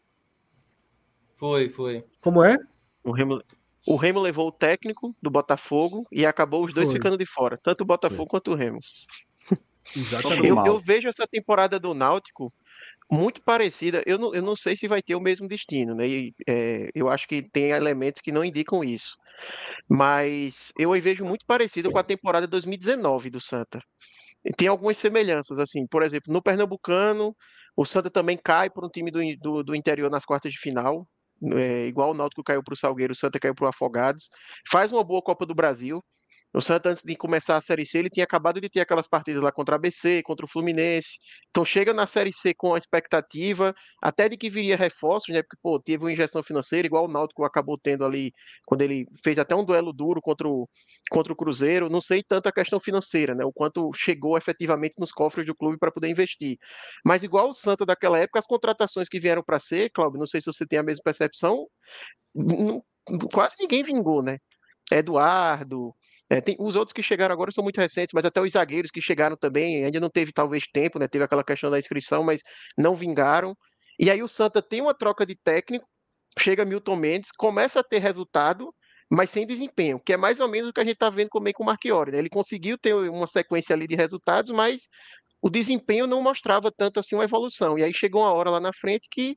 Foi, 1.34 1.68
foi. 1.68 2.02
Como 2.22 2.42
é? 2.42 2.56
O 3.04 3.12
Remo, 3.12 3.42
o 3.86 3.96
Remo 3.96 4.20
levou 4.20 4.48
o 4.48 4.52
técnico 4.52 5.14
do 5.20 5.30
Botafogo 5.30 6.06
e 6.10 6.24
acabou 6.24 6.64
os 6.64 6.72
dois 6.72 6.88
foi. 6.88 6.96
ficando 6.96 7.18
de 7.18 7.26
fora, 7.26 7.58
tanto 7.62 7.82
o 7.82 7.84
Botafogo 7.86 8.22
foi. 8.22 8.28
quanto 8.28 8.52
o 8.52 8.54
Remo. 8.54 8.80
Exatamente. 9.94 10.48
Eu, 10.48 10.64
eu, 10.64 10.78
vejo 10.78 11.08
essa 11.08 11.26
temporada 11.26 11.78
do 11.78 11.92
Náutico 11.92 12.50
muito 13.10 13.42
parecida. 13.42 14.02
Eu 14.06 14.16
não, 14.16 14.34
eu 14.34 14.40
não 14.40 14.56
sei 14.56 14.76
se 14.76 14.88
vai 14.88 15.02
ter 15.02 15.14
o 15.14 15.20
mesmo 15.20 15.46
destino, 15.46 15.94
né? 15.94 16.08
E, 16.08 16.34
é, 16.48 16.88
eu 16.94 17.10
acho 17.10 17.28
que 17.28 17.42
tem 17.42 17.70
elementos 17.70 18.22
que 18.22 18.32
não 18.32 18.44
indicam 18.44 18.82
isso. 18.82 19.14
Mas 19.90 20.72
eu 20.78 20.92
vejo 21.02 21.22
muito 21.22 21.44
parecido 21.44 21.90
com 21.90 21.98
a 21.98 22.04
temporada 22.04 22.46
2019 22.46 23.28
do 23.28 23.40
Santa. 23.40 23.82
Tem 24.56 24.68
algumas 24.68 24.96
semelhanças, 24.96 25.58
assim. 25.58 25.86
Por 25.86 26.02
exemplo, 26.02 26.32
no 26.32 26.40
Pernambucano, 26.40 27.36
o 27.76 27.84
Santa 27.84 28.10
também 28.10 28.36
cai 28.36 28.68
para 28.68 28.86
um 28.86 28.88
time 28.88 29.10
do, 29.10 29.20
do, 29.40 29.62
do 29.62 29.74
interior 29.74 30.10
nas 30.10 30.24
quartas 30.24 30.52
de 30.52 30.58
final. 30.58 31.06
É, 31.56 31.86
igual 31.86 32.10
o 32.10 32.14
Náutico 32.14 32.44
caiu 32.44 32.62
para 32.62 32.74
o 32.74 32.76
Salgueiro, 32.76 33.12
o 33.12 33.16
Santa 33.16 33.40
caiu 33.40 33.54
para 33.54 33.66
o 33.66 33.68
Afogados. 33.68 34.28
Faz 34.70 34.92
uma 34.92 35.02
boa 35.02 35.22
Copa 35.22 35.44
do 35.44 35.54
Brasil. 35.54 36.02
O 36.54 36.60
Santa, 36.60 36.90
antes 36.90 37.02
de 37.02 37.16
começar 37.16 37.56
a 37.56 37.60
Série 37.62 37.86
C, 37.86 37.98
ele 37.98 38.10
tinha 38.10 38.24
acabado 38.24 38.60
de 38.60 38.68
ter 38.68 38.80
aquelas 38.80 39.08
partidas 39.08 39.40
lá 39.40 39.50
contra 39.50 39.74
a 39.74 39.76
ABC, 39.76 40.22
contra 40.22 40.44
o 40.44 40.48
Fluminense. 40.48 41.18
Então 41.48 41.64
chega 41.64 41.94
na 41.94 42.06
Série 42.06 42.32
C 42.32 42.52
com 42.52 42.74
a 42.74 42.78
expectativa 42.78 43.74
até 44.02 44.28
de 44.28 44.36
que 44.36 44.50
viria 44.50 44.76
reforços, 44.76 45.34
né? 45.34 45.42
Porque, 45.42 45.56
pô, 45.62 45.80
teve 45.80 46.04
uma 46.04 46.12
injeção 46.12 46.42
financeira, 46.42 46.86
igual 46.86 47.06
o 47.06 47.08
Náutico 47.08 47.44
acabou 47.44 47.78
tendo 47.78 48.04
ali, 48.04 48.32
quando 48.66 48.82
ele 48.82 49.06
fez 49.24 49.38
até 49.38 49.54
um 49.54 49.64
duelo 49.64 49.94
duro 49.94 50.20
contra 50.20 50.46
o, 50.46 50.68
contra 51.10 51.32
o 51.32 51.36
Cruzeiro. 51.36 51.88
Não 51.88 52.02
sei 52.02 52.22
tanto 52.22 52.48
a 52.48 52.52
questão 52.52 52.78
financeira, 52.78 53.34
né? 53.34 53.44
O 53.46 53.52
quanto 53.52 53.90
chegou 53.94 54.36
efetivamente 54.36 54.94
nos 54.98 55.10
cofres 55.10 55.46
do 55.46 55.54
clube 55.54 55.78
para 55.78 55.90
poder 55.90 56.08
investir. 56.08 56.58
Mas 57.04 57.22
igual 57.22 57.48
o 57.48 57.52
Santa 57.54 57.86
daquela 57.86 58.18
época, 58.18 58.38
as 58.38 58.46
contratações 58.46 59.08
que 59.08 59.18
vieram 59.18 59.42
para 59.42 59.58
ser, 59.58 59.90
Cláudio, 59.90 60.18
não 60.18 60.26
sei 60.26 60.40
se 60.40 60.52
você 60.52 60.66
tem 60.66 60.78
a 60.78 60.82
mesma 60.82 61.02
percepção, 61.02 61.66
não, 62.34 62.82
quase 63.32 63.56
ninguém 63.58 63.82
vingou, 63.82 64.22
né? 64.22 64.38
Eduardo, 64.98 65.94
é, 66.30 66.40
tem, 66.40 66.56
os 66.58 66.76
outros 66.76 66.92
que 66.92 67.02
chegaram 67.02 67.32
agora 67.32 67.50
são 67.50 67.62
muito 67.62 67.80
recentes, 67.80 68.12
mas 68.14 68.24
até 68.24 68.40
os 68.40 68.52
zagueiros 68.52 68.90
que 68.90 69.00
chegaram 69.00 69.36
também, 69.36 69.84
ainda 69.84 70.00
não 70.00 70.08
teve 70.08 70.32
talvez 70.32 70.64
tempo, 70.66 70.98
né? 70.98 71.06
Teve 71.06 71.24
aquela 71.24 71.44
questão 71.44 71.70
da 71.70 71.78
inscrição, 71.78 72.22
mas 72.24 72.40
não 72.76 72.96
vingaram. 72.96 73.56
E 73.98 74.10
aí 74.10 74.22
o 74.22 74.28
Santa 74.28 74.62
tem 74.62 74.80
uma 74.80 74.94
troca 74.94 75.26
de 75.26 75.36
técnico, 75.36 75.86
chega 76.38 76.64
Milton 76.64 76.96
Mendes, 76.96 77.30
começa 77.36 77.80
a 77.80 77.84
ter 77.84 77.98
resultado, 77.98 78.74
mas 79.10 79.30
sem 79.30 79.46
desempenho, 79.46 80.00
que 80.00 80.14
é 80.14 80.16
mais 80.16 80.40
ou 80.40 80.48
menos 80.48 80.70
o 80.70 80.72
que 80.72 80.80
a 80.80 80.84
gente 80.84 80.94
está 80.94 81.10
vendo 81.10 81.28
também 81.28 81.52
com 81.52 81.62
o 81.62 81.66
Marchiori. 81.66 82.12
Né? 82.12 82.18
Ele 82.18 82.30
conseguiu 82.30 82.78
ter 82.78 82.94
uma 82.94 83.26
sequência 83.26 83.74
ali 83.74 83.86
de 83.86 83.94
resultados, 83.94 84.50
mas 84.50 84.88
o 85.42 85.50
desempenho 85.50 86.06
não 86.06 86.22
mostrava 86.22 86.70
tanto 86.70 87.00
assim 87.00 87.16
uma 87.16 87.24
evolução. 87.24 87.76
E 87.76 87.82
aí 87.82 87.92
chegou 87.92 88.22
uma 88.22 88.32
hora 88.32 88.48
lá 88.48 88.60
na 88.60 88.72
frente 88.72 89.08
que 89.10 89.36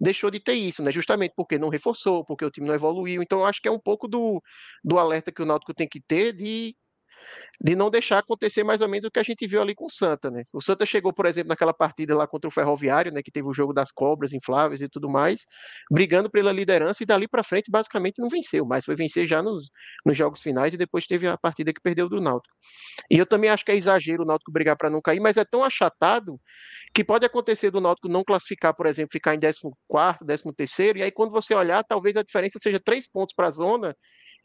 deixou 0.00 0.30
de 0.30 0.40
ter 0.40 0.54
isso, 0.54 0.82
né? 0.82 0.90
Justamente 0.90 1.34
porque 1.36 1.58
não 1.58 1.68
reforçou, 1.68 2.24
porque 2.24 2.46
o 2.46 2.50
time 2.50 2.66
não 2.66 2.74
evoluiu. 2.74 3.22
Então, 3.22 3.44
acho 3.44 3.60
que 3.60 3.68
é 3.68 3.70
um 3.70 3.78
pouco 3.78 4.08
do, 4.08 4.42
do 4.82 4.98
alerta 4.98 5.30
que 5.30 5.42
o 5.42 5.44
Náutico 5.44 5.74
tem 5.74 5.86
que 5.86 6.00
ter 6.00 6.32
de 6.32 6.74
de 7.60 7.76
não 7.76 7.90
deixar 7.90 8.18
acontecer 8.18 8.64
mais 8.64 8.80
ou 8.80 8.88
menos 8.88 9.04
o 9.04 9.10
que 9.10 9.18
a 9.18 9.22
gente 9.22 9.46
viu 9.46 9.62
ali 9.62 9.74
com 9.74 9.86
o 9.86 9.90
Santa, 9.90 10.30
né? 10.30 10.44
O 10.52 10.60
Santa 10.60 10.84
chegou, 10.84 11.12
por 11.12 11.26
exemplo, 11.26 11.48
naquela 11.48 11.72
partida 11.72 12.16
lá 12.16 12.26
contra 12.26 12.48
o 12.48 12.50
Ferroviário, 12.50 13.12
né, 13.12 13.22
que 13.22 13.30
teve 13.30 13.48
o 13.48 13.52
jogo 13.52 13.72
das 13.72 13.90
cobras 13.92 14.32
infláveis 14.32 14.80
e 14.80 14.88
tudo 14.88 15.08
mais, 15.08 15.46
brigando 15.90 16.30
pela 16.30 16.52
liderança 16.52 17.02
e 17.02 17.06
dali 17.06 17.28
para 17.28 17.42
frente 17.42 17.70
basicamente 17.70 18.20
não 18.20 18.28
venceu, 18.28 18.64
mas 18.64 18.84
foi 18.84 18.96
vencer 18.96 19.26
já 19.26 19.42
nos, 19.42 19.68
nos 20.04 20.16
jogos 20.16 20.40
finais 20.40 20.74
e 20.74 20.76
depois 20.76 21.06
teve 21.06 21.26
a 21.26 21.38
partida 21.38 21.72
que 21.72 21.80
perdeu 21.80 22.08
do 22.08 22.20
Náutico. 22.20 22.54
E 23.10 23.18
eu 23.18 23.26
também 23.26 23.50
acho 23.50 23.64
que 23.64 23.72
é 23.72 23.76
exagero 23.76 24.22
o 24.22 24.26
Náutico 24.26 24.52
brigar 24.52 24.76
para 24.76 24.90
não 24.90 25.00
cair, 25.00 25.20
mas 25.20 25.36
é 25.36 25.44
tão 25.44 25.62
achatado 25.62 26.40
que 26.94 27.04
pode 27.04 27.26
acontecer 27.26 27.70
do 27.70 27.80
Náutico 27.80 28.08
não 28.08 28.22
classificar, 28.24 28.74
por 28.74 28.86
exemplo, 28.86 29.10
ficar 29.12 29.34
em 29.34 29.38
14º, 29.38 30.24
13º, 30.24 30.96
e 30.96 31.02
aí 31.02 31.10
quando 31.10 31.30
você 31.30 31.54
olhar, 31.54 31.82
talvez 31.84 32.16
a 32.16 32.22
diferença 32.22 32.58
seja 32.58 32.80
três 32.80 33.08
pontos 33.08 33.34
para 33.34 33.48
a 33.48 33.50
zona 33.50 33.96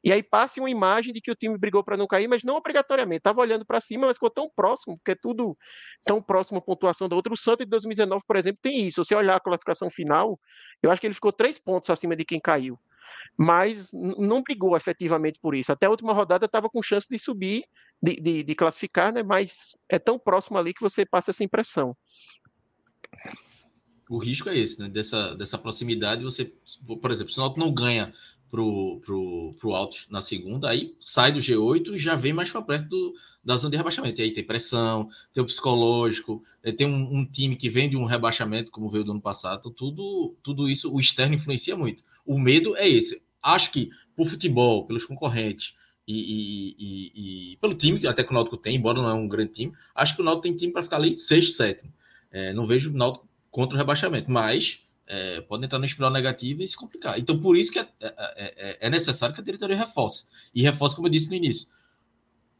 e 0.03 0.13
aí 0.13 0.23
passe 0.23 0.59
uma 0.59 0.69
imagem 0.69 1.11
de 1.11 1.19
que 1.19 1.29
o 1.29 1.35
time 1.35 1.57
brigou 1.57 1.83
para 1.83 1.97
não 1.97 2.07
cair, 2.07 2.27
mas 2.27 2.43
não 2.43 2.55
obrigatoriamente. 2.55 3.17
Estava 3.17 3.41
olhando 3.41 3.65
para 3.65 3.81
cima, 3.81 4.07
mas 4.07 4.15
ficou 4.15 4.29
tão 4.29 4.49
próximo, 4.49 4.97
porque 4.97 5.11
é 5.11 5.15
tudo 5.15 5.57
tão 6.03 6.21
próximo 6.21 6.59
a 6.59 6.61
pontuação 6.61 7.09
da 7.09 7.15
outra. 7.15 7.33
O 7.33 7.37
Santos 7.37 7.65
de 7.65 7.69
2019, 7.69 8.23
por 8.25 8.37
exemplo, 8.37 8.59
tem 8.61 8.87
isso. 8.87 9.03
Se 9.03 9.09
você 9.09 9.15
olhar 9.15 9.35
a 9.35 9.39
classificação 9.39 9.89
final, 9.89 10.39
eu 10.81 10.89
acho 10.89 11.01
que 11.01 11.07
ele 11.07 11.13
ficou 11.13 11.33
três 11.33 11.59
pontos 11.59 11.89
acima 11.89 12.15
de 12.15 12.23
quem 12.23 12.39
caiu. 12.39 12.79
Mas 13.37 13.89
não 13.93 14.41
brigou 14.41 14.75
efetivamente 14.77 15.37
por 15.41 15.53
isso. 15.53 15.71
Até 15.71 15.85
a 15.85 15.89
última 15.89 16.13
rodada 16.13 16.45
estava 16.45 16.69
com 16.69 16.81
chance 16.81 17.07
de 17.09 17.19
subir, 17.19 17.65
de, 18.01 18.15
de, 18.15 18.43
de 18.43 18.55
classificar, 18.55 19.13
né? 19.13 19.21
mas 19.21 19.77
é 19.89 19.99
tão 19.99 20.17
próximo 20.17 20.57
ali 20.57 20.73
que 20.73 20.81
você 20.81 21.05
passa 21.05 21.31
essa 21.31 21.43
impressão. 21.43 21.95
o 24.09 24.17
risco 24.17 24.49
é 24.49 24.57
esse, 24.57 24.79
né? 24.79 24.89
Dessa, 24.89 25.35
dessa 25.35 25.57
proximidade, 25.57 26.23
você, 26.23 26.53
por 27.01 27.11
exemplo, 27.11 27.33
se 27.33 27.39
o 27.39 27.41
Náutico 27.41 27.59
não 27.59 27.73
ganha 27.73 28.13
pro, 28.49 28.99
pro, 29.05 29.55
pro 29.59 29.75
Altos 29.75 30.07
na 30.09 30.21
segunda, 30.21 30.69
aí 30.69 30.95
sai 30.99 31.31
do 31.31 31.39
G8 31.39 31.95
e 31.95 31.99
já 31.99 32.15
vem 32.15 32.33
mais 32.33 32.49
para 32.49 32.61
perto 32.61 32.87
do, 32.87 33.13
da 33.43 33.57
zona 33.57 33.71
de 33.71 33.77
rebaixamento. 33.77 34.19
E 34.19 34.23
aí 34.23 34.31
tem 34.31 34.43
pressão, 34.43 35.09
tem 35.33 35.43
o 35.43 35.45
psicológico, 35.45 36.43
eh, 36.63 36.71
tem 36.71 36.87
um, 36.87 37.19
um, 37.19 37.25
time 37.25 37.55
que 37.55 37.69
vem 37.69 37.89
de 37.89 37.95
um 37.95 38.05
rebaixamento, 38.05 38.71
como 38.71 38.89
veio 38.89 39.03
do 39.03 39.11
ano 39.11 39.21
passado, 39.21 39.69
tudo, 39.69 40.35
tudo 40.41 40.69
isso, 40.69 40.93
o 40.93 40.99
externo 40.99 41.35
influencia 41.35 41.75
muito. 41.75 42.03
O 42.25 42.39
medo 42.39 42.75
é 42.75 42.87
esse. 42.87 43.21
Acho 43.41 43.71
que 43.71 43.89
por 44.15 44.27
futebol, 44.27 44.85
pelos 44.85 45.05
concorrentes, 45.05 45.75
e, 46.07 46.15
e, 46.17 46.75
e, 46.79 47.51
e, 47.53 47.57
pelo 47.57 47.75
time 47.75 48.05
até 48.07 48.23
que 48.23 48.31
o 48.31 48.33
Náutico 48.33 48.57
tem, 48.57 48.75
embora 48.75 48.97
não 48.99 49.07
é 49.07 49.13
um 49.13 49.27
grande 49.27 49.51
time, 49.51 49.73
acho 49.93 50.15
que 50.15 50.21
o 50.21 50.25
Náutico 50.25 50.43
tem 50.43 50.55
time 50.55 50.73
para 50.73 50.81
ficar 50.81 50.95
ali 50.95 51.13
sexto, 51.13 51.53
sétimo. 51.53 51.93
É, 52.31 52.51
não 52.51 52.65
vejo 52.65 52.89
o 52.89 52.97
Náutico 52.97 53.29
contra 53.51 53.75
o 53.75 53.77
rebaixamento, 53.77 54.31
mas 54.31 54.81
é, 55.09 55.41
pode 55.41 55.65
entrar 55.65 55.79
no 55.79 55.85
espiral 55.85 56.11
negativo 56.11 56.61
e 56.61 56.67
se 56.67 56.77
complicar. 56.77 57.19
Então, 57.19 57.37
por 57.39 57.57
isso 57.57 57.71
que 57.71 57.79
é, 57.79 57.87
é, 57.99 58.13
é, 58.37 58.77
é, 58.81 58.89
necessário 58.89 59.33
que 59.33 59.41
a 59.41 59.43
diretoria 59.43 59.75
reforce. 59.75 60.25
E 60.53 60.61
reforce, 60.61 60.95
como 60.95 61.07
eu 61.07 61.11
disse 61.11 61.27
no 61.29 61.35
início, 61.35 61.67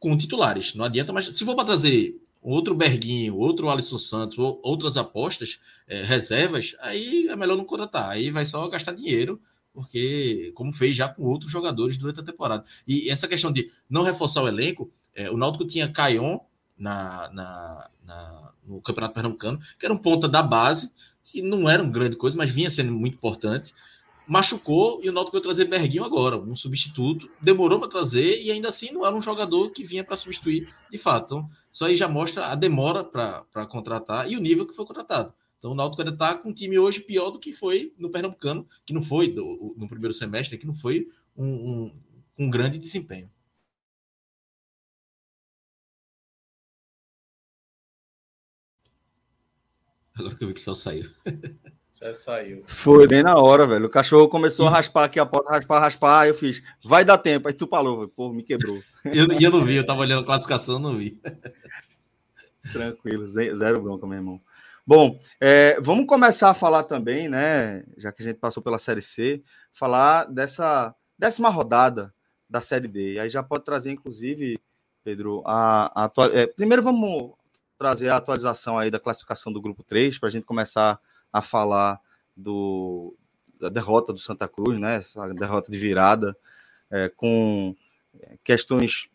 com 0.00 0.16
titulares. 0.16 0.74
Não 0.74 0.84
adianta, 0.84 1.12
mas 1.12 1.26
se 1.26 1.44
for 1.44 1.54
para 1.54 1.66
trazer 1.66 2.20
outro 2.42 2.74
Berguinho, 2.74 3.36
outro 3.36 3.70
Alisson 3.70 3.98
Santos, 3.98 4.36
ou 4.36 4.60
outras 4.64 4.96
apostas, 4.96 5.60
é, 5.86 6.02
reservas, 6.02 6.74
aí 6.80 7.28
é 7.28 7.36
melhor 7.36 7.56
não 7.56 7.64
contratar. 7.64 8.10
Aí 8.10 8.32
vai 8.32 8.44
só 8.44 8.68
gastar 8.68 8.92
dinheiro, 8.92 9.40
porque 9.72 10.50
como 10.56 10.72
fez 10.72 10.96
já 10.96 11.08
com 11.08 11.22
outros 11.22 11.52
jogadores 11.52 11.96
durante 11.96 12.18
a 12.18 12.24
temporada. 12.24 12.64
E 12.86 13.08
essa 13.08 13.28
questão 13.28 13.52
de 13.52 13.70
não 13.88 14.02
reforçar 14.02 14.42
o 14.42 14.48
elenco, 14.48 14.90
é, 15.14 15.30
o 15.30 15.36
Náutico 15.36 15.64
tinha 15.64 15.88
Caion 15.88 16.40
na, 16.76 17.30
na, 17.32 17.90
na, 18.04 18.54
no 18.66 18.80
Campeonato 18.80 19.14
Pernambucano, 19.14 19.60
que 19.78 19.84
era 19.84 19.94
um 19.94 19.98
ponta 19.98 20.28
da 20.28 20.42
base, 20.42 20.90
que 21.30 21.42
não 21.42 21.68
era 21.68 21.82
uma 21.82 21.92
grande 21.92 22.16
coisa, 22.16 22.36
mas 22.36 22.50
vinha 22.50 22.70
sendo 22.70 22.92
muito 22.92 23.14
importante. 23.14 23.72
Machucou 24.26 25.00
e 25.02 25.08
o 25.08 25.12
Náutico 25.12 25.32
foi 25.32 25.40
trazer 25.40 25.64
Berguinho 25.64 26.04
agora, 26.04 26.38
um 26.38 26.54
substituto. 26.54 27.28
Demorou 27.40 27.80
para 27.80 27.88
trazer 27.88 28.40
e 28.40 28.50
ainda 28.50 28.68
assim 28.68 28.92
não 28.92 29.04
era 29.04 29.14
um 29.14 29.22
jogador 29.22 29.70
que 29.70 29.82
vinha 29.82 30.04
para 30.04 30.16
substituir 30.16 30.72
de 30.90 30.98
fato. 30.98 31.24
Então, 31.24 31.48
isso 31.72 31.84
aí 31.84 31.96
já 31.96 32.08
mostra 32.08 32.46
a 32.46 32.54
demora 32.54 33.02
para 33.02 33.66
contratar 33.66 34.30
e 34.30 34.36
o 34.36 34.40
nível 34.40 34.66
que 34.66 34.74
foi 34.74 34.86
contratado. 34.86 35.32
Então, 35.58 35.72
o 35.72 35.74
Náutico 35.74 36.00
ainda 36.00 36.14
está 36.14 36.36
com 36.36 36.50
um 36.50 36.54
time 36.54 36.78
hoje 36.78 37.00
pior 37.00 37.30
do 37.30 37.38
que 37.38 37.52
foi 37.52 37.92
no 37.98 38.08
Pernambucano, 38.08 38.66
que 38.86 38.94
não 38.94 39.02
foi 39.02 39.28
do, 39.28 39.74
no 39.76 39.88
primeiro 39.88 40.14
semestre, 40.14 40.56
que 40.56 40.66
não 40.66 40.74
foi 40.74 41.06
um, 41.36 41.46
um, 41.46 41.92
um 42.38 42.50
grande 42.50 42.78
desempenho. 42.78 43.28
Agora 50.20 50.36
que 50.36 50.44
eu 50.44 50.48
vi 50.48 50.54
que 50.54 50.60
só 50.60 50.74
saiu. 50.74 51.10
Já 52.00 52.14
saiu. 52.14 52.62
Foi 52.66 53.06
bem 53.06 53.22
na 53.22 53.36
hora, 53.36 53.66
velho. 53.66 53.86
O 53.86 53.90
cachorro 53.90 54.28
começou 54.28 54.66
a 54.66 54.70
raspar 54.70 55.04
aqui 55.04 55.20
a 55.20 55.26
porta, 55.26 55.50
raspar, 55.50 55.80
raspar. 55.80 56.20
Aí 56.20 56.30
eu 56.30 56.34
fiz, 56.34 56.62
vai 56.82 57.04
dar 57.04 57.18
tempo. 57.18 57.46
Aí 57.46 57.52
tu 57.52 57.66
falou, 57.66 58.08
pô, 58.08 58.32
me 58.32 58.42
quebrou. 58.42 58.82
eu, 59.04 59.26
eu 59.38 59.50
não 59.50 59.64
vi, 59.64 59.76
eu 59.76 59.84
tava 59.84 60.00
olhando 60.00 60.22
a 60.22 60.24
classificação, 60.24 60.78
não 60.78 60.96
vi. 60.96 61.20
Tranquilo, 62.72 63.26
zero 63.28 63.82
bronca, 63.82 64.06
meu 64.06 64.16
irmão. 64.16 64.40
Bom, 64.86 65.20
é, 65.38 65.78
vamos 65.80 66.06
começar 66.06 66.50
a 66.50 66.54
falar 66.54 66.84
também, 66.84 67.28
né? 67.28 67.84
Já 67.98 68.10
que 68.10 68.22
a 68.22 68.26
gente 68.26 68.38
passou 68.38 68.62
pela 68.62 68.78
Série 68.78 69.02
C, 69.02 69.42
falar 69.72 70.24
dessa 70.24 70.94
décima 71.18 71.50
rodada 71.50 72.14
da 72.48 72.60
Série 72.62 72.88
D. 72.88 73.18
Aí 73.18 73.28
já 73.28 73.42
pode 73.42 73.64
trazer, 73.64 73.92
inclusive, 73.92 74.58
Pedro, 75.04 75.42
a, 75.46 76.06
a 76.06 76.10
é, 76.32 76.46
primeiro 76.46 76.82
vamos 76.82 77.34
trazer 77.80 78.10
a 78.10 78.16
atualização 78.16 78.78
aí 78.78 78.90
da 78.90 79.00
classificação 79.00 79.50
do 79.50 79.58
grupo 79.58 79.82
3 79.82 80.18
para 80.18 80.28
a 80.28 80.30
gente 80.30 80.44
começar 80.44 81.00
a 81.32 81.40
falar 81.40 81.98
do, 82.36 83.16
da 83.58 83.70
derrota 83.70 84.12
do 84.12 84.18
Santa 84.18 84.46
Cruz, 84.46 84.78
né? 84.78 84.96
Essa 84.96 85.26
derrota 85.32 85.72
de 85.72 85.78
virada, 85.78 86.36
é, 86.90 87.08
com 87.08 87.74
questões 88.44 89.08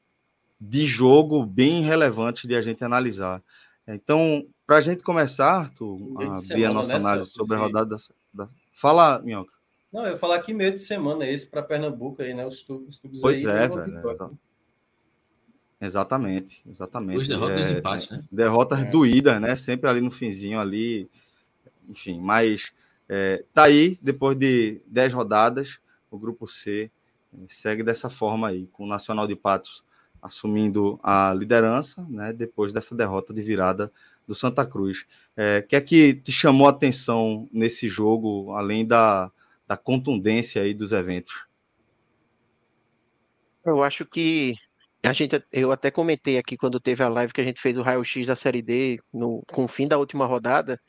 de 0.60 0.88
jogo 0.88 1.46
bem 1.46 1.84
relevantes 1.84 2.50
de 2.50 2.56
a 2.56 2.62
gente 2.64 2.84
analisar. 2.84 3.40
Então, 3.88 4.48
para 4.66 4.78
a 4.78 4.82
gente 4.82 5.04
começar, 5.04 5.60
Arthur, 5.60 6.00
a 6.20 6.40
abrir 6.40 6.66
a 6.66 6.74
nossa 6.74 6.94
nessa, 6.96 7.08
análise 7.08 7.30
sobre 7.30 7.56
a 7.56 7.60
rodada 7.60 7.96
da, 8.34 8.46
da... 8.46 8.50
Fala, 8.74 9.20
Minhoca. 9.20 9.54
Não, 9.94 10.08
eu 10.08 10.14
ia 10.14 10.18
falar 10.18 10.40
que 10.40 10.56
meio 10.56 10.72
de 10.72 10.82
semana 10.82 11.24
é 11.24 11.32
esse 11.32 11.46
para 11.46 11.62
Pernambuco 11.62 12.20
aí, 12.20 12.34
né? 12.34 12.44
Os 12.44 12.66
pois 13.22 13.46
aí, 13.46 13.66
é, 13.66 13.68
velho. 13.68 14.40
Exatamente, 15.86 16.62
exatamente. 16.68 17.16
Duas 17.16 17.28
derrotas, 17.28 17.70
é, 17.70 17.78
empates, 17.78 18.10
né? 18.10 18.24
Derrotas 18.32 18.80
é. 18.80 18.86
doídas, 18.86 19.40
né? 19.42 19.56
Sempre 19.56 19.90
ali 19.90 20.02
no 20.02 20.12
finzinho 20.12 20.60
ali, 20.60 21.10
enfim, 21.88 22.20
mas 22.20 22.72
é, 23.08 23.44
tá 23.54 23.64
aí, 23.64 24.00
depois 24.02 24.38
de 24.38 24.82
dez 24.88 25.14
rodadas, 25.14 25.80
o 26.10 26.18
grupo 26.18 26.48
C 26.48 26.90
é, 27.34 27.38
segue 27.50 27.84
dessa 27.84 28.10
forma 28.10 28.48
aí, 28.48 28.68
com 28.74 28.84
o 28.84 28.88
Nacional 28.88 29.28
de 29.28 29.36
Patos 29.36 29.84
assumindo 30.22 31.00
a 31.04 31.34
liderança, 31.34 32.04
né? 32.10 32.34
Depois 32.34 32.74
dessa 32.74 32.96
derrota 32.96 33.32
de 33.32 33.44
virada 33.44 33.92
do 34.28 34.34
Santa 34.34 34.66
Cruz. 34.66 35.06
É, 35.38 35.60
o 35.60 35.68
que 35.68 35.76
é 35.76 35.82
que 35.82 36.16
te 36.16 36.32
chamou 36.32 36.66
a 36.66 36.72
atenção 36.72 37.48
nesse 37.52 37.88
jogo, 37.88 38.54
além 38.56 38.86
da, 38.86 39.32
da 39.68 39.78
contundência 39.78 40.64
aí 40.64 40.74
dos 40.74 40.92
eventos? 40.92 41.46
Eu 43.64 43.84
acho 43.84 44.04
que 44.04 44.56
a 45.06 45.14
gente, 45.14 45.44
eu 45.52 45.72
até 45.72 45.92
comentei 45.92 46.38
aqui 46.38 46.58
quando 46.58 46.80
teve 46.80 47.04
a 47.04 47.10
live 47.10 47.34
que 47.34 47.42
a 47.42 47.44
gente 47.44 47.62
fez 47.62 47.78
o 47.78 47.82
raio-x 47.82 48.26
da 48.26 48.36
Série 48.36 48.62
D 48.62 49.00
no, 49.14 49.44
com 49.52 49.66
o 49.66 49.68
fim 49.68 49.88
da 49.88 49.98
última 49.98 50.26
rodada, 50.26 50.80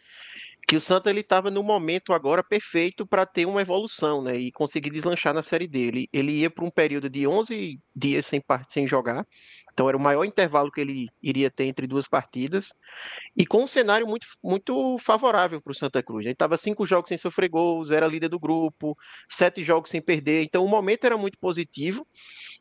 que 0.67 0.77
o 0.77 0.81
Santa 0.81 1.11
ele 1.11 1.21
estava 1.21 1.51
no 1.51 1.63
momento 1.63 2.13
agora 2.13 2.43
perfeito 2.43 3.07
para 3.07 3.25
ter 3.25 3.47
uma 3.47 3.61
evolução, 3.61 4.21
né, 4.21 4.37
e 4.37 4.51
conseguir 4.51 4.91
deslanchar 4.91 5.33
na 5.33 5.43
Série 5.43 5.69
D. 5.69 6.09
Ele, 6.13 6.33
ia 6.33 6.51
para 6.51 6.65
um 6.65 6.71
período 6.71 7.09
de 7.09 7.27
11 7.27 7.81
dias 7.95 8.27
sem, 8.27 8.43
sem 8.69 8.87
jogar, 8.87 9.25
então 9.77 9.89
era 9.89 9.97
o 9.97 10.01
maior 10.01 10.25
intervalo 10.25 10.73
que 10.73 10.81
ele 10.81 11.07
iria 11.23 11.51
ter 11.51 11.65
entre 11.67 11.87
duas 11.87 12.09
partidas. 12.09 12.73
E 13.37 13.45
com 13.45 13.65
um 13.65 13.67
cenário 13.67 14.07
muito, 14.07 14.27
muito 14.43 14.97
favorável 14.99 15.61
para 15.61 15.71
o 15.71 15.75
Santa 15.75 16.03
Cruz. 16.03 16.25
Ele 16.25 16.33
estava 16.33 16.57
cinco 16.57 16.87
jogos 16.87 17.11
sem 17.11 17.19
sofrer 17.19 17.51
gols, 17.51 17.91
era 17.91 18.07
líder 18.07 18.31
do 18.31 18.41
grupo, 18.41 18.97
sete 19.29 19.63
jogos 19.63 19.91
sem 19.91 20.01
perder. 20.01 20.45
Então 20.45 20.65
o 20.65 20.69
momento 20.69 21.05
era 21.05 21.19
muito 21.19 21.39
positivo. 21.39 22.07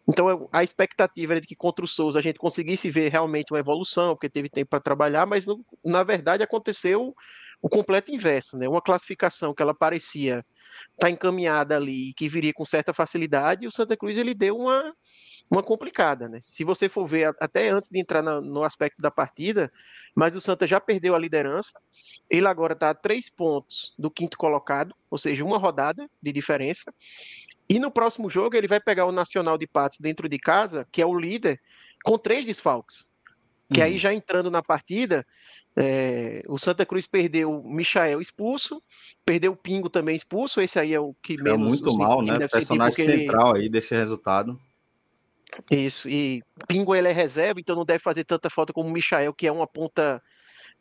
Então 0.10 0.50
a 0.52 0.62
expectativa 0.62 1.34
era 1.34 1.42
de 1.42 1.48
que 1.48 1.56
contra 1.56 1.86
o 1.86 1.88
Souza 1.88 2.20
a 2.20 2.22
gente 2.22 2.38
conseguisse 2.38 2.90
ver 2.92 3.10
realmente 3.10 3.54
uma 3.54 3.60
evolução, 3.60 4.14
porque 4.14 4.30
teve 4.30 4.50
tempo 4.50 4.72
para 4.72 4.82
trabalhar, 4.82 5.26
mas 5.26 5.46
na 5.86 6.04
verdade 6.04 6.44
aconteceu 6.44 7.16
o 7.66 7.70
completo 7.70 8.12
inverso, 8.12 8.58
né? 8.58 8.70
Uma 8.70 8.80
classificação 8.80 9.52
que 9.52 9.60
ela 9.60 9.74
parecia 9.74 10.46
estar 10.94 11.08
tá 11.08 11.10
encaminhada 11.10 11.76
ali, 11.76 12.14
que 12.14 12.30
viria 12.30 12.54
com 12.54 12.64
certa 12.64 12.94
facilidade, 12.94 13.66
e 13.66 13.68
o 13.68 13.72
Santa 13.72 13.98
Cruz 13.98 14.18
ele 14.18 14.36
deu 14.36 14.56
uma 14.56 14.94
uma 15.50 15.64
complicada, 15.64 16.30
né? 16.30 16.42
Se 16.46 16.64
você 16.64 16.88
for 16.88 17.08
ver, 17.08 17.36
até 17.40 17.70
antes 17.70 17.90
de 17.90 18.00
entrar 18.00 18.22
no, 18.22 18.40
no 18.40 18.64
aspecto 18.64 19.02
da 19.02 19.10
partida, 19.10 19.72
mas 20.16 20.36
o 20.36 20.42
Santa 20.42 20.68
já 20.68 20.80
perdeu 20.80 21.16
a 21.16 21.20
liderança. 21.20 21.72
Ele 22.30 22.48
agora 22.48 22.74
está 22.74 22.92
a 22.92 22.96
três 22.96 23.30
pontos 23.30 23.96
do 23.98 24.12
quinto 24.12 24.38
colocado, 24.38 24.94
ou 25.10 25.18
seja, 25.18 25.44
uma 25.44 25.58
rodada 25.58 26.08
de 26.22 26.32
diferença. 26.32 26.94
E 27.68 27.80
no 27.80 27.90
próximo 27.90 28.30
jogo 28.30 28.56
ele 28.56 28.68
vai 28.68 28.80
pegar 28.80 29.06
o 29.06 29.12
Nacional 29.12 29.58
de 29.58 29.66
Patos 29.66 30.00
dentro 30.00 30.30
de 30.30 30.38
casa, 30.38 30.88
que 30.92 31.02
é 31.02 31.06
o 31.06 31.18
líder, 31.18 31.60
com 32.04 32.16
três 32.16 32.46
desfalques. 32.46 33.10
Que 33.74 33.80
uhum. 33.80 33.86
aí 33.86 33.98
já 33.98 34.14
entrando 34.14 34.52
na 34.52 34.62
partida, 34.62 35.26
é, 35.78 36.42
o 36.48 36.58
Santa 36.58 36.86
Cruz 36.86 37.06
perdeu 37.06 37.52
o 37.52 37.70
Michael 37.70 38.22
expulso, 38.22 38.82
perdeu 39.26 39.52
o 39.52 39.58
Pingo 39.58 39.90
também 39.90 40.16
expulso. 40.16 40.62
Esse 40.62 40.80
aí 40.80 40.94
é 40.94 41.00
o 41.00 41.14
que 41.22 41.36
menos. 41.38 41.60
É 41.60 41.84
muito 41.84 41.98
mal, 41.98 42.22
né? 42.22 42.48
Personagem 42.48 43.06
central 43.06 43.56
ele... 43.56 43.64
aí 43.64 43.70
desse 43.70 43.94
resultado. 43.94 44.60
Isso, 45.70 46.10
e 46.10 46.42
Pingo 46.68 46.96
ele 46.96 47.08
é 47.08 47.12
reserva, 47.12 47.60
então 47.60 47.76
não 47.76 47.86
deve 47.86 48.00
fazer 48.00 48.24
tanta 48.24 48.50
falta 48.50 48.74
como 48.74 48.90
o 48.90 48.92
Michael, 48.92 49.34
que 49.34 49.48
é 49.48 49.52
uma 49.52 49.68
ponta 49.68 50.22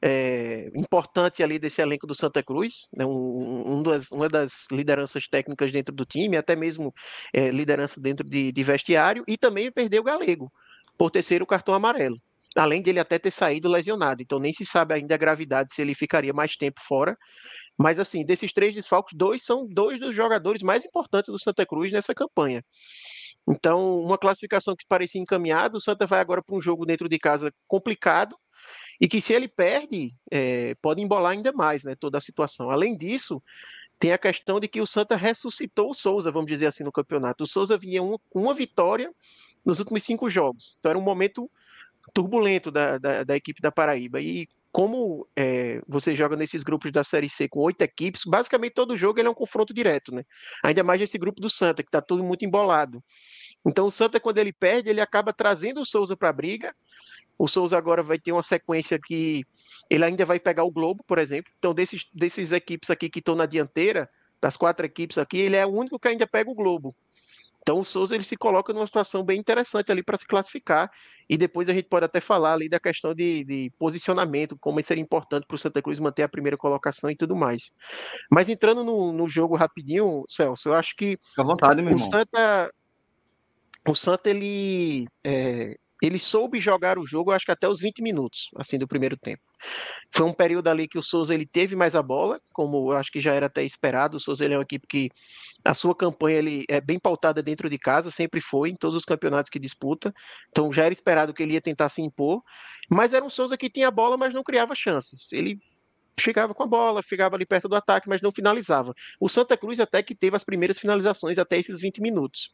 é, 0.02 0.70
importante 0.74 1.42
ali 1.42 1.58
desse 1.58 1.80
elenco 1.80 2.06
do 2.06 2.14
Santa 2.14 2.42
Cruz, 2.42 2.88
né, 2.96 3.04
um, 3.06 3.78
um 3.78 3.82
das, 3.82 4.10
uma 4.10 4.28
das 4.28 4.66
lideranças 4.70 5.28
técnicas 5.28 5.70
dentro 5.70 5.94
do 5.94 6.04
time, 6.04 6.36
até 6.36 6.56
mesmo 6.56 6.92
é, 7.32 7.50
liderança 7.50 8.00
dentro 8.00 8.28
de, 8.28 8.50
de, 8.50 8.64
vestiário, 8.64 9.24
e 9.28 9.36
também 9.36 9.70
perdeu 9.70 10.02
o 10.02 10.04
Galego, 10.04 10.52
por 10.98 11.10
terceiro 11.10 11.46
cartão 11.46 11.74
amarelo. 11.74 12.16
Além 12.56 12.82
dele 12.82 13.01
até 13.01 13.18
ter 13.18 13.31
saído 13.31 13.68
lesionado, 13.68 14.22
então 14.22 14.39
nem 14.39 14.52
se 14.52 14.64
sabe 14.64 14.94
ainda 14.94 15.14
a 15.14 15.18
gravidade 15.18 15.74
se 15.74 15.82
ele 15.82 15.94
ficaria 15.94 16.32
mais 16.32 16.56
tempo 16.56 16.81
fora. 16.81 17.16
Mas 17.78 17.98
assim, 17.98 18.24
desses 18.24 18.52
três 18.52 18.74
desfalques, 18.74 19.16
dois 19.16 19.44
são 19.44 19.66
dois 19.66 19.98
dos 19.98 20.14
jogadores 20.14 20.62
mais 20.62 20.85
importantes 20.85 21.31
do 21.31 21.39
Santa 21.39 21.66
Cruz 21.66 21.90
nessa 21.90 22.14
campanha. 22.14 22.62
Então, 23.48 24.01
uma 24.01 24.16
classificação 24.16 24.74
que 24.76 24.86
parecia 24.86 25.20
encaminhada, 25.20 25.76
o 25.76 25.81
Santa 25.81 26.06
vai 26.06 26.20
agora 26.20 26.43
para 26.43 26.56
um 26.56 26.62
jogo 26.62 26.86
dentro 26.86 27.09
de 27.09 27.18
casa 27.18 27.52
complicado, 27.66 28.36
e 29.01 29.09
que 29.09 29.20
se 29.20 29.32
ele 29.32 29.48
perde, 29.48 30.14
é, 30.31 30.74
pode 30.76 31.02
embolar 31.02 31.32
ainda 31.32 31.52
mais 31.52 31.85
né, 31.85 31.94
toda 31.98 32.18
a 32.18 32.20
situação. 32.20 32.70
Além 32.70 32.97
disso, 32.97 33.43
tem 33.98 34.12
a 34.12 34.18
questão 34.18 34.60
de 34.60 34.68
que 34.68 34.81
o 34.81 34.86
Santa 34.86 35.16
ressuscitou 35.16 35.90
o 35.90 35.94
Souza, 35.94 36.31
vamos 36.31 36.47
dizer 36.47 36.66
assim, 36.66 36.85
no 36.85 36.93
campeonato. 36.93 37.44
O 37.44 37.47
Souza 37.47 37.76
vinha 37.76 38.02
um, 38.02 38.16
uma 38.35 38.55
vitória 38.55 39.12
nos 39.64 39.78
últimos 39.78 40.05
cinco 40.05 40.28
jogos. 40.31 40.76
Então 40.78 40.90
era 40.90 40.98
um 40.98 41.02
momento 41.02 41.51
turbulento 42.12 42.70
da, 42.70 42.98
da, 42.98 43.24
da, 43.24 43.36
equipe 43.36 43.60
da 43.60 43.72
Paraíba. 43.72 44.20
E 44.20 44.47
como 44.70 45.26
é, 45.36 45.81
você 45.86 46.14
joga 46.14 46.36
nesses 46.36 46.62
grupos 46.62 46.90
da 46.93 47.05
Série 47.05 47.28
C 47.28 47.48
com 47.48 47.60
oito 47.60 47.82
equipes, 47.82 48.22
basicamente 48.26 48.74
todo 48.74 48.97
jogo 48.97 49.20
é 49.20 49.28
um 49.28 49.35
confronto 49.35 49.72
direto, 49.72 50.12
né? 50.12 50.22
Ainda 50.62 50.82
mais 50.82 51.01
esse 51.01 51.16
grupo 51.16 51.40
do 51.40 51.48
Santa, 51.48 51.82
que 51.82 51.89
está 51.89 52.01
todo 52.01 52.22
muito 52.22 52.44
embolado. 52.44 53.02
Então 53.66 53.86
o 53.86 53.90
Santa, 53.90 54.20
quando 54.20 54.39
ele 54.39 54.52
perde, 54.52 54.90
ele 54.90 55.01
acaba 55.01 55.32
trazendo 55.32 55.81
o 55.81 55.86
Souza 55.86 56.16
para 56.16 56.28
a 56.28 56.32
briga. 56.32 56.74
O 57.39 57.48
Souza 57.48 57.76
agora 57.76 58.02
vai 58.02 58.18
ter 58.18 58.32
uma 58.32 58.43
sequência 58.43 58.98
que 59.02 59.44
ele 59.90 60.05
ainda 60.05 60.24
vai 60.24 60.39
pegar 60.39 60.64
o 60.64 60.70
Globo, 60.70 61.02
por 61.06 61.18
exemplo. 61.18 61.51
Então, 61.59 61.74
desses, 61.74 62.05
desses 62.12 62.52
equipes 62.52 62.90
aqui 62.90 63.10
que 63.10 63.18
estão 63.18 63.35
na 63.35 63.44
dianteira, 63.44 64.09
das 64.40 64.56
quatro 64.56 64.85
equipes 64.85 65.16
aqui, 65.16 65.39
ele 65.39 65.56
é 65.56 65.64
o 65.64 65.70
único 65.70 65.98
que 65.98 66.06
ainda 66.06 66.26
pega 66.26 66.51
o 66.51 66.55
Globo. 66.55 66.94
Então 67.64 67.80
o 67.80 67.84
Souza 67.84 68.14
ele 68.14 68.22
se 68.22 68.36
coloca 68.36 68.74
numa 68.74 68.86
situação 68.86 69.24
bem 69.24 69.40
interessante 69.40 69.90
ali 69.90 70.02
para 70.02 70.18
se 70.18 70.26
classificar. 70.26 70.90
E 71.26 71.38
depois 71.38 71.66
a 71.70 71.72
gente 71.72 71.88
pode 71.88 72.04
até 72.04 72.20
falar 72.20 72.52
ali 72.52 72.68
da 72.68 72.78
questão 72.78 73.14
de, 73.14 73.42
de 73.42 73.72
posicionamento, 73.78 74.54
como 74.60 74.82
seria 74.82 75.02
importante 75.02 75.46
para 75.46 75.54
o 75.54 75.58
Santa 75.58 75.80
Cruz 75.80 75.98
manter 75.98 76.24
a 76.24 76.28
primeira 76.28 76.58
colocação 76.58 77.10
e 77.10 77.16
tudo 77.16 77.34
mais. 77.34 77.72
Mas 78.30 78.50
entrando 78.50 78.84
no, 78.84 79.10
no 79.10 79.30
jogo 79.30 79.56
rapidinho, 79.56 80.22
Celso, 80.28 80.68
eu 80.68 80.74
acho 80.74 80.94
que 80.94 81.18
Fica 81.30 81.40
à 81.40 81.44
vontade, 81.44 81.80
meu 81.80 81.94
o 81.94 81.96
irmão. 81.96 82.10
Santa, 82.10 82.70
o 83.88 83.94
Santa 83.94 84.28
ele, 84.28 85.06
é, 85.24 85.74
ele 86.02 86.18
soube 86.18 86.60
jogar 86.60 86.98
o 86.98 87.06
jogo, 87.06 87.30
acho 87.30 87.46
que 87.46 87.52
até 87.52 87.66
os 87.66 87.80
20 87.80 88.02
minutos, 88.02 88.50
assim, 88.56 88.78
do 88.78 88.86
primeiro 88.86 89.16
tempo. 89.16 89.42
Foi 90.10 90.24
um 90.26 90.32
período 90.32 90.68
ali 90.68 90.86
que 90.86 90.96
o 90.96 91.02
Souza 91.02 91.34
ele 91.34 91.44
teve 91.44 91.74
mais 91.74 91.96
a 91.96 92.02
bola, 92.02 92.40
como 92.52 92.92
eu 92.92 92.96
acho 92.96 93.10
que 93.10 93.18
já 93.18 93.34
era 93.34 93.46
até 93.46 93.64
esperado. 93.64 94.16
O 94.16 94.20
Souza 94.20 94.44
ele 94.44 94.54
é 94.54 94.56
uma 94.56 94.62
equipe 94.62 94.86
que 94.86 95.10
a 95.64 95.74
sua 95.74 95.94
campanha 95.94 96.38
ele 96.38 96.64
é 96.68 96.80
bem 96.80 97.00
pautada 97.00 97.42
dentro 97.42 97.68
de 97.68 97.78
casa, 97.78 98.12
sempre 98.12 98.40
foi 98.40 98.70
em 98.70 98.76
todos 98.76 98.94
os 98.94 99.04
campeonatos 99.04 99.50
que 99.50 99.58
disputa. 99.58 100.14
Então 100.50 100.72
já 100.72 100.84
era 100.84 100.92
esperado 100.92 101.34
que 101.34 101.42
ele 101.42 101.54
ia 101.54 101.60
tentar 101.60 101.88
se 101.88 102.00
impor, 102.00 102.42
mas 102.88 103.12
era 103.12 103.24
um 103.24 103.30
Souza 103.30 103.56
que 103.56 103.68
tinha 103.68 103.88
a 103.88 103.90
bola, 103.90 104.16
mas 104.16 104.32
não 104.32 104.44
criava 104.44 104.72
chances. 104.74 105.32
Ele 105.32 105.58
chegava 106.20 106.54
com 106.54 106.62
a 106.62 106.66
bola, 106.66 107.02
ficava 107.02 107.34
ali 107.34 107.44
perto 107.44 107.68
do 107.68 107.74
ataque, 107.74 108.08
mas 108.08 108.20
não 108.20 108.30
finalizava. 108.30 108.94
O 109.18 109.28
Santa 109.28 109.56
Cruz 109.56 109.80
até 109.80 110.02
que 110.02 110.14
teve 110.14 110.36
as 110.36 110.44
primeiras 110.44 110.78
finalizações 110.78 111.38
até 111.38 111.58
esses 111.58 111.80
20 111.80 112.00
minutos. 112.00 112.50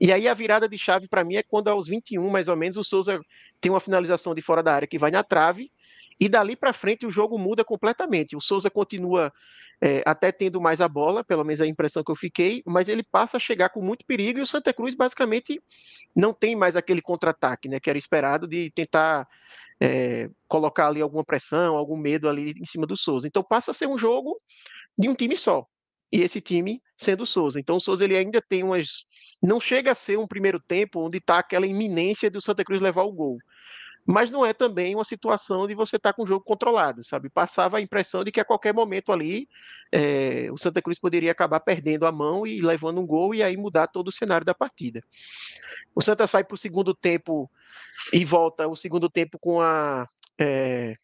E 0.00 0.12
aí 0.12 0.28
a 0.28 0.34
virada 0.34 0.68
de 0.68 0.78
chave 0.78 1.08
para 1.08 1.24
mim 1.24 1.34
é 1.34 1.42
quando 1.42 1.68
aos 1.68 1.88
21, 1.88 2.30
mais 2.30 2.48
ou 2.48 2.56
menos, 2.56 2.76
o 2.76 2.84
Souza 2.84 3.20
tem 3.60 3.70
uma 3.72 3.80
finalização 3.80 4.34
de 4.34 4.42
fora 4.42 4.62
da 4.62 4.72
área 4.72 4.88
que 4.88 4.98
vai 4.98 5.10
na 5.10 5.24
trave 5.24 5.70
e 6.20 6.28
dali 6.28 6.54
para 6.54 6.74
frente 6.74 7.06
o 7.06 7.10
jogo 7.10 7.38
muda 7.38 7.64
completamente. 7.64 8.36
O 8.36 8.40
Souza 8.40 8.68
continua 8.68 9.32
é, 9.80 10.02
até 10.04 10.30
tendo 10.30 10.60
mais 10.60 10.82
a 10.82 10.86
bola, 10.86 11.24
pelo 11.24 11.42
menos 11.42 11.62
a 11.62 11.66
impressão 11.66 12.04
que 12.04 12.10
eu 12.10 12.16
fiquei, 12.16 12.62
mas 12.66 12.90
ele 12.90 13.02
passa 13.02 13.38
a 13.38 13.40
chegar 13.40 13.70
com 13.70 13.80
muito 13.80 14.04
perigo 14.04 14.38
e 14.38 14.42
o 14.42 14.46
Santa 14.46 14.72
Cruz 14.74 14.94
basicamente 14.94 15.58
não 16.14 16.34
tem 16.34 16.54
mais 16.54 16.76
aquele 16.76 17.00
contra-ataque, 17.00 17.68
né, 17.70 17.80
que 17.80 17.88
era 17.88 17.98
esperado 17.98 18.46
de 18.46 18.70
tentar 18.72 19.26
é, 19.80 20.28
colocar 20.46 20.88
ali 20.88 21.00
alguma 21.00 21.24
pressão, 21.24 21.74
algum 21.74 21.96
medo 21.96 22.28
ali 22.28 22.52
em 22.60 22.66
cima 22.66 22.86
do 22.86 22.98
Souza. 22.98 23.26
Então 23.26 23.42
passa 23.42 23.70
a 23.70 23.74
ser 23.74 23.88
um 23.88 23.96
jogo 23.96 24.38
de 24.98 25.08
um 25.08 25.14
time 25.14 25.36
só. 25.38 25.66
E 26.12 26.20
esse 26.22 26.40
time 26.40 26.82
sendo 26.98 27.22
o 27.22 27.26
Souza. 27.26 27.58
Então 27.58 27.76
o 27.76 27.80
Souza 27.80 28.04
ele 28.04 28.16
ainda 28.16 28.42
tem 28.42 28.64
umas. 28.64 29.04
Não 29.40 29.60
chega 29.60 29.92
a 29.92 29.94
ser 29.94 30.18
um 30.18 30.26
primeiro 30.26 30.60
tempo 30.60 31.00
onde 31.00 31.18
está 31.18 31.38
aquela 31.38 31.66
iminência 31.66 32.28
do 32.28 32.40
Santa 32.42 32.64
Cruz 32.64 32.82
levar 32.82 33.04
o 33.04 33.12
gol 33.12 33.38
mas 34.06 34.30
não 34.30 34.44
é 34.44 34.52
também 34.52 34.94
uma 34.94 35.04
situação 35.04 35.66
de 35.66 35.74
você 35.74 35.96
estar 35.96 36.12
tá 36.12 36.16
com 36.16 36.22
o 36.22 36.26
jogo 36.26 36.44
controlado, 36.44 37.04
sabe? 37.04 37.28
Passava 37.28 37.78
a 37.78 37.80
impressão 37.80 38.24
de 38.24 38.32
que 38.32 38.40
a 38.40 38.44
qualquer 38.44 38.74
momento 38.74 39.12
ali 39.12 39.48
é, 39.92 40.48
o 40.50 40.56
Santa 40.56 40.82
Cruz 40.82 40.98
poderia 40.98 41.32
acabar 41.32 41.60
perdendo 41.60 42.06
a 42.06 42.12
mão 42.12 42.46
e 42.46 42.60
levando 42.60 43.00
um 43.00 43.06
gol 43.06 43.34
e 43.34 43.42
aí 43.42 43.56
mudar 43.56 43.86
todo 43.86 44.08
o 44.08 44.12
cenário 44.12 44.44
da 44.44 44.54
partida. 44.54 45.02
O 45.94 46.02
Santa 46.02 46.26
sai 46.26 46.44
para 46.44 46.54
o 46.54 46.58
segundo 46.58 46.94
tempo 46.94 47.50
e 48.12 48.24
volta 48.24 48.66
o 48.68 48.76
segundo 48.76 49.08
tempo 49.08 49.38
com 49.38 49.60
a. 49.60 50.08
É, 50.38 50.96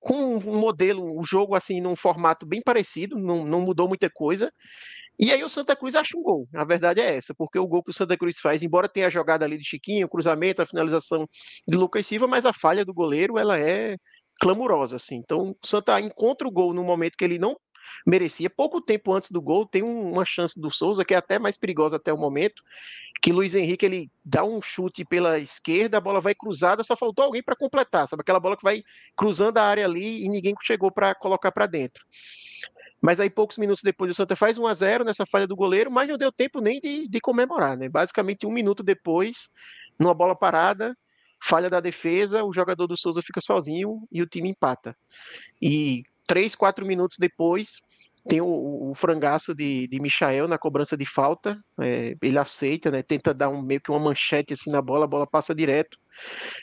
com 0.00 0.36
um 0.36 0.58
modelo, 0.58 1.16
um 1.16 1.22
jogo 1.22 1.54
assim, 1.54 1.80
num 1.80 1.94
formato 1.94 2.44
bem 2.44 2.60
parecido, 2.60 3.16
não, 3.16 3.44
não 3.44 3.60
mudou 3.60 3.86
muita 3.86 4.10
coisa. 4.10 4.52
E 5.18 5.30
aí 5.30 5.42
o 5.44 5.48
Santa 5.48 5.76
Cruz 5.76 5.94
acha 5.94 6.16
um 6.16 6.22
gol. 6.22 6.46
A 6.54 6.64
verdade 6.64 7.00
é 7.00 7.16
essa, 7.16 7.34
porque 7.34 7.58
o 7.58 7.66
gol 7.66 7.82
que 7.82 7.90
o 7.90 7.94
Santa 7.94 8.16
Cruz 8.16 8.38
faz, 8.40 8.62
embora 8.62 8.88
tenha 8.88 9.06
a 9.06 9.10
jogada 9.10 9.44
ali 9.44 9.56
de 9.56 9.64
Chiquinho, 9.64 10.06
o 10.06 10.10
cruzamento, 10.10 10.62
a 10.62 10.66
finalização 10.66 11.28
de 11.68 11.76
Lucas 11.76 12.06
Silva, 12.06 12.26
mas 12.26 12.46
a 12.46 12.52
falha 12.52 12.84
do 12.84 12.94
goleiro, 12.94 13.38
ela 13.38 13.58
é 13.58 13.96
clamorosa, 14.40 14.96
assim. 14.96 15.16
Então, 15.16 15.54
o 15.62 15.66
Santa 15.66 16.00
encontra 16.00 16.48
o 16.48 16.50
gol 16.50 16.74
no 16.74 16.82
momento 16.82 17.16
que 17.16 17.24
ele 17.24 17.38
não 17.38 17.56
merecia. 18.06 18.50
Pouco 18.50 18.80
tempo 18.80 19.12
antes 19.12 19.30
do 19.30 19.40
gol, 19.40 19.66
tem 19.66 19.82
uma 19.82 20.24
chance 20.24 20.60
do 20.60 20.70
Souza, 20.70 21.04
que 21.04 21.14
é 21.14 21.16
até 21.16 21.38
mais 21.38 21.56
perigosa 21.56 21.96
até 21.96 22.12
o 22.12 22.18
momento, 22.18 22.62
que 23.22 23.32
Luiz 23.32 23.54
Henrique 23.54 23.86
ele 23.86 24.10
dá 24.24 24.44
um 24.44 24.60
chute 24.60 25.04
pela 25.04 25.38
esquerda, 25.38 25.98
a 25.98 26.00
bola 26.00 26.20
vai 26.20 26.34
cruzada, 26.34 26.82
só 26.82 26.96
faltou 26.96 27.24
alguém 27.24 27.42
para 27.42 27.56
completar, 27.56 28.08
sabe? 28.08 28.22
Aquela 28.22 28.40
bola 28.40 28.56
que 28.56 28.64
vai 28.64 28.82
cruzando 29.16 29.58
a 29.58 29.62
área 29.62 29.84
ali 29.84 30.24
e 30.24 30.28
ninguém 30.28 30.54
chegou 30.62 30.90
para 30.90 31.14
colocar 31.14 31.52
para 31.52 31.66
dentro. 31.66 32.02
Mas 33.02 33.18
aí, 33.18 33.28
poucos 33.28 33.58
minutos 33.58 33.82
depois, 33.82 34.10
o 34.10 34.14
Santa 34.14 34.36
faz 34.36 34.56
1 34.56 34.66
a 34.66 34.74
0 34.74 35.04
nessa 35.04 35.26
falha 35.26 35.46
do 35.46 35.56
goleiro, 35.56 35.90
mas 35.90 36.08
não 36.08 36.16
deu 36.16 36.30
tempo 36.30 36.60
nem 36.60 36.80
de, 36.80 37.08
de 37.08 37.20
comemorar, 37.20 37.76
né? 37.76 37.88
Basicamente, 37.88 38.46
um 38.46 38.52
minuto 38.52 38.82
depois, 38.82 39.50
numa 39.98 40.14
bola 40.14 40.36
parada, 40.36 40.96
falha 41.42 41.68
da 41.68 41.80
defesa, 41.80 42.44
o 42.44 42.52
jogador 42.52 42.86
do 42.86 42.96
Souza 42.96 43.20
fica 43.20 43.40
sozinho 43.40 44.06
e 44.12 44.22
o 44.22 44.26
time 44.26 44.48
empata. 44.48 44.96
E 45.60 46.04
três, 46.28 46.54
quatro 46.54 46.86
minutos 46.86 47.16
depois, 47.18 47.80
tem 48.28 48.40
o, 48.40 48.90
o 48.90 48.94
frangaço 48.94 49.52
de, 49.52 49.88
de 49.88 50.00
Michael 50.00 50.46
na 50.46 50.56
cobrança 50.56 50.96
de 50.96 51.04
falta. 51.04 51.60
É, 51.80 52.14
ele 52.22 52.38
aceita, 52.38 52.90
né? 52.90 53.02
Tenta 53.02 53.34
dar 53.34 53.48
um, 53.48 53.60
meio 53.60 53.80
que 53.80 53.90
uma 53.90 53.98
manchete 53.98 54.52
assim 54.52 54.70
na 54.70 54.80
bola, 54.80 55.04
a 55.04 55.08
bola 55.08 55.26
passa 55.26 55.52
direto. 55.52 55.98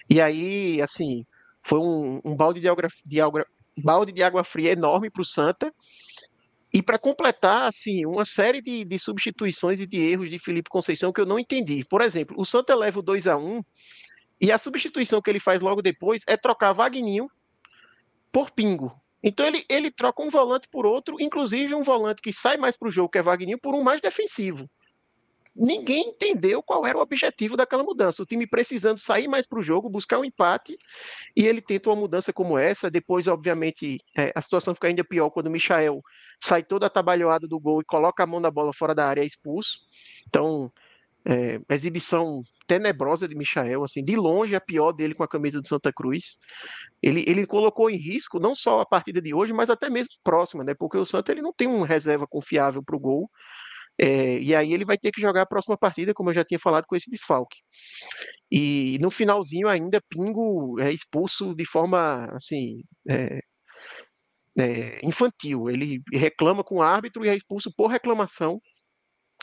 E 0.09 0.21
aí, 0.21 0.81
assim, 0.81 1.25
foi 1.63 1.79
um, 1.79 2.21
um 2.23 2.35
balde, 2.35 2.61
de 2.61 2.69
água, 2.69 2.87
de 3.05 3.19
água, 3.19 3.45
balde 3.77 4.13
de 4.13 4.23
água 4.23 4.43
fria 4.43 4.71
enorme 4.71 5.09
para 5.09 5.21
o 5.21 5.25
Santa. 5.25 5.73
E 6.71 6.83
para 6.83 6.99
completar, 6.99 7.67
assim, 7.67 8.05
uma 8.05 8.25
série 8.25 8.61
de, 8.61 8.83
de, 8.83 8.99
substituições 8.99 9.79
e 9.79 9.87
de 9.87 9.97
erros 9.99 10.29
de 10.29 10.37
Felipe 10.37 10.69
Conceição 10.69 11.11
que 11.11 11.19
eu 11.19 11.25
não 11.25 11.39
entendi. 11.39 11.83
Por 11.83 12.01
exemplo, 12.01 12.35
o 12.39 12.45
Santa 12.45 12.75
leva 12.75 12.99
o 12.99 13.03
2 13.03 13.27
a 13.27 13.37
1 13.37 13.63
e 14.39 14.51
a 14.51 14.57
substituição 14.57 15.21
que 15.21 15.29
ele 15.29 15.39
faz 15.39 15.61
logo 15.61 15.81
depois 15.81 16.21
é 16.27 16.37
trocar 16.37 16.73
Vagninho 16.73 17.29
por 18.31 18.51
Pingo. 18.51 18.95
Então 19.21 19.45
ele, 19.45 19.65
ele 19.67 19.91
troca 19.91 20.23
um 20.23 20.29
volante 20.29 20.67
por 20.69 20.85
outro, 20.85 21.17
inclusive 21.19 21.73
um 21.73 21.83
volante 21.83 22.21
que 22.21 22.31
sai 22.31 22.55
mais 22.55 22.77
para 22.77 22.87
o 22.87 22.91
jogo, 22.91 23.09
que 23.09 23.17
é 23.17 23.21
Vagninho, 23.21 23.59
por 23.59 23.73
um 23.73 23.83
mais 23.83 23.99
defensivo. 23.99 24.69
Ninguém 25.55 26.09
entendeu 26.09 26.61
qual 26.63 26.85
era 26.85 26.97
o 26.97 27.01
objetivo 27.01 27.57
daquela 27.57 27.83
mudança. 27.83 28.23
O 28.23 28.25
time 28.25 28.47
precisando 28.47 28.99
sair 28.99 29.27
mais 29.27 29.47
para 29.47 29.59
o 29.59 29.63
jogo, 29.63 29.89
buscar 29.89 30.19
um 30.19 30.25
empate, 30.25 30.77
e 31.35 31.45
ele 31.45 31.61
tenta 31.61 31.89
uma 31.89 31.95
mudança 31.95 32.31
como 32.31 32.57
essa. 32.57 32.89
Depois, 32.89 33.27
obviamente, 33.27 33.99
é, 34.17 34.31
a 34.35 34.41
situação 34.41 34.73
fica 34.73 34.87
ainda 34.87 35.03
pior 35.03 35.29
quando 35.29 35.47
o 35.47 35.51
Michael 35.51 36.01
sai 36.39 36.63
todo 36.63 36.85
atabalhoado 36.85 37.47
do 37.47 37.59
gol 37.59 37.81
e 37.81 37.85
coloca 37.85 38.23
a 38.23 38.27
mão 38.27 38.39
na 38.39 38.49
bola 38.49 38.71
fora 38.71 38.95
da 38.95 39.05
área, 39.05 39.21
é 39.21 39.25
expulso. 39.25 39.79
Então, 40.27 40.71
é, 41.25 41.59
exibição 41.69 42.43
tenebrosa 42.69 43.27
de 43.27 43.35
Michael, 43.35 43.83
assim, 43.83 44.05
de 44.05 44.15
longe 44.15 44.55
a 44.55 44.61
pior 44.61 44.91
dele 44.91 45.15
com 45.15 45.23
a 45.23 45.27
camisa 45.27 45.59
do 45.59 45.67
Santa 45.67 45.91
Cruz. 45.91 46.37
Ele, 47.01 47.25
ele 47.27 47.45
colocou 47.47 47.89
em 47.89 47.97
risco 47.97 48.39
não 48.39 48.55
só 48.55 48.81
a 48.81 48.85
partida 48.85 49.19
de 49.19 49.33
hoje, 49.33 49.51
mas 49.51 49.71
até 49.71 49.89
mesmo 49.89 50.13
próxima, 50.23 50.63
né? 50.63 50.75
Porque 50.75 50.97
o 50.97 51.05
Santa 51.05 51.31
ele 51.31 51.41
não 51.41 51.51
tem 51.51 51.67
um 51.67 51.81
reserva 51.81 52.27
confiável 52.27 52.83
para 52.83 52.95
o 52.95 52.99
gol. 52.99 53.29
É, 54.01 54.39
e 54.39 54.55
aí 54.55 54.73
ele 54.73 54.85
vai 54.85 54.97
ter 54.97 55.11
que 55.11 55.19
jogar 55.19 55.41
a 55.41 55.45
próxima 55.45 55.77
partida, 55.77 56.13
como 56.13 56.29
eu 56.29 56.33
já 56.33 56.45
tinha 56.45 56.59
falado, 56.59 56.85
com 56.87 56.95
esse 56.95 57.09
desfalque. 57.09 57.57
E 58.49 58.97
no 59.01 59.11
finalzinho 59.11 59.67
ainda, 59.67 60.01
Pingo 60.09 60.79
é 60.79 60.91
expulso 60.91 61.53
de 61.53 61.65
forma 61.65 62.25
assim 62.33 62.81
é, 63.09 63.41
é, 64.57 64.99
infantil. 65.03 65.69
Ele 65.69 66.01
reclama 66.13 66.63
com 66.63 66.77
o 66.77 66.81
árbitro 66.81 67.25
e 67.25 67.29
é 67.29 67.35
expulso 67.35 67.73
por 67.75 67.87
reclamação. 67.87 68.61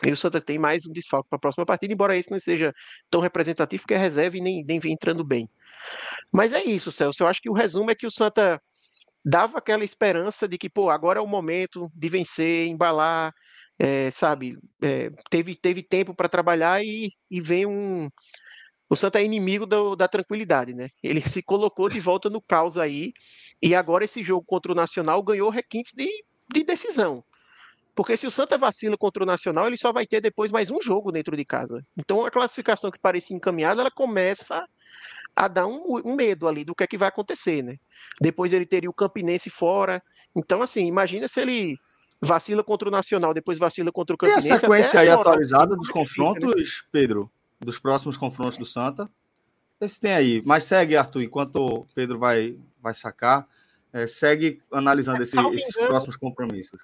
E 0.03 0.11
o 0.11 0.17
Santa 0.17 0.41
tem 0.41 0.57
mais 0.57 0.85
um 0.87 0.91
desfalque 0.91 1.29
para 1.29 1.37
a 1.37 1.39
próxima 1.39 1.65
partida, 1.65 1.93
embora 1.93 2.17
esse 2.17 2.31
não 2.31 2.39
seja 2.39 2.73
tão 3.11 3.21
representativo, 3.21 3.83
porque 3.83 3.93
é 3.93 3.97
reserva 3.97 4.37
e 4.37 4.41
nem, 4.41 4.63
nem 4.65 4.79
vem 4.79 4.93
entrando 4.93 5.23
bem. 5.23 5.47
Mas 6.33 6.51
é 6.53 6.63
isso, 6.63 6.91
Celso. 6.91 7.23
Eu 7.23 7.27
acho 7.27 7.41
que 7.41 7.49
o 7.49 7.53
resumo 7.53 7.91
é 7.91 7.95
que 7.95 8.07
o 8.07 8.11
Santa 8.11 8.61
dava 9.23 9.57
aquela 9.59 9.83
esperança 9.83 10.47
de 10.47 10.57
que, 10.57 10.69
pô, 10.69 10.89
agora 10.89 11.19
é 11.19 11.21
o 11.21 11.27
momento 11.27 11.91
de 11.93 12.09
vencer, 12.09 12.67
embalar, 12.67 13.33
é, 13.79 14.09
sabe? 14.11 14.57
É, 14.81 15.11
teve, 15.29 15.55
teve 15.55 15.83
tempo 15.83 16.13
para 16.13 16.29
trabalhar 16.29 16.83
e, 16.83 17.11
e 17.29 17.39
vem 17.39 17.65
um, 17.65 18.09
o 18.89 18.95
Santa 18.95 19.19
é 19.19 19.25
inimigo 19.25 19.65
do, 19.65 19.95
da 19.95 20.07
tranquilidade, 20.07 20.73
né? 20.73 20.89
Ele 21.03 21.21
se 21.21 21.41
colocou 21.41 21.89
de 21.89 21.99
volta 21.99 22.29
no 22.29 22.41
caos 22.41 22.77
aí, 22.77 23.11
e 23.61 23.75
agora 23.75 24.05
esse 24.05 24.23
jogo 24.23 24.45
contra 24.45 24.71
o 24.71 24.75
Nacional 24.75 25.21
ganhou 25.21 25.49
requintes 25.49 25.93
de, 25.93 26.07
de 26.53 26.63
decisão. 26.63 27.23
Porque 27.93 28.15
se 28.15 28.27
o 28.27 28.31
Santa 28.31 28.57
vacila 28.57 28.95
contra 28.95 29.23
o 29.23 29.25
Nacional, 29.25 29.67
ele 29.67 29.75
só 29.75 29.91
vai 29.91 30.05
ter 30.05 30.21
depois 30.21 30.51
mais 30.51 30.69
um 30.69 30.81
jogo 30.81 31.11
dentro 31.11 31.35
de 31.35 31.43
casa. 31.43 31.83
Então 31.97 32.25
a 32.25 32.31
classificação 32.31 32.91
que 32.91 32.99
parecia 32.99 33.35
encaminhada, 33.35 33.81
ela 33.81 33.91
começa 33.91 34.65
a 35.35 35.47
dar 35.47 35.67
um, 35.67 36.01
um 36.05 36.15
medo 36.15 36.47
ali 36.47 36.63
do 36.63 36.75
que 36.75 36.83
é 36.83 36.87
que 36.87 36.97
vai 36.97 37.09
acontecer, 37.09 37.63
né? 37.63 37.77
Depois 38.21 38.53
ele 38.53 38.65
teria 38.65 38.89
o 38.89 38.93
Campinense 38.93 39.49
fora. 39.49 40.01
Então, 40.35 40.61
assim, 40.61 40.85
imagina 40.85 41.27
se 41.27 41.41
ele 41.41 41.77
vacila 42.21 42.63
contra 42.63 42.89
o 42.89 42.91
Nacional, 42.91 43.33
depois 43.33 43.57
vacila 43.57 43.91
contra 43.91 44.15
o 44.15 44.17
Campinense. 44.17 44.47
Tem 44.47 44.55
a 44.55 44.59
sequência 44.59 44.99
aí 44.99 45.09
atualizada 45.09 45.75
dos 45.75 45.89
confrontos, 45.89 46.55
né? 46.55 46.63
Pedro? 46.91 47.31
dos 47.59 47.79
próximos 47.79 48.17
confrontos 48.17 48.57
do 48.57 48.65
Santa. 48.65 49.09
Esse 49.79 49.99
tem 49.99 50.13
aí. 50.13 50.41
Mas 50.45 50.63
segue, 50.63 50.95
Arthur, 50.95 51.23
enquanto 51.23 51.55
o 51.55 51.85
Pedro 51.93 52.17
vai, 52.17 52.57
vai 52.81 52.93
sacar. 52.93 53.47
É, 53.93 54.05
segue 54.05 54.61
analisando 54.71 55.23
esse, 55.23 55.37
esses 55.55 55.75
engano, 55.75 55.87
próximos 55.89 56.17
compromissos. 56.17 56.79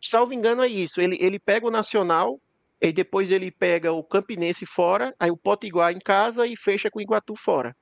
Salvo 0.00 0.32
engano, 0.32 0.62
é 0.62 0.68
isso. 0.68 1.00
Ele, 1.00 1.18
ele 1.20 1.38
pega 1.38 1.66
o 1.66 1.70
Nacional, 1.70 2.40
e 2.80 2.92
depois 2.92 3.30
ele 3.30 3.50
pega 3.50 3.92
o 3.92 4.02
Campinense 4.02 4.66
fora, 4.66 5.14
aí 5.18 5.30
o 5.30 5.36
Potiguar 5.36 5.92
em 5.92 5.98
casa 5.98 6.46
e 6.46 6.56
fecha 6.56 6.90
com 6.90 6.98
o 6.98 7.02
Iguatu 7.02 7.36
fora. 7.36 7.76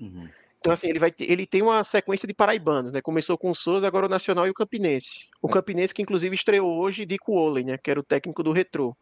Uhum. 0.00 0.28
Então, 0.64 0.72
assim, 0.72 0.88
ele, 0.88 0.98
vai 0.98 1.12
ter, 1.12 1.30
ele 1.30 1.46
tem 1.46 1.60
uma 1.60 1.84
sequência 1.84 2.26
de 2.26 2.32
paraibanos, 2.32 2.90
né? 2.90 3.02
Começou 3.02 3.36
com 3.36 3.50
o 3.50 3.54
Souza, 3.54 3.86
agora 3.86 4.06
o 4.06 4.08
Nacional 4.08 4.46
e 4.46 4.50
o 4.50 4.54
Campinense. 4.54 5.28
O 5.42 5.46
Campinense 5.46 5.92
que, 5.92 6.00
inclusive, 6.00 6.34
estreou 6.34 6.80
hoje 6.80 7.04
de 7.04 7.18
Oley, 7.28 7.62
né? 7.62 7.76
Que 7.76 7.90
era 7.90 8.00
o 8.00 8.02
técnico 8.02 8.42
do 8.42 8.50
Retrô. 8.50 8.96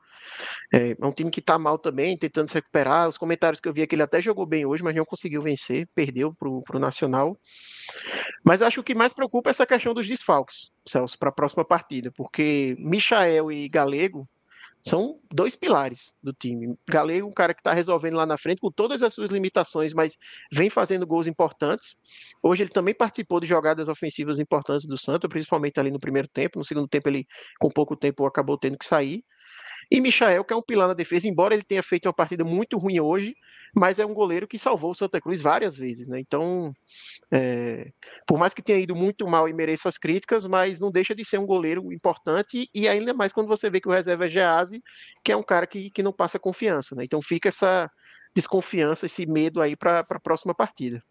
É, 0.74 0.96
é 1.00 1.06
um 1.06 1.12
time 1.12 1.30
que 1.30 1.38
está 1.38 1.60
mal 1.60 1.78
também, 1.78 2.18
tentando 2.18 2.48
se 2.48 2.54
recuperar. 2.54 3.08
Os 3.08 3.16
comentários 3.16 3.60
que 3.60 3.68
eu 3.68 3.72
vi 3.72 3.82
é 3.82 3.86
que 3.86 3.94
ele 3.94 4.02
até 4.02 4.20
jogou 4.20 4.44
bem 4.44 4.66
hoje, 4.66 4.82
mas 4.82 4.92
não 4.92 5.04
conseguiu 5.04 5.40
vencer, 5.40 5.86
perdeu 5.94 6.34
para 6.34 6.48
o 6.48 6.80
Nacional. 6.80 7.32
Mas 8.44 8.60
eu 8.60 8.66
acho 8.66 8.78
que 8.78 8.80
o 8.80 8.84
que 8.84 8.94
mais 8.96 9.12
preocupa 9.12 9.48
é 9.48 9.52
essa 9.52 9.64
questão 9.64 9.94
dos 9.94 10.08
desfalques, 10.08 10.72
Celso, 10.84 11.16
para 11.16 11.28
a 11.28 11.32
próxima 11.32 11.64
partida, 11.64 12.10
porque 12.16 12.74
Michael 12.80 13.52
e 13.52 13.68
Galego 13.68 14.28
são 14.84 15.20
dois 15.32 15.54
pilares 15.54 16.12
do 16.22 16.32
time. 16.32 16.76
Galego, 16.88 17.28
um 17.28 17.32
cara 17.32 17.54
que 17.54 17.60
está 17.60 17.72
resolvendo 17.72 18.16
lá 18.16 18.26
na 18.26 18.36
frente 18.36 18.60
com 18.60 18.70
todas 18.70 19.02
as 19.02 19.14
suas 19.14 19.30
limitações, 19.30 19.94
mas 19.94 20.16
vem 20.52 20.68
fazendo 20.68 21.06
gols 21.06 21.26
importantes. 21.26 21.94
Hoje 22.42 22.64
ele 22.64 22.70
também 22.70 22.94
participou 22.94 23.40
de 23.40 23.46
jogadas 23.46 23.88
ofensivas 23.88 24.38
importantes 24.38 24.86
do 24.86 24.98
Santos, 24.98 25.28
principalmente 25.28 25.78
ali 25.78 25.90
no 25.90 26.00
primeiro 26.00 26.28
tempo. 26.28 26.58
No 26.58 26.64
segundo 26.64 26.88
tempo 26.88 27.08
ele, 27.08 27.26
com 27.60 27.68
pouco 27.68 27.96
tempo, 27.96 28.26
acabou 28.26 28.58
tendo 28.58 28.76
que 28.76 28.84
sair. 28.84 29.24
E 29.92 30.00
Michael, 30.00 30.42
que 30.42 30.54
é 30.54 30.56
um 30.56 30.62
pilar 30.62 30.88
na 30.88 30.94
defesa, 30.94 31.28
embora 31.28 31.52
ele 31.52 31.62
tenha 31.62 31.82
feito 31.82 32.06
uma 32.06 32.14
partida 32.14 32.42
muito 32.42 32.78
ruim 32.78 32.98
hoje, 32.98 33.36
mas 33.76 33.98
é 33.98 34.06
um 34.06 34.14
goleiro 34.14 34.48
que 34.48 34.58
salvou 34.58 34.92
o 34.92 34.94
Santa 34.94 35.20
Cruz 35.20 35.42
várias 35.42 35.76
vezes, 35.76 36.08
né? 36.08 36.18
Então, 36.18 36.72
é, 37.30 37.92
por 38.26 38.38
mais 38.38 38.54
que 38.54 38.62
tenha 38.62 38.78
ido 38.78 38.96
muito 38.96 39.28
mal 39.28 39.46
e 39.50 39.52
mereça 39.52 39.90
as 39.90 39.98
críticas, 39.98 40.46
mas 40.46 40.80
não 40.80 40.90
deixa 40.90 41.14
de 41.14 41.26
ser 41.26 41.36
um 41.36 41.44
goleiro 41.44 41.92
importante 41.92 42.70
e 42.74 42.88
ainda 42.88 43.12
mais 43.12 43.34
quando 43.34 43.48
você 43.48 43.68
vê 43.68 43.82
que 43.82 43.88
o 43.88 43.92
reserva 43.92 44.24
é 44.24 44.30
Gease, 44.30 44.82
que 45.22 45.30
é 45.30 45.36
um 45.36 45.42
cara 45.42 45.66
que, 45.66 45.90
que 45.90 46.02
não 46.02 46.10
passa 46.10 46.38
confiança, 46.38 46.94
né? 46.94 47.04
Então 47.04 47.20
fica 47.20 47.50
essa 47.50 47.90
desconfiança, 48.34 49.04
esse 49.04 49.26
medo 49.26 49.60
aí 49.60 49.76
para 49.76 49.98
a 50.00 50.20
próxima 50.20 50.54
partida. 50.54 51.02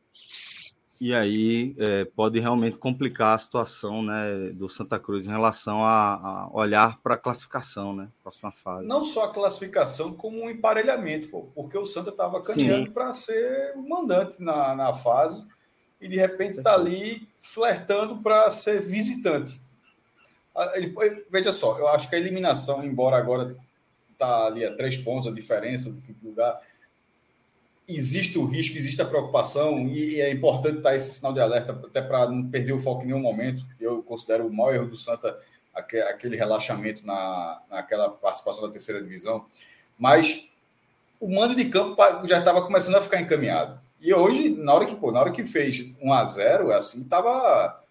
E 1.01 1.15
aí 1.15 1.73
é, 1.79 2.05
pode 2.05 2.39
realmente 2.39 2.77
complicar 2.77 3.33
a 3.33 3.39
situação 3.39 4.03
né, 4.03 4.51
do 4.53 4.69
Santa 4.69 4.99
Cruz 4.99 5.25
em 5.25 5.31
relação 5.31 5.83
a, 5.83 6.13
a 6.13 6.49
olhar 6.53 6.99
para 7.01 7.15
a 7.15 7.17
classificação, 7.17 7.95
né? 7.95 8.07
Próxima 8.21 8.51
fase. 8.51 8.85
Não 8.85 9.03
só 9.03 9.23
a 9.23 9.33
classificação, 9.33 10.13
como 10.13 10.43
um 10.43 10.47
emparelhamento, 10.47 11.27
pô, 11.29 11.49
porque 11.55 11.75
o 11.75 11.87
Santa 11.87 12.11
estava 12.11 12.39
caminhando 12.39 12.91
para 12.91 13.11
ser 13.15 13.73
o 13.75 13.89
mandante 13.89 14.35
na, 14.39 14.75
na 14.75 14.93
fase 14.93 15.47
e 15.99 16.07
de 16.07 16.17
repente 16.17 16.59
está 16.59 16.75
ali 16.75 17.27
flertando 17.39 18.17
para 18.17 18.51
ser 18.51 18.79
visitante. 18.79 19.59
Ele, 20.75 20.93
veja 21.31 21.51
só, 21.51 21.79
eu 21.79 21.87
acho 21.87 22.07
que 22.11 22.15
a 22.15 22.19
eliminação, 22.19 22.85
embora 22.85 23.17
agora 23.17 23.57
está 24.11 24.45
ali 24.45 24.63
a 24.63 24.75
três 24.75 24.97
pontos 24.97 25.27
a 25.27 25.31
diferença 25.31 25.91
do 25.91 25.99
que 25.99 26.15
lugar 26.21 26.61
existe 27.87 28.37
o 28.37 28.45
risco, 28.45 28.77
existe 28.77 29.01
a 29.01 29.05
preocupação, 29.05 29.87
e 29.87 30.21
é 30.21 30.31
importante 30.31 30.77
estar 30.77 30.95
esse 30.95 31.13
sinal 31.13 31.33
de 31.33 31.39
alerta, 31.39 31.71
até 31.71 32.01
para 32.01 32.29
não 32.29 32.49
perder 32.49 32.73
o 32.73 32.79
foco 32.79 33.03
em 33.03 33.07
nenhum 33.07 33.21
momento. 33.21 33.65
Eu 33.79 34.01
considero 34.03 34.47
o 34.47 34.53
maior 34.53 34.75
erro 34.75 34.87
do 34.87 34.97
Santa 34.97 35.37
aquele 35.73 36.35
relaxamento 36.35 37.05
na, 37.05 37.61
naquela 37.69 38.09
participação 38.09 38.63
da 38.63 38.71
terceira 38.71 39.01
divisão. 39.01 39.45
Mas 39.97 40.47
o 41.19 41.29
mando 41.29 41.55
de 41.55 41.65
campo 41.65 41.95
já 42.27 42.39
estava 42.39 42.61
começando 42.63 42.95
a 42.95 43.01
ficar 43.01 43.21
encaminhado. 43.21 43.79
E 43.99 44.13
hoje, 44.13 44.49
na 44.49 44.73
hora 44.73 44.85
que, 44.85 44.95
pô, 44.95 45.11
na 45.11 45.19
hora 45.19 45.31
que 45.31 45.45
fez 45.45 45.93
1 46.01 46.13
a 46.13 46.25
0 46.25 46.71
assim, 46.71 47.01
estava 47.01 47.83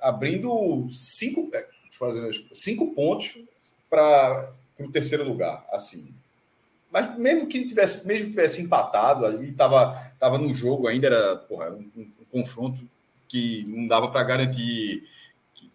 abrindo 0.00 0.88
cinco, 0.90 1.50
é, 1.54 1.68
fazendo 1.90 2.30
cinco 2.54 2.94
pontos 2.94 3.38
para 3.88 4.50
o 4.80 4.90
terceiro 4.90 5.24
lugar. 5.24 5.66
Assim, 5.70 6.14
mas 6.96 7.18
mesmo 7.18 7.46
que 7.46 7.66
tivesse, 7.66 8.06
mesmo 8.06 8.24
que 8.24 8.30
tivesse 8.30 8.62
empatado 8.62 9.26
ali, 9.26 9.50
estava 9.50 9.92
tava 10.18 10.38
no 10.38 10.54
jogo 10.54 10.88
ainda, 10.88 11.08
era, 11.08 11.36
porra, 11.36 11.68
um, 11.70 11.90
um, 11.94 12.10
um 12.22 12.24
confronto 12.32 12.88
que 13.28 13.66
não 13.68 13.86
dava 13.86 14.08
para 14.08 14.24
garantir 14.24 15.06
que, 15.54 15.70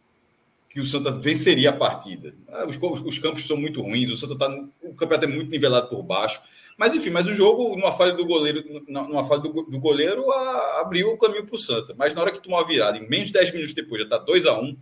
que, 0.67 0.79
o 0.79 0.85
Santa 0.85 1.11
venceria 1.11 1.69
a 1.69 1.73
partida. 1.73 2.33
Ah, 2.47 2.65
os, 2.65 2.75
os 2.75 3.19
campos 3.19 3.45
são 3.45 3.55
muito 3.55 3.83
ruins, 3.83 4.09
o 4.09 4.17
Santa 4.17 4.35
tá, 4.35 4.49
o 4.81 4.95
campeonato 4.95 5.25
é 5.25 5.27
muito 5.27 5.51
nivelado 5.51 5.89
por 5.89 6.01
baixo. 6.01 6.41
Mas 6.75 6.95
enfim, 6.95 7.11
mas 7.11 7.27
o 7.27 7.35
jogo, 7.35 7.75
numa 7.75 7.91
falha 7.91 8.13
do 8.13 8.25
goleiro, 8.25 8.83
numa 8.87 9.23
falha 9.23 9.41
do, 9.41 9.61
do 9.61 9.79
goleiro, 9.79 10.31
a, 10.31 10.81
abriu 10.81 11.13
o 11.13 11.19
caminho 11.19 11.45
para 11.45 11.53
o 11.53 11.59
Santa. 11.59 11.93
Mas 11.95 12.15
na 12.15 12.21
hora 12.21 12.31
que 12.31 12.41
tomou 12.41 12.59
a 12.59 12.65
virada, 12.65 12.97
em 12.97 13.07
menos 13.07 13.27
de 13.27 13.33
10 13.33 13.51
minutos 13.51 13.75
depois, 13.75 14.01
já 14.01 14.05
está 14.05 14.17
2 14.17 14.47
a 14.47 14.59
1 14.59 14.63
um, 14.63 14.77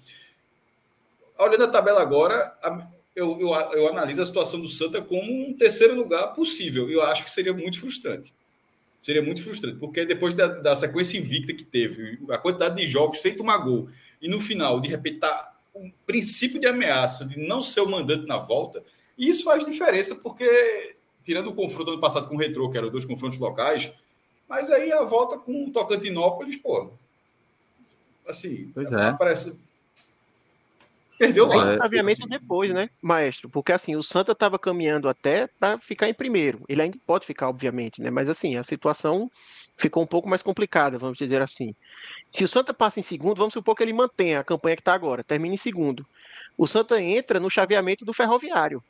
Olhando 1.38 1.66
a 1.66 1.68
tabela 1.68 2.02
agora, 2.02 2.58
a, 2.64 2.88
eu, 3.20 3.40
eu, 3.40 3.50
eu 3.50 3.88
analiso 3.90 4.22
a 4.22 4.26
situação 4.26 4.60
do 4.60 4.68
Santa 4.68 5.02
como 5.02 5.50
um 5.50 5.54
terceiro 5.54 5.96
lugar 5.96 6.34
possível. 6.34 6.90
Eu 6.90 7.02
acho 7.04 7.24
que 7.24 7.32
seria 7.32 7.54
muito 7.54 7.80
frustrante. 7.80 8.34
Seria 9.02 9.22
muito 9.22 9.42
frustrante, 9.42 9.78
porque 9.78 10.06
depois 10.06 10.36
da, 10.36 10.48
da 10.48 10.76
sequência 10.76 11.18
invicta 11.18 11.54
que 11.54 11.64
teve, 11.64 12.20
a 12.30 12.38
quantidade 12.38 12.76
de 12.76 12.86
jogos 12.86 13.22
sem 13.22 13.34
tomar 13.34 13.60
gol, 13.60 13.88
e 14.22 14.28
no 14.28 14.42
final, 14.42 14.82
de 14.82 14.90
repente, 14.90 15.20
tá 15.20 15.58
um 15.74 15.90
princípio 16.06 16.60
de 16.60 16.68
ameaça 16.68 17.26
de 17.26 17.40
não 17.40 17.62
ser 17.62 17.80
o 17.80 17.90
mandante 17.90 18.28
na 18.28 18.38
volta, 18.38 18.84
e 19.18 19.30
isso 19.30 19.46
faz 19.46 19.66
diferença, 19.66 20.16
porque, 20.16 20.98
tirando 21.24 21.48
o 21.48 21.56
confronto 21.56 21.92
ano 21.92 22.02
passado 22.02 22.28
com 22.28 22.36
o 22.36 22.38
Retrô, 22.38 22.70
que 22.70 22.78
eram 22.78 22.90
dois 22.90 23.06
confrontos 23.06 23.40
locais, 23.40 23.90
mas 24.50 24.70
aí 24.70 24.92
a 24.92 25.04
volta 25.04 25.38
com 25.38 25.66
o 25.66 25.72
Tocantinópolis, 25.72 26.58
pô, 26.58 26.92
assim, 28.28 28.70
pois 28.74 28.92
é. 28.92 29.14
parece, 29.14 29.58
Perdeu 31.20 31.50
o 31.50 31.52
chaveamento 31.52 32.24
assim. 32.24 32.30
depois, 32.30 32.74
né, 32.74 32.90
maestro? 33.02 33.50
Porque 33.50 33.74
assim, 33.74 33.94
o 33.98 34.02
Santa 34.02 34.32
estava 34.32 34.58
caminhando 34.58 35.10
até 35.10 35.48
para 35.48 35.78
ficar 35.78 36.08
em 36.08 36.14
primeiro. 36.14 36.64
Ele 36.70 36.82
ainda 36.82 36.98
pode 37.06 37.26
ficar, 37.26 37.50
obviamente, 37.50 38.02
né? 38.02 38.10
Mas 38.10 38.30
assim, 38.30 38.56
a 38.56 38.64
situação 38.64 39.30
ficou 39.76 40.02
um 40.02 40.08
pouco 40.08 40.30
mais 40.30 40.42
complicada, 40.42 40.98
vamos 40.98 41.18
dizer 41.18 41.42
assim. 41.42 41.76
Se 42.32 42.46
o 42.46 42.48
Santa 42.48 42.74
passa 42.74 43.02
em 43.02 43.04
segundo, 43.04 43.36
vamos 43.36 43.54
supor 43.54 43.76
que 43.76 43.84
ele 43.84 43.92
mantenha 43.92 44.40
a 44.40 44.44
campanha 44.46 44.78
que 44.78 44.82
está 44.82 44.94
agora, 44.94 45.22
termina 45.22 45.54
em 45.54 45.58
segundo. 45.58 46.06
O 46.58 46.66
Santa 46.66 47.02
entra 47.02 47.38
no 47.38 47.50
chaveamento 47.50 48.06
do 48.06 48.14
Ferroviário, 48.14 48.82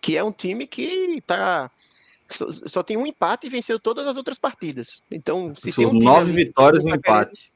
que 0.00 0.16
é 0.16 0.24
um 0.24 0.32
time 0.32 0.66
que 0.66 0.82
está 1.18 1.70
só, 2.26 2.50
só, 2.50 2.82
tem 2.82 2.96
um 2.96 3.06
empate 3.06 3.46
e 3.46 3.50
venceu 3.50 3.78
todas 3.78 4.08
as 4.08 4.16
outras 4.16 4.38
partidas. 4.38 5.02
Então, 5.08 5.54
se 5.56 5.72
tem 5.72 5.86
um 5.86 5.94
nove 5.94 6.32
vitórias 6.32 6.84
e 6.84 6.88
um 6.88 6.94
empate. 6.94 7.52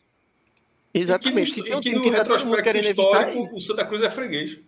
Exatamente. 0.95 1.61
E 1.61 1.63
que 1.63 1.71
no, 1.71 1.79
e 1.79 1.83
que 1.83 1.95
no 1.95 2.11
retrospecto 2.11 2.79
histórico, 2.79 3.39
evitar... 3.39 3.55
o 3.55 3.61
Santa 3.61 3.85
Cruz 3.87 4.03
é 4.03 4.11
freguês. 4.11 4.59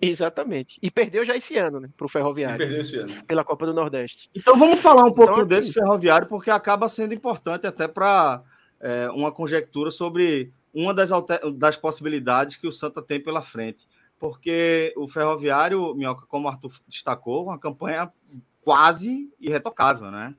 Exatamente. 0.00 0.78
E 0.82 0.90
perdeu 0.90 1.24
já 1.24 1.36
esse 1.36 1.56
ano, 1.56 1.80
né? 1.80 1.88
Para 1.96 2.06
o 2.06 2.08
Ferroviário. 2.08 2.56
E 2.56 2.58
perdeu 2.58 2.80
esse 2.80 2.96
ano. 2.96 3.24
Pela 3.26 3.44
Copa 3.44 3.66
do 3.66 3.74
Nordeste. 3.74 4.30
Então 4.34 4.58
vamos 4.58 4.80
falar 4.80 5.04
um 5.04 5.12
pouco 5.12 5.34
então, 5.34 5.46
desse 5.46 5.72
Ferroviário, 5.72 6.26
porque 6.26 6.50
acaba 6.50 6.88
sendo 6.88 7.14
importante 7.14 7.66
até 7.66 7.86
para 7.86 8.42
é, 8.80 9.08
uma 9.10 9.30
conjectura 9.30 9.90
sobre 9.90 10.52
uma 10.72 10.92
das, 10.92 11.10
das 11.54 11.76
possibilidades 11.76 12.56
que 12.56 12.66
o 12.66 12.72
Santa 12.72 13.00
tem 13.00 13.20
pela 13.20 13.42
frente. 13.42 13.86
Porque 14.18 14.92
o 14.96 15.06
Ferroviário, 15.06 15.94
Minhoca, 15.94 16.24
como 16.26 16.46
o 16.46 16.50
Arthur 16.50 16.72
destacou, 16.88 17.44
uma 17.44 17.58
campanha 17.58 18.10
quase 18.62 19.30
irretocável, 19.38 20.10
né? 20.10 20.34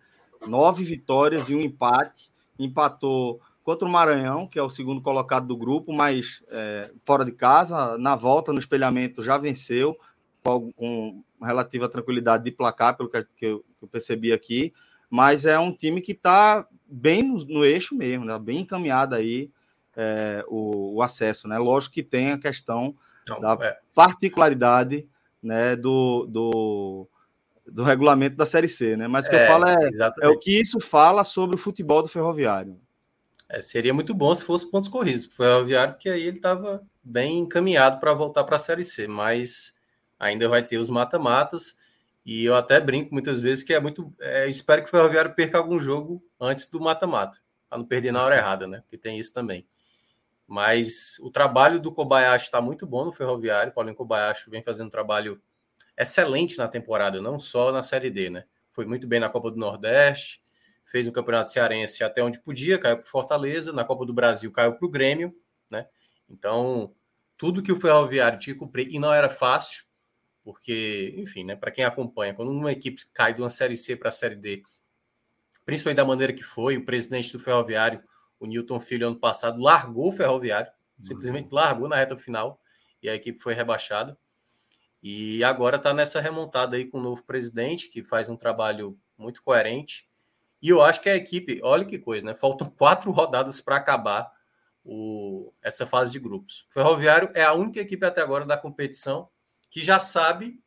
Nove 0.45 0.84
vitórias 0.84 1.50
e 1.50 1.56
um 1.56 1.61
empate. 1.61 2.32
Empatou 2.58 3.40
contra 3.66 3.88
o 3.88 3.92
Maranhão, 3.92 4.48
que 4.48 4.60
é 4.60 4.61
o 4.61 4.69
segundo 4.69 5.02
colocado 5.02 5.48
do 5.48 5.58
grupo, 5.58 5.92
mas 5.92 6.44
é, 6.50 6.92
fora 7.03 7.26
de 7.26 7.32
casa, 7.32 7.98
na 7.98 8.16
volta, 8.16 8.53
no 8.53 8.60
espelhamento, 8.60 9.24
já 9.24 9.40
venceu 9.40 9.98
com, 10.44 10.72
com 10.74 11.24
relativa 11.42 11.90
tranquilidade 11.90 12.44
de 12.44 12.52
placar, 12.52 12.95
pelo 12.95 13.10
que, 13.10 13.24
que, 13.35 13.45
eu, 13.48 13.66
que 13.80 13.84
eu, 13.85 13.88
percebi 13.88 14.32
aqui. 14.32 14.72
Mas 15.10 15.48
é 15.48 15.58
um 15.58 15.76
time 15.76 16.00
que 16.00 16.11
está 16.11 16.68
bem 16.85 17.24
no, 17.24 17.44
no, 17.44 17.66
eixo 17.66 17.95
mesmo, 17.95 18.24
né? 18.24 18.38
bem 18.38 18.60
encaminhado 18.60 19.16
aí 19.16 19.50
é, 19.98 20.45
o, 20.48 20.98
o, 20.98 21.02
acesso. 21.02 21.48
Né? 21.48 21.58
Lógico 21.58 21.95
que 21.95 22.03
tem 22.03 22.34
a 22.34 22.38
questão 22.38 22.95
Não, 23.27 23.42
da 23.42 23.58
é. 23.60 23.80
particularidade 23.95 25.10
né, 25.42 25.76
do, 25.76 26.27
do, 26.27 27.08
do 27.66 27.84
regulamento 27.84 28.35
da 28.35 28.45
Série 28.45 28.68
C, 28.68 28.95
né? 28.95 29.08
Mas 29.08 29.26
o 29.26 29.30
que 29.32 29.35
eu 29.35 29.40
é, 29.40 29.48
falo 29.48 29.66
é, 29.68 29.90
é 30.22 30.27
o 30.27 30.38
que 30.38 30.60
isso 30.60 30.80
fala 30.80 31.24
sobre 31.24 31.56
o 31.56 31.60
futebol 31.60 32.03
do 32.03 32.10
ferroviário. 32.10 32.80
É, 33.48 33.61
seria 33.61 33.93
muito 33.93 34.14
bom 34.14 34.33
se 34.33 34.43
fosse 34.43 34.69
pontos 34.69 34.90
corridos 34.90 35.25
para 35.27 35.33
o 35.33 35.38
Ferroviário, 35.38 35.93
porque 35.93 36.09
aí 36.09 36.24
ele 36.24 36.38
estava 36.38 36.83
bem 37.03 37.40
encaminhado 37.40 37.99
para 37.99 38.14
voltar 38.14 38.43
para 38.43 38.56
a 38.56 38.59
Série 38.59 38.83
C, 38.83 39.07
mas 39.07 39.74
ainda 40.19 40.49
vai 40.49 40.64
ter 40.64 40.77
os 40.77 40.90
mata-matas. 40.90 41.77
E 42.25 42.43
eu 42.43 42.56
até 42.56 42.80
brinco 42.80 43.14
muitas 43.14 43.40
vezes 43.40 43.64
que 43.64 43.74
é 43.74 43.80
muito. 43.80 44.11
É, 44.19 44.48
espero 44.49 44.82
que 44.82 44.88
o 44.88 44.91
Ferroviário 44.91 45.35
perca 45.35 45.59
algum 45.59 45.80
jogo 45.80 46.24
antes 46.40 46.65
do 46.65 46.82
mata-mata, 46.82 47.38
para 47.69 47.77
não 47.77 47.85
perder 47.85 48.11
na 48.11 48.24
hora 48.24 48.35
errada, 48.35 48.65
né? 48.65 48.82
Porque 48.82 48.98
tem 48.98 49.19
isso 49.19 49.32
também. 49.32 49.67
Mas 50.48 51.17
o 51.19 51.30
trabalho 51.30 51.80
do 51.80 51.91
Kobayashi 51.91 52.45
está 52.45 52.59
muito 52.59 52.85
bom 52.88 53.06
no 53.06 53.11
Ferroviário. 53.11 53.74
Paulinho 53.74 53.95
Kobayashi 53.95 54.49
vem 54.49 54.64
fazendo 54.64 54.88
um 54.88 54.91
trabalho 54.91 55.41
excelente 55.98 56.57
na 56.57 56.67
temporada, 56.67 57.22
não 57.22 57.40
só 57.40 57.72
na 57.72 57.83
Série 57.83 58.09
D, 58.09 58.30
né? 58.32 58.45
Foi 58.72 58.85
muito 58.85 59.07
bem 59.07 59.19
na 59.19 59.30
Copa 59.30 59.51
do 59.51 59.57
Nordeste, 59.57 60.41
fez 60.95 61.09
um 61.09 61.11
campeonato 61.11 61.51
cearense 61.51 62.06
até 62.06 62.24
onde 62.24 62.40
podia, 62.40 62.80
caiu 62.80 62.95
para 62.95 63.06
Fortaleza, 63.06 63.74
na 63.74 63.83
Copa 63.83 64.06
do 64.06 64.14
Brasil 64.14 64.49
caiu 64.49 64.77
para 64.77 64.85
o 64.85 64.90
Grêmio, 64.90 65.35
né? 65.69 65.90
Então, 66.30 66.95
tudo 67.35 67.61
que 67.61 67.69
o 67.69 67.75
Ferroviário 67.75 68.40
tinha 68.40 68.53
que 68.53 68.59
cumprir, 68.61 68.88
e 68.90 68.98
não 68.98 69.14
era 69.14 69.27
fácil, 69.27 69.83
porque, 70.41 71.14
enfim, 71.17 71.43
né, 71.43 71.53
para 71.53 71.69
quem 71.69 71.83
acompanha, 71.83 72.33
quando 72.33 72.49
uma 72.49 72.72
equipe 72.72 73.01
cai 73.14 73.33
de 73.33 73.41
uma 73.41 73.49
Série 73.49 73.75
C 73.75 73.98
para 73.98 74.07
a 74.07 74.11
Série 74.11 74.38
D, 74.38 74.64
principalmente 75.65 75.98
da 75.98 76.06
maneira 76.06 76.32
que 76.32 76.43
foi, 76.43 76.77
o 76.77 76.85
presidente 76.85 77.33
do 77.33 77.41
Ferroviário, 77.41 78.01
o 78.40 78.45
Newton 78.45 78.80
Filho, 78.80 79.07
ano 79.07 79.19
passado, 79.19 79.61
largou 79.61 80.07
o 80.07 80.14
Ferroviário, 80.14 80.72
simplesmente 81.03 81.49
largou 81.51 81.90
na 81.90 81.98
reta 81.98 82.15
final, 82.15 82.57
e 83.03 83.09
a 83.09 83.15
equipe 83.15 83.38
foi 83.43 83.53
rebaixada. 83.53 84.17
E 85.03 85.43
agora 85.43 85.75
está 85.75 85.93
nessa 85.93 86.22
remontada 86.22 86.77
aí 86.77 86.85
com 86.85 86.99
o 86.99 87.03
novo 87.03 87.22
presidente, 87.25 87.90
que 87.90 88.01
faz 88.01 88.30
um 88.30 88.38
trabalho 88.38 88.98
muito 89.17 89.43
coerente. 89.43 90.07
E 90.66 90.69
eu 90.69 90.82
acho 90.82 91.00
que 91.00 91.08
a 91.08 91.16
equipe, 91.16 91.60
olha 91.61 91.85
que 91.85 92.00
coisa, 92.00 92.26
né? 92.26 92.34
Faltam 92.34 92.68
quatro 92.76 93.11
rodadas 93.11 93.61
para 93.61 93.76
acabar 93.76 94.34
o, 94.84 95.53
essa 95.61 95.85
fase 95.85 96.14
de 96.14 96.18
grupos. 96.18 96.66
O 96.72 96.74
Ferroviário 96.74 97.30
é 97.35 97.44
a 97.44 97.53
única 97.53 97.80
equipe 97.80 98.03
até 98.03 98.19
agora 98.19 98.48
da 98.48 98.58
competição 98.58 99.30
que 99.69 99.84
já 99.84 100.00
sabe 100.00 100.60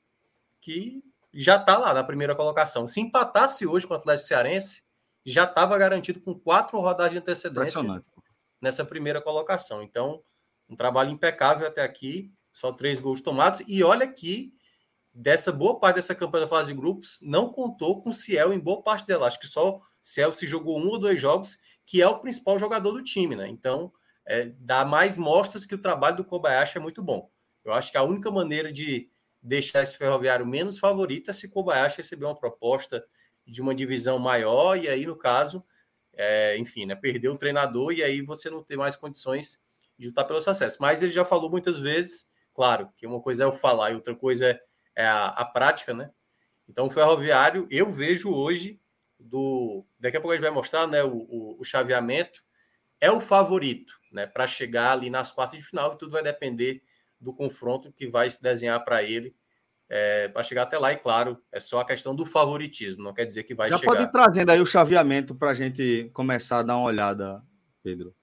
que 0.61 1.03
já 1.35 1.57
está 1.57 1.77
lá 1.77 1.93
na 1.93 2.05
primeira 2.05 2.37
colocação. 2.37 2.87
Se 2.87 3.01
empatasse 3.01 3.67
hoje 3.67 3.89
com 3.89 3.95
o 3.95 3.97
Atlético 3.97 4.29
Cearense, 4.29 4.85
já 5.27 5.43
estava 5.43 5.77
garantido 5.77 6.21
com 6.21 6.33
quatro 6.33 6.79
rodadas 6.79 7.11
de 7.11 7.19
antecedência 7.19 7.83
nessa 8.61 8.85
primeira 8.85 9.21
colocação. 9.21 9.83
Então, 9.83 10.23
um 10.69 10.77
trabalho 10.77 11.11
impecável 11.11 11.67
até 11.67 11.83
aqui 11.83 12.33
só 12.53 12.71
três 12.71 13.01
gols 13.01 13.21
tomados. 13.21 13.65
E 13.67 13.83
olha 13.83 14.07
que 14.07 14.57
dessa 15.19 15.51
boa 15.51 15.81
parte 15.81 15.97
dessa 15.97 16.15
campanha 16.15 16.45
da 16.45 16.51
fase 16.51 16.73
de 16.73 16.79
grupos, 16.79 17.19
não 17.21 17.51
contou 17.51 18.01
com 18.01 18.11
o 18.11 18.15
Ciel 18.15 18.53
em 18.53 18.59
boa 18.59 18.83
parte 18.83 19.05
dela. 19.05 19.27
Acho 19.27 19.41
que 19.41 19.49
só 19.49 19.81
se 20.01 20.47
jogou 20.47 20.79
um 20.79 20.89
ou 20.89 20.99
dois 20.99 21.21
jogos, 21.21 21.59
que 21.85 22.03
é 22.03 22.07
o 22.07 22.19
principal 22.19 22.59
jogador 22.59 22.93
do 22.93 23.03
time, 23.03 23.37
né? 23.37 23.49
Então, 23.49 23.93
é, 24.27 24.47
dá 24.59 24.85
mais 24.85 25.17
mostras 25.17 25.67
que 25.67 25.75
o 25.75 25.81
trabalho 25.81 26.19
do 26.19 26.25
Kobayashi 26.25 26.79
é 26.79 26.81
muito 26.81 27.03
bom. 27.03 27.31
Eu 27.65 27.73
acho 27.73 27.91
que 27.91 27.99
a 27.99 28.03
única 28.03 28.31
maneira 28.31 28.73
de 28.73 29.11
deixar 29.43 29.83
esse 29.83 29.97
ferroviário 29.97 30.47
menos 30.47 30.79
favorito 30.79 31.31
é 31.31 31.35
se 31.35 31.49
Kobayashi 31.49 31.99
receber 31.99 32.27
uma 32.27 32.39
proposta 32.39 33.05
de 33.47 33.63
uma 33.63 33.75
divisão 33.75 34.19
maior, 34.19 34.77
e 34.77 34.89
aí, 34.89 35.07
no 35.07 35.17
caso, 35.17 35.65
é, 36.15 36.59
enfim, 36.59 36.87
né, 36.87 36.95
perder 36.95 37.29
o 37.29 37.39
treinador, 37.39 37.93
e 37.93 38.03
aí 38.03 38.21
você 38.21 38.51
não 38.51 38.63
ter 38.63 38.77
mais 38.77 38.95
condições 38.95 39.63
de 39.99 40.09
lutar 40.09 40.27
pelo 40.27 40.43
sucesso. 40.43 40.79
Mas 40.81 41.03
ele 41.03 41.13
já 41.13 41.25
falou 41.25 41.51
muitas 41.51 41.79
vezes 41.79 42.29
Claro 42.59 42.91
que 42.97 43.07
uma 43.07 43.21
coisa 43.21 43.45
é 43.45 43.47
o 43.47 43.53
falar 43.53 43.93
e 43.93 43.95
outra 43.95 44.17
coisa 44.17 44.51
é, 44.51 44.61
é 44.97 45.07
a, 45.07 45.27
a, 45.27 45.45
prática, 45.45 45.95
né? 45.95 46.11
Então, 46.69 46.89
o 46.89 46.91
ferroviário, 46.91 47.69
eu 47.71 47.93
vejo 47.93 48.33
hoje, 48.35 48.81
do 49.19 49.85
daqui 49.99 50.17
a 50.17 50.21
pouco 50.21 50.33
a 50.33 50.37
gente 50.37 50.45
vai 50.45 50.53
mostrar 50.53 50.87
né, 50.87 51.03
o, 51.03 51.17
o, 51.17 51.61
o 51.61 51.65
chaveamento, 51.65 52.43
é 53.01 53.11
o 53.11 53.21
favorito 53.21 53.99
né, 54.13 54.27
para 54.27 54.47
chegar 54.47 54.93
ali 54.93 55.11
nas 55.11 55.31
quartas 55.31 55.59
de 55.59 55.65
final, 55.65 55.95
e 55.95 55.99
tudo 55.99 56.13
vai 56.13 56.23
depender 56.23 56.83
do 57.21 57.33
confronto 57.33 57.93
que 57.93 58.09
vai 58.09 58.31
se 58.31 58.43
desenhar 58.43 58.85
para 58.85 59.03
ele 59.03 59.35
é, 59.89 60.29
para 60.29 60.43
chegar 60.43 60.65
até 60.65 60.79
lá. 60.79 60.93
E 60.93 60.97
claro, 60.97 61.43
é 61.51 61.59
só 61.59 61.81
a 61.81 61.85
questão 61.85 62.15
do 62.15 62.27
favoritismo, 62.27 63.03
não 63.03 63.15
quer 63.15 63.25
dizer 63.25 63.45
que 63.45 63.55
vai 63.55 63.71
Já 63.71 63.79
chegar. 63.79 63.93
Já 63.93 63.99
pode 63.99 64.09
ir 64.09 64.13
trazendo 64.13 64.51
aí 64.51 64.61
o 64.61 64.67
chaveamento 64.67 65.35
para 65.35 65.51
a 65.51 65.55
gente 65.55 66.11
começar 66.13 66.59
a 66.59 66.63
dar 66.63 66.77
uma 66.77 66.87
olhada, 66.87 67.43
Pedro. 67.83 68.15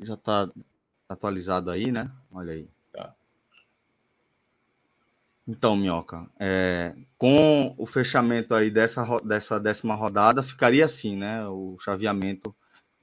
Já 0.00 0.14
está 0.14 0.50
atualizado 1.08 1.70
aí, 1.70 1.92
né? 1.92 2.10
Olha 2.30 2.52
aí. 2.52 2.68
Então, 5.46 5.76
Minhoca, 5.76 6.30
é, 6.38 6.94
com 7.18 7.74
o 7.76 7.84
fechamento 7.86 8.54
aí 8.54 8.70
dessa, 8.70 9.18
dessa 9.20 9.58
décima 9.58 9.94
rodada, 9.94 10.42
ficaria 10.42 10.84
assim, 10.84 11.16
né? 11.16 11.46
O 11.48 11.76
chaveamento 11.80 12.54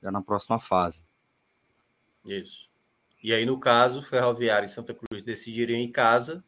já 0.02 0.10
na 0.10 0.22
próxima 0.22 0.60
fase. 0.60 1.04
Isso. 2.26 2.70
E 3.22 3.34
aí, 3.34 3.46
no 3.46 3.60
caso, 3.60 4.02
Ferroviário 4.02 4.66
e 4.66 4.70
Santa 4.70 4.94
Cruz 4.94 5.22
decidiriam 5.22 5.78
em 5.78 5.92
casa 5.92 6.44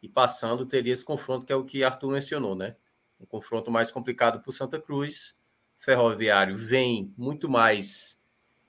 e 0.00 0.08
passando 0.08 0.64
teria 0.64 0.92
esse 0.92 1.04
confronto 1.04 1.44
que 1.44 1.52
é 1.52 1.56
o 1.56 1.64
que 1.64 1.82
Arthur 1.82 2.12
mencionou, 2.12 2.54
né? 2.54 2.76
Um 3.20 3.26
confronto 3.26 3.70
mais 3.70 3.90
complicado 3.90 4.40
para 4.40 4.50
o 4.50 4.52
Santa 4.52 4.80
Cruz. 4.80 5.34
Ferroviário 5.76 6.56
vem 6.56 7.12
muito 7.16 7.48
mais 7.48 8.22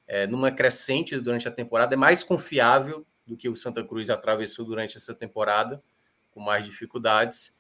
é, 0.07 0.25
numa 0.25 0.51
crescente 0.51 1.19
durante 1.19 1.47
a 1.47 1.51
temporada, 1.51 1.93
é 1.93 1.97
mais 1.97 2.23
confiável 2.23 3.05
do 3.25 3.35
que 3.35 3.49
o 3.49 3.55
Santa 3.55 3.83
Cruz 3.83 4.09
atravessou 4.09 4.65
durante 4.65 4.97
essa 4.97 5.13
temporada, 5.13 5.83
com 6.35 6.41
mais 6.41 6.65
dificuldades. 6.65 7.55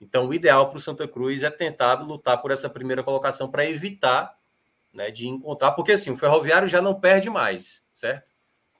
Então, 0.00 0.28
o 0.28 0.34
ideal 0.34 0.68
para 0.68 0.76
o 0.76 0.80
Santa 0.80 1.08
Cruz 1.08 1.42
é 1.42 1.50
tentar 1.50 1.94
lutar 1.94 2.40
por 2.40 2.52
essa 2.52 2.70
primeira 2.70 3.02
colocação 3.02 3.50
para 3.50 3.68
evitar 3.68 4.38
né, 4.92 5.10
de 5.10 5.26
encontrar, 5.26 5.72
porque 5.72 5.92
assim, 5.92 6.10
o 6.10 6.16
Ferroviário 6.16 6.68
já 6.68 6.80
não 6.80 7.00
perde 7.00 7.28
mais, 7.28 7.84
certo? 7.92 8.28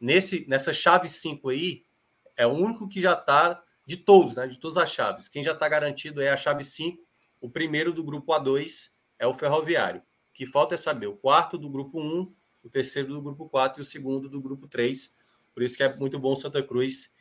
Nesse, 0.01 0.49
nessa 0.49 0.73
chave 0.73 1.09
5 1.09 1.49
aí, 1.49 1.85
é 2.37 2.47
o 2.47 2.51
único 2.51 2.89
que 2.89 3.01
já 3.01 3.15
está, 3.15 3.63
de 3.85 3.97
todos, 3.97 4.37
né, 4.37 4.47
de 4.47 4.59
todas 4.59 4.77
as 4.77 4.91
chaves, 4.91 5.29
quem 5.29 5.43
já 5.43 5.53
está 5.53 5.69
garantido 5.69 6.23
é 6.23 6.31
a 6.31 6.37
chave 6.37 6.63
5, 6.63 7.03
o 7.41 7.51
primeiro 7.51 7.93
do 7.93 8.05
grupo 8.05 8.33
A2 8.33 8.91
é 9.19 9.27
o 9.27 9.35
Ferroviário. 9.35 10.01
O 10.01 10.33
que 10.33 10.47
falta 10.47 10.77
é 10.77 10.79
saber 10.79 11.09
o 11.09 11.17
quarto 11.17 11.59
do 11.59 11.69
grupo 11.69 12.01
1 12.01 12.33
o 12.63 12.69
terceiro 12.69 13.15
do 13.15 13.23
grupo 13.23 13.49
4 13.49 13.81
e 13.81 13.83
o 13.83 13.85
segundo 13.85 14.29
do 14.29 14.41
grupo 14.41 14.69
3. 14.69 15.17
Por 15.55 15.63
isso 15.63 15.77
que 15.77 15.83
é 15.83 15.97
muito 15.97 16.19
bom 16.19 16.37
Santa 16.37 16.63
Cruz 16.63 17.13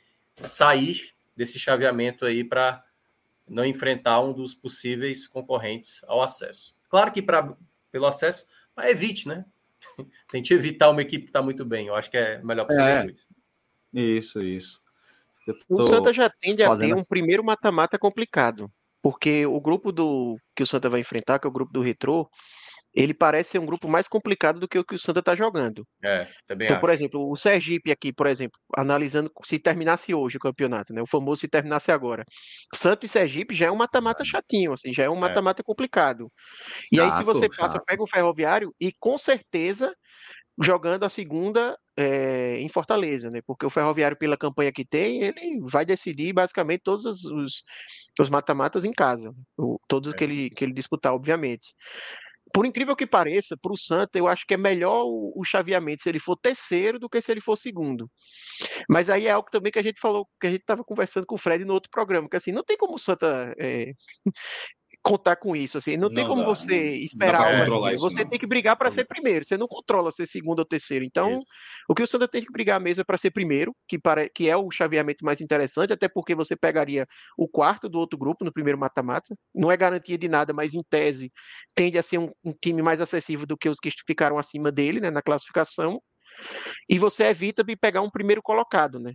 sair 0.42 1.16
desse 1.38 1.60
chaveamento 1.60 2.26
aí 2.26 2.44
para 2.44 2.84
não 3.48 3.64
enfrentar 3.64 4.20
um 4.20 4.34
dos 4.34 4.54
possíveis 4.54 5.28
concorrentes 5.28 6.02
ao 6.06 6.22
acesso. 6.22 6.76
Claro 6.90 7.12
que 7.12 7.22
para 7.22 7.56
pelo 7.92 8.08
acesso, 8.08 8.48
mas 8.76 8.90
evite, 8.90 9.28
né? 9.28 9.46
Tente 10.30 10.54
evitar 10.54 10.90
uma 10.90 11.02
equipe 11.02 11.24
que 11.24 11.30
está 11.30 11.42
muito 11.42 11.64
bem. 11.64 11.88
Eu 11.88 11.96
acho 11.96 12.12
que 12.12 12.18
é 12.18 12.42
melhor 12.44 12.66
para 12.66 12.76
Santa 12.76 12.90
é. 12.90 13.04
Cruz. 13.04 13.28
Isso, 13.94 14.42
isso. 14.42 14.82
O 15.70 15.86
Santa 15.88 16.12
já 16.12 16.30
tende 16.30 16.62
a 16.62 16.76
ter 16.76 16.94
um 16.94 17.04
primeiro 17.06 17.42
mata-mata 17.42 17.98
complicado, 17.98 18.70
porque 19.02 19.46
o 19.46 19.62
grupo 19.62 19.94
do 19.94 20.38
que 20.54 20.62
o 20.62 20.68
Santa 20.68 20.90
vai 20.90 21.00
enfrentar, 21.00 21.40
que 21.40 21.48
é 21.48 21.50
o 21.50 21.54
grupo 21.54 21.72
do 21.72 21.82
Retrô, 21.82 22.30
ele 22.98 23.14
parece 23.14 23.52
ser 23.52 23.60
um 23.60 23.66
grupo 23.66 23.88
mais 23.88 24.08
complicado 24.08 24.60
do 24.60 24.68
que 24.68 24.80
o 24.80 24.84
que 24.84 24.96
o 24.96 25.00
Santa 25.00 25.20
está 25.20 25.36
jogando. 25.36 25.88
É, 26.04 26.28
também 26.48 26.66
então, 26.66 26.78
acho. 26.78 26.82
por 26.82 26.90
exemplo, 26.90 27.32
o 27.32 27.38
Sergipe 27.38 27.92
aqui, 27.92 28.12
por 28.12 28.26
exemplo, 28.26 28.60
analisando 28.76 29.32
se 29.44 29.60
terminasse 29.60 30.16
hoje 30.16 30.38
o 30.38 30.40
campeonato, 30.40 30.92
né? 30.92 31.02
O 31.02 31.06
famoso 31.06 31.42
se 31.42 31.48
terminasse 31.48 31.92
agora. 31.92 32.26
Santa 32.74 33.06
e 33.06 33.10
Sergipe 33.10 33.54
já 33.54 33.68
é 33.68 33.72
um 33.72 33.76
mata-mata 33.76 34.26
chatinho, 34.26 34.74
assim, 34.74 34.92
já 34.92 35.04
é 35.04 35.10
um 35.10 35.18
é. 35.18 35.20
mata-mata 35.20 35.62
é. 35.62 35.64
complicado. 35.64 36.32
E 36.92 36.98
chato, 36.98 37.12
aí, 37.12 37.18
se 37.18 37.24
você 37.24 37.48
passa, 37.48 37.76
chato. 37.76 37.86
pega 37.86 38.02
o 38.02 38.10
Ferroviário 38.10 38.74
e 38.82 38.92
com 39.00 39.16
certeza 39.16 39.94
jogando 40.60 41.04
a 41.04 41.10
segunda 41.10 41.78
é, 41.96 42.58
em 42.60 42.68
Fortaleza, 42.68 43.30
né? 43.30 43.42
Porque 43.46 43.64
o 43.64 43.70
Ferroviário, 43.70 44.18
pela 44.18 44.36
campanha 44.36 44.72
que 44.72 44.84
tem, 44.84 45.22
ele 45.22 45.62
vai 45.62 45.86
decidir 45.86 46.34
basicamente 46.34 46.82
todos 46.84 47.06
os, 47.06 47.64
os 48.20 48.30
mata-matas 48.32 48.84
em 48.84 48.92
casa, 48.92 49.32
o, 49.56 49.80
todos 49.88 50.12
é. 50.12 50.18
que, 50.18 50.24
ele, 50.24 50.50
que 50.50 50.66
ele 50.66 50.74
disputar, 50.74 51.14
obviamente 51.14 51.76
por 52.54 52.66
incrível 52.66 52.96
que 52.96 53.06
pareça, 53.06 53.58
para 53.58 53.72
o 53.72 53.78
Santa, 53.78 54.18
eu 54.18 54.28
acho 54.28 54.46
que 54.46 54.54
é 54.54 54.58
melhor 54.58 55.04
o, 55.06 55.34
o, 55.36 55.44
chaveamento 55.44 56.02
se 56.02 56.10
ele 56.10 56.20
for 56.20 56.36
terceiro 56.36 57.00
do 57.00 57.10
que 57.10 57.22
se 57.22 57.32
ele 57.32 57.42
for 57.42 57.56
segundo. 57.56 58.10
Mas 58.90 59.10
aí 59.10 59.28
é 59.28 59.32
algo 59.32 59.50
também 59.52 59.72
que 59.72 59.80
a 59.80 59.84
gente 59.84 60.00
falou, 60.00 60.28
que 60.40 60.48
a 60.48 60.50
gente 60.50 60.62
estava 60.62 60.84
conversando 60.84 61.26
com 61.26 61.36
o 61.36 61.38
Fred 61.38 61.64
no 61.66 61.74
outro 61.74 61.90
programa, 61.92 62.30
que 62.30 62.38
assim, 62.38 62.52
não 62.52 62.64
tem 62.64 62.78
como 62.78 62.96
o 62.96 63.00
Santa 63.00 63.54
é, 63.60 63.92
contar 65.08 65.36
com 65.36 65.56
isso. 65.56 65.78
Assim, 65.78 65.96
não, 65.96 66.10
não 66.10 66.14
tem 66.14 66.28
como 66.28 66.42
dá, 66.42 66.48
você 66.48 66.98
esperar 66.98 67.64
algo 67.64 67.86
assim. 67.86 67.98
Você 67.98 68.24
não. 68.24 68.30
tem 68.30 68.40
que 68.40 68.48
brigar 68.48 68.78
para 68.78 68.92
ser 68.92 69.06
primeiro. 69.06 69.46
Você 69.46 69.58
não 69.58 69.68
controla 69.68 70.12
ser 70.12 70.26
segundo 70.26 70.60
ou 70.60 70.66
terceiro. 70.66 71.06
Então, 71.06 71.42
o 71.88 71.96
que 71.96 72.04
o 72.04 72.08
Santa 72.08 72.28
tem 72.28 72.42
que 72.42 72.52
brigar 72.52 72.80
mesmo 72.80 73.02
é 73.02 73.04
para 73.04 73.18
ser 73.18 73.32
primeiro, 73.32 73.76
que, 73.88 73.98
para, 73.98 74.30
que 74.30 74.50
é 74.50 74.58
o 74.58 74.70
chaveamento 74.70 75.24
mais 75.24 75.42
interessante, 75.42 75.94
até 75.94 76.08
porque 76.08 76.36
você 76.36 76.56
pegaria 76.56 77.08
o 77.38 77.48
quarto 77.48 77.88
do 77.88 78.00
outro 78.00 78.18
grupo 78.18 78.44
no 78.44 78.52
primeiro 78.52 78.78
mata-mata. 78.78 79.36
Não 79.54 79.72
é 79.72 79.78
garantia 79.78 80.18
de 80.18 80.28
nada, 80.28 80.54
mas 80.54 80.74
em 80.74 80.82
tese 80.90 81.32
tende 81.74 81.98
a 81.98 82.04
ser 82.04 82.18
um, 82.18 82.32
um 82.44 82.54
time 82.54 82.82
mais 82.82 83.02
acessível 83.02 83.46
do 83.46 83.58
que 83.58 83.70
os 83.70 83.80
que 83.80 83.90
ficaram 84.06 84.38
acima 84.38 84.72
dele 84.72 85.00
né, 85.00 85.10
na 85.10 85.22
classificação. 85.22 86.02
E 86.90 87.00
você 87.00 87.26
evita 87.26 87.64
de 87.64 87.76
pegar 87.76 88.02
um 88.02 88.10
primeiro 88.10 88.42
colocado, 88.42 89.00
né? 89.00 89.14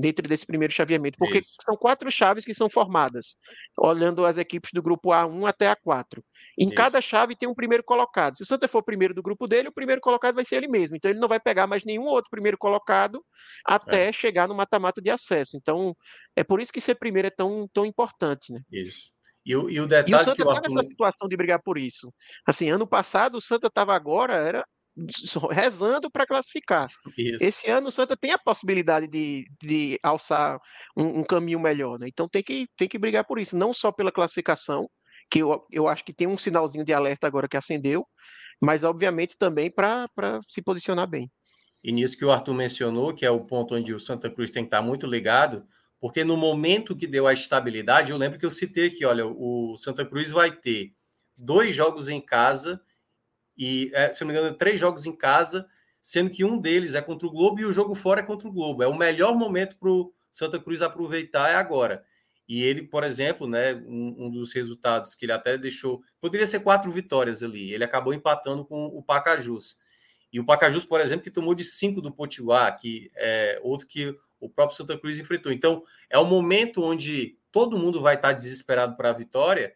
Dentro 0.00 0.28
desse 0.28 0.46
primeiro 0.46 0.72
chaveamento, 0.72 1.18
porque 1.18 1.38
Isso. 1.38 1.56
são 1.62 1.76
quatro 1.76 2.10
chaves 2.10 2.44
que 2.44 2.54
são 2.54 2.68
formadas, 2.68 3.36
olhando 3.78 4.24
as 4.24 4.36
equipes 4.36 4.70
do 4.72 4.82
grupo 4.82 5.10
A1 5.10 5.48
até 5.48 5.74
A4. 5.74 6.22
Em 6.58 6.66
Isso. 6.66 6.74
cada 6.74 7.00
chave 7.00 7.36
tem 7.36 7.48
um 7.48 7.54
primeiro 7.54 7.82
colocado. 7.82 8.36
Se 8.36 8.42
o 8.42 8.46
Santa 8.46 8.68
for 8.68 8.78
o 8.78 8.84
primeiro 8.84 9.14
do 9.14 9.22
grupo 9.22 9.46
dele, 9.46 9.68
o 9.68 9.72
primeiro 9.72 10.00
colocado 10.00 10.34
vai 10.34 10.44
ser 10.44 10.56
ele 10.56 10.68
mesmo. 10.68 10.96
Então 10.96 11.10
ele 11.10 11.20
não 11.20 11.28
vai 11.28 11.40
pegar 11.40 11.66
mais 11.66 11.84
nenhum 11.84 12.04
outro 12.04 12.30
primeiro 12.30 12.58
colocado 12.58 13.24
até 13.64 14.08
é. 14.08 14.12
chegar 14.12 14.48
no 14.48 14.54
mata-mata 14.54 15.00
de 15.00 15.10
acesso. 15.10 15.56
Então 15.56 15.96
é 16.36 16.44
por 16.44 16.60
isso 16.60 16.72
que 16.72 16.80
ser 16.80 16.94
primeiro 16.96 17.28
é 17.28 17.30
tão, 17.30 17.68
tão 17.72 17.84
importante, 17.84 18.52
né? 18.52 18.60
Isso. 18.70 19.12
E 19.46 19.54
o, 19.54 19.68
e 19.68 19.78
o 19.78 19.86
detalhe 19.86 20.12
e 20.12 20.14
o 20.14 20.18
Santa 20.18 20.42
está 20.42 20.54
Arthur... 20.54 20.74
nessa 20.74 20.88
situação 20.88 21.28
de 21.28 21.36
brigar 21.36 21.60
por 21.62 21.76
isso. 21.76 22.12
Assim, 22.46 22.70
ano 22.70 22.86
passado 22.86 23.36
o 23.36 23.40
Santa 23.40 23.66
estava 23.66 23.94
agora, 23.94 24.34
era 24.34 24.66
rezando 25.50 26.10
para 26.10 26.26
classificar. 26.26 26.88
Isso. 27.16 27.42
Esse 27.42 27.70
ano 27.70 27.88
o 27.88 27.92
Santa 27.92 28.16
tem 28.16 28.32
a 28.32 28.38
possibilidade 28.38 29.08
de, 29.08 29.46
de 29.62 29.98
alçar 30.02 30.58
um, 30.96 31.20
um 31.20 31.24
caminho 31.24 31.58
melhor, 31.58 31.98
né? 31.98 32.06
Então 32.08 32.28
tem 32.28 32.42
que, 32.42 32.66
tem 32.76 32.88
que 32.88 32.98
brigar 32.98 33.24
por 33.24 33.38
isso, 33.38 33.56
não 33.56 33.72
só 33.72 33.90
pela 33.90 34.12
classificação, 34.12 34.88
que 35.30 35.40
eu, 35.40 35.66
eu 35.70 35.88
acho 35.88 36.04
que 36.04 36.12
tem 36.12 36.26
um 36.26 36.38
sinalzinho 36.38 36.84
de 36.84 36.92
alerta 36.92 37.26
agora 37.26 37.48
que 37.48 37.56
acendeu, 37.56 38.06
mas 38.62 38.84
obviamente 38.84 39.36
também 39.36 39.70
para 39.70 40.08
se 40.48 40.62
posicionar 40.62 41.08
bem. 41.08 41.30
E 41.82 41.92
nisso 41.92 42.16
que 42.16 42.24
o 42.24 42.30
Arthur 42.30 42.54
mencionou, 42.54 43.12
que 43.12 43.26
é 43.26 43.30
o 43.30 43.44
ponto 43.44 43.74
onde 43.74 43.92
o 43.92 44.00
Santa 44.00 44.30
Cruz 44.30 44.50
tem 44.50 44.62
que 44.62 44.68
estar 44.68 44.80
muito 44.80 45.06
ligado, 45.06 45.66
porque 46.00 46.22
no 46.22 46.36
momento 46.36 46.96
que 46.96 47.06
deu 47.06 47.26
a 47.26 47.32
estabilidade, 47.32 48.10
eu 48.10 48.16
lembro 48.16 48.38
que 48.38 48.46
eu 48.46 48.50
citei 48.50 48.90
que, 48.90 49.04
olha, 49.04 49.26
o 49.26 49.76
Santa 49.76 50.04
Cruz 50.06 50.30
vai 50.30 50.52
ter 50.52 50.92
dois 51.36 51.74
jogos 51.74 52.08
em 52.08 52.20
casa 52.20 52.80
e, 53.56 53.90
é, 53.94 54.12
se 54.12 54.20
não 54.22 54.28
me 54.28 54.38
engano, 54.38 54.56
três 54.56 54.78
jogos 54.78 55.06
em 55.06 55.14
casa, 55.14 55.66
sendo 56.00 56.30
que 56.30 56.44
um 56.44 56.58
deles 56.58 56.94
é 56.94 57.00
contra 57.00 57.26
o 57.26 57.30
Globo 57.30 57.60
e 57.60 57.64
o 57.64 57.72
jogo 57.72 57.94
fora 57.94 58.20
é 58.20 58.24
contra 58.24 58.48
o 58.48 58.52
Globo. 58.52 58.82
É 58.82 58.86
o 58.86 58.96
melhor 58.96 59.34
momento 59.34 59.76
para 59.76 59.88
o 59.88 60.12
Santa 60.30 60.58
Cruz 60.58 60.82
aproveitar 60.82 61.50
é 61.50 61.54
agora. 61.54 62.04
E 62.46 62.62
ele, 62.62 62.82
por 62.82 63.04
exemplo, 63.04 63.46
né, 63.46 63.74
um, 63.74 64.26
um, 64.26 64.30
dos 64.30 64.52
resultados 64.52 65.14
que 65.14 65.24
ele 65.24 65.32
até 65.32 65.56
deixou, 65.56 66.02
poderia 66.20 66.46
ser 66.46 66.60
quatro 66.60 66.90
vitórias 66.90 67.42
ali. 67.42 67.72
Ele 67.72 67.84
acabou 67.84 68.12
empatando 68.12 68.64
com 68.64 68.86
o 68.86 69.02
Pacajus. 69.02 69.78
E 70.30 70.38
o 70.38 70.44
Pacajus, 70.44 70.84
por 70.84 71.00
exemplo, 71.00 71.24
que 71.24 71.30
tomou 71.30 71.54
de 71.54 71.64
cinco 71.64 72.02
do 72.02 72.12
Potiguar, 72.12 72.78
que 72.78 73.10
é 73.14 73.58
outro 73.62 73.86
que 73.86 74.14
o 74.38 74.50
próprio 74.50 74.76
Santa 74.76 74.98
Cruz 74.98 75.18
enfrentou. 75.18 75.52
Então, 75.52 75.84
é 76.10 76.18
um 76.18 76.26
momento 76.26 76.82
onde 76.82 77.38
todo 77.50 77.78
mundo 77.78 78.02
vai 78.02 78.16
estar 78.16 78.32
desesperado 78.32 78.96
para 78.96 79.10
a 79.10 79.14
vitória 79.14 79.72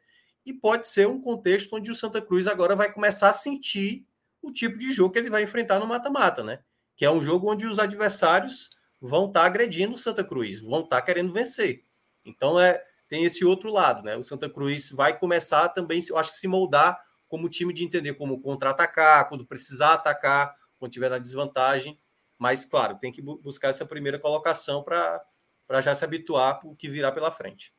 e 0.48 0.54
pode 0.54 0.88
ser 0.88 1.06
um 1.06 1.20
contexto 1.20 1.76
onde 1.76 1.90
o 1.90 1.94
Santa 1.94 2.22
Cruz 2.22 2.46
agora 2.46 2.74
vai 2.74 2.90
começar 2.90 3.28
a 3.28 3.34
sentir 3.34 4.06
o 4.40 4.50
tipo 4.50 4.78
de 4.78 4.92
jogo 4.92 5.12
que 5.12 5.18
ele 5.18 5.28
vai 5.28 5.42
enfrentar 5.42 5.78
no 5.78 5.86
mata-mata, 5.86 6.42
né? 6.42 6.60
Que 6.96 7.04
é 7.04 7.10
um 7.10 7.20
jogo 7.20 7.52
onde 7.52 7.66
os 7.66 7.78
adversários 7.78 8.70
vão 8.98 9.26
estar 9.26 9.44
agredindo 9.44 9.94
o 9.94 9.98
Santa 9.98 10.24
Cruz, 10.24 10.60
vão 10.60 10.80
estar 10.80 11.02
querendo 11.02 11.32
vencer. 11.32 11.84
Então 12.24 12.58
é 12.58 12.82
tem 13.08 13.24
esse 13.24 13.44
outro 13.44 13.72
lado, 13.72 14.02
né? 14.02 14.16
O 14.16 14.24
Santa 14.24 14.48
Cruz 14.48 14.90
vai 14.90 15.18
começar 15.18 15.68
também, 15.70 16.02
eu 16.08 16.18
acho 16.18 16.32
que 16.32 16.38
se 16.38 16.48
moldar 16.48 16.98
como 17.26 17.48
time 17.48 17.72
de 17.72 17.84
entender 17.84 18.14
como 18.14 18.40
contra-atacar, 18.40 19.28
quando 19.28 19.46
precisar 19.46 19.94
atacar, 19.94 20.54
quando 20.78 20.92
tiver 20.92 21.10
na 21.10 21.18
desvantagem. 21.18 21.98
Mas, 22.38 22.64
claro, 22.64 22.98
tem 22.98 23.12
que 23.12 23.20
buscar 23.20 23.68
essa 23.68 23.84
primeira 23.84 24.18
colocação 24.18 24.82
para 24.82 25.80
já 25.80 25.94
se 25.94 26.04
habituar 26.04 26.60
para 26.60 26.68
o 26.68 26.76
que 26.76 26.88
virá 26.88 27.10
pela 27.10 27.30
frente. 27.30 27.72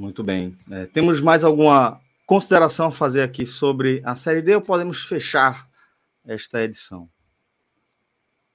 Muito 0.00 0.24
bem. 0.24 0.56
É, 0.70 0.86
temos 0.86 1.20
mais 1.20 1.44
alguma 1.44 2.00
consideração 2.24 2.86
a 2.86 2.92
fazer 2.92 3.20
aqui 3.20 3.44
sobre 3.44 4.00
a 4.02 4.14
Série 4.16 4.40
D 4.40 4.54
ou 4.54 4.62
podemos 4.62 5.04
fechar 5.04 5.68
esta 6.26 6.62
edição? 6.62 7.06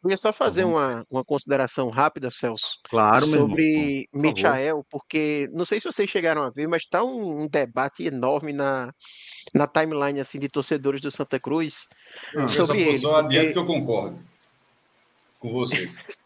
Eu 0.03 0.09
ia 0.09 0.17
só 0.17 0.33
fazer 0.33 0.63
uhum. 0.63 0.71
uma, 0.71 1.05
uma 1.11 1.23
consideração 1.23 1.91
rápida, 1.91 2.31
Celso. 2.31 2.79
Claro, 2.89 3.23
Sobre 3.27 4.09
Por 4.11 4.21
Michael, 4.21 4.83
porque 4.89 5.47
não 5.53 5.65
sei 5.65 5.79
se 5.79 5.85
vocês 5.85 6.09
chegaram 6.09 6.41
a 6.41 6.49
ver, 6.49 6.67
mas 6.67 6.81
está 6.81 7.03
um, 7.03 7.43
um, 7.43 7.47
debate 7.47 8.05
enorme 8.05 8.51
na, 8.51 8.91
na 9.53 9.67
timeline 9.67 10.19
assim, 10.19 10.39
de 10.39 10.49
torcedores 10.49 10.99
do 10.99 11.11
Santa 11.11 11.39
Cruz 11.39 11.87
ah, 12.35 12.47
sobre 12.47 12.81
eu 12.81 12.97
só 12.97 13.19
ele. 13.19 13.21
Porque... 13.21 13.37
adiante 13.37 13.53
que 13.53 13.59
eu 13.59 13.65
concordo 13.67 14.19
com 15.39 15.51
você. 15.51 15.87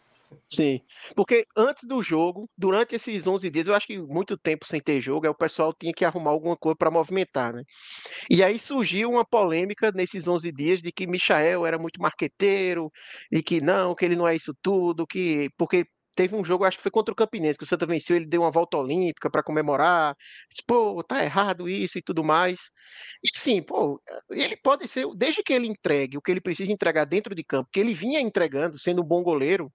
Sim, 0.51 0.81
porque 1.15 1.45
antes 1.55 1.87
do 1.87 2.01
jogo, 2.03 2.47
durante 2.57 2.95
esses 2.95 3.25
11 3.25 3.49
dias, 3.49 3.67
eu 3.67 3.73
acho 3.75 3.87
que 3.87 3.97
muito 3.99 4.37
tempo 4.37 4.65
sem 4.65 4.79
ter 4.79 5.01
jogo, 5.01 5.25
aí 5.25 5.29
o 5.31 5.35
pessoal 5.35 5.73
tinha 5.73 5.91
que 5.93 6.05
arrumar 6.05 6.31
alguma 6.31 6.55
coisa 6.57 6.75
para 6.77 6.91
movimentar, 6.91 7.53
né? 7.53 7.63
E 8.29 8.43
aí 8.43 8.59
surgiu 8.59 9.09
uma 9.11 9.25
polêmica 9.25 9.91
nesses 9.93 10.27
11 10.27 10.51
dias 10.51 10.81
de 10.81 10.91
que 10.91 11.07
Michael 11.07 11.65
era 11.65 11.79
muito 11.79 12.01
marqueteiro, 12.01 12.91
e 13.31 13.43
que 13.43 13.61
não, 13.61 13.95
que 13.95 14.05
ele 14.05 14.15
não 14.15 14.27
é 14.27 14.35
isso 14.35 14.53
tudo, 14.61 15.07
que 15.07 15.49
porque 15.57 15.85
teve 16.15 16.35
um 16.35 16.45
jogo, 16.45 16.65
acho 16.65 16.77
que 16.77 16.83
foi 16.83 16.91
contra 16.91 17.13
o 17.13 17.15
Campinense, 17.15 17.57
que 17.57 17.63
o 17.65 17.67
Santa 17.67 17.85
venceu, 17.85 18.15
ele 18.17 18.25
deu 18.27 18.41
uma 18.41 18.51
volta 18.51 18.77
olímpica 18.77 19.29
para 19.31 19.43
comemorar, 19.43 20.15
disse, 20.49 20.63
pô, 20.67 21.03
tá 21.03 21.23
errado 21.23 21.69
isso 21.69 21.97
e 21.99 22.01
tudo 22.03 22.23
mais. 22.23 22.71
E 23.23 23.29
sim, 23.37 23.61
pô, 23.61 24.01
ele 24.29 24.57
pode 24.57 24.87
ser, 24.87 25.05
desde 25.15 25.43
que 25.43 25.53
ele 25.53 25.67
entregue 25.67 26.17
o 26.17 26.21
que 26.21 26.31
ele 26.31 26.41
precisa 26.41 26.71
entregar 26.71 27.05
dentro 27.05 27.33
de 27.35 27.43
campo, 27.43 27.69
que 27.71 27.79
ele 27.79 27.93
vinha 27.93 28.19
entregando, 28.19 28.79
sendo 28.79 29.01
um 29.01 29.07
bom 29.07 29.23
goleiro, 29.23 29.71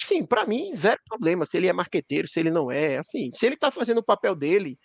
Sim, 0.00 0.26
para 0.26 0.46
mim, 0.46 0.74
zero 0.74 1.00
problema 1.08 1.46
se 1.46 1.56
ele 1.56 1.68
é 1.68 1.72
marqueteiro, 1.72 2.26
se 2.28 2.38
ele 2.40 2.50
não 2.50 2.70
é. 2.70 2.98
Assim, 2.98 3.30
se 3.32 3.46
ele 3.46 3.54
está 3.54 3.70
fazendo 3.70 3.98
o 3.98 4.04
papel 4.04 4.34
dele, 4.34 4.78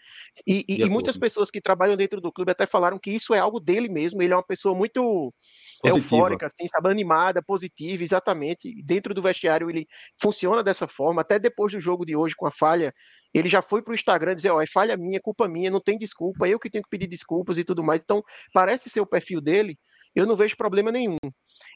e, 0.48 0.64
e, 0.68 0.82
e 0.82 0.86
muitas 0.86 1.18
pessoas 1.18 1.50
que 1.50 1.60
trabalham 1.60 1.98
dentro 1.98 2.22
do 2.22 2.32
clube 2.32 2.52
até 2.52 2.66
falaram 2.66 3.00
que 3.00 3.12
isso 3.12 3.34
é 3.34 3.40
algo 3.40 3.60
dele 3.60 3.90
mesmo. 3.90 4.22
Ele 4.22 4.34
é 4.34 4.36
uma 4.36 4.46
pessoa 4.46 4.76
muito 4.76 5.34
Positiva. 5.82 5.98
eufórica, 5.98 6.46
assim, 6.46 6.68
sabe, 6.68 6.90
animada, 6.90 7.42
positiva, 7.42 8.04
exatamente. 8.04 8.82
Dentro 8.86 9.14
do 9.14 9.22
vestiário 9.22 9.70
ele 9.70 9.88
funciona 10.22 10.64
dessa 10.64 10.88
forma. 10.88 11.22
Até 11.22 11.40
depois 11.40 11.74
do 11.74 11.82
jogo 11.82 12.06
de 12.06 12.16
hoje, 12.16 12.36
com 12.36 12.48
a 12.48 12.52
falha, 12.52 12.94
ele 13.34 13.50
já 13.50 13.62
foi 13.62 13.82
para 13.82 13.92
o 13.92 13.96
Instagram 13.96 14.36
dizer: 14.36 14.52
Ó, 14.52 14.62
é 14.62 14.68
falha 14.68 14.96
minha, 14.96 15.18
é 15.18 15.22
culpa 15.22 15.48
minha, 15.48 15.72
não 15.72 15.82
tem 15.82 15.98
desculpa, 15.98 16.48
eu 16.48 16.60
que 16.60 16.70
tenho 16.70 16.84
que 16.84 16.90
pedir 16.90 17.08
desculpas 17.08 17.58
e 17.58 17.64
tudo 17.64 17.84
mais. 17.84 18.04
Então, 18.04 18.22
parece 18.54 18.90
ser 18.90 19.02
o 19.02 19.08
perfil 19.08 19.42
dele 19.42 19.78
eu 20.16 20.26
não 20.26 20.36
vejo 20.36 20.58
problema 20.58 20.92
nenhum. 20.92 21.18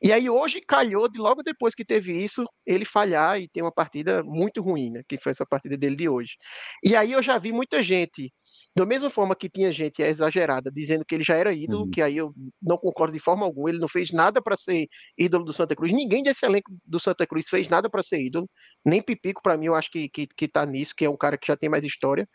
E 0.03 0.11
aí 0.11 0.29
hoje 0.29 0.59
calhou 0.59 1.07
de 1.07 1.17
logo 1.17 1.41
depois 1.41 1.73
que 1.73 1.85
teve 1.85 2.11
isso, 2.11 2.45
ele 2.65 2.83
falhar 2.83 3.39
e 3.39 3.47
ter 3.47 3.61
uma 3.61 3.71
partida 3.71 4.21
muito 4.21 4.61
ruim, 4.61 4.89
né? 4.89 5.01
Que 5.07 5.17
foi 5.17 5.31
essa 5.31 5.45
partida 5.45 5.77
dele 5.77 5.95
de 5.95 6.09
hoje. 6.09 6.35
E 6.83 6.93
aí 6.93 7.13
eu 7.13 7.21
já 7.21 7.37
vi 7.37 7.53
muita 7.53 7.81
gente, 7.81 8.33
da 8.75 8.85
mesma 8.85 9.09
forma 9.09 9.33
que 9.33 9.49
tinha 9.49 9.71
gente 9.71 10.01
exagerada 10.01 10.69
dizendo 10.69 11.05
que 11.05 11.15
ele 11.15 11.23
já 11.23 11.35
era 11.35 11.53
ídolo, 11.53 11.85
uhum. 11.85 11.89
que 11.89 12.01
aí 12.01 12.17
eu 12.17 12.33
não 12.61 12.77
concordo 12.77 13.13
de 13.13 13.19
forma 13.19 13.45
alguma, 13.45 13.69
ele 13.69 13.79
não 13.79 13.87
fez 13.87 14.11
nada 14.11 14.41
para 14.41 14.57
ser 14.57 14.87
ídolo 15.17 15.45
do 15.45 15.53
Santa 15.53 15.73
Cruz. 15.73 15.93
Ninguém 15.93 16.21
desse 16.21 16.45
elenco 16.45 16.69
do 16.85 16.99
Santa 16.99 17.25
Cruz 17.25 17.47
fez 17.47 17.69
nada 17.69 17.89
para 17.89 18.03
ser 18.03 18.21
ídolo. 18.21 18.49
Nem 18.85 19.01
Pipico 19.01 19.41
para 19.41 19.57
mim, 19.57 19.67
eu 19.67 19.75
acho 19.75 19.89
que, 19.89 20.09
que 20.09 20.27
que 20.27 20.47
tá 20.49 20.65
nisso, 20.65 20.93
que 20.97 21.05
é 21.05 21.09
um 21.09 21.17
cara 21.17 21.37
que 21.37 21.47
já 21.47 21.55
tem 21.55 21.69
mais 21.69 21.83
história. 21.85 22.27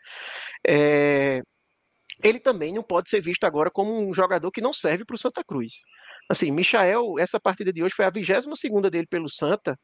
É, 0.67 1.43
ele 2.23 2.39
também 2.39 2.73
não 2.73 2.83
pode 2.83 3.09
ser 3.09 3.21
visto 3.21 3.43
agora 3.43 3.69
como 3.71 3.91
um 3.91 4.13
jogador 4.13 4.51
que 4.51 4.61
não 4.61 4.73
serve 4.73 5.05
para 5.05 5.15
o 5.15 5.19
Santa 5.19 5.43
Cruz. 5.43 5.73
Assim, 6.29 6.51
Michael, 6.51 7.15
essa 7.17 7.39
partida 7.39 7.73
de 7.73 7.83
hoje 7.83 7.95
foi 7.95 8.05
a 8.05 8.09
22 8.09 8.59
segunda 8.59 8.89
dele 8.89 9.07
pelo 9.07 9.27
Santa, 9.27 9.75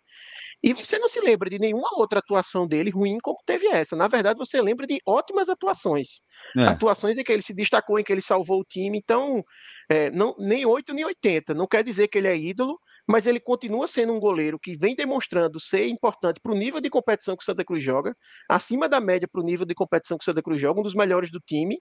e 0.63 0.73
você 0.73 0.97
não 0.97 1.07
se 1.07 1.19
lembra 1.19 1.49
de 1.49 1.59
nenhuma 1.59 1.89
outra 1.95 2.19
atuação 2.19 2.67
dele 2.67 2.89
ruim 2.89 3.17
como 3.21 3.37
teve 3.45 3.67
essa. 3.67 3.95
Na 3.95 4.07
verdade, 4.07 4.37
você 4.37 4.61
lembra 4.61 4.87
de 4.87 4.99
ótimas 5.05 5.49
atuações. 5.49 6.21
É. 6.57 6.65
Atuações 6.67 7.17
em 7.17 7.23
que 7.23 7.31
ele 7.31 7.41
se 7.41 7.53
destacou, 7.53 7.99
em 7.99 8.03
que 8.03 8.11
ele 8.11 8.21
salvou 8.21 8.61
o 8.61 8.63
time. 8.63 8.97
Então, 8.97 9.43
é, 9.89 10.09
não, 10.11 10.35
nem 10.39 10.65
8 10.65 10.93
nem 10.93 11.05
80. 11.05 11.53
Não 11.53 11.67
quer 11.67 11.83
dizer 11.83 12.07
que 12.07 12.17
ele 12.17 12.27
é 12.27 12.37
ídolo, 12.37 12.79
mas 13.07 13.27
ele 13.27 13.39
continua 13.39 13.87
sendo 13.87 14.13
um 14.13 14.19
goleiro 14.19 14.59
que 14.59 14.77
vem 14.77 14.95
demonstrando 14.95 15.59
ser 15.59 15.87
importante 15.87 16.39
para 16.41 16.51
o 16.51 16.57
nível 16.57 16.81
de 16.81 16.89
competição 16.89 17.35
que 17.35 17.43
o 17.43 17.45
Santa 17.45 17.63
Cruz 17.63 17.83
joga, 17.83 18.15
acima 18.49 18.89
da 18.89 18.99
média 18.99 19.27
para 19.31 19.41
o 19.41 19.45
nível 19.45 19.65
de 19.65 19.75
competição 19.75 20.17
que 20.17 20.23
o 20.23 20.25
Santa 20.25 20.41
Cruz 20.41 20.59
joga, 20.59 20.79
um 20.79 20.83
dos 20.83 20.95
melhores 20.95 21.29
do 21.29 21.39
time, 21.39 21.77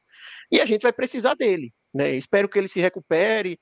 e 0.50 0.60
a 0.60 0.66
gente 0.66 0.82
vai 0.82 0.92
precisar 0.92 1.34
dele. 1.34 1.72
Né? 1.94 2.10
Espero 2.16 2.48
que 2.48 2.58
ele 2.58 2.68
se 2.68 2.80
recupere. 2.80 3.58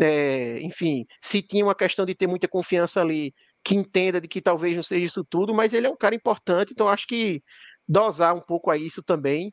É, 0.00 0.60
enfim, 0.60 1.04
se 1.20 1.42
tinha 1.42 1.64
uma 1.64 1.74
questão 1.74 2.06
de 2.06 2.14
ter 2.14 2.26
muita 2.26 2.46
confiança 2.48 3.00
ali, 3.00 3.34
que 3.64 3.74
entenda 3.74 4.20
de 4.20 4.28
que 4.28 4.40
talvez 4.40 4.76
não 4.76 4.82
seja 4.82 5.04
isso 5.04 5.24
tudo, 5.24 5.54
mas 5.54 5.72
ele 5.72 5.86
é 5.86 5.90
um 5.90 5.96
cara 5.96 6.14
importante, 6.14 6.72
então 6.72 6.88
acho 6.88 7.06
que 7.06 7.42
dosar 7.88 8.34
um 8.34 8.40
pouco 8.40 8.70
a 8.70 8.76
isso 8.76 9.02
também 9.02 9.52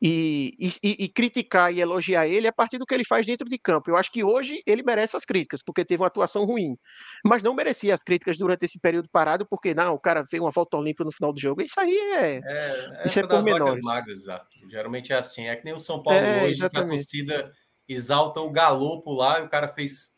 e, 0.00 0.54
e, 0.82 1.04
e, 1.04 1.08
criticar 1.08 1.72
e 1.72 1.80
elogiar 1.80 2.26
ele 2.26 2.46
a 2.46 2.52
partir 2.52 2.78
do 2.78 2.86
que 2.86 2.94
ele 2.94 3.04
faz 3.04 3.26
dentro 3.26 3.48
de 3.48 3.58
campo. 3.58 3.90
Eu 3.90 3.96
acho 3.96 4.10
que 4.10 4.24
hoje 4.24 4.62
ele 4.66 4.82
merece 4.82 5.16
as 5.16 5.24
críticas, 5.24 5.62
porque 5.62 5.84
teve 5.84 6.00
uma 6.02 6.06
atuação 6.06 6.44
ruim, 6.44 6.76
mas 7.24 7.42
não 7.42 7.54
merecia 7.54 7.92
as 7.92 8.02
críticas 8.02 8.38
durante 8.38 8.64
esse 8.64 8.78
período 8.78 9.08
parado, 9.10 9.46
porque 9.46 9.74
não, 9.74 9.94
o 9.94 9.98
cara 9.98 10.24
fez 10.30 10.40
uma 10.40 10.50
volta 10.50 10.76
olímpica 10.76 11.04
no 11.04 11.12
final 11.12 11.32
do 11.32 11.40
jogo. 11.40 11.62
Isso 11.62 11.78
aí 11.78 11.94
é. 11.94 12.36
é, 12.36 12.40
é 12.42 13.06
isso 13.06 13.18
é 13.18 13.26
por 13.26 13.42
menores. 13.42 13.82
Magras, 13.82 14.24
Geralmente 14.70 15.12
é 15.12 15.16
assim. 15.16 15.48
É 15.48 15.56
que 15.56 15.64
nem 15.64 15.74
o 15.74 15.80
São 15.80 16.02
Paulo 16.02 16.20
é, 16.20 16.44
hoje, 16.44 16.52
exatamente. 16.52 16.72
que 16.72 16.78
a 16.78 16.96
torcida 16.96 17.52
exalta 17.88 18.40
o 18.40 18.50
Galopo 18.50 19.12
lá, 19.14 19.40
e 19.40 19.44
o 19.44 19.48
cara 19.48 19.68
fez 19.68 20.14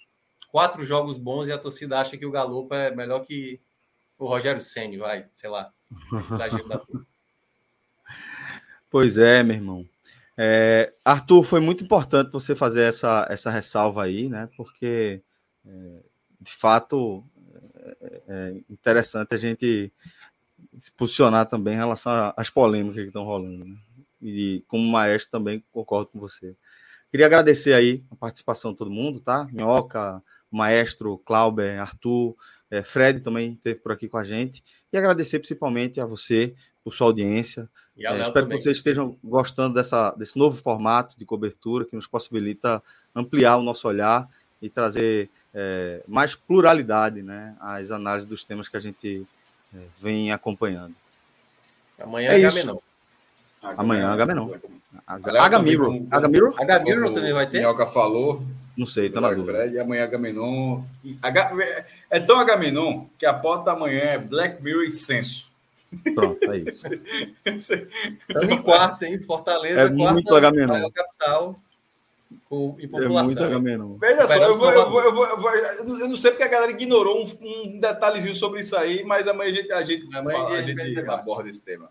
quatro 0.51 0.85
jogos 0.85 1.17
bons 1.17 1.47
e 1.47 1.53
a 1.53 1.59
torcida 1.59 2.01
acha 2.01 2.17
que 2.17 2.27
o 2.27 2.31
Galopo 2.31 2.75
é 2.75 2.95
melhor 2.95 3.21
que 3.21 3.61
o 4.19 4.27
Rogério 4.27 4.61
Senni, 4.61 4.99
vai, 4.99 5.27
sei 5.33 5.49
lá. 5.49 5.73
Pois 8.91 9.19
é, 9.19 9.43
meu 9.45 9.55
irmão. 9.55 9.89
É, 10.37 10.93
Arthur, 11.05 11.45
foi 11.45 11.61
muito 11.61 11.85
importante 11.85 12.33
você 12.33 12.57
fazer 12.57 12.83
essa, 12.83 13.27
essa 13.31 13.51
ressalva 13.51 14.03
aí, 14.03 14.29
né? 14.29 14.49
Porque, 14.57 15.23
é, 15.65 16.03
de 16.41 16.51
fato, 16.51 17.25
é, 18.01 18.23
é, 18.27 18.63
interessante 18.69 19.35
a 19.35 19.39
gente 19.39 19.93
se 20.79 20.91
posicionar 20.93 21.47
também 21.47 21.75
em 21.75 21.79
relação 21.79 22.33
às 22.37 22.51
polêmicas 22.51 23.03
que 23.03 23.09
estão 23.09 23.25
rolando. 23.25 23.65
Né? 23.65 23.77
E 24.21 24.65
como 24.67 24.91
maestro 24.91 25.31
também 25.31 25.65
concordo 25.71 26.09
com 26.09 26.19
você. 26.19 26.57
Queria 27.11 27.27
agradecer 27.27 27.73
aí 27.73 28.03
a 28.11 28.17
participação 28.17 28.73
de 28.73 28.79
todo 28.79 28.91
mundo, 28.91 29.21
tá? 29.21 29.49
Minhoca, 29.51 30.23
maestro, 30.51 31.19
Clauber, 31.19 31.81
Arthur, 31.81 32.37
é, 32.71 32.83
Fred 32.83 33.21
também 33.21 33.53
esteve 33.53 33.81
por 33.81 33.93
aqui 33.93 34.09
com 34.09 34.17
a 34.17 34.25
gente. 34.25 34.63
E 34.93 34.97
agradecer 34.97 35.39
principalmente 35.39 36.01
a 36.01 36.07
você 36.07 36.55
por 36.85 36.95
sua 36.95 37.09
audiência. 37.09 37.69
É, 37.99 38.13
espero 38.13 38.33
também. 38.33 38.57
que 38.57 38.63
vocês 38.63 38.77
estejam 38.77 39.17
gostando 39.23 39.75
dessa, 39.75 40.13
desse 40.13 40.39
novo 40.39 40.61
formato 40.63 41.19
de 41.19 41.25
cobertura 41.25 41.85
que 41.85 41.97
nos 41.97 42.07
possibilita 42.07 42.83
ampliar 43.15 43.57
o 43.57 43.63
nosso 43.63 43.87
olhar 43.87 44.29
e 44.63 44.71
trazer 44.71 45.29
é, 45.53 46.03
mais 46.07 46.35
pluralidade 46.35 47.23
né, 47.23 47.57
às 47.61 47.91
análises 47.91 48.29
dos 48.29 48.45
temas 48.45 48.69
que 48.69 48.77
a 48.77 48.81
gente 48.81 49.27
é, 49.75 49.79
vem 50.01 50.33
acompanhando. 50.33 50.95
Amanhã 52.01 52.31
é, 52.31 52.41
é 52.41 52.45
Agamenon. 52.45 52.79
Amanhã 53.63 54.09
Agamenon. 54.11 54.51
H-Mirror. 55.17 56.07
H-Mirror? 56.11 56.55
H-Mirror 56.59 57.13
também 57.13 57.33
vai 57.33 57.47
ter? 57.49 57.59
Minhoca 57.59 57.87
falou. 57.87 58.43
Não 58.77 58.87
sei, 58.87 59.11
tá 59.11 59.21
na 59.21 59.33
dúvida. 59.33 59.59
Fred, 59.59 59.75
e 59.75 59.79
amanhã 59.79 60.05
H-Menon. 60.05 60.83
H... 61.21 61.53
É 62.09 62.21
tão 62.21 62.39
H-Menon 62.39 63.07
que 63.19 63.27
a 63.27 63.35
porta 63.35 63.67
da 63.67 63.77
manhã 63.77 64.01
é 64.01 64.19
Black 64.19 64.63
Mirror 64.63 64.85
e 64.85 64.91
Censo. 64.91 65.51
Pronto, 66.15 66.39
é 66.51 66.57
isso. 66.57 66.95
Estamos 67.45 68.53
em 68.53 68.63
quarto, 68.63 69.03
hein? 69.03 69.19
Fortaleza, 69.19 69.81
é 69.81 69.89
quarta, 69.89 70.13
muito 70.13 70.35
H-Menon. 70.35 70.91
capital. 70.91 71.61
Com, 72.49 72.77
em 72.79 72.87
população. 72.87 73.45
É 73.45 73.59
muito. 73.59 73.99
Veja 73.99 74.27
só, 74.27 74.35
eu, 74.35 74.55
vou, 74.55 74.71
eu, 74.73 74.91
vou, 74.91 75.03
eu, 75.03 75.13
vou, 75.13 75.27
eu, 75.27 75.41
vou, 75.41 75.99
eu, 75.99 76.09
não 76.09 76.17
sei 76.17 76.31
porque 76.31 76.45
a 76.45 76.49
galera 76.49 76.71
ignorou 76.71 77.25
um, 77.25 77.29
um, 77.43 77.81
detalhezinho 77.81 78.35
sobre 78.35 78.61
isso 78.61 78.77
aí, 78.77 79.03
mas 79.05 79.27
amanhã 79.27 79.51
a 79.51 79.55
gente, 79.55 79.73
a 79.73 79.85
gente, 79.85 80.17
amanhã 80.17 80.39
fala, 80.39 80.59
a 80.59 80.63
gente, 80.63 80.81
a 80.81 80.85
gente 80.85 81.11
aborda 81.11 81.49
esse 81.49 81.65
tema. 81.65 81.91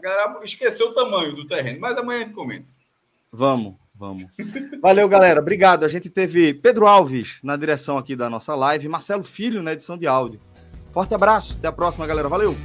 Galera 0.00 0.40
esqueceu 0.42 0.88
o 0.88 0.94
tamanho 0.94 1.34
do 1.34 1.46
terreno, 1.46 1.80
mas 1.80 1.96
amanhã 1.96 2.20
a 2.20 2.24
gente 2.24 2.34
comenta. 2.34 2.66
Vamos, 3.32 3.74
vamos. 3.94 4.24
Valeu, 4.80 5.08
galera. 5.08 5.40
Obrigado. 5.40 5.84
A 5.84 5.88
gente 5.88 6.10
teve 6.10 6.54
Pedro 6.54 6.86
Alves 6.86 7.38
na 7.42 7.56
direção 7.56 7.96
aqui 7.96 8.16
da 8.16 8.28
nossa 8.28 8.54
live, 8.54 8.88
Marcelo 8.88 9.24
Filho 9.24 9.62
na 9.62 9.72
edição 9.72 9.96
de 9.96 10.06
áudio. 10.06 10.40
Forte 10.92 11.14
abraço. 11.14 11.56
Até 11.58 11.68
a 11.68 11.72
próxima, 11.72 12.06
galera. 12.06 12.28
Valeu. 12.28 12.56